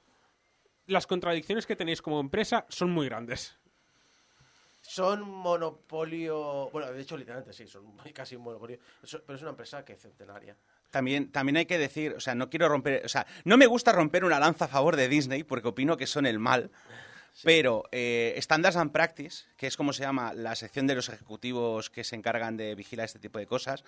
las 0.88 1.06
contradicciones 1.06 1.66
que 1.66 1.76
tenéis 1.76 2.02
como 2.02 2.22
empresa 2.22 2.66
son 2.70 2.92
muy 2.92 3.08
grandes. 3.08 3.58
Son 4.80 5.30
monopolio. 5.30 6.70
Bueno, 6.72 6.94
de 6.94 7.02
hecho, 7.02 7.18
literalmente 7.18 7.52
sí, 7.52 7.68
son 7.68 7.98
casi 8.14 8.38
un 8.38 8.44
monopolio. 8.44 8.80
Pero 9.02 9.36
es 9.36 9.42
una 9.42 9.52
empresa 9.52 9.84
que 9.84 9.92
es 9.92 10.02
centenaria. 10.02 10.56
También, 10.92 11.30
también 11.30 11.58
hay 11.58 11.66
que 11.66 11.78
decir, 11.78 12.14
o 12.16 12.22
sea, 12.22 12.36
no 12.36 12.50
quiero 12.50 12.70
romper, 12.70 13.04
o 13.04 13.10
sea, 13.10 13.28
no 13.44 13.58
me 13.58 13.66
gusta 13.66 13.92
romper 13.92 14.24
una 14.24 14.40
lanza 14.40 14.64
a 14.64 14.68
favor 14.70 14.96
de 14.96 15.10
Disney 15.10 15.44
porque 15.44 15.68
opino 15.68 15.98
que 15.98 16.08
son 16.08 16.26
el 16.26 16.40
mal, 16.40 16.72
pero 17.42 17.84
eh, 17.92 18.36
Standards 18.38 18.78
and 18.78 18.92
Practice, 18.92 19.46
que 19.58 19.68
es 19.68 19.76
como 19.78 19.94
se 19.94 20.04
llama 20.04 20.34
la 20.34 20.56
sección 20.56 20.86
de 20.88 20.96
los 20.96 21.10
ejecutivos 21.10 21.90
que 21.90 22.04
se 22.04 22.16
encargan 22.16 22.58
de 22.58 22.76
vigilar 22.76 23.06
este 23.06 23.20
tipo 23.20 23.40
de 23.40 23.48
cosas, 23.48 23.84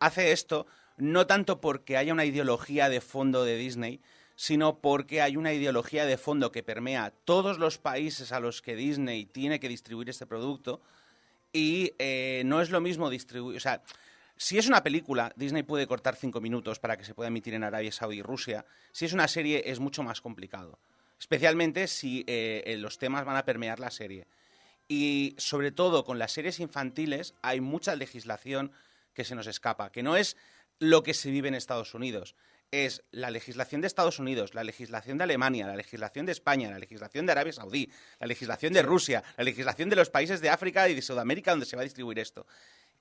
hace 0.00 0.32
esto 0.32 0.66
no 0.96 1.26
tanto 1.26 1.60
porque 1.60 1.96
haya 1.96 2.12
una 2.12 2.24
ideología 2.24 2.88
de 2.88 3.00
fondo 3.00 3.44
de 3.44 3.56
Disney, 3.56 4.00
sino 4.34 4.80
porque 4.80 5.20
hay 5.22 5.36
una 5.36 5.52
ideología 5.52 6.06
de 6.06 6.18
fondo 6.18 6.50
que 6.50 6.62
permea 6.62 7.12
todos 7.24 7.58
los 7.58 7.78
países 7.78 8.32
a 8.32 8.40
los 8.40 8.62
que 8.62 8.76
Disney 8.76 9.26
tiene 9.26 9.60
que 9.60 9.68
distribuir 9.68 10.08
este 10.10 10.26
producto 10.26 10.80
y 11.52 11.92
eh, 11.98 12.42
no 12.44 12.60
es 12.60 12.70
lo 12.70 12.80
mismo 12.80 13.10
distribuir, 13.10 13.56
o 13.56 13.60
sea, 13.60 13.82
si 14.40 14.56
es 14.56 14.68
una 14.68 14.84
película, 14.84 15.32
Disney 15.34 15.64
puede 15.64 15.88
cortar 15.88 16.14
cinco 16.14 16.40
minutos 16.40 16.78
para 16.78 16.96
que 16.96 17.04
se 17.04 17.12
pueda 17.12 17.26
emitir 17.26 17.54
en 17.54 17.64
Arabia 17.64 17.90
Saudí 17.90 18.18
y 18.18 18.22
Rusia. 18.22 18.64
Si 18.92 19.04
es 19.04 19.12
una 19.12 19.26
serie, 19.26 19.64
es 19.66 19.80
mucho 19.80 20.04
más 20.04 20.20
complicado. 20.20 20.78
Especialmente 21.18 21.86
si 21.88 22.24
eh, 22.26 22.76
los 22.78 22.98
temas 22.98 23.24
van 23.24 23.36
a 23.36 23.44
permear 23.44 23.80
la 23.80 23.90
serie. 23.90 24.26
Y 24.88 25.34
sobre 25.38 25.70
todo 25.70 26.04
con 26.04 26.18
las 26.18 26.32
series 26.32 26.60
infantiles 26.60 27.34
hay 27.42 27.60
mucha 27.60 27.94
legislación 27.94 28.72
que 29.12 29.24
se 29.24 29.34
nos 29.34 29.46
escapa, 29.46 29.92
que 29.92 30.02
no 30.02 30.16
es 30.16 30.36
lo 30.78 31.02
que 31.02 31.12
se 31.12 31.30
vive 31.30 31.48
en 31.48 31.54
Estados 31.54 31.94
Unidos. 31.94 32.34
Es 32.70 33.02
la 33.10 33.30
legislación 33.30 33.80
de 33.80 33.86
Estados 33.86 34.18
Unidos, 34.18 34.54
la 34.54 34.62
legislación 34.62 35.18
de 35.18 35.24
Alemania, 35.24 35.66
la 35.66 35.76
legislación 35.76 36.26
de 36.26 36.32
España, 36.32 36.70
la 36.70 36.78
legislación 36.78 37.26
de 37.26 37.32
Arabia 37.32 37.52
Saudí, 37.52 37.90
la 38.20 38.26
legislación 38.26 38.72
de 38.72 38.82
Rusia, 38.82 39.22
la 39.36 39.44
legislación 39.44 39.88
de 39.88 39.96
los 39.96 40.10
países 40.10 40.40
de 40.40 40.50
África 40.50 40.88
y 40.88 40.94
de 40.94 41.02
Sudamérica 41.02 41.50
donde 41.50 41.66
se 41.66 41.76
va 41.76 41.82
a 41.82 41.84
distribuir 41.84 42.18
esto. 42.18 42.46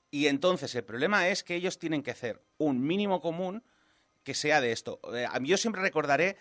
Y 0.09 0.27
entonces 0.27 0.73
el 0.75 0.83
problema 0.83 1.27
es 1.27 1.43
que 1.43 1.55
ellos 1.55 1.79
tienen 1.79 2.01
que 2.01 2.11
hacer 2.11 2.41
un 2.57 2.81
mínimo 2.81 3.21
común 3.21 3.63
que 4.23 4.33
sea 4.33 4.61
de 4.61 4.71
esto. 4.71 4.99
Eh, 5.13 5.27
yo 5.43 5.57
siempre 5.57 5.81
recordaré 5.81 6.37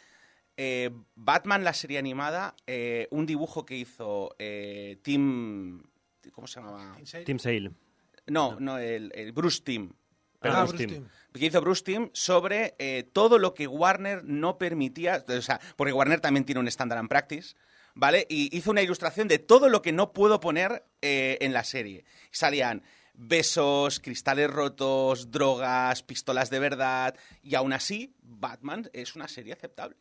eh, 0.56 0.90
Batman, 1.14 1.64
la 1.64 1.72
serie 1.72 1.98
animada, 1.98 2.54
eh, 2.66 3.08
un 3.10 3.26
dibujo 3.26 3.64
que 3.64 3.76
hizo 3.76 4.34
eh, 4.38 4.98
Tim... 5.02 5.82
¿Cómo 6.32 6.46
se 6.46 6.60
llamaba? 6.60 6.96
Tim 7.24 7.38
Sale. 7.38 7.70
No, 8.26 8.58
no, 8.58 8.78
el, 8.78 9.12
el 9.14 9.32
Bruce 9.32 9.62
Tim. 9.62 9.92
Ah, 10.40 10.64
Bruce 10.64 10.86
Timm. 10.86 11.08
Que 11.32 11.46
hizo 11.46 11.60
Bruce 11.60 11.82
Tim 11.84 12.10
sobre 12.12 12.74
eh, 12.78 13.08
todo 13.12 13.38
lo 13.38 13.54
que 13.54 13.66
Warner 13.66 14.24
no 14.24 14.58
permitía, 14.58 15.24
o 15.28 15.42
sea, 15.42 15.60
porque 15.76 15.92
Warner 15.92 16.20
también 16.20 16.44
tiene 16.44 16.60
un 16.60 16.68
standard 16.68 16.98
and 16.98 17.08
practice, 17.08 17.54
¿vale? 17.94 18.26
Y 18.28 18.56
hizo 18.56 18.70
una 18.70 18.82
ilustración 18.82 19.28
de 19.28 19.38
todo 19.38 19.68
lo 19.68 19.82
que 19.82 19.92
no 19.92 20.12
puedo 20.12 20.40
poner 20.40 20.84
eh, 21.02 21.38
en 21.40 21.52
la 21.52 21.64
serie. 21.64 22.04
Salían 22.30 22.82
besos, 23.14 24.00
cristales 24.00 24.50
rotos, 24.50 25.30
drogas, 25.30 26.02
pistolas 26.02 26.50
de 26.50 26.58
verdad, 26.58 27.16
y 27.42 27.54
aún 27.54 27.72
así, 27.72 28.14
Batman 28.22 28.90
es 28.92 29.14
una 29.14 29.28
serie 29.28 29.52
aceptable. 29.52 29.96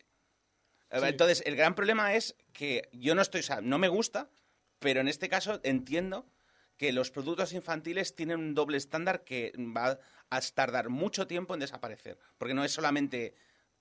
Eh, 0.90 1.00
Sí. 1.00 1.06
Entonces, 1.06 1.42
el 1.46 1.56
gran 1.56 1.74
problema 1.74 2.14
es 2.14 2.36
que 2.52 2.88
yo 2.92 3.14
no 3.14 3.22
estoy, 3.22 3.40
o 3.40 3.44
sea, 3.44 3.60
no 3.60 3.78
me 3.78 3.88
gusta, 3.88 4.30
pero 4.78 5.00
en 5.00 5.08
este 5.08 5.28
caso 5.28 5.60
entiendo 5.62 6.26
que 6.76 6.92
los 6.92 7.10
productos 7.10 7.52
infantiles 7.52 8.14
tienen 8.14 8.38
un 8.38 8.54
doble 8.54 8.76
estándar 8.76 9.24
que 9.24 9.52
va 9.58 9.98
a 10.30 10.40
tardar 10.54 10.88
mucho 10.90 11.26
tiempo 11.26 11.54
en 11.54 11.60
desaparecer, 11.60 12.18
porque 12.38 12.54
no 12.54 12.64
es 12.64 12.72
solamente 12.72 13.34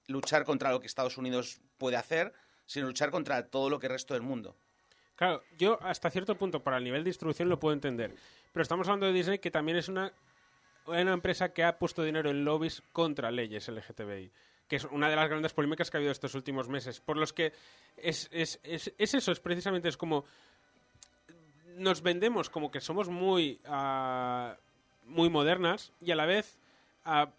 luchar 0.08 0.45
contra 0.45 0.72
lo 0.72 0.80
que 0.80 0.88
Estados 0.88 1.17
Unidos 1.17 1.59
puede 1.77 1.98
hacer, 1.98 2.34
sino 2.66 2.88
luchar 2.88 3.11
contra 3.11 3.48
todo 3.48 3.69
lo 3.69 3.80
que 3.80 3.88
el 3.88 3.93
resto 3.93 4.14
del 4.14 4.24
mundo. 4.24 4.56
Claro, 5.16 5.43
yo 5.58 5.77
hasta 5.82 6.09
cierto 6.09 6.38
punto 6.38 6.61
para 6.64 6.77
el 6.77 6.84
nivel 6.84 7.03
de 7.03 7.09
distribución 7.09 7.50
lo 7.50 7.59
puedo 7.59 7.74
entender. 7.74 8.14
Pero 8.51 8.64
estamos 8.64 8.88
hablando 8.88 9.08
de 9.08 9.14
Disney 9.14 9.40
que 9.40 9.51
también 9.51 9.77
es 9.77 9.88
una, 9.88 10.11
una 10.85 11.14
empresa 11.14 11.53
que 11.53 11.64
ha 11.64 11.77
puesto 11.77 12.03
dinero 12.03 12.30
en 12.30 12.43
lobbies 12.43 12.82
contra 12.92 13.32
leyes 13.32 13.67
LGTBI. 13.67 14.32
Que 14.67 14.77
es 14.77 14.85
una 14.85 15.09
de 15.09 15.15
las 15.15 15.29
grandes 15.29 15.53
polémicas 15.53 15.91
que 15.91 15.97
ha 15.97 15.99
habido 15.99 16.11
estos 16.11 16.35
últimos 16.35 16.67
meses. 16.69 16.99
Por 16.99 17.17
los 17.17 17.33
que 17.33 17.53
es, 17.97 18.27
es, 18.31 18.59
es, 18.63 18.93
es 18.97 19.13
eso, 19.13 19.31
es 19.31 19.39
precisamente 19.39 19.89
es 19.89 19.97
como. 19.97 20.25
Nos 21.77 22.01
vendemos 22.01 22.49
como 22.49 22.71
que 22.71 22.79
somos 22.79 23.09
muy. 23.09 23.59
ah, 23.65 24.57
muy 25.05 25.29
modernas 25.29 25.93
y 26.01 26.11
a 26.11 26.15
la 26.15 26.25
vez 26.25 26.57
ah, 27.05 27.31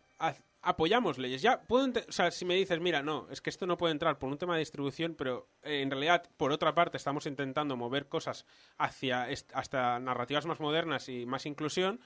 apoyamos 0.63 1.19
leyes. 1.19 1.43
Ya 1.43 1.61
puedo 1.63 1.87
o 1.87 2.13
sea, 2.13 2.31
si 2.31 2.45
me 2.45 2.55
dices, 2.55 2.81
mira, 2.81 3.03
no, 3.03 3.29
es 3.31 3.41
que 3.41 3.51
esto 3.51 3.67
no 3.67 3.77
puede 3.77 3.93
entrar 3.93 4.19
por 4.19 4.31
un 4.31 4.39
tema 4.39 4.55
de 4.55 4.61
distribución, 4.61 5.15
pero 5.15 5.49
eh, 5.63 5.81
en 5.83 5.91
realidad, 5.91 6.25
por 6.37 6.53
otra 6.53 6.75
parte, 6.75 6.97
estamos 6.97 7.27
intentando 7.27 7.77
mover 7.77 8.09
cosas 8.09 8.47
hacia 8.79 9.29
hasta 9.53 9.99
narrativas 10.01 10.47
más 10.47 10.61
modernas 10.61 11.09
y 11.09 11.27
más 11.27 11.47
inclusión, 11.47 12.01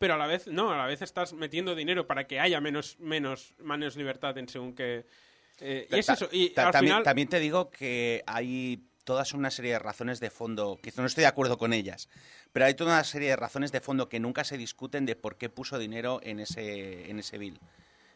pero 0.00 0.14
a 0.14 0.16
la 0.16 0.26
vez, 0.26 0.46
no, 0.46 0.72
a 0.72 0.78
la 0.78 0.86
vez 0.86 1.02
estás 1.02 1.34
metiendo 1.34 1.74
dinero 1.74 2.06
para 2.06 2.26
que 2.26 2.40
haya 2.40 2.58
menos, 2.58 2.98
menos, 3.00 3.52
menos 3.58 3.96
libertad 3.96 4.36
en 4.38 4.48
según 4.48 4.74
que... 4.74 5.04
eh, 5.60 5.86
y 5.90 5.98
es 5.98 6.08
eso, 6.08 6.26
y 6.32 6.48
al 6.56 6.72
también, 6.72 6.84
final... 6.84 7.02
también 7.02 7.28
te 7.28 7.38
digo 7.38 7.70
que 7.70 8.24
hay 8.26 8.82
todas 9.04 9.34
una 9.34 9.50
serie 9.50 9.72
de 9.72 9.78
razones 9.78 10.18
de 10.18 10.30
fondo, 10.30 10.78
que 10.82 10.90
no 10.96 11.04
estoy 11.04 11.20
de 11.20 11.28
acuerdo 11.28 11.58
con 11.58 11.74
ellas, 11.74 12.08
pero 12.50 12.64
hay 12.64 12.72
toda 12.72 12.94
una 12.94 13.04
serie 13.04 13.28
de 13.28 13.36
razones 13.36 13.72
de 13.72 13.82
fondo 13.82 14.08
que 14.08 14.20
nunca 14.20 14.42
se 14.42 14.56
discuten 14.56 15.04
de 15.04 15.16
por 15.16 15.36
qué 15.36 15.50
puso 15.50 15.78
dinero 15.78 16.18
en 16.22 16.40
ese, 16.40 17.10
en 17.10 17.18
ese 17.18 17.36
bill. 17.36 17.60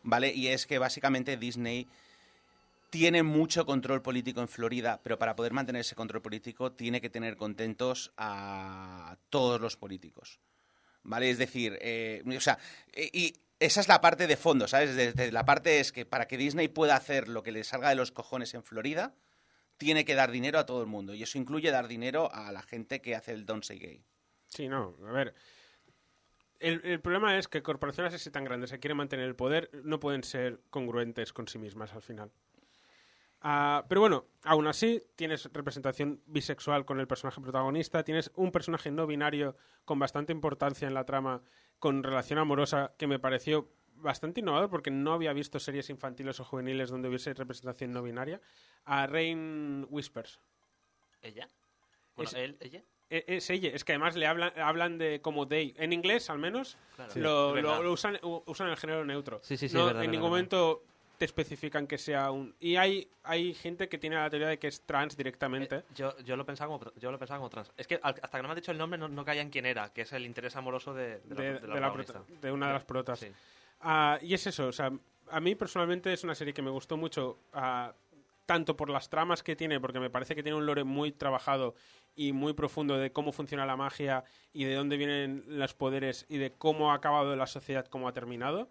¿Vale? 0.03 0.33
Y 0.33 0.49
es 0.49 0.67
que 0.67 0.79
básicamente 0.79 1.37
Disney 1.37 1.87
tiene 2.89 3.23
mucho 3.23 3.67
control 3.67 4.01
político 4.01 4.41
en 4.41 4.49
Florida, 4.49 5.01
pero 5.03 5.19
para 5.19 5.37
poder 5.37 5.53
mantener 5.53 5.81
ese 5.81 5.95
control 5.95 6.23
político 6.23 6.73
tiene 6.73 7.03
que 7.03 7.11
tener 7.11 7.37
contentos 7.37 8.11
a 8.17 9.19
todos 9.29 9.61
los 9.61 9.77
políticos. 9.77 10.39
¿Vale? 11.05 11.31
Es 11.31 11.39
decir, 11.39 11.79
eh, 11.81 12.23
o 12.27 12.41
sea, 12.41 12.59
y 12.97 13.35
esa 13.61 13.81
es 13.81 13.89
la 13.89 14.01
parte 14.01 14.27
de 14.27 14.37
fondo, 14.37 14.67
¿sabes? 14.67 15.15
La 15.33 15.45
parte 15.45 15.81
es 15.81 15.93
que 15.93 16.05
para 16.05 16.27
que 16.27 16.37
Disney 16.37 16.69
pueda 16.69 16.97
hacer 16.97 17.29
lo 17.29 17.43
que 17.43 17.53
le 17.53 17.65
salga 17.65 17.91
de 17.91 17.95
los 17.95 18.11
cojones 18.11 18.55
en 18.55 18.63
Florida, 18.63 19.15
tiene 19.77 20.05
que 20.05 20.15
dar 20.15 20.31
dinero 20.31 20.59
a 20.59 20.67
todo 20.67 20.81
el 20.81 20.87
mundo. 20.87 21.15
Y 21.15 21.23
eso 21.23 21.39
incluye 21.39 21.71
dar 21.71 21.89
dinero 21.89 22.33
a 22.33 22.53
la 22.53 22.63
gente 22.63 23.01
que 23.01 23.15
hace 23.15 23.33
el 23.33 23.47
Don't 23.47 23.65
Say 23.65 23.79
Gay. 23.79 24.05
Sí, 24.47 24.69
no, 24.69 24.97
a 25.07 25.13
ver. 25.13 25.35
El, 26.59 26.81
el 26.85 27.01
problema 27.01 27.37
es 27.39 27.49
que 27.49 27.63
corporaciones 27.63 28.15
así 28.15 28.31
tan 28.31 28.45
grandes 28.45 28.71
que 28.71 28.79
quieren 28.79 28.97
mantener 28.97 29.27
el 29.27 29.37
poder 29.37 29.71
no 29.83 30.01
pueden 30.01 30.25
ser 30.25 30.61
congruentes 30.71 31.33
con 31.33 31.49
sí 31.49 31.59
mismas 31.59 31.93
al 31.93 32.03
final. 32.03 32.31
Ah, 33.47 33.85
pero 33.91 34.01
bueno, 34.01 34.25
aún 34.45 34.67
así 34.67 35.03
tienes 35.17 35.51
representación 35.53 36.23
bisexual 36.25 36.87
con 36.87 36.99
el 36.99 37.07
personaje 37.07 37.43
protagonista, 37.43 38.03
tienes 38.03 38.33
un 38.37 38.51
personaje 38.51 38.91
no 38.91 39.07
binario 39.07 39.55
con 39.85 39.99
bastante 39.99 40.33
importancia 40.33 40.89
en 40.89 40.95
la 40.95 41.05
trama, 41.05 41.43
con 41.79 42.03
relación 42.03 42.39
amorosa, 42.39 42.95
que 42.97 43.07
me 43.07 43.19
pareció 43.19 43.69
bastante 43.97 44.41
innovador 44.41 44.71
porque 44.71 44.91
no 44.91 45.13
había 45.13 45.35
visto 45.35 45.61
series 45.61 45.91
infantiles 45.91 46.41
o 46.41 46.45
juveniles 46.45 46.89
donde 46.89 47.09
hubiese 47.09 47.35
representación 47.35 47.93
no 47.93 48.03
binaria. 48.03 48.41
A 48.87 49.07
Rain 49.07 49.87
Whispers. 49.91 50.41
¿Ella? 51.21 51.47
Bueno, 52.17 52.31
Es- 52.31 52.37
él, 52.37 52.57
ella. 52.61 52.83
E- 53.11 53.25
Es 53.29 53.51
ella, 53.51 53.69
es 53.75 53.85
que 53.85 53.93
además 53.93 54.17
le 54.17 54.27
hablan, 54.27 54.59
hablan 54.59 54.97
de 54.97 55.21
como 55.21 55.47
they. 55.47 55.75
En 55.77 55.93
inglés, 55.93 56.31
al 56.31 56.39
menos, 56.39 56.79
Claro. 56.97 57.13
lo, 57.17 57.55
Sí, 57.57 57.61
lo- 57.63 57.77
es 57.77 57.83
lo 57.85 57.93
usan, 57.93 58.19
usan 58.23 58.69
el 58.71 58.77
género 58.79 59.05
neutro. 59.05 59.41
Sí, 59.43 59.59
sí, 59.59 59.69
sí, 59.69 59.75
No, 59.75 59.81
es 59.83 59.87
verdad, 59.89 60.03
en 60.05 60.11
verdad, 60.11 60.13
ningún 60.23 60.33
verdad. 60.33 60.49
momento 60.49 60.83
te 61.25 61.43
especifican 61.43 61.87
que 61.87 61.97
sea 61.97 62.31
un... 62.31 62.55
Y 62.61 62.77
hay, 62.77 63.09
hay 63.23 63.55
gente 63.55 63.89
que 63.89 63.97
tiene 63.97 64.17
la 64.17 64.29
teoría 64.29 64.49
de 64.49 64.59
que 64.59 64.67
es 64.69 64.83
trans 64.83 65.17
directamente. 65.17 65.77
Eh, 65.77 65.83
Yo, 65.95 66.15
yo 66.19 66.37
lo 66.37 66.45
pensaba 66.45 66.77
como, 66.77 66.93
yo 66.97 67.11
lo 67.11 67.19
pensaba 67.19 67.39
como 67.39 67.49
trans. 67.49 67.73
Es 67.79 67.87
que 67.87 67.99
al- 68.03 68.15
hasta 68.23 68.37
que 68.39 68.43
no 68.43 68.49
me 68.49 68.53
has 68.53 68.57
dicho 68.57 68.73
el 68.73 68.77
nombre 68.79 68.99
no, 68.99 69.09
no 69.09 69.25
caía 69.25 69.41
en 69.41 69.49
quién 69.49 69.65
era, 69.65 69.91
que 69.91 70.03
es 70.03 70.13
el 70.13 70.27
interés 70.27 70.55
amoroso 70.57 70.93
de, 70.93 71.21
de 71.21 71.35
de, 71.35 71.53
la 71.67 71.75
de 71.77 71.81
la 71.81 71.93
prota- 71.93 72.25
de 72.29 72.53
una 72.53 72.67
de 72.69 72.73
las 72.75 72.85
protas. 72.85 73.21
Sí. 73.21 73.29
Ah, 73.81 74.19
y 74.21 74.35
es 74.35 74.47
eso, 74.47 74.67
o 74.69 74.73
sea, 74.73 74.93
a 75.31 75.41
mí 75.41 75.55
personalmente 75.55 76.13
es 76.13 76.25
una 76.25 76.35
serie 76.35 76.53
que 76.53 76.61
me 76.63 76.71
gustó 76.71 76.97
mucho. 76.99 77.39
ah, 77.55 77.93
tanto 78.47 78.77
por 78.77 78.91
las 78.91 79.09
tramas 79.09 79.43
que 79.43 79.57
tiene, 79.57 79.81
porque 79.81 79.99
me 79.99 80.11
parece 80.11 80.35
que 80.35 80.43
tiene 80.43 80.59
un 80.59 80.67
lore 80.67 80.85
muy 80.85 81.13
trabajado 81.13 81.75
y 82.15 82.33
muy 82.35 82.53
profundo 82.53 82.99
de 82.99 83.11
cómo 83.11 83.33
funciona 83.33 83.65
la 83.65 83.75
magia 83.75 84.23
y 84.53 84.65
de 84.65 84.75
dónde 84.75 84.99
vienen 84.99 85.45
los 85.49 85.73
poderes 85.73 86.27
y 86.29 86.37
de 86.37 86.53
cómo 86.53 86.93
ha 86.93 86.97
acabado 86.97 87.35
la 87.37 87.47
sociedad, 87.47 87.87
cómo 87.87 88.07
ha 88.07 88.13
terminado. 88.13 88.69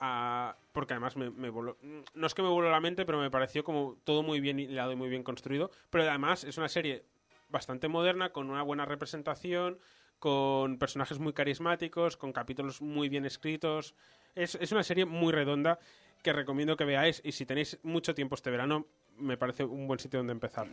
Ah, 0.00 0.56
porque 0.72 0.92
además 0.94 1.16
me, 1.16 1.30
me 1.30 1.50
voló- 1.50 1.76
no 2.14 2.26
es 2.26 2.34
que 2.34 2.42
me 2.42 2.48
voló 2.48 2.70
la 2.70 2.80
mente, 2.80 3.06
pero 3.06 3.18
me 3.20 3.30
pareció 3.30 3.64
como 3.64 3.96
todo 4.04 4.22
muy 4.22 4.40
bien 4.40 4.58
hilado 4.58 4.92
y 4.92 4.96
muy 4.96 5.08
bien 5.08 5.22
construido. 5.22 5.70
Pero 5.90 6.04
además 6.08 6.44
es 6.44 6.58
una 6.58 6.68
serie 6.68 7.04
bastante 7.48 7.88
moderna, 7.88 8.30
con 8.30 8.50
una 8.50 8.62
buena 8.62 8.84
representación, 8.84 9.78
con 10.18 10.78
personajes 10.78 11.18
muy 11.18 11.32
carismáticos, 11.32 12.16
con 12.16 12.32
capítulos 12.32 12.82
muy 12.82 13.08
bien 13.08 13.24
escritos. 13.24 13.94
Es, 14.34 14.56
es 14.56 14.72
una 14.72 14.82
serie 14.82 15.04
muy 15.04 15.32
redonda 15.32 15.78
que 16.22 16.32
recomiendo 16.32 16.76
que 16.76 16.84
veáis 16.84 17.20
y 17.24 17.32
si 17.32 17.46
tenéis 17.46 17.78
mucho 17.82 18.14
tiempo 18.14 18.34
este 18.34 18.50
verano, 18.50 18.86
me 19.18 19.36
parece 19.36 19.64
un 19.64 19.86
buen 19.86 20.00
sitio 20.00 20.18
donde 20.20 20.32
empezar. 20.32 20.66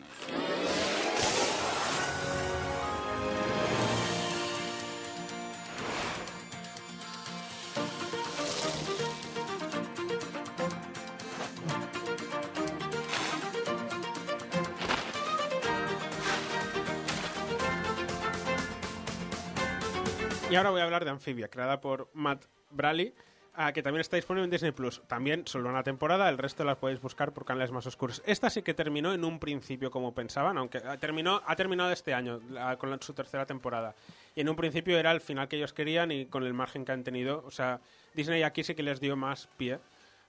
Y 20.52 20.56
ahora 20.58 20.72
voy 20.72 20.82
a 20.82 20.84
hablar 20.84 21.06
de 21.06 21.12
Amphibia, 21.12 21.48
creada 21.48 21.80
por 21.80 22.10
Matt 22.14 22.44
Braley, 22.72 23.14
ah, 23.54 23.72
que 23.72 23.82
también 23.82 24.02
está 24.02 24.18
disponible 24.18 24.44
en 24.44 24.52
Disney 24.52 24.74
Plus. 24.74 25.02
También 25.08 25.48
solo 25.48 25.70
una 25.70 25.82
temporada, 25.82 26.28
el 26.28 26.38
resto 26.38 26.66
las 26.66 26.76
podéis 26.76 27.00
buscar 27.00 27.32
por 27.32 27.46
canales 27.46 27.72
más 27.72 27.88
oscuros. 27.88 28.22
Esta 28.26 28.50
sí 28.50 28.62
que 28.62 28.74
terminó 28.74 29.14
en 29.14 29.24
un 29.24 29.40
principio 29.40 29.90
como 29.90 30.14
pensaban, 30.14 30.58
aunque 30.58 30.80
ah, 30.80 30.98
terminó, 30.98 31.42
ha 31.46 31.56
terminado 31.56 31.94
este 31.94 32.14
año 32.14 32.42
con 32.80 33.02
su 33.02 33.14
tercera 33.14 33.46
temporada. 33.46 33.96
Y 34.36 34.42
en 34.42 34.50
un 34.50 34.58
principio 34.58 35.00
era 35.00 35.12
el 35.12 35.22
final 35.22 35.48
que 35.48 35.56
ellos 35.56 35.72
querían 35.72 36.12
y 36.12 36.26
con 36.26 36.44
el 36.44 36.54
margen 36.54 36.84
que 36.84 36.92
han 36.92 37.06
tenido. 37.06 37.46
O 37.46 37.52
sea, 37.52 37.80
Disney 38.14 38.44
aquí 38.44 38.66
sí 38.66 38.76
que 38.76 38.84
les 38.84 39.00
dio 39.00 39.16
más 39.16 39.48
pie 39.56 39.80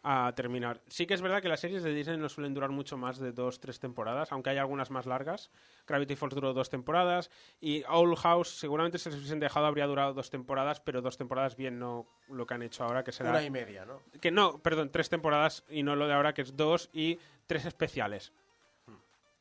a 0.03 0.33
terminar. 0.35 0.81
Sí 0.89 1.07
que 1.07 1.15
es 1.15 1.23
verdad 1.23 1.41
que 1.41 1.49
las 1.49 1.61
series 1.61 1.83
de 1.83 1.95
Disney 1.95 2.17
no 2.17 2.29
suelen 2.29 2.55
durar 2.55 2.71
mucho 2.71 2.97
más 2.97 3.19
de 3.19 3.33
dos, 3.33 3.61
tres 3.61 3.79
temporadas, 3.79 4.33
aunque 4.33 4.51
hay 4.51 4.59
algunas 4.59 4.91
más 4.91 5.07
largas. 5.07 5.51
Gravity 5.87 6.17
Falls 6.17 6.35
duró 6.35 6.53
dos 6.53 6.71
temporadas 6.71 7.31
y 7.61 7.85
Owl 7.85 8.17
House 8.17 8.49
seguramente 8.49 8.99
si 8.99 9.11
se 9.11 9.17
hubiesen 9.17 9.39
dejado 9.39 9.67
habría 9.67 9.87
durado 9.87 10.13
dos 10.13 10.29
temporadas, 10.31 10.81
pero 10.81 11.03
dos 11.03 11.17
temporadas 11.17 11.57
bien, 11.57 11.79
no 11.79 12.07
lo 12.29 12.47
que 12.47 12.55
han 12.55 12.63
hecho 12.63 12.85
ahora, 12.85 13.05
que 13.05 13.13
será... 13.13 13.31
Una 13.31 13.45
y 13.45 13.51
media, 13.51 13.85
¿no? 13.85 14.01
Que 14.21 14.33
no, 14.33 14.59
perdón, 14.59 14.91
tres 14.91 15.09
temporadas 15.09 15.65
y 15.69 15.83
no 15.85 15.95
lo 15.95 16.09
de 16.09 16.15
ahora, 16.15 16.35
que 16.35 16.43
es 16.43 16.57
dos 16.57 16.91
y 16.93 17.19
tres 17.47 17.65
especiales. 17.65 18.33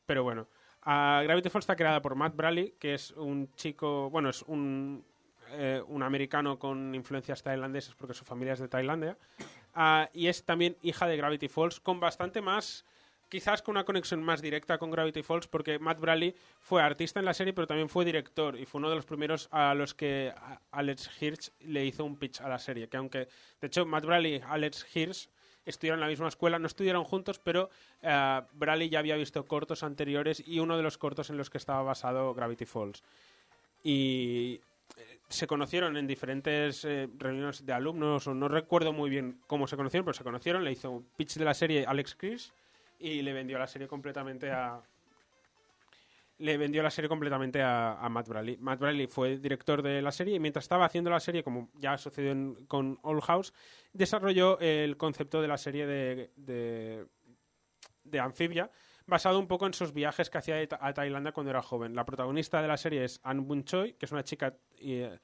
Pero 0.06 0.22
bueno, 0.22 0.46
Gravity 0.84 1.50
Falls 1.50 1.64
está 1.64 1.76
creada 1.76 2.00
por 2.00 2.14
Matt 2.14 2.36
Braley, 2.36 2.74
que 2.78 2.94
es 2.94 3.10
un 3.12 3.52
chico, 3.54 4.10
bueno, 4.10 4.28
es 4.30 4.42
un, 4.42 5.04
eh, 5.52 5.82
un 5.88 6.02
americano 6.02 6.58
con 6.58 6.94
influencias 6.94 7.42
tailandesas 7.42 7.94
porque 7.94 8.14
su 8.14 8.24
familia 8.24 8.54
es 8.54 8.60
de 8.60 8.68
Tailandia. 8.68 9.16
Ah, 9.74 10.10
y 10.12 10.26
es 10.26 10.44
también 10.44 10.76
hija 10.82 11.06
de 11.06 11.16
Gravity 11.16 11.48
Falls, 11.48 11.80
con 11.80 11.98
bastante 11.98 12.40
más, 12.40 12.84
quizás 13.28 13.62
con 13.62 13.72
una 13.72 13.84
conexión 13.84 14.22
más 14.22 14.42
directa 14.42 14.76
con 14.76 14.90
Gravity 14.90 15.22
Falls, 15.22 15.46
porque 15.46 15.78
Matt 15.78 15.98
Braley 15.98 16.34
fue 16.60 16.82
artista 16.82 17.18
en 17.18 17.24
la 17.24 17.32
serie, 17.32 17.54
pero 17.54 17.66
también 17.66 17.88
fue 17.88 18.04
director 18.04 18.58
y 18.58 18.66
fue 18.66 18.78
uno 18.80 18.90
de 18.90 18.96
los 18.96 19.06
primeros 19.06 19.48
a 19.50 19.72
los 19.74 19.94
que 19.94 20.34
Alex 20.72 21.10
Hirsch 21.20 21.50
le 21.60 21.86
hizo 21.86 22.04
un 22.04 22.16
pitch 22.16 22.42
a 22.42 22.48
la 22.48 22.58
serie. 22.58 22.88
Que 22.88 22.98
aunque, 22.98 23.28
de 23.60 23.66
hecho, 23.66 23.86
Matt 23.86 24.04
Braley 24.04 24.36
y 24.36 24.42
Alex 24.46 24.86
Hirsch 24.94 25.30
estudiaron 25.64 26.00
en 26.00 26.02
la 26.02 26.08
misma 26.08 26.28
escuela, 26.28 26.58
no 26.58 26.66
estudiaron 26.66 27.04
juntos, 27.04 27.38
pero 27.38 27.70
Braley 28.02 28.90
ya 28.90 28.98
había 28.98 29.16
visto 29.16 29.46
cortos 29.46 29.82
anteriores 29.82 30.42
y 30.46 30.58
uno 30.58 30.76
de 30.76 30.82
los 30.82 30.98
cortos 30.98 31.30
en 31.30 31.38
los 31.38 31.48
que 31.48 31.56
estaba 31.56 31.82
basado 31.82 32.34
Gravity 32.34 32.66
Falls. 32.66 33.02
Y 33.82 34.60
se 35.32 35.46
conocieron 35.46 35.96
en 35.96 36.06
diferentes 36.06 36.84
eh, 36.84 37.08
reuniones 37.18 37.64
de 37.64 37.72
alumnos, 37.72 38.26
o 38.26 38.34
no 38.34 38.48
recuerdo 38.48 38.92
muy 38.92 39.10
bien 39.10 39.40
cómo 39.46 39.66
se 39.66 39.76
conocieron, 39.76 40.04
pero 40.04 40.14
se 40.14 40.24
conocieron, 40.24 40.64
le 40.64 40.72
hizo 40.72 40.90
un 40.90 41.04
pitch 41.16 41.36
de 41.36 41.44
la 41.44 41.54
serie 41.54 41.84
Alex 41.86 42.14
Chris 42.14 42.52
y 42.98 43.22
le 43.22 43.32
vendió 43.32 43.58
la 43.58 43.66
serie 43.66 43.88
completamente 43.88 44.50
a 44.50 44.80
le 46.38 46.56
vendió 46.56 46.82
la 46.82 46.90
serie 46.90 47.08
completamente 47.08 47.62
a, 47.62 48.08
Matt 48.10 48.26
Bradley. 48.26 48.56
Matt 48.56 48.80
Bradley 48.80 49.06
fue 49.06 49.38
director 49.38 49.80
de 49.80 50.02
la 50.02 50.10
serie 50.10 50.34
y 50.34 50.40
mientras 50.40 50.64
estaba 50.64 50.84
haciendo 50.84 51.08
la 51.08 51.20
serie, 51.20 51.44
como 51.44 51.70
ya 51.78 51.96
sucedió 51.96 52.32
en- 52.32 52.66
con 52.66 52.98
Old 53.02 53.22
House, 53.22 53.54
desarrolló 53.92 54.58
el 54.58 54.96
concepto 54.96 55.40
de 55.40 55.46
la 55.46 55.56
serie 55.56 55.86
de, 55.86 56.30
de, 56.34 57.06
de 58.02 58.18
Amphibia, 58.18 58.68
basado 59.06 59.38
un 59.38 59.46
poco 59.46 59.66
en 59.66 59.74
sus 59.74 59.92
viajes 59.92 60.30
que 60.30 60.38
hacía 60.38 60.56
a 60.80 60.92
Tailandia 60.92 61.32
cuando 61.32 61.50
era 61.50 61.62
joven. 61.62 61.94
La 61.94 62.04
protagonista 62.04 62.62
de 62.62 62.68
la 62.68 62.76
serie 62.76 63.04
es 63.04 63.20
Ann 63.22 63.46
Bun 63.46 63.64
Choi, 63.64 63.94
que 63.94 64.06
es 64.06 64.12
una 64.12 64.24
chica 64.24 64.54
eh, 64.78 65.18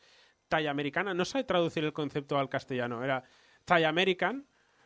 Thai 0.48 0.66
americana. 0.66 1.14
No 1.14 1.24
sabe 1.24 1.44
traducir 1.44 1.84
el 1.84 1.92
concepto 1.92 2.38
al 2.38 2.48
castellano, 2.48 3.04
era 3.04 3.22
Thai 3.64 3.84
American. 3.84 4.36
En 4.36 4.44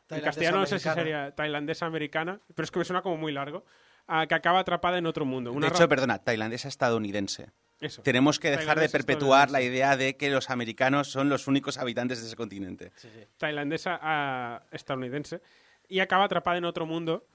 Tailandesa 0.09 0.25
castellano 0.27 0.59
no 0.59 0.67
sé 0.67 0.79
si 0.79 0.89
americana. 0.89 1.25
sería 1.25 1.35
tailandesa 1.35 1.87
americana, 1.87 2.41
pero 2.55 2.65
es 2.65 2.71
que 2.71 2.79
me 2.79 2.85
suena 2.85 3.03
como 3.03 3.17
muy 3.17 3.33
largo. 3.33 3.65
ah, 4.09 4.27
que 4.27 4.35
acaba 4.35 4.59
atrapada 4.59 4.99
en 4.99 5.07
otro 5.07 5.25
mundo. 5.25 5.53
Una 5.53 5.69
de 5.69 5.75
hecho, 5.75 5.89
perdona, 5.89 6.19
tailandesa 6.19 6.69
estadounidense. 6.69 7.51
Eso. 7.81 8.03
Tenemos 8.03 8.39
que 8.39 8.51
dejar 8.51 8.79
de 8.79 8.89
perpetuar 8.89 9.51
la 9.51 9.61
idea 9.61 9.97
de 9.97 10.17
que 10.17 10.31
los 10.31 10.51
americanos 10.51 11.09
son 11.09 11.29
los 11.29 11.49
únicos 11.49 11.79
habitantes 11.79 12.21
de 12.21 12.27
ese 12.29 12.37
continente. 12.37 12.93
tailandesa 13.39 13.99
ah, 14.03 14.63
estadounidense 14.71 15.41
y 15.89 16.01
acaba 16.01 16.25
atrapada 16.25 16.59
en 16.59 16.65
otro 16.65 16.87
mundo, 16.87 17.27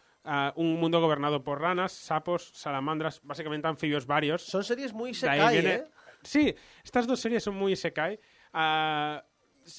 un 0.55 0.79
mundo 0.79 0.99
gobernado 0.99 1.43
por 1.43 1.61
ranas, 1.61 1.91
sapos, 1.91 2.51
salamandras, 2.53 3.21
básicamente 3.23 3.67
anfibios 3.67 4.05
varios. 4.05 4.43
Son 4.43 4.63
series 4.63 4.93
muy 4.93 5.11
De 5.13 5.29
ahí 5.29 5.39
Sekai, 5.39 5.53
viene- 5.53 5.75
¿eh? 5.75 5.85
Sí, 6.23 6.53
estas 6.83 7.07
dos 7.07 7.19
series 7.19 7.43
son 7.43 7.55
muy 7.55 7.73
Isekai. 7.73 8.19
ah, 8.53 9.23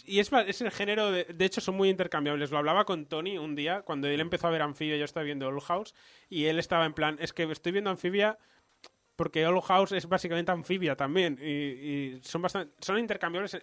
y 0.05 0.21
es, 0.21 0.31
es 0.47 0.61
el 0.61 0.71
género, 0.71 1.11
de, 1.11 1.25
de 1.25 1.45
hecho 1.45 1.61
son 1.63 1.75
muy 1.75 1.89
intercambiables. 1.89 2.51
Lo 2.51 2.59
hablaba 2.59 2.85
con 2.85 3.07
Tony 3.07 3.39
un 3.39 3.55
día, 3.55 3.83
cuando 3.83 4.07
él 4.07 4.21
empezó 4.21 4.47
a 4.47 4.51
ver 4.51 4.61
Anfibia, 4.63 4.97
yo 4.99 5.05
estaba 5.05 5.25
viendo 5.25 5.49
Old 5.49 5.63
House, 5.63 5.95
y 6.29 6.45
él 6.45 6.59
estaba 6.59 6.85
en 6.85 6.93
plan, 6.93 7.17
es 7.21 7.33
que 7.33 7.45
estoy 7.51 7.73
viendo 7.73 7.89
Anfibia 7.91 8.39
porque 9.17 9.47
Old 9.47 9.63
House 9.65 9.93
es 9.93 10.07
básicamente 10.07 10.53
Anfibia 10.53 10.95
también. 10.95 11.39
Y, 11.43 11.47
y 12.17 12.21
son, 12.23 12.43
bastante, 12.43 12.75
son 12.81 12.99
intercambiables 12.99 13.59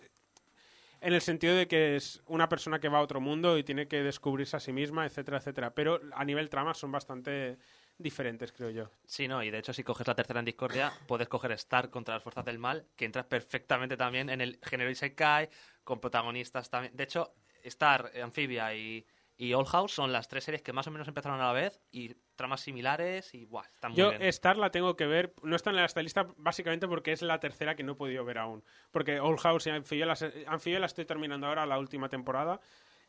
en 1.05 1.13
el 1.13 1.21
sentido 1.21 1.55
de 1.55 1.67
que 1.67 1.95
es 1.95 2.23
una 2.25 2.49
persona 2.49 2.79
que 2.79 2.89
va 2.89 2.97
a 2.97 3.01
otro 3.01 3.21
mundo 3.21 3.59
y 3.59 3.63
tiene 3.63 3.87
que 3.87 4.01
descubrirse 4.01 4.57
a 4.57 4.59
sí 4.59 4.73
misma, 4.73 5.05
etcétera, 5.05 5.37
etcétera. 5.37 5.75
Pero 5.75 6.01
a 6.11 6.25
nivel 6.25 6.49
trama 6.49 6.73
son 6.73 6.91
bastante 6.91 7.59
diferentes, 7.99 8.51
creo 8.51 8.71
yo. 8.71 8.89
Sí, 9.05 9.27
no, 9.27 9.43
y 9.43 9.51
de 9.51 9.59
hecho 9.59 9.71
si 9.71 9.83
coges 9.83 10.07
la 10.07 10.15
tercera 10.15 10.39
en 10.39 10.45
Discordia, 10.45 10.91
puedes 11.05 11.27
coger 11.27 11.51
Star 11.51 11.91
contra 11.91 12.15
las 12.15 12.23
fuerzas 12.23 12.43
del 12.43 12.57
mal, 12.57 12.87
que 12.95 13.05
entras 13.05 13.27
perfectamente 13.27 13.95
también 13.97 14.31
en 14.31 14.41
el 14.41 14.59
género 14.63 14.89
Isekai, 14.89 15.47
con 15.83 15.99
protagonistas 16.01 16.71
también. 16.71 16.95
De 16.95 17.03
hecho, 17.03 17.35
Star, 17.61 18.09
eh, 18.15 18.23
Amphibia 18.23 18.73
y, 18.73 19.05
y 19.37 19.53
All 19.53 19.65
House 19.65 19.93
son 19.93 20.11
las 20.13 20.27
tres 20.27 20.43
series 20.45 20.61
que 20.61 20.71
más 20.73 20.87
o 20.87 20.91
menos 20.91 21.07
empezaron 21.07 21.39
a 21.41 21.45
la 21.47 21.53
vez 21.53 21.81
y 21.91 22.15
tramas 22.35 22.61
similares 22.61 23.33
y 23.33 23.45
buah, 23.45 23.65
están 23.73 23.91
muy 23.91 23.97
Yo 23.99 24.09
bien. 24.09 24.21
Star 24.23 24.57
la 24.57 24.71
tengo 24.71 24.95
que 24.95 25.05
ver, 25.05 25.33
no 25.43 25.55
está 25.55 25.71
en 25.71 25.79
esta 25.79 26.01
lista 26.01 26.27
básicamente 26.37 26.87
porque 26.87 27.11
es 27.11 27.21
la 27.21 27.39
tercera 27.39 27.75
que 27.75 27.83
no 27.83 27.93
he 27.93 27.95
podido 27.95 28.23
ver 28.23 28.37
aún. 28.37 28.63
Porque 28.91 29.19
Old 29.19 29.39
House 29.39 29.67
y 29.67 29.69
Amphibia 29.71 30.79
la 30.79 30.85
estoy 30.85 31.05
terminando 31.05 31.47
ahora, 31.47 31.65
la 31.65 31.79
última 31.79 32.09
temporada. 32.09 32.59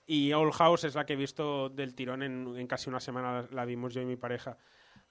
Y 0.08 0.32
Old 0.32 0.52
House 0.55 0.84
es 0.84 0.94
la 0.94 1.05
que 1.05 1.14
he 1.14 1.16
visto 1.16 1.68
del 1.68 1.94
tirón 1.94 2.22
en, 2.22 2.56
en 2.56 2.66
casi 2.66 2.88
una 2.88 3.00
semana, 3.00 3.42
la, 3.42 3.48
la 3.50 3.64
vimos 3.64 3.92
yo 3.92 4.00
y 4.00 4.05
mi 4.06 4.16
pareja. 4.16 4.56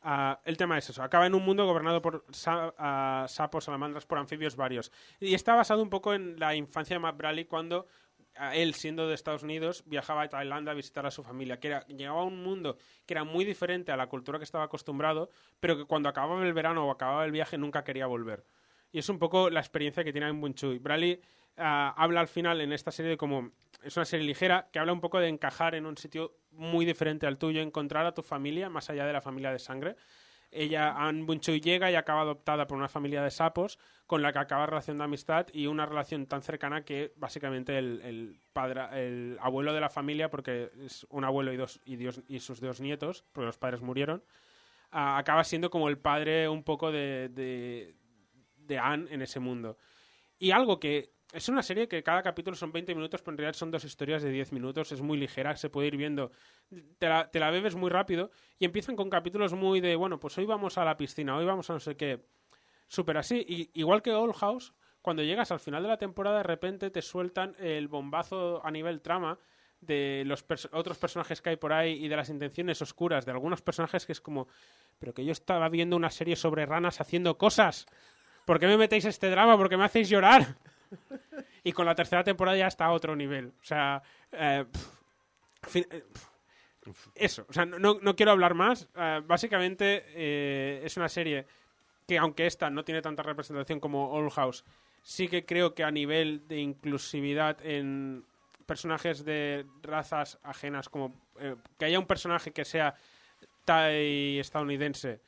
Ah, 0.07 0.39
el 0.45 0.55
tema 0.55 0.77
es 0.77 0.89
eso, 0.89 1.01
acaba 1.01 1.25
en 1.25 1.33
un 1.33 1.43
mundo 1.43 1.65
gobernado 1.65 2.01
por 2.01 2.25
sa- 2.31 2.73
ah, 2.77 3.25
sapos, 3.27 3.63
salamandras, 3.65 4.05
por 4.05 4.19
anfibios 4.19 4.55
varios. 4.55 4.91
Y 5.19 5.33
está 5.33 5.55
basado 5.55 5.81
un 5.81 5.89
poco 5.89 6.13
en 6.13 6.39
la 6.39 6.55
infancia 6.55 6.95
de 6.95 6.99
Matt 6.99 7.17
Bradley 7.17 7.45
cuando 7.45 7.87
ah, 8.37 8.55
él, 8.55 8.73
siendo 8.73 9.07
de 9.07 9.15
Estados 9.15 9.43
Unidos, 9.43 9.83
viajaba 9.85 10.23
a 10.23 10.29
Tailandia 10.29 10.71
a 10.71 10.75
visitar 10.75 11.05
a 11.05 11.11
su 11.11 11.23
familia, 11.23 11.59
que 11.59 11.67
era, 11.67 11.85
llegaba 11.87 12.21
a 12.21 12.25
un 12.25 12.43
mundo 12.43 12.77
que 13.05 13.13
era 13.13 13.23
muy 13.23 13.45
diferente 13.45 13.91
a 13.91 13.97
la 13.97 14.07
cultura 14.07 14.37
que 14.37 14.43
estaba 14.43 14.65
acostumbrado, 14.65 15.29
pero 15.59 15.77
que 15.77 15.85
cuando 15.85 16.09
acababa 16.09 16.45
el 16.45 16.53
verano 16.53 16.87
o 16.87 16.91
acababa 16.91 17.25
el 17.25 17.31
viaje 17.31 17.57
nunca 17.57 17.83
quería 17.83 18.07
volver. 18.07 18.45
Y 18.91 18.99
es 18.99 19.09
un 19.09 19.19
poco 19.19 19.49
la 19.49 19.59
experiencia 19.59 20.03
que 20.03 20.11
tiene 20.11 20.29
en 20.29 20.39
Bunchui. 20.39 20.79
Bradley 20.79 21.21
ah, 21.57 21.93
habla 21.97 22.21
al 22.21 22.27
final 22.27 22.61
en 22.61 22.71
esta 22.71 22.91
serie 22.91 23.11
de 23.11 23.17
como 23.17 23.51
es 23.83 23.95
una 23.97 24.05
serie 24.05 24.25
ligera 24.25 24.67
que 24.71 24.79
habla 24.79 24.93
un 24.93 25.01
poco 25.01 25.19
de 25.19 25.27
encajar 25.27 25.75
en 25.75 25.85
un 25.85 25.97
sitio 25.97 26.37
muy 26.51 26.85
diferente 26.85 27.27
al 27.27 27.37
tuyo, 27.37 27.61
encontrar 27.61 28.05
a 28.05 28.13
tu 28.13 28.23
familia 28.23 28.69
más 28.69 28.89
allá 28.89 29.05
de 29.05 29.13
la 29.13 29.21
familia 29.21 29.51
de 29.51 29.59
sangre. 29.59 29.95
Ella, 30.51 30.93
Anne 30.95 31.23
Bunchui, 31.23 31.59
llega 31.59 31.91
y 31.91 31.95
acaba 31.95 32.21
adoptada 32.21 32.67
por 32.67 32.77
una 32.77 32.87
familia 32.87 33.21
de 33.21 33.31
sapos 33.31 33.79
con 34.07 34.21
la 34.21 34.31
que 34.31 34.39
acaba 34.39 34.65
relación 34.65 34.97
de 34.97 35.03
amistad 35.03 35.47
y 35.51 35.67
una 35.67 35.85
relación 35.85 36.27
tan 36.27 36.41
cercana 36.41 36.85
que 36.85 37.13
básicamente 37.15 37.77
el, 37.77 38.01
el 38.03 38.39
padre, 38.53 38.81
el 38.93 39.37
abuelo 39.41 39.73
de 39.73 39.81
la 39.81 39.89
familia, 39.89 40.29
porque 40.29 40.71
es 40.85 41.05
un 41.09 41.23
abuelo 41.23 41.51
y, 41.51 41.57
dos, 41.57 41.81
y, 41.85 41.95
Dios, 41.95 42.21
y 42.27 42.39
sus 42.39 42.61
dos 42.61 42.81
nietos, 42.81 43.25
porque 43.31 43.47
los 43.47 43.57
padres 43.57 43.81
murieron, 43.81 44.23
acaba 44.91 45.43
siendo 45.43 45.69
como 45.69 45.89
el 45.89 45.97
padre 45.97 46.47
un 46.47 46.63
poco 46.63 46.91
de, 46.91 47.29
de, 47.29 47.95
de 48.57 48.79
Anne 48.79 49.07
en 49.11 49.21
ese 49.21 49.39
mundo. 49.39 49.77
Y 50.37 50.51
algo 50.51 50.79
que 50.79 51.14
es 51.33 51.49
una 51.49 51.63
serie 51.63 51.87
que 51.87 52.03
cada 52.03 52.21
capítulo 52.21 52.55
son 52.55 52.71
20 52.71 52.95
minutos, 52.95 53.21
pero 53.21 53.33
en 53.33 53.37
realidad 53.39 53.57
son 53.57 53.71
dos 53.71 53.83
historias 53.83 54.23
de 54.23 54.29
10 54.29 54.51
minutos. 54.53 54.91
Es 54.91 55.01
muy 55.01 55.17
ligera, 55.17 55.55
se 55.57 55.69
puede 55.69 55.87
ir 55.87 55.97
viendo. 55.97 56.31
Te 56.97 57.07
la, 57.09 57.51
bebes 57.51 57.75
muy 57.75 57.89
rápido 57.89 58.31
y 58.59 58.65
empiezan 58.65 58.95
con 58.95 59.09
capítulos 59.09 59.53
muy 59.53 59.81
de, 59.81 59.95
bueno, 59.95 60.19
pues 60.19 60.37
hoy 60.37 60.45
vamos 60.45 60.77
a 60.77 60.85
la 60.85 60.95
piscina, 60.97 61.35
hoy 61.35 61.45
vamos 61.45 61.69
a 61.69 61.73
no 61.73 61.79
sé 61.79 61.95
qué. 61.97 62.25
Súper 62.87 63.17
así. 63.17 63.43
Y, 63.47 63.69
igual 63.79 64.01
que 64.01 64.11
Old 64.13 64.35
House, 64.35 64.73
cuando 65.01 65.23
llegas 65.23 65.51
al 65.51 65.59
final 65.59 65.83
de 65.83 65.89
la 65.89 65.97
temporada, 65.97 66.37
de 66.37 66.43
repente 66.43 66.89
te 66.89 67.01
sueltan 67.01 67.55
el 67.59 67.87
bombazo 67.87 68.65
a 68.65 68.71
nivel 68.71 69.01
trama 69.01 69.37
de 69.81 70.23
los 70.25 70.47
pers- 70.47 70.69
otros 70.71 70.97
personajes 70.97 71.41
que 71.41 71.49
hay 71.49 71.55
por 71.57 71.73
ahí 71.73 72.03
y 72.03 72.07
de 72.07 72.15
las 72.15 72.29
intenciones 72.29 72.81
oscuras 72.81 73.25
de 73.25 73.31
algunos 73.31 73.61
personajes 73.61 74.05
que 74.05 74.13
es 74.13 74.21
como, 74.21 74.47
pero 74.99 75.13
que 75.13 75.25
yo 75.25 75.31
estaba 75.31 75.67
viendo 75.69 75.95
una 75.95 76.09
serie 76.09 76.35
sobre 76.35 76.65
ranas 76.65 77.01
haciendo 77.01 77.37
cosas. 77.37 77.85
¿Por 78.45 78.59
qué 78.59 78.67
me 78.67 78.77
metéis 78.77 79.05
este 79.05 79.29
drama? 79.29 79.57
¿Por 79.57 79.69
qué 79.69 79.77
me 79.77 79.83
hacéis 79.85 80.09
llorar? 80.09 80.55
Y 81.63 81.71
con 81.71 81.85
la 81.85 81.95
tercera 81.95 82.23
temporada 82.23 82.57
ya 82.57 82.67
está 82.67 82.85
a 82.85 82.91
otro 82.91 83.15
nivel. 83.15 83.47
O 83.61 83.63
sea, 83.63 84.01
eh, 84.31 84.65
eh, 85.73 86.03
eso. 87.15 87.45
O 87.49 87.53
sea, 87.53 87.65
no, 87.65 87.99
no- 88.01 88.15
quiero 88.15 88.31
hablar 88.31 88.53
más. 88.53 88.87
Eh, 88.95 89.21
básicamente 89.25 90.85
es 90.85 90.95
una 90.97 91.09
serie 91.09 91.45
que, 92.07 92.17
aunque 92.17 92.45
esta 92.45 92.69
no 92.69 92.83
tiene 92.85 93.01
tanta 93.01 93.23
representación 93.23 93.79
como 93.79 94.11
Old 94.11 94.31
House, 94.33 94.63
sí 95.01 95.27
que 95.27 95.45
creo 95.45 95.73
que 95.73 95.83
a 95.83 95.91
nivel 95.91 96.47
de 96.47 96.59
inclusividad 96.59 97.57
en 97.65 98.25
personajes 98.65 99.25
de 99.25 99.65
razas 99.81 100.39
ajenas, 100.43 100.89
como 100.89 101.13
que 101.77 101.85
haya 101.85 101.99
un 101.99 102.05
personaje 102.07 102.51
que 102.51 102.65
sea 102.65 102.95
Thai 103.65 104.39
estadounidense 104.39 105.19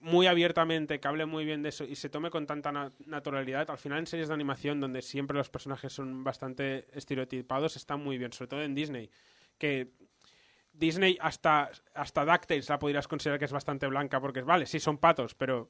muy 0.00 0.26
abiertamente, 0.26 0.98
que 1.00 1.08
hable 1.08 1.26
muy 1.26 1.44
bien 1.44 1.62
de 1.62 1.68
eso 1.68 1.84
y 1.84 1.94
se 1.96 2.08
tome 2.08 2.30
con 2.30 2.46
tanta 2.46 2.72
na- 2.72 2.92
naturalidad, 3.06 3.70
al 3.70 3.78
final 3.78 3.98
en 3.98 4.06
series 4.06 4.28
de 4.28 4.34
animación 4.34 4.80
donde 4.80 5.02
siempre 5.02 5.36
los 5.36 5.50
personajes 5.50 5.92
son 5.92 6.24
bastante 6.24 6.86
estereotipados, 6.96 7.76
está 7.76 7.96
muy 7.96 8.16
bien, 8.18 8.32
sobre 8.32 8.48
todo 8.48 8.62
en 8.62 8.74
Disney, 8.74 9.10
que 9.58 9.88
Disney 10.72 11.18
hasta, 11.20 11.70
hasta 11.94 12.24
DuckTales 12.24 12.68
la 12.68 12.78
podrías 12.78 13.06
considerar 13.08 13.38
que 13.38 13.44
es 13.44 13.52
bastante 13.52 13.86
blanca, 13.86 14.20
porque 14.20 14.40
vale, 14.42 14.66
sí 14.66 14.80
son 14.80 14.96
patos, 14.98 15.34
pero 15.34 15.68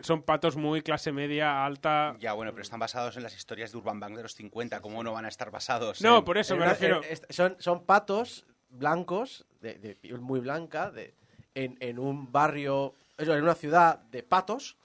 son 0.00 0.22
patos 0.22 0.56
muy 0.56 0.80
clase 0.80 1.12
media, 1.12 1.66
alta. 1.66 2.16
Ya, 2.18 2.32
bueno, 2.32 2.52
pero 2.52 2.62
están 2.62 2.80
basados 2.80 3.16
en 3.18 3.22
las 3.22 3.36
historias 3.36 3.72
de 3.72 3.78
Urban 3.78 4.00
Bank 4.00 4.16
de 4.16 4.22
los 4.22 4.34
50. 4.34 4.80
¿Cómo 4.80 5.02
no 5.04 5.12
van 5.12 5.26
a 5.26 5.28
estar 5.28 5.50
basados? 5.50 6.00
No, 6.00 6.18
en- 6.18 6.24
por 6.24 6.38
eso 6.38 6.56
me 6.56 6.64
refiero. 6.64 7.02
est- 7.02 7.30
son, 7.30 7.56
son 7.58 7.84
patos 7.84 8.46
blancos, 8.70 9.44
de, 9.60 9.74
de 9.74 9.94
piel 9.94 10.18
muy 10.20 10.40
blanca, 10.40 10.90
de, 10.90 11.12
en, 11.54 11.76
en 11.80 11.98
un 11.98 12.32
barrio, 12.32 12.94
eso, 13.18 13.34
en 13.34 13.42
una 13.42 13.54
ciudad 13.54 13.98
de 13.98 14.22
patos, 14.22 14.76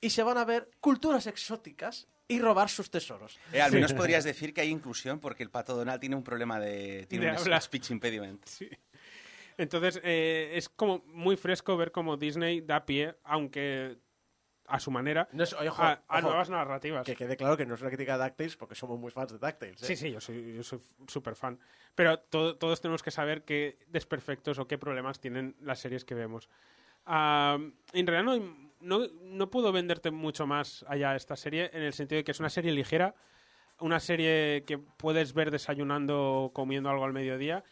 y 0.00 0.10
se 0.10 0.22
van 0.22 0.38
a 0.38 0.44
ver 0.44 0.70
culturas 0.80 1.26
exóticas 1.26 2.06
y 2.28 2.38
robar 2.40 2.68
sus 2.68 2.90
tesoros. 2.90 3.38
Eh, 3.52 3.60
al 3.60 3.72
menos 3.72 3.92
podrías 3.92 4.24
decir 4.24 4.54
que 4.54 4.60
hay 4.62 4.68
inclusión 4.70 5.20
porque 5.20 5.42
el 5.42 5.50
pato 5.50 5.74
Donald 5.76 6.00
tiene 6.00 6.16
un 6.16 6.24
problema 6.24 6.58
de... 6.58 7.06
Tiene 7.08 7.26
De 7.26 7.32
un 7.32 7.38
habla. 7.38 7.60
speech 7.60 7.90
impediment. 7.90 8.44
Entonces, 9.56 10.00
eh, 10.02 10.52
es 10.54 10.68
como 10.68 11.04
muy 11.06 11.36
fresco 11.36 11.76
ver 11.76 11.92
cómo 11.92 12.16
Disney 12.16 12.60
da 12.60 12.84
pie, 12.84 13.14
aunque 13.24 13.98
a 14.66 14.80
su 14.80 14.90
manera, 14.90 15.28
No 15.32 15.44
es- 15.44 15.52
oye, 15.52 15.68
ojo, 15.68 15.82
a, 15.82 16.02
a 16.08 16.18
ojo, 16.18 16.28
nuevas 16.28 16.48
narrativas. 16.50 17.04
Que 17.06 17.14
quede 17.14 17.36
claro 17.36 17.56
que 17.56 17.66
no 17.66 17.74
es 17.74 17.80
una 17.82 17.90
crítica 17.90 18.16
de 18.16 18.24
DuckTales 18.24 18.56
porque 18.56 18.74
somos 18.74 18.98
muy 18.98 19.10
fans 19.10 19.30
de 19.32 19.38
DuckTales. 19.38 19.82
¿eh? 19.82 19.86
Sí, 19.86 19.96
sí, 19.96 20.10
yo 20.10 20.20
soy, 20.20 20.54
yo 20.56 20.62
soy 20.62 20.80
súper 21.06 21.36
fan. 21.36 21.60
Pero 21.94 22.18
to- 22.18 22.56
todos 22.56 22.80
tenemos 22.80 23.02
que 23.02 23.10
saber 23.10 23.44
qué 23.44 23.78
desperfectos 23.88 24.58
o 24.58 24.66
qué 24.66 24.78
problemas 24.78 25.20
tienen 25.20 25.54
las 25.60 25.78
series 25.80 26.04
que 26.06 26.14
vemos. 26.14 26.48
En 27.06 28.06
realidad 28.06 28.24
no, 28.24 28.66
no, 28.80 29.06
no 29.22 29.50
puedo 29.50 29.72
venderte 29.72 30.10
mucho 30.10 30.46
más 30.46 30.84
allá 30.88 31.14
esta 31.16 31.36
serie, 31.36 31.70
en 31.72 31.82
el 31.82 31.92
sentido 31.92 32.18
de 32.18 32.24
que 32.24 32.30
es 32.32 32.40
una 32.40 32.50
serie 32.50 32.72
ligera, 32.72 33.14
una 33.80 34.00
serie 34.00 34.64
que 34.66 34.78
puedes 34.78 35.32
ver 35.34 35.50
desayunando 35.50 36.44
o 36.44 36.52
comiendo 36.52 36.88
algo 36.90 37.04
al 37.04 37.12
mediodía 37.12 37.64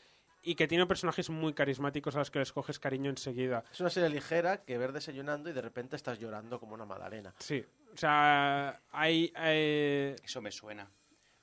y 0.45 0.57
que 0.57 0.67
tiene 0.67 0.87
personajes 0.87 1.31
muy 1.31 1.53
carismáticos 1.55 2.17
a 2.17 2.19
los 2.19 2.31
que 2.33 2.41
les 2.41 2.53
coges 2.53 2.81
cariño 2.81 3.11
enseguida. 3.11 3.63
Es 3.73 3.79
una 3.81 3.91
serie 3.91 4.09
ligera 4.11 4.65
que 4.65 4.77
ver 4.77 4.93
desayunando 4.93 5.49
y 5.49 5.53
de 5.53 5.63
repente 5.63 5.95
estás 5.95 6.19
llorando 6.19 6.59
como 6.59 6.75
una 6.75 6.85
magdalena. 6.85 7.33
Sí, 7.39 7.65
o 7.95 7.97
sea, 7.97 8.81
hay... 8.91 9.33
eh, 9.37 10.17
Eso 10.25 10.41
me 10.43 10.51
suena. 10.51 10.91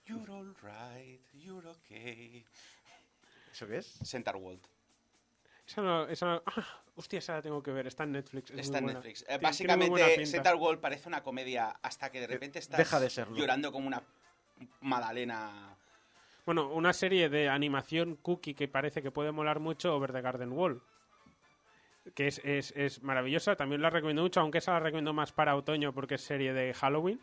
You're 0.06 0.30
all 0.32 0.53
right, 0.61 1.22
you're 1.34 1.68
okay. 1.69 2.45
¿Eso 3.51 3.68
qué 3.68 3.77
es? 3.77 3.85
Center 4.03 4.35
World. 4.35 4.61
Esa 5.66 5.82
no, 5.82 6.08
esa 6.08 6.26
no- 6.26 6.43
ah, 6.48 6.82
hostia, 7.00 7.19
esa 7.19 7.36
la 7.36 7.42
tengo 7.42 7.64
que 7.64 7.72
ver, 7.72 7.88
está 7.88 8.03
en 8.03 8.11
Netflix. 8.11 8.52
es 8.52 8.60
Está 8.60 8.80
en. 8.80 8.88
Netflix. 8.88 9.26
Eh, 9.28 9.40
básicamente. 9.42 10.26
Center 10.26 10.56
World 10.56 10.82
parece 10.82 11.08
una 11.08 11.24
comedia 11.24 11.69
hasta 11.82 12.11
que 12.11 12.19
de 12.19 12.28
repente 12.28 12.60
estás 12.60 12.78
deja 12.78 13.00
de 13.00 13.10
serlo. 13.10 13.38
llorando 13.38 13.72
como 13.72 13.88
una 13.88 14.03
magdalena. 14.82 15.78
Bueno, 16.45 16.69
una 16.69 16.94
serie 16.94 17.30
de 17.30 17.48
animación 17.48 18.16
cookie 18.18 18.53
que 18.53 18.68
parece 18.68 19.02
que 19.02 19.11
puede 19.11 19.32
molar 19.32 19.60
mucho, 19.60 19.95
Over 19.95 20.11
the 20.11 20.22
Garden 20.22 20.52
Wall. 20.52 20.82
Que 22.16 22.28
es, 22.28 22.42
es, 22.44 22.74
es 22.76 23.02
maravillosa, 23.02 23.56
también 23.56 23.82
la 23.82 23.90
recomiendo 23.90 24.24
mucho, 24.24 24.42
aunque 24.42 24.58
esa 24.58 24.74
la 24.74 24.80
recomiendo 24.80 25.14
más 25.14 25.32
para 25.32 25.56
otoño 25.56 25.94
porque 25.94 26.16
es 26.16 26.22
serie 26.22 26.53
de 26.53 26.74
Halloween. 26.74 27.22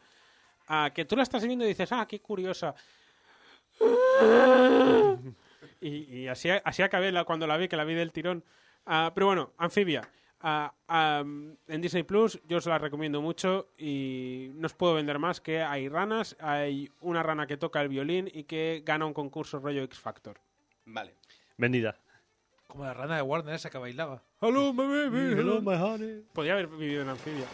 Ah, 0.69 0.91
que 0.95 1.05
tú 1.05 1.17
la 1.17 1.23
estás 1.23 1.45
viendo 1.45 1.65
y 1.65 1.69
dices, 1.69 1.93
ah, 1.93 2.07
qué 2.09 2.21
curiosa. 2.21 2.75
Y, 5.81 6.21
y 6.21 6.29
así, 6.29 6.49
así 6.65 6.83
acabé 6.83 7.13
la, 7.13 7.25
cuando 7.25 7.47
la 7.47 7.57
vi, 7.57 7.69
que 7.69 7.77
la 7.77 7.85
vi 7.85 7.95
del 7.95 8.13
tirón. 8.13 8.43
Ah, 8.87 9.13
pero 9.15 9.27
bueno, 9.27 9.53
Anfibia. 9.59 10.09
Ah, 10.41 10.73
ah, 10.89 11.25
en 11.67 11.81
Disney 11.81 12.05
Plus 12.05 12.41
yo 12.47 12.59
os 12.59 12.67
la 12.67 12.79
recomiendo 12.79 13.21
mucho 13.21 13.69
y 13.77 14.51
no 14.55 14.67
os 14.67 14.75
puedo 14.75 14.95
vender 14.95 15.19
más 15.19 15.41
que 15.41 15.63
hay 15.63 15.89
ranas, 15.89 16.37
hay 16.39 16.91
una 17.01 17.23
rana 17.23 17.47
que 17.47 17.57
toca 17.57 17.81
el 17.81 17.89
violín 17.89 18.31
y 18.33 18.45
que 18.45 18.83
gana 18.85 19.07
un 19.07 19.15
concurso 19.15 19.59
rollo 19.59 19.83
X 19.83 19.99
Factor. 19.99 20.39
Vale. 20.85 21.15
Vendida. 21.57 21.99
Como 22.69 22.85
la 22.85 22.95
rana 22.95 23.17
de 23.17 23.23
Warner 23.23 23.55
esa 23.55 23.71
que 23.71 23.79
bailaba. 23.79 24.23
Hello, 24.41 24.73
my 24.73 24.85
baby. 24.85 25.41
Hello, 25.41 25.61
my 25.61 25.75
honey. 25.75 26.25
Podría 26.33 26.53
haber 26.53 26.69
vivido 26.69 27.03
en 27.03 27.09
Anfibia. 27.09 27.47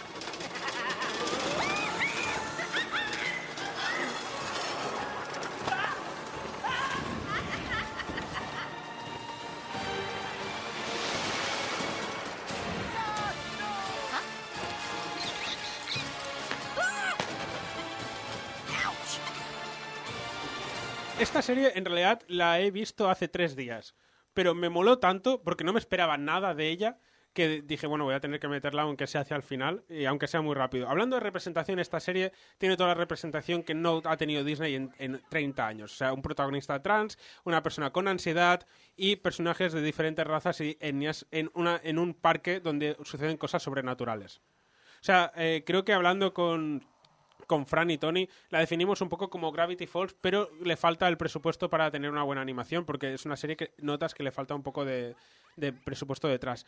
Esta 21.22 21.40
serie 21.40 21.70
en 21.76 21.84
realidad 21.84 22.20
la 22.26 22.58
he 22.58 22.72
visto 22.72 23.08
hace 23.08 23.28
tres 23.28 23.54
días, 23.54 23.94
pero 24.34 24.56
me 24.56 24.68
moló 24.68 24.98
tanto 24.98 25.40
porque 25.40 25.62
no 25.62 25.72
me 25.72 25.78
esperaba 25.78 26.18
nada 26.18 26.52
de 26.52 26.68
ella 26.68 26.98
que 27.32 27.62
dije, 27.62 27.86
bueno, 27.86 28.02
voy 28.02 28.14
a 28.14 28.20
tener 28.20 28.40
que 28.40 28.48
meterla 28.48 28.82
aunque 28.82 29.06
sea 29.06 29.20
hacia 29.20 29.36
el 29.36 29.44
final 29.44 29.84
y 29.88 30.04
aunque 30.06 30.26
sea 30.26 30.42
muy 30.42 30.56
rápido. 30.56 30.88
Hablando 30.88 31.14
de 31.14 31.20
representación, 31.20 31.78
esta 31.78 32.00
serie 32.00 32.32
tiene 32.58 32.76
toda 32.76 32.88
la 32.88 32.94
representación 32.96 33.62
que 33.62 33.72
no 33.72 34.02
ha 34.04 34.16
tenido 34.16 34.42
Disney 34.42 34.74
en, 34.74 34.90
en 34.98 35.22
30 35.30 35.64
años. 35.64 35.92
O 35.92 35.96
sea, 35.96 36.12
un 36.12 36.22
protagonista 36.22 36.82
trans, 36.82 37.16
una 37.44 37.62
persona 37.62 37.92
con 37.92 38.08
ansiedad 38.08 38.66
y 38.96 39.14
personajes 39.14 39.72
de 39.72 39.80
diferentes 39.80 40.26
razas 40.26 40.60
y 40.60 40.76
etnias 40.80 41.24
en, 41.30 41.52
una, 41.54 41.80
en 41.84 42.00
un 42.00 42.14
parque 42.14 42.58
donde 42.58 42.96
suceden 43.04 43.36
cosas 43.36 43.62
sobrenaturales. 43.62 44.40
O 45.00 45.04
sea, 45.04 45.32
eh, 45.36 45.62
creo 45.64 45.84
que 45.84 45.92
hablando 45.92 46.34
con, 46.34 46.84
con 47.52 47.66
Fran 47.66 47.90
y 47.90 47.98
Tony, 47.98 48.26
la 48.48 48.60
definimos 48.60 49.00
un 49.02 49.10
poco 49.10 49.28
como 49.28 49.52
Gravity 49.52 49.86
Falls, 49.86 50.14
pero 50.20 50.48
le 50.64 50.74
falta 50.76 51.06
el 51.08 51.18
presupuesto 51.18 51.68
para 51.68 51.90
tener 51.90 52.10
una 52.10 52.22
buena 52.22 52.40
animación, 52.40 52.86
porque 52.86 53.12
es 53.12 53.26
una 53.26 53.36
serie 53.36 53.56
que 53.56 53.72
notas 53.78 54.14
que 54.14 54.22
le 54.22 54.30
falta 54.32 54.54
un 54.54 54.62
poco 54.62 54.84
de, 54.86 55.14
de 55.56 55.72
presupuesto 55.74 56.28
detrás. 56.28 56.64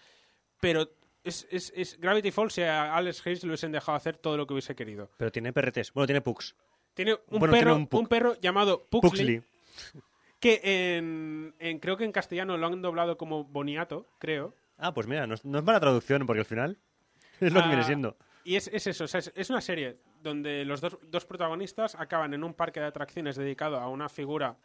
Pero 0.61 0.91
es, 1.23 1.47
es, 1.51 1.73
es 1.75 1.99
Gravity 1.99 2.31
Falls 2.31 2.53
si 2.53 2.63
a 2.63 2.95
Alex 2.95 3.27
Hayes 3.27 3.43
le 3.45 3.49
hubiesen 3.49 3.73
dejado 3.73 3.97
hacer 3.97 4.19
todo 4.19 4.37
lo 4.37 4.47
que 4.47 4.53
hubiese 4.53 4.75
querido. 4.75 5.09
Pero 5.17 5.33
tiene 5.33 5.53
perretes. 5.55 5.91
Bueno, 5.95 6.07
tiene 6.07 6.21
pugs. 6.21 6.55
Tiene 6.93 7.15
un, 7.29 7.39
Bueno, 7.39 7.53
perro, 7.55 7.75
tiene 7.77 7.89
un 7.93 8.07
perro 8.07 8.35
llamado 8.41 8.85
Puxley, 8.91 9.41
Puxley. 9.41 10.03
que 10.39 10.61
en, 10.97 11.55
en- 11.59 11.79
creo 11.79 11.97
que 11.97 12.05
en 12.05 12.13
castellano 12.13 12.57
lo 12.59 12.67
han 12.67 12.83
doblado 12.83 13.17
como 13.17 13.45
Boniato, 13.45 14.07
creo. 14.19 14.55
Ah, 14.77 14.93
pues 14.93 15.07
mira, 15.07 15.27
no 15.27 15.35
es, 15.35 15.45
no 15.45 15.59
es 15.59 15.65
mala 15.65 15.81
traducción, 15.81 16.27
porque 16.27 16.41
al 16.41 16.47
final 16.47 16.79
es 17.41 17.53
lo 17.53 17.61
que 17.61 17.67
Ah, 17.67 17.69
viene 17.69 17.85
siendo. 17.85 18.17
Y 18.45 18.57
es, 18.57 18.69
es 18.69 18.87
eso, 18.87 19.05
o 19.05 19.09
sea, 19.09 19.21
es 19.35 19.49
una 19.51 19.63
serie 19.63 19.97
donde 20.25 20.65
los 20.65 20.81
dos, 20.81 20.99
dos 21.03 21.25
protagonistas 21.25 21.95
acaban 21.95 22.35
en 22.35 22.43
un 22.43 22.55
parque 22.55 22.81
de 22.81 22.87
atracciones 22.87 23.37
dedicado 23.37 23.79
a 23.79 23.89
una 23.89 24.09
figura 24.09 24.57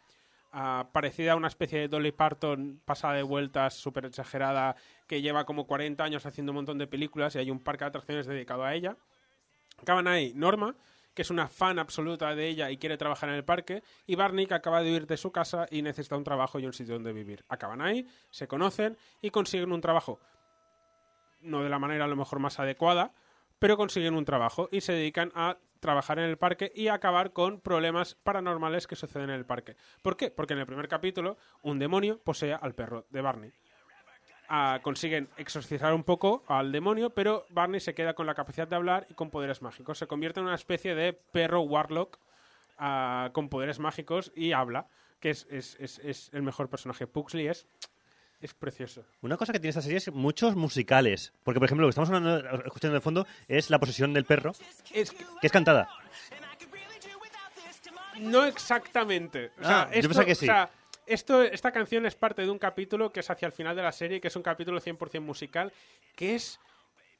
ah, 0.50 0.88
parecida 0.92 1.32
a 1.32 1.36
una 1.36 1.46
especie 1.46 1.78
de 1.80 1.88
Dolly 1.88 2.10
Parton 2.10 2.80
pasada 2.84 3.14
de 3.14 3.22
vueltas, 3.22 3.74
súper 3.74 4.06
exagerada, 4.06 4.74
que 5.06 5.22
lleva 5.22 5.44
como 5.44 5.66
40 5.66 6.02
años 6.02 6.26
haciendo 6.26 6.50
un 6.50 6.56
montón 6.56 6.78
de 6.78 6.88
películas 6.88 7.36
y 7.36 7.38
hay 7.38 7.50
un 7.50 7.60
parque 7.60 7.84
de 7.84 7.88
atracciones 7.90 8.26
dedicado 8.26 8.64
a 8.64 8.74
ella. 8.74 8.96
Acaban 9.80 10.08
ahí 10.08 10.32
Norma, 10.34 10.74
que 11.14 11.22
es 11.22 11.30
una 11.30 11.48
fan 11.48 11.78
absoluta 11.78 12.34
de 12.34 12.48
ella 12.48 12.70
y 12.70 12.78
quiere 12.78 12.96
trabajar 12.96 13.28
en 13.28 13.34
el 13.36 13.44
parque, 13.44 13.82
y 14.06 14.16
Barney, 14.16 14.46
que 14.46 14.54
acaba 14.54 14.82
de 14.82 14.90
huir 14.90 15.06
de 15.06 15.16
su 15.16 15.30
casa 15.30 15.68
y 15.70 15.82
necesita 15.82 16.16
un 16.16 16.24
trabajo 16.24 16.58
y 16.58 16.66
un 16.66 16.72
sitio 16.72 16.94
donde 16.94 17.12
vivir. 17.12 17.44
Acaban 17.48 17.80
ahí, 17.82 18.06
se 18.30 18.48
conocen 18.48 18.96
y 19.20 19.30
consiguen 19.30 19.72
un 19.72 19.80
trabajo 19.80 20.20
no 21.42 21.62
de 21.62 21.68
la 21.68 21.78
manera 21.78 22.04
a 22.04 22.08
lo 22.08 22.16
mejor 22.16 22.38
más 22.38 22.58
adecuada, 22.58 23.12
pero 23.60 23.76
consiguen 23.76 24.14
un 24.14 24.24
trabajo 24.24 24.68
y 24.72 24.80
se 24.80 24.92
dedican 24.92 25.30
a 25.36 25.56
trabajar 25.78 26.18
en 26.18 26.24
el 26.24 26.36
parque 26.36 26.72
y 26.74 26.88
acabar 26.88 27.32
con 27.32 27.60
problemas 27.60 28.14
paranormales 28.16 28.86
que 28.88 28.96
suceden 28.96 29.30
en 29.30 29.36
el 29.36 29.46
parque. 29.46 29.76
¿Por 30.02 30.16
qué? 30.16 30.30
Porque 30.32 30.54
en 30.54 30.58
el 30.60 30.66
primer 30.66 30.88
capítulo 30.88 31.36
un 31.62 31.78
demonio 31.78 32.18
posee 32.18 32.52
al 32.54 32.74
perro 32.74 33.06
de 33.10 33.20
Barney. 33.20 33.52
Ah, 34.48 34.80
consiguen 34.82 35.28
exorcizar 35.36 35.94
un 35.94 36.02
poco 36.02 36.42
al 36.48 36.72
demonio, 36.72 37.10
pero 37.10 37.46
Barney 37.50 37.78
se 37.80 37.94
queda 37.94 38.14
con 38.14 38.26
la 38.26 38.34
capacidad 38.34 38.66
de 38.66 38.74
hablar 38.74 39.06
y 39.08 39.14
con 39.14 39.30
poderes 39.30 39.62
mágicos. 39.62 39.96
Se 39.98 40.08
convierte 40.08 40.40
en 40.40 40.46
una 40.46 40.56
especie 40.56 40.96
de 40.96 41.12
perro 41.12 41.60
warlock 41.60 42.18
ah, 42.78 43.30
con 43.32 43.48
poderes 43.48 43.78
mágicos 43.78 44.32
y 44.34 44.50
habla, 44.52 44.88
que 45.20 45.30
es, 45.30 45.46
es- 45.50 46.30
el 46.32 46.42
mejor 46.42 46.68
personaje. 46.68 47.06
Pugsley 47.06 47.46
es, 47.46 47.68
es 48.40 48.54
precioso. 48.54 49.04
Una 49.20 49.36
cosa 49.36 49.52
que 49.52 49.58
tiene 49.60 49.70
esta 49.70 49.82
serie 49.82 49.98
es 49.98 50.10
muchos 50.12 50.56
musicales. 50.56 51.32
Porque, 51.44 51.60
por 51.60 51.66
ejemplo, 51.66 51.82
lo 51.86 51.88
que 51.88 51.90
estamos 52.00 52.08
hablando, 52.10 52.38
escuchando 52.64 52.94
de 52.94 53.00
fondo 53.00 53.26
es 53.48 53.70
la 53.70 53.78
posesión 53.78 54.12
del 54.14 54.24
perro, 54.24 54.52
Es 54.52 54.82
que 54.82 55.00
es 55.42 55.52
cantada. 55.52 55.88
No 58.18 58.44
exactamente. 58.44 59.52
O 59.60 59.64
sea, 59.64 59.82
Ah, 59.82 59.88
yo 59.90 59.96
esto, 59.98 60.08
pensaba 60.08 60.26
que 60.26 60.34
sí. 60.34 60.44
o 60.46 60.52
sea, 60.52 60.70
esto, 61.06 61.42
esta 61.42 61.72
canción 61.72 62.04
es 62.06 62.14
parte 62.14 62.42
de 62.42 62.50
un 62.50 62.58
capítulo 62.58 63.12
que 63.12 63.20
es 63.20 63.30
hacia 63.30 63.46
el 63.46 63.52
final 63.52 63.74
de 63.76 63.82
la 63.82 63.92
serie, 63.92 64.20
que 64.20 64.28
es 64.28 64.36
un 64.36 64.42
capítulo 64.42 64.80
100% 64.80 65.20
musical, 65.20 65.72
que 66.16 66.34
es 66.34 66.60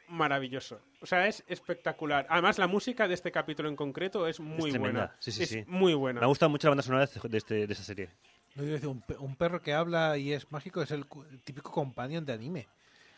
maravilloso. 0.09 0.81
O 1.01 1.07
sea, 1.07 1.27
es 1.27 1.43
espectacular. 1.47 2.27
Además, 2.29 2.59
la 2.59 2.67
música 2.67 3.09
de 3.09 3.15
este 3.15 3.31
capítulo 3.33 3.69
en 3.69 3.77
concreto 3.77 4.27
es 4.27 4.41
muy 4.41 4.71
es 4.71 4.79
buena. 4.79 5.17
Sí, 5.21 5.33
sí, 5.33 5.45
es 5.45 5.49
sí. 5.49 5.65
muy 5.67 5.95
buena. 5.95 6.21
Me 6.21 6.25
ha 6.25 6.29
gustado 6.29 6.51
mucho 6.51 6.67
la 6.67 6.71
banda 6.73 6.83
sonora 6.83 7.07
de, 7.07 7.13
este- 7.15 7.29
de, 7.29 7.39
este- 7.39 7.67
de 7.67 7.73
esta 7.73 7.85
serie. 7.85 8.11
No, 8.57 8.65
yo 8.65 8.73
decía, 8.73 8.89
un, 8.89 9.03
un 9.21 9.37
perro 9.37 9.61
que 9.63 9.73
habla 9.73 10.19
y 10.19 10.33
es 10.33 10.51
mágico 10.51 10.83
es 10.83 10.91
el, 10.91 11.05
el 11.31 11.43
típico 11.43 11.71
companion 11.71 12.25
de 12.25 12.33
anime. 12.33 12.69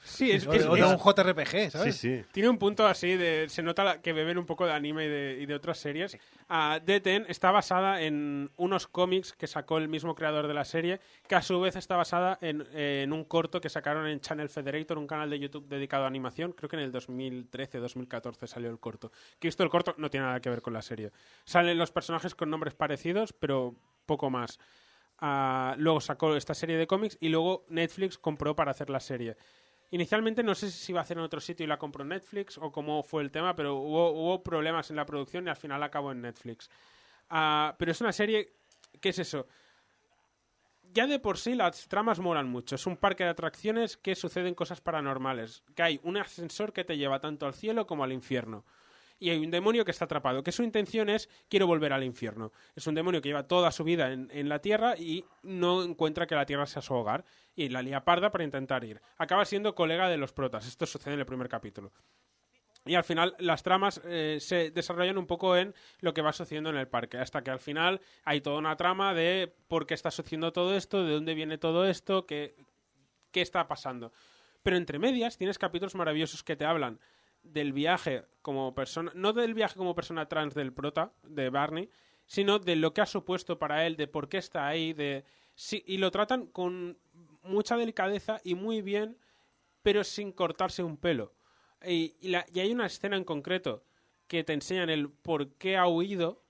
Sí, 0.04 0.32
es, 0.32 0.44
o, 0.48 0.52
es- 0.52 0.66
o 0.66 0.74
de 0.74 0.82
un 0.82 0.98
JRPG, 0.98 1.70
¿sabes? 1.70 1.94
Sí, 1.96 2.18
sí. 2.18 2.24
Tiene 2.32 2.48
un 2.48 2.58
punto 2.58 2.84
así 2.88 3.16
de. 3.16 3.46
Se 3.48 3.62
nota 3.62 3.84
la- 3.84 4.02
que 4.02 4.12
beben 4.12 4.36
un 4.36 4.44
poco 4.46 4.66
de 4.66 4.72
anime 4.72 5.04
y 5.04 5.08
de, 5.08 5.38
y 5.40 5.46
de 5.46 5.54
otras 5.54 5.78
series. 5.78 6.18
Ah, 6.48 6.80
Deten 6.84 7.24
está 7.28 7.52
basada 7.52 8.02
en 8.02 8.50
unos 8.56 8.88
cómics 8.88 9.32
que 9.32 9.46
sacó 9.46 9.78
el 9.78 9.86
mismo 9.88 10.16
creador 10.16 10.48
de 10.48 10.54
la 10.54 10.64
serie, 10.64 10.98
que 11.28 11.36
a 11.36 11.40
su 11.42 11.60
vez 11.60 11.76
está 11.76 11.94
basada 11.96 12.36
en, 12.40 12.66
eh, 12.72 13.02
en 13.04 13.12
un 13.12 13.22
corto 13.24 13.60
que 13.60 13.68
sacaron 13.68 14.08
en 14.08 14.20
Channel 14.20 14.48
Federator, 14.48 14.98
un 14.98 15.06
canal 15.06 15.30
de 15.30 15.38
YouTube 15.38 15.68
dedicado 15.68 16.02
a 16.02 16.08
animación. 16.08 16.50
Creo 16.50 16.68
que 16.68 16.74
en 16.74 16.82
el 16.82 16.90
2013 16.90 17.78
2014 17.78 18.48
salió 18.48 18.70
el 18.70 18.80
corto. 18.80 19.12
Que 19.38 19.46
esto, 19.46 19.62
el 19.62 19.70
corto, 19.70 19.94
no 19.98 20.10
tiene 20.10 20.26
nada 20.26 20.40
que 20.40 20.50
ver 20.50 20.62
con 20.62 20.72
la 20.72 20.82
serie. 20.82 21.12
Salen 21.44 21.78
los 21.78 21.92
personajes 21.92 22.34
con 22.34 22.50
nombres 22.50 22.74
parecidos, 22.74 23.32
pero 23.32 23.76
poco 24.04 24.30
más. 24.30 24.58
Luego 25.76 26.00
sacó 26.00 26.34
esta 26.34 26.54
serie 26.54 26.76
de 26.76 26.86
cómics 26.86 27.16
y 27.20 27.28
luego 27.28 27.64
Netflix 27.68 28.18
compró 28.18 28.56
para 28.56 28.72
hacer 28.72 28.90
la 28.90 28.98
serie. 28.98 29.36
Inicialmente 29.92 30.42
no 30.42 30.54
sé 30.54 30.70
si 30.70 30.90
iba 30.90 31.00
a 31.00 31.02
hacer 31.02 31.18
en 31.18 31.22
otro 31.22 31.40
sitio 31.40 31.64
y 31.64 31.66
la 31.68 31.78
compró 31.78 32.04
Netflix 32.04 32.58
o 32.58 32.72
cómo 32.72 33.02
fue 33.02 33.22
el 33.22 33.30
tema, 33.30 33.54
pero 33.54 33.76
hubo, 33.76 34.42
problemas 34.42 34.90
en 34.90 34.96
la 34.96 35.06
producción 35.06 35.46
y 35.46 35.50
al 35.50 35.56
final 35.56 35.82
acabó 35.82 36.10
en 36.10 36.22
Netflix. 36.22 36.70
Ah, 37.28 37.76
pero 37.78 37.92
es 37.92 38.00
una 38.00 38.10
serie, 38.10 38.54
¿qué 39.00 39.10
es 39.10 39.18
eso? 39.18 39.46
Ya 40.92 41.06
de 41.06 41.20
por 41.20 41.38
sí 41.38 41.54
las 41.54 41.86
tramas 41.88 42.18
moran 42.18 42.48
mucho. 42.48 42.74
Es 42.74 42.86
un 42.86 42.96
parque 42.96 43.24
de 43.24 43.30
atracciones 43.30 43.96
que 43.96 44.14
suceden 44.14 44.54
cosas 44.54 44.80
paranormales. 44.80 45.62
Que 45.76 45.82
hay 45.82 46.00
un 46.02 46.16
ascensor 46.16 46.72
que 46.72 46.84
te 46.84 46.96
lleva 46.96 47.20
tanto 47.20 47.46
al 47.46 47.54
cielo 47.54 47.86
como 47.86 48.02
al 48.02 48.12
infierno. 48.12 48.64
Y 49.22 49.30
hay 49.30 49.38
un 49.38 49.52
demonio 49.52 49.84
que 49.84 49.92
está 49.92 50.06
atrapado, 50.06 50.42
que 50.42 50.50
su 50.50 50.64
intención 50.64 51.08
es 51.08 51.28
quiero 51.48 51.68
volver 51.68 51.92
al 51.92 52.02
infierno. 52.02 52.50
Es 52.74 52.88
un 52.88 52.96
demonio 52.96 53.22
que 53.22 53.28
lleva 53.28 53.46
toda 53.46 53.70
su 53.70 53.84
vida 53.84 54.12
en, 54.12 54.28
en 54.32 54.48
la 54.48 54.58
tierra 54.58 54.96
y 54.96 55.24
no 55.44 55.84
encuentra 55.84 56.26
que 56.26 56.34
la 56.34 56.44
tierra 56.44 56.66
sea 56.66 56.82
su 56.82 56.92
hogar. 56.92 57.24
Y 57.54 57.68
la 57.68 57.82
lía 57.82 58.04
parda 58.04 58.32
para 58.32 58.42
intentar 58.42 58.82
ir. 58.82 59.00
Acaba 59.18 59.44
siendo 59.44 59.76
colega 59.76 60.08
de 60.08 60.16
los 60.16 60.32
protas. 60.32 60.66
Esto 60.66 60.86
sucede 60.86 61.14
en 61.14 61.20
el 61.20 61.26
primer 61.26 61.48
capítulo. 61.48 61.92
Y 62.84 62.96
al 62.96 63.04
final 63.04 63.36
las 63.38 63.62
tramas 63.62 64.00
eh, 64.04 64.38
se 64.40 64.72
desarrollan 64.72 65.16
un 65.16 65.28
poco 65.28 65.56
en 65.56 65.72
lo 66.00 66.12
que 66.12 66.22
va 66.22 66.32
sucediendo 66.32 66.70
en 66.70 66.76
el 66.76 66.88
parque, 66.88 67.18
hasta 67.18 67.42
que 67.44 67.52
al 67.52 67.60
final 67.60 68.00
hay 68.24 68.40
toda 68.40 68.58
una 68.58 68.76
trama 68.76 69.14
de 69.14 69.54
por 69.68 69.86
qué 69.86 69.94
está 69.94 70.10
sucediendo 70.10 70.52
todo 70.52 70.74
esto, 70.74 71.04
de 71.04 71.12
dónde 71.12 71.34
viene 71.34 71.58
todo 71.58 71.86
esto, 71.86 72.26
qué, 72.26 72.56
qué 73.30 73.40
está 73.40 73.68
pasando. 73.68 74.12
Pero 74.64 74.76
entre 74.76 74.98
medias 74.98 75.38
tienes 75.38 75.58
capítulos 75.58 75.94
maravillosos 75.94 76.42
que 76.42 76.56
te 76.56 76.64
hablan 76.64 76.98
del 77.42 77.72
viaje 77.72 78.24
como 78.42 78.74
persona, 78.74 79.12
no 79.14 79.32
del 79.32 79.54
viaje 79.54 79.76
como 79.76 79.94
persona 79.94 80.28
trans 80.28 80.54
del 80.54 80.72
prota, 80.72 81.12
de 81.22 81.50
Barney, 81.50 81.90
sino 82.26 82.58
de 82.58 82.76
lo 82.76 82.92
que 82.94 83.00
ha 83.00 83.06
supuesto 83.06 83.58
para 83.58 83.86
él, 83.86 83.96
de 83.96 84.06
por 84.08 84.28
qué 84.28 84.38
está 84.38 84.66
ahí, 84.66 84.92
de 84.92 85.24
sí, 85.54 85.82
y 85.86 85.98
lo 85.98 86.10
tratan 86.10 86.46
con 86.46 86.98
mucha 87.42 87.76
delicadeza 87.76 88.40
y 88.44 88.54
muy 88.54 88.80
bien, 88.82 89.16
pero 89.82 90.04
sin 90.04 90.32
cortarse 90.32 90.82
un 90.82 90.96
pelo. 90.96 91.34
Y, 91.86 92.14
la- 92.28 92.46
y 92.52 92.60
hay 92.60 92.72
una 92.72 92.86
escena 92.86 93.16
en 93.16 93.24
concreto 93.24 93.84
que 94.28 94.44
te 94.44 94.52
enseñan 94.52 94.90
el 94.90 95.10
por 95.10 95.50
qué 95.54 95.76
ha 95.76 95.86
huido, 95.88 96.42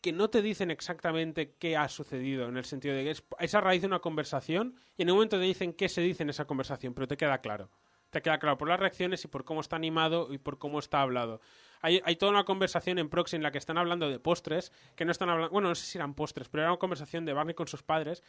que 0.00 0.12
no 0.12 0.30
te 0.30 0.42
dicen 0.42 0.70
exactamente 0.70 1.54
qué 1.58 1.76
ha 1.76 1.88
sucedido, 1.88 2.48
en 2.48 2.56
el 2.56 2.64
sentido 2.64 2.94
de 2.94 3.04
que 3.04 3.10
es, 3.10 3.24
es 3.40 3.54
a 3.54 3.60
raíz 3.60 3.80
de 3.80 3.88
una 3.88 3.98
conversación 4.00 4.76
y 4.96 5.02
en 5.02 5.10
un 5.10 5.16
momento 5.16 5.36
te 5.38 5.42
dicen 5.44 5.72
qué 5.72 5.88
se 5.88 6.00
dice 6.00 6.22
en 6.22 6.30
esa 6.30 6.44
conversación, 6.46 6.94
pero 6.94 7.08
te 7.08 7.16
queda 7.16 7.40
claro. 7.40 7.70
Te 8.16 8.22
queda 8.22 8.38
claro 8.38 8.56
por 8.56 8.66
las 8.66 8.80
reacciones 8.80 9.22
y 9.26 9.28
por 9.28 9.44
cómo 9.44 9.60
está 9.60 9.76
animado 9.76 10.32
y 10.32 10.38
por 10.38 10.56
cómo 10.56 10.78
está 10.78 11.02
hablado. 11.02 11.42
Hay, 11.82 12.16
toda 12.16 12.32
una 12.32 12.44
conversación 12.44 12.98
en 12.98 13.10
Proxy 13.10 13.36
en 13.36 13.42
la 13.42 13.52
que 13.52 13.58
están 13.58 13.76
hablando 13.76 14.08
de 14.08 14.18
postres, 14.18 14.72
que 14.94 15.04
no 15.04 15.12
están 15.12 15.28
hablando, 15.28 15.52
bueno, 15.52 15.68
no 15.68 15.74
sé 15.74 15.84
si 15.84 15.98
eran 15.98 16.14
postres, 16.14 16.48
pero 16.48 16.62
era 16.62 16.72
una 16.72 16.78
conversación 16.78 17.26
de 17.26 17.34
Barney 17.34 17.54
con 17.54 17.68
sus 17.68 17.82
padres 17.82 18.22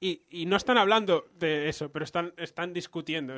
y, 0.00 0.26
y 0.28 0.44
no 0.44 0.56
están 0.56 0.76
hablando 0.76 1.30
de 1.32 1.70
eso, 1.70 1.90
pero 1.90 2.04
están, 2.04 2.34
están 2.36 2.74
discutiendo. 2.74 3.34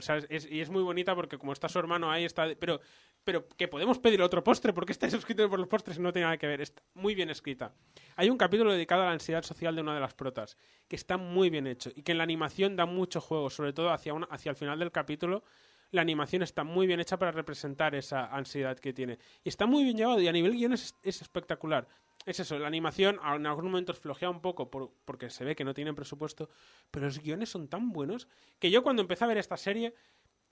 Y 0.50 0.60
es 0.60 0.70
muy 0.70 0.82
bonita 0.82 1.14
porque 1.14 1.38
como 1.38 1.52
está 1.52 1.68
su 1.68 1.78
hermano 1.78 2.10
ahí, 2.10 2.24
está... 2.24 2.48
Pero, 2.58 2.80
pero 3.22 3.46
que 3.48 3.68
podemos 3.68 4.00
pedir 4.00 4.20
otro 4.20 4.42
postre, 4.42 4.72
porque 4.72 4.90
estáis 4.92 5.12
suscritos 5.12 5.48
por 5.48 5.60
los 5.60 5.68
postres 5.68 6.00
no 6.00 6.12
tiene 6.12 6.24
nada 6.24 6.38
que 6.38 6.48
ver. 6.48 6.60
Está 6.60 6.82
muy 6.94 7.14
bien 7.14 7.30
escrita. 7.30 7.72
Hay 8.16 8.30
un 8.30 8.36
capítulo 8.36 8.72
dedicado 8.72 9.02
a 9.02 9.06
la 9.06 9.12
ansiedad 9.12 9.44
social 9.44 9.76
de 9.76 9.82
una 9.82 9.94
de 9.94 10.00
las 10.00 10.14
protas, 10.14 10.56
que 10.88 10.96
está 10.96 11.16
muy 11.16 11.48
bien 11.48 11.68
hecho 11.68 11.90
y 11.94 12.02
que 12.02 12.10
en 12.10 12.18
la 12.18 12.24
animación 12.24 12.74
da 12.74 12.86
mucho 12.86 13.20
juego, 13.20 13.48
sobre 13.50 13.72
todo 13.72 13.90
hacia, 13.90 14.14
hacia 14.30 14.50
el 14.50 14.56
final 14.56 14.80
del 14.80 14.90
capítulo. 14.90 15.44
La 15.90 16.02
animación 16.02 16.42
está 16.42 16.64
muy 16.64 16.86
bien 16.86 17.00
hecha 17.00 17.18
para 17.18 17.30
representar 17.32 17.94
esa 17.94 18.26
ansiedad 18.26 18.78
que 18.78 18.92
tiene. 18.92 19.18
Y 19.44 19.48
está 19.48 19.66
muy 19.66 19.84
bien 19.84 19.96
llevado 19.96 20.20
y 20.20 20.28
a 20.28 20.32
nivel 20.32 20.52
guion 20.52 20.72
es, 20.72 20.94
es 21.02 21.22
espectacular. 21.22 21.86
Es 22.24 22.40
eso, 22.40 22.58
la 22.58 22.66
animación 22.66 23.20
en 23.22 23.46
algunos 23.46 23.70
momentos 23.70 24.00
flojea 24.00 24.28
un 24.28 24.40
poco 24.40 24.68
por- 24.68 24.90
porque 25.04 25.30
se 25.30 25.44
ve 25.44 25.54
que 25.54 25.64
no 25.64 25.74
tienen 25.74 25.94
presupuesto, 25.94 26.50
pero 26.90 27.06
los 27.06 27.20
guiones 27.20 27.48
son 27.50 27.68
tan 27.68 27.92
buenos 27.92 28.26
que 28.58 28.70
yo 28.70 28.82
cuando 28.82 29.02
empecé 29.02 29.24
a 29.24 29.28
ver 29.28 29.38
esta 29.38 29.56
serie 29.56 29.94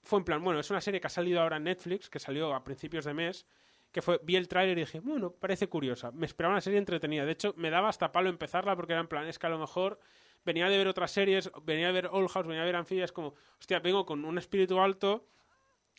fue 0.04 0.18
en 0.20 0.24
plan, 0.24 0.44
bueno, 0.44 0.60
es 0.60 0.70
una 0.70 0.80
serie 0.80 1.00
que 1.00 1.06
ha 1.08 1.10
salido 1.10 1.40
ahora 1.40 1.56
en 1.56 1.64
Netflix, 1.64 2.08
que 2.10 2.18
salió 2.20 2.54
a 2.54 2.62
principios 2.62 3.06
de 3.06 3.14
mes, 3.14 3.46
que 3.90 4.02
fue, 4.02 4.20
vi 4.22 4.36
el 4.36 4.46
tráiler 4.48 4.76
y 4.78 4.82
dije, 4.82 5.00
bueno, 5.00 5.32
parece 5.32 5.68
curiosa. 5.68 6.12
Me 6.12 6.26
esperaba 6.26 6.54
una 6.54 6.60
serie 6.60 6.78
entretenida. 6.78 7.24
De 7.24 7.32
hecho, 7.32 7.54
me 7.56 7.70
daba 7.70 7.88
hasta 7.88 8.12
palo 8.12 8.28
empezarla 8.28 8.76
porque 8.76 8.92
era 8.92 9.00
en 9.00 9.08
plan, 9.08 9.26
es 9.26 9.38
que 9.38 9.46
a 9.46 9.50
lo 9.50 9.58
mejor 9.58 9.98
venía 10.44 10.68
de 10.68 10.78
ver 10.78 10.88
otras 10.88 11.10
series, 11.10 11.50
venía 11.64 11.86
de 11.88 11.92
ver 11.92 12.06
Old 12.12 12.28
House, 12.30 12.46
venía 12.46 12.60
de 12.62 12.66
ver 12.66 12.76
Anfibias, 12.76 13.12
como, 13.12 13.34
hostia, 13.58 13.80
vengo 13.80 14.04
con 14.06 14.24
un 14.24 14.38
espíritu 14.38 14.78
alto, 14.80 15.26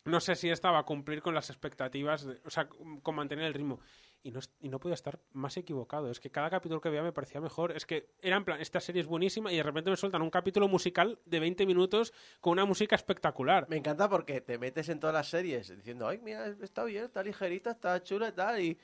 no 0.04 0.20
sé 0.20 0.36
si 0.36 0.48
esta 0.48 0.70
va 0.70 0.80
a 0.80 0.84
cumplir 0.84 1.20
con 1.20 1.34
las 1.34 1.50
expectativas, 1.50 2.24
de- 2.24 2.40
o 2.44 2.50
sea, 2.50 2.68
con 2.68 3.14
mantener 3.14 3.44
el 3.46 3.54
ritmo. 3.54 3.80
Y 4.22 4.32
no, 4.32 4.40
y 4.60 4.68
no 4.68 4.80
podía 4.80 4.94
estar 4.94 5.20
más 5.34 5.56
equivocado. 5.56 6.10
Es 6.10 6.18
que 6.18 6.30
cada 6.30 6.50
capítulo 6.50 6.80
que 6.80 6.88
veía 6.88 7.02
me 7.02 7.12
parecía 7.12 7.40
mejor. 7.40 7.70
Es 7.70 7.86
que 7.86 8.08
era 8.20 8.36
en 8.36 8.44
plan, 8.44 8.60
esta 8.60 8.80
serie 8.80 9.00
es 9.00 9.06
buenísima 9.06 9.52
y 9.52 9.56
de 9.56 9.62
repente 9.62 9.88
me 9.88 9.96
sueltan 9.96 10.20
un 10.22 10.30
capítulo 10.30 10.66
musical 10.66 11.20
de 11.26 11.38
20 11.38 11.64
minutos 11.64 12.12
con 12.40 12.52
una 12.52 12.64
música 12.64 12.96
espectacular. 12.96 13.66
Me 13.68 13.76
encanta 13.76 14.08
porque 14.08 14.40
te 14.40 14.58
metes 14.58 14.88
en 14.88 14.98
todas 14.98 15.14
las 15.14 15.28
series 15.28 15.68
diciendo, 15.76 16.08
ay, 16.08 16.18
mira, 16.18 16.48
está 16.60 16.82
bien, 16.82 17.04
está 17.04 17.22
ligerita, 17.22 17.70
está 17.70 18.02
chula 18.02 18.28
y 18.28 18.32
tal, 18.32 18.60
y 18.60 18.78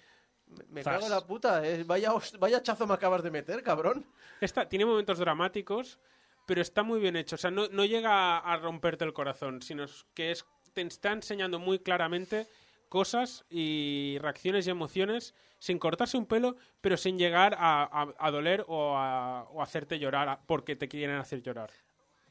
me, 0.70 0.82
Zas. 0.82 0.94
cago 0.94 1.06
en 1.06 1.10
la 1.12 1.26
puta, 1.26 1.66
eh, 1.66 1.84
vaya, 1.84 2.12
vaya 2.38 2.62
chazo 2.62 2.86
me 2.86 2.94
acabas 2.94 3.22
de 3.22 3.30
meter, 3.30 3.62
cabrón. 3.62 4.06
Esta 4.40 4.68
tiene 4.68 4.84
momentos 4.86 5.18
dramáticos, 5.18 5.98
pero 6.46 6.60
está 6.62 6.82
muy 6.82 7.00
bien 7.00 7.16
hecho. 7.16 7.36
O 7.36 7.38
sea, 7.38 7.50
no, 7.50 7.68
no 7.68 7.84
llega 7.84 8.38
a, 8.38 8.38
a 8.52 8.56
romperte 8.58 9.04
el 9.04 9.12
corazón, 9.12 9.62
sino 9.62 9.84
que 10.14 10.30
es, 10.32 10.44
te 10.72 10.82
está 10.82 11.12
enseñando 11.12 11.58
muy 11.58 11.78
claramente 11.78 12.46
cosas 12.88 13.44
y 13.48 14.18
reacciones 14.20 14.66
y 14.66 14.70
emociones 14.70 15.34
sin 15.58 15.78
cortarse 15.78 16.16
un 16.18 16.26
pelo, 16.26 16.56
pero 16.80 16.96
sin 16.96 17.18
llegar 17.18 17.54
a, 17.58 17.84
a- 17.84 18.14
a 18.18 18.30
doler 18.30 18.64
o 18.68 18.96
a, 18.96 19.44
o 19.50 19.62
hacerte 19.62 19.98
llorar 19.98 20.40
porque 20.46 20.76
te 20.76 20.88
quieren 20.88 21.16
hacer 21.16 21.40
llorar. 21.42 21.70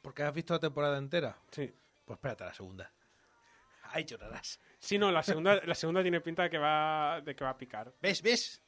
Porque 0.01 0.23
has 0.23 0.33
visto 0.33 0.53
la 0.53 0.59
temporada 0.59 0.97
entera. 0.97 1.37
Sí. 1.51 1.71
Pues 2.05 2.17
espérate 2.17 2.43
a 2.43 2.47
la 2.47 2.53
segunda. 2.53 2.91
Ahí 3.91 4.03
llorarás. 4.05 4.59
Sí, 4.79 4.97
no, 4.97 5.11
la 5.11 5.23
segunda, 5.23 5.61
la 5.65 5.75
segunda 5.75 6.01
tiene 6.01 6.21
pinta 6.21 6.43
de 6.43 6.49
que 6.49 6.57
va, 6.57 7.21
de 7.21 7.35
que 7.35 7.43
va 7.43 7.51
a 7.51 7.57
picar. 7.57 7.93
¿Ves? 8.01 8.21
¿Ves? 8.21 8.61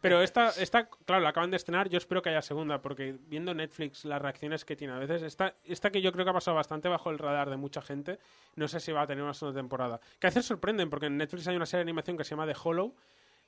Pero 0.00 0.22
esta, 0.22 0.48
esta, 0.50 0.88
claro, 0.88 1.22
la 1.22 1.30
acaban 1.30 1.50
de 1.50 1.56
estrenar. 1.56 1.88
Yo 1.88 1.98
espero 1.98 2.22
que 2.22 2.30
haya 2.30 2.42
segunda, 2.42 2.82
porque 2.82 3.16
viendo 3.26 3.54
Netflix 3.54 4.04
las 4.04 4.20
reacciones 4.20 4.64
que 4.64 4.76
tiene 4.76 4.92
a 4.92 4.98
veces, 4.98 5.22
esta, 5.22 5.54
esta 5.64 5.90
que 5.90 6.02
yo 6.02 6.12
creo 6.12 6.24
que 6.24 6.30
ha 6.30 6.34
pasado 6.34 6.56
bastante 6.56 6.88
bajo 6.88 7.10
el 7.10 7.18
radar 7.18 7.50
de 7.50 7.56
mucha 7.56 7.82
gente, 7.82 8.18
no 8.56 8.66
sé 8.68 8.80
si 8.80 8.92
va 8.92 9.02
a 9.02 9.06
tener 9.06 9.22
una 9.22 9.34
segunda 9.34 9.60
temporada. 9.60 10.00
Que 10.18 10.26
a 10.26 10.30
veces 10.30 10.46
sorprenden, 10.46 10.90
porque 10.90 11.06
en 11.06 11.16
Netflix 11.16 11.46
hay 11.48 11.56
una 11.56 11.66
serie 11.66 11.84
de 11.84 11.90
animación 11.90 12.16
que 12.16 12.24
se 12.24 12.30
llama 12.30 12.46
The 12.46 12.58
Hollow, 12.60 12.94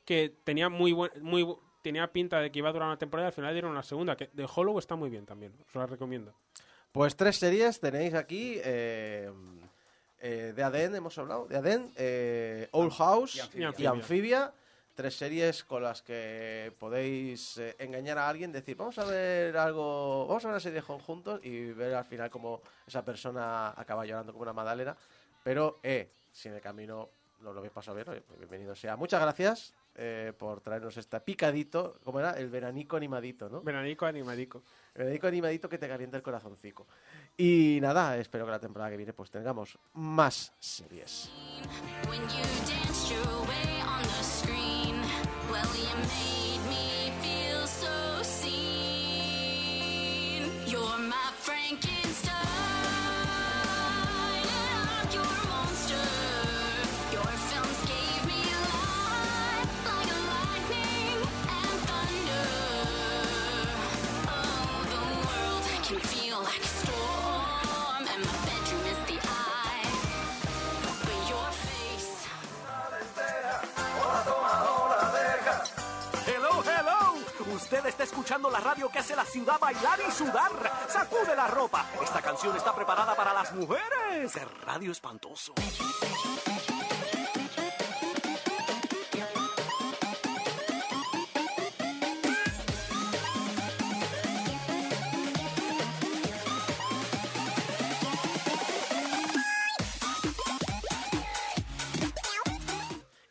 que 0.04 0.36
tenía 0.44 0.68
muy 0.68 0.92
buen, 0.92 1.10
muy 1.20 1.46
tenía 1.82 2.06
pinta 2.12 2.40
de 2.40 2.50
que 2.50 2.60
iba 2.60 2.68
a 2.68 2.72
durar 2.72 2.88
una 2.88 2.98
temporada 2.98 3.28
y 3.28 3.30
al 3.30 3.34
final 3.34 3.52
dieron 3.52 3.72
una 3.72 3.82
segunda. 3.82 4.16
Que 4.16 4.28
The 4.28 4.46
Hollow 4.54 4.78
está 4.78 4.96
muy 4.96 5.10
bien 5.10 5.26
también, 5.26 5.54
os 5.66 5.74
la 5.74 5.86
recomiendo. 5.86 6.34
Pues 6.92 7.16
tres 7.16 7.36
series 7.36 7.80
tenéis 7.80 8.14
aquí. 8.14 8.60
eh, 8.62 9.30
eh, 10.24 10.54
de 10.56 10.62
Aden 10.62 10.94
hemos 10.94 11.18
hablado, 11.18 11.46
de 11.46 11.56
Aden, 11.58 11.92
eh, 11.96 12.68
Old 12.72 12.92
House 12.92 13.50
y 13.52 13.82
y 13.82 13.86
Amphibia. 13.86 14.52
Tres 14.94 15.16
series 15.16 15.64
con 15.64 15.82
las 15.82 16.02
que 16.02 16.72
podéis 16.78 17.58
eh, 17.58 17.74
engañar 17.80 18.16
a 18.16 18.28
alguien, 18.28 18.52
decir, 18.52 18.76
vamos 18.76 18.96
a 18.98 19.04
ver 19.04 19.54
algo, 19.56 20.26
vamos 20.26 20.44
a 20.44 20.48
ver 20.48 20.54
una 20.54 20.60
serie 20.60 20.80
juntos 20.80 21.40
y 21.42 21.72
ver 21.72 21.94
al 21.94 22.04
final 22.04 22.30
cómo 22.30 22.62
esa 22.86 23.04
persona 23.04 23.70
acaba 23.76 24.06
llorando 24.06 24.32
como 24.32 24.44
una 24.44 24.52
madalena. 24.52 24.96
Pero, 25.42 25.80
eh, 25.82 26.10
si 26.32 26.48
en 26.48 26.54
el 26.54 26.60
camino 26.60 27.10
no 27.40 27.52
lo 27.52 27.58
habéis 27.58 27.72
pasado 27.72 27.96
bien, 27.96 28.08
oye, 28.08 28.22
pues 28.22 28.38
bienvenido 28.38 28.74
sea. 28.74 28.96
Muchas 28.96 29.20
gracias 29.20 29.74
eh, 29.96 30.32
por 30.36 30.60
traernos 30.60 30.96
este 30.96 31.20
picadito, 31.20 31.98
¿cómo 32.02 32.18
era? 32.18 32.32
El 32.32 32.48
veranico 32.48 32.96
animadito, 32.96 33.48
¿no? 33.48 33.62
Veranico 33.62 34.06
animadico. 34.06 34.62
El 34.94 35.04
veranico 35.04 35.26
animadito 35.28 35.68
que 35.68 35.78
te 35.78 35.86
calienta 35.86 36.16
el 36.16 36.22
corazoncico. 36.22 36.86
Y 37.36 37.78
nada, 37.80 38.16
espero 38.16 38.44
que 38.44 38.52
la 38.52 38.60
temporada 38.60 38.90
que 38.90 38.96
viene 38.96 39.12
pues 39.12 39.30
tengamos 39.30 39.76
más 39.94 40.52
series. 40.60 41.30
Está 77.86 78.04
escuchando 78.04 78.50
la 78.50 78.60
radio 78.60 78.88
que 78.88 78.98
hace 78.98 79.14
la 79.14 79.24
ciudad 79.24 79.58
bailar 79.60 79.98
y 80.08 80.10
sudar. 80.10 80.50
Sacude 80.88 81.36
la 81.36 81.46
ropa. 81.48 81.86
Esta 82.02 82.22
canción 82.22 82.56
está 82.56 82.74
preparada 82.74 83.14
para 83.14 83.32
las 83.34 83.52
mujeres. 83.52 84.34
Es 84.34 84.62
Radio 84.64 84.90
Espantoso. 84.90 85.54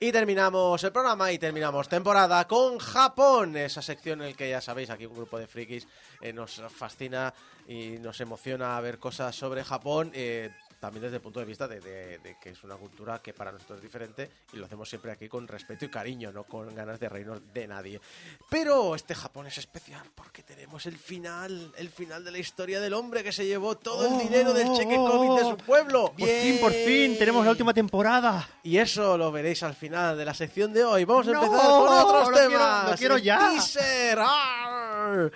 Y 0.04 0.12
terminamos 0.12 0.84
el 0.84 0.92
programa 0.92 1.32
y 1.32 1.40
terminamos 1.40 1.88
temporada 1.88 2.46
con 2.46 2.78
Japón, 2.78 3.56
esa 3.56 3.82
sección 3.82 4.22
en 4.22 4.32
la 4.32 4.36
que 4.36 4.50
ya 4.50 4.60
sabéis, 4.60 4.90
aquí 4.90 5.06
un 5.06 5.16
grupo 5.16 5.40
de 5.40 5.48
frikis 5.48 5.88
eh, 6.20 6.34
nos 6.34 6.62
fascina 6.76 7.34
y 7.70 8.00
nos 8.00 8.20
emociona 8.20 8.82
ver 8.82 9.00
cosas 9.00 9.34
sobre 9.34 9.64
Japón, 9.64 10.12
eh, 10.14 10.52
también 10.84 11.04
desde 11.04 11.16
el 11.16 11.22
punto 11.22 11.40
de 11.40 11.46
vista 11.46 11.66
de, 11.66 11.80
de- 11.80 12.18
de 12.20 12.36
que 12.42 12.50
es 12.50 12.62
una 12.66 12.76
cultura 12.76 13.22
que 13.22 13.34
para 13.34 13.54
nosotros 13.54 13.78
es 13.78 13.84
diferente 13.84 14.30
y 14.52 14.58
lo 14.58 14.66
hacemos 14.66 14.90
siempre 14.90 15.14
aquí 15.14 15.30
con 15.30 15.48
respeto 15.48 15.86
y 15.86 15.90
cariño, 15.90 16.34
no 16.34 16.44
con 16.44 16.76
ganas 16.76 17.00
de 17.00 17.08
reírnos 17.08 17.42
de 17.54 17.68
nadie. 17.70 18.02
Pero 18.50 18.94
este 18.94 19.16
Japón 19.16 19.48
es 19.48 19.58
especial 19.58 20.04
porque 20.14 20.44
tenemos 20.44 20.86
el 20.86 20.98
final, 20.98 21.72
el 21.78 21.90
final 21.90 22.26
de 22.26 22.32
la 22.32 22.38
historia 22.38 22.82
del 22.82 22.94
hombre 22.96 23.24
que 23.24 23.32
se 23.32 23.46
llevó 23.46 23.78
todo 23.78 24.06
el 24.10 24.28
dinero 24.28 24.52
del 24.54 24.74
cheque 24.74 24.98
cómic 24.98 25.42
de 25.42 25.50
su 25.52 25.56
pueblo. 25.66 26.14
Por 26.18 26.28
fin, 26.28 26.60
por 26.60 26.74
fin, 26.74 27.18
tenemos 27.18 27.46
la 27.46 27.52
última 27.52 27.74
temporada. 27.74 28.50
Y 28.64 28.76
eso 28.78 29.18
lo 29.18 29.32
veréis 29.32 29.64
al 29.64 29.76
final 29.76 30.18
de 30.18 30.26
la 30.26 30.34
sección 30.34 30.74
de 30.74 30.84
hoy. 30.84 31.06
Vamos 31.06 31.30
a 31.30 31.32
No, 31.32 31.44
empezar 31.46 31.66
con 31.70 31.88
otros 31.88 32.28
lo 32.28 32.34
quiero- 32.36 32.50
temas. 32.50 32.92
lo 32.92 32.98
quiero 32.98 33.18
ya. 33.20 33.40
teaser. 33.52 34.20
¡Arr! 34.20 35.32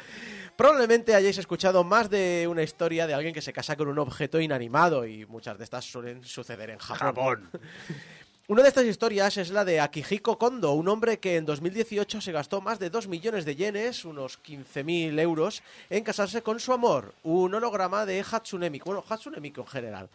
Probablemente 0.58 1.14
hayáis 1.14 1.38
escuchado 1.38 1.84
más 1.84 2.10
de 2.10 2.48
una 2.50 2.64
historia 2.64 3.06
de 3.06 3.14
alguien 3.14 3.32
que 3.32 3.44
se 3.44 3.54
casa 3.54 3.76
con 3.76 3.90
un 3.90 4.00
objeto 4.00 4.42
inanimado 4.42 5.06
y 5.06 5.24
muchas 5.28 5.56
de 5.56 5.64
estas 5.64 5.86
suelen 5.86 6.24
suceder 6.24 6.72
en 6.72 6.80
Japón. 6.80 7.48
Una 8.48 8.64
de 8.64 8.70
estas 8.70 8.86
historias 8.86 9.38
es 9.38 9.52
la 9.52 9.64
de 9.64 9.80
Akihiko 9.80 10.40
Kondo, 10.40 10.72
un 10.72 10.88
hombre 10.88 11.20
que 11.20 11.36
en 11.36 11.46
2018 11.46 12.22
se 12.22 12.32
gastó 12.32 12.60
más 12.60 12.80
de 12.80 12.90
2 12.90 13.08
millones 13.08 13.46
de 13.46 13.56
yenes, 13.56 14.04
unos 14.04 14.40
15.000 14.42 15.20
euros, 15.20 15.62
en 15.92 16.04
casarse 16.04 16.42
con 16.42 16.60
su 16.60 16.74
amor, 16.74 17.14
un 17.24 17.54
holograma 17.54 18.08
de 18.08 18.26
Hatsune 18.28 18.72
Miku. 18.72 18.86
Bueno, 18.86 19.04
Hatsune 19.08 19.40
Miku 19.40 19.62
en 19.62 19.68
general, 19.68 20.10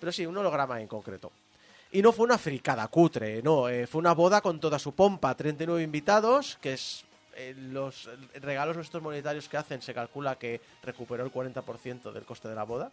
pero 0.00 0.10
sí, 0.10 0.26
un 0.26 0.36
holograma 0.36 0.80
en 0.80 0.88
concreto. 0.88 1.30
Y 1.92 2.02
no 2.02 2.10
fue 2.10 2.24
una 2.24 2.38
fricada 2.38 2.88
cutre, 2.88 3.42
no, 3.42 3.68
eh, 3.68 3.86
fue 3.86 4.00
una 4.00 4.14
boda 4.14 4.40
con 4.40 4.58
toda 4.58 4.80
su 4.80 4.92
pompa, 4.92 5.36
39 5.36 5.82
invitados, 5.82 6.58
que 6.60 6.72
es 6.72 7.04
eh, 7.36 7.54
los 7.56 8.08
regalos 8.40 8.76
estos 8.76 9.02
monetarios 9.02 9.48
que 9.48 9.56
hacen, 9.56 9.80
se 9.82 9.94
calcula 9.94 10.36
que 10.36 10.60
recuperó 10.82 11.24
el 11.24 11.32
40% 11.32 12.12
del 12.12 12.24
coste 12.24 12.48
de 12.48 12.54
la 12.54 12.64
boda. 12.64 12.90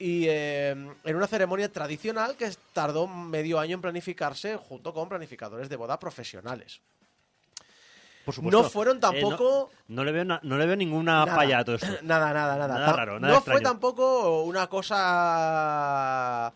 Y 0.00 0.26
eh, 0.28 0.70
en 0.70 1.16
una 1.16 1.26
ceremonia 1.26 1.72
tradicional 1.72 2.36
que 2.36 2.48
tardó 2.72 3.06
medio 3.08 3.58
año 3.58 3.74
en 3.74 3.80
planificarse 3.82 4.56
junto 4.56 4.94
con 4.94 5.08
planificadores 5.08 5.68
de 5.68 5.74
boda 5.76 5.98
profesionales. 5.98 6.80
Por 8.24 8.34
supuesto. 8.34 8.62
No 8.62 8.68
fueron 8.68 8.98
Eh, 8.98 9.00
tampoco... 9.00 9.70
no, 9.88 9.96
no 9.96 10.04
le 10.04 10.12
veo 10.12 10.24
na- 10.24 10.40
no 10.44 10.56
le 10.58 10.66
veo 10.66 10.76
ninguna 10.76 11.24
Nada. 11.24 11.34
falla 11.34 11.58
a 11.60 11.64
todo 11.64 11.76
esto. 11.82 11.88
Nada, 12.02 12.32
nada, 12.32 12.56
nada. 12.56 12.74
Nada 12.74 12.86
Ta- 12.86 12.92
raro, 12.96 13.18
nada 13.18 13.34
no 13.34 13.40
fue 13.40 13.60
tampoco 13.60 14.42
una 14.44 14.66
cosa 14.68 16.52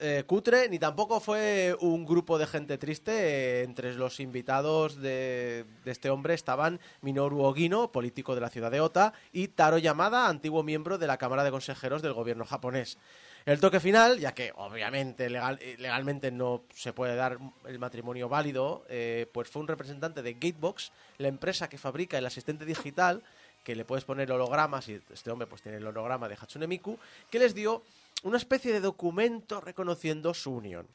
eh, 0.00 0.24
cutre, 0.26 0.68
ni 0.68 0.80
tampoco 0.80 1.20
fue 1.20 1.76
un 1.80 2.04
grupo 2.04 2.38
de 2.38 2.46
gente 2.46 2.76
triste. 2.76 3.12
Eh, 3.12 3.62
entre 3.62 3.94
los 3.94 4.18
invitados 4.18 5.00
de, 5.00 5.64
este 5.84 6.10
hombre 6.10 6.34
estaban 6.34 6.80
Minoru 7.02 7.42
Ogino, 7.42 7.92
político 7.92 8.34
de 8.34 8.40
la 8.40 8.50
ciudad 8.50 8.70
de 8.70 8.80
Ota, 8.80 9.12
y 9.32 9.48
Taro 9.48 9.78
Yamada, 9.78 10.28
antiguo 10.28 10.62
miembro 10.62 10.98
de 10.98 11.06
la 11.06 11.18
Cámara 11.18 11.44
de 11.44 11.52
Consejeros 11.52 12.02
del 12.02 12.14
gobierno 12.14 12.44
japonés. 12.44 12.98
El 13.44 13.60
toque 13.60 13.78
final, 13.78 14.18
ya 14.18 14.34
que 14.34 14.52
obviamente 14.56 15.26
eh, 15.26 15.76
legalmente 15.78 16.32
no 16.32 16.64
se 16.74 16.92
puede 16.92 17.14
dar 17.14 17.38
el 17.66 17.78
matrimonio 17.78 18.28
válido, 18.28 18.84
pues 19.32 19.48
fue 19.48 19.62
un 19.62 19.68
representante 19.68 20.20
de 20.20 20.34
Gatebox, 20.34 20.90
la 21.18 21.28
empresa 21.28 21.68
que 21.68 21.78
fabrica 21.78 22.18
el 22.18 22.26
asistente 22.26 22.64
digital, 22.64 23.22
que 23.62 23.76
le 23.76 23.84
puedes 23.84 24.04
poner 24.04 24.32
hologramas, 24.32 24.88
y 24.88 25.00
este 25.12 25.30
hombre 25.30 25.46
pues 25.46 25.62
tiene 25.62 25.78
el 25.78 25.86
holograma 25.86 26.28
de 26.28 26.34
Hatsune 26.34 26.66
Miku, 26.66 26.98
que 27.30 27.38
les 27.38 27.54
dio 27.54 27.82
una 28.22 28.36
especie 28.36 28.72
de 28.72 28.80
documento 28.80 29.60
reconociendo 29.60 30.34
su 30.34 30.52
unión. 30.52 30.88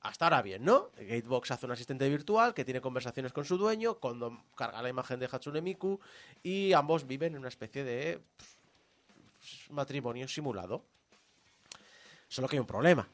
Hasta 0.00 0.26
ahora 0.26 0.42
bien, 0.42 0.64
¿no? 0.64 0.90
Gatebox 0.96 1.50
hace 1.50 1.66
un 1.66 1.72
asistente 1.72 2.08
virtual 2.08 2.54
que 2.54 2.64
tiene 2.64 2.80
conversaciones 2.80 3.32
con 3.32 3.44
su 3.44 3.58
dueño, 3.58 3.94
cuando 3.94 4.44
carga 4.54 4.80
la 4.80 4.88
imagen 4.88 5.18
de 5.18 5.28
Hatsune 5.30 5.60
Miku, 5.60 6.00
y 6.42 6.72
ambos 6.72 7.06
viven 7.06 7.34
en 7.34 7.40
una 7.40 7.48
especie 7.48 7.82
de 7.82 8.20
pff, 8.36 9.70
matrimonio 9.70 10.28
simulado. 10.28 10.82
Solo 12.28 12.48
que 12.48 12.56
hay 12.56 12.60
un 12.60 12.66
problema. 12.66 13.08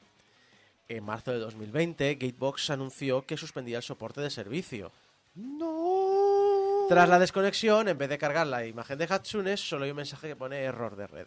En 0.89 1.05
marzo 1.05 1.33
de 1.33 1.39
2020, 1.39 2.17
Gatebox 2.17 2.71
anunció 2.71 3.25
que 3.25 3.39
suspendía 3.39 3.79
el 3.79 3.83
soporte 3.83 4.21
de 4.21 4.29
servicio. 4.31 4.93
Tras 6.89 7.09
la 7.09 7.19
desconexión, 7.19 7.89
en 7.89 7.97
vez 7.97 8.11
de 8.11 8.19
cargar 8.19 8.47
la 8.47 8.67
imagen 8.67 8.99
de 8.99 9.07
Hatsune, 9.09 9.57
solo 9.57 9.85
hay 9.85 9.91
un 9.91 9.97
mensaje 9.97 10.29
que 10.29 10.37
pone 10.37 10.61
error 10.61 10.97
de 10.97 11.07
red. 11.07 11.27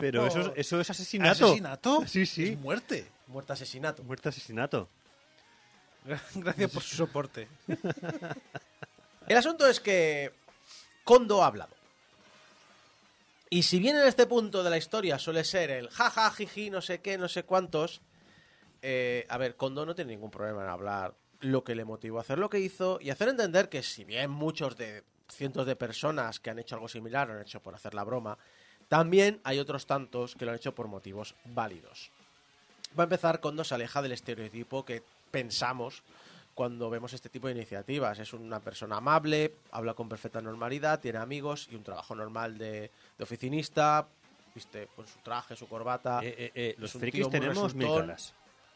Pero 0.00 0.26
eso, 0.26 0.40
es- 0.40 0.52
eso 0.56 0.80
es 0.80 0.90
asesinato. 0.90 1.46
¿Asesinato? 1.46 2.04
Sí, 2.06 2.26
sí. 2.26 2.48
Es 2.50 2.58
muerte. 2.58 3.06
Muerte 3.28 3.52
asesinato. 3.52 4.02
Muerte 4.02 4.28
asesinato. 4.28 4.88
Gracias 6.34 6.70
por 6.70 6.82
su 6.82 6.96
soporte. 6.96 7.48
El 9.26 9.36
asunto 9.36 9.66
es 9.66 9.80
que 9.80 10.32
Kondo 11.04 11.42
ha 11.42 11.46
hablado. 11.46 11.74
Y 13.50 13.62
si 13.62 13.78
bien 13.78 13.96
en 13.96 14.06
este 14.06 14.26
punto 14.26 14.62
de 14.62 14.70
la 14.70 14.76
historia 14.76 15.18
suele 15.18 15.44
ser 15.44 15.70
el 15.70 15.88
jaja, 15.88 16.30
jiji, 16.30 16.70
no 16.70 16.80
sé 16.82 17.00
qué, 17.00 17.16
no 17.16 17.28
sé 17.28 17.44
cuántos, 17.44 18.00
eh, 18.82 19.26
a 19.28 19.38
ver, 19.38 19.54
Kondo 19.56 19.86
no 19.86 19.94
tiene 19.94 20.12
ningún 20.12 20.30
problema 20.30 20.62
en 20.64 20.68
hablar 20.70 21.14
lo 21.40 21.62
que 21.62 21.74
le 21.74 21.84
motivó 21.84 22.18
a 22.18 22.22
hacer 22.22 22.38
lo 22.38 22.50
que 22.50 22.58
hizo 22.58 22.98
y 23.00 23.10
hacer 23.10 23.28
entender 23.28 23.68
que 23.68 23.82
si 23.82 24.04
bien 24.04 24.30
muchos 24.30 24.76
de 24.76 25.04
cientos 25.28 25.66
de 25.66 25.76
personas 25.76 26.40
que 26.40 26.50
han 26.50 26.58
hecho 26.58 26.74
algo 26.74 26.88
similar 26.88 27.28
lo 27.28 27.34
han 27.34 27.42
hecho 27.42 27.60
por 27.60 27.74
hacer 27.74 27.94
la 27.94 28.02
broma, 28.04 28.36
también 28.88 29.40
hay 29.44 29.58
otros 29.58 29.86
tantos 29.86 30.34
que 30.34 30.44
lo 30.44 30.50
han 30.50 30.56
hecho 30.56 30.74
por 30.74 30.88
motivos 30.88 31.34
válidos. 31.44 32.10
Va 32.98 33.02
a 33.02 33.04
empezar 33.04 33.40
cuando 33.40 33.64
se 33.64 33.74
aleja 33.74 34.02
del 34.02 34.12
estereotipo 34.12 34.84
que 34.84 35.02
pensamos 35.30 36.02
cuando 36.54 36.88
vemos 36.88 37.12
este 37.12 37.28
tipo 37.28 37.48
de 37.48 37.54
iniciativas. 37.54 38.18
Es 38.18 38.32
una 38.32 38.60
persona 38.60 38.98
amable, 38.98 39.56
habla 39.72 39.94
con 39.94 40.08
perfecta 40.08 40.40
normalidad, 40.40 41.00
tiene 41.00 41.18
amigos 41.18 41.68
y 41.70 41.74
un 41.74 41.82
trabajo 41.82 42.14
normal 42.14 42.56
de, 42.56 42.90
de 43.18 43.24
oficinista, 43.24 44.06
viste 44.54 44.88
con 44.94 45.06
su 45.06 45.18
traje, 45.18 45.56
su 45.56 45.68
corbata. 45.68 46.20
Eh, 46.22 46.34
eh, 46.38 46.52
eh, 46.54 46.74
los 46.78 46.92
frikis 46.92 47.28
tenemos 47.28 47.74
mil. 47.74 47.88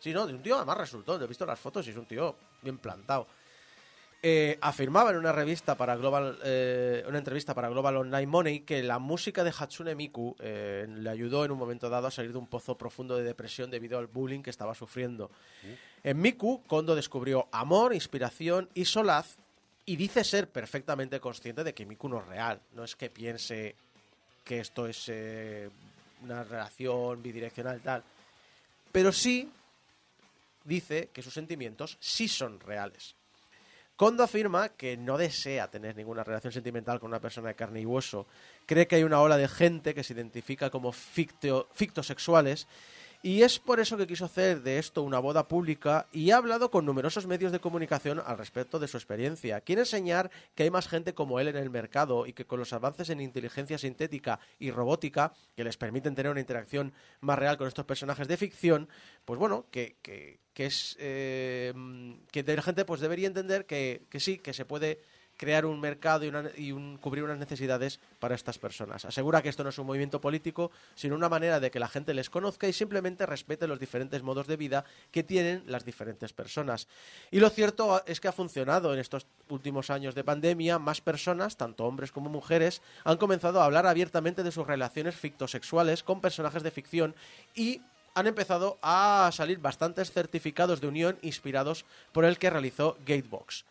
Sí, 0.01 0.13
no, 0.13 0.27
de 0.27 0.35
un 0.35 0.43
tío 0.43 0.57
además 0.57 0.79
resultón. 0.79 1.23
He 1.23 1.27
visto 1.27 1.47
las 1.47 1.59
fotos 1.59 1.87
y 1.87 1.91
es 1.91 1.97
un 1.97 2.07
tío 2.07 2.35
bien 2.63 2.79
plantado. 2.79 3.27
Eh, 4.21 4.59
afirmaba 4.61 5.11
en 5.11 5.17
una 5.17 5.31
revista 5.31 5.77
para 5.77 5.95
Global, 5.95 6.41
eh, 6.43 7.05
una 7.07 7.19
entrevista 7.19 7.55
para 7.55 7.69
Global 7.69 7.99
Online 7.99 8.27
Money 8.27 8.61
que 8.61 8.83
la 8.83 8.99
música 8.99 9.45
de 9.45 9.53
Hatsune 9.57 9.95
Miku 9.95 10.35
eh, 10.41 10.87
le 10.89 11.09
ayudó 11.09 11.45
en 11.45 11.53
un 11.53 11.59
momento 11.59 11.89
dado 11.89 12.09
a 12.09 12.11
salir 12.11 12.33
de 12.33 12.39
un 12.39 12.49
pozo 12.49 12.77
profundo 12.77 13.17
de 13.17 13.23
depresión 13.23 13.71
debido 13.71 13.97
al 13.97 14.09
bullying 14.09 14.43
que 14.43 14.51
estaba 14.51 14.75
sufriendo. 14.75 15.31
En 16.03 16.21
Miku, 16.21 16.65
Kondo 16.67 16.97
descubrió 16.97 17.49
amor, 17.53 17.95
inspiración 17.95 18.69
y 18.75 18.87
solaz 18.87 19.37
y 19.87 19.95
dice 19.95 20.25
ser 20.25 20.51
perfectamente 20.51 21.21
consciente 21.21 21.63
de 21.63 21.73
que 21.73 21.87
Miku 21.87 22.09
no 22.09 22.19
es 22.19 22.27
real. 22.27 22.61
No 22.75 22.83
es 22.83 22.97
que 22.97 23.11
piense 23.11 23.77
que 24.43 24.59
esto 24.59 24.89
es 24.89 25.13
una 26.25 26.43
relación 26.43 27.23
bidireccional 27.23 27.81
tal. 27.83 28.03
Pero 28.91 29.13
sí 29.13 29.49
dice 30.65 31.11
que 31.13 31.23
sus 31.23 31.35
sentimientos 31.35 31.97
sí 32.01 32.27
son 32.27 32.59
reales. 32.59 33.15
Kondo 33.99 34.23
afirma 34.23 34.69
que 34.69 34.97
no 34.97 35.19
desea 35.19 35.73
tener 35.73 35.97
ninguna 35.97 36.23
relación 36.23 36.53
sentimental 36.53 37.01
con 37.01 37.09
una 37.09 37.19
persona 37.19 37.49
de 37.49 37.57
carne 37.57 37.81
y 37.81 37.85
hueso. 37.85 38.29
Cree 38.65 38.87
que 38.87 38.95
hay 38.95 39.03
una 39.03 39.21
ola 39.21 39.37
de 39.37 39.49
gente 39.49 39.93
que 39.93 40.05
se 40.05 40.13
identifica 40.13 40.71
como 40.71 40.93
fictosexuales 40.93 42.69
y 43.23 43.43
es 43.43 43.59
por 43.59 43.81
eso 43.81 43.97
que 43.97 44.07
quiso 44.07 44.25
hacer 44.27 44.63
de 44.63 44.79
esto 44.79 45.03
una 45.03 45.19
boda 45.19 45.49
pública 45.49 46.07
y 46.13 46.31
ha 46.31 46.37
hablado 46.37 46.71
con 46.71 46.87
numerosos 46.87 47.27
medios 47.27 47.51
de 47.53 47.59
comunicación 47.61 48.23
al 48.25 48.39
respecto 48.39 48.79
de 48.79 48.87
su 48.89 48.97
experiencia. 48.97 49.61
Quiere 49.61 49.83
enseñar 49.83 50.31
que 50.55 50.63
hay 50.63 50.71
más 50.71 50.87
gente 50.89 51.15
como 51.15 51.41
él 51.41 51.49
en 51.49 51.57
el 51.57 51.69
mercado 51.71 52.27
y 52.27 52.33
que 52.33 52.45
con 52.47 52.59
los 52.61 52.73
avances 52.73 53.11
en 53.11 53.21
inteligencia 53.21 53.77
sintética 53.79 54.39
y 54.59 54.71
robótica 54.71 55.33
que 55.57 55.65
les 55.65 55.77
permiten 55.77 56.15
tener 56.15 56.31
una 56.31 56.41
interacción 56.41 56.93
más 57.21 57.39
real 57.39 57.59
con 57.59 57.67
estos 57.67 57.85
personajes 57.85 58.29
de 58.29 58.37
ficción, 58.37 58.89
pues 59.25 59.39
bueno, 59.39 59.67
que, 59.71 59.97
que- 60.03 60.39
que 60.55 60.67
es 60.67 60.97
eh, 60.99 61.73
que 62.33 62.43
la 62.43 62.63
gente 62.63 62.85
pues 62.85 63.01
debería 63.01 63.29
entender 63.29 63.65
que 63.67 64.07
sí, 64.19 64.39
que 64.39 64.53
se 64.53 64.65
puede 64.65 65.01
crear 65.39 65.65
un 65.65 65.81
mercado 65.81 66.27
y, 66.27 66.29
una- 66.29 66.51
y 66.57 66.73
cubrir 66.99 67.25
unas 67.25 67.39
necesidades 67.39 68.01
para 68.19 68.35
estas 68.35 68.59
personas. 68.59 69.07
Asegura 69.07 69.41
que 69.41 69.49
esto 69.49 69.63
no 69.65 69.71
es 69.71 69.79
un 69.79 69.87
movimiento 69.87 70.21
político, 70.21 70.71
sino 70.95 71.15
una 71.15 71.31
manera 71.31 71.61
de 71.61 71.71
que 71.71 71.79
la 71.79 71.89
gente 71.89 72.13
les 72.13 72.29
conozca 72.29 72.69
y 72.69 72.75
simplemente 72.75 73.25
respete 73.25 73.67
los 73.67 73.79
diferentes 73.79 74.23
modos 74.23 74.47
de 74.47 74.57
vida 74.57 74.85
que 75.11 75.23
tienen 75.23 75.63
las 75.67 75.85
diferentes 75.85 76.33
personas. 76.33 76.89
Y 77.31 77.41
lo 77.41 77.49
cierto 77.49 78.03
es 78.05 78.21
que 78.21 78.29
ha 78.29 78.33
funcionado 78.33 78.93
en 78.93 78.99
estos 79.01 79.27
últimos 79.49 79.89
años 79.89 80.15
de 80.15 80.25
pandemia. 80.25 80.79
Más 80.79 81.01
personas, 81.01 81.57
tanto 81.57 81.87
hombres 81.87 82.13
como 82.13 82.29
mujeres, 82.29 82.83
han 83.05 83.17
comenzado 83.17 83.63
a 83.63 83.65
hablar 83.65 83.87
abiertamente 83.87 84.43
de 84.43 84.53
sus 84.53 84.67
relaciones 84.67 85.15
fictosexuales 85.15 86.03
con 86.03 86.21
personajes 86.21 86.63
de 86.65 86.73
ficción 86.73 87.15
y 87.55 87.81
han 88.15 88.27
empezado 88.27 88.79
a 88.83 89.31
salir 89.33 89.61
bastantes 89.61 90.11
certificados 90.11 90.81
de 90.81 90.89
unión 90.89 91.19
inspirados 91.23 91.85
por 92.13 92.25
el 92.25 92.37
que 92.39 92.51
realizó 92.51 92.97
Gatebox. 93.07 93.65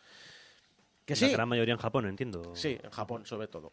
Que 1.07 1.15
sí, 1.15 1.27
La 1.27 1.31
gran 1.31 1.47
mayoría 1.47 1.73
en 1.73 1.79
Japón, 1.79 2.05
entiendo. 2.05 2.53
Sí, 2.53 2.77
en 2.83 2.91
Japón 2.91 3.25
sobre 3.25 3.47
todo. 3.47 3.71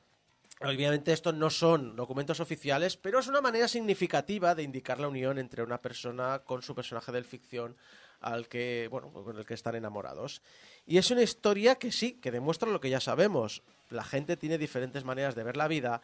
Obviamente 0.60 1.12
estos 1.12 1.34
no 1.34 1.50
son 1.50 1.96
documentos 1.96 2.38
oficiales, 2.38 2.96
pero 2.96 3.18
es 3.18 3.26
una 3.26 3.40
manera 3.40 3.66
significativa 3.66 4.54
de 4.54 4.62
indicar 4.62 5.00
la 5.00 5.08
unión 5.08 5.38
entre 5.38 5.64
una 5.64 5.82
persona 5.82 6.38
con 6.44 6.62
su 6.62 6.76
personaje 6.76 7.10
de 7.10 7.24
ficción 7.24 7.76
al 8.20 8.46
que, 8.46 8.86
bueno, 8.88 9.12
con 9.12 9.36
el 9.36 9.44
que 9.44 9.54
están 9.54 9.74
enamorados. 9.74 10.42
Y 10.86 10.98
es 10.98 11.10
una 11.10 11.22
historia 11.22 11.74
que 11.74 11.90
sí, 11.90 12.12
que 12.12 12.30
demuestra 12.30 12.70
lo 12.70 12.80
que 12.80 12.88
ya 12.88 13.00
sabemos. 13.00 13.62
La 13.90 14.04
gente 14.04 14.36
tiene 14.36 14.56
diferentes 14.56 15.04
maneras 15.04 15.34
de 15.34 15.42
ver 15.42 15.56
la 15.56 15.66
vida 15.66 16.02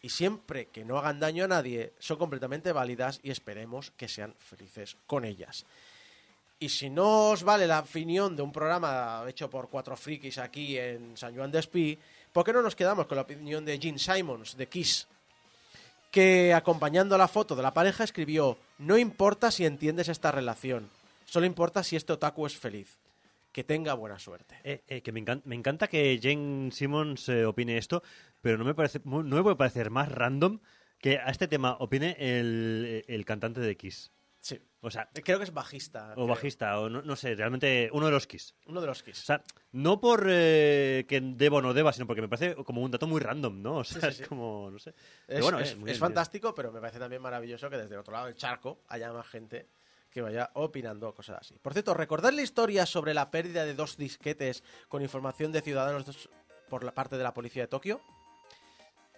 y 0.00 0.08
siempre 0.08 0.68
que 0.68 0.86
no 0.86 0.96
hagan 0.96 1.20
daño 1.20 1.44
a 1.44 1.48
nadie, 1.48 1.92
son 1.98 2.16
completamente 2.16 2.72
válidas 2.72 3.20
y 3.22 3.30
esperemos 3.30 3.90
que 3.90 4.08
sean 4.08 4.34
felices 4.38 4.96
con 5.06 5.26
ellas. 5.26 5.66
Y 6.62 6.68
si 6.68 6.90
no 6.90 7.30
os 7.30 7.42
vale 7.42 7.66
la 7.66 7.80
opinión 7.80 8.36
de 8.36 8.42
un 8.42 8.52
programa 8.52 9.24
hecho 9.26 9.48
por 9.48 9.70
cuatro 9.70 9.96
frikis 9.96 10.36
aquí 10.36 10.76
en 10.76 11.16
San 11.16 11.34
Juan 11.34 11.50
de 11.50 11.58
Espí, 11.58 11.98
¿por 12.34 12.44
qué 12.44 12.52
no 12.52 12.60
nos 12.60 12.76
quedamos 12.76 13.06
con 13.06 13.16
la 13.16 13.22
opinión 13.22 13.64
de 13.64 13.78
Gene 13.78 13.98
Simons, 13.98 14.56
de 14.58 14.66
Kiss? 14.68 15.08
Que 16.10 16.52
acompañando 16.52 17.16
la 17.16 17.28
foto 17.28 17.56
de 17.56 17.62
la 17.62 17.72
pareja 17.72 18.04
escribió, 18.04 18.58
no 18.78 18.98
importa 18.98 19.50
si 19.50 19.64
entiendes 19.64 20.08
esta 20.08 20.32
relación, 20.32 20.90
solo 21.24 21.46
importa 21.46 21.82
si 21.82 21.96
este 21.96 22.12
otaku 22.12 22.44
es 22.46 22.56
feliz. 22.56 22.98
Que 23.52 23.64
tenga 23.64 23.94
buena 23.94 24.18
suerte. 24.18 24.54
Eh, 24.62 24.82
eh, 24.86 25.00
que 25.00 25.10
me, 25.10 25.24
encan- 25.24 25.42
me 25.44 25.56
encanta 25.56 25.88
que 25.88 26.20
Jane 26.22 26.70
Simmons 26.70 27.28
eh, 27.30 27.44
opine 27.46 27.78
esto, 27.78 28.00
pero 28.42 28.56
no 28.58 28.64
me, 28.64 28.74
parece, 28.74 29.00
no 29.04 29.22
me 29.24 29.42
puede 29.42 29.56
parecer 29.56 29.90
más 29.90 30.08
random 30.12 30.60
que 31.00 31.18
a 31.18 31.30
este 31.30 31.48
tema 31.48 31.76
opine 31.80 32.14
el 32.20 33.24
cantante 33.26 33.60
de 33.60 33.76
Kiss. 33.76 34.12
Sí. 34.40 34.58
O 34.80 34.90
sea, 34.90 35.06
Creo 35.12 35.36
que 35.38 35.44
es 35.44 35.52
bajista. 35.52 36.12
o 36.12 36.14
creo. 36.14 36.26
bajista, 36.28 36.80
o 36.80 36.88
no, 36.88 37.02
no 37.02 37.14
sé, 37.14 37.34
realmente 37.34 37.90
uno 37.92 38.06
de 38.06 38.12
los 38.12 38.26
Kiss. 38.26 38.54
Uno 38.66 38.80
de 38.80 38.86
los 38.86 39.02
Kiss. 39.02 39.20
O 39.20 39.24
sea, 39.26 39.44
no 39.72 40.00
por 40.00 40.24
eh, 40.28 41.04
que 41.06 41.20
deba 41.20 41.58
o 41.58 41.62
no 41.62 41.74
deba, 41.74 41.92
sino 41.92 42.06
porque 42.06 42.22
me 42.22 42.28
parece 42.28 42.54
como 42.64 42.80
un 42.80 42.90
dato 42.90 43.06
muy 43.06 43.20
random, 43.20 43.60
¿no? 43.60 43.76
O 43.78 43.84
sea, 43.84 44.00
Sí, 44.10 44.16
sí, 44.16 44.22
es 44.22 44.28
como, 44.28 44.70
no 44.70 44.78
sé. 44.78 44.94
Es, 45.28 45.42
bueno, 45.42 45.58
es- 45.60 45.72
eh, 45.72 45.76
muy 45.76 45.90
es 45.90 45.98
fantástico, 45.98 46.54
pero 46.54 46.72
me 46.72 46.80
parece 46.80 46.98
también 46.98 47.20
maravilloso 47.20 47.68
que 47.68 47.76
desde 47.76 47.94
el 47.94 48.00
otro 48.00 48.14
lado 48.14 48.26
del 48.26 48.34
charco 48.36 48.80
haya 48.88 49.12
más 49.12 49.26
gente 49.26 49.68
que 50.10 50.22
vaya 50.22 50.50
opinando 50.54 51.14
cosas 51.14 51.38
así. 51.42 51.58
Por 51.60 51.72
cierto, 51.74 51.92
¿recordad 51.94 52.32
la 52.32 52.42
historia 52.42 52.86
sobre 52.86 53.12
la 53.12 53.30
pérdida 53.30 53.64
de 53.66 53.74
dos 53.74 53.96
disquetes 53.98 54.64
con 54.88 55.02
información 55.02 55.52
de 55.52 55.60
ciudadanos 55.60 56.28
por 56.70 56.82
la 56.82 56.92
parte 56.92 57.16
de 57.18 57.22
la 57.24 57.34
policía 57.34 57.64
de 57.64 57.68
Tokio? 57.68 58.00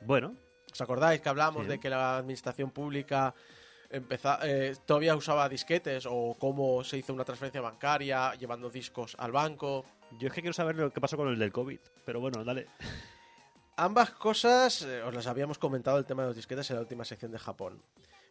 Bueno, 0.01 0.35
¿Os 0.73 0.81
acordáis 0.81 1.21
que 1.21 1.29
hablamos 1.29 1.69
de 1.69 1.79
que 1.79 1.91
la 1.91 2.17
administración 2.17 2.71
pública 2.71 3.35
empeza- 3.93 4.39
eh, 4.43 4.75
todavía 4.87 5.15
usaba 5.15 5.49
disquetes 5.49 6.07
o 6.09 6.35
cómo 6.39 6.83
se 6.83 6.99
hizo 6.99 7.13
una 7.13 7.25
transferencia 7.25 7.61
bancaria 7.61 8.35
llevando 8.35 8.71
discos 8.71 9.15
al 9.19 9.33
banco? 9.33 9.85
yo 10.19 10.29
es 10.29 10.35
que 10.35 10.43
quiero 10.43 10.53
saber 10.53 10.77
lo 10.77 10.93
que 10.93 11.01
pasó 11.01 11.17
con 11.17 11.29
el 11.29 11.39
del 11.39 11.53
COVID, 11.53 11.79
pero 12.05 12.21
bueno, 12.21 12.45
dale. 12.45 12.67
Ambas 13.77 14.11
cosas 14.11 14.83
eh, 14.83 15.03
os 15.03 15.15
las 15.15 15.27
habíamos 15.27 15.59
comentado 15.59 15.99
el 15.99 16.05
tema 16.05 16.23
de 16.23 16.29
los 16.29 16.37
disquetes 16.37 16.69
en 16.71 16.77
la 16.77 16.83
última 16.83 17.05
sección 17.05 17.33
de 17.33 17.39
Japón. 17.39 17.83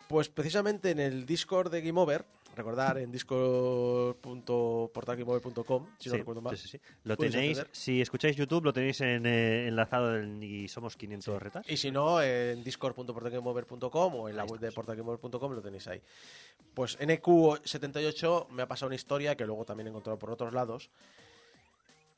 Pues 0.07 0.30
precisamente 0.30 0.91
en 0.91 0.99
el 0.99 1.25
Discord 1.25 1.72
de 1.72 1.81
Game 1.81 1.99
Over, 1.99 2.25
recordar 2.55 2.97
en 2.97 3.11
discord.portalgameover.com, 3.11 5.88
si 5.99 6.09
no 6.09 6.13
Sí, 6.13 6.17
recuerdo 6.19 6.41
mal. 6.41 6.57
sí, 6.57 6.67
sí, 6.67 6.77
sí. 6.77 6.83
Lo 7.03 7.17
tenéis, 7.17 7.59
acceder. 7.59 7.75
si 7.75 8.01
escucháis 8.01 8.35
YouTube, 8.35 8.65
lo 8.65 8.73
tenéis 8.73 9.01
en, 9.01 9.25
eh, 9.25 9.67
enlazado 9.67 10.17
en 10.17 10.41
y 10.43 10.67
somos 10.67 10.95
500 10.97 11.41
retas. 11.41 11.69
Y 11.69 11.77
si 11.77 11.91
no, 11.91 12.21
en 12.21 12.63
discord.portalgameover.com 12.63 14.15
o 14.15 14.30
en 14.30 14.35
la 14.35 14.43
web 14.45 14.59
de 14.59 14.71
portalgameover.com 14.71 15.53
lo 15.53 15.61
tenéis 15.61 15.88
ahí. 15.88 16.01
Pues 16.73 16.97
NQ78 16.99 18.49
me 18.49 18.63
ha 18.63 18.67
pasado 18.67 18.88
una 18.88 18.95
historia 18.95 19.35
que 19.35 19.45
luego 19.45 19.65
también 19.65 19.88
he 19.88 19.89
encontrado 19.89 20.17
por 20.19 20.31
otros 20.31 20.53
lados 20.53 20.89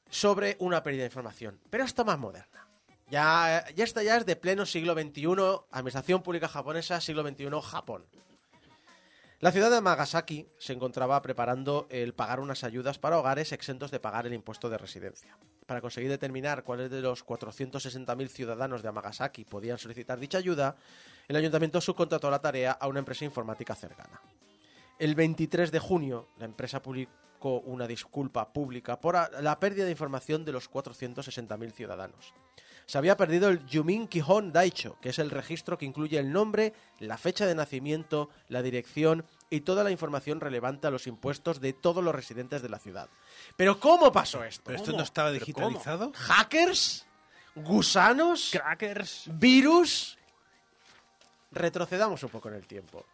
sobre 0.10 0.56
una 0.60 0.84
pérdida 0.84 1.02
de 1.04 1.08
información, 1.08 1.60
pero 1.70 1.84
esta 1.84 2.04
más 2.04 2.20
moderna. 2.20 2.68
Ya, 3.10 3.66
ya 3.76 3.84
esta 3.84 4.02
ya 4.02 4.18
es 4.18 4.26
de 4.26 4.36
pleno 4.36 4.66
siglo 4.66 4.94
XXI, 4.94 5.26
Administración 5.72 6.24
Pública 6.24 6.48
Japonesa, 6.48 7.00
siglo 7.02 7.28
XXI, 7.28 7.50
Japón. 7.62 8.06
La 9.44 9.52
ciudad 9.52 9.70
de 9.70 9.82
Nagasaki 9.82 10.48
se 10.58 10.72
encontraba 10.72 11.22
preparando 11.22 11.86
el 11.90 12.14
pagar 12.14 12.40
unas 12.40 12.64
ayudas 12.64 12.98
para 12.98 13.20
hogares 13.20 13.52
exentos 13.52 13.92
de 13.92 14.00
pagar 14.00 14.26
el 14.26 14.34
impuesto 14.34 14.70
de 14.70 14.78
residencia. 14.78 15.38
Para 15.66 15.82
conseguir 15.82 16.10
determinar 16.10 16.64
cuáles 16.64 16.90
de 16.90 17.02
los 17.02 17.26
460.000 17.26 18.30
ciudadanos 18.30 18.82
de 18.82 18.94
Nagasaki 18.94 19.44
podían 19.44 19.78
solicitar 19.78 20.18
dicha 20.18 20.38
ayuda, 20.38 20.78
el 21.28 21.36
ayuntamiento 21.36 21.82
subcontrató 21.82 22.32
la 22.32 22.40
tarea 22.40 22.72
a 22.72 22.88
una 22.88 23.00
empresa 23.00 23.26
informática 23.26 23.76
cercana. 23.76 24.22
El 24.98 25.14
23 25.14 25.74
de 25.74 25.80
junio, 25.80 26.30
la 26.38 26.46
empresa 26.46 26.82
publicó 26.82 27.60
una 27.66 27.86
disculpa 27.86 28.54
pública 28.54 29.02
por 29.02 29.18
la 29.44 29.60
pérdida 29.60 29.84
de 29.84 29.92
información 29.92 30.46
de 30.46 30.54
los 30.54 30.72
460.000 30.72 31.72
ciudadanos. 31.74 32.34
Se 32.86 32.98
había 32.98 33.18
perdido 33.18 33.50
el 33.50 33.66
Yumin 33.66 34.08
Kihon 34.08 34.52
Daicho, 34.52 34.98
que 35.02 35.10
es 35.10 35.20
el 35.20 35.30
registro 35.30 35.78
que 35.78 35.86
incluye 35.86 36.20
el 36.20 36.32
nombre, 36.32 36.74
la 37.00 37.18
fecha 37.18 37.46
de 37.46 37.56
nacimiento, 37.56 38.30
la 38.50 38.62
dirección 38.62 39.26
y 39.50 39.62
toda 39.62 39.84
la 39.84 39.92
información 39.92 40.42
relevante 40.42 40.88
a 40.88 40.92
los 40.92 41.08
impuestos 41.08 41.62
de 41.62 41.74
todos 41.74 42.04
los 42.04 42.14
residentes 42.14 42.62
de 42.62 42.70
la 42.70 42.80
ciudad. 42.80 43.10
¿Pero 43.56 43.80
cómo 43.80 44.12
pasó 44.12 44.44
esto? 44.44 44.64
¿Pero 44.66 44.78
esto 44.78 44.92
¿Cómo? 44.92 44.98
no 44.98 45.04
estaba 45.04 45.32
digitalizado? 45.32 46.12
¿Hackers? 46.14 47.06
¿Gusanos? 47.56 48.50
¿Crackers? 48.52 49.26
¿Virus? 49.34 50.18
Retrocedamos 51.52 52.24
un 52.24 52.30
poco 52.30 52.50
en 52.50 52.56
el 52.56 52.66
tiempo. 52.66 53.06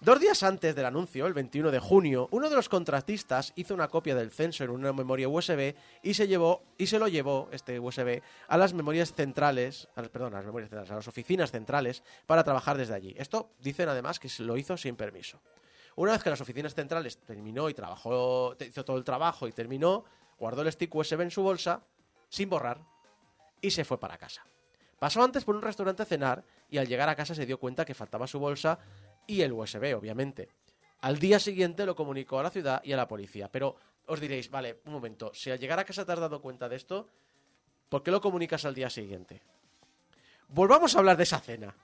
Dos 0.00 0.20
días 0.20 0.42
antes 0.42 0.74
del 0.76 0.84
anuncio, 0.86 1.26
el 1.26 1.34
21 1.34 1.70
de 1.70 1.78
junio, 1.80 2.28
uno 2.30 2.48
de 2.48 2.54
los 2.56 2.68
contratistas 2.68 3.52
hizo 3.56 3.74
una 3.74 3.88
copia 3.88 4.14
del 4.14 4.30
censo 4.30 4.62
en 4.64 4.70
una 4.70 4.92
memoria 4.92 5.28
USB 5.28 5.74
y 6.02 6.14
se 6.14 6.28
llevó 6.28 6.62
y 6.78 6.86
se 6.86 6.98
lo 6.98 7.08
llevó 7.08 7.48
este 7.52 7.80
USB 7.80 8.22
a 8.48 8.56
las 8.56 8.74
memorias 8.74 9.12
centrales, 9.12 9.88
a 9.96 10.02
las- 10.02 10.10
perdón, 10.10 10.34
a 10.34 10.36
las 10.38 10.46
memorias 10.46 10.70
centrales, 10.70 10.90
a 10.90 10.96
las 10.96 11.08
oficinas 11.08 11.50
centrales 11.50 12.02
para 12.26 12.44
trabajar 12.44 12.76
desde 12.78 12.94
allí. 12.94 13.14
Esto 13.18 13.50
dicen 13.60 13.88
además 13.88 14.20
que 14.20 14.28
se 14.28 14.44
lo 14.44 14.56
hizo 14.56 14.76
sin 14.76 14.94
permiso. 14.96 15.40
Una 15.96 16.12
vez 16.12 16.22
que 16.22 16.30
las 16.30 16.40
oficinas 16.40 16.74
centrales 16.74 17.18
terminó 17.18 17.68
y 17.68 17.74
trabajó, 17.74 18.56
hizo 18.60 18.84
todo 18.84 18.96
el 18.96 19.04
trabajo 19.04 19.46
y 19.48 19.52
terminó, 19.52 20.04
guardó 20.38 20.62
el 20.62 20.72
stick 20.72 20.94
USB 20.94 21.20
en 21.22 21.30
su 21.30 21.42
bolsa 21.42 21.82
sin 22.28 22.48
borrar 22.48 22.80
y 23.60 23.70
se 23.70 23.84
fue 23.84 23.98
para 24.00 24.16
casa. 24.16 24.46
Pasó 25.02 25.20
antes 25.20 25.44
por 25.44 25.56
un 25.56 25.62
restaurante 25.62 26.04
a 26.04 26.06
cenar 26.06 26.44
y 26.70 26.78
al 26.78 26.86
llegar 26.86 27.08
a 27.08 27.16
casa 27.16 27.34
se 27.34 27.44
dio 27.44 27.58
cuenta 27.58 27.84
que 27.84 27.92
faltaba 27.92 28.28
su 28.28 28.38
bolsa 28.38 28.78
y 29.26 29.40
el 29.40 29.50
USB, 29.50 29.96
obviamente. 29.96 30.48
Al 31.00 31.18
día 31.18 31.40
siguiente 31.40 31.84
lo 31.84 31.96
comunicó 31.96 32.38
a 32.38 32.44
la 32.44 32.50
ciudad 32.50 32.80
y 32.84 32.92
a 32.92 32.96
la 32.96 33.08
policía, 33.08 33.50
pero 33.50 33.74
os 34.06 34.20
diréis, 34.20 34.48
vale, 34.48 34.78
un 34.84 34.92
momento, 34.92 35.32
si 35.34 35.50
al 35.50 35.58
llegar 35.58 35.80
a 35.80 35.84
casa 35.84 36.06
te 36.06 36.12
has 36.12 36.20
dado 36.20 36.40
cuenta 36.40 36.68
de 36.68 36.76
esto, 36.76 37.08
¿por 37.88 38.04
qué 38.04 38.12
lo 38.12 38.20
comunicas 38.20 38.64
al 38.64 38.76
día 38.76 38.88
siguiente? 38.88 39.42
Volvamos 40.46 40.94
a 40.94 41.00
hablar 41.00 41.16
de 41.16 41.24
esa 41.24 41.40
cena. 41.40 41.74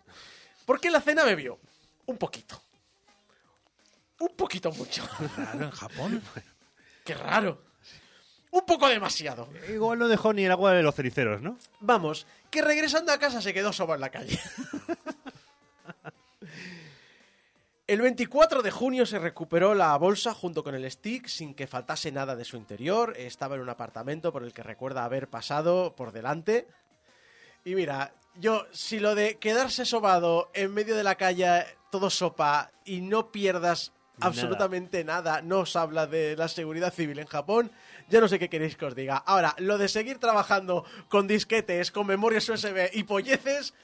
Porque 0.64 0.88
la 0.88 1.00
cena 1.00 1.24
bebió 1.24 1.58
un 2.06 2.18
poquito. 2.18 2.62
Un 4.20 4.36
poquito 4.36 4.70
mucho. 4.70 5.02
Claro, 5.34 5.64
en 5.64 5.70
Japón. 5.72 6.22
Qué 7.04 7.14
raro. 7.14 7.64
Un 8.50 8.64
poco 8.66 8.88
demasiado. 8.88 9.48
Igual 9.68 9.98
no 9.98 10.08
dejó 10.08 10.32
ni 10.32 10.44
el 10.44 10.52
agua 10.52 10.72
de 10.72 10.82
los 10.82 10.94
cericeros, 10.94 11.42
¿no? 11.42 11.58
Vamos, 11.80 12.26
que 12.50 12.62
regresando 12.62 13.12
a 13.12 13.18
casa 13.18 13.42
se 13.42 13.52
quedó 13.52 13.72
soba 13.72 13.94
en 13.96 14.00
la 14.00 14.10
calle. 14.10 14.38
El 17.86 18.02
24 18.02 18.60
de 18.60 18.70
junio 18.70 19.06
se 19.06 19.18
recuperó 19.18 19.74
la 19.74 19.96
bolsa 19.96 20.34
junto 20.34 20.62
con 20.62 20.74
el 20.74 20.90
stick 20.90 21.26
sin 21.26 21.54
que 21.54 21.66
faltase 21.66 22.12
nada 22.12 22.36
de 22.36 22.44
su 22.44 22.58
interior. 22.58 23.14
Estaba 23.16 23.54
en 23.54 23.62
un 23.62 23.70
apartamento 23.70 24.30
por 24.30 24.44
el 24.44 24.52
que 24.52 24.62
recuerda 24.62 25.04
haber 25.04 25.28
pasado 25.28 25.96
por 25.96 26.12
delante. 26.12 26.68
Y 27.64 27.74
mira, 27.74 28.12
yo, 28.34 28.66
si 28.72 29.00
lo 29.00 29.14
de 29.14 29.38
quedarse 29.38 29.86
sobado 29.86 30.50
en 30.52 30.74
medio 30.74 30.96
de 30.96 31.02
la 31.02 31.14
calle, 31.14 31.64
todo 31.90 32.10
sopa, 32.10 32.70
y 32.84 33.00
no 33.00 33.32
pierdas 33.32 33.92
Nada. 34.18 34.28
absolutamente 34.28 35.02
nada, 35.02 35.40
no 35.40 35.60
os 35.60 35.74
habla 35.74 36.06
de 36.06 36.36
la 36.36 36.48
seguridad 36.48 36.92
civil 36.92 37.18
en 37.18 37.26
Japón, 37.26 37.72
ya 38.08 38.20
no 38.20 38.28
sé 38.28 38.38
qué 38.38 38.48
queréis 38.48 38.76
que 38.76 38.86
os 38.86 38.94
diga. 38.94 39.16
Ahora, 39.18 39.54
lo 39.58 39.78
de 39.78 39.88
seguir 39.88 40.18
trabajando 40.18 40.84
con 41.08 41.26
disquetes, 41.26 41.90
con 41.90 42.06
memorias 42.06 42.48
USB 42.48 42.90
y 42.94 43.02
polleces, 43.04 43.74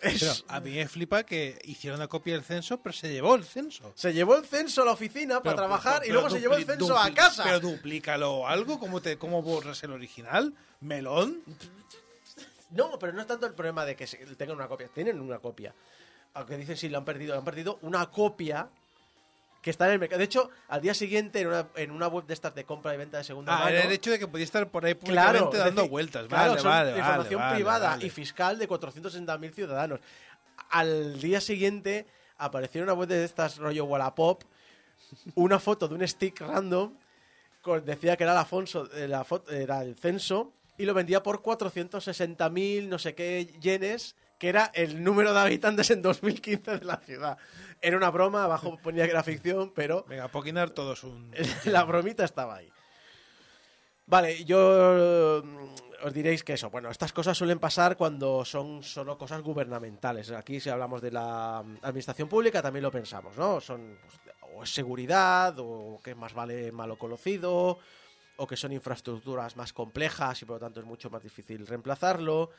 es- 0.00 0.20
Pero 0.20 0.32
a 0.48 0.60
mí 0.60 0.72
me 0.72 0.86
flipa 0.88 1.24
que 1.24 1.58
hicieron 1.64 1.98
una 2.00 2.08
copia 2.08 2.34
del 2.34 2.44
censo, 2.44 2.80
pero 2.82 2.92
se 2.92 3.10
llevó 3.10 3.34
el 3.34 3.44
censo. 3.44 3.92
se 3.94 4.12
llevó 4.12 4.36
el 4.36 4.44
censo 4.44 4.82
a 4.82 4.84
la 4.84 4.92
oficina 4.92 5.42
para 5.42 5.56
trabajar 5.56 6.00
pero- 6.00 6.08
y 6.10 6.12
luego 6.12 6.28
se 6.30 6.40
llevó 6.40 6.54
el 6.56 6.66
censo 6.66 6.98
a 6.98 7.10
casa. 7.14 7.44
Pero 7.44 7.60
duplícalo 7.60 8.46
algo, 8.46 8.78
¿cómo, 8.78 9.00
te, 9.00 9.16
¿cómo 9.16 9.40
borras 9.42 9.82
el 9.84 9.92
original? 9.92 10.52
¿Melón? 10.80 11.42
No, 12.70 12.98
pero 12.98 13.12
no 13.12 13.20
es 13.22 13.26
tanto 13.26 13.46
el 13.46 13.54
problema 13.54 13.84
de 13.84 13.96
que 13.96 14.06
tengan 14.36 14.56
una 14.56 14.68
copia. 14.68 14.88
Tienen 14.88 15.20
una 15.20 15.38
copia. 15.38 15.74
Aunque 16.34 16.56
dicen 16.58 16.76
si 16.76 16.88
lo 16.88 16.98
han 16.98 17.04
perdido, 17.04 17.38
han 17.38 17.44
perdido 17.44 17.78
una 17.82 18.10
copia 18.10 18.68
que 19.66 19.70
está 19.70 19.86
en 19.86 19.94
el 19.94 19.98
mercado. 19.98 20.20
De 20.20 20.26
hecho, 20.26 20.48
al 20.68 20.80
día 20.80 20.94
siguiente, 20.94 21.40
en 21.40 21.48
una, 21.48 21.66
en 21.74 21.90
una 21.90 22.06
web 22.06 22.24
de 22.24 22.34
estas 22.34 22.54
de 22.54 22.62
compra 22.64 22.94
y 22.94 22.98
venta 22.98 23.18
de 23.18 23.24
segunda 23.24 23.52
Ah, 23.56 23.64
mano. 23.64 23.76
el 23.76 23.90
hecho 23.90 24.12
de 24.12 24.18
que 24.20 24.28
podía 24.28 24.44
estar 24.44 24.68
por 24.70 24.84
ahí 24.86 24.94
Claro, 24.94 25.06
públicamente 25.40 25.56
es 25.56 25.64
dando 25.64 25.80
decir, 25.82 25.90
vueltas. 25.90 26.26
claro, 26.28 26.50
Vale, 26.50 26.60
son 26.62 26.70
vale, 26.70 26.90
vale, 26.92 27.00
información 27.00 27.40
vale, 27.40 27.54
privada 27.56 27.98
y 28.00 28.08
fiscal 28.10 28.60
de 28.60 28.68
460.000 28.68 29.52
ciudadanos. 29.52 29.98
Al 30.70 31.20
día 31.20 31.40
siguiente 31.40 32.06
apareció 32.38 32.78
en 32.78 32.84
una 32.84 32.92
web 32.92 33.08
de 33.08 33.24
estas 33.24 33.56
rollo 33.58 33.86
Wallapop 33.86 34.44
una 35.34 35.58
foto 35.58 35.88
de 35.88 35.96
un 35.96 36.06
stick 36.06 36.40
random 36.42 36.94
con- 37.60 37.84
decía 37.84 38.16
que 38.16 38.22
era 38.22 38.34
el 38.34 38.38
Afonso, 38.38 38.88
eh, 38.94 39.08
la 39.08 39.24
foto, 39.24 39.50
era 39.50 39.82
el 39.82 39.96
censo 39.96 40.52
y 40.78 40.84
lo 40.84 40.94
vendía 40.94 41.24
por 41.24 41.42
460.000 41.42 42.88
no 42.88 43.00
sé 43.00 43.16
qué 43.16 43.52
yenes, 43.60 44.14
que 44.38 44.48
era 44.48 44.70
el 44.74 45.02
número 45.02 45.32
de 45.32 45.40
habitantes 45.40 45.90
en 45.90 46.02
2015 46.02 46.78
de 46.78 46.84
la 46.84 46.98
ciudad. 46.98 47.38
Era 47.80 47.96
una 47.96 48.10
broma, 48.10 48.44
abajo 48.44 48.78
ponía 48.82 49.04
que 49.04 49.10
era 49.10 49.22
ficción, 49.22 49.72
pero 49.74 50.04
Venga, 50.08 50.28
Poquinar 50.28 50.70
todos 50.70 51.04
un... 51.04 51.32
la 51.64 51.84
bromita 51.84 52.24
estaba 52.24 52.56
ahí. 52.56 52.70
Vale, 54.06 54.44
yo 54.44 55.42
mm, 55.44 56.06
os 56.06 56.14
diréis 56.14 56.44
que 56.44 56.52
eso, 56.52 56.70
bueno, 56.70 56.90
estas 56.90 57.12
cosas 57.12 57.36
suelen 57.36 57.58
pasar 57.58 57.96
cuando 57.96 58.44
son 58.44 58.82
solo 58.82 59.18
cosas 59.18 59.42
gubernamentales. 59.42 60.30
Aquí 60.30 60.60
si 60.60 60.70
hablamos 60.70 61.02
de 61.02 61.10
la 61.10 61.62
mm, 61.64 61.78
administración 61.82 62.28
pública 62.28 62.62
también 62.62 62.84
lo 62.84 62.90
pensamos, 62.90 63.36
¿no? 63.36 63.60
Son 63.60 63.98
pues, 64.00 64.36
o 64.54 64.62
es 64.62 64.72
seguridad 64.72 65.54
o 65.58 66.00
que 66.02 66.14
más 66.14 66.34
vale 66.34 66.70
malo 66.72 66.96
conocido 66.96 67.78
o 68.36 68.46
que 68.46 68.56
son 68.56 68.72
infraestructuras 68.72 69.56
más 69.56 69.72
complejas 69.72 70.40
y 70.42 70.44
por 70.44 70.56
lo 70.56 70.60
tanto 70.60 70.80
es 70.80 70.86
mucho 70.86 71.10
más 71.10 71.22
difícil 71.22 71.66
reemplazarlo. 71.66 72.50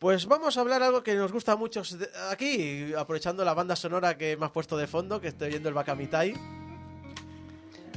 Pues 0.00 0.24
vamos 0.24 0.56
a 0.56 0.62
hablar 0.62 0.82
algo 0.82 1.02
que 1.02 1.14
nos 1.14 1.30
gusta 1.30 1.56
mucho 1.56 1.82
aquí, 2.30 2.94
aprovechando 2.94 3.44
la 3.44 3.52
banda 3.52 3.76
sonora 3.76 4.16
que 4.16 4.34
me 4.34 4.46
has 4.46 4.50
puesto 4.50 4.78
de 4.78 4.86
fondo, 4.86 5.20
que 5.20 5.28
estoy 5.28 5.50
viendo 5.50 5.68
el 5.68 5.74
Bakamitai. 5.74 6.32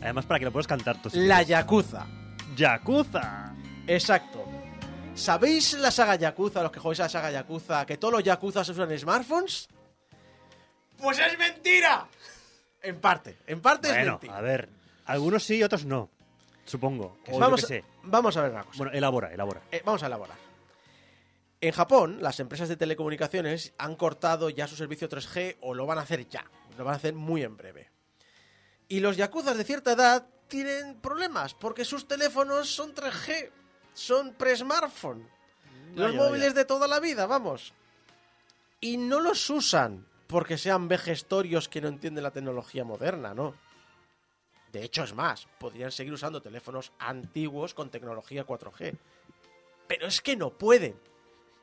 Además, 0.02 0.26
para 0.26 0.40
que 0.40 0.44
lo 0.46 0.52
puedas 0.52 0.68
cantar 0.68 1.02
tú. 1.02 1.10
si 1.10 1.18
La 1.20 1.36
quieres. 1.38 1.48
Yakuza. 1.48 2.06
Yakuza. 2.58 3.56
Exacto. 3.88 4.44
¿Sabéis 5.16 5.76
la 5.76 5.92
saga 5.92 6.16
Yakuza, 6.16 6.62
los 6.62 6.74
que 6.74 6.82
jugáis 6.82 7.00
a 7.00 7.04
la 7.04 7.10
saga 7.10 7.32
Yakuza, 7.32 7.86
que 7.86 7.96
todos 7.96 8.16
los 8.16 8.24
Yakuza 8.24 8.62
usan 8.62 9.00
smartphones? 9.00 9.70
Pues 10.98 11.20
es 11.20 11.38
mentira. 11.40 12.06
En 12.82 13.00
parte, 13.00 13.38
en 13.48 13.62
parte 13.62 13.88
es 13.88 13.94
Bueno, 13.96 14.12
mentira. 14.14 14.38
a 14.38 14.42
ver. 14.42 14.68
Algunos 15.06 15.42
sí, 15.46 15.64
otros 15.64 15.86
no. 15.86 16.10
Supongo. 16.66 17.18
O 17.30 17.32
yo 17.32 17.40
vamos, 17.40 17.62
sé. 17.62 17.86
vamos 18.04 18.36
a 18.36 18.42
ver 18.42 18.52
una 18.52 18.64
cosa. 18.66 18.78
Bueno, 18.78 18.92
elabora, 18.92 19.34
elabora. 19.34 19.62
Eh, 19.72 19.82
vamos 19.86 20.04
a 20.04 20.08
elaborar. 20.08 20.43
En 21.64 21.72
Japón, 21.72 22.18
las 22.20 22.42
empresas 22.42 22.68
de 22.68 22.76
telecomunicaciones 22.76 23.74
han 23.78 23.96
cortado 23.96 24.50
ya 24.50 24.68
su 24.68 24.76
servicio 24.76 25.08
3G 25.08 25.60
o 25.62 25.74
lo 25.74 25.86
van 25.86 25.98
a 25.98 26.02
hacer 26.02 26.28
ya. 26.28 26.44
Lo 26.78 26.84
van 26.84 26.96
a 26.96 26.98
hacer 26.98 27.14
muy 27.14 27.42
en 27.42 27.56
breve. 27.56 27.90
Y 28.90 29.00
los 29.00 29.16
yakuzas 29.16 29.56
de 29.56 29.64
cierta 29.64 29.94
edad 29.94 30.28
tienen 30.50 31.00
problemas 31.00 31.54
porque 31.54 31.86
sus 31.86 32.06
teléfonos 32.06 32.68
son 32.70 32.94
3G. 32.94 33.50
Son 33.94 34.34
pre-smartphone. 34.34 35.26
Los 35.96 36.08
Vaya, 36.08 36.18
móviles 36.18 36.50
vaya. 36.50 36.54
de 36.54 36.66
toda 36.66 36.86
la 36.86 37.00
vida, 37.00 37.28
vamos. 37.28 37.74
Y 38.82 38.98
no 38.98 39.22
los 39.22 39.50
usan 39.50 40.06
porque 40.28 40.58
sean 40.58 40.90
vejestorios 40.90 41.70
que 41.70 41.80
no 41.80 41.88
entienden 41.88 42.26
la 42.26 42.32
tecnología 42.32 42.84
moderna, 42.84 43.34
¿no? 43.34 43.56
De 44.74 44.84
hecho, 44.84 45.06
es 45.06 45.14
más, 45.14 45.48
podrían 45.60 45.94
seguir 45.94 46.12
usando 46.12 46.42
teléfonos 46.42 46.92
antiguos 47.00 47.74
con 47.74 47.90
tecnología 47.90 48.46
4G. 48.46 48.98
Pero 49.88 50.08
es 50.08 50.20
que 50.20 50.36
no 50.36 50.50
pueden. 50.50 51.13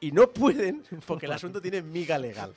Y 0.00 0.12
no 0.12 0.30
pueden 0.30 0.82
porque 1.06 1.26
el 1.26 1.32
asunto 1.32 1.60
tiene 1.60 1.82
miga 1.82 2.18
legal. 2.18 2.54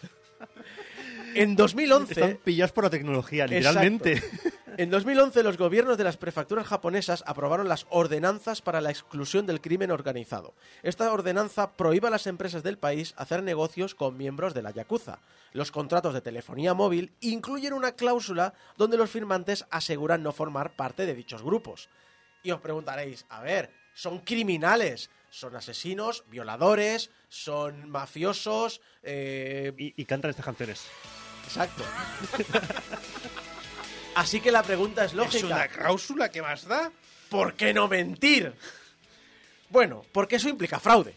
En 1.36 1.56
2011... 1.56 2.14
Están 2.14 2.40
pillados 2.44 2.72
por 2.72 2.86
la 2.86 2.90
tecnología, 2.90 3.48
literalmente. 3.48 4.14
Exacto. 4.14 4.50
En 4.76 4.90
2011 4.90 5.44
los 5.44 5.58
gobiernos 5.58 6.00
de 6.00 6.04
las 6.04 6.18
prefecturas 6.18 6.66
japonesas 6.66 7.24
aprobaron 7.28 7.70
las 7.70 7.86
ordenanzas 7.92 8.64
para 8.64 8.82
la 8.82 8.90
exclusión 8.90 9.46
del 9.46 9.62
crimen 9.62 9.92
organizado. 9.92 10.56
Esta 10.82 11.14
ordenanza 11.14 11.74
prohíbe 11.74 12.08
a 12.08 12.12
las 12.12 12.26
empresas 12.26 12.64
del 12.64 12.80
país 12.80 13.14
hacer 13.16 13.44
negocios 13.44 13.94
con 13.94 14.18
miembros 14.18 14.56
de 14.56 14.64
la 14.64 14.72
Yakuza. 14.72 15.20
Los 15.52 15.72
contratos 15.72 16.16
de 16.16 16.22
telefonía 16.22 16.74
móvil 16.74 17.12
incluyen 17.20 17.74
una 17.74 17.92
cláusula 17.92 18.56
donde 18.76 18.98
los 18.98 19.12
firmantes 19.12 19.66
aseguran 19.70 20.24
no 20.24 20.32
formar 20.32 20.76
parte 20.76 21.06
de 21.06 21.14
dichos 21.14 21.44
grupos. 21.44 21.88
Y 22.42 22.50
os 22.50 22.60
preguntaréis, 22.60 23.28
a 23.30 23.42
ver, 23.42 23.70
son 23.94 24.20
criminales, 24.20 25.12
son 25.34 25.56
asesinos, 25.56 26.24
violadores, 26.28 27.10
son 27.28 27.90
mafiosos... 27.90 28.82
eh, 29.02 29.74
Y, 29.78 29.94
y 30.00 30.06
cantan 30.06 30.30
estas 30.30 30.46
canciones. 30.46 30.84
Exacto. 31.46 31.84
Así 34.16 34.40
que 34.42 34.52
la 34.52 34.62
pregunta 34.62 35.04
es 35.06 35.14
lógica. 35.14 35.38
¿Es 35.38 35.44
una 35.44 35.68
cláusula 35.68 36.30
que 36.30 36.42
más 36.44 36.66
da? 36.68 36.92
¿Por 37.30 37.56
qué 37.56 37.74
no 37.74 37.88
mentir? 37.88 38.54
Bueno, 39.70 40.06
porque 40.12 40.36
eso 40.36 40.50
implica 40.50 40.80
fraude. 40.80 41.16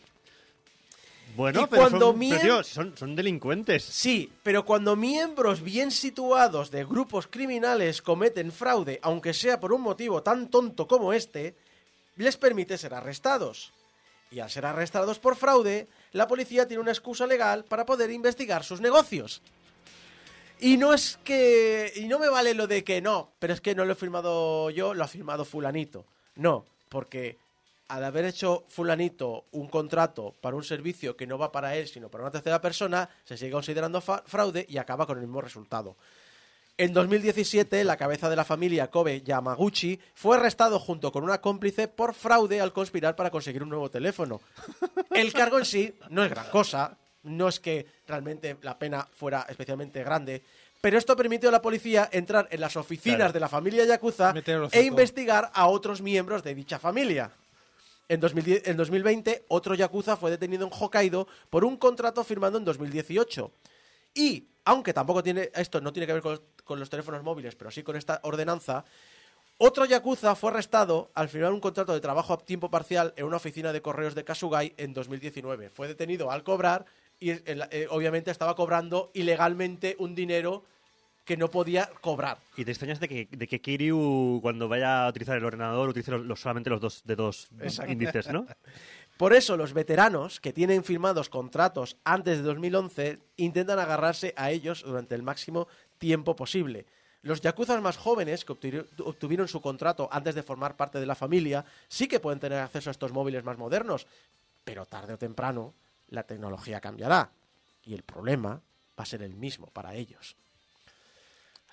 Bueno, 1.37 1.61
Y 1.61 1.67
pero, 1.67 1.83
cuando 1.83 2.07
son, 2.13 2.19
mien- 2.19 2.39
pero, 2.41 2.43
tío, 2.43 2.65
son, 2.65 2.97
son 2.97 3.15
delincuentes. 3.15 3.85
Sí, 3.85 4.33
pero 4.43 4.65
cuando 4.65 4.97
miembros 4.97 5.61
bien 5.61 5.91
situados 5.91 6.71
de 6.71 6.87
grupos 6.87 7.27
criminales 7.27 8.01
cometen 8.01 8.51
fraude, 8.51 8.99
aunque 9.03 9.35
sea 9.35 9.61
por 9.61 9.75
un 9.75 9.83
motivo 9.83 10.23
tan 10.23 10.49
tonto 10.49 10.89
como 10.89 11.13
este, 11.13 11.55
les 12.17 12.39
permite 12.39 12.79
ser 12.79 12.95
arrestados. 12.95 13.75
Y 14.31 14.41
al 14.41 14.51
ser 14.51 14.67
arrestados 14.67 15.19
por 15.19 15.37
fraude, 15.37 15.87
la 16.13 16.27
policía 16.27 16.67
tiene 16.67 16.83
una 16.83 16.91
excusa 16.91 17.27
legal 17.27 17.65
para 17.65 17.87
poder 17.87 18.11
investigar 18.11 18.65
sus 18.65 18.81
negocios. 18.81 19.43
Y 20.59 20.77
no 20.77 20.93
es 20.95 21.19
que... 21.23 21.93
Y 21.97 22.09
no 22.09 22.19
me 22.19 22.29
vale 22.29 22.55
lo 22.55 22.67
de 22.67 22.83
que 22.83 23.01
no, 23.01 23.31
pero 23.39 23.53
es 23.53 23.61
que 23.61 23.75
no 23.75 23.85
lo 23.85 23.93
he 23.93 23.97
firmado 23.97 24.71
yo, 24.71 24.95
lo 24.95 25.05
ha 25.05 25.09
firmado 25.09 25.45
fulanito. 25.45 26.05
No, 26.35 26.65
porque 26.89 27.37
al 27.89 28.05
haber 28.05 28.25
hecho 28.25 28.65
fulanito 28.69 29.45
un 29.53 29.69
contrato 29.69 30.35
para 30.41 30.57
un 30.57 30.65
servicio 30.65 31.17
que 31.17 31.27
no 31.27 31.39
va 31.39 31.53
para 31.53 31.77
él, 31.77 31.87
sino 31.87 32.09
para 32.09 32.25
una 32.25 32.33
tercera 32.33 32.61
persona, 32.61 33.09
se 33.25 33.37
sigue 33.37 33.53
considerando 33.53 34.01
fraude 34.01 34.67
y 34.69 34.79
acaba 34.79 35.07
con 35.07 35.19
el 35.19 35.27
mismo 35.27 35.41
resultado. 35.41 35.97
En 36.79 36.93
2017, 36.93 37.85
la 37.85 37.97
cabeza 37.97 38.29
de 38.29 38.37
la 38.37 38.45
familia 38.45 38.91
Kobe 38.91 39.23
Yamaguchi 39.23 39.99
fue 40.15 40.37
arrestado 40.37 40.79
junto 40.79 41.11
con 41.11 41.25
una 41.25 41.41
cómplice 41.41 41.89
por 41.89 42.13
fraude 42.13 42.61
al 42.61 42.75
conspirar 42.75 43.17
para 43.17 43.31
conseguir 43.31 43.63
un 43.63 43.71
nuevo 43.71 43.91
teléfono. 43.91 44.43
El 45.11 45.33
cargo 45.33 45.59
en 45.59 45.65
sí 45.65 45.95
no 46.11 46.23
es 46.23 46.29
gran 46.29 46.51
cosa, 46.51 46.99
no 47.23 47.49
es 47.49 47.61
que 47.61 47.87
realmente 48.07 48.59
la 48.61 48.79
pena 48.79 49.09
fuera 49.11 49.47
especialmente 49.49 50.05
grande, 50.05 50.43
pero 50.83 50.99
esto 50.99 51.17
permitió 51.17 51.49
a 51.49 51.53
la 51.53 51.63
policía 51.63 52.11
entrar 52.13 52.47
en 52.51 52.61
las 52.61 52.77
oficinas 52.77 53.17
Claro. 53.17 53.33
de 53.33 53.41
la 53.41 53.49
familia 53.49 53.85
Yakuza 53.87 54.35
e 54.71 54.83
investigar 54.83 55.51
a 55.55 55.69
otros 55.69 56.03
miembros 56.03 56.43
de 56.45 56.55
dicha 56.55 56.79
familia. 56.79 57.31
En, 58.09 58.21
2010 58.21 58.69
en 58.69 58.77
2020, 58.77 59.47
otro 59.49 59.75
Yakuza 59.75 60.17
fue 60.19 60.31
detenido 60.31 60.67
en 60.67 60.71
Hokkaido 60.73 61.27
por 61.49 61.65
un 61.65 61.79
contrato 61.79 62.23
firmado 62.23 62.59
en 62.59 62.65
2018. 62.67 63.51
Y, 64.15 64.47
aunque 64.65 64.93
tampoco 64.93 65.23
tiene, 65.23 65.51
esto 65.55 65.81
no 65.81 65.93
tiene 65.93 66.07
que 66.07 66.13
ver 66.13 66.23
con 66.23 66.41
con 66.67 66.79
los 66.79 66.91
teléfonos 66.91 67.23
móviles, 67.23 67.55
pero 67.55 67.71
sí 67.71 67.83
con 67.83 67.97
esta 67.97 68.21
ordenanza, 68.25 68.85
Otro 69.59 69.87
yakuza 69.87 70.35
fue 70.35 70.51
arrestado 70.51 71.11
al 71.15 71.31
firmar 71.31 71.51
un 71.55 71.61
contrato 71.61 71.95
de 71.95 72.01
trabajo 72.01 72.35
a 72.35 72.39
tiempo 72.45 72.69
parcial 72.71 73.15
en 73.17 73.25
una 73.25 73.39
oficina 73.39 73.73
de 73.73 73.81
correos 73.81 74.15
de 74.15 74.23
Kasugai 74.23 74.75
en 74.77 74.93
2019. 74.93 75.71
Fue 75.71 75.89
detenido 75.89 76.31
al 76.31 76.43
cobrar 76.43 76.85
y 77.19 77.31
eh, 77.31 77.87
obviamente 77.89 78.31
estaba 78.31 78.55
cobrando 78.55 79.11
ilegalmente 79.15 79.97
un 79.99 80.15
dinero 80.15 80.63
que 81.25 81.39
no 81.39 81.51
podía 81.51 81.89
cobrar. 82.03 82.37
Y 82.57 82.65
te 82.67 82.71
extrañas 82.71 83.01
de 83.01 83.09
que, 83.09 83.29
de 83.31 83.47
que 83.49 83.61
Kiryu, 83.63 84.41
cuando 84.43 84.69
vaya 84.69 85.07
a 85.07 85.09
utilizar 85.09 85.39
el 85.39 85.45
ordenador, 85.45 85.89
utilice 85.89 86.11
los, 86.11 86.27
los- 86.27 86.39
solamente 86.41 86.69
los 86.69 86.81
dos 86.81 87.03
de 87.05 87.17
dos 87.17 87.49
índices, 87.89 88.29
¿no? 88.29 88.47
Por 89.17 89.33
eso 89.33 89.57
los 89.57 89.73
veteranos 89.73 90.39
que 90.41 90.53
tienen 90.53 90.85
firmados 90.85 91.31
contratos 91.31 91.97
antes 92.05 92.37
de 92.37 92.43
2011 92.43 93.19
intentan 93.39 93.79
agarrarse 93.79 94.35
a 94.37 94.51
ellos 94.51 94.83
durante 94.85 95.15
el 95.15 95.23
máximo 95.23 95.67
tiempo 95.99 96.37
posible. 96.37 96.87
Los 97.23 97.41
yakuzas 97.41 97.83
más 97.83 97.97
jóvenes 97.97 98.45
que 98.45 98.53
obtuvieron, 98.53 99.49
su 99.49 99.61
contrato 99.61 100.09
antes 100.13 100.35
de 100.35 100.43
formar 100.43 100.77
parte 100.77 101.01
de 101.01 101.07
la 101.07 101.17
familia 101.17 101.65
sí 101.89 102.07
que 102.07 102.21
pueden 102.21 102.39
tener 102.39 102.61
acceso 102.61 102.91
a 102.91 102.93
estos 102.93 103.13
móviles 103.13 103.43
más 103.43 103.59
modernos, 103.59 104.07
pero 104.65 104.87
tarde 104.87 105.15
o 105.15 105.19
temprano 105.19 105.75
la 106.09 106.23
tecnología 106.23 106.81
cambiará 106.81 107.31
y 107.85 107.95
el 107.95 108.03
problema 108.03 108.61
va 108.99 109.03
a 109.03 109.07
ser 109.07 109.23
el 109.23 109.35
mismo 109.35 109.67
para 109.69 109.95
ellos. 109.95 110.37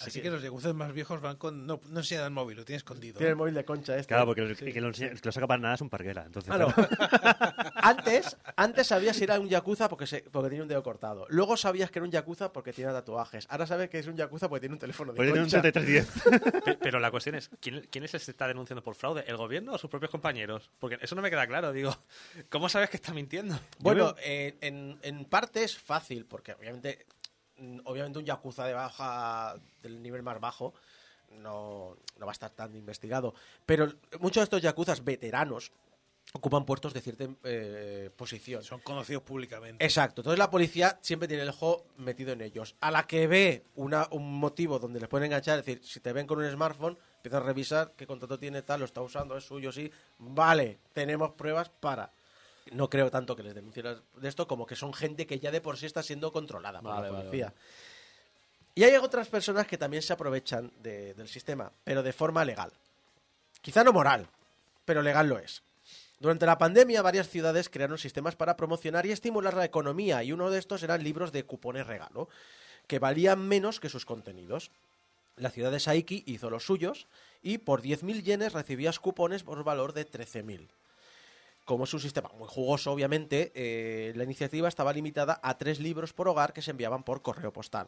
Así 0.08 0.22
que 0.22 0.30
los 0.30 0.42
yaguzas 0.42 0.74
más 0.74 0.94
viejos 0.94 1.22
van 1.22 1.38
con. 1.38 1.66
No, 1.66 1.80
no 1.90 2.00
enseñan 2.00 2.26
el 2.26 2.32
móvil, 2.32 2.58
lo 2.58 2.66
tiene 2.66 2.78
escondido. 2.78 3.18
Tiene 3.18 3.32
el 3.32 3.36
móvil 3.36 3.54
de 3.54 3.66
concha 3.66 3.96
este. 3.96 4.08
Claro, 4.14 4.26
porque 4.26 4.42
el, 4.42 4.56
que, 4.56 4.82
lo, 4.82 4.90
enseña- 4.90 5.12
el 5.12 5.22
que 5.22 5.28
lo 5.28 5.32
saca 5.32 5.48
para 5.48 5.62
nada 5.62 5.76
es 5.76 5.82
un 5.82 5.90
parguela. 5.90 6.24
Entonces, 6.26 6.52
Ah, 6.54 6.58
no. 6.58 6.68
Antes, 7.76 8.38
antes 8.56 8.88
sabías 8.88 9.16
si 9.18 9.24
era 9.26 9.40
un 9.40 9.50
yakuza 9.50 9.90
porque, 9.90 10.08
se, 10.08 10.22
porque 10.22 10.50
tenía 10.50 10.64
un 10.64 10.70
dedo 10.70 10.82
cortado. 10.84 11.26
Luego 11.30 11.58
sabías 11.58 11.92
que 11.92 12.00
era 12.00 12.06
un 12.06 12.12
yakuza 12.12 12.54
porque 12.54 12.72
tenía 12.74 12.92
tatuajes. 12.92 13.46
Ahora 13.50 13.68
sabes 13.68 13.90
que 13.90 14.00
es 14.00 14.08
un 14.08 14.16
yakuza 14.16 14.48
porque 14.50 14.62
tiene 14.62 14.74
un 14.76 14.80
teléfono 14.80 15.12
de 15.12 15.18
Porque 15.18 15.32
tiene 15.32 15.46
un 15.46 15.50
concha. 15.52 15.62
3310. 15.62 16.64
Pe- 16.66 16.78
Pero 16.82 17.00
la 17.00 17.12
cuestión 17.12 17.36
es, 17.36 17.50
¿quién, 17.60 17.86
¿quién 17.92 18.04
es 18.06 18.14
el 18.14 18.20
que 18.20 18.26
se 18.26 18.32
está 18.32 18.48
denunciando 18.48 18.84
por 18.84 18.96
fraude? 18.96 19.24
¿El 19.28 19.38
gobierno 19.38 19.74
o 19.74 19.78
sus 19.78 19.90
propios 19.90 20.12
compañeros? 20.12 20.70
Porque 20.80 20.98
eso 21.02 21.16
no 21.16 21.22
me 21.22 21.30
queda 21.30 21.46
claro. 21.48 21.72
Digo, 21.74 21.96
¿cómo 22.50 22.70
sabes 22.70 22.90
que 22.90 22.98
está 22.98 23.14
mintiendo? 23.14 23.60
Bueno, 23.80 24.16
eh, 24.24 24.56
en, 24.62 24.98
en 25.02 25.26
parte 25.26 25.64
es 25.64 25.78
fácil, 25.78 26.26
porque 26.26 26.54
obviamente, 26.54 27.06
obviamente 27.86 28.20
un 28.20 28.26
yakuza 28.26 28.66
de 28.66 28.74
baja, 28.74 29.56
del 29.82 30.02
nivel 30.02 30.24
más 30.24 30.40
bajo, 30.40 30.74
no, 31.32 31.98
no 32.18 32.26
va 32.26 32.32
a 32.32 32.34
estar 32.34 32.52
tan 32.52 32.76
investigado. 32.76 33.34
Pero 33.66 33.88
muchos 34.20 34.42
de 34.42 34.44
estos 34.44 34.62
yakuzas 34.62 35.04
veteranos 35.04 35.72
ocupan 36.32 36.66
puestos 36.66 36.94
de 36.94 37.02
cierta 37.02 37.28
eh, 37.44 38.10
posición. 38.16 38.64
Son 38.64 38.80
conocidos 38.80 39.24
públicamente. 39.24 39.84
Exacto. 39.84 40.22
Entonces 40.22 40.40
la 40.40 40.50
policía 40.50 40.98
siempre 41.02 41.28
tiene 41.28 41.44
el 41.44 41.50
ojo 41.50 41.86
metido 41.98 42.32
en 42.32 42.42
ellos. 42.42 42.76
A 42.80 42.92
la 42.92 43.06
que 43.06 43.28
ve 43.28 43.66
una, 43.76 44.08
un 44.12 44.40
motivo 44.40 44.80
donde 44.80 45.00
les 45.00 45.10
pueden 45.10 45.26
enganchar, 45.26 45.60
es 45.60 45.66
decir, 45.66 45.84
si 45.84 46.00
te 46.00 46.14
ven 46.14 46.26
con 46.26 46.40
un 46.40 46.50
smartphone, 46.50 46.98
empiezan 47.18 47.44
a 47.44 47.46
revisar 47.46 47.94
qué 47.96 48.08
contrato 48.08 48.40
tiene 48.40 48.62
tal, 48.62 48.80
lo 48.80 48.86
está 48.86 49.02
usando, 49.02 49.38
es 49.38 49.44
suyo, 49.44 49.72
sí. 49.72 49.92
Vale, 50.18 50.80
tenemos 50.94 51.32
pruebas 51.34 51.70
para. 51.70 52.12
No 52.72 52.90
creo 52.90 53.12
tanto 53.12 53.36
que 53.36 53.44
les 53.44 53.54
denuncien 53.54 53.86
de 54.16 54.30
esto 54.30 54.48
como 54.48 54.66
que 54.66 54.76
son 54.76 54.94
gente 54.94 55.28
que 55.28 55.40
ya 55.40 55.52
de 55.52 55.62
por 55.62 55.78
sí 55.78 55.86
está 55.86 56.02
siendo 56.02 56.32
controlada 56.32 56.82
por 56.82 56.92
Vale, 56.92 57.08
la 57.08 57.12
vale, 57.12 57.24
policía. 57.26 57.54
Y 58.76 58.84
hay 58.84 58.96
otras 58.96 59.28
personas 59.28 59.68
que 59.68 59.78
también 59.78 60.02
se 60.02 60.14
aprovechan 60.14 60.72
de- 60.82 61.14
del 61.14 61.28
sistema, 61.28 61.72
pero 61.84 62.02
de 62.02 62.14
forma 62.14 62.44
legal. 62.46 62.72
Quizá 63.62 63.84
no 63.84 63.94
moral, 63.94 64.28
pero 64.86 65.02
legal 65.02 65.28
lo 65.28 65.38
es. 65.40 65.62
Durante 66.20 66.46
la 66.46 66.58
pandemia, 66.58 67.02
varias 67.02 67.28
ciudades 67.30 67.70
crearon 67.70 67.98
sistemas 67.98 68.36
para 68.36 68.56
promocionar 68.56 69.06
y 69.06 69.12
estimular 69.12 69.54
la 69.56 69.66
economía, 69.66 70.24
y 70.24 70.32
uno 70.32 70.50
de 70.50 70.58
estos 70.58 70.82
eran 70.84 71.04
libros 71.04 71.32
de 71.34 71.44
cupones 71.44 71.86
regalo, 71.86 72.30
que 72.88 73.00
valían 73.00 73.46
menos 73.48 73.80
que 73.80 73.90
sus 73.90 74.06
contenidos. 74.06 74.72
La 75.36 75.50
ciudad 75.52 75.72
de 75.72 75.80
Saiki 75.82 76.24
hizo 76.26 76.50
los 76.50 76.66
suyos, 76.66 77.08
y 77.42 77.58
por 77.58 77.82
10.000 77.82 78.24
yenes 78.24 78.54
recibías 78.54 79.00
cupones 79.00 79.44
por 79.44 79.64
valor 79.66 79.92
de 79.94 80.06
13.000. 80.06 80.68
Como 81.66 81.86
es 81.86 81.94
un 81.94 82.02
sistema 82.02 82.30
muy 82.38 82.48
jugoso, 82.50 82.92
obviamente, 82.92 83.52
eh, 83.56 84.14
la 84.16 84.26
iniciativa 84.26 84.68
estaba 84.68 84.92
limitada 84.92 85.40
a 85.42 85.58
tres 85.58 85.80
libros 85.80 86.12
por 86.12 86.28
hogar 86.28 86.52
que 86.52 86.62
se 86.62 86.72
enviaban 86.72 87.04
por 87.04 87.22
correo 87.22 87.54
postal. 87.54 87.88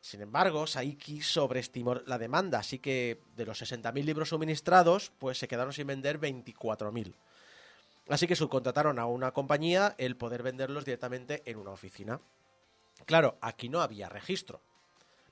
Sin 0.00 0.22
embargo, 0.22 0.66
Saiki 0.66 1.20
sobreestimó 1.22 1.94
la 2.06 2.18
demanda, 2.18 2.58
así 2.58 2.78
que 2.78 3.20
de 3.36 3.46
los 3.46 3.62
60.000 3.62 4.04
libros 4.04 4.28
suministrados, 4.30 5.12
pues 5.18 5.38
se 5.38 5.48
quedaron 5.48 5.72
sin 5.72 5.86
vender 5.86 6.20
24.000. 6.20 7.14
Así 8.08 8.26
que 8.26 8.36
subcontrataron 8.36 8.98
a 8.98 9.06
una 9.06 9.32
compañía 9.32 9.94
el 9.98 10.16
poder 10.16 10.42
venderlos 10.42 10.84
directamente 10.84 11.42
en 11.44 11.58
una 11.58 11.72
oficina. 11.72 12.20
Claro, 13.04 13.36
aquí 13.40 13.68
no 13.68 13.80
había 13.80 14.08
registro, 14.08 14.60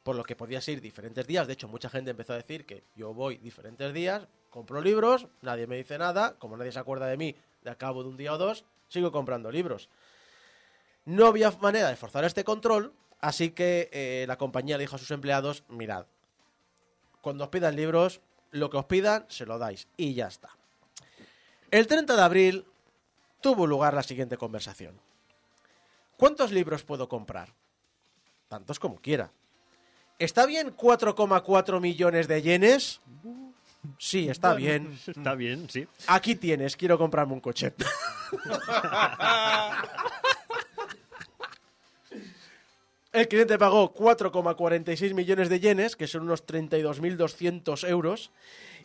por 0.02 0.16
lo 0.16 0.24
que 0.24 0.36
podías 0.36 0.66
ir 0.68 0.80
diferentes 0.80 1.26
días. 1.26 1.46
De 1.46 1.52
hecho, 1.52 1.68
mucha 1.68 1.88
gente 1.88 2.10
empezó 2.10 2.32
a 2.32 2.36
decir 2.36 2.66
que 2.66 2.82
yo 2.96 3.14
voy 3.14 3.38
diferentes 3.38 3.92
días, 3.92 4.26
compro 4.50 4.80
libros, 4.80 5.28
nadie 5.40 5.66
me 5.66 5.76
dice 5.76 5.98
nada, 5.98 6.36
como 6.38 6.56
nadie 6.56 6.72
se 6.72 6.80
acuerda 6.80 7.06
de 7.06 7.16
mí 7.16 7.36
de 7.64 7.70
a 7.70 7.76
cabo 7.76 8.02
de 8.02 8.10
un 8.10 8.16
día 8.16 8.32
o 8.34 8.38
dos, 8.38 8.64
sigo 8.88 9.10
comprando 9.10 9.50
libros. 9.50 9.88
No 11.06 11.26
había 11.26 11.50
manera 11.52 11.88
de 11.88 11.96
forzar 11.96 12.24
este 12.24 12.44
control, 12.44 12.92
así 13.20 13.50
que 13.50 13.88
eh, 13.92 14.24
la 14.28 14.38
compañía 14.38 14.76
le 14.76 14.84
dijo 14.84 14.96
a 14.96 14.98
sus 14.98 15.10
empleados, 15.10 15.64
mirad, 15.68 16.06
cuando 17.20 17.44
os 17.44 17.50
pidan 17.50 17.74
libros, 17.74 18.20
lo 18.50 18.70
que 18.70 18.76
os 18.76 18.84
pidan, 18.84 19.24
se 19.28 19.46
lo 19.46 19.58
dais 19.58 19.88
y 19.96 20.14
ya 20.14 20.28
está. 20.28 20.50
El 21.70 21.86
30 21.86 22.14
de 22.14 22.22
abril 22.22 22.66
tuvo 23.40 23.66
lugar 23.66 23.94
la 23.94 24.02
siguiente 24.02 24.36
conversación. 24.36 25.00
¿Cuántos 26.16 26.52
libros 26.52 26.84
puedo 26.84 27.08
comprar? 27.08 27.52
Tantos 28.48 28.78
como 28.78 29.00
quiera. 29.00 29.32
¿Está 30.18 30.46
bien 30.46 30.76
4,4 30.76 31.80
millones 31.80 32.28
de 32.28 32.42
yenes? 32.42 33.00
Sí, 33.98 34.28
está 34.28 34.52
Bueno, 34.52 34.66
bien. 34.66 34.98
Está 35.06 35.34
bien, 35.34 35.68
sí. 35.70 35.86
Aquí 36.06 36.34
tienes, 36.34 36.76
quiero 36.76 36.98
comprarme 36.98 37.34
un 37.34 37.40
coche. 37.40 37.72
El 43.14 43.28
cliente 43.28 43.58
pagó 43.58 43.94
4,46 43.94 45.14
millones 45.14 45.48
de 45.48 45.60
yenes, 45.60 45.94
que 45.94 46.08
son 46.08 46.22
unos 46.22 46.44
32.200 46.48 47.88
euros, 47.88 48.32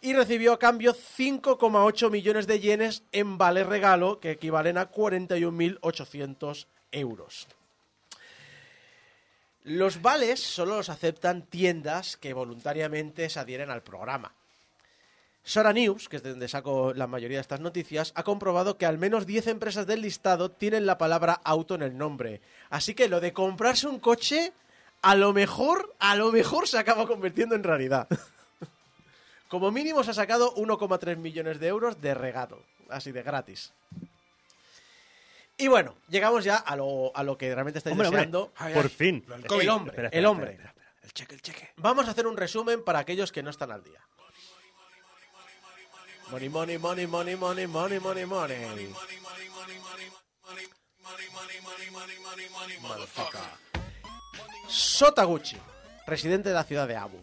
y 0.01 0.13
recibió 0.13 0.53
a 0.53 0.59
cambio 0.59 0.93
5,8 0.93 2.11
millones 2.11 2.45
de 2.45 2.59
yenes 2.59 3.01
en 3.11 3.39
vale 3.39 3.63
regalo, 3.63 4.19
que 4.19 4.29
equivalen 4.29 4.77
a 4.77 4.91
41.800 4.91 6.67
euros. 6.91 7.47
Los 9.63 10.03
vales 10.03 10.39
solo 10.39 10.77
los 10.77 10.89
aceptan 10.89 11.47
tiendas 11.47 12.15
que 12.15 12.33
voluntariamente 12.33 13.29
se 13.29 13.39
adhieren 13.39 13.71
al 13.71 13.81
programa. 13.81 14.35
Sora 15.49 15.73
News, 15.73 16.09
que 16.09 16.17
es 16.17 16.21
de 16.21 16.29
donde 16.29 16.47
saco 16.47 16.93
la 16.93 17.07
mayoría 17.07 17.37
de 17.37 17.41
estas 17.41 17.59
noticias, 17.59 18.11
ha 18.13 18.21
comprobado 18.21 18.77
que 18.77 18.85
al 18.85 18.99
menos 18.99 19.25
10 19.25 19.47
empresas 19.47 19.87
del 19.87 20.03
listado 20.03 20.51
tienen 20.51 20.85
la 20.85 20.99
palabra 20.99 21.41
auto 21.43 21.73
en 21.73 21.81
el 21.81 21.97
nombre. 21.97 22.39
Así 22.69 22.93
que 22.93 23.09
lo 23.09 23.19
de 23.19 23.33
comprarse 23.33 23.87
un 23.87 23.99
coche, 23.99 24.53
a 25.01 25.15
lo 25.15 25.33
mejor, 25.33 25.95
a 25.97 26.15
lo 26.15 26.31
mejor 26.31 26.67
se 26.67 26.77
acaba 26.77 27.07
convirtiendo 27.07 27.55
en 27.55 27.63
realidad. 27.63 28.07
Como 29.47 29.71
mínimo 29.71 30.03
se 30.03 30.11
ha 30.11 30.13
sacado 30.13 30.53
1,3 30.53 31.17
millones 31.17 31.59
de 31.59 31.65
euros 31.67 31.99
de 31.99 32.13
regalo, 32.13 32.61
así 32.87 33.11
de 33.11 33.23
gratis. 33.23 33.73
Y 35.57 35.67
bueno, 35.67 35.95
llegamos 36.09 36.43
ya 36.43 36.57
a 36.57 36.75
lo, 36.75 37.11
a 37.15 37.23
lo 37.23 37.39
que 37.39 37.51
realmente 37.55 37.79
estáis 37.79 37.93
Hombre, 37.93 38.09
hombre, 38.09 38.27
deseando. 38.27 38.53
por 38.75 38.87
fin. 38.89 39.25
El, 39.35 39.47
COVID. 39.47 39.71
hombre, 39.71 39.91
Espera, 39.93 40.07
el 40.09 40.13
espera, 40.13 40.29
hombre. 40.29 40.51
espera, 40.51 40.73
El 41.01 41.11
cheque, 41.13 41.33
el 41.33 41.41
cheque. 41.41 41.69
Vamos 41.77 42.07
a 42.07 42.11
hacer 42.11 42.27
un 42.27 42.37
resumen 42.37 42.83
para 42.83 42.99
aquellos 42.99 43.31
que 43.31 43.41
no 43.41 43.49
están 43.49 43.71
al 43.71 43.83
día. 43.83 43.99
Money, 46.32 46.48
money, 46.48 46.77
money, 46.77 47.08
money, 47.08 47.35
money, 47.35 47.66
money, 47.67 47.99
money, 47.99 48.25
money. 48.25 48.93
Sotaguchi, 54.67 55.58
residente 56.06 56.49
de 56.49 56.56
la 56.56 56.64
ciudad 56.64 56.88
de 56.88 56.95
Abu, 56.95 57.17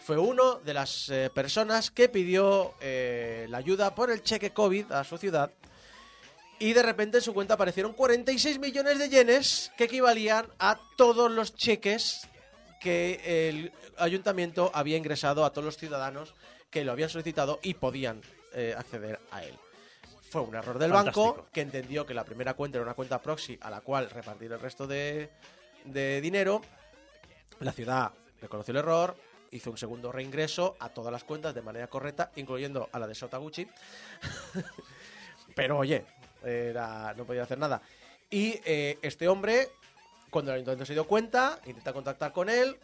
fue 0.00 0.18
uno 0.18 0.56
de 0.56 0.74
las 0.74 1.08
eh, 1.08 1.30
personas 1.32 1.92
que 1.92 2.08
pidió 2.08 2.74
eh, 2.80 3.46
la 3.48 3.58
ayuda 3.58 3.94
por 3.94 4.10
el 4.10 4.22
cheque 4.22 4.50
COVID 4.50 4.90
a 4.90 5.04
su 5.04 5.18
ciudad 5.18 5.52
y 6.58 6.72
de 6.72 6.82
repente 6.82 7.18
en 7.18 7.22
su 7.22 7.34
cuenta 7.34 7.54
aparecieron 7.54 7.92
46 7.92 8.58
millones 8.58 8.98
de 8.98 9.08
yenes 9.08 9.70
que 9.76 9.84
equivalían 9.84 10.46
a 10.58 10.80
todos 10.96 11.30
los 11.30 11.54
cheques 11.54 12.26
que 12.80 13.48
el 13.48 13.72
ayuntamiento 13.98 14.72
había 14.74 14.96
ingresado 14.96 15.44
a 15.44 15.52
todos 15.52 15.64
los 15.64 15.76
ciudadanos 15.76 16.34
que 16.70 16.84
lo 16.84 16.90
habían 16.90 17.08
solicitado 17.08 17.60
y 17.62 17.74
podían 17.74 18.22
eh, 18.52 18.74
acceder 18.76 19.18
a 19.30 19.44
él. 19.44 19.54
Fue 20.30 20.42
un 20.42 20.54
error 20.54 20.78
del 20.78 20.92
banco 20.92 21.46
que 21.52 21.60
entendió 21.62 22.04
que 22.04 22.12
la 22.14 22.24
primera 22.24 22.54
cuenta 22.54 22.78
era 22.78 22.84
una 22.84 22.94
cuenta 22.94 23.20
proxy 23.22 23.58
a 23.62 23.70
la 23.70 23.80
cual 23.80 24.10
repartir 24.10 24.52
el 24.52 24.60
resto 24.60 24.86
de, 24.86 25.30
de 25.84 26.20
dinero. 26.20 26.60
La 27.60 27.72
ciudad 27.72 28.12
reconoció 28.40 28.72
el 28.72 28.78
error, 28.78 29.16
hizo 29.50 29.70
un 29.70 29.78
segundo 29.78 30.12
reingreso 30.12 30.76
a 30.80 30.90
todas 30.90 31.10
las 31.12 31.24
cuentas 31.24 31.54
de 31.54 31.62
manera 31.62 31.86
correcta, 31.88 32.30
incluyendo 32.36 32.88
a 32.92 32.98
la 32.98 33.06
de 33.06 33.14
Sotaguchi. 33.14 33.66
Pero 35.54 35.78
oye, 35.78 36.04
era- 36.44 37.14
no 37.14 37.24
podía 37.24 37.42
hacer 37.44 37.58
nada. 37.58 37.80
Y 38.30 38.60
eh, 38.64 38.98
este 39.02 39.28
hombre, 39.28 39.68
cuando 40.30 40.50
el 40.50 40.56
ayuntamiento 40.56 40.84
se 40.86 40.92
dio 40.92 41.06
cuenta, 41.06 41.58
intenta 41.64 41.92
contactar 41.94 42.32
con 42.32 42.50
él 42.50 42.76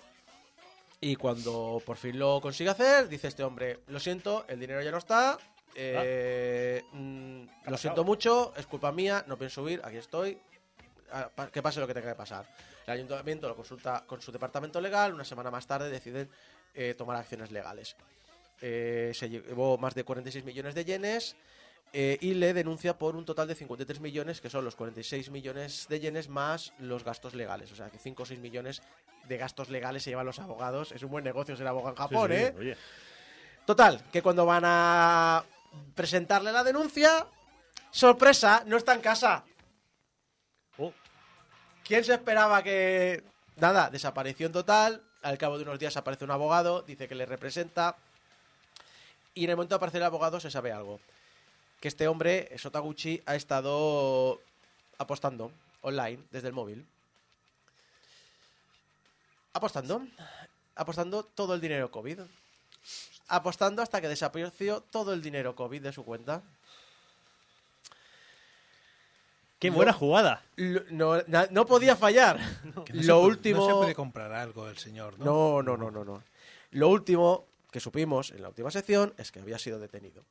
Y 1.01 1.17
cuando 1.17 1.83
por 1.85 1.99
fin 1.99 2.19
lo 2.19 2.41
consigue 2.41 2.71
hacer, 2.71 3.09
dice 3.09 3.29
este 3.29 3.45
hombre, 3.45 3.81
lo 3.89 4.01
siento, 4.01 4.47
el 4.49 4.59
dinero 4.59 4.81
ya 4.81 4.91
no 4.91 4.97
está, 4.97 5.39
eh, 5.77 6.83
mm, 6.93 7.43
lo 7.67 7.77
siento 7.77 8.05
mucho, 8.05 8.53
es 8.57 8.67
culpa 8.67 8.93
mía, 8.93 9.25
no 9.27 9.37
pienso 9.39 9.63
huir, 9.63 9.81
aquí 9.85 9.97
estoy, 9.97 10.39
ah, 11.13 11.29
pa- 11.35 11.51
que 11.51 11.63
pase 11.63 11.81
lo 11.81 11.87
que 11.87 11.95
tenga 11.95 12.11
que 12.11 12.15
pasar. 12.17 12.47
El 12.87 12.93
ayuntamiento 12.95 13.49
lo 13.49 13.57
consulta 13.57 14.05
con 14.07 14.21
su 14.21 14.31
departamento 14.33 14.81
legal, 14.81 15.15
una 15.15 15.25
semana 15.25 15.51
más 15.51 15.67
tarde 15.67 15.91
deciden 15.91 16.29
eh, 16.75 16.95
tomar 16.95 17.17
acciones 17.17 17.51
legales. 17.51 17.97
Eh, 18.61 19.13
se 19.15 19.29
llevó 19.29 19.79
más 19.79 19.95
de 19.95 20.05
46 20.05 20.45
millones 20.45 20.75
de 20.75 20.85
yenes 20.85 21.37
eh, 21.93 22.19
y 22.21 22.35
le 22.35 22.53
denuncia 22.55 22.97
por 22.99 23.17
un 23.17 23.25
total 23.25 23.49
de 23.49 23.55
53 23.55 24.01
millones, 24.01 24.41
que 24.41 24.51
son 24.51 24.65
los 24.65 24.75
46 24.77 25.31
millones 25.31 25.87
de 25.89 26.01
yenes 26.01 26.29
más 26.29 26.73
los 26.79 27.05
gastos 27.05 27.35
legales. 27.35 27.71
O 27.73 27.77
sea, 27.77 27.89
que 27.91 27.99
5 27.99 28.23
o 28.23 28.27
6 28.27 28.41
millones 28.41 28.83
de 29.29 29.37
gastos 29.39 29.71
legales 29.71 30.03
se 30.03 30.11
llevan 30.11 30.27
los 30.27 30.39
abogados. 30.39 30.93
Es 30.93 31.03
un 31.03 31.11
buen 31.11 31.25
negocio 31.25 31.57
ser 31.57 31.67
abogado 31.67 31.91
en 31.91 31.97
Japón, 31.97 32.33
¿eh? 32.33 32.55
oye. 32.59 32.77
Total, 33.65 34.03
que 34.13 34.21
cuando 34.23 34.45
van 34.45 34.63
a 34.67 35.45
presentarle 35.95 36.53
la 36.53 36.65
denuncia, 36.65 37.27
sorpresa, 37.91 38.65
no 38.67 38.77
está 38.77 38.95
en 38.95 39.01
casa. 39.01 39.45
Oh. 40.79 40.93
¿Quién 41.85 42.05
se 42.05 42.15
esperaba 42.15 42.63
que... 42.63 43.25
Nada, 43.57 43.91
desaparición 43.91 44.53
total. 44.53 45.03
Al 45.23 45.39
cabo 45.39 45.57
de 45.57 45.63
unos 45.65 45.79
días 45.79 45.97
aparece 45.97 46.25
un 46.25 46.31
abogado, 46.31 46.83
dice 46.83 47.09
que 47.09 47.15
le 47.15 47.27
representa. 47.27 47.97
Y 49.33 49.45
en 49.45 49.51
el 49.51 49.57
momento 49.57 49.75
de 49.75 49.77
aparecer 49.77 50.01
el 50.01 50.07
abogado 50.07 50.41
se 50.41 50.51
sabe 50.51 50.73
algo. 50.73 51.01
Que 51.81 51.89
este 51.89 52.09
hombre, 52.09 52.51
Sotaguchi, 52.59 53.23
ha 53.27 53.35
estado 53.35 54.41
apostando 54.99 55.53
online 55.81 56.23
desde 56.31 56.49
el 56.49 56.55
móvil. 56.55 56.87
Apostando. 59.53 60.07
Apostando 60.75 61.25
todo 61.25 61.55
el 61.55 61.61
dinero 61.61 61.91
COVID. 61.91 62.21
Apostando 63.29 63.83
hasta 63.83 64.01
que 64.01 64.09
desapareció 64.09 64.81
todo 64.83 65.13
el 65.15 65.23
dinero 65.23 65.55
COVID 65.57 65.83
de 65.83 65.93
su 65.93 66.05
cuenta. 66.05 66.43
¡Qué 69.59 69.69
Lo- 69.69 69.75
buena 69.77 69.93
jugada! 69.93 70.43
Lo- 70.57 70.83
no, 70.91 71.23
na- 71.27 71.49
no 71.51 71.65
podía 71.67 71.97
fallar. 71.97 72.39
Que 72.85 72.93
no 72.93 73.01
se 73.03 73.09
Lo 73.09 73.15
puede- 73.21 73.27
último. 73.29 73.59
No 73.61 73.67
se 73.67 73.73
puede 73.75 73.95
comprar 73.95 74.33
algo 74.33 74.69
el 74.69 74.77
señor, 74.79 75.19
¿no? 75.19 75.25
No, 75.25 75.63
no, 75.63 75.77
no, 75.77 75.91
no, 75.91 76.05
no. 76.05 76.23
Lo 76.73 76.89
último 76.89 77.47
que 77.71 77.81
supimos 77.81 78.31
en 78.33 78.43
la 78.43 78.49
última 78.49 78.71
sección 78.71 79.15
es 79.17 79.33
que 79.33 79.41
había 79.41 79.59
sido 79.59 79.79
detenido. 79.79 80.23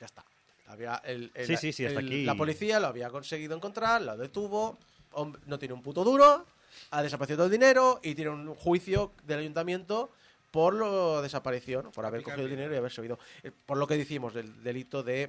Ya 0.00 0.06
está. 0.06 0.24
Había 0.66 0.96
el- 1.04 1.30
el- 1.34 1.46
Sí, 1.46 1.56
sí, 1.56 1.72
sí, 1.72 1.86
hasta 1.86 2.00
el- 2.00 2.06
aquí. 2.06 2.24
La 2.24 2.34
policía 2.34 2.80
lo 2.80 2.88
había 2.88 3.10
conseguido 3.10 3.54
encontrar, 3.56 4.02
lo 4.02 4.16
detuvo. 4.16 4.78
hom- 5.12 5.38
No 5.46 5.60
tiene 5.60 5.74
un 5.74 5.82
puto 5.82 6.02
duro, 6.02 6.44
ha 6.90 7.02
desaparecido 7.02 7.36
todo 7.36 7.46
el 7.46 7.52
dinero 7.52 8.00
y 8.02 8.16
tiene 8.16 8.30
un 8.32 8.52
juicio 8.56 9.12
del 9.22 9.38
ayuntamiento 9.40 10.10
por 10.54 10.72
la 10.72 11.20
desaparición, 11.20 11.90
por 11.90 12.06
haber 12.06 12.22
cogido 12.22 12.44
el 12.44 12.50
dinero 12.50 12.72
y 12.72 12.76
haberse 12.76 13.00
oído. 13.00 13.18
Eh, 13.42 13.50
Por 13.50 13.76
lo 13.76 13.88
que 13.88 13.96
decimos, 13.96 14.36
el 14.36 14.62
delito 14.62 15.02
de 15.02 15.28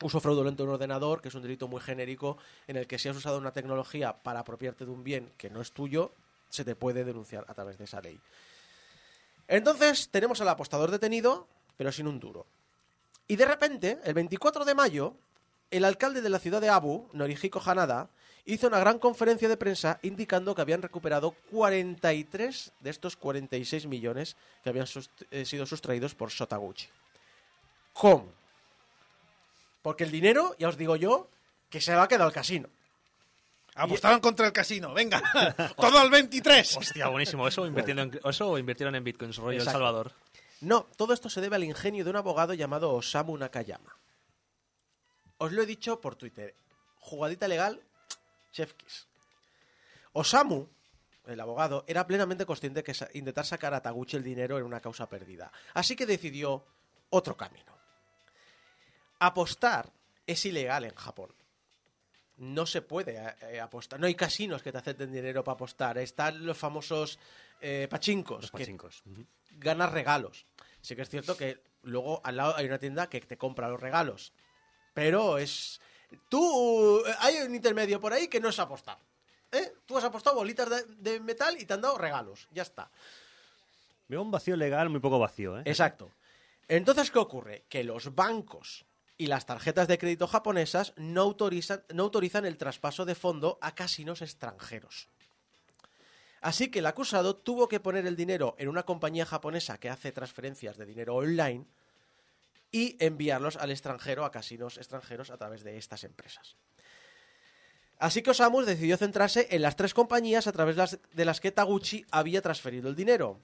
uso 0.00 0.20
fraudulento 0.20 0.62
de 0.62 0.70
un 0.70 0.74
ordenador, 0.76 1.20
que 1.20 1.28
es 1.28 1.34
un 1.34 1.42
delito 1.42 1.68
muy 1.68 1.82
genérico, 1.82 2.38
en 2.66 2.76
el 2.76 2.86
que 2.86 2.98
si 2.98 3.10
has 3.10 3.16
usado 3.16 3.36
una 3.36 3.52
tecnología 3.52 4.14
para 4.14 4.40
apropiarte 4.40 4.86
de 4.86 4.90
un 4.90 5.04
bien 5.04 5.30
que 5.36 5.50
no 5.50 5.60
es 5.60 5.72
tuyo, 5.72 6.12
se 6.48 6.64
te 6.64 6.74
puede 6.76 7.04
denunciar 7.04 7.44
a 7.46 7.52
través 7.52 7.76
de 7.76 7.84
esa 7.84 8.00
ley. 8.00 8.18
Entonces, 9.48 10.08
tenemos 10.08 10.40
al 10.40 10.48
apostador 10.48 10.90
detenido, 10.90 11.46
pero 11.76 11.92
sin 11.92 12.06
un 12.06 12.18
duro. 12.18 12.46
Y 13.28 13.36
de 13.36 13.44
repente, 13.44 13.98
el 14.02 14.14
24 14.14 14.64
de 14.64 14.74
mayo, 14.74 15.14
el 15.70 15.84
alcalde 15.84 16.22
de 16.22 16.30
la 16.30 16.38
ciudad 16.38 16.62
de 16.62 16.70
Abu, 16.70 17.10
Norihiko 17.12 17.60
Hanada, 17.62 18.08
hizo 18.46 18.66
una 18.68 18.78
gran 18.78 18.98
conferencia 18.98 19.48
de 19.48 19.56
prensa 19.56 19.98
indicando 20.02 20.54
que 20.54 20.60
habían 20.62 20.82
recuperado 20.82 21.32
43 21.50 22.72
de 22.80 22.90
estos 22.90 23.16
46 23.16 23.86
millones 23.86 24.36
que 24.62 24.70
habían 24.70 24.86
sust- 24.86 25.26
eh, 25.30 25.44
sido 25.44 25.64
sustraídos 25.66 26.14
por 26.14 26.30
Sotaguchi. 26.30 26.88
¿Cómo? 27.92 28.32
Porque 29.82 30.04
el 30.04 30.10
dinero, 30.10 30.54
ya 30.58 30.68
os 30.68 30.76
digo 30.76 30.96
yo, 30.96 31.28
que 31.70 31.80
se 31.80 31.94
va 31.94 32.04
a 32.04 32.08
quedar 32.08 32.22
al 32.26 32.32
casino. 32.32 32.68
Apostaban 33.76 34.20
contra 34.20 34.46
el 34.46 34.52
casino, 34.52 34.94
venga, 34.94 35.20
todo 35.76 35.98
al 35.98 36.08
23. 36.10 36.76
Hostia, 36.76 37.08
buenísimo. 37.08 37.48
Eso, 37.48 37.66
invirtiendo 37.66 38.02
en, 38.02 38.20
eso 38.24 38.56
invirtieron 38.56 38.94
en 38.94 39.02
bitcoins, 39.02 39.36
rollo 39.36 39.58
El. 39.58 39.64
Salvador. 39.64 40.12
No, 40.60 40.86
todo 40.96 41.12
esto 41.12 41.28
se 41.28 41.40
debe 41.40 41.56
al 41.56 41.64
ingenio 41.64 42.04
de 42.04 42.10
un 42.10 42.16
abogado 42.16 42.54
llamado 42.54 42.92
Osamu 42.94 43.36
Nakayama. 43.36 43.96
Os 45.38 45.50
lo 45.52 45.62
he 45.62 45.66
dicho 45.66 46.00
por 46.00 46.14
Twitter. 46.14 46.54
Jugadita 47.00 47.48
legal, 47.48 47.82
chef 48.54 48.72
kiss. 48.74 49.06
Osamu, 50.12 50.68
el 51.26 51.40
abogado, 51.40 51.84
era 51.86 52.06
plenamente 52.06 52.46
consciente 52.46 52.84
que 52.84 52.94
intentar 53.14 53.44
sacar 53.44 53.74
a 53.74 53.82
Taguchi 53.82 54.16
el 54.16 54.22
dinero 54.22 54.56
era 54.56 54.64
una 54.64 54.80
causa 54.80 55.08
perdida. 55.08 55.50
Así 55.74 55.96
que 55.96 56.06
decidió 56.06 56.64
otro 57.10 57.36
camino. 57.36 57.76
Apostar 59.18 59.92
es 60.26 60.44
ilegal 60.46 60.84
en 60.84 60.94
Japón. 60.94 61.34
No 62.36 62.66
se 62.66 62.82
puede 62.82 63.16
eh, 63.16 63.34
eh, 63.42 63.60
apostar. 63.60 63.98
No 63.98 64.06
hay 64.06 64.14
casinos 64.14 64.62
que 64.62 64.72
te 64.72 64.78
acepten 64.78 65.12
dinero 65.12 65.42
para 65.42 65.54
apostar. 65.54 65.98
Están 65.98 66.44
los 66.44 66.56
famosos 66.58 67.18
eh, 67.60 67.88
pachincos. 67.90 68.42
Los 68.42 68.50
que 68.50 68.58
pachincos. 68.58 69.02
Ganas 69.52 69.92
regalos. 69.92 70.46
Sí 70.80 70.94
que 70.94 71.02
es 71.02 71.08
cierto 71.08 71.36
que 71.36 71.62
luego 71.82 72.20
al 72.24 72.36
lado 72.36 72.56
hay 72.56 72.66
una 72.66 72.78
tienda 72.78 73.08
que 73.08 73.20
te 73.20 73.38
compra 73.38 73.68
los 73.68 73.80
regalos. 73.80 74.32
Pero 74.92 75.38
es... 75.38 75.80
Tú... 76.28 77.02
Hay 77.20 77.36
un 77.38 77.54
intermedio 77.54 78.00
por 78.00 78.12
ahí 78.12 78.28
que 78.28 78.40
no 78.40 78.48
es 78.48 78.58
apostar. 78.58 78.98
¿eh? 79.52 79.72
Tú 79.86 79.96
has 79.96 80.04
apostado 80.04 80.36
bolitas 80.36 80.68
de, 80.68 80.84
de 80.98 81.20
metal 81.20 81.56
y 81.60 81.64
te 81.64 81.74
han 81.74 81.80
dado 81.80 81.98
regalos. 81.98 82.48
Ya 82.52 82.62
está. 82.62 82.90
Veo 84.08 84.22
un 84.22 84.30
vacío 84.30 84.56
legal 84.56 84.90
muy 84.90 85.00
poco 85.00 85.18
vacío, 85.18 85.58
¿eh? 85.58 85.62
Exacto. 85.64 86.10
Entonces, 86.68 87.10
¿qué 87.10 87.18
ocurre? 87.18 87.64
Que 87.68 87.84
los 87.84 88.14
bancos 88.14 88.84
y 89.16 89.26
las 89.26 89.46
tarjetas 89.46 89.88
de 89.88 89.98
crédito 89.98 90.26
japonesas 90.26 90.92
no 90.96 91.22
autorizan, 91.22 91.84
no 91.92 92.04
autorizan 92.04 92.46
el 92.46 92.56
traspaso 92.56 93.04
de 93.04 93.14
fondo 93.14 93.58
a 93.60 93.74
casinos 93.74 94.22
extranjeros. 94.22 95.08
Así 96.40 96.70
que 96.70 96.80
el 96.80 96.86
acusado 96.86 97.36
tuvo 97.36 97.68
que 97.68 97.80
poner 97.80 98.06
el 98.06 98.16
dinero 98.16 98.54
en 98.58 98.68
una 98.68 98.82
compañía 98.82 99.24
japonesa 99.24 99.78
que 99.78 99.88
hace 99.88 100.12
transferencias 100.12 100.76
de 100.76 100.84
dinero 100.84 101.14
online 101.14 101.64
y 102.74 102.96
enviarlos 102.98 103.54
al 103.54 103.70
extranjero, 103.70 104.24
a 104.24 104.32
casinos 104.32 104.78
extranjeros, 104.78 105.30
a 105.30 105.36
través 105.36 105.62
de 105.62 105.78
estas 105.78 106.02
empresas. 106.02 106.56
Así 108.00 108.20
que 108.20 108.30
Osamu 108.30 108.62
decidió 108.62 108.96
centrarse 108.96 109.46
en 109.52 109.62
las 109.62 109.76
tres 109.76 109.94
compañías 109.94 110.48
a 110.48 110.52
través 110.52 110.98
de 111.12 111.24
las 111.24 111.40
que 111.40 111.52
Taguchi 111.52 112.04
había 112.10 112.42
transferido 112.42 112.88
el 112.88 112.96
dinero. 112.96 113.38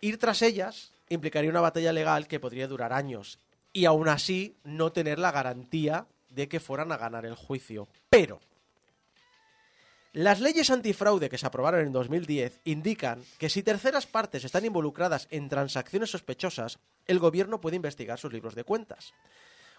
Ir 0.00 0.20
tras 0.20 0.40
ellas 0.42 0.92
implicaría 1.08 1.50
una 1.50 1.62
batalla 1.62 1.92
legal 1.92 2.28
que 2.28 2.38
podría 2.38 2.68
durar 2.68 2.92
años 2.92 3.40
y 3.72 3.86
aún 3.86 4.06
así 4.06 4.56
no 4.62 4.92
tener 4.92 5.18
la 5.18 5.32
garantía 5.32 6.06
de 6.28 6.48
que 6.48 6.60
fueran 6.60 6.92
a 6.92 6.96
ganar 6.96 7.26
el 7.26 7.34
juicio. 7.34 7.88
Pero 8.08 8.38
las 10.14 10.40
leyes 10.40 10.70
antifraude 10.70 11.28
que 11.28 11.36
se 11.38 11.46
aprobaron 11.46 11.80
en 11.80 11.92
2010 11.92 12.60
indican 12.64 13.22
que 13.36 13.50
si 13.50 13.62
terceras 13.62 14.06
partes 14.06 14.44
están 14.44 14.64
involucradas 14.64 15.28
en 15.30 15.48
transacciones 15.48 16.10
sospechosas, 16.10 16.78
el 17.06 17.18
gobierno 17.18 17.60
puede 17.60 17.76
investigar 17.76 18.18
sus 18.18 18.32
libros 18.32 18.54
de 18.54 18.64
cuentas. 18.64 19.12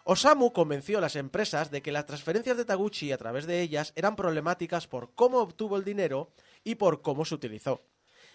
Osamu 0.03 0.51
convenció 0.53 0.99
a 0.99 1.01
las 1.01 1.15
empresas 1.15 1.71
de 1.71 1.81
que 1.81 1.91
las 1.91 2.05
transferencias 2.05 2.57
de 2.57 2.65
Taguchi 2.65 3.11
a 3.11 3.17
través 3.17 3.47
de 3.47 3.61
ellas 3.61 3.91
eran 3.95 4.15
problemáticas 4.15 4.85
por 4.87 5.15
cómo 5.15 5.39
obtuvo 5.39 5.77
el 5.77 5.83
dinero 5.83 6.29
y 6.63 6.75
por 6.75 7.01
cómo 7.01 7.25
se 7.25 7.33
utilizó. 7.33 7.81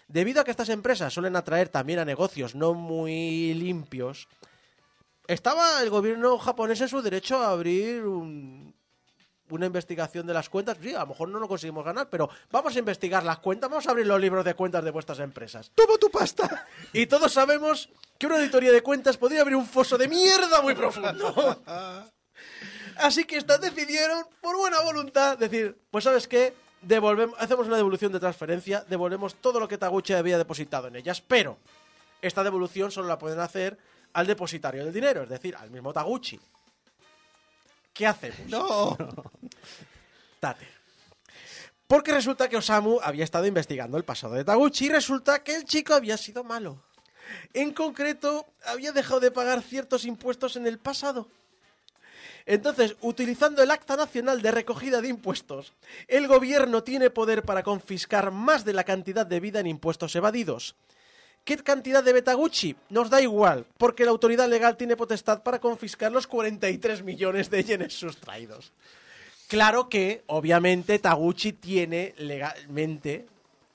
Debido 0.09 0.41
a 0.41 0.43
que 0.43 0.51
estas 0.51 0.67
empresas 0.69 1.13
suelen 1.13 1.37
atraer 1.37 1.69
también 1.69 1.99
a 1.99 2.03
negocios 2.05 2.55
no 2.55 2.73
muy 2.73 3.53
limpios, 3.53 4.27
estaba 5.27 5.81
el 5.81 5.89
gobierno 5.89 6.37
japonés 6.39 6.81
en 6.81 6.89
su 6.89 7.01
derecho 7.01 7.37
a 7.37 7.51
abrir 7.51 8.05
un- 8.05 8.75
una 9.55 9.65
investigación 9.65 10.25
de 10.25 10.33
las 10.33 10.49
cuentas. 10.49 10.77
Sí, 10.81 10.93
a 10.93 10.99
lo 10.99 11.07
mejor 11.07 11.29
no 11.29 11.39
lo 11.39 11.47
conseguimos 11.47 11.85
ganar, 11.85 12.09
pero 12.09 12.29
vamos 12.51 12.75
a 12.75 12.79
investigar 12.79 13.23
las 13.23 13.39
cuentas, 13.39 13.69
vamos 13.69 13.87
a 13.87 13.91
abrir 13.91 14.07
los 14.07 14.19
libros 14.19 14.45
de 14.45 14.53
cuentas 14.53 14.83
de 14.83 14.91
vuestras 14.91 15.19
empresas. 15.19 15.71
¡Toma 15.75 15.97
tu 15.99 16.09
pasta! 16.09 16.67
Y 16.93 17.05
todos 17.05 17.31
sabemos 17.31 17.89
que 18.17 18.27
una 18.27 18.35
auditoría 18.35 18.71
de 18.71 18.81
cuentas 18.81 19.17
podría 19.17 19.41
abrir 19.41 19.55
un 19.55 19.65
foso 19.65 19.97
de 19.97 20.07
mierda 20.07 20.61
muy 20.61 20.75
profundo. 20.75 21.61
Así 22.97 23.25
que 23.25 23.37
estas 23.37 23.59
decidieron, 23.61 24.25
por 24.41 24.57
buena 24.57 24.81
voluntad, 24.81 25.37
decir, 25.37 25.77
pues 25.89 26.03
sabes 26.03 26.27
qué, 26.27 26.53
devolvemos, 26.81 27.35
hacemos 27.39 27.67
una 27.67 27.77
devolución 27.77 28.11
de 28.11 28.19
transferencia, 28.19 28.85
devolvemos 28.87 29.35
todo 29.35 29.59
lo 29.59 29.67
que 29.67 29.77
Taguchi 29.77 30.13
había 30.13 30.37
depositado 30.37 30.87
en 30.87 30.95
ellas, 30.95 31.21
pero 31.21 31.57
esta 32.21 32.43
devolución 32.43 32.91
solo 32.91 33.07
la 33.07 33.17
pueden 33.17 33.39
hacer 33.39 33.77
al 34.13 34.27
depositario 34.27 34.83
del 34.83 34.93
dinero, 34.93 35.23
es 35.23 35.29
decir, 35.29 35.55
al 35.55 35.71
mismo 35.71 35.93
Taguchi. 35.93 36.39
¿Qué 38.01 38.07
hacemos? 38.07 38.49
No. 38.49 38.97
Tate. 40.39 40.67
Porque 41.85 42.11
resulta 42.11 42.49
que 42.49 42.57
Osamu 42.57 42.99
había 43.03 43.23
estado 43.23 43.45
investigando 43.45 43.95
el 43.95 44.03
pasado 44.03 44.33
de 44.33 44.43
Taguchi 44.43 44.87
y 44.87 44.89
resulta 44.89 45.43
que 45.43 45.55
el 45.55 45.65
chico 45.65 45.93
había 45.93 46.17
sido 46.17 46.43
malo. 46.43 46.81
En 47.53 47.73
concreto, 47.73 48.47
había 48.65 48.91
dejado 48.91 49.19
de 49.19 49.29
pagar 49.29 49.61
ciertos 49.61 50.05
impuestos 50.05 50.55
en 50.55 50.65
el 50.65 50.79
pasado. 50.79 51.27
Entonces, 52.47 52.95
utilizando 53.01 53.61
el 53.61 53.69
Acta 53.69 53.95
Nacional 53.95 54.41
de 54.41 54.49
Recogida 54.49 54.99
de 54.99 55.09
Impuestos, 55.09 55.73
el 56.07 56.27
gobierno 56.27 56.81
tiene 56.81 57.11
poder 57.11 57.43
para 57.43 57.61
confiscar 57.61 58.31
más 58.31 58.65
de 58.65 58.73
la 58.73 58.83
cantidad 58.83 59.27
debida 59.27 59.59
en 59.59 59.67
impuestos 59.67 60.15
evadidos. 60.15 60.75
¿Qué 61.43 61.57
cantidad 61.57 62.03
de 62.03 62.13
Betaguchi? 62.13 62.75
Nos 62.89 63.09
da 63.09 63.21
igual, 63.21 63.65
porque 63.77 64.05
la 64.05 64.11
autoridad 64.11 64.47
legal 64.47 64.77
tiene 64.77 64.95
potestad 64.95 65.41
para 65.41 65.59
confiscar 65.59 66.11
los 66.11 66.27
43 66.27 67.03
millones 67.03 67.49
de 67.49 67.63
yenes 67.63 67.93
sustraídos. 67.93 68.71
Claro 69.47 69.89
que, 69.89 70.23
obviamente, 70.27 70.99
Taguchi 70.99 71.51
tiene 71.53 72.13
legalmente 72.17 73.25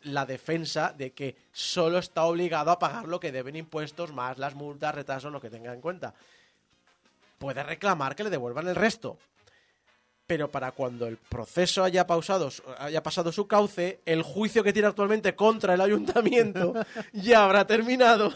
la 0.05 0.25
defensa 0.25 0.95
de 0.97 1.11
que 1.11 1.37
solo 1.53 1.99
está 1.99 2.25
obligado 2.25 2.71
a 2.71 2.79
pagar 2.79 3.07
lo 3.09 3.21
que 3.21 3.33
deben 3.33 3.57
impuestos 3.57 4.13
más 4.13 4.39
las 4.39 4.55
multas, 4.55 4.95
retrasos, 4.95 5.33
lo 5.33 5.41
que 5.41 5.51
tenga 5.51 5.75
en 5.75 5.81
cuenta. 5.81 6.15
Puede 7.39 7.63
reclamar 7.63 8.15
que 8.15 8.25
le 8.25 8.31
devuelvan 8.31 8.69
el 8.69 8.77
resto. 8.77 9.19
Pero 10.27 10.51
para 10.51 10.73
cuando 10.73 11.07
el 11.07 11.17
proceso 11.17 11.85
haya, 11.85 12.07
pausado, 12.07 12.51
haya 12.79 13.03
pasado 13.03 13.31
su 13.31 13.47
cauce, 13.47 14.01
el 14.05 14.23
juicio 14.23 14.65
que 14.65 14.73
tiene 14.73 14.89
actualmente 14.89 15.35
contra 15.37 15.75
el 15.75 15.81
ayuntamiento 15.81 16.75
ya 17.13 17.45
habrá 17.45 17.67
terminado. 17.67 18.33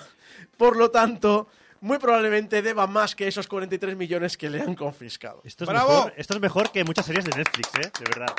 Por 0.56 0.76
lo 0.76 0.90
tanto, 0.90 1.48
muy 1.80 1.98
probablemente 1.98 2.62
deba 2.62 2.86
más 2.86 3.14
que 3.16 3.26
esos 3.26 3.48
43 3.48 3.96
millones 3.96 4.36
que 4.36 4.50
le 4.50 4.60
han 4.60 4.74
confiscado. 4.74 5.40
Esto 5.44 5.64
es, 5.64 5.70
mejor, 5.70 6.14
esto 6.16 6.34
es 6.34 6.40
mejor 6.40 6.70
que 6.70 6.84
muchas 6.84 7.06
series 7.06 7.24
de 7.24 7.36
Netflix, 7.36 7.68
¿eh? 7.76 7.90
De 7.98 8.04
verdad. 8.04 8.34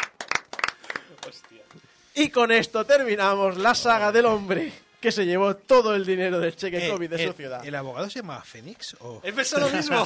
Y 2.14 2.30
con 2.30 2.52
esto 2.52 2.86
terminamos 2.86 3.58
la 3.58 3.74
saga 3.74 4.12
del 4.12 4.26
hombre 4.26 4.72
que 5.02 5.12
se 5.12 5.26
llevó 5.26 5.56
todo 5.56 5.96
el 5.96 6.06
dinero 6.06 6.40
del 6.40 6.56
cheque 6.56 6.88
Eh, 6.88 6.90
COVID 6.92 7.10
de 7.10 7.24
el, 7.24 7.32
su 7.32 7.36
ciudad. 7.36 7.66
¿El 7.66 7.74
abogado 7.76 8.08
se 8.10 8.20
llama 8.20 8.40
Fénix? 8.42 8.96
O... 9.00 9.20
Pensado 9.20 9.68
lo 9.68 9.76
mismo. 9.76 10.06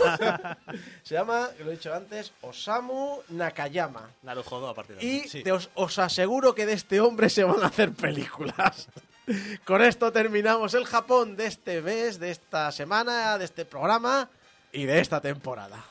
se 1.03 1.13
llama, 1.13 1.49
lo 1.59 1.69
he 1.69 1.73
dicho 1.73 1.93
antes, 1.93 2.31
Osamu 2.41 3.19
Nakayama. 3.29 4.09
Narujodo 4.23 4.69
a 4.69 4.73
partir 4.73 4.95
de 4.95 5.05
Y 5.05 5.43
te 5.43 5.51
os, 5.51 5.69
os 5.75 5.99
aseguro 5.99 6.55
que 6.55 6.65
de 6.65 6.73
este 6.73 7.01
hombre 7.01 7.29
se 7.29 7.43
van 7.43 7.61
a 7.61 7.67
hacer 7.67 7.91
películas. 7.91 8.87
Con 9.65 9.81
esto 9.81 10.11
terminamos 10.13 10.73
el 10.73 10.85
Japón 10.85 11.35
de 11.35 11.47
este 11.47 11.81
mes, 11.81 12.17
de 12.17 12.31
esta 12.31 12.71
semana, 12.71 13.37
de 13.37 13.45
este 13.45 13.65
programa 13.65 14.29
y 14.71 14.85
de 14.85 15.01
esta 15.01 15.19
temporada. 15.19 15.83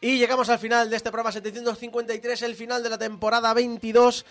Y 0.00 0.18
llegamos 0.18 0.48
al 0.48 0.58
final 0.58 0.88
de 0.90 0.96
este 0.96 1.10
programa 1.10 1.32
753, 1.32 2.42
el 2.42 2.54
final 2.54 2.82
de 2.82 2.90
la 2.90 2.98
temporada 2.98 3.52
22. 3.52 4.24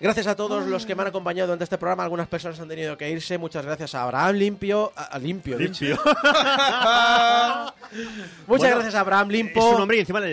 Gracias 0.00 0.26
a 0.28 0.34
todos 0.34 0.66
los 0.66 0.86
que 0.86 0.94
me 0.94 1.02
han 1.02 1.08
acompañado 1.08 1.48
durante 1.48 1.64
este 1.64 1.76
programa. 1.76 2.04
Algunas 2.04 2.26
personas 2.26 2.58
han 2.58 2.68
tenido 2.68 2.96
que 2.96 3.10
irse. 3.10 3.36
Muchas 3.36 3.66
gracias 3.66 3.94
a 3.94 4.04
Abraham 4.04 4.36
Limpio. 4.36 4.90
A, 4.96 5.04
a 5.04 5.18
Limpio. 5.18 5.58
Limpio. 5.58 5.98
Muchas 8.46 8.46
Bueno, 8.46 8.76
gracias 8.76 8.94
a 8.94 9.00
Abraham 9.00 9.28
Limpo. 9.28 9.60
Es 9.60 9.66
un 9.72 9.78
nombre 9.78 9.98
y 9.98 10.00
encima 10.00 10.20
le. 10.20 10.28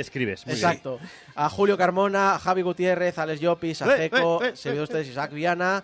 Muy 0.46 0.56
bien. 0.56 0.70
Exacto. 0.70 1.00
A 1.36 1.50
Julio 1.50 1.78
Carmona, 1.78 2.36
a 2.36 2.40
Javi 2.40 2.62
Gutiérrez, 2.62 3.18
a 3.18 3.24
Alex 3.24 3.42
Llopis, 3.42 3.82
a 3.82 3.94
Eh, 3.94 3.98
Ceco, 4.10 4.42
eh, 4.42 4.54
eh, 4.54 4.70
eh, 4.70 4.82
ustedes 4.82 5.10
Isaac 5.10 5.34
Viana. 5.34 5.84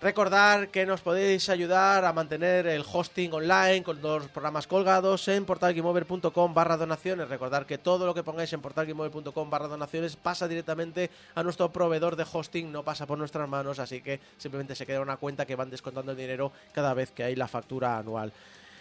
Recordar 0.00 0.68
que 0.68 0.86
nos 0.86 1.00
podéis 1.00 1.48
ayudar 1.48 2.04
a 2.04 2.12
mantener 2.12 2.68
el 2.68 2.84
hosting 2.86 3.32
online 3.32 3.82
con 3.82 4.00
los 4.00 4.28
programas 4.28 4.68
colgados 4.68 5.26
en 5.26 5.44
portalgameover.com 5.44 6.54
barra 6.54 6.76
donaciones. 6.76 7.28
Recordar 7.28 7.66
que 7.66 7.78
todo 7.78 8.06
lo 8.06 8.14
que 8.14 8.22
pongáis 8.22 8.52
en 8.52 8.60
portalgameover.com 8.60 9.50
barra 9.50 9.66
donaciones 9.66 10.14
pasa 10.14 10.46
directamente 10.46 11.10
a 11.34 11.42
nuestro 11.42 11.72
proveedor 11.72 12.14
de 12.14 12.24
hosting, 12.32 12.70
no 12.70 12.84
pasa 12.84 13.06
por 13.06 13.18
nuestras 13.18 13.48
manos, 13.48 13.80
así 13.80 14.00
que 14.00 14.20
simplemente 14.36 14.76
se 14.76 14.86
queda 14.86 15.00
una 15.00 15.16
cuenta 15.16 15.46
que 15.46 15.56
van 15.56 15.68
descontando 15.68 16.12
el 16.12 16.18
dinero 16.18 16.52
cada 16.72 16.94
vez 16.94 17.10
que 17.10 17.24
hay 17.24 17.34
la 17.34 17.48
factura 17.48 17.98
anual. 17.98 18.32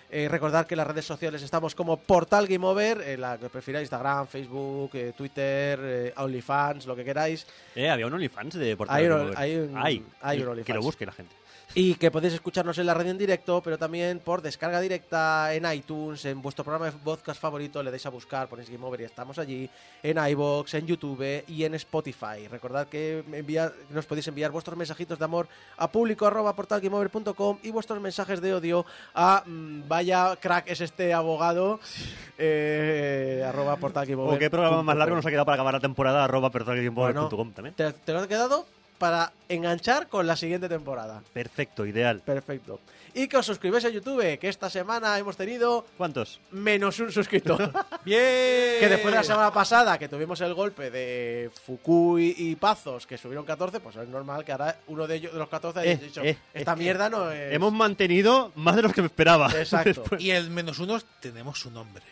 Eh, 0.10 0.30
recordar 0.30 0.66
que 0.66 0.74
en 0.74 0.78
las 0.78 0.88
redes 0.88 1.04
sociales 1.06 1.42
estamos 1.44 1.76
como 1.76 1.98
Portal 1.98 2.48
Game 2.48 2.66
Over, 2.66 3.02
en 3.02 3.20
la 3.22 3.38
que 3.38 3.50
prefiráis 3.50 3.84
Instagram, 3.88 4.26
Facebook, 4.28 4.92
eh, 4.94 5.12
Twitter, 5.18 5.80
eh, 5.84 6.14
OnlyFans, 6.16 6.86
lo 6.86 6.96
que 6.96 7.04
queráis. 7.04 7.46
Eh, 7.76 7.90
había 7.90 8.08
un 8.08 8.14
OnlyFans 8.14 8.54
de 8.56 8.78
Portal 8.78 8.96
Hay 8.96 9.04
un- 9.06 9.10
Game 9.12 9.24
Over. 9.26 9.38
hay 9.38 9.56
un- 9.58 9.78
Hay. 9.78 10.06
hay 10.22 10.38
un 10.38 10.44
Que 10.44 10.50
OnlyFans. 10.50 10.76
lo 10.78 10.82
busque 10.82 11.06
la 11.06 11.12
gente. 11.12 11.36
Y 11.80 11.94
que 11.94 12.10
podéis 12.10 12.34
escucharnos 12.34 12.76
en 12.80 12.88
la 12.88 12.96
radio 12.96 13.12
en 13.12 13.20
directo, 13.20 13.62
pero 13.62 13.78
también 13.78 14.18
por 14.18 14.42
descarga 14.42 14.82
directa 14.82 15.54
en 15.54 15.72
iTunes, 15.72 16.26
en 16.26 16.42
vuestro 16.42 16.64
programa 16.66 16.88
de 16.88 16.92
podcast 16.98 17.40
favorito, 17.40 17.84
le 17.84 17.92
dais 17.92 18.04
a 18.04 18.10
buscar, 18.10 18.48
ponéis 18.50 18.68
Game 18.68 18.84
Over 18.84 19.02
y 19.02 19.04
estamos 19.04 19.38
allí, 19.38 19.70
en 20.02 20.18
iBox, 20.18 20.74
en 20.74 20.88
YouTube 20.88 21.44
y 21.48 21.66
en 21.66 21.76
Spotify. 21.76 22.48
Recordad 22.50 22.88
que 22.88 23.24
envía- 23.32 23.72
nos 23.92 24.08
podéis 24.08 24.28
enviar 24.28 24.50
vuestros 24.50 24.76
mensajitos 24.76 25.20
de 25.20 25.26
amor 25.26 25.48
a 25.78 25.88
público 25.92 26.26
arroba 26.26 26.56
portalgameover.com 26.56 27.60
y 27.62 27.70
vuestros 27.70 28.02
mensajes 28.02 28.42
de 28.42 28.56
odio 28.56 28.84
a 29.14 29.44
mm, 29.46 29.88
vaya 29.88 30.36
crack 30.42 30.68
es 30.72 30.82
este 30.82 31.14
abogado 31.14 31.80
eh, 32.40 33.46
arroba 33.48 33.76
portalgameover. 33.76 34.36
O 34.36 34.40
qué 34.40 34.50
programa 34.50 34.82
más 34.82 34.98
largo 34.98 35.16
nos 35.16 35.26
ha 35.28 35.30
quedado 35.30 35.46
para 35.46 35.54
acabar 35.58 35.76
la 35.76 35.80
temporada 35.80 36.24
arroba 36.24 36.50
portalgameover.com 36.50 37.52
también. 37.52 37.76
Te, 37.76 37.94
te 37.94 38.14
lo 38.14 38.18
has 38.18 38.26
quedado 38.28 38.66
para 38.98 39.32
enganchar 39.50 40.08
con 40.08 40.26
la 40.28 40.36
siguiente 40.36 40.68
temporada. 40.68 41.22
Perfecto, 41.34 41.86
ideal. 41.86 42.22
Perfecto. 42.26 42.80
Y 43.14 43.28
que 43.28 43.38
os 43.38 43.46
suscribáis 43.46 43.84
a 43.86 43.90
YouTube, 43.90 44.38
que 44.38 44.48
esta 44.50 44.70
semana 44.70 45.18
hemos 45.18 45.36
tenido 45.38 45.86
¿Cuántos? 45.98 46.40
menos 46.52 47.00
un 47.00 47.12
suscriptor. 47.12 47.72
¡Bien! 48.06 48.80
que 48.80 48.88
después 48.90 49.12
de 49.12 49.20
la 49.20 49.24
semana 49.24 49.52
pasada, 49.52 49.98
que 49.98 50.08
tuvimos 50.08 50.40
el 50.42 50.54
golpe 50.54 50.92
de 50.92 51.50
Fukui 51.66 52.36
y 52.38 52.56
Pazos, 52.56 53.08
que 53.08 53.18
subieron 53.18 53.46
14, 53.46 53.80
pues 53.80 53.96
es 53.96 54.08
normal 54.08 54.46
que 54.46 54.52
ahora 54.52 54.78
uno 54.88 55.08
de 55.08 55.16
ellos, 55.16 55.34
de 55.34 55.40
los 55.40 55.50
14 55.50 55.80
haya 55.80 55.92
Eh, 55.94 55.98
dicho, 55.98 56.22
eh, 56.24 56.38
esta 56.54 56.74
eh, 56.74 56.76
mierda 56.76 57.10
no 57.10 57.32
es... 57.32 57.54
Hemos 57.54 57.74
mantenido 57.74 58.52
más 58.56 58.76
de 58.76 58.82
los 58.84 58.94
que 58.94 59.02
me 59.02 59.08
esperaba. 59.08 59.50
Exacto. 59.58 60.04
Y 60.20 60.30
el 60.32 60.50
menos 60.52 60.78
uno 60.80 61.00
tenemos 61.20 61.60
su 61.60 61.72
nombre. 61.72 62.04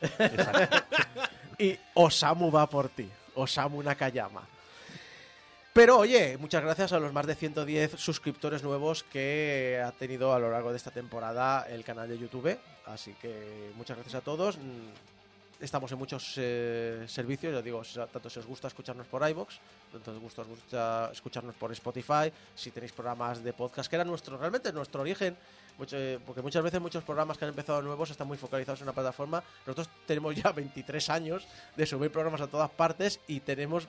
y 1.58 1.76
Osamu 1.94 2.50
va 2.50 2.68
por 2.68 2.88
ti. 2.90 3.08
Osamu 3.34 3.82
Nakayama. 3.82 4.42
Pero 5.74 5.98
oye, 5.98 6.38
muchas 6.38 6.62
gracias 6.62 6.92
a 6.92 7.00
los 7.00 7.12
más 7.12 7.26
de 7.26 7.34
110 7.34 7.96
suscriptores 7.98 8.62
nuevos 8.62 9.02
que 9.02 9.82
ha 9.84 9.90
tenido 9.90 10.32
a 10.32 10.38
lo 10.38 10.48
largo 10.50 10.70
de 10.70 10.76
esta 10.76 10.92
temporada 10.92 11.66
el 11.68 11.82
canal 11.82 12.08
de 12.08 12.16
YouTube. 12.16 12.56
Así 12.86 13.12
que 13.20 13.72
muchas 13.76 13.96
gracias 13.96 14.14
a 14.14 14.20
todos. 14.20 14.56
Mm, 14.56 15.14
Estamos 15.60 15.90
en 15.92 15.98
muchos 15.98 16.34
eh, 16.36 17.04
servicios, 17.06 17.54
ya 17.54 17.62
digo, 17.62 17.82
si- 17.84 17.94
tanto 18.12 18.28
si 18.28 18.38
os 18.40 18.44
gusta 18.44 18.66
escucharnos 18.68 19.06
por 19.06 19.26
iBox, 19.26 19.54
tanto 19.92 20.10
os 20.10 20.18
gusta, 20.18 20.42
os 20.42 20.48
gusta 20.48 21.10
escucharnos 21.12 21.54
por 21.54 21.70
Spotify, 21.72 22.30
si 22.54 22.70
tenéis 22.72 22.92
programas 22.92 23.42
de 23.42 23.52
podcast, 23.52 23.88
que 23.88 23.94
era 23.96 24.04
nuestro, 24.04 24.36
realmente 24.36 24.72
nuestro 24.72 25.00
origen, 25.00 25.36
mucho- 25.78 25.96
eh, 25.96 26.18
porque 26.26 26.42
muchas 26.42 26.62
veces 26.62 26.80
muchos 26.80 27.04
programas 27.04 27.38
que 27.38 27.44
han 27.46 27.50
empezado 27.50 27.80
nuevos 27.82 28.10
están 28.10 28.26
muy 28.26 28.36
focalizados 28.36 28.80
en 28.80 28.86
una 28.88 28.92
plataforma. 28.92 29.42
Nosotros 29.64 29.88
tenemos 30.06 30.34
ya 30.34 30.50
23 30.52 31.08
años 31.08 31.46
de 31.76 31.86
subir 31.86 32.10
programas 32.10 32.40
a 32.42 32.48
todas 32.48 32.68
partes 32.70 33.20
y 33.28 33.40
tenemos 33.40 33.86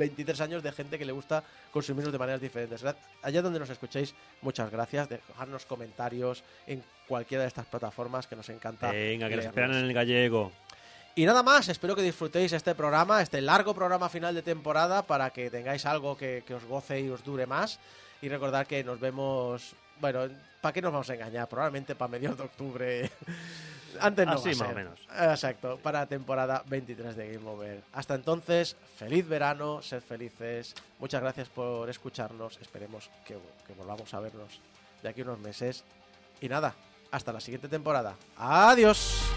23 0.00 0.40
años 0.40 0.62
de 0.62 0.72
gente 0.72 0.98
que 0.98 1.04
le 1.04 1.12
gusta 1.12 1.44
consumirlos 1.70 2.10
de 2.12 2.18
maneras 2.18 2.40
diferentes. 2.40 2.82
Allá 3.22 3.42
donde 3.42 3.60
nos 3.60 3.70
escuchéis, 3.70 4.14
muchas 4.40 4.70
gracias. 4.70 5.08
Dejarnos 5.08 5.66
comentarios 5.66 6.42
en 6.66 6.82
cualquiera 7.06 7.42
de 7.42 7.48
estas 7.48 7.66
plataformas 7.66 8.26
que 8.26 8.34
nos 8.34 8.48
encanta. 8.48 8.90
Venga, 8.90 9.28
que 9.28 9.36
nos 9.36 9.44
esperan 9.44 9.72
en 9.72 9.84
el 9.84 9.92
gallego. 9.92 10.50
Y 11.14 11.26
nada 11.26 11.42
más, 11.42 11.68
espero 11.68 11.94
que 11.94 12.02
disfrutéis 12.02 12.52
este 12.52 12.74
programa, 12.74 13.20
este 13.20 13.40
largo 13.42 13.74
programa 13.74 14.08
final 14.08 14.34
de 14.34 14.42
temporada, 14.42 15.02
para 15.02 15.30
que 15.30 15.50
tengáis 15.50 15.84
algo 15.84 16.16
que, 16.16 16.42
que 16.46 16.54
os 16.54 16.64
goce 16.64 17.00
y 17.00 17.10
os 17.10 17.22
dure 17.22 17.46
más. 17.46 17.78
Y 18.22 18.28
recordar 18.28 18.66
que 18.66 18.82
nos 18.82 19.00
vemos, 19.00 19.74
bueno, 20.00 20.28
¿para 20.60 20.72
qué 20.72 20.82
nos 20.82 20.92
vamos 20.92 21.10
a 21.10 21.14
engañar? 21.14 21.48
Probablemente 21.48 21.94
para 21.94 22.10
mediados 22.10 22.38
de 22.38 22.44
octubre. 22.44 23.10
Antes 24.00 24.24
no 24.26 24.32
Así 24.34 24.50
va 24.50 24.52
a 24.52 24.58
más 24.58 24.60
o 24.60 24.66
ser. 24.66 24.74
menos. 24.74 25.00
Exacto, 25.18 25.78
para 25.82 26.06
temporada 26.06 26.62
23 26.66 27.16
de 27.16 27.32
Game 27.34 27.48
Over. 27.48 27.82
Hasta 27.92 28.14
entonces, 28.14 28.76
feliz 28.96 29.26
verano, 29.26 29.82
sed 29.82 30.00
felices. 30.00 30.74
Muchas 31.00 31.20
gracias 31.20 31.48
por 31.48 31.90
escucharnos. 31.90 32.58
Esperemos 32.62 33.10
que, 33.26 33.36
que 33.66 33.74
volvamos 33.74 34.12
a 34.14 34.20
vernos 34.20 34.60
de 35.02 35.08
aquí 35.08 35.22
a 35.22 35.24
unos 35.24 35.40
meses. 35.40 35.84
Y 36.40 36.48
nada, 36.48 36.74
hasta 37.10 37.32
la 37.32 37.40
siguiente 37.40 37.68
temporada. 37.68 38.14
Adiós. 38.36 39.29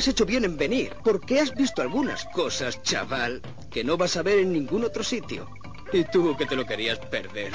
Has 0.00 0.08
hecho 0.08 0.24
bien 0.24 0.46
en 0.46 0.56
venir, 0.56 0.94
porque 1.04 1.40
has 1.40 1.54
visto 1.54 1.82
algunas 1.82 2.24
cosas, 2.32 2.82
chaval, 2.82 3.42
que 3.70 3.84
no 3.84 3.98
vas 3.98 4.16
a 4.16 4.22
ver 4.22 4.38
en 4.38 4.50
ningún 4.50 4.82
otro 4.82 5.04
sitio. 5.04 5.46
Y 5.92 6.04
tú 6.04 6.34
que 6.38 6.46
te 6.46 6.56
lo 6.56 6.64
querías 6.64 6.98
perder. 6.98 7.52